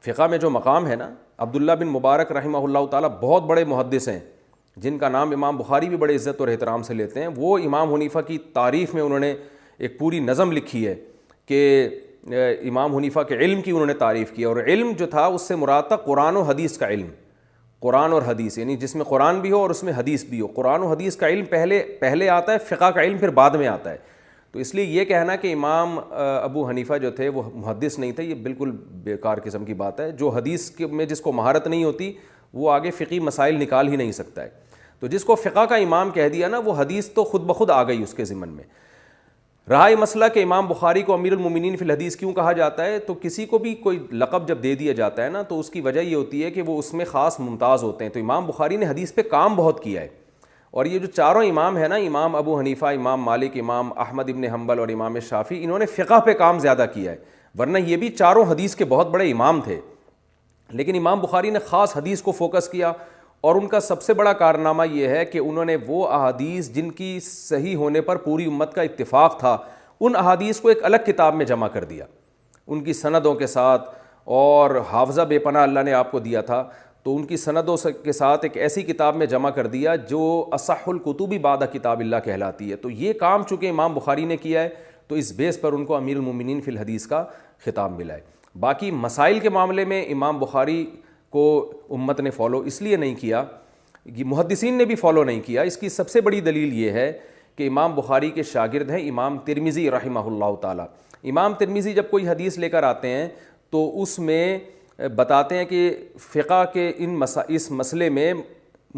فقہ 0.07 0.27
میں 0.31 0.39
جو 0.39 0.51
مقام 0.51 0.87
ہے 0.87 0.97
نا 0.97 1.11
عبداللہ 1.45 1.73
بن 1.81 1.87
مبارک 1.89 2.33
رحمہ 2.33 2.59
اللہ 2.65 2.87
تعالیٰ 2.91 3.09
بہت 3.21 3.43
بڑے 3.47 3.65
محدث 3.65 4.09
ہیں 4.09 4.19
جن 4.83 4.99
کا 4.99 5.09
نام 5.09 5.33
امام 5.33 5.57
بخاری 5.57 5.89
بھی 5.89 5.97
بڑے 5.97 6.15
عزت 6.17 6.41
اور 6.41 6.49
احترام 6.49 6.83
سے 6.83 6.95
لیتے 6.95 7.21
ہیں 7.21 7.29
وہ 7.37 7.57
امام 7.65 7.95
حنیفہ 7.95 8.19
کی 8.27 8.39
تعریف 8.53 8.95
میں 8.95 9.03
انہوں 9.03 9.19
نے 9.19 9.35
ایک 9.79 9.99
پوری 9.99 10.19
نظم 10.21 10.53
لکھی 10.53 10.87
ہے 10.87 10.95
کہ 11.47 11.59
امام 12.29 12.95
حنیفہ 12.97 13.21
کے 13.29 13.35
علم 13.37 13.61
کی 13.63 13.71
انہوں 13.71 13.87
نے 13.87 13.95
تعریف 13.99 14.31
کی 14.33 14.45
اور 14.45 14.57
علم 14.67 14.91
جو 14.99 15.07
تھا 15.11 15.25
اس 15.27 15.43
سے 15.49 15.57
مراد 15.57 15.83
تھا 15.89 15.97
قرآن 16.05 16.37
و 16.37 16.43
حدیث 16.43 16.77
کا 16.79 16.89
علم 16.89 17.07
قرآن 17.83 18.13
اور 18.13 18.23
حدیث 18.27 18.59
یعنی 18.59 18.77
جس 18.77 18.95
میں 18.97 19.05
قرآن 19.05 19.41
بھی 19.41 19.51
ہو 19.51 19.59
اور 19.59 19.71
اس 19.71 19.83
میں 19.83 19.93
حدیث 19.97 20.25
بھی 20.31 20.41
ہو 20.41 20.47
قرآن 20.55 20.83
و 20.83 20.87
حدیث 20.91 21.17
کا 21.17 21.29
علم 21.29 21.45
پہلے 21.51 21.83
پہلے 22.01 22.29
آتا 22.31 22.53
ہے 22.53 22.59
فقہ 22.69 22.91
کا 22.95 23.03
علم 23.03 23.19
پھر 23.19 23.31
بعد 23.39 23.51
میں 23.59 23.67
آتا 23.69 23.93
ہے 23.93 23.97
تو 24.53 24.59
اس 24.59 24.75
لیے 24.75 24.85
یہ 24.85 25.05
کہنا 25.05 25.37
کہ 25.37 25.53
امام 25.53 25.99
ابو 26.21 26.69
حنیفہ 26.69 26.99
جو 27.03 27.11
تھے 27.17 27.29
وہ 27.35 27.43
محدث 27.55 27.99
نہیں 27.99 28.13
تھے 28.13 28.23
یہ 28.25 28.35
بالکل 28.43 28.71
بے 29.05 29.17
کار 29.23 29.39
قسم 29.45 29.65
کی 29.65 29.75
بات 29.75 30.01
ہے 30.01 30.11
جو 30.19 30.29
حدیث 30.29 30.71
کے 30.77 30.87
میں 30.87 31.07
جس 31.07 31.21
کو 31.21 31.33
مہارت 31.33 31.67
نہیں 31.67 31.85
ہوتی 31.85 32.13
وہ 32.55 32.71
آگے 32.73 32.91
فقی 32.99 33.21
مسائل 33.21 33.61
نکال 33.63 33.89
ہی 33.89 33.97
نہیں 33.97 34.13
سکتا 34.13 34.43
ہے 34.43 34.49
تو 35.01 35.07
جس 35.07 35.25
کو 35.25 35.35
فقہ 35.43 35.65
کا 35.69 35.77
امام 35.85 36.11
کہہ 36.15 36.29
دیا 36.33 36.49
نا 36.49 36.59
وہ 36.65 36.73
حدیث 36.81 37.09
تو 37.11 37.25
خود 37.25 37.45
بخود 37.47 37.71
آ 37.71 37.83
گئی 37.89 38.03
اس 38.03 38.15
کے 38.15 38.25
ذمن 38.25 38.49
میں 38.55 38.65
رہا 39.71 39.87
یہ 39.89 39.97
مسئلہ 39.97 40.25
کہ 40.35 40.43
امام 40.43 40.67
بخاری 40.67 41.03
کو 41.09 41.13
امیر 41.15 41.33
المومنین 41.33 41.77
فی 41.77 41.85
الحدیث 41.85 42.15
کیوں 42.17 42.33
کہا 42.35 42.53
جاتا 42.53 42.85
ہے 42.85 42.99
تو 42.99 43.15
کسی 43.23 43.45
کو 43.47 43.59
بھی 43.59 43.75
کوئی 43.83 43.99
لقب 44.13 44.49
جب 44.49 44.63
دے 44.63 44.75
دیا 44.77 44.93
جاتا 45.01 45.25
ہے 45.25 45.29
نا 45.31 45.43
تو 45.49 45.59
اس 45.61 45.69
کی 45.71 45.81
وجہ 45.81 46.01
یہ 46.01 46.15
ہوتی 46.17 46.43
ہے 46.45 46.51
کہ 46.51 46.63
وہ 46.67 46.79
اس 46.79 46.93
میں 46.95 47.05
خاص 47.11 47.39
ممتاز 47.41 47.83
ہوتے 47.83 48.05
ہیں 48.05 48.13
تو 48.13 48.21
امام 48.21 48.47
بخاری 48.47 48.77
نے 48.77 48.87
حدیث 48.89 49.15
پہ 49.15 49.23
کام 49.31 49.55
بہت 49.57 49.83
کیا 49.83 50.01
ہے 50.01 50.09
اور 50.81 50.87
یہ 50.87 50.99
جو 50.99 51.07
چاروں 51.15 51.45
امام 51.49 51.77
ہیں 51.77 51.89
نا 51.89 51.95
امام 52.09 52.35
ابو 52.37 52.59
حنیفہ 52.61 52.87
امام 52.97 53.23
مالک 53.25 53.59
امام 53.61 53.93
احمد 54.07 54.31
ابن 54.31 54.45
حنبل 54.55 54.79
اور 54.79 54.89
امام 54.95 55.19
شافی 55.29 55.63
انہوں 55.65 55.79
نے 55.79 55.87
فقہ 55.95 56.19
پہ 56.25 56.33
کام 56.43 56.59
زیادہ 56.67 56.85
کیا 56.95 57.13
ہے 57.13 57.17
ورنہ 57.59 57.79
یہ 57.87 57.97
بھی 57.97 58.09
چاروں 58.17 58.45
حدیث 58.51 58.75
کے 58.77 58.85
بہت 58.95 59.11
بڑے 59.11 59.31
امام 59.31 59.61
تھے 59.65 59.81
لیکن 60.81 60.97
امام 60.97 61.21
بخاری 61.21 61.51
نے 61.51 61.59
خاص 61.67 61.97
حدیث 61.97 62.23
کو 62.23 62.33
فوکس 62.39 62.69
کیا 62.69 62.93
اور 63.43 63.55
ان 63.57 63.67
کا 63.69 63.79
سب 63.81 64.03
سے 64.03 64.15
بڑا 64.15 64.33
کارنامہ 64.43 64.83
یہ 64.93 65.09
ہے 65.09 65.25
کہ 65.25 65.39
انہوں 65.39 65.65
نے 65.65 65.77
وہ 65.87 66.07
احادیث 66.13 66.71
جن 66.73 66.91
کی 66.93 67.19
صحیح 67.23 67.77
ہونے 67.77 68.01
پر 68.09 68.17
پوری 68.25 68.45
امت 68.47 68.75
کا 68.75 68.83
اتفاق 68.83 69.39
تھا 69.41 69.57
ان 70.09 70.17
احادیث 70.17 70.61
کو 70.61 70.69
ایک 70.69 70.85
الگ 70.85 71.07
کتاب 71.07 71.35
میں 71.35 71.45
جمع 71.47 71.69
کر 71.77 71.85
دیا 71.93 72.05
ان 72.67 72.83
کی 72.85 72.93
سندوں 72.93 73.35
کے 73.35 73.47
ساتھ 73.47 73.89
اور 74.41 74.77
حافظہ 74.93 75.21
بے 75.29 75.39
پناہ 75.47 75.63
اللہ 75.63 75.81
نے 75.85 75.93
آپ 75.93 76.11
کو 76.11 76.19
دیا 76.27 76.41
تھا 76.51 76.63
تو 77.03 77.17
ان 77.17 77.25
کی 77.27 77.37
سندوں 77.37 77.77
کے 78.05 78.13
ساتھ 78.13 78.45
ایک 78.45 78.57
ایسی 78.67 78.83
کتاب 78.93 79.17
میں 79.17 79.27
جمع 79.27 79.51
کر 79.51 79.67
دیا 79.67 79.95
جو 80.09 80.23
اصح 80.53 80.89
القتبی 80.91 81.39
بادہ 81.47 81.65
کتاب 81.73 82.01
اللہ 82.01 82.17
کہلاتی 82.25 82.71
ہے 82.71 82.77
تو 82.85 82.91
یہ 82.91 83.13
کام 83.21 83.43
چونکہ 83.49 83.71
امام 83.71 83.95
بخاری 83.95 84.25
نے 84.25 84.37
کیا 84.37 84.63
ہے 84.63 84.69
تو 85.09 85.15
اس 85.21 85.33
بیس 85.37 85.61
پر 85.61 85.73
ان 85.73 85.85
کو 85.85 85.95
امیر 85.97 86.17
المومنین 86.17 86.61
فی 86.65 86.71
الحدیث 86.71 87.07
کا 87.07 87.25
خطاب 87.67 87.97
ملا 87.97 88.15
ہے 88.15 88.59
باقی 88.61 88.91
مسائل 88.91 89.39
کے 89.41 89.49
معاملے 89.57 89.85
میں 89.93 90.05
امام 90.13 90.39
بخاری 90.39 90.85
کو 91.31 91.43
امت 91.95 92.21
نے 92.21 92.31
فالو 92.37 92.59
اس 92.67 92.81
لیے 92.83 92.97
نہیں 92.97 93.15
کیا 93.21 93.43
کہ 94.17 94.25
محدثین 94.27 94.75
نے 94.79 94.85
بھی 94.85 94.95
فالو 94.97 95.25
نہیں 95.25 95.41
کیا 95.47 95.63
اس 95.71 95.77
کی 95.77 95.89
سب 95.89 96.11
سے 96.11 96.21
بڑی 96.29 96.41
دلیل 96.47 96.73
یہ 96.85 96.91
ہے 96.91 97.11
کہ 97.57 97.69
امام 97.69 97.95
بخاری 97.95 98.31
کے 98.31 98.43
شاگرد 98.53 98.91
ہیں 98.91 99.09
امام 99.09 99.39
ترمیزی 99.45 99.91
رحمہ 99.91 100.21
اللہ 100.33 100.55
تعالیٰ 100.63 100.87
امام 101.31 101.55
ترمیزی 101.59 101.93
جب 101.95 102.11
کوئی 102.11 102.29
حدیث 102.29 102.59
لے 102.59 102.69
کر 102.69 102.83
آتے 102.83 103.09
ہیں 103.09 103.29
تو 103.71 104.03
اس 104.03 104.19
میں 104.19 104.59
بتاتے 105.17 105.57
ہیں 105.57 105.65
کہ 105.65 105.91
فقہ 106.33 106.65
کے 106.73 106.91
ان 106.99 107.17
مسئلے 107.71 108.09
میں 108.19 108.33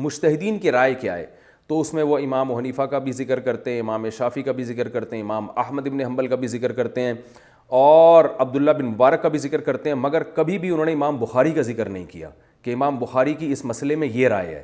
مشتحدین 0.05 0.59
کی 0.59 0.71
رائے 0.73 0.95
کیا 1.01 1.17
ہے 1.17 1.27
تو 1.69 1.81
اس 1.81 1.93
میں 1.95 2.03
وہ 2.03 2.19
امام 2.19 2.53
حنیفہ 2.55 2.83
کا 2.93 2.99
بھی 2.99 3.13
ذکر 3.13 3.41
کرتے 3.41 3.73
ہیں 3.73 3.81
امام 3.81 4.09
شافی 4.19 4.43
کا 4.43 4.53
بھی 4.53 4.65
ذکر 4.65 4.89
کرتے 4.95 5.17
ہیں 5.17 5.23
امام 5.23 5.47
احمد 5.59 5.87
ابن 5.87 6.01
حنبل 6.01 6.27
کا 6.29 6.37
بھی 6.45 6.49
ذکر 6.55 6.73
کرتے 6.81 7.01
ہیں 7.01 7.13
اور 7.81 8.24
عبداللہ 8.39 8.70
بن 8.78 8.85
مبارک 8.86 9.23
کا 9.23 9.28
بھی 9.35 9.39
ذکر 9.39 9.61
کرتے 9.66 9.89
ہیں 9.90 9.94
مگر 9.97 10.23
کبھی 10.35 10.57
بھی 10.59 10.70
انہوں 10.70 10.86
نے 10.86 10.93
امام 10.93 11.16
بخاری 11.19 11.53
کا 11.53 11.62
ذکر 11.69 11.89
نہیں 11.89 12.05
کیا 12.11 12.28
کہ 12.62 12.73
امام 12.73 12.97
بخاری 12.99 13.32
کی 13.35 13.51
اس 13.53 13.65
مسئلے 13.65 13.97
میں 13.97 14.09
یہ 14.15 14.28
رائے 14.28 14.55
ہے 14.55 14.62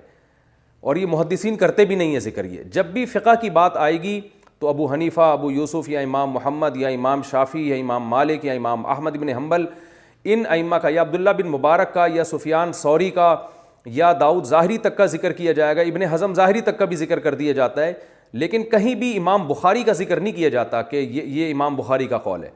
اور 0.90 0.96
یہ 0.96 1.06
محدثین 1.10 1.56
کرتے 1.62 1.84
بھی 1.84 1.94
نہیں 1.96 2.12
ہیں 2.12 2.20
ذکر 2.20 2.44
یہ 2.44 2.62
جب 2.72 2.86
بھی 2.96 3.04
فقہ 3.12 3.34
کی 3.40 3.50
بات 3.60 3.76
آئے 3.86 3.96
گی 4.02 4.20
تو 4.58 4.68
ابو 4.68 4.92
حنیفہ 4.92 5.20
ابو 5.38 5.50
یوسف 5.50 5.88
یا 5.90 6.00
امام 6.08 6.30
محمد 6.30 6.76
یا 6.80 6.88
امام 6.98 7.22
شافی 7.30 7.66
یا 7.68 7.76
امام 7.82 8.08
مالک 8.08 8.44
یا 8.44 8.52
امام 8.60 8.86
احمد 8.96 9.16
بن 9.22 9.28
حنبل 9.36 9.64
ان 10.30 10.42
ائمہ 10.50 10.76
کا 10.82 10.88
یا 10.94 11.02
عبداللہ 11.02 11.30
بن 11.38 11.48
مبارک 11.56 11.92
کا 11.94 12.06
یا 12.14 12.24
سفیان 12.34 12.72
سوری 12.82 13.10
کا 13.10 13.34
یا 13.98 14.12
داؤد 14.20 14.44
ظاہری 14.54 14.78
تک 14.88 14.96
کا 14.96 15.06
ذکر 15.16 15.32
کیا 15.42 15.52
جائے 15.62 15.76
گا 15.76 15.80
ابن 15.94 16.02
حضم 16.10 16.34
ظاہری 16.42 16.60
تک 16.60 16.78
کا 16.78 16.84
بھی 16.92 16.96
ذکر 16.96 17.18
کر 17.26 17.34
دیا 17.34 17.52
جاتا 17.60 17.84
ہے 17.86 17.92
لیکن 18.44 18.64
کہیں 18.70 18.94
بھی 18.94 19.16
امام 19.16 19.46
بخاری 19.48 19.82
کا 19.82 19.92
ذکر 20.04 20.20
نہیں 20.20 20.32
کیا 20.36 20.48
جاتا 20.58 20.82
کہ 20.94 20.96
یہ 20.96 21.22
یہ 21.40 21.52
امام 21.52 21.76
بخاری 21.76 22.06
کا 22.06 22.18
قول 22.28 22.44
ہے 22.44 22.50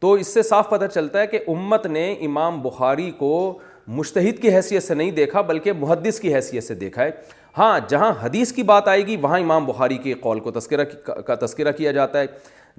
تو 0.00 0.12
اس 0.14 0.26
سے 0.34 0.42
صاف 0.48 0.68
پتہ 0.70 0.84
چلتا 0.94 1.20
ہے 1.20 1.26
کہ 1.26 1.38
امت 1.48 1.86
نے 1.86 2.12
امام 2.24 2.60
بخاری 2.62 3.10
کو 3.18 3.30
مشتحد 4.00 4.40
کی 4.42 4.54
حیثیت 4.54 4.82
سے 4.82 4.94
نہیں 4.94 5.10
دیکھا 5.10 5.40
بلکہ 5.48 5.72
محدث 5.80 6.20
کی 6.20 6.34
حیثیت 6.34 6.64
سے 6.64 6.74
دیکھا 6.82 7.04
ہے 7.04 7.10
ہاں 7.58 7.78
جہاں 7.88 8.12
حدیث 8.22 8.52
کی 8.52 8.62
بات 8.62 8.88
آئے 8.88 9.06
گی 9.06 9.16
وہاں 9.22 9.38
امام 9.40 9.64
بخاری 9.66 9.96
کے 10.02 10.12
قول 10.20 10.40
کو 10.40 10.50
تذکرہ 10.58 10.84
کا 11.26 11.34
تذکرہ 11.46 11.72
کیا 11.76 11.92
جاتا 11.92 12.20
ہے 12.20 12.26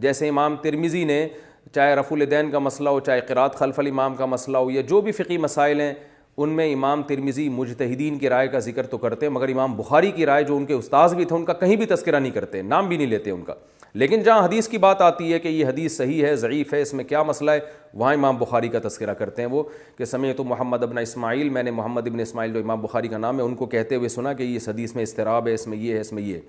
جیسے 0.06 0.30
امام 0.30 0.56
ترمیزی 0.62 1.04
نے 1.06 1.28
چاہے 1.76 1.96
رف 1.96 2.12
الدین 2.14 2.52
کا 2.52 2.60
مسئلہ 2.60 2.90
ہو 2.90 3.00
چاہے 3.10 3.22
قرات 3.28 3.56
خلف 3.60 3.80
الامام 3.80 4.16
کا 4.16 4.26
مسئلہ 4.26 4.58
ہو 4.58 4.72
یا 4.72 4.82
جو 4.90 5.02
بھی 5.08 5.12
فقی 5.20 5.38
مسائل 5.38 5.82
ہیں 5.82 5.94
ان 6.42 6.50
میں 6.56 6.72
امام 6.74 7.02
ترمیزی 7.04 7.48
مجتہدین 7.50 8.18
کی 8.20 8.30
رائے 8.30 8.48
کا 8.48 8.60
ذکر 8.68 8.86
تو 8.88 8.98
کرتے 8.98 9.26
ہیں 9.26 9.34
مگر 9.34 9.50
امام 9.54 9.76
بخاری 9.78 10.12
کی 10.16 10.26
رائے 10.26 10.44
جو 10.44 10.56
ان 10.58 10.66
کے 10.66 10.74
استاذ 10.74 11.14
بھی 11.16 11.26
تھے 11.26 11.36
ان 11.36 11.46
کا 11.46 11.54
کہیں 11.54 11.76
بھی 11.76 11.86
تذکرہ 11.86 12.20
نہیں 12.20 12.32
کرتے 12.32 12.62
نام 12.62 12.88
بھی 12.90 12.98
نہیں 12.98 13.08
لیتے 13.08 13.32
ان 13.32 13.42
کا 13.46 13.54
لیکن 13.94 14.22
جہاں 14.24 14.44
حدیث 14.46 14.68
کی 14.70 14.78
بات 14.78 15.02
آتی 15.02 15.32
ہے 15.34 15.38
کہ 15.40 15.48
یہ 15.48 15.66
حدیث 15.66 15.96
صحیح 15.98 16.24
ہے 16.26 16.36
ضعیف 16.36 16.74
ہے 16.74 16.82
اس 16.82 16.94
میں 16.94 17.04
کیا 17.04 17.22
مسئلہ 17.24 17.52
ہے 17.52 17.60
وہاں 17.94 18.14
امام 18.14 18.38
بخاری 18.38 18.68
کا 18.70 18.80
تذکرہ 18.84 19.14
کرتے 19.20 19.42
ہیں 19.42 19.50
وہ 19.50 19.64
کہ 19.98 20.06
سمے 20.06 20.34
تو 20.38 20.44
محمد 20.44 20.84
ابن 20.84 20.98
اسماعیل 20.98 21.50
میں 21.50 21.64
نے 21.64 21.72
محمد 21.72 22.08
ابن 22.08 22.20
اسماعیل 22.20 22.54
جو 22.54 22.60
امام 22.60 22.82
بخاری 22.82 23.08
کا 23.08 23.18
نام 23.18 23.38
ہے 23.38 23.44
ان 23.44 23.56
کو 23.56 23.66
کہتے 23.66 23.96
ہوئے 23.96 24.10
سنا 24.10 24.34
کہ 24.34 24.44
یہ 24.44 24.60
حدیث 24.68 24.96
میں 24.96 25.04
اضطراب 25.04 25.48
ہے 25.48 25.54
اس 25.54 25.66
میں 25.68 25.78
یہ 25.78 25.94
ہے 25.94 26.00
اس 26.00 26.12
میں 26.14 26.24
یہ 26.24 26.40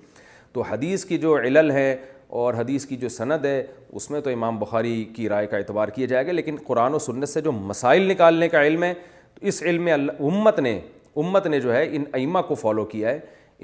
تو 0.53 0.61
حدیث 0.69 1.05
کی 1.05 1.17
جو 1.17 1.35
علل 1.37 1.71
ہے 1.71 1.95
اور 2.41 2.53
حدیث 2.57 2.85
کی 2.85 2.95
جو 2.97 3.09
سند 3.09 3.45
ہے 3.45 3.63
اس 3.91 4.09
میں 4.11 4.21
تو 4.21 4.29
امام 4.29 4.59
بخاری 4.59 5.03
کی 5.15 5.27
رائے 5.29 5.47
کا 5.47 5.57
اعتبار 5.57 5.87
کیا 5.95 6.05
جائے 6.07 6.27
گا 6.27 6.31
لیکن 6.31 6.55
قرآن 6.67 6.93
و 6.93 6.99
سنت 6.99 7.29
سے 7.29 7.41
جو 7.41 7.51
مسائل 7.51 8.07
نکالنے 8.11 8.49
کا 8.49 8.65
علم 8.67 8.83
ہے 8.83 8.93
تو 9.39 9.45
اس 9.47 9.61
علم 9.63 9.87
امت 10.19 10.59
نے 10.59 10.79
امت 11.23 11.47
نے 11.47 11.59
جو 11.61 11.73
ہے 11.75 11.87
ان 11.95 12.03
ائمہ 12.13 12.39
کو 12.47 12.55
فالو 12.55 12.85
کیا 12.91 13.09
ہے 13.09 13.19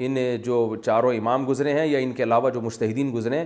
ان 0.05 0.15
جو 0.45 0.75
چاروں 0.85 1.13
امام 1.13 1.47
گزرے 1.47 1.73
ہیں 1.73 1.85
یا 1.87 1.99
ان 1.99 2.11
کے 2.13 2.23
علاوہ 2.23 2.49
جو 2.53 2.61
مشتحدین 2.61 3.13
گزرے 3.13 3.37
ہیں 3.37 3.45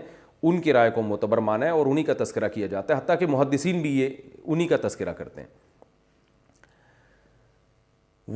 ان 0.49 0.59
کی 0.61 0.73
رائے 0.73 0.91
کو 0.91 1.01
معتبر 1.01 1.38
مانا 1.47 1.65
ہے 1.65 1.72
اور 1.72 1.85
انہی 1.85 2.03
کا 2.03 2.13
تذکرہ 2.23 2.47
کیا 2.53 2.68
جاتا 2.68 2.93
ہے 2.93 2.97
حتیٰ 2.99 3.18
کہ 3.19 3.26
محدثین 3.30 3.81
بھی 3.81 3.97
یہ 3.99 4.09
انہی 4.45 4.68
کا 4.68 4.77
تذکرہ 4.88 5.13
کرتے 5.18 5.41
ہیں 5.41 5.47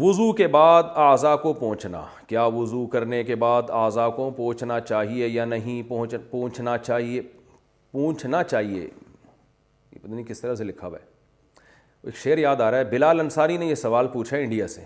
وضو 0.02 0.32
کے 0.36 0.48
بعد 0.56 0.84
کو 1.42 1.54
پہنچنا 1.54 2.06
کیا 2.28 2.44
وضو 2.54 2.86
کرنے 2.94 3.24
کے 3.24 3.36
بعد 3.46 3.64
کو 4.16 4.30
پہنچنا 4.38 4.80
چاہیے 4.80 5.28
یا 5.28 5.46
نہیں 5.46 5.82
پہنچنا 5.90 6.78
چاہیے 6.78 7.22
پہنچنا 7.94 8.44
چاہیے 8.44 8.82
یہ 8.82 9.98
پتہ 10.02 10.10
نہیں 10.12 10.24
کس 10.26 10.42
طرح 10.42 10.56
سے 10.56 10.64
لکھا 10.64 10.88
ہوا 10.88 10.98
ہے 11.02 12.12
شعر 12.24 12.38
یاد 12.38 12.62
آ 12.62 12.70
رہا 12.72 12.78
ہے 12.78 12.84
بلال 12.90 13.20
انصاری 13.20 13.58
نے 13.58 13.66
یہ 13.66 13.76
سوال 13.76 14.08
پوچھا 14.14 14.38
انڈیا 14.38 14.68
سے 14.76 14.82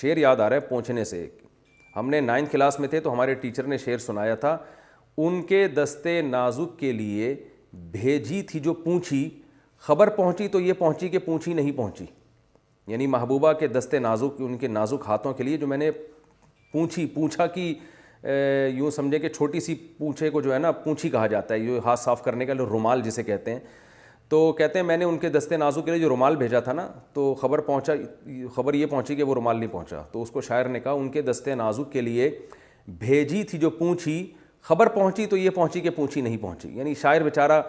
شعر 0.00 0.16
یاد 0.16 0.40
آ 0.40 0.48
رہا 0.48 0.56
ہے 0.56 0.60
پہنچنے 0.68 1.04
سے 1.04 1.26
ہم 1.96 2.10
نے 2.10 2.20
نائنتھ 2.20 2.52
کلاس 2.52 2.78
میں 2.80 2.88
تھے 2.88 3.00
تو 3.06 3.12
ہمارے 3.12 3.34
ٹیچر 3.42 3.64
نے 3.74 3.78
شعر 3.78 3.98
سنایا 4.06 4.34
تھا 4.44 4.56
ان 5.18 5.40
کے 5.46 5.66
دستے 5.76 6.20
نازک 6.22 6.78
کے 6.78 6.92
لیے 6.92 7.34
بھیجی 7.92 8.40
تھی 8.48 8.60
جو 8.60 8.74
پونچھی 8.74 9.28
خبر 9.86 10.08
پہنچی 10.16 10.46
تو 10.48 10.60
یہ 10.60 10.72
پہنچی 10.78 11.08
کہ 11.08 11.18
پونچھی 11.24 11.52
نہیں 11.54 11.72
پہنچی 11.76 12.04
یعنی 12.88 13.06
محبوبہ 13.06 13.52
کے 13.58 13.66
دستے 13.68 13.98
نازک 13.98 14.40
ان 14.44 14.56
کے 14.58 14.68
نازک 14.68 15.04
ہاتھوں 15.08 15.32
کے 15.34 15.44
لیے 15.44 15.56
جو 15.56 15.66
میں 15.66 15.76
نے 15.78 15.90
پونچھی 16.72 17.06
پونچھا 17.14 17.46
کی 17.46 17.72
یوں 18.76 18.90
سمجھے 18.90 19.18
کہ 19.18 19.28
چھوٹی 19.28 19.60
سی 19.60 19.74
پونچھے 19.98 20.30
کو 20.30 20.40
جو 20.42 20.52
ہے 20.54 20.58
نا 20.58 20.70
پونچھی 20.84 21.08
کہا 21.10 21.26
جاتا 21.26 21.54
ہے 21.54 21.58
یہ 21.58 21.78
ہاتھ 21.84 22.00
صاف 22.00 22.22
کرنے 22.24 22.46
کا 22.46 22.52
رومال 22.70 23.00
جسے 23.04 23.22
کہتے 23.22 23.52
ہیں 23.52 23.60
تو 24.28 24.52
کہتے 24.58 24.78
ہیں 24.78 24.86
میں 24.86 24.96
نے 24.96 25.04
ان 25.04 25.18
کے 25.18 25.28
دستے 25.30 25.56
نازو 25.56 25.82
کے 25.82 25.90
لیے 25.90 26.00
جو 26.00 26.08
رومال 26.08 26.36
بھیجا 26.36 26.60
تھا 26.60 26.72
نا 26.72 26.86
تو 27.12 27.32
خبر 27.40 27.60
پہنچا 27.60 27.92
خبر 28.54 28.74
یہ 28.74 28.86
پہنچی 28.86 29.14
کہ 29.16 29.22
وہ 29.22 29.34
رومال 29.34 29.56
نہیں 29.58 29.72
پہنچا 29.72 30.00
تو 30.12 30.22
اس 30.22 30.30
کو 30.30 30.40
شاعر 30.42 30.68
نے 30.68 30.80
کہا 30.80 30.92
ان 30.92 31.08
کے 31.12 31.22
دستے 31.22 31.54
نازک 31.54 31.92
کے 31.92 32.00
لیے 32.00 32.30
بھیجی 32.98 33.42
تھی 33.50 33.58
جو 33.58 33.70
پونچھی 33.70 34.22
خبر 34.68 34.86
پہنچی 34.96 35.24
تو 35.26 35.36
یہ 35.36 35.50
پہنچی 35.50 35.80
کہ 35.80 35.90
پہنچی 35.90 36.20
نہیں 36.20 36.36
پہنچی 36.40 36.68
یعنی 36.78 36.92
شاعر 37.00 37.20
بیچارہ 37.22 37.60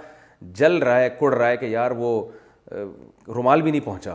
جل 0.56 0.78
رہا 0.84 1.00
ہے 1.00 1.10
کڑ 1.20 1.34
رہا 1.34 1.48
ہے 1.50 1.58
کہ 1.58 1.66
یار 1.66 1.92
وہ 1.98 2.10
رومال 3.36 3.62
بھی 3.62 3.72
نہیں 3.72 3.86
پہنچا 3.86 4.14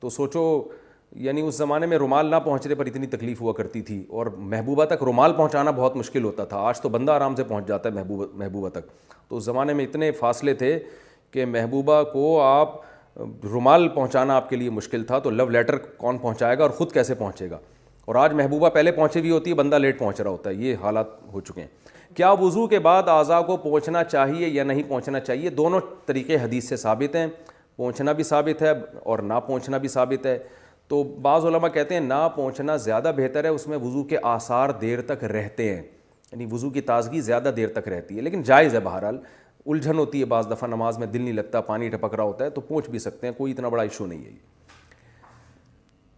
تو 0.00 0.10
سوچو 0.10 0.44
یعنی 1.24 1.40
اس 1.48 1.54
زمانے 1.58 1.86
میں 1.86 1.98
رومال 1.98 2.26
نہ 2.30 2.36
پہنچنے 2.44 2.74
پر 2.74 2.86
اتنی 2.86 3.06
تکلیف 3.06 3.40
ہوا 3.40 3.52
کرتی 3.52 3.80
تھی 3.82 4.02
اور 4.08 4.26
محبوبہ 4.38 4.84
تک 4.94 5.02
رومال 5.06 5.32
پہنچانا 5.36 5.70
بہت 5.76 5.96
مشکل 5.96 6.24
ہوتا 6.24 6.44
تھا 6.44 6.58
آج 6.68 6.80
تو 6.80 6.88
بندہ 6.96 7.12
آرام 7.12 7.34
سے 7.36 7.44
پہنچ 7.44 7.66
جاتا 7.68 7.88
ہے 7.88 7.94
محبوبہ 7.94 8.26
محبوبہ 8.38 8.68
تک 8.78 8.86
تو 9.28 9.36
اس 9.36 9.44
زمانے 9.44 9.74
میں 9.74 9.84
اتنے 9.84 10.10
فاصلے 10.18 10.54
تھے 10.64 10.78
کہ 11.30 11.44
محبوبہ 11.46 12.02
کو 12.12 12.40
آپ 12.42 12.74
رومال 13.52 13.88
پہنچانا 13.88 14.36
آپ 14.36 14.48
کے 14.50 14.56
لیے 14.56 14.70
مشکل 14.70 15.04
تھا 15.04 15.18
تو 15.18 15.30
لو 15.30 15.46
لیٹر 15.48 15.76
کون 15.96 16.18
پہنچائے 16.18 16.58
گا 16.58 16.62
اور 16.62 16.70
خود 16.78 16.92
کیسے 16.92 17.14
پہنچے 17.14 17.50
گا 17.50 17.58
اور 18.06 18.14
آج 18.16 18.32
محبوبہ 18.34 18.68
پہلے 18.74 18.92
پہنچی 18.92 19.20
ہوئی 19.20 19.30
ہوتی 19.30 19.50
ہے 19.50 19.54
بندہ 19.54 19.78
لیٹ 19.78 19.98
پہنچ 19.98 20.20
رہا 20.20 20.30
ہوتا 20.30 20.50
ہے 20.50 20.54
یہ 20.54 20.76
حالات 20.82 21.06
ہو 21.32 21.40
چکے 21.40 21.60
ہیں 21.60 21.68
کیا 22.18 22.30
وضو 22.40 22.66
کے 22.66 22.78
بعد 22.84 23.08
اعضا 23.08 23.40
کو 23.46 23.56
پہنچنا 23.62 24.02
چاہیے 24.04 24.48
یا 24.48 24.62
نہیں 24.64 24.82
پہنچنا 24.88 25.18
چاہیے 25.20 25.50
دونوں 25.60 25.80
طریقے 26.06 26.36
حدیث 26.42 26.68
سے 26.68 26.76
ثابت 26.76 27.14
ہیں 27.16 27.26
پہنچنا 27.76 28.12
بھی 28.12 28.22
ثابت 28.30 28.62
ہے 28.62 28.70
اور 29.02 29.18
نہ 29.26 29.34
پہنچنا 29.46 29.78
بھی 29.84 29.88
ثابت 29.88 30.26
ہے 30.26 30.36
تو 30.88 31.02
بعض 31.26 31.44
علماء 31.46 31.68
کہتے 31.74 31.94
ہیں 31.94 32.00
نہ 32.06 32.14
پہنچنا 32.36 32.76
زیادہ 32.86 33.12
بہتر 33.16 33.44
ہے 33.44 33.48
اس 33.58 33.66
میں 33.66 33.78
وضو 33.82 34.02
کے 34.12 34.18
آثار 34.32 34.70
دیر 34.80 35.00
تک 35.12 35.24
رہتے 35.32 35.68
ہیں 35.74 35.80
یعنی 36.32 36.46
وضو 36.52 36.70
کی 36.70 36.80
تازگی 36.90 37.20
زیادہ 37.30 37.50
دیر 37.56 37.68
تک 37.78 37.88
رہتی 37.88 38.16
ہے 38.16 38.22
لیکن 38.28 38.42
جائز 38.50 38.74
ہے 38.74 38.80
بہرحال 38.90 39.18
الجھن 39.66 39.98
ہوتی 39.98 40.20
ہے 40.20 40.24
بعض 40.34 40.50
دفعہ 40.50 40.68
نماز 40.68 40.98
میں 40.98 41.06
دل 41.06 41.20
نہیں 41.22 41.34
لگتا 41.34 41.60
پانی 41.70 41.88
ٹپک 41.88 42.14
رہا 42.14 42.24
ہوتا 42.32 42.44
ہے 42.44 42.50
تو 42.50 42.60
پہنچ 42.60 42.88
بھی 42.90 42.98
سکتے 43.08 43.26
ہیں 43.26 43.34
کوئی 43.38 43.52
اتنا 43.52 43.68
بڑا 43.76 43.82
ایشو 43.82 44.06
نہیں 44.06 44.24
ہے 44.24 44.30
یہ 44.30 44.57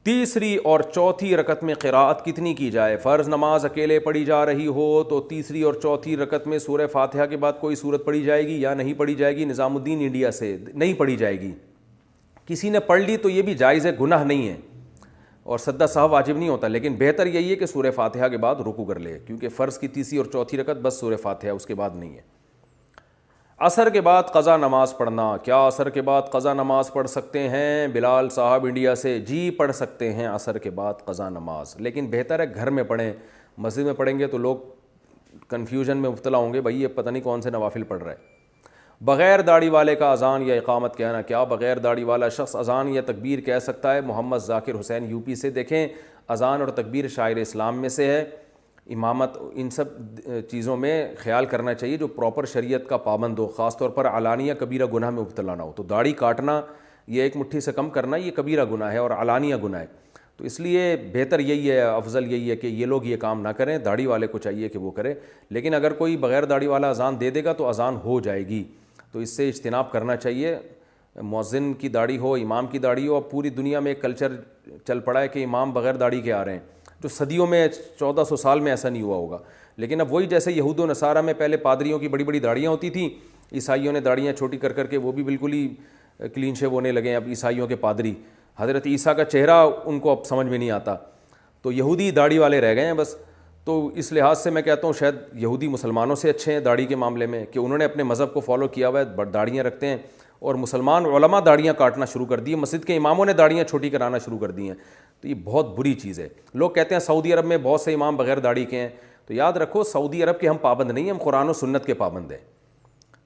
تیسری 0.05 0.55
اور 0.65 0.81
چوتھی 0.95 1.35
رکت 1.37 1.63
میں 1.65 1.75
قرآت 1.81 2.25
کتنی 2.25 2.53
کی 2.57 2.71
جائے 2.71 2.97
فرض 3.03 3.29
نماز 3.29 3.65
اکیلے 3.65 3.99
پڑھی 4.01 4.25
جا 4.25 4.45
رہی 4.47 4.67
ہو 4.67 4.87
تو 5.09 5.21
تیسری 5.31 5.63
اور 5.63 5.75
چوتھی 5.83 6.17
رکت 6.17 6.47
میں 6.49 6.59
سورہ 6.59 6.87
فاتحہ 6.93 7.27
کے 7.31 7.37
بعد 7.43 7.61
کوئی 7.61 7.77
صورت 7.77 8.05
پڑی 8.05 8.23
جائے 8.25 8.47
گی 8.47 8.61
یا 8.61 8.73
نہیں 8.75 8.95
پڑھی 8.99 9.15
جائے 9.15 9.37
گی 9.37 9.45
نظام 9.45 9.77
الدین 9.77 10.03
انڈیا 10.07 10.31
سے 10.39 10.57
نہیں 10.73 10.95
پڑھی 10.99 11.17
جائے 11.17 11.41
گی 11.41 11.53
کسی 12.47 12.71
نے 12.71 12.81
پڑھ 12.87 13.03
لی 13.03 13.17
تو 13.27 13.31
یہ 13.31 13.43
بھی 13.51 13.55
جائز 13.55 13.87
ہے 13.87 13.93
گناہ 14.01 14.25
نہیں 14.25 14.49
ہے 14.49 14.57
اور 15.43 15.59
سدا 15.59 15.87
صاحب 15.87 16.13
واجب 16.13 16.37
نہیں 16.39 16.49
ہوتا 16.49 16.69
لیکن 16.69 16.97
بہتر 16.99 17.27
یہی 17.27 17.51
ہے 17.51 17.57
کہ 17.57 17.67
سورہ 17.67 17.91
فاتحہ 17.97 18.29
کے 18.29 18.37
بعد 18.47 18.67
رکو 18.67 18.85
کر 18.85 18.99
لے 18.99 19.19
کیونکہ 19.27 19.49
فرض 19.57 19.79
کی 19.79 19.89
تیسری 19.89 20.19
اور 20.19 20.27
چوتھی 20.33 20.59
رکت 20.59 20.81
بس 20.83 21.01
سورہ 21.01 21.17
فاتحہ 21.23 21.51
اس 21.51 21.67
کے 21.67 21.75
بعد 21.75 21.91
نہیں 21.95 22.15
ہے 22.17 22.21
عصر 23.67 23.89
کے 23.93 24.01
بعد 24.01 24.23
قضا 24.33 24.57
نماز 24.57 24.97
پڑھنا 24.97 25.25
کیا 25.45 25.57
عصر 25.69 25.89
کے 25.97 26.03
بعد 26.03 26.31
قضا 26.33 26.53
نماز 26.55 26.93
پڑھ 26.93 27.09
سکتے 27.11 27.49
ہیں 27.49 27.87
بلال 27.93 28.29
صاحب 28.35 28.65
انڈیا 28.67 28.95
سے 28.97 29.19
جی 29.27 29.49
پڑھ 29.57 29.73
سکتے 29.77 30.13
ہیں 30.13 30.27
عصر 30.29 30.59
کے 30.59 30.71
بعد 30.79 31.05
قضا 31.05 31.29
نماز 31.31 31.75
لیکن 31.81 32.07
بہتر 32.11 32.41
ہے 32.41 32.45
گھر 32.55 32.71
میں 32.77 32.83
پڑھیں 32.93 33.13
مسجد 33.65 33.85
میں 33.85 33.93
پڑھیں 33.97 34.19
گے 34.19 34.27
تو 34.27 34.39
لوگ 34.39 34.57
کنفیوژن 35.49 35.97
میں 35.99 36.11
مبتلا 36.11 36.39
ہوں 36.39 36.55
گے 36.55 36.61
بھائی 36.69 36.83
یہ 36.83 36.89
پتہ 36.95 37.11
نہیں 37.11 37.23
کون 37.23 37.43
سے 37.43 37.51
نوافل 37.51 37.83
پڑھ 37.89 38.03
رہا 38.03 38.11
ہے 38.13 39.05
بغیر 39.11 39.41
داڑی 39.51 39.69
والے 39.77 39.95
کا 40.05 40.11
اذان 40.13 40.43
یا 40.47 40.55
اقامت 40.55 40.97
کہنا 40.97 41.21
کیا 41.33 41.45
بغیر 41.53 41.79
داڑھی 41.89 42.05
والا 42.13 42.29
شخص 42.41 42.57
اذان 42.57 42.89
یا 42.95 43.03
تکبیر 43.07 43.41
کہہ 43.51 43.59
سکتا 43.67 43.95
ہے 43.95 44.01
محمد 44.07 44.39
ذاکر 44.47 44.81
حسین 44.81 45.11
یو 45.11 45.21
پی 45.25 45.35
سے 45.45 45.51
دیکھیں 45.61 45.87
اذان 46.37 46.61
اور 46.61 46.69
تکبیر 46.83 47.09
شاعر 47.17 47.37
اسلام 47.47 47.81
میں 47.81 47.89
سے 48.01 48.07
ہے 48.11 48.25
امامت 48.95 49.37
ان 49.55 49.69
سب 49.71 50.19
چیزوں 50.51 50.77
میں 50.77 50.95
خیال 51.19 51.47
کرنا 51.47 51.73
چاہیے 51.75 51.97
جو 51.97 52.07
پراپر 52.15 52.45
شریعت 52.53 52.89
کا 52.89 52.97
پابند 53.07 53.39
ہو 53.39 53.47
خاص 53.57 53.77
طور 53.79 53.91
پر 53.99 54.07
علانیہ 54.09 54.55
کبیرہ 54.61 54.87
گناہ 54.95 55.11
میں 55.11 55.23
نہ 55.43 55.51
ہو 55.63 55.73
تو 55.77 55.83
داڑھی 55.91 56.13
کاٹنا 56.23 56.61
یہ 57.09 57.23
ایک 57.23 57.37
مٹھی 57.37 57.61
سے 57.61 57.73
کم 57.73 57.91
کرنا 57.91 58.17
یہ 58.17 58.31
کبیرہ 58.37 58.65
گناہ 58.73 58.93
ہے 58.93 58.97
اور 58.99 59.11
علانیہ 59.21 59.57
گناہ 59.65 59.81
ہے 59.81 59.87
تو 60.37 60.45
اس 60.47 60.59
لیے 60.61 60.95
بہتر 61.13 61.41
یہی 61.41 61.71
ہے 61.71 61.81
افضل 61.81 62.33
یہی 62.33 62.51
ہے 62.51 62.57
کہ 62.57 62.67
یہ 62.67 62.87
لوگ 62.87 63.05
یہ 63.05 63.17
کام 63.21 63.41
نہ 63.43 63.49
کریں 63.57 63.77
داڑھی 63.85 64.07
والے 64.07 64.27
کو 64.27 64.39
چاہیے 64.39 64.69
کہ 64.69 64.79
وہ 64.79 64.91
کرے 64.97 65.15
لیکن 65.55 65.75
اگر 65.75 65.93
کوئی 66.03 66.17
بغیر 66.27 66.45
داڑھی 66.53 66.67
والا 66.67 66.91
اذان 66.91 67.21
دے 67.21 67.31
دے 67.31 67.45
گا 67.45 67.53
تو 67.59 67.69
اذان 67.69 67.97
ہو 68.05 68.19
جائے 68.27 68.47
گی 68.49 68.63
تو 69.13 69.19
اس 69.19 69.37
سے 69.37 69.49
اجتناب 69.49 69.91
کرنا 69.93 70.17
چاہیے 70.17 70.57
مؤذن 71.31 71.73
کی 71.79 71.89
داڑھی 71.95 72.19
ہو 72.19 72.35
امام 72.43 72.67
کی 72.73 72.79
داڑھی 72.79 73.07
ہو 73.09 73.15
اب 73.17 73.31
پوری 73.31 73.51
دنیا 73.51 73.81
میں 73.81 73.91
ایک 73.91 74.03
کلچر 74.03 74.37
چل 74.89 75.01
پڑا 75.05 75.21
ہے 75.21 75.29
کہ 75.29 75.45
امام 75.45 75.73
بغیر 75.73 75.95
داڑھی 76.03 76.21
کے 76.23 76.33
آ 76.33 76.45
رہے 76.45 76.53
ہیں 76.53 76.80
جو 77.03 77.09
صدیوں 77.09 77.47
میں 77.47 77.67
چودہ 77.99 78.23
سو 78.29 78.37
سال 78.37 78.61
میں 78.61 78.71
ایسا 78.73 78.89
نہیں 78.89 79.03
ہوا 79.03 79.17
ہوگا 79.17 79.39
لیکن 79.77 80.01
اب 80.01 80.13
وہی 80.13 80.27
جیسے 80.27 80.53
یہود 80.53 80.81
و 80.81 80.87
نصارہ 80.87 81.21
میں 81.23 81.35
پہلے 81.39 81.57
پادریوں 81.57 81.99
کی 81.99 82.09
بڑی 82.09 82.25
بڑی 82.25 82.41
داڑیاں 82.41 82.71
ہوتی 82.71 82.91
تھیں 82.91 83.09
عیسائیوں 83.53 83.93
نے 83.93 84.01
داڑیاں 84.01 84.33
چھوٹی 84.39 84.59
کر 84.59 84.73
کر 84.73 84.87
کے 84.87 84.97
وہ 85.05 85.13
بھی 85.13 85.23
بالکل 85.25 85.53
ہی 85.53 86.27
کلین 86.35 86.55
شیو 86.55 86.71
ہونے 86.71 86.93
لگے 86.93 87.09
ہیں 87.09 87.17
اب 87.17 87.29
عیسائیوں 87.29 87.67
کے 87.67 87.77
پادری 87.87 88.15
حضرت 88.59 88.87
عیسیٰ 88.87 89.17
کا 89.17 89.25
چہرہ 89.25 89.65
ان 89.85 90.01
کو 90.01 90.11
اب 90.11 90.25
سمجھ 90.27 90.47
میں 90.47 90.59
نہیں 90.59 90.71
آتا 90.71 90.95
تو 91.63 91.73
یہودی 91.73 92.11
داڑھی 92.11 92.39
والے 92.39 92.61
رہ 92.61 92.75
گئے 92.75 92.87
ہیں 92.87 92.95
بس 92.95 93.15
تو 93.65 93.87
اس 94.03 94.13
لحاظ 94.13 94.43
سے 94.43 94.51
میں 94.51 94.63
کہتا 94.63 94.87
ہوں 94.87 94.95
شاید 94.99 95.15
یہودی 95.41 95.69
مسلمانوں 95.69 96.15
سے 96.17 96.31
اچھے 96.31 96.53
ہیں 96.53 96.61
داڑھی 96.61 96.85
کے 96.87 96.97
معاملے 96.97 97.27
میں 97.27 97.45
کہ 97.53 97.59
انہوں 97.59 97.79
نے 97.79 97.85
اپنے 97.85 98.03
مذہب 98.03 98.33
کو 98.35 98.41
فالو 98.41 98.69
کیا 98.77 98.89
ہوا 98.89 99.01
ہے 99.01 99.25
داڑھیاں 99.33 99.65
رکھتے 99.65 99.87
ہیں 99.87 99.97
اور 100.41 100.55
مسلمان 100.55 101.05
علماء 101.15 101.39
داڑیاں 101.47 101.73
کاٹنا 101.79 102.05
شروع 102.13 102.27
کر 102.27 102.41
دیے 102.41 102.57
مسجد 102.57 102.85
کے 102.85 102.97
اماموں 102.97 103.25
نے 103.27 103.33
داڑیاں 103.41 103.65
چھوٹی 103.69 103.89
کرانا 103.91 104.19
شروع 104.25 104.39
کر 104.39 104.51
دی 104.51 104.69
ہیں 104.69 104.75
تو 105.21 105.29
یہ 105.29 105.35
بہت 105.45 105.77
بری 105.79 105.93
چیز 106.03 106.21
ہے 106.21 106.29
لوگ 106.63 106.71
کہتے 106.75 106.95
ہیں 106.95 107.01
سعودی 107.01 107.33
عرب 107.33 107.47
میں 107.47 107.57
بہت 107.63 107.81
سے 107.81 107.95
امام 107.95 108.17
بغیر 108.17 108.39
داڑھی 108.47 108.65
کے 108.67 108.79
ہیں 108.81 108.89
تو 109.27 109.35
یاد 109.35 109.57
رکھو 109.63 109.83
سعودی 109.85 110.23
عرب 110.25 110.39
کے 110.41 110.49
ہم 110.49 110.57
پابند 110.61 110.91
نہیں 110.91 111.05
ہیں 111.05 111.11
ہم 111.11 111.19
قرآن 111.23 111.49
و 111.49 111.53
سنت 111.53 111.85
کے 111.87 111.95
پابند 111.95 112.31
ہیں 112.33 112.39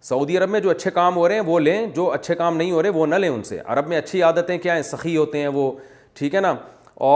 سعودی 0.08 0.38
عرب 0.38 0.48
میں 0.50 0.60
جو 0.60 0.70
اچھے 0.70 0.90
کام 0.94 1.16
ہو 1.16 1.26
رہے 1.28 1.34
ہیں 1.34 1.42
وہ 1.46 1.58
لیں 1.60 1.86
جو 1.96 2.10
اچھے 2.12 2.34
کام 2.34 2.56
نہیں 2.56 2.70
ہو 2.72 2.82
رہے 2.82 2.88
وہ 2.96 3.06
نہ 3.06 3.14
لیں 3.14 3.28
ان 3.28 3.42
سے 3.44 3.58
عرب 3.64 3.86
میں 3.88 3.98
اچھی 3.98 4.22
عادتیں 4.22 4.56
کیا 4.62 4.74
ہیں 4.76 4.82
سخی 4.90 5.16
ہوتے 5.16 5.38
ہیں 5.40 5.48
وہ 5.54 5.70
ٹھیک 6.18 6.34
ہے 6.34 6.40
نا 6.40 6.52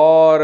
اور 0.01 0.41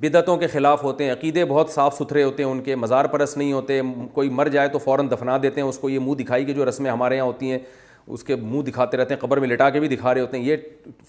بدعتوں 0.00 0.36
کے 0.36 0.46
خلاف 0.48 0.82
ہوتے 0.84 1.04
ہیں 1.04 1.12
عقیدے 1.12 1.44
بہت 1.44 1.70
صاف 1.70 1.94
ستھرے 1.96 2.22
ہوتے 2.22 2.42
ہیں 2.42 2.50
ان 2.50 2.60
کے 2.64 2.76
مزار 2.76 3.04
پرست 3.14 3.36
نہیں 3.38 3.52
ہوتے 3.52 3.80
کوئی 4.12 4.28
مر 4.40 4.48
جائے 4.48 4.68
تو 4.72 4.78
فوراً 4.84 5.08
دفنا 5.10 5.36
دیتے 5.42 5.60
ہیں 5.60 5.68
اس 5.68 5.78
کو 5.78 5.90
یہ 5.90 5.98
منہ 6.02 6.14
دکھائی 6.22 6.44
کے 6.44 6.52
جو 6.54 6.68
رسمیں 6.68 6.90
ہمارے 6.90 7.16
یہاں 7.16 7.26
ہوتی 7.26 7.50
ہیں 7.50 7.58
اس 8.06 8.22
کے 8.24 8.36
منہ 8.36 8.62
دکھاتے 8.62 8.96
رہتے 8.96 9.14
ہیں 9.14 9.20
قبر 9.20 9.36
میں 9.40 9.48
لٹا 9.48 9.68
کے 9.70 9.80
بھی 9.80 9.88
دکھا 9.88 10.14
رہے 10.14 10.20
ہوتے 10.20 10.38
ہیں 10.38 10.44
یہ 10.44 10.56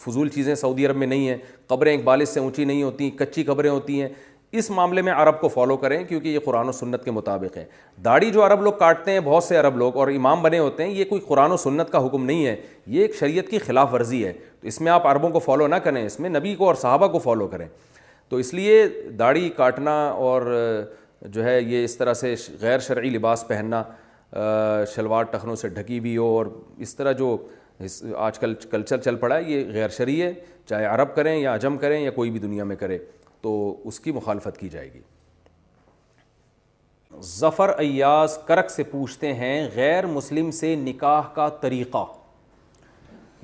فضول 0.04 0.30
چیزیں 0.30 0.54
سعودی 0.56 0.86
عرب 0.86 0.96
میں 0.98 1.08
نہیں 1.08 1.28
ہیں 1.30 1.36
قبریں 1.68 1.92
ایک 1.92 2.04
بالش 2.04 2.28
سے 2.30 2.40
اونچی 2.40 2.66
نہیں 2.66 2.82
ہوتی 2.84 3.10
کچی 3.20 3.44
قبریں 3.44 3.70
ہوتی 3.70 4.02
ہیں 4.02 4.08
اس 4.60 4.70
معاملے 4.72 5.02
میں 5.02 5.14
عرب 5.16 5.40
کو 5.42 5.48
فالو 5.50 5.76
کریں 5.78 6.04
کیونکہ 6.08 6.28
یہ 6.28 6.40
قرآن 6.44 6.68
و 6.70 6.72
سنت 6.72 7.04
کے 7.06 7.12
مطابق 7.12 7.58
ہے 7.58 7.64
داڑھی 8.06 8.30
جو 8.32 8.46
عرب 8.46 8.62
لوگ 8.64 8.74
کاٹتے 8.80 9.12
ہیں 9.12 9.20
بہت 9.24 9.44
سے 9.44 9.58
عرب 9.58 9.78
لوگ 9.78 9.96
اور 9.98 10.08
امام 10.08 10.42
بنے 10.42 10.60
ہوتے 10.60 10.84
ہیں 10.84 10.92
یہ 10.94 11.06
کوئی 11.10 11.22
قرآن 11.28 11.52
و 11.52 11.58
سنت 11.58 11.92
کا 11.92 12.06
حکم 12.06 12.26
نہیں 12.26 12.46
ہے 12.46 12.56
یہ 12.86 13.02
ایک 13.02 13.16
شریعت 13.20 13.50
کی 13.52 13.60
خلاف 13.60 13.94
ورزی 13.94 14.26
ہے 14.26 14.32
تو 14.62 14.68
اس 14.68 14.80
میں 14.82 14.92
آپ 14.92 15.08
عربوں 15.08 15.30
کو 15.30 15.40
فالو 15.40 15.68
نہ 15.68 15.76
کریں 15.84 16.06
اس 16.06 16.20
میں 16.20 16.30
نبی 16.30 16.56
کو 16.56 16.68
اور 16.68 16.76
صحابہ 16.82 17.08
کو 17.12 17.20
فالو 17.20 17.48
کریں 17.48 17.68
تو 18.30 18.38
اس 18.38 18.54
لیے 18.54 18.86
داڑھی 19.20 19.50
کاٹنا 19.58 20.00
اور 20.28 20.54
جو 21.30 21.44
ہے 21.44 21.62
یہ 21.62 21.84
اس 21.84 21.98
طرح 21.98 22.14
سے 22.14 22.34
غیر 22.62 22.80
شرعی 22.88 23.10
لباس 23.10 23.44
پہننا 23.48 23.84
شلوار 24.96 25.24
ٹخنوں 25.32 25.56
سے 25.56 25.70
ڈھکی 25.70 26.00
بھی 26.00 26.16
ہو 26.18 26.26
اور 26.38 26.46
اس 26.82 26.96
طرح 26.96 27.12
جو 27.18 27.36
آج 28.16 28.40
کل 28.40 28.54
کلچر 28.72 28.98
چل 29.02 29.16
پڑا 29.16 29.36
ہے 29.36 29.44
یہ 29.52 29.72
غیر 29.74 29.90
شرعی 29.98 30.22
ہے 30.22 30.32
چاہے 30.70 30.86
عرب 30.86 31.16
کریں 31.16 31.36
یا 31.38 31.54
عجم 31.56 31.78
کریں 31.78 32.00
یا 32.00 32.12
کوئی 32.12 32.32
بھی 32.32 32.40
دنیا 32.40 32.64
میں 32.64 32.76
کرے 32.76 32.98
تو 33.42 33.52
اس 33.88 34.00
کی 34.00 34.12
مخالفت 34.12 34.58
کی 34.58 34.70
جائے 34.70 34.94
گی 34.94 35.02
ظفر 37.24 37.72
ایاز 37.80 38.38
کرک 38.46 38.70
سے 38.72 38.84
پوچھتے 38.92 39.34
ہیں 39.34 39.68
غیر 39.76 40.06
مسلم 40.06 40.50
سے 40.60 40.74
نکاح 40.76 41.28
کا 41.36 41.48
طریقہ 41.62 42.04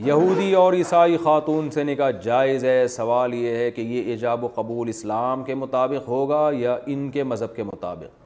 یہودی 0.05 0.53
اور 0.55 0.73
عیسائی 0.73 1.17
خاتون 1.23 1.69
سے 1.71 1.83
نکاح 1.83 2.09
جائز 2.23 2.63
ہے 2.65 2.87
سوال 2.89 3.33
یہ 3.33 3.55
ہے 3.55 3.69
کہ 3.71 3.81
یہ 3.81 4.03
ایجاب 4.11 4.43
و 4.43 4.47
قبول 4.55 4.89
اسلام 4.89 5.43
کے 5.43 5.55
مطابق 5.55 6.07
ہوگا 6.07 6.49
یا 6.59 6.77
ان 6.93 7.09
کے 7.11 7.23
مذہب 7.23 7.55
کے 7.55 7.63
مطابق 7.63 8.19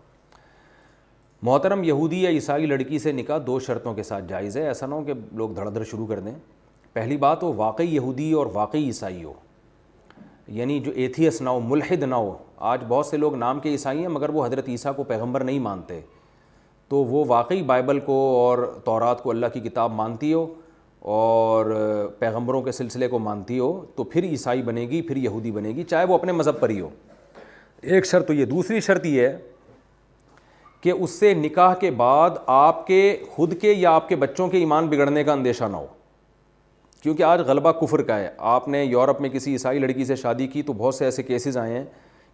محترم 1.43 1.83
یہودی 1.83 2.21
یا 2.21 2.29
عیسائی 2.29 2.65
لڑکی 2.65 2.99
سے 2.99 3.11
نکاح 3.11 3.37
دو 3.47 3.59
شرطوں 3.59 3.93
کے 3.93 4.03
ساتھ 4.03 4.23
جائز 4.27 4.57
ہے 4.57 4.65
ایسا 4.67 4.85
نہ 4.87 4.95
ہو 4.95 5.03
کہ 5.03 5.13
لوگ 5.37 5.49
دھڑ 5.55 5.67
دھڑ 5.69 5.83
شروع 5.91 6.05
کر 6.07 6.19
دیں 6.19 6.33
پہلی 6.93 7.17
بات 7.17 7.43
وہ 7.43 7.51
واقعی 7.55 7.95
یہودی 7.95 8.31
اور 8.33 8.45
واقعی 8.53 8.83
عیسائی 8.85 9.23
ہو 9.23 9.33
یعنی 10.57 10.79
جو 10.79 10.91
ایتھیس 10.95 11.41
نہ 11.41 11.49
ہو 11.49 11.59
ملحد 11.67 12.03
نہ 12.03 12.15
ہو 12.15 12.35
آج 12.71 12.83
بہت 12.87 13.05
سے 13.05 13.17
لوگ 13.17 13.35
نام 13.35 13.59
کے 13.59 13.69
عیسائی 13.69 14.01
ہیں 14.01 14.07
مگر 14.07 14.29
وہ 14.33 14.45
حضرت 14.45 14.69
عیسیٰ 14.69 14.95
کو 14.95 15.03
پیغمبر 15.03 15.43
نہیں 15.43 15.59
مانتے 15.59 15.99
تو 16.89 16.97
وہ 17.05 17.23
واقعی 17.27 17.61
بائبل 17.73 17.99
کو 18.05 18.13
اور 18.37 18.65
تورات 18.85 19.23
کو 19.23 19.29
اللہ 19.31 19.45
کی 19.53 19.59
کتاب 19.59 19.91
مانتی 19.93 20.33
ہو 20.33 20.45
اور 21.13 21.65
پیغمبروں 22.19 22.61
کے 22.63 22.71
سلسلے 22.71 23.07
کو 23.07 23.19
مانتی 23.19 23.57
ہو 23.59 23.69
تو 23.95 24.03
پھر 24.03 24.23
عیسائی 24.23 24.61
بنے 24.63 24.81
گی 24.89 25.01
پھر 25.07 25.15
یہودی 25.17 25.51
بنے 25.51 25.69
گی 25.75 25.83
چاہے 25.83 26.05
وہ 26.05 26.13
اپنے 26.15 26.31
مذہب 26.31 26.59
پر 26.59 26.69
ہی 26.69 26.79
ہو 26.79 26.89
ایک 27.81 28.05
شرط 28.05 28.27
تو 28.27 28.33
یہ 28.33 28.45
دوسری 28.45 28.79
شرط 28.81 29.05
یہ 29.05 29.21
ہے 29.27 29.37
کہ 30.85 30.91
اس 31.01 31.09
سے 31.19 31.33
نکاح 31.33 31.73
کے 31.81 31.89
بعد 31.97 32.29
آپ 32.55 32.85
کے 32.87 32.99
خود 33.35 33.53
کے 33.61 33.71
یا 33.71 33.91
آپ 33.95 34.09
کے 34.09 34.15
بچوں 34.15 34.47
کے 34.47 34.57
ایمان 34.57 34.87
بگڑنے 34.87 35.23
کا 35.23 35.31
اندیشہ 35.33 35.63
نہ 35.71 35.77
ہو 35.77 35.85
کیونکہ 37.03 37.23
آج 37.23 37.41
غلبہ 37.45 37.71
کفر 37.79 38.01
کا 38.09 38.17
ہے 38.19 38.29
آپ 38.51 38.67
نے 38.67 38.83
یورپ 38.83 39.21
میں 39.21 39.29
کسی 39.29 39.51
عیسائی 39.51 39.79
لڑکی 39.79 40.05
سے 40.05 40.15
شادی 40.15 40.47
کی 40.47 40.61
تو 40.63 40.73
بہت 40.77 40.95
سے 40.95 41.05
ایسے 41.05 41.23
کیسز 41.23 41.57
آئے 41.57 41.73
ہیں 41.77 41.83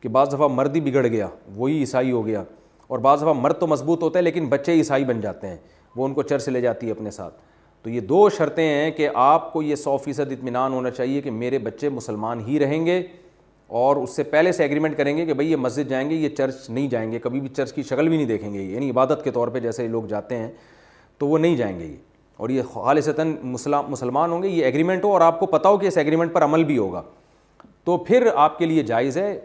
کہ 0.01 0.09
بعض 0.17 0.33
دفعہ 0.33 0.47
مرد 0.53 0.75
ہی 0.75 0.81
بگڑ 0.89 1.05
گیا 1.07 1.27
وہی 1.55 1.77
عیسائی 1.79 2.11
ہو 2.11 2.25
گیا 2.25 2.43
اور 2.87 2.99
بعض 2.99 3.21
دفعہ 3.21 3.33
مرد 3.41 3.59
تو 3.59 3.67
مضبوط 3.67 4.03
ہوتا 4.03 4.19
ہے 4.19 4.23
لیکن 4.23 4.47
بچے 4.49 4.73
عیسائی 4.79 5.05
بن 5.05 5.21
جاتے 5.21 5.47
ہیں 5.47 5.57
وہ 5.95 6.05
ان 6.05 6.13
کو 6.13 6.23
سے 6.45 6.51
لے 6.51 6.61
جاتی 6.61 6.87
ہے 6.87 6.91
اپنے 6.91 7.11
ساتھ 7.19 7.39
تو 7.83 7.89
یہ 7.89 7.99
دو 8.09 8.29
شرطیں 8.37 8.63
ہیں 8.67 8.91
کہ 8.97 9.07
آپ 9.15 9.51
کو 9.53 9.61
یہ 9.63 9.75
سو 9.83 9.97
فیصد 10.03 10.31
اطمینان 10.31 10.73
ہونا 10.73 10.89
چاہیے 10.91 11.21
کہ 11.21 11.31
میرے 11.31 11.59
بچے 11.59 11.89
مسلمان 11.89 12.41
ہی 12.47 12.59
رہیں 12.59 12.85
گے 12.85 13.01
اور 13.80 13.95
اس 13.98 14.15
سے 14.15 14.23
پہلے 14.31 14.52
سے 14.52 14.64
ایگریمنٹ 14.64 14.95
کریں 14.98 15.15
گے 15.18 15.26
کہ 15.26 15.34
بھئی 15.34 15.52
یہ 15.52 15.56
مسجد 15.56 15.89
جائیں 15.89 16.10
گے 16.10 16.15
یہ 16.15 16.30
چرچ 16.38 16.56
نہیں 16.69 16.88
جائیں 16.89 17.11
گے 17.11 17.19
کبھی 17.23 17.39
بھی 17.39 17.49
چرچ 17.57 17.72
کی 17.73 17.84
شکل 17.89 18.07
بھی 18.10 18.18
نہیں 18.18 18.27
دیکھیں 18.27 18.53
گے 18.53 18.61
یعنی 18.61 18.89
عبادت 18.91 19.23
کے 19.23 19.31
طور 19.31 19.48
پہ 19.48 19.60
جیسے 19.60 19.88
لوگ 19.88 20.03
جاتے 20.10 20.38
ہیں 20.38 20.49
تو 21.18 21.27
وہ 21.27 21.38
نہیں 21.38 21.56
جائیں 21.57 21.80
گے 21.80 21.85
یہ 21.85 21.95
اور 22.43 22.49
یہ 22.49 22.61
خالصتاً 22.73 23.34
مسلمان 23.88 24.31
ہوں 24.31 24.43
گے 24.43 24.48
یہ 24.49 24.65
ایگریمنٹ 24.65 25.03
ہو 25.03 25.11
اور 25.14 25.22
آپ 25.22 25.39
کو 25.39 25.45
پتہ 25.45 25.68
ہو 25.68 25.77
کہ 25.77 25.85
اس 25.88 25.98
ایگریمنٹ 25.98 26.34
پر 26.34 26.43
عمل 26.43 26.64
بھی 26.64 26.77
ہوگا 26.77 27.02
تو 27.84 27.98
پھر 28.07 28.27
آپ 28.35 28.57
کے 28.57 28.65
لیے 28.65 28.84
جائز 28.84 29.18
ہے 29.18 29.38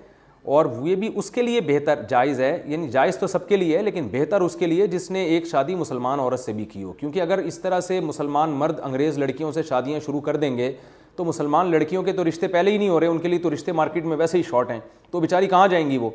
اور 0.56 0.66
یہ 0.88 0.94
بھی 0.96 1.10
اس 1.16 1.30
کے 1.30 1.42
لیے 1.42 1.60
بہتر 1.66 2.02
جائز 2.08 2.40
ہے 2.40 2.56
یعنی 2.66 2.88
جائز 2.90 3.16
تو 3.18 3.26
سب 3.26 3.48
کے 3.48 3.56
لیے 3.56 3.76
ہے 3.78 3.82
لیکن 3.82 4.08
بہتر 4.12 4.40
اس 4.40 4.56
کے 4.58 4.66
لیے 4.66 4.86
جس 4.86 5.10
نے 5.10 5.24
ایک 5.34 5.46
شادی 5.50 5.74
مسلمان 5.74 6.20
عورت 6.20 6.40
سے 6.40 6.52
بھی 6.52 6.64
کی 6.72 6.82
ہو 6.82 6.92
کیونکہ 6.98 7.20
اگر 7.20 7.38
اس 7.46 7.58
طرح 7.62 7.80
سے 7.88 8.00
مسلمان 8.00 8.50
مرد 8.58 8.80
انگریز 8.84 9.18
لڑکیوں 9.18 9.52
سے 9.52 9.62
شادیاں 9.68 10.00
شروع 10.06 10.20
کر 10.30 10.36
دیں 10.36 10.56
گے 10.58 10.72
تو 11.16 11.24
مسلمان 11.24 11.70
لڑکیوں 11.70 12.02
کے 12.02 12.12
تو 12.12 12.26
رشتے 12.28 12.48
پہلے 12.48 12.70
ہی 12.70 12.76
نہیں 12.78 12.88
ہو 12.88 12.98
رہے 13.00 13.06
ان 13.08 13.18
کے 13.18 13.28
لیے 13.28 13.38
تو 13.40 13.52
رشتے 13.52 13.72
مارکیٹ 13.72 14.04
میں 14.04 14.16
ویسے 14.16 14.38
ہی 14.38 14.42
شارٹ 14.50 14.70
ہیں 14.70 14.80
تو 15.10 15.20
بیچاری 15.20 15.46
کہاں 15.48 15.68
جائیں 15.68 15.90
گی 15.90 15.98
وہ 15.98 16.10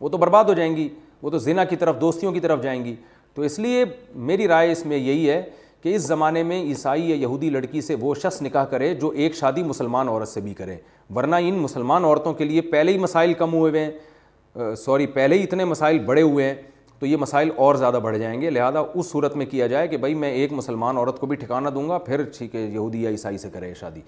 وہ 0.00 0.08
تو 0.08 0.18
برباد 0.18 0.44
ہو 0.48 0.54
جائیں 0.54 0.74
گی 0.76 0.88
وہ 1.22 1.30
تو 1.30 1.38
زنا 1.38 1.64
کی 1.64 1.76
طرف 1.76 2.00
دوستیوں 2.00 2.32
کی 2.32 2.40
طرف 2.40 2.62
جائیں 2.62 2.84
گی 2.84 2.94
تو 3.34 3.42
اس 3.42 3.58
لیے 3.58 3.84
میری 4.30 4.48
رائے 4.48 4.72
اس 4.72 4.84
میں 4.86 4.96
یہی 4.96 5.28
ہے 5.30 5.42
کہ 5.82 5.94
اس 5.94 6.02
زمانے 6.06 6.42
میں 6.42 6.60
عیسائی 6.62 7.08
یا 7.10 7.14
یہودی 7.22 7.50
لڑکی 7.50 7.80
سے 7.80 7.94
وہ 8.00 8.14
شخص 8.22 8.40
نکاح 8.42 8.64
کرے 8.70 8.94
جو 9.00 9.08
ایک 9.22 9.34
شادی 9.36 9.62
مسلمان 9.62 10.08
عورت 10.08 10.28
سے 10.28 10.40
بھی 10.40 10.52
کرے 10.54 10.76
ورنہ 11.14 11.36
ان 11.48 11.54
مسلمان 11.62 12.04
عورتوں 12.04 12.32
کے 12.34 12.44
لیے 12.44 12.60
پہلے 12.74 12.92
ہی 12.92 12.98
مسائل 12.98 13.32
کم 13.38 13.54
ہوئے 13.54 13.70
ہوئے 13.70 13.84
ہیں 13.84 14.74
سوری 14.84 15.06
پہلے 15.16 15.38
ہی 15.38 15.42
اتنے 15.42 15.64
مسائل 15.64 15.98
بڑے 16.04 16.22
ہوئے 16.22 16.44
ہیں 16.50 16.54
تو 16.98 17.06
یہ 17.06 17.16
مسائل 17.16 17.48
اور 17.64 17.74
زیادہ 17.74 17.98
بڑھ 18.02 18.18
جائیں 18.18 18.40
گے 18.40 18.50
لہٰذا 18.50 18.80
اس 18.94 19.06
صورت 19.10 19.34
میں 19.36 19.46
کیا 19.46 19.66
جائے 19.66 19.88
کہ 19.88 19.96
بھائی 20.04 20.14
میں 20.24 20.30
ایک 20.32 20.52
مسلمان 20.52 20.96
عورت 20.96 21.18
کو 21.20 21.26
بھی 21.26 21.36
ٹھکانہ 21.36 21.68
دوں 21.74 21.88
گا 21.88 21.98
پھر 22.08 22.22
ٹھیک 22.38 22.54
ہے 22.54 22.60
یہودی 22.64 23.02
یا 23.02 23.10
عیسائی 23.10 23.38
سے 23.38 23.50
کرے 23.52 23.72
شادی 23.80 24.00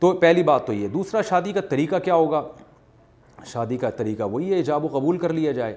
تو 0.00 0.12
پہلی 0.20 0.42
بات 0.42 0.66
تو 0.66 0.72
یہ 0.72 0.88
دوسرا 0.88 1.20
شادی 1.28 1.52
کا 1.52 1.60
طریقہ 1.70 1.96
کیا 2.04 2.14
ہوگا 2.14 2.42
شادی 3.52 3.76
کا 3.76 3.90
طریقہ 3.96 4.22
وہی 4.32 4.50
ہے 4.52 4.56
ایجاب 4.56 4.84
و 4.84 4.88
قبول 4.98 5.18
کر 5.18 5.32
لیا 5.32 5.52
جائے 5.52 5.76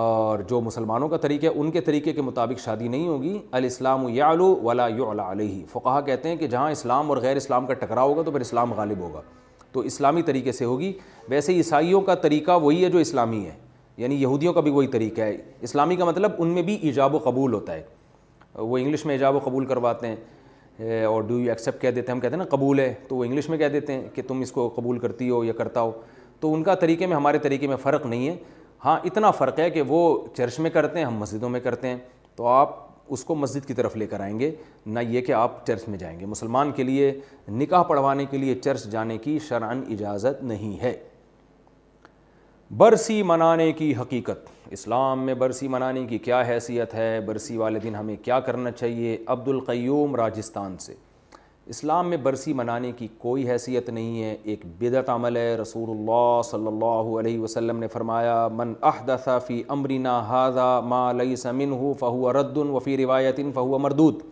اور 0.00 0.38
جو 0.48 0.60
مسلمانوں 0.60 1.08
کا 1.08 1.16
طریقہ 1.22 1.46
ہے 1.46 1.50
ان 1.60 1.70
کے 1.70 1.80
طریقے 1.86 2.12
کے 2.12 2.22
مطابق 2.22 2.60
شادی 2.60 2.88
نہیں 2.88 3.06
ہوگی 3.08 3.38
الاسلام 3.58 4.04
و 4.04 4.10
ولا 4.66 4.86
ولا 5.00 5.30
علیہ 5.32 5.62
فقہ 5.72 6.00
کہتے 6.06 6.28
ہیں 6.28 6.36
کہ 6.36 6.46
جہاں 6.46 6.70
اسلام 6.70 7.08
اور 7.10 7.16
غیر 7.22 7.36
اسلام 7.36 7.66
کا 7.66 7.74
ٹکرا 7.82 8.02
ہوگا 8.02 8.22
تو 8.22 8.30
پھر 8.30 8.40
اسلام 8.40 8.72
غالب 8.74 8.98
ہوگا 9.00 9.20
تو 9.72 9.80
اسلامی 9.90 10.22
طریقے 10.22 10.52
سے 10.52 10.64
ہوگی 10.64 10.92
ویسے 11.28 11.52
عیسائیوں 11.56 12.00
کا 12.08 12.14
طریقہ 12.24 12.58
وہی 12.62 12.84
ہے 12.84 12.90
جو 12.90 12.98
اسلامی 12.98 13.44
ہے 13.44 13.52
یعنی 13.96 14.20
یہودیوں 14.20 14.52
کا 14.52 14.60
بھی 14.60 14.70
وہی 14.70 14.86
طریقہ 14.92 15.20
ہے 15.20 15.36
اسلامی 15.68 15.96
کا 15.96 16.04
مطلب 16.04 16.32
ان 16.42 16.48
میں 16.54 16.62
بھی 16.62 16.74
ایجاب 16.82 17.14
و 17.14 17.18
قبول 17.24 17.52
ہوتا 17.54 17.72
ہے 17.74 17.82
وہ 18.54 18.78
انگلش 18.78 19.04
میں 19.06 19.14
ایجاب 19.14 19.36
و 19.36 19.38
قبول 19.44 19.66
کرواتے 19.66 20.06
ہیں 20.08 20.16
اور 20.80 21.22
ڈو 21.22 21.38
یو 21.40 21.48
ایکسیپٹ 21.50 21.80
کہہ 21.82 21.90
دیتے 21.90 22.06
ہیں 22.10 22.14
ہم 22.14 22.20
کہتے 22.20 22.34
ہیں 22.34 22.38
نا 22.38 22.44
قبول 22.50 22.78
ہے 22.80 22.92
تو 23.08 23.16
وہ 23.16 23.24
انگلش 23.24 23.48
میں 23.48 23.58
کہہ 23.58 23.68
دیتے 23.72 23.92
ہیں 23.92 24.02
کہ 24.14 24.22
تم 24.28 24.40
اس 24.40 24.52
کو 24.52 24.68
قبول 24.76 24.98
کرتی 24.98 25.28
ہو 25.30 25.42
یا 25.44 25.52
کرتا 25.58 25.80
ہو 25.82 25.92
تو 26.40 26.52
ان 26.54 26.62
کا 26.62 26.74
طریقے 26.74 27.06
میں 27.06 27.16
ہمارے 27.16 27.38
طریقے 27.42 27.66
میں 27.66 27.76
فرق 27.82 28.06
نہیں 28.06 28.26
ہے 28.28 28.34
ہاں 28.84 28.98
اتنا 29.04 29.30
فرق 29.30 29.58
ہے 29.60 29.68
کہ 29.70 29.82
وہ 29.88 30.00
چرچ 30.36 30.58
میں 30.60 30.70
کرتے 30.70 30.98
ہیں 30.98 31.06
ہم 31.06 31.16
مسجدوں 31.18 31.48
میں 31.50 31.60
کرتے 31.60 31.88
ہیں 31.88 31.98
تو 32.36 32.46
آپ 32.46 32.76
اس 33.12 33.24
کو 33.24 33.34
مسجد 33.34 33.66
کی 33.68 33.74
طرف 33.74 33.96
لے 33.96 34.06
کر 34.06 34.20
آئیں 34.20 34.38
گے 34.40 34.50
نہ 34.86 35.00
یہ 35.08 35.20
کہ 35.20 35.32
آپ 35.32 35.64
چرچ 35.66 35.88
میں 35.88 35.98
جائیں 35.98 36.18
گے 36.20 36.26
مسلمان 36.26 36.72
کے 36.76 36.82
لیے 36.82 37.12
نکاح 37.48 37.82
پڑھوانے 37.88 38.24
کے 38.30 38.38
لیے 38.38 38.54
چرچ 38.64 38.84
جانے 38.90 39.18
کی 39.18 39.38
شرعن 39.48 39.82
اجازت 39.92 40.42
نہیں 40.44 40.80
ہے 40.82 40.92
برسی 42.78 43.22
منانے 43.22 43.70
کی 43.78 43.92
حقیقت 44.00 44.48
اسلام 44.72 45.20
میں 45.26 45.34
برسی 45.38 45.66
منانے 45.74 46.04
کی 46.06 46.16
کیا 46.18 46.40
حیثیت 46.48 46.94
ہے 46.94 47.20
برسی 47.26 47.56
والے 47.56 47.78
دن 47.80 47.94
ہمیں 47.94 48.14
کیا 48.22 48.38
کرنا 48.48 48.70
چاہیے 48.70 49.16
عبد 49.34 49.48
القیوم 49.48 50.14
راجستھان 50.16 50.76
سے 50.86 50.94
اسلام 51.74 52.08
میں 52.10 52.16
برسی 52.22 52.52
منانے 52.60 52.90
کی 52.98 53.08
کوئی 53.18 53.48
حیثیت 53.50 53.90
نہیں 53.90 54.22
ہے 54.22 54.34
ایک 54.54 54.64
بدعت 54.78 55.08
عمل 55.10 55.36
ہے 55.36 55.54
رسول 55.60 55.90
اللہ 55.96 56.40
صلی 56.50 56.66
اللہ 56.66 57.14
علیہ 57.20 57.38
وسلم 57.40 57.78
نے 57.80 57.88
فرمایا 57.92 58.36
من 58.62 58.72
احدث 58.92 59.28
فی 59.46 59.62
امرنا 59.76 60.18
هذا 60.32 60.80
ما 60.94 61.02
لیس 61.22 61.46
منہ 61.60 61.92
فہو 62.00 62.32
رد 62.40 62.56
وفی 62.72 62.96
روایت 63.04 63.40
فہو 63.54 63.78
مردود 63.86 64.22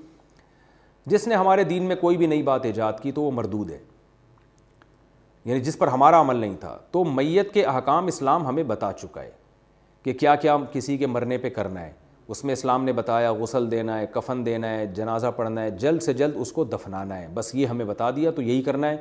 جس 1.15 1.29
نے 1.29 1.35
ہمارے 1.45 1.65
دین 1.75 1.89
میں 1.93 1.97
کوئی 2.05 2.17
بھی 2.17 2.27
نئی 2.35 2.43
بات 2.53 2.67
ایجاد 2.73 3.01
کی 3.03 3.13
تو 3.13 3.23
وہ 3.23 3.31
مردود 3.41 3.71
ہے 3.71 3.79
یعنی 5.45 5.61
جس 5.61 5.79
پر 5.79 5.89
ہمارا 5.89 6.21
عمل 6.21 6.37
نہیں 6.37 6.55
تھا 6.61 6.77
تو 6.93 7.05
میت 7.05 7.53
کے 7.55 7.65
احکام 7.67 8.07
اسلام 8.07 8.47
ہمیں 8.47 8.63
بتا 8.65 8.91
چکا 9.01 9.23
ہے 9.23 9.31
کہ 10.05 10.13
کیا 10.21 10.35
کیا 10.35 10.57
کسی 10.73 10.97
کے 10.97 11.07
مرنے 11.07 11.39
پہ 11.39 11.49
کرنا 11.51 11.81
ہے 11.87 11.93
اس 12.33 12.43
میں 12.45 12.53
اسلام 12.53 12.85
نے 12.85 12.93
بتایا 12.93 13.33
غسل 13.35 13.71
دینا 13.71 13.99
ہے 13.99 14.07
کفن 14.13 14.45
دینا 14.47 14.69
ہے 14.75 14.87
جنازہ 14.95 15.27
پڑھنا 15.37 15.63
ہے 15.63 15.71
جلد 15.81 16.03
سے 16.03 16.13
جلد 16.15 16.37
اس 16.41 16.53
کو 16.53 16.65
دفنانا 16.65 17.19
ہے 17.19 17.27
بس 17.35 17.55
یہ 17.55 17.67
ہمیں 17.67 17.85
بتا 17.85 18.11
دیا 18.17 18.31
تو 18.31 18.43
یہی 18.43 18.63
کرنا 18.63 18.91
ہے 18.91 18.97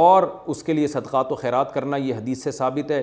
اور 0.00 0.22
اس 0.54 0.62
کے 0.62 0.72
لیے 0.72 0.86
صدقات 0.88 1.32
و 1.32 1.34
خیرات 1.34 1.72
کرنا 1.74 1.96
یہ 1.96 2.14
حدیث 2.14 2.42
سے 2.44 2.50
ثابت 2.52 2.90
ہے 2.90 3.02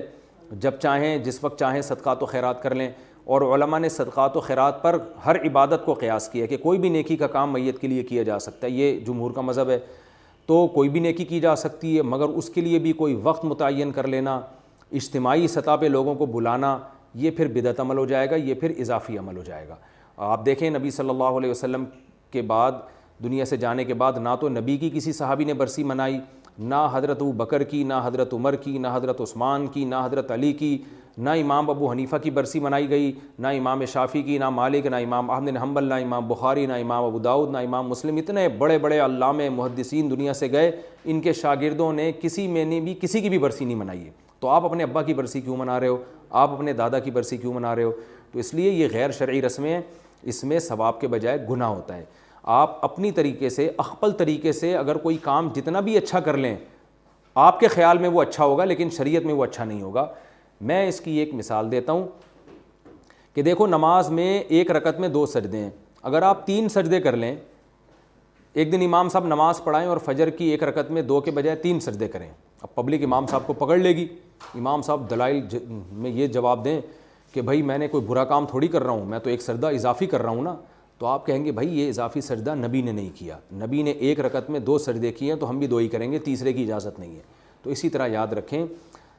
جب 0.60 0.72
چاہیں 0.82 1.16
جس 1.24 1.42
وقت 1.44 1.58
چاہیں 1.58 1.80
صدقات 1.82 2.22
و 2.22 2.26
خیرات 2.26 2.62
کر 2.62 2.74
لیں 2.74 2.90
اور 3.34 3.42
علماء 3.54 3.78
نے 3.78 3.88
صدقات 3.88 4.36
و 4.36 4.40
خیرات 4.40 4.82
پر 4.82 4.96
ہر 5.24 5.36
عبادت 5.46 5.84
کو 5.84 5.94
قیاس 6.00 6.28
کیا 6.32 6.46
کہ 6.46 6.56
کوئی 6.56 6.78
بھی 6.78 6.88
نیکی 6.88 7.16
کا 7.16 7.26
کام 7.26 7.52
میت 7.52 7.78
کے 7.80 7.88
لیے 7.88 8.02
کیا 8.02 8.22
جا 8.22 8.38
سکتا 8.38 8.66
ہے 8.66 8.72
یہ 8.72 9.00
جمہور 9.06 9.30
کا 9.34 9.40
مذہب 9.40 9.70
ہے 9.70 9.78
تو 10.46 10.66
کوئی 10.74 10.88
بھی 10.88 11.00
نیکی 11.00 11.24
کی 11.24 11.38
جا 11.40 11.54
سکتی 11.56 11.96
ہے 11.96 12.02
مگر 12.02 12.28
اس 12.40 12.48
کے 12.54 12.60
لیے 12.60 12.78
بھی 12.78 12.92
کوئی 13.00 13.14
وقت 13.22 13.44
متعین 13.44 13.90
کر 13.92 14.06
لینا 14.08 14.40
اجتماعی 14.92 15.48
سطح 15.48 15.76
پہ 15.80 15.86
لوگوں 15.88 16.14
کو 16.14 16.26
بلانا 16.34 16.76
یہ 17.22 17.30
پھر 17.36 17.48
بدعت 17.54 17.80
عمل 17.80 17.98
ہو 17.98 18.04
جائے 18.06 18.30
گا 18.30 18.36
یہ 18.36 18.54
پھر 18.60 18.72
اضافی 18.80 19.18
عمل 19.18 19.36
ہو 19.36 19.42
جائے 19.42 19.68
گا 19.68 19.76
آپ 20.32 20.44
دیکھیں 20.46 20.68
نبی 20.70 20.90
صلی 20.90 21.10
اللہ 21.10 21.38
علیہ 21.38 21.50
وسلم 21.50 21.84
کے 22.32 22.42
بعد 22.52 22.72
دنیا 23.24 23.44
سے 23.44 23.56
جانے 23.56 23.84
کے 23.84 23.94
بعد 24.02 24.12
نہ 24.22 24.28
تو 24.40 24.48
نبی 24.48 24.76
کی 24.78 24.90
کسی 24.94 25.12
صحابی 25.12 25.44
نے 25.44 25.54
برسی 25.64 25.84
منائی 25.84 26.18
نہ 26.72 26.86
حضرت 26.92 27.20
ابو 27.22 27.32
بکر 27.42 27.62
کی 27.70 27.82
نہ 27.84 27.94
حضرت 28.04 28.32
عمر 28.34 28.56
کی 28.62 28.76
نہ 28.78 28.88
حضرت 28.92 29.20
عثمان 29.20 29.66
کی 29.72 29.84
نہ 29.84 29.94
حضرت 30.04 30.30
علی 30.30 30.52
کی 30.62 30.76
نہ 31.24 31.30
امام 31.42 31.68
ابو 31.70 31.90
حنیفہ 31.90 32.16
کی 32.22 32.30
برسی 32.30 32.60
منائی 32.60 32.88
گئی 32.88 33.12
نہ 33.38 33.48
امام 33.58 33.84
شافی 33.92 34.22
کی 34.22 34.36
نہ 34.38 34.48
مالک 34.50 34.86
نہ 34.86 34.96
امام 35.04 35.30
احمد 35.30 35.56
حنبل 35.62 35.84
نہ 35.88 35.94
امام 36.02 36.26
بخاری 36.28 36.64
نہ 36.66 36.72
امام 36.82 37.04
ابو 37.04 37.18
داود 37.18 37.50
نہ 37.52 37.58
امام 37.66 37.88
مسلم 37.88 38.16
اتنے 38.16 38.48
بڑے 38.58 38.76
بڑے 38.78 38.98
علامہ 39.04 39.48
محدثین 39.54 40.10
دنیا 40.10 40.32
سے 40.34 40.50
گئے 40.52 40.70
ان 41.04 41.20
کے 41.20 41.32
شاگردوں 41.32 41.92
نے 41.92 42.10
کسی 42.22 42.46
میں 42.48 42.64
نے 42.64 42.80
بھی 42.80 42.94
کسی 43.02 43.20
کی 43.20 43.28
بھی 43.28 43.38
برسی 43.38 43.64
نہیں 43.64 43.76
منائی 43.76 44.04
ہے 44.04 44.10
تو 44.40 44.48
آپ 44.48 44.64
اپنے 44.64 44.82
ابا 44.84 45.02
کی 45.02 45.14
برسی 45.14 45.40
کیوں 45.40 45.56
منا 45.56 45.78
رہے 45.80 45.88
ہو 45.88 45.96
آپ 46.38 46.52
اپنے 46.54 46.72
دادا 46.72 46.98
کی 46.98 47.10
برسی 47.10 47.36
کیوں 47.36 47.52
منا 47.54 47.74
رہے 47.76 47.82
ہو 47.82 47.92
تو 48.32 48.38
اس 48.38 48.52
لیے 48.54 48.70
یہ 48.70 48.88
غیر 48.92 49.10
شرعی 49.18 49.42
رسمیں 49.42 49.72
ہیں 49.72 49.80
اس 50.22 50.42
میں 50.44 50.58
ثواب 50.58 51.00
کے 51.00 51.08
بجائے 51.08 51.38
گناہ 51.50 51.68
ہوتا 51.68 51.96
ہے 51.96 52.04
آپ 52.58 52.84
اپنی 52.84 53.10
طریقے 53.12 53.48
سے 53.50 53.70
اخپل 53.78 54.10
طریقے 54.18 54.52
سے 54.52 54.76
اگر 54.76 54.96
کوئی 55.06 55.16
کام 55.22 55.48
جتنا 55.54 55.80
بھی 55.88 55.96
اچھا 55.98 56.20
کر 56.28 56.36
لیں 56.36 56.54
آپ 57.44 57.58
کے 57.60 57.68
خیال 57.68 57.98
میں 57.98 58.08
وہ 58.08 58.22
اچھا 58.22 58.44
ہوگا 58.44 58.64
لیکن 58.64 58.90
شریعت 58.96 59.24
میں 59.26 59.34
وہ 59.34 59.44
اچھا 59.44 59.64
نہیں 59.64 59.82
ہوگا 59.82 60.06
میں 60.60 60.86
اس 60.88 61.00
کی 61.00 61.16
ایک 61.18 61.34
مثال 61.34 61.70
دیتا 61.72 61.92
ہوں 61.92 62.06
کہ 63.34 63.42
دیکھو 63.42 63.66
نماز 63.66 64.08
میں 64.10 64.38
ایک 64.48 64.70
رکت 64.70 65.00
میں 65.00 65.08
دو 65.08 65.24
سجدے 65.26 65.58
ہیں 65.58 65.70
اگر 66.02 66.22
آپ 66.22 66.46
تین 66.46 66.68
سجدے 66.68 67.00
کر 67.00 67.16
لیں 67.16 67.34
ایک 68.56 68.70
دن 68.72 68.82
امام 68.84 69.08
صاحب 69.08 69.26
نماز 69.26 69.62
پڑھائیں 69.64 69.88
اور 69.88 69.96
فجر 70.04 70.30
کی 70.36 70.44
ایک 70.50 70.62
رکت 70.64 70.90
میں 70.90 71.02
دو 71.02 71.20
کے 71.20 71.30
بجائے 71.38 71.56
تین 71.62 71.80
سجدے 71.80 72.08
کریں 72.08 72.28
اب 72.62 72.74
پبلک 72.74 73.02
امام 73.04 73.26
صاحب 73.30 73.46
کو 73.46 73.52
پکڑ 73.64 73.76
لے 73.78 73.94
گی 73.96 74.06
امام 74.54 74.82
صاحب 74.82 75.08
دلائل 75.10 75.40
ج... 75.50 75.56
میں 75.68 76.10
یہ 76.10 76.26
جواب 76.26 76.64
دیں 76.64 76.80
کہ 77.32 77.42
بھائی 77.42 77.62
میں 77.62 77.76
نے 77.78 77.88
کوئی 77.88 78.04
برا 78.06 78.24
کام 78.24 78.46
تھوڑی 78.50 78.68
کر 78.68 78.82
رہا 78.82 78.90
ہوں 78.92 79.04
میں 79.06 79.18
تو 79.22 79.30
ایک 79.30 79.42
سردہ 79.42 79.66
اضافی 79.76 80.06
کر 80.06 80.22
رہا 80.22 80.30
ہوں 80.30 80.42
نا 80.42 80.54
تو 80.98 81.06
آپ 81.06 81.26
کہیں 81.26 81.44
گے 81.44 81.52
بھائی 81.52 81.78
یہ 81.80 81.88
اضافی 81.88 82.20
سجدہ 82.20 82.54
نبی 82.58 82.80
نے 82.82 82.92
نہیں 82.92 83.08
کیا 83.14 83.38
نبی 83.62 83.82
نے 83.82 83.90
ایک 83.90 84.20
رکت 84.20 84.48
میں 84.50 84.60
دو 84.60 84.76
سجدے 84.78 85.10
کیے 85.12 85.32
ہیں 85.32 85.38
تو 85.40 85.50
ہم 85.50 85.58
بھی 85.58 85.66
دو 85.66 85.76
ہی 85.76 85.88
کریں 85.88 86.10
گے 86.12 86.18
تیسرے 86.18 86.52
کی 86.52 86.62
اجازت 86.62 86.98
نہیں 87.00 87.14
ہے 87.16 87.22
تو 87.62 87.70
اسی 87.70 87.88
طرح 87.88 88.06
یاد 88.08 88.32
رکھیں 88.36 88.64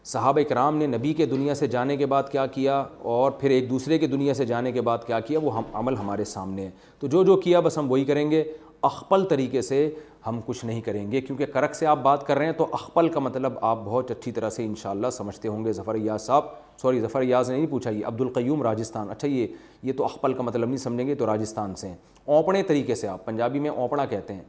صحابہ 0.07 0.39
اکرام 0.39 0.75
نے 0.77 0.85
نبی 0.87 1.11
کے 1.13 1.25
دنیا 1.25 1.53
سے 1.55 1.67
جانے 1.67 1.95
کے 1.97 2.05
بعد 2.11 2.23
کیا 2.31 2.45
کیا 2.47 2.77
اور 3.13 3.31
پھر 3.39 3.49
ایک 3.51 3.69
دوسرے 3.69 3.97
کے 3.99 4.07
دنیا 4.07 4.33
سے 4.33 4.45
جانے 4.45 4.71
کے 4.71 4.81
بعد 4.89 4.97
کیا 5.07 5.19
کیا 5.19 5.39
وہ 5.43 5.55
ہم 5.57 5.63
عمل 5.79 5.95
ہمارے 5.97 6.23
سامنے 6.25 6.65
ہے 6.65 6.69
تو 6.99 7.07
جو 7.15 7.23
جو 7.23 7.35
کیا 7.41 7.59
بس 7.59 7.77
ہم 7.77 7.89
وہی 7.91 8.05
کریں 8.05 8.29
گے 8.31 8.43
اخپل 8.89 9.25
طریقے 9.29 9.61
سے 9.61 9.89
ہم 10.27 10.39
کچھ 10.45 10.63
نہیں 10.65 10.79
کریں 10.81 11.11
گے 11.11 11.21
کیونکہ 11.21 11.45
کرک 11.53 11.75
سے 11.75 11.85
آپ 11.87 11.99
بات 12.03 12.25
کر 12.27 12.37
رہے 12.37 12.45
ہیں 12.45 12.53
تو 12.57 12.67
اخپل 12.73 13.09
کا 13.13 13.19
مطلب 13.19 13.57
آپ 13.61 13.77
بہت 13.85 14.11
اچھی 14.11 14.31
طرح 14.31 14.49
سے 14.49 14.65
انشاءاللہ 14.65 15.09
سمجھتے 15.17 15.47
ہوں 15.47 15.65
گے 15.65 15.71
یاز 16.03 16.21
صاحب 16.25 16.43
سوری 16.81 16.99
ظفر 17.01 17.21
یاز 17.23 17.49
نے 17.51 17.55
نہیں 17.57 17.67
پوچھا 17.71 17.89
یہ 17.89 18.05
عبد 18.07 18.21
القیوم 18.21 18.61
راجستھان 18.63 19.09
اچھا 19.11 19.27
یہ 19.27 19.47
یہ 19.83 19.93
تو 19.97 20.03
اخپل 20.05 20.33
کا 20.33 20.43
مطلب 20.43 20.67
نہیں 20.67 20.77
سمجھیں 20.77 21.07
گے 21.07 21.15
تو 21.15 21.25
راجستھان 21.25 21.75
سے 21.83 21.87
ہیں 21.87 21.95
اونپڑے 22.25 22.63
طریقے 22.67 22.95
سے 22.95 23.07
آپ 23.07 23.25
پنجابی 23.25 23.59
میں 23.59 23.69
اونپڑا 23.69 24.05
کہتے 24.05 24.33
ہیں 24.33 24.43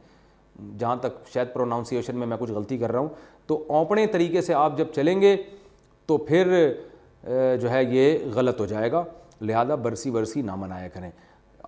جہاں 0.79 0.95
تک 1.01 1.25
شاید 1.33 1.47
پروناؤنسیشن 1.53 2.17
میں 2.19 2.27
میں 2.27 2.37
کچھ 2.39 2.51
غلطی 2.51 2.77
کر 2.77 2.91
رہا 2.91 2.99
ہوں 2.99 3.09
تو 3.47 3.63
اونپڑے 3.77 4.05
طریقے 4.11 4.41
سے 4.41 4.53
آپ 4.53 4.77
جب 4.77 4.87
چلیں 4.95 5.19
گے 5.21 5.35
تو 6.07 6.17
پھر 6.27 6.53
جو 7.61 7.69
ہے 7.71 7.83
یہ 7.89 8.17
غلط 8.35 8.59
ہو 8.59 8.65
جائے 8.65 8.91
گا 8.91 9.03
لہذا 9.41 9.75
برسی 9.83 10.11
برسی 10.11 10.41
نہ 10.41 10.55
منایا 10.59 10.87
کریں 10.93 11.09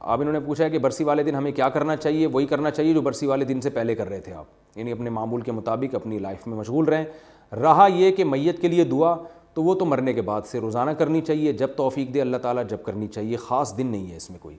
آپ 0.01 0.19
انہوں 0.19 0.34
نے 0.34 0.39
پوچھا 0.45 0.63
ہے 0.63 0.69
کہ 0.69 0.80
برسی 0.80 1.03
والے 1.03 1.23
دن 1.23 1.35
ہمیں 1.35 1.51
کیا 1.51 1.68
کرنا 1.69 1.95
چاہیے 1.95 2.27
وہی 2.34 2.45
کرنا 2.47 2.72
چاہیے 2.72 2.93
جو 2.93 3.01
برسی 3.01 3.26
والے 3.27 3.45
دن 3.45 3.61
سے 3.61 3.69
پہلے 3.69 3.95
کر 3.95 4.07
رہے 4.09 4.19
تھے 4.22 4.34
آپ 4.34 4.77
یعنی 4.77 4.91
اپنے 4.91 5.09
معمول 5.09 5.41
کے 5.41 5.51
مطابق 5.51 5.95
اپنی 5.95 6.19
لائف 6.19 6.47
میں 6.47 6.57
مشغول 6.57 6.85
رہیں 6.89 7.05
رہا 7.61 7.88
یہ 7.93 8.11
کہ 8.15 8.23
میت 8.26 8.61
کے 8.61 8.68
لیے 8.68 8.84
دعا 8.91 9.15
تو 9.53 9.63
وہ 9.63 9.73
تو 9.76 9.85
مرنے 9.85 10.13
کے 10.13 10.22
بعد 10.22 10.41
سے 10.51 10.59
روزانہ 10.59 10.91
کرنی 10.99 11.22
چاہیے 11.27 11.53
جب 11.53 11.69
توفیق 11.77 12.13
دے 12.13 12.22
اللہ 12.22 12.38
تعالیٰ 12.41 12.63
جب 12.69 12.84
کرنی 12.84 13.07
چاہیے 13.07 13.38
خاص 13.47 13.77
دن 13.77 13.88
نہیں 13.88 14.11
ہے 14.11 14.18
اس 14.18 14.30
میں 14.31 14.39
کوئی 14.41 14.57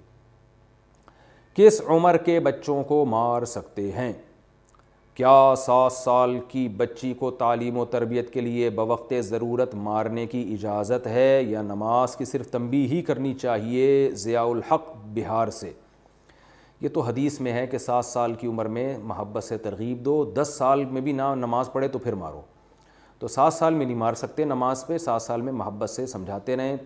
کس 1.55 1.81
عمر 1.89 2.17
کے 2.25 2.39
بچوں 2.41 2.83
کو 2.89 3.05
مار 3.09 3.45
سکتے 3.47 3.91
ہیں 3.93 4.13
کیا 5.15 5.55
سات 5.65 5.93
سال 5.93 6.39
کی 6.49 6.67
بچی 6.77 7.13
کو 7.19 7.31
تعلیم 7.41 7.77
و 7.79 7.85
تربیت 7.95 8.33
کے 8.33 8.41
لیے 8.41 8.69
بوقت 8.77 9.13
ضرورت 9.25 9.75
مارنے 9.75 10.25
کی 10.27 10.41
اجازت 10.53 11.07
ہے 11.07 11.43
یا 11.49 11.63
نماز 11.63 12.15
کی 12.17 12.25
صرف 12.25 12.51
تنبی 12.51 12.85
ہی 12.91 13.01
کرنی 13.07 13.33
چاہیے 13.43 14.11
ضیاء 14.23 14.45
الحق 14.51 14.89
بہار 15.15 15.51
سے 15.61 15.73
یہ 16.81 16.89
تو 16.95 17.01
حدیث 17.01 17.41
میں 17.41 17.53
ہے 17.53 17.67
کہ 17.71 17.79
سات 17.79 18.05
سال 18.05 18.35
کی 18.35 18.47
عمر 18.47 18.69
میں 18.79 18.97
محبت 19.09 19.45
سے 19.45 19.59
ترغیب 19.67 20.05
دو 20.05 20.25
دس 20.43 20.55
سال 20.59 20.85
میں 20.91 21.01
بھی 21.01 21.13
نہ 21.19 21.35
نماز 21.39 21.71
پڑھے 21.73 21.89
تو 21.89 21.99
پھر 22.05 22.15
مارو 22.23 22.41
تو 23.19 23.29
سات 23.29 23.53
سال 23.55 23.75
میں 23.75 23.87
نہیں 23.87 23.97
مار 23.97 24.15
سکتے 24.25 24.45
نماز 24.45 24.87
پہ 24.87 24.99
سات 24.99 25.23
سال 25.23 25.43
میں 25.43 25.53
محبت 25.53 25.91
سے 25.91 26.07
سمجھاتے 26.07 26.57
رہیں 26.57 26.77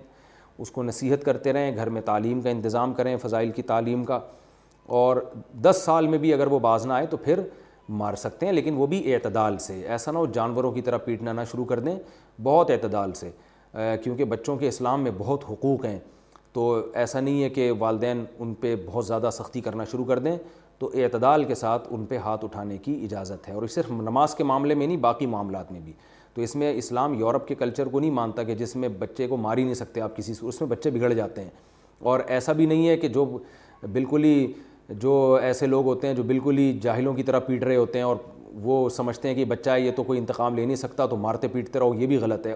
اس 0.59 0.71
کو 0.71 0.83
نصیحت 0.83 1.25
کرتے 1.25 1.53
رہیں 1.53 1.75
گھر 1.77 1.89
میں 1.91 2.01
تعلیم 2.05 2.41
کا 2.43 2.51
انتظام 2.51 2.95
کریں 2.95 3.17
فضائل 3.23 3.51
کی 3.57 3.63
تعلیم 3.73 4.05
کا 4.05 4.19
اور 4.87 5.17
دس 5.63 5.83
سال 5.85 6.07
میں 6.09 6.19
بھی 6.19 6.33
اگر 6.35 6.47
وہ 6.51 6.59
باز 6.59 6.87
نہ 6.87 6.93
آئے 6.93 7.07
تو 7.11 7.17
پھر 7.17 7.41
مار 7.89 8.15
سکتے 8.17 8.47
ہیں 8.47 8.53
لیکن 8.53 8.75
وہ 8.77 8.87
بھی 8.87 9.03
اعتدال 9.15 9.59
سے 9.61 9.81
ایسا 9.87 10.13
نہ 10.13 10.19
ہو 10.19 10.27
جانوروں 10.35 10.71
کی 10.73 10.81
طرح 10.83 10.99
پیٹنا 11.05 11.33
نہ 11.33 11.41
شروع 11.51 11.65
کر 11.65 11.81
دیں 11.81 11.95
بہت 12.43 12.71
اعتدال 12.71 13.13
سے 13.15 13.31
کیونکہ 14.05 14.25
بچوں 14.25 14.57
کے 14.57 14.69
اسلام 14.69 15.03
میں 15.03 15.11
بہت 15.19 15.45
حقوق 15.51 15.85
ہیں 15.85 15.99
تو 16.53 16.73
ایسا 16.95 17.21
نہیں 17.21 17.43
ہے 17.43 17.49
کہ 17.51 17.71
والدین 17.79 18.25
ان 18.39 18.53
پہ 18.61 18.75
بہت 18.85 19.07
زیادہ 19.07 19.31
سختی 19.33 19.61
کرنا 19.61 19.85
شروع 19.91 20.05
کر 20.05 20.19
دیں 20.19 20.37
تو 20.79 20.91
اعتدال 21.03 21.45
کے 21.45 21.55
ساتھ 21.55 21.87
ان 21.93 22.05
پہ 22.07 22.17
ہاتھ 22.25 22.45
اٹھانے 22.45 22.77
کی 22.85 22.95
اجازت 23.05 23.49
ہے 23.49 23.55
اور 23.55 23.67
صرف 23.75 23.91
نماز 23.91 24.35
کے 24.35 24.45
معاملے 24.45 24.75
میں 24.75 24.87
نہیں 24.87 24.97
باقی 25.07 25.27
معاملات 25.35 25.73
میں 25.73 25.81
بھی 25.81 25.93
تو 26.35 26.43
اس 26.43 26.55
میں 26.57 26.73
اسلام 26.77 27.15
یورپ 27.19 27.47
کے 27.49 27.55
کلچر 27.55 27.87
کو 27.93 28.01
نہیں 28.01 28.11
مانتا 28.11 28.43
کہ 28.45 28.55
جس 28.55 28.75
میں 28.77 28.89
بچے 28.99 29.27
کو 29.27 29.37
ماری 29.37 29.65
نہیں 29.65 29.75
سکتے 29.75 30.01
آپ 30.01 30.17
کسی 30.17 30.35
سے 30.35 30.47
اس 30.47 30.61
میں 30.61 30.69
بچے 30.69 30.91
بگڑ 30.91 31.13
جاتے 31.13 31.43
ہیں 31.43 31.51
اور 32.09 32.21
ایسا 32.27 32.53
بھی 32.53 32.67
نہیں 32.67 32.89
ہے 32.89 32.97
کہ 32.97 33.09
جو 33.09 33.25
بالکل 33.93 34.25
ہی 34.25 34.53
جو 34.89 35.13
ایسے 35.43 35.67
لوگ 35.67 35.85
ہوتے 35.85 36.07
ہیں 36.07 36.15
جو 36.15 36.23
بالکل 36.23 36.59
ہی 36.59 36.73
جاہلوں 36.83 37.15
کی 37.15 37.23
طرح 37.23 37.39
پیٹ 37.47 37.63
رہے 37.65 37.77
ہوتے 37.77 37.99
ہیں 37.99 38.05
اور 38.07 38.17
وہ 38.63 38.89
سمجھتے 38.97 39.29
ہیں 39.29 39.35
کہ 39.35 39.45
بچہ 39.45 39.71
یہ 39.79 39.91
تو 39.97 40.03
کوئی 40.03 40.19
انتقام 40.19 40.55
لے 40.57 40.65
نہیں 40.65 40.77
سکتا 40.77 41.07
تو 41.07 41.17
مارتے 41.17 41.49
پیٹتے 41.53 41.79
رہو 41.79 41.95
یہ 42.01 42.07
بھی 42.07 42.17
غلط 42.21 42.47
ہے 42.47 42.55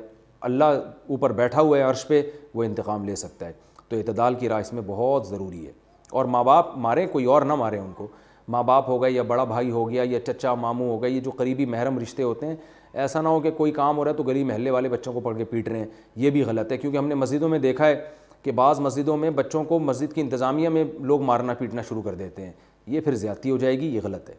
اللہ 0.48 0.64
اوپر 1.08 1.32
بیٹھا 1.40 1.60
ہوا 1.60 1.78
ہے 1.78 1.82
عرش 1.82 2.06
پہ 2.08 2.22
وہ 2.54 2.64
انتقام 2.64 3.04
لے 3.04 3.16
سکتا 3.16 3.46
ہے 3.46 3.52
تو 3.88 3.96
اعتدال 3.96 4.34
کی 4.40 4.48
رائے 4.48 4.60
اس 4.60 4.72
میں 4.72 4.82
بہت 4.86 5.26
ضروری 5.28 5.66
ہے 5.66 5.72
اور 6.10 6.24
ماں 6.34 6.44
باپ 6.44 6.76
ماریں 6.78 7.06
کوئی 7.12 7.24
اور 7.34 7.42
نہ 7.46 7.54
ماریں 7.54 7.78
ان 7.78 7.92
کو 7.96 8.06
ماں 8.48 8.62
باپ 8.64 8.88
ہو 8.88 9.02
گئے 9.02 9.10
یا 9.12 9.22
بڑا 9.22 9.44
بھائی 9.44 9.70
ہو 9.70 9.88
گیا 9.90 10.02
یا 10.10 10.20
چچا 10.26 10.54
ماموں 10.54 10.88
ہو 10.90 11.00
گئے 11.02 11.10
یہ 11.10 11.20
جو 11.20 11.30
قریبی 11.36 11.66
محرم 11.74 11.98
رشتے 11.98 12.22
ہوتے 12.22 12.46
ہیں 12.46 12.56
ایسا 12.92 13.20
نہ 13.22 13.28
ہو 13.28 13.40
کہ 13.40 13.50
کوئی 13.56 13.72
کام 13.72 13.96
ہو 13.98 14.04
رہا 14.04 14.10
ہے 14.12 14.16
تو 14.16 14.22
گلی 14.22 14.42
محلے 14.44 14.70
والے 14.70 14.88
بچوں 14.88 15.12
کو 15.12 15.20
پڑھ 15.20 15.36
کے 15.38 15.44
پیٹ 15.50 15.68
رہے 15.68 15.78
ہیں 15.78 15.86
یہ 16.16 16.30
بھی 16.30 16.42
غلط 16.44 16.72
ہے 16.72 16.76
کیونکہ 16.78 16.96
ہم 16.98 17.08
نے 17.08 17.14
مسجدوں 17.14 17.48
میں 17.48 17.58
دیکھا 17.58 17.86
ہے 17.86 17.94
کہ 18.42 18.52
بعض 18.56 18.80
مسجدوں 18.80 19.16
میں 19.16 19.30
بچوں 19.38 19.64
کو 19.64 19.78
مسجد 19.78 20.12
کی 20.14 20.20
انتظامیہ 20.20 20.68
میں 20.68 20.84
لوگ 21.10 21.22
مارنا 21.22 21.54
پیٹنا 21.54 21.82
شروع 21.88 22.02
کر 22.02 22.14
دیتے 22.14 22.44
ہیں 22.44 22.52
یہ 22.94 23.00
پھر 23.00 23.14
زیادتی 23.14 23.50
ہو 23.50 23.56
جائے 23.64 23.78
گی 23.80 23.94
یہ 23.94 24.00
غلط 24.02 24.30
ہے 24.30 24.34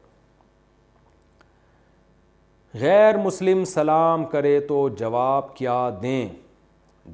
غیر 2.82 3.18
مسلم 3.24 3.64
سلام 3.74 4.26
کرے 4.32 4.60
تو 4.68 4.88
جواب 4.98 5.56
کیا 5.56 5.90
دیں 6.02 6.28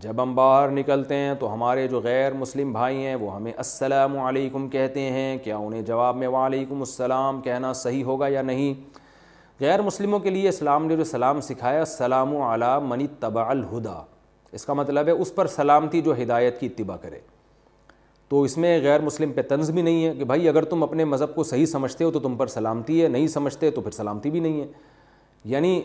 جب 0.02 0.22
ہم 0.22 0.34
باہر 0.36 0.70
نکلتے 0.72 1.16
ہیں 1.16 1.34
تو 1.40 1.54
ہمارے 1.54 1.88
جو 1.88 2.00
غیر 2.04 2.34
مسلم 2.40 2.72
بھائی 2.74 3.06
ہیں 3.06 3.16
وہ 3.16 3.36
ہمیں 3.36 3.52
السلام 3.56 4.18
علیکم 4.20 4.68
کہتے 4.70 5.02
ہیں 5.12 5.38
کیا 5.44 5.58
انہیں 5.58 5.82
جواب 5.86 6.16
میں 6.18 6.28
وعلیکم 6.28 6.80
السلام 6.80 7.40
کہنا 7.42 7.72
صحیح 7.84 8.04
ہوگا 8.04 8.28
یا 8.28 8.42
نہیں 8.42 8.74
غیر 9.60 9.82
مسلموں 9.82 10.20
کے 10.20 10.30
لیے 10.30 10.50
اسلام 10.50 10.86
نے 10.86 10.96
جو 10.96 11.04
سلام 11.04 11.42
سکھایا 11.42 11.86
سلام 11.98 12.36
علی 12.42 12.76
منی 12.88 13.08
تبع 13.20 13.46
الہدا 13.50 14.00
اس 14.56 14.66
کا 14.66 14.74
مطلب 14.74 15.08
ہے 15.08 15.12
اس 15.12 15.34
پر 15.36 15.48
سلامتی 15.48 16.02
جو 16.02 16.14
ہدایت 16.22 16.60
کی 16.60 16.68
اتباع 16.68 16.98
کرے 17.02 17.20
تو 18.30 18.42
اس 18.44 18.58
میں 18.58 18.80
غیر 18.84 19.00
مسلم 19.02 19.32
پہ 19.34 19.42
طنز 19.50 19.70
بھی 19.72 19.82
نہیں 19.82 20.06
ہے 20.06 20.14
کہ 20.16 20.26
بھائی 20.26 20.48
اگر 20.50 20.64
تم 20.72 20.84
اپنے 20.84 21.04
مذہب 21.06 21.36
کو 21.36 21.44
صحیح 21.44 21.66
سمجھتے 21.66 22.04
ہو 22.04 22.12
تو 22.12 22.20
تم 22.20 22.36
پر 22.38 22.48
سلامتی 22.48 23.02
ہے 23.04 23.08
نہیں 23.08 23.28
سمجھتے 23.28 23.70
تو 23.72 23.82
پھر 23.82 23.92
سلامتی 23.92 24.30
بھی 24.32 24.40
نہیں 24.40 24.62
ہے 24.62 24.68
یعنی 25.50 25.82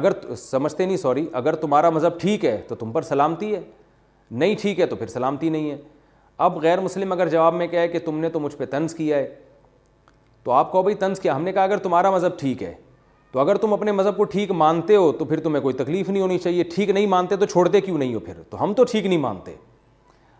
اگر 0.00 0.12
سمجھتے 0.36 0.86
نہیں 0.86 0.96
سوری 0.96 1.26
اگر 1.40 1.54
تمہارا 1.56 1.90
مذہب 1.90 2.20
ٹھیک 2.20 2.44
ہے 2.44 2.56
تو 2.68 2.74
تم 2.74 2.92
پر 2.92 3.02
سلامتی 3.02 3.54
ہے 3.54 3.60
نہیں 4.30 4.54
ٹھیک 4.60 4.80
ہے 4.80 4.86
تو 4.86 4.96
پھر 4.96 5.06
سلامتی 5.06 5.48
نہیں 5.48 5.70
ہے 5.70 5.76
اب 6.46 6.56
غیر 6.62 6.80
مسلم 6.80 7.12
اگر 7.12 7.28
جواب 7.28 7.54
میں 7.54 7.66
کہے 7.66 7.86
کہ 7.88 7.98
تم 8.04 8.18
نے 8.20 8.28
تو 8.30 8.40
مجھ 8.40 8.54
پہ 8.56 8.64
طنز 8.70 8.94
کیا 8.94 9.16
ہے 9.16 9.34
تو 10.44 10.52
آپ 10.52 10.72
کو 10.72 10.82
بھائی 10.82 10.94
طنز 10.96 11.20
کیا 11.20 11.36
ہم 11.36 11.42
نے 11.44 11.52
کہا 11.52 11.62
اگر 11.64 11.78
تمہارا 11.84 12.10
مذہب 12.10 12.38
ٹھیک 12.38 12.62
ہے 12.62 12.74
تو 13.36 13.40
اگر 13.42 13.54
تم 13.60 13.72
اپنے 13.72 13.92
مذہب 13.92 14.16
کو 14.16 14.24
ٹھیک 14.24 14.50
مانتے 14.56 14.96
ہو 14.96 15.10
تو 15.18 15.24
پھر 15.24 15.40
تمہیں 15.40 15.60
کوئی 15.62 15.74
تکلیف 15.76 16.08
نہیں 16.08 16.22
ہونی 16.22 16.36
چاہیے 16.38 16.62
ٹھیک 16.74 16.90
نہیں 16.90 17.06
مانتے 17.06 17.36
تو 17.36 17.46
چھوڑتے 17.46 17.80
کیوں 17.80 17.96
نہیں 17.98 18.14
ہو 18.14 18.18
پھر 18.20 18.34
تو 18.50 18.62
ہم 18.62 18.72
تو 18.74 18.84
ٹھیک 18.90 19.06
نہیں 19.06 19.18
مانتے 19.20 19.52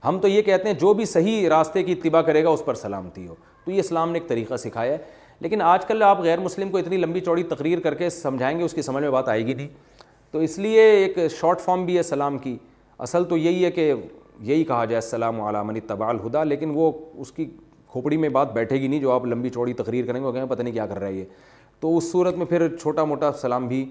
ہم 0.04 0.18
تو 0.20 0.28
یہ 0.28 0.42
کہتے 0.42 0.68
ہیں 0.68 0.74
جو 0.80 0.92
بھی 0.94 1.04
صحیح 1.06 1.48
راستے 1.48 1.82
کی 1.84 1.92
اتباع 1.92 2.22
کرے 2.28 2.42
گا 2.44 2.48
اس 2.50 2.64
پر 2.64 2.74
سلامتی 2.74 3.26
ہو 3.26 3.34
تو 3.64 3.70
یہ 3.70 3.80
اسلام 3.80 4.10
نے 4.12 4.18
ایک 4.18 4.28
طریقہ 4.28 4.56
سکھایا 4.64 4.92
ہے 4.92 4.98
لیکن 5.40 5.62
آج 5.62 5.84
کل 5.86 6.02
آپ 6.02 6.20
غیر 6.24 6.40
مسلم 6.40 6.70
کو 6.70 6.78
اتنی 6.78 6.96
لمبی 6.96 7.20
چوڑی 7.20 7.42
تقریر 7.50 7.80
کر 7.84 7.94
کے 7.94 8.08
سمجھائیں 8.10 8.58
گے 8.58 8.64
اس 8.64 8.74
کی 8.74 8.82
سمجھ 8.82 9.02
میں 9.02 9.10
بات 9.10 9.28
آئے 9.28 9.44
گی 9.46 9.54
نہیں 9.54 9.68
تو 10.30 10.38
اس 10.38 10.58
لیے 10.58 10.82
ایک 10.92 11.18
شارٹ 11.40 11.60
فارم 11.64 11.84
بھی 11.86 11.96
ہے 11.96 12.02
سلام 12.02 12.38
کی 12.38 12.56
اصل 12.98 13.24
تو 13.28 13.36
یہی 13.36 13.64
ہے 13.64 13.70
کہ 13.70 13.92
یہی 14.42 14.64
کہا 14.64 14.84
جائے 14.84 14.96
السلام 15.02 15.40
علامن 15.40 15.76
علام 15.90 16.02
الہدا 16.08 16.44
لیکن 16.44 16.72
وہ 16.74 16.90
اس 17.20 17.32
کی 17.32 17.44
کھوپڑی 17.92 18.16
میں 18.16 18.28
بات 18.38 18.52
بیٹھے 18.52 18.80
گی 18.80 18.88
نہیں 18.88 19.00
جو 19.00 19.10
آپ 19.12 19.26
لمبی 19.26 19.48
چوڑی 19.50 19.72
تقریر 19.74 20.06
کریں 20.06 20.20
گے 20.20 20.26
وہ 20.26 20.32
کہیں 20.32 20.44
پتہ 20.48 20.62
نہیں 20.62 20.74
کیا 20.74 20.86
کر 20.86 20.98
رہا 20.98 21.06
ہے 21.06 21.12
یہ 21.12 21.24
تو 21.80 21.96
اس 21.96 22.10
صورت 22.10 22.36
میں 22.38 22.46
پھر 22.46 22.66
چھوٹا 22.80 23.04
موٹا 23.04 23.30
سلام 23.40 23.66
بھی 23.68 23.84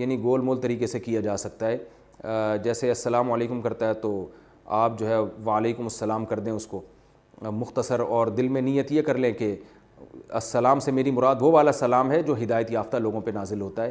یعنی 0.00 0.16
گول 0.22 0.40
مول 0.44 0.60
طریقے 0.60 0.86
سے 0.86 0.98
کیا 1.00 1.20
جا 1.20 1.36
سکتا 1.36 1.70
ہے 1.70 2.58
جیسے 2.64 2.88
السلام 2.88 3.32
علیکم 3.32 3.60
کرتا 3.62 3.88
ہے 3.88 3.94
تو 4.02 4.26
آپ 4.78 4.98
جو 4.98 5.08
ہے 5.08 5.18
وعلیکم 5.44 5.82
السلام 5.82 6.24
کر 6.24 6.38
دیں 6.40 6.52
اس 6.52 6.66
کو 6.66 6.82
مختصر 7.52 8.00
اور 8.00 8.26
دل 8.36 8.48
میں 8.48 8.60
نیت 8.62 8.92
یہ 8.92 9.02
کر 9.02 9.18
لیں 9.18 9.32
کہ 9.38 9.54
السلام 10.32 10.80
سے 10.80 10.90
میری 10.92 11.10
مراد 11.10 11.36
وہ 11.42 11.52
والا 11.52 11.72
سلام 11.72 12.10
ہے 12.10 12.22
جو 12.22 12.34
ہدایت 12.42 12.70
یافتہ 12.72 12.96
لوگوں 12.96 13.20
پہ 13.24 13.30
نازل 13.34 13.60
ہوتا 13.60 13.84
ہے 13.84 13.90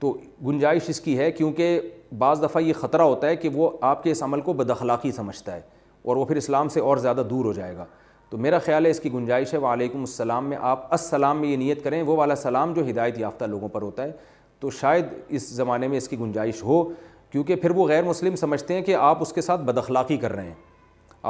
تو 0.00 0.16
گنجائش 0.46 0.88
اس 0.88 1.00
کی 1.00 1.18
ہے 1.18 1.30
کیونکہ 1.32 1.80
بعض 2.18 2.42
دفعہ 2.42 2.62
یہ 2.62 2.72
خطرہ 2.80 3.02
ہوتا 3.02 3.26
ہے 3.28 3.36
کہ 3.36 3.48
وہ 3.52 3.70
آپ 3.86 4.02
کے 4.02 4.10
اس 4.10 4.22
عمل 4.22 4.40
کو 4.40 4.52
بد 4.52 4.70
اخلاقی 4.70 5.12
سمجھتا 5.12 5.54
ہے 5.56 5.60
اور 6.04 6.16
وہ 6.16 6.24
پھر 6.24 6.36
اسلام 6.36 6.68
سے 6.68 6.80
اور 6.80 6.96
زیادہ 6.96 7.22
دور 7.30 7.44
ہو 7.44 7.52
جائے 7.52 7.76
گا 7.76 7.84
تو 8.30 8.38
میرا 8.38 8.58
خیال 8.64 8.84
ہے 8.86 8.90
اس 8.90 9.00
کی 9.00 9.12
گنجائش 9.12 9.52
ہے 9.54 9.58
وعلیکم 9.58 9.98
السلام 10.00 10.48
میں 10.48 10.56
آپ 10.70 10.86
السلام 10.92 11.40
میں 11.40 11.48
یہ 11.48 11.56
نیت 11.56 11.82
کریں 11.84 12.02
وہ 12.02 12.16
والا 12.16 12.34
سلام 12.36 12.72
جو 12.74 12.82
ہدایت 12.88 13.18
یافتہ 13.18 13.44
لوگوں 13.44 13.68
پر 13.68 13.82
ہوتا 13.82 14.02
ہے 14.02 14.12
تو 14.60 14.70
شاید 14.80 15.06
اس 15.28 15.48
زمانے 15.54 15.88
میں 15.88 15.96
اس 15.98 16.08
کی 16.08 16.18
گنجائش 16.18 16.62
ہو 16.64 16.82
کیونکہ 17.30 17.56
پھر 17.56 17.70
وہ 17.74 17.86
غیر 17.88 18.02
مسلم 18.04 18.36
سمجھتے 18.36 18.74
ہیں 18.74 18.82
کہ 18.82 18.94
آپ 18.98 19.22
اس 19.22 19.32
کے 19.32 19.40
ساتھ 19.40 19.60
بدخلاقی 19.64 20.16
کر 20.26 20.32
رہے 20.34 20.46
ہیں 20.46 20.54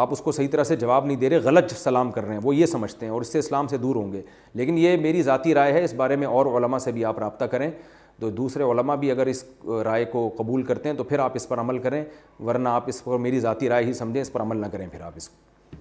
آپ 0.03 0.13
اس 0.13 0.21
کو 0.23 0.33
صحیح 0.33 0.49
طرح 0.49 0.65
سے 0.65 0.77
جواب 0.77 1.07
نہیں 1.07 1.17
دے 1.17 1.31
رہے 1.31 1.39
غلط 1.45 1.73
سلام 1.79 2.11
کر 2.13 2.25
رہے 2.25 2.33
ہیں 2.35 2.41
وہ 2.45 2.55
یہ 2.55 2.67
سمجھتے 2.67 3.07
ہیں 3.07 3.13
اور 3.13 3.21
اس 3.21 3.33
سے 3.33 3.39
اسلام 3.39 3.69
سے 3.69 3.77
دور 3.79 3.97
ہوں 3.97 4.13
گے 4.13 4.23
لیکن 4.61 4.79
یہ 4.79 4.97
میری 5.03 5.23
ذاتی 5.23 5.55
رائے 5.55 5.73
ہے 5.73 5.85
اس 5.85 5.95
بارے 5.95 6.17
میں 6.17 6.27
اور 6.27 6.47
علماء 6.59 6.79
سے 6.85 6.93
بھی 6.99 7.05
آپ 7.05 7.19
رابطہ 7.19 7.45
کریں 7.55 7.71
تو 8.21 8.31
دوسرے 8.31 8.65
علماء 8.71 8.97
بھی 8.97 9.11
اگر 9.11 9.27
اس 9.27 9.45
رائے 9.85 10.05
کو 10.13 10.29
قبول 10.39 10.63
کرتے 10.63 10.89
ہیں 10.89 10.97
تو 10.97 11.05
پھر 11.05 11.19
آپ 11.19 11.33
اس 11.37 11.49
پر 11.49 11.61
عمل 11.61 11.79
کریں 11.89 12.03
ورنہ 12.47 12.69
آپ 12.69 12.89
اس 12.89 13.05
پر 13.05 13.19
میری 13.27 13.41
ذاتی 13.49 13.69
رائے 13.69 13.85
ہی 13.85 13.93
سمجھیں 14.03 14.21
اس 14.23 14.33
پر 14.33 14.41
عمل 14.43 14.61
نہ 14.61 14.67
کریں 14.73 14.87
پھر 14.93 15.01
آپ 15.07 15.13
اس 15.17 15.29
کو 15.29 15.79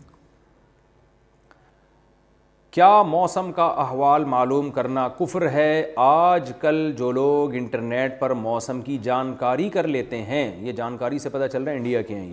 کیا 2.71 3.01
موسم 3.03 3.51
کا 3.51 3.63
احوال 3.81 4.23
معلوم 4.31 4.69
کرنا 4.71 5.07
کفر 5.19 5.47
ہے 5.51 5.81
آج 6.03 6.51
کل 6.61 6.91
جو 6.97 7.11
لوگ 7.11 7.53
انٹرنیٹ 7.55 8.19
پر 8.19 8.33
موسم 8.41 8.81
کی 8.81 8.97
جانکاری 9.03 9.67
کر 9.73 9.87
لیتے 9.87 10.21
ہیں 10.25 10.43
یہ 10.65 10.71
جانکاری 10.79 11.19
سے 11.19 11.29
پتہ 11.29 11.47
چل 11.51 11.63
رہا 11.63 11.71
ہے 11.71 11.77
انڈیا 11.77 12.01
کے 12.07 12.15
ہیں 12.15 12.29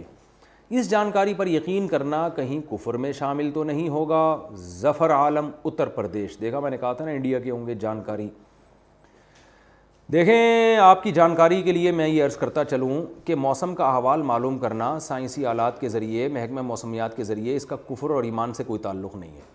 یہ 0.70 0.78
اس 0.78 0.90
جانکاری 0.90 1.34
پر 1.34 1.46
یقین 1.46 1.88
کرنا 1.88 2.28
کہیں 2.36 2.58
کفر 2.70 2.94
میں 3.04 3.12
شامل 3.20 3.50
تو 3.54 3.64
نہیں 3.64 3.88
ہوگا 3.88 4.20
ظفر 4.80 5.12
عالم 5.14 5.50
اتر 5.64 5.88
پردیش 5.96 6.36
دیکھا 6.40 6.60
میں 6.60 6.70
نے 6.70 6.76
کہا 6.78 6.92
تھا 6.92 7.04
نا 7.04 7.10
انڈیا 7.10 7.38
کے 7.40 7.50
ہوں 7.50 7.66
گے 7.66 7.74
جانکاری 7.86 8.28
دیکھیں 10.12 10.76
آپ 10.78 11.02
کی 11.02 11.12
جانکاری 11.12 11.62
کے 11.62 11.72
لیے 11.72 11.90
میں 11.92 12.08
یہ 12.08 12.24
عرض 12.24 12.36
کرتا 12.36 12.64
چلوں 12.64 13.02
کہ 13.26 13.34
موسم 13.34 13.74
کا 13.74 13.86
احوال 13.90 14.22
معلوم 14.32 14.58
کرنا 14.58 14.98
سائنسی 15.08 15.46
آلات 15.56 15.80
کے 15.80 15.88
ذریعے 15.96 16.28
محکمہ 16.32 16.60
موسمیات 16.72 17.16
کے 17.16 17.24
ذریعے 17.32 17.56
اس 17.56 17.66
کا 17.72 17.76
کفر 17.88 18.10
اور 18.14 18.24
ایمان 18.24 18.54
سے 18.54 18.64
کوئی 18.66 18.80
تعلق 18.82 19.16
نہیں 19.16 19.36
ہے 19.36 19.54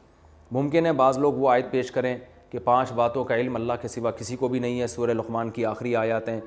ممکن 0.52 0.86
ہے 0.86 0.92
بعض 0.94 1.18
لوگ 1.18 1.34
وہ 1.40 1.50
آیت 1.52 1.70
پیش 1.72 1.92
کریں 1.92 2.16
کہ 2.50 2.60
پانچ 2.64 2.92
باتوں 2.94 3.24
کا 3.26 3.36
علم 3.38 3.56
اللہ 3.56 3.74
کے 3.82 3.88
سوا 3.88 4.12
کسی 4.12 4.36
کو 4.36 4.48
بھی 4.48 4.60
نہیں 4.60 4.82
ہے 4.82 4.88
سورہ 4.88 5.12
لقمان 5.14 5.50
کی 5.58 5.66
آخری 5.66 5.96
آیات 5.96 6.28
ہیں 6.30 6.40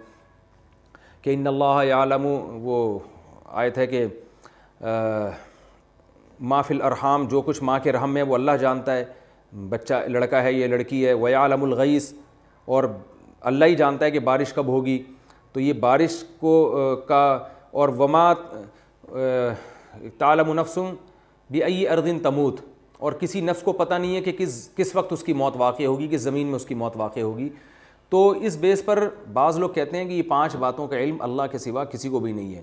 کہ 1.22 1.34
ان 1.34 1.46
اللہ 1.46 1.94
عالم 1.98 2.26
وہ 2.62 2.76
آیت 3.62 3.78
ہے 3.78 3.86
کہ 3.86 4.04
ما 6.50 6.60
فی 6.62 6.74
الارحام 6.74 7.26
جو 7.30 7.40
کچھ 7.42 7.62
ماں 7.62 7.78
کے 7.82 7.92
رحم 7.92 8.12
میں 8.14 8.22
وہ 8.22 8.34
اللہ 8.34 8.56
جانتا 8.60 8.96
ہے 8.96 9.04
بچہ 9.68 9.94
لڑکا 10.08 10.42
ہے 10.42 10.52
یہ 10.52 10.66
لڑکی 10.66 11.04
ہے 11.06 11.12
وہ 11.22 11.28
عالم 11.38 11.62
الغیث 11.64 12.12
اور 12.76 12.84
اللہ 13.52 13.64
ہی 13.64 13.74
جانتا 13.76 14.04
ہے 14.04 14.10
کہ 14.10 14.20
بارش 14.28 14.52
کب 14.52 14.66
ہوگی 14.74 15.02
تو 15.52 15.60
یہ 15.60 15.72
بارش 15.86 16.22
کو 16.40 16.54
کا 17.08 17.24
اور 17.82 17.88
وما 17.98 18.32
تالم 20.18 20.50
النفسم 20.50 20.94
بھی 21.50 21.62
ائی 21.64 21.86
اردن 21.88 22.18
تموت 22.22 22.60
اور 23.04 23.12
کسی 23.20 23.40
نفس 23.44 23.62
کو 23.62 23.72
پتہ 23.78 23.94
نہیں 23.94 24.14
ہے 24.16 24.20
کہ 24.26 24.32
کس 24.36 24.52
کس 24.76 24.94
وقت 24.96 25.12
اس 25.12 25.22
کی 25.24 25.32
موت 25.40 25.54
واقع 25.58 25.82
ہوگی 25.82 26.06
کس 26.10 26.20
زمین 26.20 26.46
میں 26.48 26.54
اس 26.56 26.64
کی 26.66 26.74
موت 26.82 26.92
واقع 26.96 27.20
ہوگی 27.20 27.48
تو 28.10 28.28
اس 28.50 28.54
بیس 28.60 28.84
پر 28.84 29.08
بعض 29.32 29.58
لوگ 29.58 29.70
کہتے 29.70 29.96
ہیں 29.96 30.04
کہ 30.08 30.12
یہ 30.12 30.22
پانچ 30.28 30.54
باتوں 30.62 30.86
کا 30.88 30.98
علم 30.98 31.16
اللہ 31.22 31.50
کے 31.52 31.58
سوا 31.64 31.82
کسی 31.94 32.08
کو 32.08 32.20
بھی 32.26 32.30
نہیں 32.32 32.54
ہے 32.54 32.62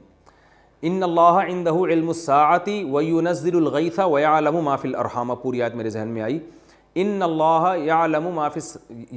ان 0.90 1.04
اللہ 1.04 1.36
عندہ 1.44 1.70
علم 1.96 2.08
الساعتی 2.08 2.74
وینزل 2.92 3.56
الغیثہ 3.58 4.08
ویعلم 4.14 4.54
ما 4.66 4.76
فی 4.76 4.88
واف 4.92 5.00
الرحامہ 5.00 5.34
پوری 5.42 5.62
آیت 5.62 5.76
میرے 5.82 5.90
ذہن 5.98 6.08
میں 6.14 6.22
آئی 6.30 6.40
ان 7.04 7.22
اللہ 7.24 7.68
یعلم 7.86 8.28
ما 8.36 8.48
فی 8.56 8.60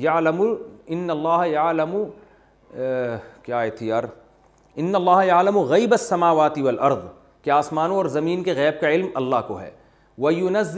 یعلم 0.03 0.43
ان 0.87 1.09
اللہ 1.15 1.47
یعلم 1.53 1.95
کیا 3.45 3.57
آیت 3.59 3.79
تھی 3.79 3.87
یار 3.89 4.05
ان 4.83 4.95
اللہ 4.95 5.25
یعلم 5.27 5.59
غیب 5.75 5.93
السماوات 6.01 6.59
والارض 6.65 6.99
کہ 7.45 7.51
آسمانوں 7.61 7.97
اور 7.97 8.05
زمین 8.19 8.43
کے 8.43 8.53
غیب 8.63 8.81
کا 8.81 8.91
علم 8.91 9.07
اللہ 9.23 9.45
کو 9.49 9.61
ہے 9.61 9.71
و 10.19 10.31
ینز 10.33 10.77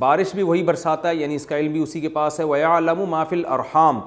بارش 0.00 0.34
بھی 0.34 0.42
وہی 0.42 0.62
برساتا 0.64 1.08
ہے 1.08 1.14
یعنی 1.16 1.34
اس 1.34 1.44
کا 1.46 1.58
علم 1.58 1.72
بھی 1.72 1.82
اسی 1.82 2.00
کے 2.00 2.08
پاس 2.08 2.38
ہے 2.40 2.44
وَيَعْلَمُ 2.44 2.98
مَا 3.06 3.10
مافل 3.18 3.38
الْأَرْحَامِ 3.44 4.00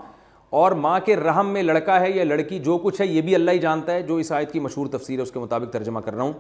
اور 0.62 0.72
ماں 0.84 1.00
کے 1.06 1.16
رحم 1.16 1.50
میں 1.54 1.62
لڑکا 1.64 2.00
ہے 2.02 2.10
یا 2.12 2.24
لڑکی 2.24 2.60
جو 2.66 2.78
کچھ 2.84 3.02
ہے 3.02 3.06
یہ 3.08 3.22
بھی 3.22 3.36
اللہ 3.36 3.52
ہی 3.52 3.60
جانتا 3.60 3.94
ہے 3.94 4.02
جو 4.04 4.16
اس 4.18 4.32
آیت 4.32 4.52
کی 4.52 4.60
مشہور 4.60 4.88
تفسیر 4.92 5.18
ہے 5.20 5.24
اس 5.24 5.32
کے 5.32 5.40
مطابق 5.40 5.74
ترجمہ 5.74 6.00
کر 6.06 6.16
رہا 6.16 6.24
ہوں 6.24 6.34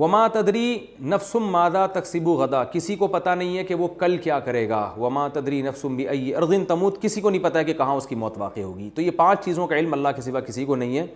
وما 0.00 0.26
تدری 0.32 0.78
نفسم 1.12 1.46
مادہ 1.52 1.86
تقسیب 1.92 2.28
غدا 2.38 2.62
کسی 2.72 2.94
کو 2.96 3.06
پتہ 3.14 3.30
نہیں 3.38 3.56
ہے 3.58 3.64
کہ 3.64 3.74
وہ 3.74 3.88
کل 3.98 4.16
کیا 4.24 4.38
کرے 4.40 4.68
گا 4.68 4.80
وما 4.98 5.26
تدری 5.32 5.60
نفسم 5.62 5.96
بھی 5.96 6.08
ائی 6.08 6.34
اردن 6.34 6.64
تموت 6.68 7.00
کسی 7.02 7.20
کو 7.20 7.30
نہیں 7.30 7.42
پتہ 7.44 7.58
ہے 7.58 7.64
کہ 7.64 7.72
کہاں 7.82 7.94
اس 7.96 8.06
کی 8.06 8.14
موت 8.14 8.38
واقع 8.38 8.60
ہوگی 8.60 8.88
تو 8.94 9.02
یہ 9.02 9.10
پانچ 9.16 9.44
چیزوں 9.44 9.66
کا 9.66 9.76
علم 9.78 9.92
اللہ 9.92 10.08
کے 10.16 10.22
سوا 10.22 10.40
کسی 10.48 10.64
کو 10.64 10.76
نہیں 10.76 10.96
ہے 10.98 11.06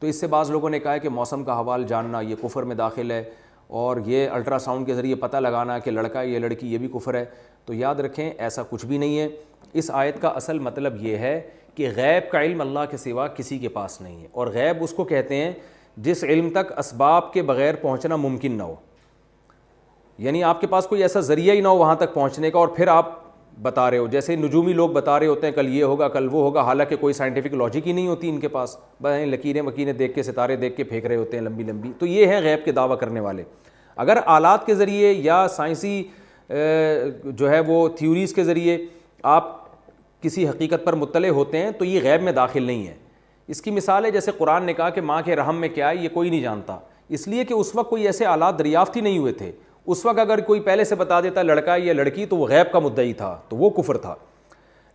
تو 0.00 0.06
اس 0.06 0.20
سے 0.20 0.26
بعض 0.26 0.50
لوگوں 0.50 0.70
نے 0.70 0.80
کہا 0.80 0.92
ہے 0.92 1.00
کہ 1.00 1.08
موسم 1.08 1.44
کا 1.44 1.58
حوال 1.60 1.84
جاننا 1.88 2.20
یہ 2.20 2.34
کفر 2.42 2.62
میں 2.70 2.76
داخل 2.76 3.10
ہے 3.10 3.22
اور 3.80 3.96
یہ 4.06 4.28
الٹرا 4.34 4.58
ساؤنڈ 4.58 4.86
کے 4.86 4.94
ذریعے 4.94 5.14
پتہ 5.20 5.36
لگانا 5.36 5.78
کہ 5.84 5.90
لڑکا 5.90 6.22
یہ 6.22 6.38
لڑکی 6.38 6.72
یہ 6.72 6.78
بھی 6.78 6.88
کفر 6.94 7.14
ہے 7.14 7.24
تو 7.66 7.74
یاد 7.74 8.00
رکھیں 8.00 8.30
ایسا 8.30 8.62
کچھ 8.70 8.84
بھی 8.86 8.98
نہیں 8.98 9.18
ہے 9.18 9.28
اس 9.80 9.90
آیت 10.00 10.20
کا 10.22 10.28
اصل 10.36 10.58
مطلب 10.58 10.96
یہ 11.04 11.16
ہے 11.16 11.40
کہ 11.74 11.88
غیب 11.96 12.30
کا 12.32 12.42
علم 12.42 12.60
اللہ 12.60 12.80
کے 12.90 12.96
سوا 12.96 13.26
کسی 13.36 13.58
کے 13.58 13.68
پاس 13.76 14.00
نہیں 14.00 14.20
ہے 14.22 14.26
اور 14.32 14.46
غیب 14.54 14.82
اس 14.84 14.92
کو 14.96 15.04
کہتے 15.14 15.36
ہیں 15.44 15.52
جس 16.08 16.24
علم 16.24 16.50
تک 16.54 16.72
اسباب 16.78 17.32
کے 17.32 17.42
بغیر 17.52 17.74
پہنچنا 17.82 18.16
ممکن 18.16 18.52
نہ 18.58 18.62
ہو 18.62 18.74
یعنی 20.24 20.44
آپ 20.44 20.60
کے 20.60 20.66
پاس 20.74 20.86
کوئی 20.86 21.02
ایسا 21.02 21.20
ذریعہ 21.32 21.54
ہی 21.54 21.60
نہ 21.60 21.68
ہو 21.68 21.76
وہاں 21.78 21.94
تک 22.02 22.14
پہنچنے 22.14 22.50
کا 22.50 22.58
اور 22.58 22.68
پھر 22.76 22.88
آپ 22.88 23.20
بتا 23.62 23.90
رہے 23.90 23.98
ہو 23.98 24.06
جیسے 24.08 24.36
نجومی 24.36 24.72
لوگ 24.72 24.90
بتا 24.90 25.18
رہے 25.20 25.26
ہوتے 25.26 25.46
ہیں 25.46 25.54
کل 25.54 25.68
یہ 25.76 25.84
ہوگا 25.84 26.08
کل 26.08 26.26
وہ 26.32 26.40
ہوگا 26.42 26.60
حالانکہ 26.64 26.96
کوئی 26.96 27.14
سائنٹیفک 27.14 27.54
لاجک 27.54 27.86
ہی 27.86 27.92
نہیں 27.92 28.06
ہوتی 28.08 28.28
ان 28.28 28.38
کے 28.40 28.48
پاس 28.48 28.76
بتائیں 29.00 29.18
یعنی 29.20 29.30
لکیریں 29.36 29.60
وکیریں 29.62 29.92
دیکھ 29.92 30.14
کے 30.14 30.22
ستارے 30.22 30.56
دیکھ 30.56 30.76
کے 30.76 30.84
پھینک 30.84 31.06
رہے 31.06 31.16
ہوتے 31.16 31.36
ہیں 31.36 31.44
لمبی 31.44 31.64
لمبی 31.64 31.92
تو 31.98 32.06
یہ 32.06 32.26
ہے 32.26 32.40
غیب 32.44 32.64
کے 32.64 32.72
دعویٰ 32.72 32.98
کرنے 33.00 33.20
والے 33.20 33.42
اگر 34.04 34.18
آلات 34.26 34.66
کے 34.66 34.74
ذریعے 34.74 35.12
یا 35.12 35.44
سائنسی 35.56 36.02
جو 37.24 37.50
ہے 37.50 37.60
وہ 37.66 37.86
تھیوریز 37.98 38.34
کے 38.34 38.44
ذریعے 38.44 38.78
آپ 39.34 39.56
کسی 40.22 40.48
حقیقت 40.48 40.84
پر 40.84 40.92
مطلع 40.94 41.28
ہوتے 41.28 41.58
ہیں 41.58 41.70
تو 41.78 41.84
یہ 41.84 42.00
غیب 42.02 42.22
میں 42.22 42.32
داخل 42.32 42.62
نہیں 42.62 42.86
ہے 42.86 42.94
اس 43.52 43.62
کی 43.62 43.70
مثال 43.70 44.04
ہے 44.04 44.10
جیسے 44.10 44.30
قرآن 44.38 44.64
نے 44.64 44.72
کہا 44.74 44.88
کہ 44.90 45.00
ماں 45.00 45.20
کے 45.24 45.36
رحم 45.36 45.56
میں 45.60 45.68
کیا 45.74 45.88
ہے 45.90 45.96
یہ 45.96 46.08
کوئی 46.14 46.30
نہیں 46.30 46.40
جانتا 46.40 46.78
اس 47.16 47.26
لیے 47.28 47.44
کہ 47.44 47.54
اس 47.54 47.74
وقت 47.74 47.90
کوئی 47.90 48.06
ایسے 48.06 48.26
آلات 48.26 48.58
دریافت 48.58 48.96
ہی 48.96 49.00
نہیں 49.00 49.18
ہوئے 49.18 49.32
تھے 49.32 49.50
اس 49.86 50.04
وقت 50.06 50.18
اگر 50.18 50.40
کوئی 50.46 50.60
پہلے 50.60 50.84
سے 50.84 50.94
بتا 50.94 51.20
دیتا 51.20 51.42
لڑکا 51.42 51.76
یا 51.78 51.92
لڑکی 51.92 52.26
تو 52.26 52.36
وہ 52.36 52.46
غیب 52.48 52.72
کا 52.72 52.78
مدعی 52.78 53.12
تھا 53.14 53.36
تو 53.48 53.56
وہ 53.56 53.70
کفر 53.82 53.96
تھا 53.98 54.14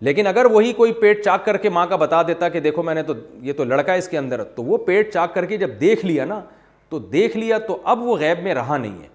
لیکن 0.08 0.28
اگر 0.28 0.46
وہی 0.52 0.72
کوئی 0.74 0.94
پیٹ 1.02 1.24
چاک 1.26 1.46
کر 1.46 1.58
کے 1.58 1.70
ماں 1.70 1.86
کا 1.88 1.96
بتا 1.96 2.22
دیتا 2.28 2.50
کہ 2.50 2.60
دیکھو 2.60 2.84
میں 2.84 2.94
نے 2.96 3.04
تو 3.04 3.14
یہ 3.44 3.54
تو 3.58 3.64
لڑکا 3.64 3.94
ہے 3.94 3.98
اس 3.98 4.08
کے 4.10 4.18
اندر 4.18 4.44
تو 4.56 4.64
وہ 4.64 4.78
پیٹ 4.86 5.14
چاک 5.14 5.34
کر 5.36 5.46
کے 5.46 5.58
جب 5.58 5.80
دیکھ 5.80 6.06
لیا 6.06 6.26
نا 6.26 6.40
تو 6.90 7.00
دیکھ 7.12 7.38
لیا 7.38 7.58
تو 7.68 7.78
اب 7.84 8.04
وہ 8.08 8.18
غیب 8.20 8.42
میں 8.44 8.54
رہا 8.56 8.78
نہیں 8.78 9.02
ہے 9.02 9.08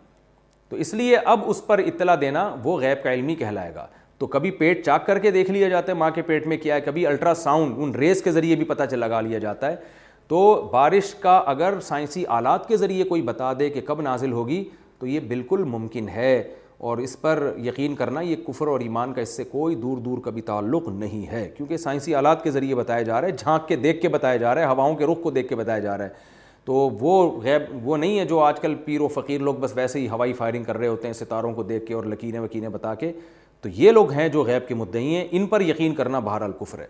تو 0.68 0.76
اس 0.80 0.92
لیے 0.94 1.16
اب 1.16 1.40
اس 1.50 1.66
پر 1.66 1.78
اطلاع 1.86 2.14
دینا 2.20 2.54
وہ 2.64 2.76
غیب 2.80 3.02
کا 3.04 3.12
علمی 3.12 3.34
کہلائے 3.36 3.74
گا 3.74 3.86
تو 4.18 4.26
کبھی 4.26 4.50
پیٹ 4.58 4.84
چاک 4.84 5.06
کر 5.06 5.18
کے 5.18 5.30
دیکھ 5.30 5.50
لیا 5.50 5.68
جاتا 5.68 5.92
ہے 5.92 5.96
ماں 5.96 6.10
کے 6.14 6.22
پیٹ 6.22 6.46
میں 6.46 6.56
کیا 6.62 6.74
ہے 6.74 6.80
کبھی 6.80 7.06
الٹرا 7.06 7.34
ساؤنڈ 7.34 7.74
ان 7.82 7.94
ریز 7.94 8.22
کے 8.22 8.32
ذریعے 8.32 8.56
بھی 8.56 8.64
پتہ 8.64 8.82
چل 8.90 8.98
لگا 8.98 9.20
لیا 9.20 9.38
جاتا 9.38 9.70
ہے 9.70 9.76
تو 10.28 10.68
بارش 10.72 11.14
کا 11.22 11.36
اگر 11.46 11.74
سائنسی 11.82 12.24
آلات 12.38 12.68
کے 12.68 12.76
ذریعے 12.76 13.04
کوئی 13.04 13.22
بتا 13.22 13.52
دے 13.58 13.68
کہ 13.70 13.80
کب 13.86 14.00
نازل 14.02 14.32
ہوگی 14.32 14.62
تو 15.02 15.06
یہ 15.08 15.20
بالکل 15.28 15.62
ممکن 15.66 16.08
ہے 16.08 16.36
اور 16.88 16.98
اس 16.98 17.20
پر 17.20 17.42
یقین 17.64 17.94
کرنا 17.94 18.20
یہ 18.20 18.36
کفر 18.46 18.66
اور 18.68 18.80
ایمان 18.80 19.12
کا 19.12 19.20
اس 19.22 19.28
سے 19.36 19.44
کوئی 19.50 19.74
دور 19.84 19.96
دور 20.04 20.18
کا 20.24 20.30
بھی 20.34 20.42
تعلق 20.50 20.88
نہیں 20.98 21.26
ہے 21.30 21.42
کیونکہ 21.56 21.76
سائنسی 21.84 22.14
آلات 22.14 22.42
کے 22.44 22.50
ذریعے 22.50 22.74
بتایا 22.74 23.02
جا 23.08 23.20
رہا 23.20 23.28
ہے 23.28 23.32
جھانک 23.38 23.66
کے 23.68 23.76
دیکھ 23.86 24.00
کے 24.02 24.08
بتایا 24.08 24.36
جا 24.44 24.54
رہا 24.54 24.62
ہے 24.62 24.66
ہواؤں 24.72 24.94
کے 24.96 25.06
رخ 25.12 25.22
کو 25.22 25.30
دیکھ 25.30 25.48
کے 25.48 25.56
بتایا 25.56 25.78
جا 25.88 25.96
رہا 25.98 26.04
ہے 26.04 26.30
تو 26.64 26.74
وہ 27.00 27.40
غیب 27.42 27.88
وہ 27.88 27.96
نہیں 27.96 28.18
ہے 28.18 28.24
جو 28.24 28.38
آج 28.42 28.60
کل 28.60 28.74
پیر 28.84 29.00
و 29.00 29.08
فقیر 29.14 29.40
لوگ 29.48 29.54
بس 29.60 29.72
ویسے 29.76 30.00
ہی 30.00 30.08
ہوائی 30.08 30.32
فائرنگ 30.42 30.64
کر 30.64 30.78
رہے 30.78 30.88
ہوتے 30.88 31.08
ہیں 31.08 31.14
ستاروں 31.24 31.52
کو 31.54 31.62
دیکھ 31.74 31.86
کے 31.86 31.94
اور 31.94 32.04
لکیریں 32.14 32.38
وکینیں 32.40 32.68
بتا 32.78 32.94
کے 33.00 33.12
تو 33.62 33.68
یہ 33.82 33.90
لوگ 33.92 34.12
ہیں 34.12 34.28
جو 34.36 34.44
غیب 34.44 34.68
کے 34.68 34.74
مدعی 34.74 35.14
ہیں 35.14 35.26
ان 35.30 35.46
پر 35.46 35.60
یقین 35.60 35.94
کرنا 35.94 36.18
بہرحال 36.30 36.52
کفر 36.60 36.78
ہے 36.78 36.86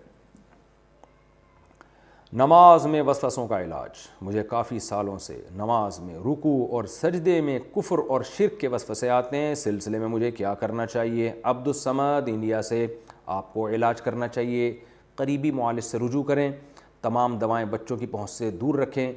نماز 2.40 2.84
میں 2.86 3.00
وسوسوں 3.06 3.46
کا 3.48 3.60
علاج 3.62 3.98
مجھے 4.24 4.42
کافی 4.50 4.78
سالوں 4.80 5.16
سے 5.18 5.36
نماز 5.54 5.98
میں 6.00 6.14
رکو 6.18 6.52
اور 6.76 6.84
سجدے 6.88 7.40
میں 7.48 7.59
کفر 7.74 7.98
اور 8.10 8.20
شرک 8.36 8.59
کے 8.60 8.68
وسوسے 8.74 9.09
آتے 9.16 9.36
ہیں 9.38 9.54
سلسلے 9.62 9.98
میں 9.98 10.06
مجھے 10.09 10.30
کیا 10.36 10.52
کرنا 10.60 10.86
چاہیے 10.86 11.32
عبد 11.50 11.66
السمد 11.68 12.28
انڈیا 12.32 12.60
سے 12.68 12.86
آپ 13.34 13.52
کو 13.54 13.68
علاج 13.68 14.00
کرنا 14.02 14.28
چاہیے 14.28 14.72
قریبی 15.16 15.50
معالج 15.59 15.84
سے 15.84 15.98
رجوع 16.06 16.22
کریں 16.30 16.50
تمام 17.02 17.36
دوائیں 17.38 17.64
بچوں 17.70 17.96
کی 17.96 18.06
پہنچ 18.12 18.30
سے 18.30 18.50
دور 18.60 18.74
رکھیں 18.78 19.12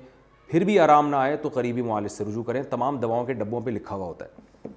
پھر 0.47 0.63
بھی 0.65 0.77
آرام 0.79 1.09
نہ 1.09 1.15
آئے 1.15 1.37
تو 1.41 1.49
قریبی 1.53 1.81
معالج 1.81 2.11
سے 2.11 2.23
رجوع 2.29 2.43
کریں 2.47 2.61
تمام 2.69 2.97
دواؤں 2.99 3.25
کے 3.25 3.33
ڈبوں 3.33 3.61
پہ 3.65 3.69
لکھا 3.71 3.95
ہوا 3.95 4.05
ہوتا 4.07 4.25
ہے 4.25 4.67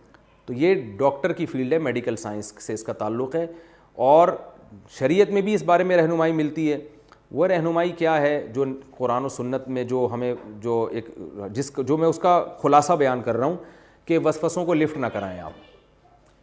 تو 0.46 0.52
یہ 0.64 0.74
ڈاکٹر 0.98 1.32
کی 1.40 1.46
فیلڈ 1.46 1.72
ہے 1.72 1.78
میڈیکل 1.90 2.16
سائنس 2.26 2.52
سے 2.66 2.74
اس 2.74 2.82
کا 2.84 2.92
تعلق 3.02 3.34
ہے 3.36 3.46
اور 4.12 4.28
شریعت 4.98 5.30
میں 5.32 5.42
بھی 5.42 5.54
اس 5.54 5.62
بارے 5.64 5.84
میں 5.84 5.96
رہنمائی 5.96 6.32
ملتی 6.32 6.70
ہے 6.72 6.78
وہ 7.30 7.46
رہنمائی 7.46 7.90
کیا 7.98 8.20
ہے 8.20 8.40
جو 8.54 8.64
قرآن 8.98 9.24
و 9.24 9.28
سنت 9.28 9.68
میں 9.68 9.82
جو 9.84 10.06
ہمیں 10.12 10.32
جو 10.60 10.86
ایک 10.92 11.08
جس 11.54 11.72
جو 11.88 11.96
میں 11.96 12.08
اس 12.08 12.18
کا 12.18 12.42
خلاصہ 12.62 12.92
بیان 12.98 13.22
کر 13.22 13.36
رہا 13.36 13.46
ہوں 13.46 13.56
کہ 14.06 14.18
وسوسوں 14.24 14.64
کو 14.64 14.74
لفٹ 14.74 14.96
نہ 14.98 15.06
کرائیں 15.12 15.38
آپ 15.40 15.52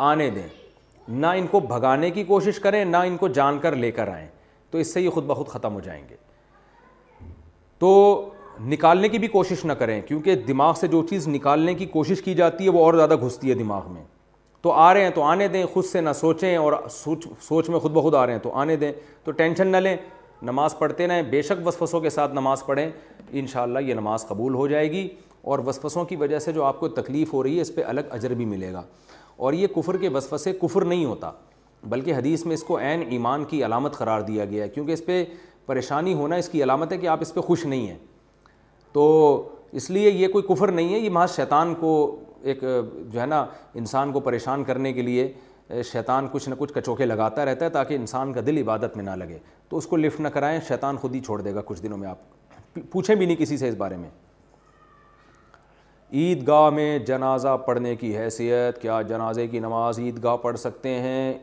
آنے 0.09 0.29
دیں 0.29 0.47
نہ 1.07 1.27
ان 1.37 1.47
کو 1.51 1.59
بھگانے 1.59 2.09
کی 2.11 2.23
کوشش 2.23 2.59
کریں 2.59 2.83
نہ 2.85 2.97
ان 3.07 3.17
کو 3.17 3.27
جان 3.37 3.59
کر 3.59 3.75
لے 3.75 3.91
کر 3.91 4.07
آئیں 4.13 4.27
تو 4.71 4.77
اس 4.77 4.93
سے 4.93 5.01
یہ 5.01 5.09
خود 5.09 5.25
بخود 5.25 5.47
ختم 5.47 5.73
ہو 5.73 5.79
جائیں 5.79 6.01
گے 6.09 6.15
تو 7.79 8.29
نکالنے 8.67 9.09
کی 9.09 9.19
بھی 9.19 9.27
کوشش 9.27 9.63
نہ 9.65 9.73
کریں 9.79 9.99
کیونکہ 10.07 10.35
دماغ 10.47 10.73
سے 10.79 10.87
جو 10.87 11.01
چیز 11.09 11.27
نکالنے 11.27 11.73
کی 11.75 11.85
کوشش 11.85 12.21
کی 12.23 12.33
جاتی 12.33 12.65
ہے 12.65 12.69
وہ 12.71 12.83
اور 12.83 12.93
زیادہ 12.93 13.15
گھستی 13.23 13.49
ہے 13.49 13.53
دماغ 13.55 13.91
میں 13.93 14.03
تو 14.61 14.71
آ 14.71 14.93
رہے 14.93 15.03
ہیں 15.03 15.09
تو 15.15 15.23
آنے 15.23 15.47
دیں 15.47 15.65
خود 15.73 15.85
سے 15.85 16.01
نہ 16.01 16.09
سوچیں 16.19 16.55
اور 16.57 16.73
سوچ 16.91 17.25
سوچ 17.47 17.69
میں 17.69 17.79
خود 17.79 17.91
بخود 17.93 18.15
آ 18.15 18.25
رہے 18.25 18.33
ہیں 18.33 18.39
تو 18.43 18.51
آنے 18.59 18.75
دیں 18.75 18.91
تو 19.23 19.31
ٹینشن 19.31 19.67
نہ 19.71 19.77
لیں 19.77 19.95
نماز 20.41 20.77
پڑھتے 20.79 21.07
رہیں 21.07 21.21
بے 21.29 21.41
شک 21.41 21.65
وسوسوں 21.67 21.99
کے 22.01 22.09
ساتھ 22.09 22.33
نماز 22.33 22.65
پڑھیں 22.65 22.89
انشاءاللہ 23.31 23.79
یہ 23.85 23.93
نماز 23.93 24.27
قبول 24.27 24.53
ہو 24.55 24.67
جائے 24.67 24.91
گی 24.91 25.07
اور 25.51 25.59
وسوسوں 25.65 26.03
کی 26.05 26.15
وجہ 26.15 26.39
سے 26.39 26.51
جو 26.53 26.63
آپ 26.63 26.79
کو 26.79 26.87
تکلیف 26.87 27.33
ہو 27.33 27.43
رہی 27.43 27.55
ہے 27.55 27.61
اس 27.61 27.73
پہ 27.75 27.83
الگ 27.87 28.07
اجر 28.11 28.33
بھی 28.35 28.45
ملے 28.45 28.71
گا 28.73 28.81
اور 29.37 29.53
یہ 29.53 29.67
کفر 29.75 29.97
کے 29.97 30.09
وسوسے 30.13 30.53
کفر 30.61 30.85
نہیں 30.85 31.05
ہوتا 31.05 31.31
بلکہ 31.89 32.15
حدیث 32.15 32.45
میں 32.45 32.53
اس 32.53 32.63
کو 32.63 32.79
عین 32.79 33.03
ایمان 33.09 33.43
کی 33.49 33.63
علامت 33.65 33.97
قرار 33.97 34.21
دیا 34.27 34.45
گیا 34.45 34.63
ہے 34.63 34.69
کیونکہ 34.69 34.91
اس 34.91 35.05
پہ 35.05 35.23
پریشانی 35.65 36.13
ہونا 36.13 36.35
اس 36.35 36.49
کی 36.49 36.63
علامت 36.63 36.91
ہے 36.91 36.97
کہ 36.97 37.07
آپ 37.07 37.21
اس 37.21 37.33
پہ 37.33 37.39
خوش 37.41 37.65
نہیں 37.65 37.87
ہیں 37.87 37.97
تو 38.93 39.03
اس 39.75 39.89
لیے 39.89 40.09
یہ 40.11 40.27
کوئی 40.33 40.43
کفر 40.53 40.71
نہیں 40.71 40.93
ہے 40.93 40.99
یہ 40.99 41.09
محض 41.09 41.35
شیطان 41.35 41.73
کو 41.79 41.91
ایک 42.43 42.61
جو 43.11 43.19
ہے 43.21 43.25
نا 43.25 43.45
انسان 43.75 44.11
کو 44.11 44.19
پریشان 44.19 44.63
کرنے 44.63 44.93
کے 44.93 45.01
لیے 45.01 45.31
شیطان 45.91 46.27
کچھ 46.31 46.47
نہ 46.49 46.55
کچھ 46.57 46.73
کچوکے 46.73 47.05
لگاتا 47.05 47.45
رہتا 47.45 47.65
ہے 47.65 47.69
تاکہ 47.69 47.93
انسان 47.93 48.33
کا 48.33 48.41
دل 48.45 48.57
عبادت 48.61 48.95
میں 48.95 49.03
نہ 49.03 49.11
لگے 49.23 49.37
تو 49.69 49.77
اس 49.77 49.87
کو 49.87 49.97
لفٹ 49.97 50.19
نہ 50.19 50.27
کرائیں 50.33 50.59
شیطان 50.67 50.97
خود 51.01 51.15
ہی 51.15 51.19
چھوڑ 51.25 51.41
دے 51.41 51.53
گا 51.55 51.61
کچھ 51.65 51.81
دنوں 51.83 51.97
میں 51.97 52.07
آپ 52.07 52.81
پوچھیں 52.91 53.15
بھی 53.15 53.25
نہیں 53.25 53.35
کسی 53.37 53.57
سے 53.57 53.69
اس 53.69 53.75
بارے 53.77 53.95
میں 53.97 54.09
عید 56.13 56.45
گاہ 56.47 56.69
میں 56.73 56.97
جنازہ 57.07 57.55
پڑھنے 57.65 57.95
کی 57.95 58.17
حیثیت 58.17 58.81
کیا 58.81 59.01
جنازے 59.09 59.47
کی 59.47 59.59
نماز 59.59 59.99
عید 59.99 60.23
گاہ 60.23 60.35
پڑھ 60.41 60.57
سکتے 60.59 60.89
ہیں 61.01 61.33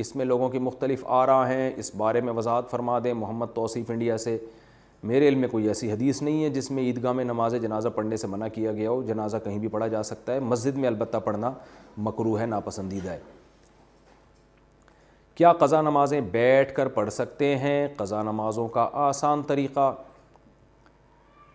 اس 0.00 0.14
میں 0.16 0.24
لوگوں 0.24 0.48
کی 0.48 0.58
مختلف 0.58 1.04
آرا 1.06 1.42
ہیں 1.48 1.70
اس 1.76 1.90
بارے 1.96 2.20
میں 2.20 2.32
وضاحت 2.36 2.70
فرما 2.70 2.98
دیں 3.04 3.12
محمد 3.14 3.54
توصیف 3.54 3.90
انڈیا 3.90 4.18
سے 4.18 4.36
میرے 5.10 5.28
علم 5.28 5.38
میں 5.40 5.48
کوئی 5.48 5.66
ایسی 5.68 5.90
حدیث 5.92 6.20
نہیں 6.22 6.42
ہے 6.44 6.48
جس 6.50 6.70
میں 6.70 6.82
عید 6.82 7.02
گاہ 7.04 7.12
میں 7.12 7.24
نماز 7.24 7.54
جنازہ 7.62 7.88
پڑھنے 7.94 8.16
سے 8.16 8.26
منع 8.26 8.48
کیا 8.54 8.72
گیا 8.72 8.90
ہو 8.90 9.02
جنازہ 9.06 9.36
کہیں 9.44 9.58
بھی 9.58 9.68
پڑھا 9.68 9.86
جا 9.88 10.02
سکتا 10.02 10.34
ہے 10.34 10.40
مسجد 10.40 10.76
میں 10.78 10.88
البتہ 10.88 11.16
پڑھنا 11.24 11.50
مکرو 11.96 12.38
ہے 12.40 12.46
ناپسندیدہ 12.46 13.10
ہے 13.10 13.18
کیا 15.36 15.52
قضا 15.60 15.80
نمازیں 15.82 16.20
بیٹھ 16.32 16.72
کر 16.74 16.88
پڑھ 16.88 17.10
سکتے 17.12 17.56
ہیں 17.58 17.86
قضا 17.96 18.20
نمازوں 18.22 18.66
کا 18.76 18.88
آسان 19.06 19.42
طریقہ 19.46 19.92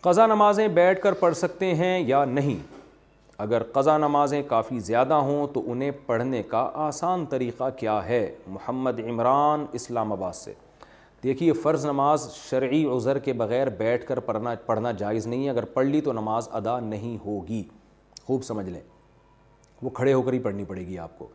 قضا 0.02 0.26
نمازیں 0.26 0.66
بیٹھ 0.74 1.00
کر 1.02 1.12
پڑھ 1.20 1.34
سکتے 1.36 1.74
ہیں 1.74 1.98
یا 2.08 2.24
نہیں 2.24 2.58
اگر 3.44 3.62
قضا 3.72 3.96
نمازیں 3.98 4.42
کافی 4.48 4.78
زیادہ 4.90 5.14
ہوں 5.28 5.46
تو 5.54 5.62
انہیں 5.72 5.90
پڑھنے 6.06 6.42
کا 6.50 6.68
آسان 6.84 7.24
طریقہ 7.30 7.68
کیا 7.78 7.98
ہے 8.08 8.20
محمد 8.46 9.00
عمران 9.08 9.64
اسلام 9.78 10.12
آباد 10.12 10.32
سے 10.42 10.54
دیکھیے 11.24 11.52
فرض 11.62 11.86
نماز 11.86 12.30
شرعی 12.34 12.84
عذر 12.96 13.18
کے 13.24 13.32
بغیر 13.42 13.68
بیٹھ 13.78 14.06
کر 14.06 14.18
پڑھنا 14.28 14.54
پڑھنا 14.66 14.90
جائز 15.02 15.26
نہیں 15.26 15.44
ہے 15.44 15.50
اگر 15.50 15.64
پڑھ 15.74 15.86
لی 15.86 16.00
تو 16.08 16.12
نماز 16.12 16.48
ادا 16.60 16.78
نہیں 16.94 17.16
ہوگی 17.26 17.62
خوب 18.26 18.42
سمجھ 18.44 18.68
لیں 18.70 18.80
وہ 19.82 19.90
کھڑے 19.94 20.12
ہو 20.12 20.22
کر 20.22 20.32
ہی 20.32 20.38
پڑھنی 20.48 20.64
پڑے 20.64 20.86
گی 20.86 20.98
آپ 21.06 21.18
کو 21.18 21.28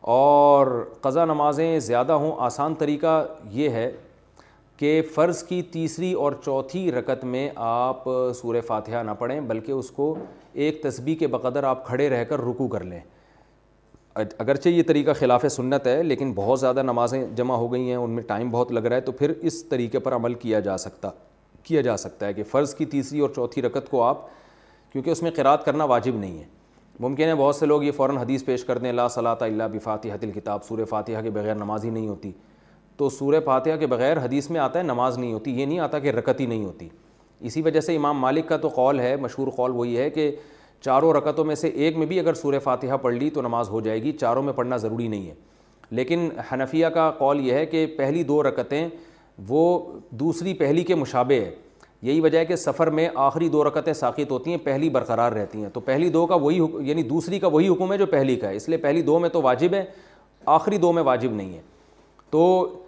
اور 0.00 0.66
قضا 1.02 1.24
نمازیں 1.24 1.78
زیادہ 1.80 2.12
ہوں 2.12 2.32
آسان 2.44 2.74
طریقہ 2.78 3.24
یہ 3.52 3.68
ہے 3.70 3.90
کہ 4.76 5.00
فرض 5.14 5.42
کی 5.44 5.60
تیسری 5.72 6.12
اور 6.12 6.32
چوتھی 6.44 6.90
رکت 6.92 7.24
میں 7.24 7.48
آپ 7.66 8.04
سور 8.40 8.60
فاتحہ 8.66 9.02
نہ 9.04 9.10
پڑھیں 9.18 9.40
بلکہ 9.40 9.72
اس 9.72 9.90
کو 9.90 10.14
ایک 10.66 10.82
تسبیح 10.82 11.14
کے 11.18 11.26
بقدر 11.26 11.62
آپ 11.70 11.84
کھڑے 11.86 12.08
رہ 12.10 12.24
کر 12.28 12.40
رکو 12.48 12.68
کر 12.68 12.84
لیں 12.84 13.00
اگرچہ 14.38 14.68
یہ 14.68 14.82
طریقہ 14.86 15.10
خلاف 15.18 15.44
سنت 15.50 15.86
ہے 15.86 16.02
لیکن 16.02 16.32
بہت 16.34 16.60
زیادہ 16.60 16.82
نمازیں 16.82 17.22
جمع 17.36 17.54
ہو 17.56 17.72
گئی 17.72 17.88
ہیں 17.88 17.96
ان 17.96 18.10
میں 18.10 18.22
ٹائم 18.26 18.50
بہت 18.50 18.72
لگ 18.72 18.86
رہا 18.86 18.96
ہے 18.96 19.00
تو 19.00 19.12
پھر 19.18 19.30
اس 19.40 19.62
طریقے 19.68 19.98
پر 20.06 20.14
عمل 20.16 20.34
کیا 20.34 20.60
جا 20.60 20.76
سکتا 20.78 21.10
کیا 21.64 21.80
جا 21.82 21.96
سکتا 21.96 22.26
ہے 22.26 22.32
کہ 22.34 22.42
فرض 22.50 22.74
کی 22.74 22.84
تیسری 22.94 23.20
اور 23.20 23.30
چوتھی 23.36 23.62
رکت 23.62 23.90
کو 23.90 24.02
آپ 24.02 24.24
کیونکہ 24.92 25.10
اس 25.10 25.22
میں 25.22 25.30
قرات 25.36 25.64
کرنا 25.64 25.84
واجب 25.84 26.16
نہیں 26.16 26.38
ہے 26.38 26.44
ممکن 27.00 27.28
ہے 27.28 27.34
بہت 27.38 27.56
سے 27.56 27.66
لوگ 27.66 27.82
یہ 27.84 27.90
فوراً 27.96 28.16
حدیث 28.16 28.44
پیش 28.44 28.64
کر 28.64 28.78
دیں 28.78 28.92
لا 28.92 29.06
صلاۃ 29.14 29.40
اللہ 29.42 29.74
و 29.74 29.78
فاتح 29.82 30.14
حت 30.14 30.24
کتاب 30.34 30.64
سوریہ 30.64 30.84
فاتحہ 30.90 31.20
کے 31.22 31.30
بغیر 31.30 31.54
نماز 31.54 31.84
ہی 31.84 31.90
نہیں 31.90 32.08
ہوتی 32.08 32.30
تو 32.96 33.08
سور 33.18 33.34
فاتحہ 33.44 33.76
کے 33.80 33.86
بغیر 33.86 34.16
حدیث 34.24 34.48
میں 34.50 34.60
آتا 34.60 34.78
ہے 34.78 34.84
نماز 34.84 35.18
نہیں 35.18 35.32
ہوتی 35.32 35.50
یہ 35.60 35.66
نہیں 35.66 35.78
آتا 35.80 35.98
کہ 36.06 36.10
رکت 36.10 36.40
ہی 36.40 36.46
نہیں 36.46 36.64
ہوتی 36.64 36.88
اسی 37.48 37.62
وجہ 37.62 37.80
سے 37.80 37.96
امام 37.96 38.18
مالک 38.20 38.48
کا 38.48 38.56
تو 38.56 38.68
قول 38.74 39.00
ہے 39.00 39.14
مشہور 39.20 39.48
قول 39.56 39.70
وہی 39.74 39.96
ہے 39.98 40.08
کہ 40.10 40.30
چاروں 40.84 41.12
رکتوں 41.12 41.44
میں 41.44 41.54
سے 41.54 41.68
ایک 41.68 41.96
میں 41.96 42.06
بھی 42.06 42.18
اگر 42.20 42.34
سور 42.34 42.58
فاتحہ 42.64 42.96
پڑھ 43.02 43.14
لی 43.14 43.30
تو 43.30 43.42
نماز 43.42 43.68
ہو 43.68 43.80
جائے 43.80 44.02
گی 44.02 44.12
چاروں 44.20 44.42
میں 44.42 44.52
پڑھنا 44.56 44.76
ضروری 44.76 45.08
نہیں 45.08 45.28
ہے 45.28 45.34
لیکن 45.90 46.28
حنفیہ 46.52 46.86
کا 46.94 47.10
قول 47.18 47.46
یہ 47.46 47.54
ہے 47.54 47.64
کہ 47.66 47.86
پہلی 47.98 48.22
دو 48.32 48.42
رکتیں 48.42 48.88
وہ 49.48 49.62
دوسری 50.20 50.54
پہلی 50.54 50.84
کے 50.84 50.94
مشابے 50.94 51.40
ہے 51.44 51.50
یہی 52.02 52.20
وجہ 52.20 52.38
ہے 52.38 52.44
کہ 52.46 52.56
سفر 52.56 52.86
میں 52.94 53.08
آخری 53.14 53.48
دو 53.48 53.62
رکعتیں 53.64 53.92
ساخت 53.92 54.30
ہوتی 54.30 54.50
ہیں 54.50 54.58
پہلی 54.64 54.88
برقرار 54.90 55.32
رہتی 55.32 55.62
ہیں 55.62 55.68
تو 55.74 55.80
پہلی 55.84 56.08
دو 56.10 56.24
کا 56.26 56.34
وہی 56.40 56.58
حکم 56.60 56.80
یعنی 56.86 57.02
دوسری 57.02 57.38
کا 57.38 57.46
وہی 57.52 57.68
حکم 57.68 57.92
ہے 57.92 57.98
جو 57.98 58.06
پہلی 58.06 58.36
کا 58.40 58.48
ہے 58.48 58.56
اس 58.56 58.68
لیے 58.68 58.78
پہلی 58.78 59.02
دو 59.02 59.18
میں 59.18 59.28
تو 59.28 59.42
واجب 59.42 59.74
ہے 59.74 59.84
آخری 60.56 60.78
دو 60.78 60.92
میں 60.92 61.02
واجب 61.02 61.32
نہیں 61.34 61.52
ہے 61.54 61.60
تو 62.30 62.84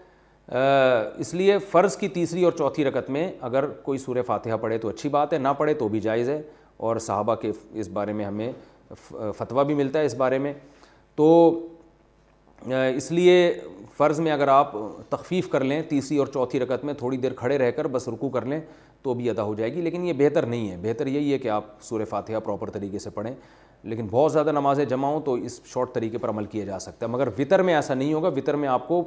اس 1.21 1.33
لیے 1.35 1.59
فرض 1.71 1.97
کی 1.97 2.09
تیسری 2.09 2.45
اور 2.45 2.53
چوتھی 2.59 2.85
رکعت 2.85 3.11
میں 3.11 3.31
اگر 3.49 3.67
کوئی 3.83 3.99
سور 3.99 4.23
فاتحہ 4.27 4.57
پڑھے 4.61 4.79
تو 4.79 4.89
اچھی 4.89 5.09
بات 5.09 5.33
ہے 5.33 5.39
نہ 5.39 5.49
پڑھے 5.59 5.75
تو 5.79 5.89
بھی 5.89 6.01
جائز 6.01 6.29
ہے 6.31 6.41
اور 6.89 6.97
صحابہ 6.99 7.35
کے 7.41 7.51
اس 7.73 7.89
بارے 7.93 8.13
میں 8.13 8.25
ہمیں 8.25 8.51
فتویٰ 9.39 9.65
بھی 9.65 9.75
ملتا 9.75 9.99
ہے 10.01 10.07
اس 10.07 10.15
بارے 10.19 10.39
میں 10.39 10.53
تو 11.17 11.27
اس 12.95 13.11
لیے 13.13 13.35
فرض 13.97 14.21
میں 14.21 14.33
اگر 14.33 14.49
آپ 14.49 14.73
تخفیف 15.09 15.49
کر 15.51 15.65
لیں 15.65 15.81
تیسری 15.89 16.17
اور 16.19 16.27
چوتھی 16.35 16.61
رکعت 16.61 16.85
میں 16.85 16.95
تھوڑی 16.95 17.17
دیر 17.17 17.33
کھڑے 17.37 17.59
رہ 17.59 17.71
کر 17.77 17.87
بس 17.93 18.09
رکو 18.09 18.29
کر 18.31 18.45
لیں 18.47 18.61
تو 19.03 19.15
بھی 19.15 19.31
ادا 19.31 19.43
ہو 19.43 19.55
جائے 19.55 19.73
گی 19.75 19.81
لیکن 19.81 20.05
یہ 20.07 20.13
بہتر 20.19 20.47
نہیں 20.47 20.71
ہے 20.71 20.77
بہتر 20.83 21.07
یہی 21.07 21.33
ہے 21.33 21.39
کہ 21.39 21.49
آپ 21.49 21.65
سورہ 21.83 22.05
فاتحہ 22.09 22.39
پراپر 22.45 22.71
طریقے 22.71 22.99
سے 22.99 23.11
پڑھیں 23.11 23.35
لیکن 23.83 24.07
بہت 24.11 24.33
زیادہ 24.33 24.53
نمازیں 24.53 24.85
جمع 24.85 25.09
ہوں 25.09 25.21
تو 25.25 25.35
اس 25.49 25.61
شارٹ 25.73 25.93
طریقے 25.95 26.19
پر 26.19 26.29
عمل 26.29 26.45
کیا 26.55 26.65
جا 26.65 26.79
سکتا 26.79 27.07
ہے 27.07 27.11
مگر 27.11 27.29
وطر 27.39 27.63
میں 27.69 27.75
ایسا 27.75 27.95
نہیں 27.95 28.13
ہوگا 28.15 28.29
وطر 28.37 28.57
میں 28.65 28.69
آپ 28.69 28.87
کو 28.89 29.03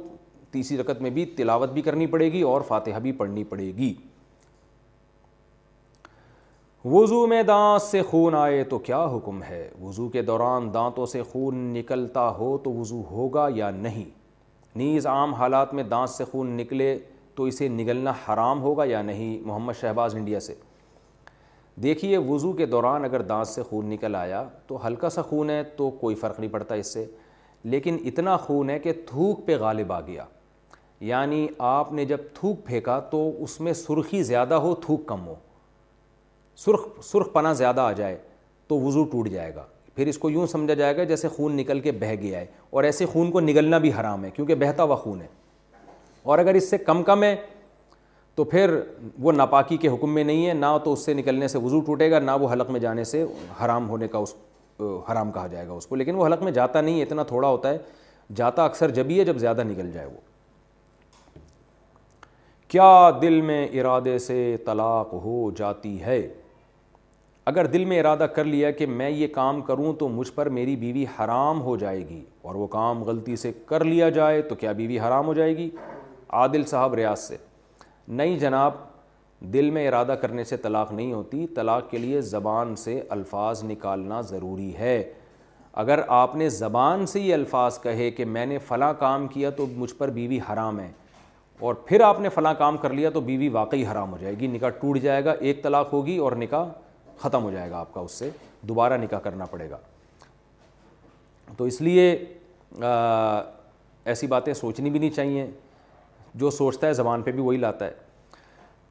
تیسری 0.50 0.78
رکت 0.78 1.02
میں 1.02 1.10
بھی 1.10 1.24
تلاوت 1.36 1.70
بھی 1.72 1.82
کرنی 1.82 2.06
پڑے 2.06 2.30
گی 2.32 2.40
اور 2.52 2.60
فاتحہ 2.68 2.98
بھی 3.02 3.12
پڑھنی 3.22 3.44
پڑے 3.52 3.66
گی 3.76 3.92
وضو 6.84 7.26
میں 7.26 7.42
دانت 7.48 7.82
سے 7.82 8.02
خون 8.10 8.34
آئے 8.36 8.62
تو 8.70 8.78
کیا 8.88 9.04
حکم 9.14 9.42
ہے 9.42 9.68
وضو 9.82 10.08
کے 10.16 10.22
دوران 10.22 10.72
دانتوں 10.74 11.06
سے 11.12 11.22
خون 11.30 11.56
نکلتا 11.74 12.28
ہو 12.38 12.56
تو 12.64 12.72
وضو 12.72 13.00
ہوگا 13.10 13.48
یا 13.54 13.70
نہیں 13.76 14.08
نیز 14.78 15.06
عام 15.06 15.34
حالات 15.34 15.72
میں 15.74 15.82
دانت 15.90 16.10
سے 16.10 16.24
خون 16.30 16.50
نکلے 16.56 16.96
تو 17.36 17.42
اسے 17.44 17.68
نگلنا 17.68 18.12
حرام 18.28 18.60
ہوگا 18.62 18.84
یا 18.88 19.00
نہیں 19.02 19.38
محمد 19.46 19.72
شہباز 19.80 20.14
انڈیا 20.16 20.40
سے 20.40 20.54
دیکھیے 21.82 22.18
وضو 22.28 22.52
کے 22.56 22.66
دوران 22.66 23.04
اگر 23.04 23.22
دانت 23.28 23.48
سے 23.48 23.62
خون 23.68 23.86
نکل 23.90 24.14
آیا 24.14 24.42
تو 24.66 24.86
ہلکا 24.86 25.08
سا 25.10 25.22
خون 25.28 25.50
ہے 25.50 25.62
تو 25.76 25.88
کوئی 26.00 26.14
فرق 26.16 26.38
نہیں 26.40 26.50
پڑتا 26.50 26.74
اس 26.74 26.92
سے 26.94 27.04
لیکن 27.74 27.96
اتنا 28.06 28.36
خون 28.36 28.70
ہے 28.70 28.78
کہ 28.78 28.92
تھوک 29.06 29.46
پہ 29.46 29.56
غالب 29.60 29.92
آ 29.92 30.00
گیا 30.06 30.24
یعنی 31.08 31.46
آپ 31.68 31.92
نے 31.92 32.04
جب 32.04 32.18
تھوک 32.34 32.64
پھینکا 32.66 32.98
تو 33.10 33.30
اس 33.44 33.60
میں 33.60 33.72
سرخی 33.74 34.22
زیادہ 34.22 34.54
ہو 34.66 34.74
تھوک 34.84 35.06
کم 35.06 35.26
ہو 35.26 35.34
سرخ 36.64 36.86
سرخ 37.04 37.32
پناہ 37.32 37.52
زیادہ 37.52 37.80
آ 37.80 37.92
جائے 37.92 38.16
تو 38.68 38.78
وضو 38.80 39.04
ٹوٹ 39.12 39.28
جائے 39.28 39.54
گا 39.54 39.64
پھر 39.94 40.06
اس 40.06 40.18
کو 40.18 40.30
یوں 40.30 40.46
سمجھا 40.52 40.74
جائے 40.74 40.96
گا 40.96 41.04
جیسے 41.04 41.28
خون 41.36 41.56
نکل 41.56 41.80
کے 41.80 41.92
بہہ 42.00 42.14
گیا 42.20 42.40
ہے 42.40 42.46
اور 42.70 42.84
ایسے 42.84 43.06
خون 43.12 43.30
کو 43.30 43.40
نگلنا 43.40 43.78
بھی 43.78 43.92
حرام 44.00 44.24
ہے 44.24 44.30
کیونکہ 44.36 44.54
بہتا 44.60 44.82
ہوا 44.82 44.96
خون 45.02 45.20
ہے 45.22 45.26
اور 46.24 46.38
اگر 46.38 46.54
اس 46.54 46.68
سے 46.70 46.76
کم 46.78 47.02
کم 47.02 47.22
ہے 47.22 47.34
تو 48.34 48.44
پھر 48.44 48.74
وہ 49.22 49.32
ناپاکی 49.32 49.76
کے 49.76 49.88
حکم 49.88 50.14
میں 50.14 50.22
نہیں 50.24 50.46
ہے 50.46 50.52
نہ 50.54 50.66
تو 50.84 50.92
اس 50.92 51.04
سے 51.04 51.14
نکلنے 51.14 51.48
سے 51.48 51.58
وضو 51.64 51.80
ٹوٹے 51.86 52.10
گا 52.10 52.18
نہ 52.18 52.30
وہ 52.40 52.52
حلق 52.52 52.70
میں 52.70 52.80
جانے 52.80 53.04
سے 53.04 53.24
حرام 53.64 53.88
ہونے 53.88 54.08
کا 54.08 54.18
اس 54.18 54.34
حرام 55.10 55.30
کہا 55.32 55.46
جائے 55.46 55.66
گا 55.66 55.72
اس 55.72 55.86
کو 55.86 55.96
لیکن 55.96 56.14
وہ 56.14 56.26
حلق 56.26 56.42
میں 56.42 56.52
جاتا 56.52 56.80
نہیں 56.80 56.98
ہے 56.98 57.02
اتنا 57.02 57.22
تھوڑا 57.22 57.48
ہوتا 57.48 57.70
ہے 57.70 57.78
جاتا 58.36 58.64
اکثر 58.64 58.90
جب 58.94 59.06
ہی 59.10 59.18
ہے 59.18 59.24
جب 59.24 59.38
زیادہ 59.38 59.62
نکل 59.66 59.90
جائے 59.92 60.06
وہ 60.06 60.20
کیا 62.68 63.10
دل 63.22 63.40
میں 63.50 63.64
ارادے 63.80 64.18
سے 64.18 64.54
طلاق 64.66 65.12
ہو 65.24 65.50
جاتی 65.56 66.00
ہے 66.02 66.26
اگر 67.50 67.66
دل 67.72 67.84
میں 67.84 67.98
ارادہ 68.00 68.26
کر 68.36 68.44
لیا 68.44 68.70
کہ 68.70 68.86
میں 68.86 69.10
یہ 69.10 69.26
کام 69.34 69.60
کروں 69.62 69.92
تو 69.98 70.08
مجھ 70.08 70.30
پر 70.34 70.48
میری 70.58 70.76
بیوی 70.76 71.04
حرام 71.18 71.60
ہو 71.62 71.76
جائے 71.76 72.08
گی 72.08 72.22
اور 72.42 72.54
وہ 72.54 72.66
کام 72.66 73.02
غلطی 73.04 73.36
سے 73.36 73.52
کر 73.66 73.84
لیا 73.84 74.08
جائے 74.18 74.40
تو 74.42 74.54
کیا 74.64 74.72
بیوی 74.80 74.98
حرام 75.00 75.26
ہو 75.26 75.34
جائے 75.34 75.56
گی 75.56 75.68
عادل 76.36 76.64
صاحب 76.66 76.94
ریاض 76.94 77.18
سے 77.20 77.36
نہیں 78.20 78.38
جناب 78.38 78.74
دل 79.52 79.68
میں 79.70 79.86
ارادہ 79.88 80.14
کرنے 80.20 80.44
سے 80.44 80.56
طلاق 80.64 80.92
نہیں 80.92 81.12
ہوتی 81.12 81.46
طلاق 81.56 81.90
کے 81.90 81.98
لیے 81.98 82.20
زبان 82.34 82.74
سے 82.84 83.00
الفاظ 83.16 83.62
نکالنا 83.64 84.20
ضروری 84.30 84.72
ہے 84.78 85.02
اگر 85.82 86.00
آپ 86.16 86.34
نے 86.36 86.48
زبان 86.56 87.06
سے 87.12 87.20
یہ 87.20 87.34
الفاظ 87.34 87.78
کہے 87.82 88.10
کہ 88.20 88.24
میں 88.36 88.44
نے 88.46 88.58
فلاں 88.68 88.92
کام 88.98 89.26
کیا 89.28 89.50
تو 89.58 89.66
مجھ 89.76 89.92
پر 89.98 90.10
بیوی 90.18 90.38
حرام 90.50 90.80
ہے 90.80 90.90
اور 91.66 91.74
پھر 91.86 92.00
آپ 92.04 92.20
نے 92.20 92.28
فلاں 92.34 92.52
کام 92.58 92.76
کر 92.84 92.92
لیا 92.92 93.10
تو 93.10 93.20
بیوی 93.30 93.48
واقعی 93.58 93.84
حرام 93.90 94.12
ہو 94.12 94.16
جائے 94.20 94.34
گی 94.40 94.46
نکاح 94.46 94.68
ٹوٹ 94.80 94.98
جائے 95.02 95.24
گا 95.24 95.32
ایک 95.48 95.62
طلاق 95.62 95.92
ہوگی 95.92 96.16
اور 96.26 96.32
نکاح 96.42 96.64
ختم 97.18 97.42
ہو 97.42 97.50
جائے 97.50 97.70
گا 97.70 97.78
آپ 97.80 97.92
کا 97.94 98.00
اس 98.00 98.12
سے 98.18 98.30
دوبارہ 98.68 98.96
نکاح 99.02 99.18
کرنا 99.24 99.44
پڑے 99.50 99.68
گا 99.70 99.78
تو 101.56 101.64
اس 101.64 101.80
لیے 101.80 102.10
ایسی 104.04 104.26
باتیں 104.26 104.52
سوچنی 104.54 104.90
بھی 104.90 104.98
نہیں 104.98 105.10
چاہیے 105.16 105.46
جو 106.34 106.50
سوچتا 106.50 106.86
ہے 106.86 106.92
زبان 106.94 107.22
پہ 107.22 107.32
بھی 107.32 107.42
وہی 107.42 107.56
لاتا 107.56 107.86
ہے 107.86 107.92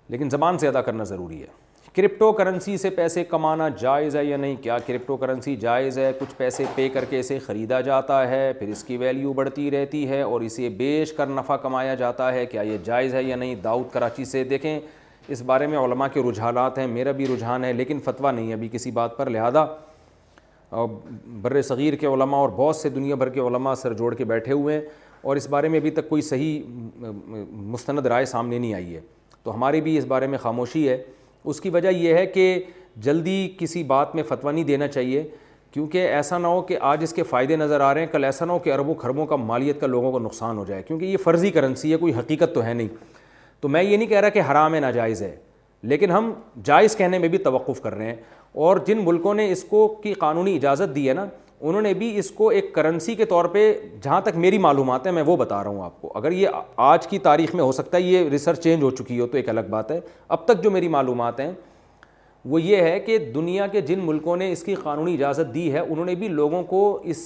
لیکن 0.10 0.30
زبان 0.30 0.58
سے 0.58 0.68
ادا 0.68 0.82
کرنا 0.82 1.04
ضروری 1.04 1.42
ہے 1.42 1.62
کرپٹو 1.96 2.32
کرنسی 2.34 2.78
سے 2.78 2.90
پیسے 2.90 3.24
کمانا 3.24 3.68
جائز 3.80 4.16
ہے 4.16 4.24
یا 4.26 4.38
نہیں 4.38 4.56
کیا 4.62 4.78
کرپٹو 4.86 5.18
کرنسی 5.18 5.56
جائز 5.62 5.98
ہے 6.00 6.12
کچھ 6.20 6.34
پیسے 6.38 6.64
پے 6.76 6.88
کر 6.94 7.06
کے 7.10 7.20
اسے 7.20 7.38
خریدا 7.46 7.82
جاتا 7.90 8.28
ہے 8.30 8.52
پھر 8.60 8.68
اس 8.72 8.84
کی 8.84 8.98
ویلیو 8.98 9.34
بڑھتی 9.34 9.70
رہتی 9.72 10.08
ہے 10.10 10.22
اور 10.22 10.42
اسے 10.42 10.70
بیچ 10.78 11.12
کر 11.18 11.28
نفع 11.30 11.56
کمایا 11.68 11.94
جاتا 11.96 12.32
ہے 12.34 12.46
کیا 12.46 12.62
یہ 12.72 12.78
جائز 12.86 13.14
ہے 13.16 13.24
یا 13.24 13.36
نہیں 13.36 13.56
داؤد 13.64 13.92
کراچی 13.94 14.26
سے 14.32 14.44
دیکھیں 14.44 14.80
اس 15.28 15.42
بارے 15.52 15.68
میں 15.68 15.78
علماء 15.80 16.08
کے 16.14 16.22
رجحانات 16.30 16.78
ہیں 16.78 16.88
میرا 16.88 17.12
بھی 17.20 17.28
رجحان 17.36 17.64
ہے 17.64 17.72
لیکن 17.74 18.00
فتویٰ 18.06 18.32
نہیں 18.36 18.54
ابھی 18.54 18.70
کسی 18.72 18.92
بات 18.92 19.18
پر 19.18 19.30
لہذا 19.30 19.66
بر 21.42 21.62
صغیر 21.62 21.96
کے 22.00 22.08
علماء 22.08 22.38
اور 22.40 22.50
بہت 22.56 22.76
سے 22.76 22.90
دنیا 22.90 23.16
بھر 23.16 23.30
کے 23.30 23.40
علماء 23.40 23.74
سر 23.82 23.94
جوڑ 23.98 24.14
کے 24.16 24.26
بیٹھے 24.26 24.52
ہوئے 24.54 24.78
ہیں 24.80 24.86
اور 25.24 25.36
اس 25.38 25.48
بارے 25.50 25.68
میں 25.70 25.80
ابھی 25.80 25.92
تک 25.92 26.08
کوئی 26.10 26.22
صحیح 26.22 26.64
مستند 27.74 28.06
رائے 28.06 28.26
سامنے 28.26 28.58
نہیں 28.60 28.74
آئی 28.74 28.96
ہے 28.96 29.00
تو 29.44 29.54
ہماری 29.56 29.80
بھی 29.82 29.98
اس 29.98 30.06
بارے 30.08 30.28
میں 30.28 30.38
خاموشی 30.42 30.88
ہے 30.90 31.02
اس 31.52 31.62
کی 31.62 31.70
وجہ 31.70 31.90
یہ 31.92 32.14
ہے 32.14 32.26
کہ 32.28 32.48
جلدی 33.06 33.38
کسی 33.60 33.84
بات 33.92 34.16
میں 34.16 34.24
فتویٰ 34.28 34.54
نہیں 34.54 34.64
دینا 34.64 34.88
چاہیے 34.88 35.24
کیونکہ 35.72 36.08
ایسا 36.16 36.38
نہ 36.38 36.48
ہو 36.48 36.62
کہ 36.62 36.78
آج 36.90 37.04
اس 37.04 37.14
کے 37.14 37.24
فائدے 37.30 37.56
نظر 37.56 37.82
آ 37.82 37.94
رہے 37.94 38.02
ہیں 38.06 38.08
کل 38.12 38.24
ایسا 38.24 38.46
نہ 38.46 38.52
ہو 38.52 38.60
کہ 38.66 38.74
اربوں 38.74 38.96
خربوں 39.02 39.26
کا 39.26 39.36
مالیت 39.36 39.80
کا 39.82 39.88
لوگوں 39.88 40.12
کو 40.12 40.20
نقصان 40.20 40.58
ہو 40.58 40.66
جائے 40.66 40.84
کیونکہ 40.88 41.06
یہ 41.06 41.18
فرضی 41.24 41.52
کرنسی 41.52 41.92
ہے 41.92 41.98
کوئی 41.98 42.14
حقیقت 42.20 42.54
تو 42.56 42.64
ہے 42.66 42.74
نہیں 42.74 42.88
تو 43.62 43.68
میں 43.70 43.84
یہ 43.84 43.98
نہیں 43.98 44.08
کہہ 44.08 44.20
رہا 44.22 44.30
کہ 44.30 44.42
حرام 44.52 44.76
ہے 44.76 44.80
ناجائز 44.80 45.22
ہے 45.22 45.36
لیکن 45.92 46.12
ہم 46.12 46.32
جائز 46.66 46.96
کہنے 46.98 47.18
میں 47.20 47.30
بھی 47.30 47.38
توقف 47.48 47.82
کر 47.82 47.96
رہے 47.96 48.06
ہیں 48.06 48.16
اور 48.68 48.78
جن 48.88 49.02
ملکوں 49.06 49.34
نے 49.34 49.50
اس 49.52 49.64
کو 49.70 49.88
کی 50.04 50.14
قانونی 50.24 50.56
اجازت 50.56 50.96
دی 50.96 51.08
ہے 51.10 51.14
نا 51.14 51.26
انہوں 51.68 51.82
نے 51.82 51.94
بھی 51.94 52.12
اس 52.20 52.30
کو 52.36 52.48
ایک 52.50 52.74
کرنسی 52.76 53.14
کے 53.16 53.26
طور 53.26 53.46
پہ 53.52 53.60
جہاں 54.04 54.20
تک 54.22 54.36
میری 54.44 54.58
معلومات 54.60 55.06
ہیں 55.08 55.12
میں 55.14 55.22
وہ 55.26 55.36
بتا 55.38 55.62
رہا 55.64 55.70
ہوں 55.70 55.84
آپ 55.84 56.02
کو 56.02 56.12
اگر 56.16 56.32
یہ 56.32 56.48
آج 56.86 57.08
کی 57.08 57.20
تاریخ 57.28 57.54
میں 57.56 57.64
ہو 57.64 57.72
سکتا 57.72 57.98
ہے 57.98 58.02
یہ 58.04 58.28
ریسرچ 58.30 58.62
چینج 58.64 58.84
ہو 58.84 58.90
چکی 58.96 59.20
ہو 59.20 59.28
تو 59.28 59.38
ایک 59.38 59.50
الگ 59.50 59.70
بات 59.70 59.92
ہے 59.92 60.00
اب 60.28 60.46
تک 60.46 60.64
جو 60.64 60.72
میری 60.72 60.88
معلومات 60.98 61.40
ہیں 61.40 61.52
وہ 62.52 62.62
یہ 62.62 62.82
ہے 62.82 63.00
کہ 63.00 63.18
دنیا 63.36 63.68
کے 63.72 63.82
جن 63.82 64.00
ملکوں 64.06 64.38
نے 64.38 64.52
اس 64.52 64.64
کی 64.64 64.76
قانونی 64.84 65.14
اجازت 65.14 65.54
دی 65.54 65.72
ہے 65.74 65.80
انہوں 65.80 66.06
نے 66.06 66.16
بھی 66.16 66.28
لوگوں 66.28 66.64
کو 66.72 66.84
اس 67.14 67.18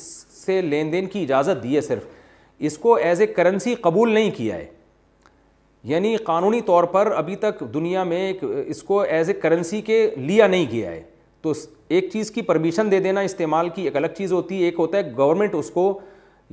سے 0.46 0.62
لین 0.62 0.92
دین 0.92 1.06
کی 1.14 1.24
اجازت 1.24 1.64
دی 1.64 1.76
ہے 1.76 1.82
صرف 1.90 2.06
اس 2.70 2.78
کو 2.78 2.96
ایز 2.96 3.22
اے 3.22 3.28
کرنسی 3.28 3.76
قبول 3.82 4.12
نہیں 4.14 4.32
کیا 4.38 4.56
ہے 4.56 4.66
یعنی 5.94 6.16
قانونی 6.32 6.62
طور 6.66 6.84
پر 6.94 7.12
ابھی 7.16 7.36
تک 7.48 7.60
دنیا 7.74 8.04
میں 8.04 8.32
اس 8.66 8.84
کو 8.84 9.02
ایز 9.02 9.30
اے 9.30 9.34
کرنسی 9.42 9.82
کے 9.90 10.06
لیا 10.18 10.48
نہیں 10.48 10.66
گیا 10.72 10.92
ہے 10.92 11.04
تو 11.44 11.52
ایک 11.90 12.10
چیز 12.14 12.32
کی 12.32 12.42
پرمیشن 12.42 12.92
دے 12.92 13.00
دینا 13.00 13.22
استعمال 13.22 13.70
کی 13.76 13.82
ایک 13.86 13.96
الگ 13.96 14.14
چیز 14.18 14.32
ہوتی 14.34 14.60
ہے 14.62 14.66
ایک 14.66 14.76
ہوتا 14.80 14.98
ہے 14.98 15.12
گورنمنٹ 15.18 15.56
اس 15.56 15.70
کو 15.72 15.92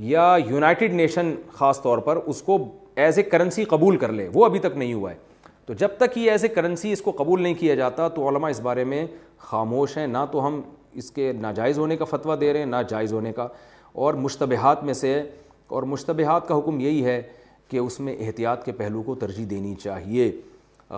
یا 0.07 0.35
یونائٹڈ 0.49 0.93
نیشن 0.93 1.33
خاص 1.53 1.81
طور 1.81 1.97
پر 2.07 2.19
اس 2.25 2.41
کو 2.41 2.57
ایز 3.05 3.17
اے 3.17 3.23
کرنسی 3.23 3.63
قبول 3.69 3.97
کر 3.97 4.11
لے 4.11 4.27
وہ 4.33 4.45
ابھی 4.45 4.59
تک 4.59 4.77
نہیں 4.77 4.93
ہوا 4.93 5.11
ہے 5.11 5.15
تو 5.65 5.73
جب 5.73 5.91
تک 5.97 6.17
یہ 6.17 6.31
ایز 6.31 6.43
اے 6.43 6.49
کرنسی 6.55 6.91
اس 6.91 7.01
کو 7.01 7.11
قبول 7.17 7.41
نہیں 7.41 7.53
کیا 7.59 7.75
جاتا 7.75 8.07
تو 8.15 8.27
علماء 8.29 8.49
اس 8.49 8.59
بارے 8.61 8.83
میں 8.83 9.05
خاموش 9.45 9.97
ہیں 9.97 10.05
نہ 10.07 10.17
تو 10.31 10.45
ہم 10.47 10.61
اس 11.01 11.09
کے 11.11 11.31
ناجائز 11.39 11.77
ہونے 11.79 11.97
کا 11.97 12.05
فتویٰ 12.09 12.39
دے 12.41 12.51
رہے 12.53 12.59
ہیں 12.59 12.65
نہ 12.65 12.75
جائز 12.89 13.13
ہونے 13.13 13.31
کا 13.33 13.47
اور 14.05 14.13
مشتبہات 14.27 14.83
میں 14.83 14.93
سے 14.93 15.21
اور 15.75 15.83
مشتبہات 15.95 16.47
کا 16.47 16.57
حکم 16.57 16.79
یہی 16.79 17.03
ہے 17.05 17.21
کہ 17.69 17.77
اس 17.77 17.99
میں 17.99 18.15
احتیاط 18.25 18.63
کے 18.65 18.71
پہلو 18.79 19.01
کو 19.03 19.15
ترجیح 19.21 19.45
دینی 19.49 19.73
چاہیے 19.83 20.31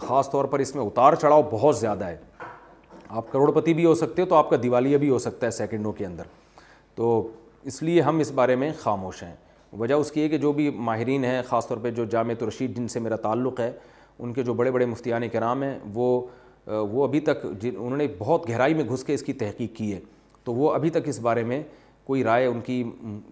خاص 0.08 0.30
طور 0.32 0.46
پر 0.46 0.60
اس 0.60 0.76
میں 0.76 0.84
اتار 0.84 1.14
چڑھاؤ 1.22 1.42
بہت 1.52 1.78
زیادہ 1.78 2.06
ہے 2.06 2.16
آپ 3.10 3.32
کروڑ 3.32 3.52
پتی 3.56 3.74
بھی 3.74 3.86
ہو 3.86 3.94
سکتے 3.96 4.22
ہو 4.22 4.28
تو 4.28 4.36
آپ 4.36 4.50
کا 4.50 4.56
دیوالیہ 4.64 4.98
بھی 4.98 5.10
ہو 5.10 5.18
سکتا 5.20 5.46
ہے 5.46 5.52
سیکنڈوں 5.52 5.92
کے 5.94 6.06
اندر 6.06 6.24
تو 6.96 7.08
اس 7.66 7.82
لیے 7.84 8.02
ہم 8.02 8.20
اس 8.20 8.32
بارے 8.36 8.56
میں 8.56 8.72
خاموش 8.80 9.22
ہیں 9.24 9.36
وجہ 9.80 9.94
اس 9.94 10.12
کی 10.12 10.22
ہے 10.22 10.30
کہ 10.30 10.38
جو 10.38 10.52
بھی 10.54 10.70
ماہرین 10.90 11.24
ہیں 11.26 11.42
خاص 11.48 11.68
طور 11.68 11.78
پہ 11.82 11.92
جو 11.92 12.06
جامع 12.12 12.34
رشید 12.48 12.76
جن 12.78 12.88
سے 12.88 13.00
میرا 13.00 13.16
تعلق 13.24 13.60
ہے 13.60 13.72
ان 14.20 14.34
کے 14.34 14.44
جو 14.44 14.54
بڑے 14.54 14.72
بڑے 14.72 14.86
مفتیان 14.86 15.28
کرام 15.32 15.64
ہیں 15.64 15.78
وہ 15.94 16.22
وہ 16.92 17.04
ابھی 17.04 17.20
تک 17.20 17.44
جن 17.62 17.76
انہوں 17.78 17.98
نے 17.98 18.08
بہت 18.18 18.50
گہرائی 18.50 18.74
میں 18.74 18.84
گھس 18.90 19.04
کے 19.04 19.14
اس 19.14 19.24
کی 19.24 19.34
تحقیق 19.42 19.76
کی 19.76 19.94
ہے 19.94 20.00
تو 20.44 20.54
وہ 20.54 20.72
ابھی 20.74 20.90
تک 20.90 21.08
اس 21.10 21.20
بارے 21.20 21.44
میں 21.44 21.62
کوئی 22.06 22.24
رائے 22.24 22.46
ان 22.46 22.60
کی 22.66 22.84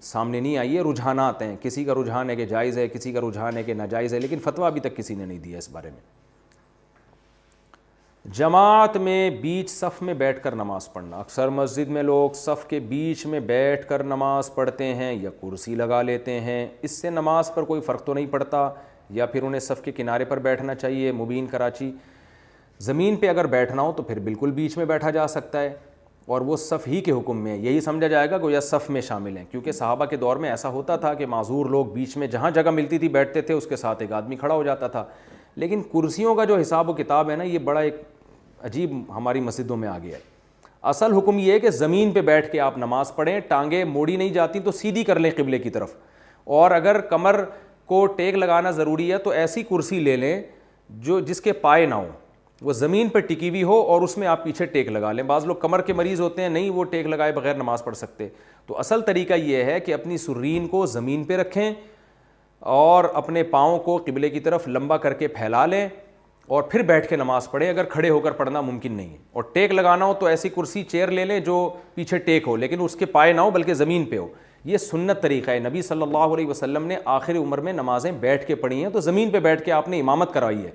سامنے 0.04 0.40
نہیں 0.40 0.58
آئی 0.58 0.76
ہے 0.78 0.82
رجحانات 0.92 1.42
ہیں 1.42 1.56
کسی 1.62 1.84
کا 1.86 1.94
رجحان 2.02 2.30
ہے 2.30 2.36
کہ 2.36 2.46
جائز 2.46 2.78
ہے 2.78 2.88
کسی 2.94 3.12
کا 3.14 3.22
رجحان 3.28 3.58
ہے 3.58 3.64
کہ 3.64 3.74
ناجائز 3.74 4.14
ہے 4.14 4.20
لیکن 4.20 4.40
فتویٰ 4.44 4.66
ابھی 4.68 4.82
تک 4.82 4.96
کسی 4.98 5.16
نے 5.16 5.26
نہیں 5.26 5.40
دیا 5.40 5.58
اس 5.58 5.70
بارے 5.72 5.90
میں 5.90 6.02
جماعت 8.34 8.96
میں 8.98 9.30
بیچ 9.42 9.70
صف 9.70 10.02
میں 10.04 10.14
بیٹھ 10.18 10.42
کر 10.44 10.56
نماز 10.56 10.92
پڑھنا 10.94 11.18
اکثر 11.20 11.50
مسجد 11.50 11.88
میں 11.94 12.04
لوگ 12.04 12.30
صف 12.36 12.66
کے 12.68 12.80
بیچ 12.90 13.26
میں 13.26 13.40
بیٹھ 13.46 13.88
کر 13.90 14.04
نماز 14.04 14.54
پڑھتے 14.56 14.84
ہیں 14.96 15.12
یا 15.22 15.30
کرسی 15.42 15.76
لگا 15.76 16.02
لیتے 16.02 16.40
ہیں 16.42 16.66
اس 16.82 16.92
سے 17.02 17.10
نماز 17.10 17.54
پر 17.56 17.64
کوئی 17.64 17.82
فرق 17.86 18.04
تو 18.06 18.14
نہیں 18.14 18.26
پڑتا 18.32 18.68
یا 19.14 19.26
پھر 19.26 19.44
انہیں 19.44 19.60
صف 19.62 19.82
کے 19.86 19.92
کنارے 19.98 20.26
پر 20.26 20.40
بیٹھنا 20.48 20.76
چاہیے 20.76 21.12
مبین 21.18 21.48
کراچی 21.48 21.92
زمین 22.86 23.16
پہ 23.18 23.30
اگر 23.30 23.48
بیٹھنا 23.48 23.82
ہو 23.82 23.92
تو 23.98 24.04
پھر 24.04 24.20
بالکل 24.20 24.52
بیچ 24.52 24.78
میں 24.78 24.86
بیٹھا 24.86 25.10
جا 25.12 25.28
سکتا 25.28 25.62
ہے 25.62 25.74
اور 26.28 26.42
وہ 26.42 26.58
صف 26.58 26.88
ہی 26.88 27.02
کے 27.06 27.12
حکم 27.12 27.44
میں 27.44 27.56
یہی 27.58 27.82
سمجھا 27.82 28.08
جائے 28.08 28.30
گا 28.32 28.38
کہ 28.38 28.52
یا 28.52 28.62
صف 28.62 28.90
میں 28.90 29.02
شامل 29.08 29.38
ہیں 29.38 29.46
کیونکہ 29.52 29.72
صحابہ 29.72 30.06
کے 30.06 30.16
دور 30.18 30.38
میں 30.46 30.50
ایسا 30.50 30.70
ہوتا 30.70 30.96
تھا 31.06 31.14
کہ 31.14 31.26
معذور 31.26 31.66
لوگ 31.70 31.86
بیچ 31.94 32.18
میں 32.18 32.28
جہاں 32.28 32.52
جگہ 32.52 32.70
ملتی 32.72 32.98
تھی 33.00 33.10
بیٹھتے 33.10 33.42
تھے 33.42 33.54
اس 33.54 33.68
کے 33.68 33.76
ساتھ 33.76 34.02
ایک 34.02 34.12
آدمی 34.14 34.36
کھڑا 34.36 34.54
ہو 34.56 34.64
جاتا 34.64 34.88
تھا 34.98 35.04
لیکن 35.56 35.82
کرسیوں 35.94 36.36
کا 36.36 36.44
جو 36.46 36.58
حساب 36.60 36.90
و 36.90 36.94
کتاب 36.94 37.30
ہے 37.30 37.36
نا 37.36 37.44
یہ 37.44 37.60
بڑا 37.64 37.80
ایک 37.82 38.02
عجیب 38.64 38.94
ہماری 39.16 39.40
مسجدوں 39.42 39.78
میں 39.78 39.88
آ 39.88 39.98
گیا 40.04 40.18
ہے 40.18 40.34
اصل 40.90 41.14
حکم 41.14 41.40
یہ 41.40 41.52
ہے 41.52 41.60
کہ 41.60 41.70
زمین 41.72 42.12
پہ 42.14 42.22
بیٹھ 42.22 42.52
کے 42.52 42.60
آپ 42.60 42.78
نماز 42.78 43.14
پڑھیں 43.16 43.40
ٹانگیں 43.48 43.84
موڑی 43.86 44.16
نہیں 44.16 44.30
جاتی 44.34 44.60
تو 44.64 44.72
سیدھی 44.72 45.04
کر 45.04 45.20
لیں 45.20 45.32
قبلے 45.38 45.60
کی 45.60 45.70
طرف 45.70 45.94
اور 46.58 46.72
اگر 46.72 47.00
کمر 47.10 47.44
کو 47.86 48.06
ٹیک 48.18 48.36
لگانا 48.38 48.72
ضروری 48.72 49.12
ہے 49.12 49.18
تو 49.24 49.30
ایسی 49.30 49.64
کرسی 49.70 50.00
لے 50.00 50.16
لیں 50.18 50.42
جو 51.06 51.20
جس 51.20 51.42
کے 51.42 51.54
پائے 51.66 51.86
نہ 51.86 51.96
ہوں 51.96 52.10
وہ 52.64 52.74
زمین 52.74 53.10
پہ 53.10 53.20
ٹکی 53.20 53.50
ہوئی 53.50 53.64
ہو 53.64 53.80
اور 53.94 54.02
اس 54.02 54.18
میں 54.18 54.28
آپ 54.28 54.44
پیچھے 54.44 54.66
ٹیک 54.66 54.88
لگا 54.92 55.12
لیں 55.12 55.24
بعض 55.24 55.46
لوگ 55.46 55.56
کمر 55.62 55.82
کے 55.86 55.94
مریض 55.94 56.22
ہوتے 56.22 56.42
ہیں 56.42 56.50
نہیں 56.50 56.70
وہ 56.70 56.84
ٹیک 56.92 57.08
لگائے 57.08 57.32
بغیر 57.32 57.56
نماز 57.56 57.84
پڑھ 57.84 57.96
سکتے 57.98 58.28
تو 58.68 58.78
اصل 58.80 59.02
طریقہ 59.06 59.34
یہ 59.44 59.64
ہے 59.64 59.80
کہ 59.80 59.94
اپنی 59.94 60.18
سرین 60.18 60.68
کو 60.68 60.86
زمین 60.86 61.24
پہ 61.24 61.38
رکھیں 61.38 61.72
اور 62.76 63.04
اپنے 63.14 63.44
پاؤں 63.44 63.80
کو 63.84 63.98
قبلے 64.06 64.30
کی 64.30 64.40
طرف 64.40 64.68
لمبا 64.68 64.98
کر 64.98 65.14
کے 65.14 65.28
پھیلا 65.28 65.66
لیں 65.66 65.88
اور 66.48 66.64
پھر 66.72 66.82
بیٹھ 66.86 67.08
کے 67.10 67.16
نماز 67.16 67.50
پڑھے 67.52 67.70
اگر 67.70 67.86
کھڑے 67.90 68.10
ہو 68.10 68.20
کر 68.22 68.32
پڑھنا 68.32 68.62
ممکن 68.62 68.92
نہیں 68.94 69.10
ہے 69.10 69.18
اور 69.34 69.44
ٹیک 69.54 69.72
لگانا 69.74 70.06
ہو 70.06 70.14
تو 70.20 70.26
ایسی 70.26 70.50
کرسی 70.56 70.84
چیئر 70.84 71.12
لے 71.12 71.24
لیں 71.26 71.40
جو 71.46 71.56
پیچھے 71.96 72.18
ٹیک 72.26 72.48
ہو 72.48 72.56
لیکن 72.58 72.82
اس 72.84 72.96
کے 72.96 73.06
پائے 73.06 73.32
نہ 73.34 73.42
ہو 73.42 73.52
بلکہ 73.52 73.74
زمین 73.74 74.06
پہ 74.10 74.18
ہو 74.18 74.28
یہ 74.66 74.78
سنت 74.78 75.22
طریقہ 75.22 75.52
ہے 75.52 75.60
نبی 75.60 75.82
صلی 75.82 76.02
اللہ 76.02 76.34
علیہ 76.34 76.48
وسلم 76.48 76.84
نے 76.88 76.96
آخری 77.14 77.38
عمر 77.38 77.58
میں 77.62 77.74
نمازیں 77.74 78.12
بیٹھ 78.20 78.46
کے 78.46 78.56
پڑھی 78.56 78.82
ہیں 78.84 78.90
تو 78.92 79.00
زمین 79.02 79.30
پہ 79.32 79.40
بیٹھ 79.40 79.64
کے 79.66 79.72
آپ 79.72 79.90
نے 79.90 80.00
امامت 80.00 80.34
کرائی 80.34 80.64
ہے 80.66 80.72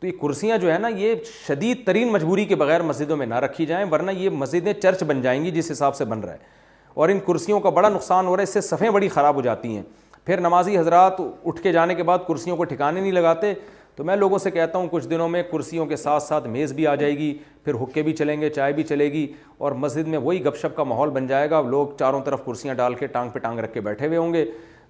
تو 0.00 0.06
یہ 0.06 0.12
کرسیاں 0.22 0.56
جو 0.58 0.72
ہے 0.72 0.78
نا 0.78 0.88
یہ 0.96 1.14
شدید 1.46 1.84
ترین 1.86 2.12
مجبوری 2.12 2.44
کے 2.46 2.56
بغیر 2.56 2.82
مسجدوں 2.82 3.16
میں 3.16 3.26
نہ 3.26 3.34
رکھی 3.44 3.66
جائیں 3.66 3.84
ورنہ 3.92 4.10
یہ 4.16 4.30
مسجدیں 4.30 4.72
چرچ 4.80 5.02
بن 5.02 5.20
جائیں 5.22 5.42
گی 5.44 5.50
جس 5.50 5.70
حساب 5.70 5.96
سے 5.96 6.04
بن 6.04 6.20
رہا 6.20 6.32
ہے 6.32 6.54
اور 6.94 7.08
ان 7.08 7.18
کرسیوں 7.26 7.60
کا 7.60 7.70
بڑا 7.78 7.88
نقصان 7.88 8.26
ہو 8.26 8.36
رہا 8.36 8.40
ہے 8.42 8.48
اس 8.48 8.52
سے 8.54 8.60
صفحیں 8.76 8.90
بڑی 8.90 9.08
خراب 9.08 9.34
ہو 9.36 9.40
جاتی 9.42 9.74
ہیں 9.76 9.82
پھر 10.26 10.40
نمازی 10.40 10.78
حضرات 10.78 11.20
اٹھ 11.44 11.60
کے 11.62 11.72
جانے 11.72 11.94
کے 11.94 12.02
بعد 12.02 12.18
کرسیوں 12.28 12.56
کو 12.56 12.64
ٹھکانے 12.64 13.00
نہیں 13.00 13.12
لگاتے 13.12 13.52
تو 13.96 14.04
میں 14.04 14.14
لوگوں 14.16 14.38
سے 14.38 14.50
کہتا 14.50 14.78
ہوں 14.78 14.88
کچھ 14.90 15.06
دنوں 15.08 15.28
میں 15.28 15.42
کرسیوں 15.50 15.84
کے 15.86 15.96
ساتھ 15.96 16.22
ساتھ 16.22 16.46
میز 16.48 16.72
بھی 16.72 16.86
آ 16.86 16.94
جائے 16.94 17.16
گی 17.18 17.32
پھر 17.64 17.74
حکے 17.82 18.02
بھی 18.02 18.12
چلیں 18.16 18.40
گے 18.40 18.48
چائے 18.56 18.72
بھی 18.72 18.82
چلے 18.88 19.10
گی 19.12 19.26
اور 19.58 19.72
مسجد 19.84 20.08
میں 20.08 20.18
وہی 20.22 20.44
گپ 20.44 20.56
شپ 20.62 20.76
کا 20.76 20.84
ماحول 20.84 21.10
بن 21.10 21.26
جائے 21.26 21.48
گا 21.50 21.60
لوگ 21.70 21.86
چاروں 21.98 22.20
طرف 22.24 22.44
کرسیاں 22.46 22.74
ڈال 22.78 22.94
کے 22.94 23.06
ٹانگ 23.14 23.30
پہ 23.34 23.38
ٹانگ 23.38 23.58
رکھ 23.58 23.72
کے 23.74 23.80
بیٹھے 23.88 24.06
ہوئے 24.06 24.18
ہوں 24.18 24.32
گے 24.34 24.44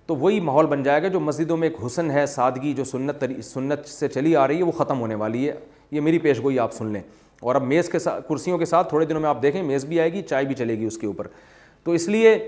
تو 0.07 0.17
وہی 0.17 0.41
ماحول 0.49 0.67
بن 0.67 0.83
جائے 0.83 1.03
گا 1.03 1.09
جو 1.09 1.21
مسجدوں 1.21 1.57
میں 1.57 1.69
ایک 1.69 1.77
حسن 1.87 2.11
ہے 2.11 2.27
سادگی 2.35 2.73
جو 2.77 2.85
سنت 2.85 3.25
سنت 3.45 3.87
سے 3.89 4.09
چلی 4.09 4.35
آ 4.37 4.47
رہی 4.49 4.59
ہے 4.59 4.63
وہ 4.63 4.73
ختم 4.79 5.01
ہونے 5.01 5.15
والی 5.23 5.49
ہے 5.49 5.55
یہ 5.91 6.01
میری 6.01 6.19
پیش 6.27 6.43
گوئی 6.43 6.59
آپ 6.59 6.73
سن 6.75 6.93
لیں 6.93 7.01
اور 7.41 7.55
اب 7.55 7.63
میز 7.63 7.89
کے 7.89 7.99
ساتھ 7.99 8.29
کرسیوں 8.29 8.59
کے 8.59 8.65
ساتھ 8.65 8.89
تھوڑے 8.89 9.07
دنوں 9.07 9.21
میں 9.21 9.29
آپ 9.29 9.41
دیکھیں 9.43 9.63
میز 9.63 9.85
بھی 9.85 10.01
آئے 10.01 10.13
گی 10.13 10.23
چائے 10.31 10.45
بھی 10.47 10.55
چلے 10.55 10.79
گی 10.79 10.85
اس 10.87 10.99
کے 10.99 11.07
اوپر 11.07 11.27
تو 11.85 11.93
اس 11.93 12.09
لیے 12.09 12.39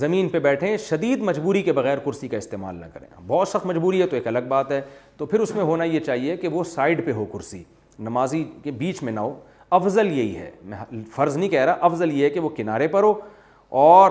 زمین 0.00 0.28
پہ 0.28 0.38
بیٹھیں 0.40 0.76
شدید 0.88 1.22
مجبوری 1.22 1.62
کے 1.62 1.72
بغیر 1.72 1.98
کرسی 2.04 2.28
کا 2.28 2.36
استعمال 2.36 2.74
نہ 2.76 2.84
کریں 2.92 3.06
بہت 3.26 3.48
سخت 3.48 3.66
مجبوری 3.66 4.00
ہے 4.02 4.06
تو 4.08 4.16
ایک 4.16 4.26
الگ 4.28 4.46
بات 4.48 4.70
ہے 4.72 4.80
تو 5.18 5.26
پھر 5.26 5.40
اس 5.40 5.54
میں 5.54 5.64
ہونا 5.64 5.84
یہ 5.84 6.00
چاہیے 6.00 6.36
کہ 6.36 6.48
وہ 6.48 6.64
سائڈ 6.64 7.04
پہ 7.06 7.12
ہو 7.12 7.24
کرسی 7.32 7.62
نمازی 7.98 8.44
کے 8.62 8.70
بیچ 8.70 9.02
میں 9.02 9.12
نہ 9.12 9.20
ہو 9.20 9.34
افضل 9.74 10.12
یہی 10.18 10.36
ہے 10.36 10.50
میں 10.62 10.78
فرض 11.14 11.36
نہیں 11.36 11.48
کہہ 11.48 11.64
رہا 11.64 11.76
افضل 11.86 12.12
یہ 12.12 12.24
ہے 12.24 12.30
کہ 12.30 12.40
وہ 12.40 12.48
کنارے 12.56 12.88
پر 12.88 13.02
ہو 13.02 13.12
اور 13.84 14.10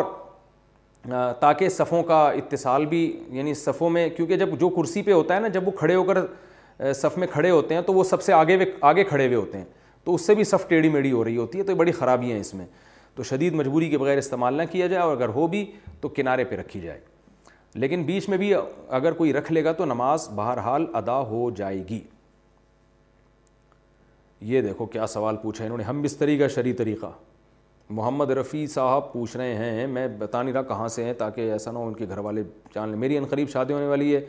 تاکہ 1.39 1.69
صفوں 1.69 2.01
کا 2.03 2.23
اتصال 2.37 2.85
بھی 2.85 3.01
یعنی 3.37 3.53
صفوں 3.53 3.89
میں 3.89 4.07
کیونکہ 4.15 4.37
جب 4.37 4.57
جو 4.59 4.69
کرسی 4.69 5.01
پہ 5.03 5.11
ہوتا 5.11 5.35
ہے 5.35 5.39
نا 5.39 5.47
جب 5.53 5.67
وہ 5.67 5.71
کھڑے 5.77 5.95
ہو 5.95 6.03
کر 6.11 6.93
صف 6.95 7.17
میں 7.17 7.27
کھڑے 7.31 7.49
ہوتے 7.49 7.75
ہیں 7.75 7.81
تو 7.87 7.93
وہ 7.93 8.03
سب 8.03 8.21
سے 8.23 8.33
آگے 8.33 8.57
آگے 8.89 9.03
کھڑے 9.03 9.25
ہوئے 9.25 9.35
ہوتے 9.37 9.57
ہیں 9.57 9.65
تو 10.03 10.13
اس 10.15 10.25
سے 10.27 10.35
بھی 10.35 10.43
صف 10.43 10.67
ٹیڑھی 10.67 10.89
میڑھی 10.89 11.11
ہو 11.11 11.23
رہی 11.23 11.37
ہوتی 11.37 11.57
ہے 11.59 11.63
تو 11.63 11.71
یہ 11.71 11.77
بڑی 11.77 11.91
خرابیاں 11.91 12.33
ہیں 12.33 12.39
اس 12.41 12.53
میں 12.53 12.65
تو 13.15 13.23
شدید 13.23 13.53
مجبوری 13.55 13.89
کے 13.89 13.97
بغیر 13.97 14.17
استعمال 14.17 14.53
نہ 14.57 14.61
کیا 14.71 14.87
جائے 14.87 15.03
اور 15.03 15.15
اگر 15.15 15.29
ہو 15.35 15.47
بھی 15.47 15.65
تو 16.01 16.09
کنارے 16.09 16.43
پہ 16.43 16.55
رکھی 16.55 16.79
جائے 16.81 16.99
لیکن 17.79 18.03
بیچ 18.05 18.27
میں 18.29 18.37
بھی 18.37 18.53
اگر 18.97 19.11
کوئی 19.17 19.33
رکھ 19.33 19.51
لے 19.51 19.63
گا 19.63 19.71
تو 19.73 19.85
نماز 19.85 20.27
بہرحال 20.35 20.85
ادا 20.95 21.19
ہو 21.27 21.49
جائے 21.55 21.83
گی 21.89 21.99
یہ 24.49 24.61
دیکھو 24.61 24.85
کیا 24.85 25.07
سوال 25.07 25.35
پوچھا 25.41 25.63
انہوں 25.65 25.77
نے 25.77 25.83
ہم 25.83 26.01
بستری 26.01 26.37
کا 26.37 26.47
شرعی 26.55 26.73
طریقہ 26.73 27.11
محمد 27.89 28.29
رفیع 28.37 28.65
صاحب 28.73 29.11
پوچھ 29.13 29.35
رہے 29.37 29.53
ہیں 29.55 29.85
میں 29.87 30.07
بتا 30.19 30.41
نہیں 30.41 30.53
رہا 30.53 30.61
کہاں 30.63 30.87
سے 30.87 31.03
ہیں 31.03 31.13
تاکہ 31.17 31.51
ایسا 31.51 31.71
نہ 31.71 31.77
ہو 31.77 31.87
ان 31.87 31.93
کے 31.93 32.05
گھر 32.09 32.17
والے 32.17 32.43
جان 32.75 32.89
لیں 32.89 32.97
میری 32.99 33.17
انقریب 33.17 33.49
شادی 33.49 33.73
ہونے 33.73 33.87
والی 33.87 34.15
ہے 34.15 34.21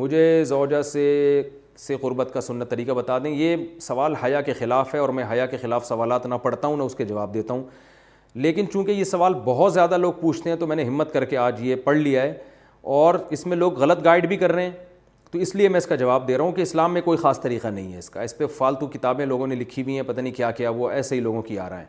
مجھے 0.00 0.44
زوجہ 0.46 0.80
سے 0.92 1.42
سے 1.78 1.96
قربت 2.00 2.30
کا 2.34 2.40
سنت 2.40 2.70
طریقہ 2.70 2.92
بتا 2.92 3.18
دیں 3.24 3.30
یہ 3.30 3.56
سوال 3.80 4.14
حیا 4.22 4.40
کے 4.40 4.52
خلاف 4.58 4.94
ہے 4.94 4.98
اور 5.00 5.08
میں 5.18 5.24
حیا 5.30 5.44
کے 5.46 5.56
خلاف 5.62 5.86
سوالات 5.86 6.26
نہ 6.26 6.34
پڑھتا 6.42 6.68
ہوں 6.68 6.76
نہ 6.76 6.82
اس 6.82 6.94
کے 6.94 7.04
جواب 7.04 7.34
دیتا 7.34 7.54
ہوں 7.54 7.62
لیکن 8.46 8.66
چونکہ 8.72 8.92
یہ 8.92 9.04
سوال 9.04 9.34
بہت 9.44 9.72
زیادہ 9.74 9.96
لوگ 9.98 10.12
پوچھتے 10.20 10.50
ہیں 10.50 10.56
تو 10.56 10.66
میں 10.66 10.76
نے 10.76 10.84
ہمت 10.84 11.12
کر 11.12 11.24
کے 11.24 11.36
آج 11.36 11.60
یہ 11.66 11.76
پڑھ 11.84 11.96
لیا 11.96 12.22
ہے 12.22 12.32
اور 12.82 13.14
اس 13.30 13.46
میں 13.46 13.56
لوگ 13.56 13.78
غلط 13.80 14.04
گائیڈ 14.04 14.26
بھی 14.28 14.36
کر 14.36 14.52
رہے 14.52 14.62
ہیں 14.64 14.70
تو 15.30 15.38
اس 15.38 15.54
لیے 15.54 15.68
میں 15.68 15.78
اس 15.78 15.86
کا 15.86 15.94
جواب 15.96 16.26
دے 16.28 16.36
رہا 16.36 16.44
ہوں 16.44 16.52
کہ 16.52 16.60
اسلام 16.62 16.92
میں 16.94 17.00
کوئی 17.02 17.18
خاص 17.18 17.40
طریقہ 17.40 17.68
نہیں 17.68 17.92
ہے 17.92 17.98
اس 17.98 18.08
کا 18.10 18.22
اس 18.22 18.36
پہ 18.36 18.46
فالتو 18.56 18.86
کتابیں 18.92 19.24
لوگوں 19.26 19.46
نے 19.46 19.54
لکھی 19.54 19.82
ہوئی 19.82 19.94
ہیں 19.96 20.02
پتہ 20.06 20.20
نہیں 20.20 20.32
کیا 20.34 20.50
کیا 20.50 20.70
وہ 20.76 20.90
ایسے 20.90 21.14
ہی 21.14 21.20
لوگوں 21.20 21.42
کی 21.42 21.58
آ 21.58 21.68
رہا 21.68 21.80
ہے 21.80 21.86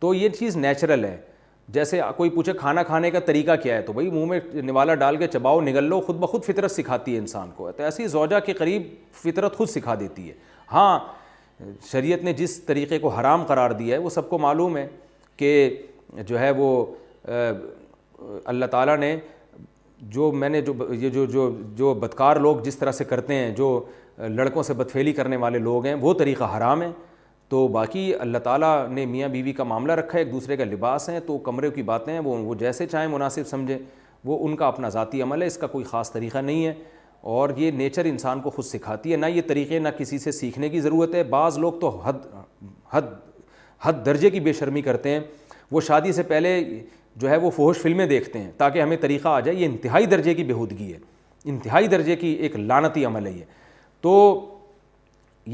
تو 0.00 0.14
یہ 0.14 0.28
چیز 0.38 0.56
نیچرل 0.56 1.04
ہے 1.04 1.16
جیسے 1.74 2.00
کوئی 2.16 2.30
پوچھے 2.30 2.52
کھانا 2.58 2.82
کھانے 2.82 3.10
کا 3.10 3.20
طریقہ 3.26 3.56
کیا 3.62 3.76
ہے 3.76 3.82
تو 3.82 3.92
بھائی 3.92 4.10
منہ 4.10 4.24
میں 4.28 4.40
نوالا 4.62 4.94
ڈال 5.02 5.16
کے 5.16 5.26
چباؤ 5.32 5.60
نگل 5.60 5.84
لو 5.88 6.00
خود 6.06 6.16
بخود 6.20 6.44
فطرت 6.44 6.70
سکھاتی 6.70 7.12
ہے 7.14 7.18
انسان 7.18 7.50
کو 7.56 7.70
تو 7.72 7.82
ایسی 7.82 8.06
زوجہ 8.06 8.40
کے 8.46 8.52
قریب 8.54 8.88
فطرت 9.22 9.56
خود 9.56 9.68
سکھا 9.70 9.94
دیتی 10.00 10.28
ہے 10.28 10.34
ہاں 10.72 10.98
شریعت 11.90 12.24
نے 12.24 12.32
جس 12.32 12.60
طریقے 12.66 12.98
کو 12.98 13.08
حرام 13.18 13.44
قرار 13.46 13.70
دیا 13.80 13.96
ہے 13.96 14.02
وہ 14.02 14.10
سب 14.10 14.28
کو 14.30 14.38
معلوم 14.38 14.76
ہے 14.76 14.86
کہ 15.36 15.54
جو 16.26 16.38
ہے 16.38 16.50
وہ 16.56 16.68
اللہ 18.44 18.66
تعالیٰ 18.70 18.96
نے 18.98 19.16
جو 20.10 20.30
میں 20.32 20.48
نے 20.48 20.60
جو 20.60 20.72
یہ 20.92 21.08
جو 21.10 21.24
جو 21.26 21.48
جو 21.76 21.92
بدکار 22.00 22.36
لوگ 22.36 22.56
جس 22.64 22.76
طرح 22.78 22.92
سے 22.92 23.04
کرتے 23.04 23.34
ہیں 23.34 23.50
جو 23.56 23.78
لڑکوں 24.18 24.62
سے 24.62 24.74
بدفیلی 24.74 25.12
کرنے 25.12 25.36
والے 25.44 25.58
لوگ 25.58 25.84
ہیں 25.86 25.94
وہ 26.00 26.14
طریقہ 26.18 26.44
حرام 26.56 26.82
ہے 26.82 26.90
تو 27.48 27.66
باقی 27.68 28.12
اللہ 28.20 28.38
تعالیٰ 28.44 28.76
نے 28.90 29.04
میاں 29.06 29.28
بیوی 29.28 29.52
کا 29.52 29.64
معاملہ 29.64 29.92
رکھا 29.92 30.18
ہے 30.18 30.22
ایک 30.24 30.32
دوسرے 30.32 30.56
کا 30.56 30.64
لباس 30.64 31.08
ہیں 31.08 31.18
تو 31.26 31.36
کمرے 31.48 31.70
کی 31.70 31.82
باتیں 31.90 32.12
ہیں 32.12 32.20
وہ 32.24 32.36
وہ 32.38 32.54
جیسے 32.58 32.86
چاہیں 32.86 33.06
مناسب 33.12 33.46
سمجھیں 33.48 33.78
وہ 34.24 34.38
ان 34.46 34.56
کا 34.56 34.66
اپنا 34.68 34.88
ذاتی 34.88 35.22
عمل 35.22 35.42
ہے 35.42 35.46
اس 35.46 35.56
کا 35.58 35.66
کوئی 35.66 35.84
خاص 35.84 36.12
طریقہ 36.12 36.38
نہیں 36.38 36.64
ہے 36.66 36.72
اور 37.38 37.50
یہ 37.56 37.70
نیچر 37.70 38.04
انسان 38.04 38.40
کو 38.40 38.50
خود 38.50 38.64
سکھاتی 38.64 39.12
ہے 39.12 39.16
نہ 39.16 39.26
یہ 39.26 39.42
طریقے 39.48 39.78
نہ 39.78 39.88
کسی 39.98 40.18
سے 40.18 40.32
سیکھنے 40.32 40.68
کی 40.68 40.80
ضرورت 40.80 41.14
ہے 41.14 41.22
بعض 41.24 41.58
لوگ 41.58 41.72
تو 41.80 41.88
حد 42.04 42.26
حد 42.92 43.06
حد 43.82 44.04
درجے 44.06 44.30
کی 44.30 44.40
بے 44.40 44.52
شرمی 44.52 44.82
کرتے 44.82 45.10
ہیں 45.10 45.20
وہ 45.72 45.80
شادی 45.80 46.12
سے 46.12 46.22
پہلے 46.22 46.56
جو 47.20 47.28
ہے 47.30 47.36
وہ 47.36 47.50
فوہش 47.56 47.78
فلمیں 47.80 48.06
دیکھتے 48.06 48.38
ہیں 48.38 48.50
تاکہ 48.58 48.82
ہمیں 48.82 48.96
طریقہ 49.00 49.28
آ 49.28 49.40
جائے 49.40 49.56
یہ 49.58 49.66
انتہائی 49.66 50.06
درجے 50.06 50.34
کی 50.34 50.44
بےحودگی 50.44 50.92
ہے 50.92 50.98
انتہائی 51.50 51.86
درجے 51.88 52.16
کی 52.16 52.28
ایک 52.40 52.56
لانتی 52.58 53.04
عمل 53.04 53.26
ہے 53.26 53.32
یہ 53.32 53.44
تو 54.02 54.12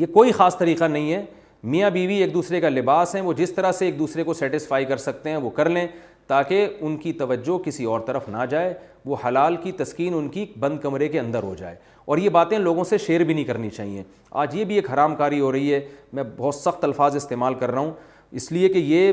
یہ 0.00 0.06
کوئی 0.14 0.32
خاص 0.32 0.58
طریقہ 0.58 0.84
نہیں 0.84 1.12
ہے 1.12 1.24
میاں 1.70 1.90
بیوی 1.90 2.14
ایک 2.22 2.32
دوسرے 2.34 2.60
کا 2.60 2.68
لباس 2.68 3.14
ہیں 3.14 3.22
وہ 3.22 3.32
جس 3.36 3.52
طرح 3.52 3.72
سے 3.72 3.84
ایک 3.84 3.98
دوسرے 3.98 4.22
کو 4.24 4.34
سیٹسفائی 4.34 4.84
کر 4.84 4.96
سکتے 4.96 5.30
ہیں 5.30 5.36
وہ 5.36 5.50
کر 5.50 5.68
لیں 5.68 5.86
تاکہ 6.26 6.68
ان 6.80 6.96
کی 6.96 7.12
توجہ 7.22 7.56
کسی 7.64 7.84
اور 7.92 8.00
طرف 8.06 8.28
نہ 8.28 8.44
جائے 8.50 8.74
وہ 9.04 9.16
حلال 9.26 9.56
کی 9.62 9.72
تسکین 9.76 10.14
ان 10.14 10.28
کی 10.28 10.44
بند 10.60 10.78
کمرے 10.80 11.08
کے 11.08 11.20
اندر 11.20 11.42
ہو 11.42 11.54
جائے 11.58 11.76
اور 12.06 12.18
یہ 12.18 12.28
باتیں 12.30 12.58
لوگوں 12.58 12.84
سے 12.84 12.98
شیئر 13.06 13.20
بھی 13.24 13.34
نہیں 13.34 13.44
کرنی 13.44 13.70
چاہیے 13.70 14.02
آج 14.42 14.54
یہ 14.56 14.64
بھی 14.64 14.74
ایک 14.74 14.90
حرام 14.92 15.14
کاری 15.16 15.40
ہو 15.40 15.52
رہی 15.52 15.72
ہے 15.74 15.80
میں 16.12 16.22
بہت 16.36 16.54
سخت 16.54 16.84
الفاظ 16.84 17.16
استعمال 17.16 17.54
کر 17.60 17.70
رہا 17.70 17.80
ہوں 17.80 17.90
اس 18.40 18.50
لیے 18.52 18.68
کہ 18.72 18.78
یہ 18.78 19.12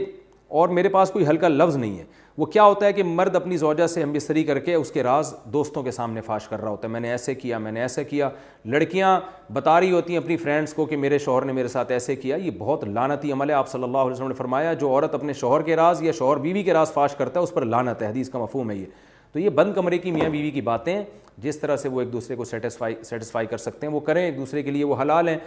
اور 0.59 0.69
میرے 0.69 0.89
پاس 0.89 1.11
کوئی 1.11 1.27
ہلکا 1.27 1.47
لفظ 1.47 1.75
نہیں 1.77 1.97
ہے 1.99 2.03
وہ 2.37 2.45
کیا 2.45 2.63
ہوتا 2.63 2.85
ہے 2.85 2.93
کہ 2.93 3.03
مرد 3.03 3.35
اپنی 3.35 3.57
زوجہ 3.57 3.85
سے 3.87 4.01
ہم 4.03 4.11
بستری 4.13 4.43
کر 4.43 4.59
کے 4.59 4.73
اس 4.75 4.91
کے 4.91 5.03
راز 5.03 5.33
دوستوں 5.51 5.83
کے 5.83 5.91
سامنے 5.91 6.21
فاش 6.21 6.47
کر 6.47 6.61
رہا 6.61 6.69
ہوتا 6.69 6.87
ہے 6.87 6.91
میں 6.93 6.99
نے 6.99 7.09
ایسے 7.11 7.35
کیا 7.35 7.57
میں 7.57 7.71
نے 7.71 7.81
ایسے 7.81 8.03
کیا 8.03 8.29
لڑکیاں 8.73 9.19
بتا 9.53 9.79
رہی 9.79 9.91
ہوتی 9.91 10.13
ہیں 10.13 10.19
اپنی 10.21 10.37
فرینڈس 10.37 10.73
کو 10.73 10.85
کہ 10.85 10.97
میرے 10.97 11.17
شوہر 11.17 11.45
نے 11.45 11.53
میرے 11.53 11.67
ساتھ 11.67 11.91
ایسے 11.91 12.15
کیا 12.15 12.35
یہ 12.35 12.51
بہت 12.57 12.83
لانتی 12.87 13.31
عمل 13.31 13.49
ہے 13.49 13.55
آپ 13.55 13.69
صلی 13.71 13.83
اللہ 13.83 13.97
علیہ 13.97 14.11
وسلم 14.11 14.27
نے 14.27 14.33
فرمایا 14.37 14.73
جو 14.83 14.89
عورت 14.89 15.13
اپنے 15.15 15.33
شوہر 15.33 15.61
کے 15.65 15.75
راز 15.75 16.01
یا 16.03 16.11
شوہر 16.17 16.37
بیوی 16.39 16.63
کے 16.63 16.73
راز 16.73 16.93
فاش 16.93 17.15
کرتا 17.17 17.39
ہے 17.39 17.43
اس 17.45 17.53
پر 17.53 17.65
لانت 17.65 18.01
ہے 18.01 18.07
حدیث 18.09 18.29
کا 18.29 18.39
مفہوم 18.39 18.71
ہے 18.71 18.75
یہ 18.75 18.85
تو 19.33 19.39
یہ 19.39 19.49
بند 19.59 19.73
کمرے 19.75 19.97
کی 19.97 20.11
میاں 20.11 20.29
بیوی 20.29 20.51
کی 20.51 20.61
باتیں 20.61 20.95
جس 21.43 21.59
طرح 21.59 21.75
سے 21.77 21.89
وہ 21.89 22.01
ایک 22.01 22.11
دوسرے 22.13 22.35
کو 22.35 22.45
سیٹسفائی 22.45 22.95
سیٹسفائی 23.03 23.47
کر 23.47 23.57
سکتے 23.57 23.87
ہیں 23.87 23.93
وہ 23.93 23.99
کریں 24.09 24.23
ایک 24.23 24.37
دوسرے 24.37 24.61
کے 24.63 24.71
لیے 24.71 24.83
وہ 24.83 24.95
حلال 25.01 25.27
ہیں 25.29 25.37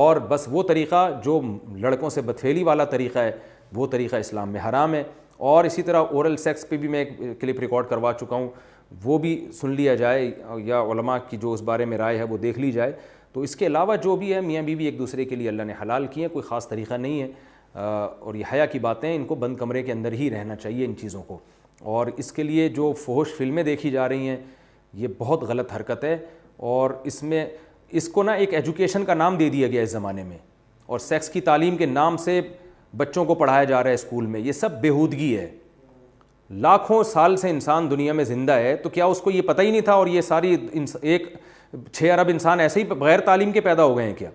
اور 0.00 0.16
بس 0.28 0.48
وہ 0.50 0.62
طریقہ 0.68 1.08
جو 1.24 1.40
لڑکوں 1.80 2.10
سے 2.10 2.20
بتفیلی 2.26 2.62
والا 2.64 2.84
طریقہ 2.94 3.18
ہے 3.18 3.32
وہ 3.74 3.86
طریقہ 3.90 4.16
اسلام 4.16 4.50
میں 4.52 4.60
حرام 4.68 4.94
ہے 4.94 5.02
اور 5.52 5.64
اسی 5.64 5.82
طرح 5.82 6.02
اورل 6.10 6.36
سیکس 6.42 6.64
پہ 6.68 6.76
بھی 6.80 6.88
میں 6.88 7.04
ایک 7.04 7.40
کلپ 7.40 7.58
ریکارڈ 7.60 7.86
کروا 7.88 8.12
چکا 8.20 8.36
ہوں 8.36 8.46
وہ 9.04 9.16
بھی 9.18 9.32
سن 9.54 9.70
لیا 9.76 9.94
جائے 9.94 10.22
یا 10.64 10.80
علماء 10.92 11.16
کی 11.30 11.36
جو 11.40 11.52
اس 11.52 11.62
بارے 11.62 11.84
میں 11.84 11.98
رائے 11.98 12.18
ہے 12.18 12.24
وہ 12.30 12.36
دیکھ 12.42 12.58
لی 12.58 12.70
جائے 12.72 12.92
تو 13.32 13.40
اس 13.48 13.56
کے 13.56 13.66
علاوہ 13.66 13.96
جو 14.04 14.14
بھی 14.16 14.32
ہے 14.34 14.40
میاں 14.40 14.62
بیوی 14.62 14.84
ایک 14.84 14.98
دوسرے 14.98 15.24
کے 15.24 15.36
لیے 15.36 15.48
اللہ 15.48 15.62
نے 15.68 15.74
حلال 15.82 16.06
کی 16.12 16.22
ہے 16.22 16.28
کوئی 16.36 16.42
خاص 16.48 16.68
طریقہ 16.68 16.94
نہیں 16.94 17.20
ہے 17.22 17.26
اور 18.18 18.34
یہ 18.34 18.52
حیا 18.52 18.66
کی 18.72 18.78
باتیں 18.88 19.14
ان 19.14 19.24
کو 19.24 19.34
بند 19.44 19.56
کمرے 19.56 19.82
کے 19.82 19.92
اندر 19.92 20.12
ہی 20.22 20.30
رہنا 20.36 20.56
چاہیے 20.62 20.84
ان 20.86 20.96
چیزوں 21.00 21.22
کو 21.26 21.38
اور 21.96 22.06
اس 22.16 22.32
کے 22.32 22.42
لیے 22.42 22.68
جو 22.80 22.92
فہوش 23.04 23.34
فلمیں 23.38 23.62
دیکھی 23.62 23.90
جا 23.90 24.08
رہی 24.08 24.28
ہیں 24.28 24.36
یہ 25.02 25.08
بہت 25.18 25.42
غلط 25.48 25.72
حرکت 25.76 26.04
ہے 26.04 26.16
اور 26.72 26.90
اس 27.12 27.22
میں 27.32 27.46
اس 28.00 28.08
کو 28.16 28.22
نا 28.22 28.32
ایک 28.44 28.54
ایجوکیشن 28.54 29.04
کا 29.04 29.14
نام 29.14 29.36
دے 29.38 29.48
دیا 29.58 29.68
گیا 29.68 29.82
اس 29.82 29.90
زمانے 29.90 30.24
میں 30.24 30.38
اور 30.86 30.98
سیکس 31.08 31.28
کی 31.30 31.40
تعلیم 31.52 31.76
کے 31.76 31.86
نام 31.86 32.16
سے 32.24 32.40
بچوں 32.96 33.24
کو 33.24 33.34
پڑھایا 33.34 33.64
جا 33.64 33.82
رہا 33.82 33.88
ہے 33.90 33.94
اسکول 33.94 34.26
میں 34.26 34.40
یہ 34.40 34.52
سب 34.52 34.80
بےودگی 34.80 35.36
ہے 35.36 35.48
لاکھوں 36.64 37.02
سال 37.12 37.36
سے 37.36 37.50
انسان 37.50 37.90
دنیا 37.90 38.12
میں 38.12 38.24
زندہ 38.24 38.52
ہے 38.58 38.74
تو 38.82 38.88
کیا 38.88 39.04
اس 39.12 39.20
کو 39.20 39.30
یہ 39.30 39.42
پتہ 39.46 39.62
ہی 39.62 39.70
نہیں 39.70 39.80
تھا 39.82 39.92
اور 39.92 40.06
یہ 40.06 40.20
ساری 40.22 40.56
ایک 41.02 41.26
چھ 41.92 42.10
ارب 42.18 42.28
انسان 42.28 42.60
ایسے 42.60 42.82
ہی 42.82 42.98
غیر 43.00 43.20
تعلیم 43.26 43.52
کے 43.52 43.60
پیدا 43.60 43.84
ہو 43.84 43.96
گئے 43.96 44.06
ہیں 44.06 44.14
کیا 44.18 44.30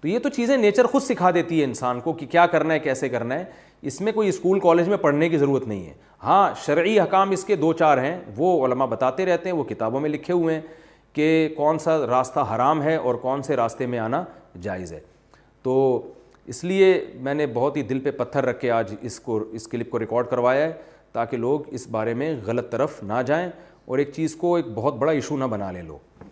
تو 0.00 0.08
یہ 0.08 0.18
تو 0.18 0.28
چیزیں 0.28 0.56
نیچر 0.56 0.86
خود 0.92 1.02
سکھا 1.02 1.30
دیتی 1.34 1.58
ہے 1.60 1.64
انسان 1.64 2.00
کو 2.00 2.12
کہ 2.12 2.26
کیا 2.30 2.46
کرنا 2.54 2.74
ہے 2.74 2.78
کیسے 2.86 3.08
کرنا 3.08 3.38
ہے 3.38 3.44
اس 3.90 4.00
میں 4.00 4.12
کوئی 4.12 4.28
اسکول 4.28 4.60
کالج 4.60 4.88
میں 4.88 4.96
پڑھنے 5.00 5.28
کی 5.28 5.38
ضرورت 5.38 5.66
نہیں 5.68 5.84
ہے 5.86 5.92
ہاں 6.24 6.48
شرعی 6.64 6.98
حکام 7.00 7.30
اس 7.30 7.44
کے 7.44 7.56
دو 7.56 7.72
چار 7.78 7.98
ہیں 8.02 8.16
وہ 8.36 8.64
علماء 8.66 8.86
بتاتے 8.86 9.26
رہتے 9.26 9.48
ہیں 9.48 9.56
وہ 9.56 9.64
کتابوں 9.64 10.00
میں 10.00 10.10
لکھے 10.10 10.34
ہوئے 10.34 10.54
ہیں 10.54 10.60
کہ 11.12 11.48
کون 11.56 11.78
سا 11.78 11.96
راستہ 12.06 12.40
حرام 12.54 12.82
ہے 12.82 12.96
اور 12.96 13.14
کون 13.22 13.42
سے 13.42 13.56
راستے 13.56 13.86
میں 13.86 13.98
آنا 13.98 14.22
جائز 14.62 14.92
ہے 14.92 15.00
تو 15.62 15.74
اس 16.50 16.62
لیے 16.64 16.86
میں 17.22 17.34
نے 17.34 17.46
بہت 17.54 17.76
ہی 17.76 17.82
دل 17.88 17.98
پہ 18.04 18.10
پتھر 18.22 18.44
رکھ 18.46 18.60
کے 18.60 18.70
آج 18.70 18.94
اس 19.00 19.18
کو 19.20 19.38
اس 19.54 19.66
کلپ 19.68 19.90
کو 19.90 19.98
ریکارڈ 19.98 20.26
کروایا 20.30 20.64
ہے 20.66 20.72
تاکہ 21.12 21.36
لوگ 21.36 21.68
اس 21.74 21.86
بارے 21.90 22.14
میں 22.14 22.34
غلط 22.46 22.70
طرف 22.70 23.02
نہ 23.02 23.20
جائیں 23.26 23.48
اور 23.86 23.98
ایک 23.98 24.12
چیز 24.14 24.34
کو 24.36 24.54
ایک 24.56 24.66
بہت 24.74 24.94
بڑا 24.98 25.12
ایشو 25.12 25.36
نہ 25.36 25.44
بنا 25.50 25.70
لیں 25.72 25.82
لوگ 25.82 26.22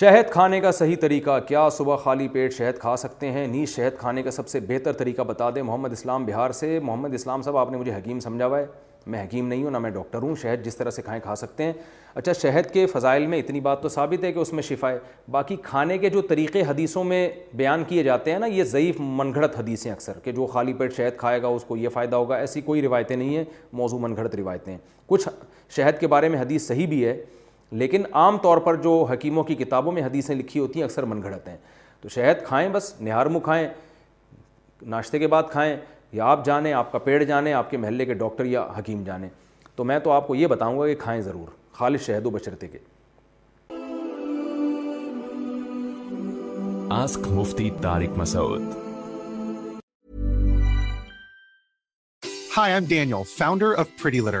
شہد 0.00 0.30
کھانے 0.32 0.60
کا 0.60 0.70
صحیح 0.72 0.96
طریقہ 1.00 1.38
کیا 1.48 1.68
صبح 1.78 1.96
خالی 2.02 2.28
پیٹ 2.32 2.52
شہد 2.54 2.78
کھا 2.80 2.96
سکتے 2.96 3.30
ہیں 3.32 3.46
نیز 3.46 3.74
شہد 3.74 3.98
کھانے 3.98 4.22
کا 4.22 4.30
سب 4.30 4.48
سے 4.48 4.60
بہتر 4.68 4.92
طریقہ 5.02 5.22
بتا 5.28 5.50
دیں 5.54 5.62
محمد 5.62 5.92
اسلام 5.92 6.24
بہار 6.26 6.50
سے 6.64 6.78
محمد 6.82 7.14
اسلام 7.14 7.42
صاحب 7.42 7.56
آپ 7.56 7.70
نے 7.70 7.78
مجھے 7.78 7.94
حکیم 7.96 8.20
سمجھا 8.20 8.46
ہوا 8.46 8.58
ہے 8.58 8.66
میں 9.06 9.22
حکیم 9.22 9.46
نہیں 9.48 9.62
ہوں 9.64 9.70
نہ 9.70 9.78
میں 9.78 9.90
ڈاکٹر 9.90 10.22
ہوں 10.22 10.34
شہد 10.42 10.64
جس 10.64 10.76
طرح 10.76 10.90
سے 10.90 11.02
کھائیں 11.02 11.20
کھا 11.22 11.34
سکتے 11.36 11.64
ہیں 11.64 11.72
اچھا 12.14 12.32
شہد 12.40 12.70
کے 12.72 12.86
فضائل 12.92 13.26
میں 13.26 13.38
اتنی 13.38 13.60
بات 13.60 13.82
تو 13.82 13.88
ثابت 13.88 14.24
ہے 14.24 14.32
کہ 14.32 14.38
اس 14.38 14.52
میں 14.52 14.62
شفا 14.62 14.90
ہے 14.92 14.98
باقی 15.30 15.56
کھانے 15.62 15.98
کے 15.98 16.10
جو 16.10 16.20
طریقے 16.28 16.62
حدیثوں 16.68 17.04
میں 17.04 17.28
بیان 17.56 17.84
کیے 17.88 18.02
جاتے 18.02 18.32
ہیں 18.32 18.38
نا 18.38 18.46
یہ 18.46 18.64
ضعیف 18.72 18.96
من 19.00 19.34
گھڑت 19.34 19.58
حدیثیں 19.58 19.90
اکثر 19.92 20.18
کہ 20.24 20.32
جو 20.32 20.46
خالی 20.52 20.72
پیٹ 20.78 20.96
شہد 20.96 21.16
کھائے 21.18 21.40
گا 21.42 21.48
اس 21.48 21.64
کو 21.68 21.76
یہ 21.76 21.88
فائدہ 21.94 22.16
ہوگا 22.16 22.36
ایسی 22.36 22.60
کوئی 22.60 22.82
روایتیں 22.82 23.16
نہیں 23.16 23.36
ہیں 23.36 23.44
موضوع 23.82 23.98
من 24.00 24.16
گھڑت 24.16 24.34
روایتیں 24.36 24.76
کچھ 25.06 25.28
شہد 25.76 26.00
کے 26.00 26.06
بارے 26.06 26.28
میں 26.28 26.40
حدیث 26.40 26.66
صحیح 26.66 26.86
بھی 26.88 27.04
ہے 27.06 27.16
لیکن 27.70 28.02
عام 28.20 28.38
طور 28.42 28.58
پر 28.66 28.76
جو 28.82 29.02
حکیموں 29.10 29.44
کی 29.44 29.54
کتابوں 29.56 29.92
میں 29.92 30.02
حدیثیں 30.02 30.34
لکھی 30.34 30.60
ہوتی 30.60 30.78
ہیں 30.80 30.84
اکثر 30.84 31.02
من 31.04 31.22
گھڑت 31.22 31.48
ہیں 31.48 31.56
تو 32.00 32.08
شہد 32.08 32.44
کھائیں 32.46 32.68
بس 32.72 32.92
نہار 33.00 33.26
منہ 33.26 33.38
کھائیں 33.44 33.66
ناشتے 34.90 35.18
کے 35.18 35.26
بعد 35.28 35.42
کھائیں 35.50 35.76
یا 36.16 36.24
آپ 36.30 36.44
جانیں 36.44 36.72
آپ 36.72 36.90
کا 36.92 36.98
پیڑ 37.04 37.22
جانیں 37.24 37.52
آپ 37.52 37.70
کے 37.70 37.76
محلے 37.84 38.04
کے 38.06 38.14
ڈاکٹر 38.22 38.44
یا 38.44 38.66
حکیم 38.78 39.02
جانیں 39.04 39.28
تو 39.76 39.84
میں 39.90 39.98
تو 40.04 40.10
آپ 40.12 40.26
کو 40.26 40.34
یہ 40.34 40.46
بتاؤں 40.46 40.78
گا 40.78 40.86
کہ 40.86 40.94
کھائیں 41.00 41.20
ضرور 41.22 41.48
خالص 41.74 42.04
شہد 42.06 42.26
و 42.26 42.30
بشرتے 42.30 42.68
کے 42.68 42.78
ask 47.00 47.28
Mufti 47.38 47.70
Tariq 47.82 48.18
Masood 48.18 48.70
hi 52.56 52.72
I'm 52.72 52.84
Daniel 52.88 53.22
founder 53.38 53.74
of 53.80 53.88
Pretty 54.02 54.18
Litter 54.26 54.40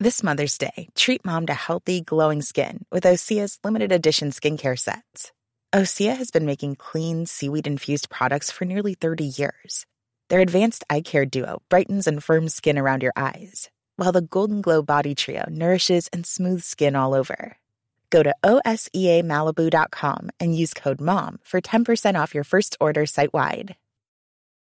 This 0.00 0.24
Mother's 0.24 0.58
Day, 0.58 0.88
treat 0.94 1.24
mom 1.24 1.46
to 1.46 1.54
healthy, 1.54 2.00
glowing 2.00 2.42
skin 2.42 2.84
with 2.90 3.04
Osea's 3.04 3.60
limited 3.62 3.92
edition 3.92 4.30
skincare 4.30 4.78
sets. 4.78 5.30
Osea 5.72 6.16
has 6.16 6.32
been 6.32 6.46
making 6.46 6.76
clean, 6.76 7.26
seaweed-infused 7.26 8.10
products 8.10 8.50
for 8.50 8.64
nearly 8.64 8.94
30 8.94 9.32
years. 9.36 9.86
Their 10.30 10.40
advanced 10.40 10.84
eye 10.90 11.00
care 11.00 11.26
duo 11.26 11.62
brightens 11.68 12.08
and 12.08 12.22
firms 12.22 12.54
skin 12.54 12.76
around 12.76 13.04
your 13.04 13.12
eyes, 13.14 13.70
while 13.96 14.12
the 14.12 14.20
Golden 14.20 14.62
Glow 14.62 14.82
Body 14.82 15.14
Trio 15.14 15.44
nourishes 15.48 16.08
and 16.12 16.26
smooths 16.26 16.66
skin 16.66 16.96
all 16.96 17.14
over. 17.14 17.56
Go 18.10 18.24
to 18.24 18.34
OSEAMalibu.com 18.44 20.30
and 20.40 20.56
use 20.56 20.74
code 20.74 21.00
MOM 21.00 21.38
for 21.44 21.60
10% 21.60 22.20
off 22.20 22.34
your 22.34 22.44
first 22.44 22.76
order 22.80 23.06
site-wide. 23.06 23.72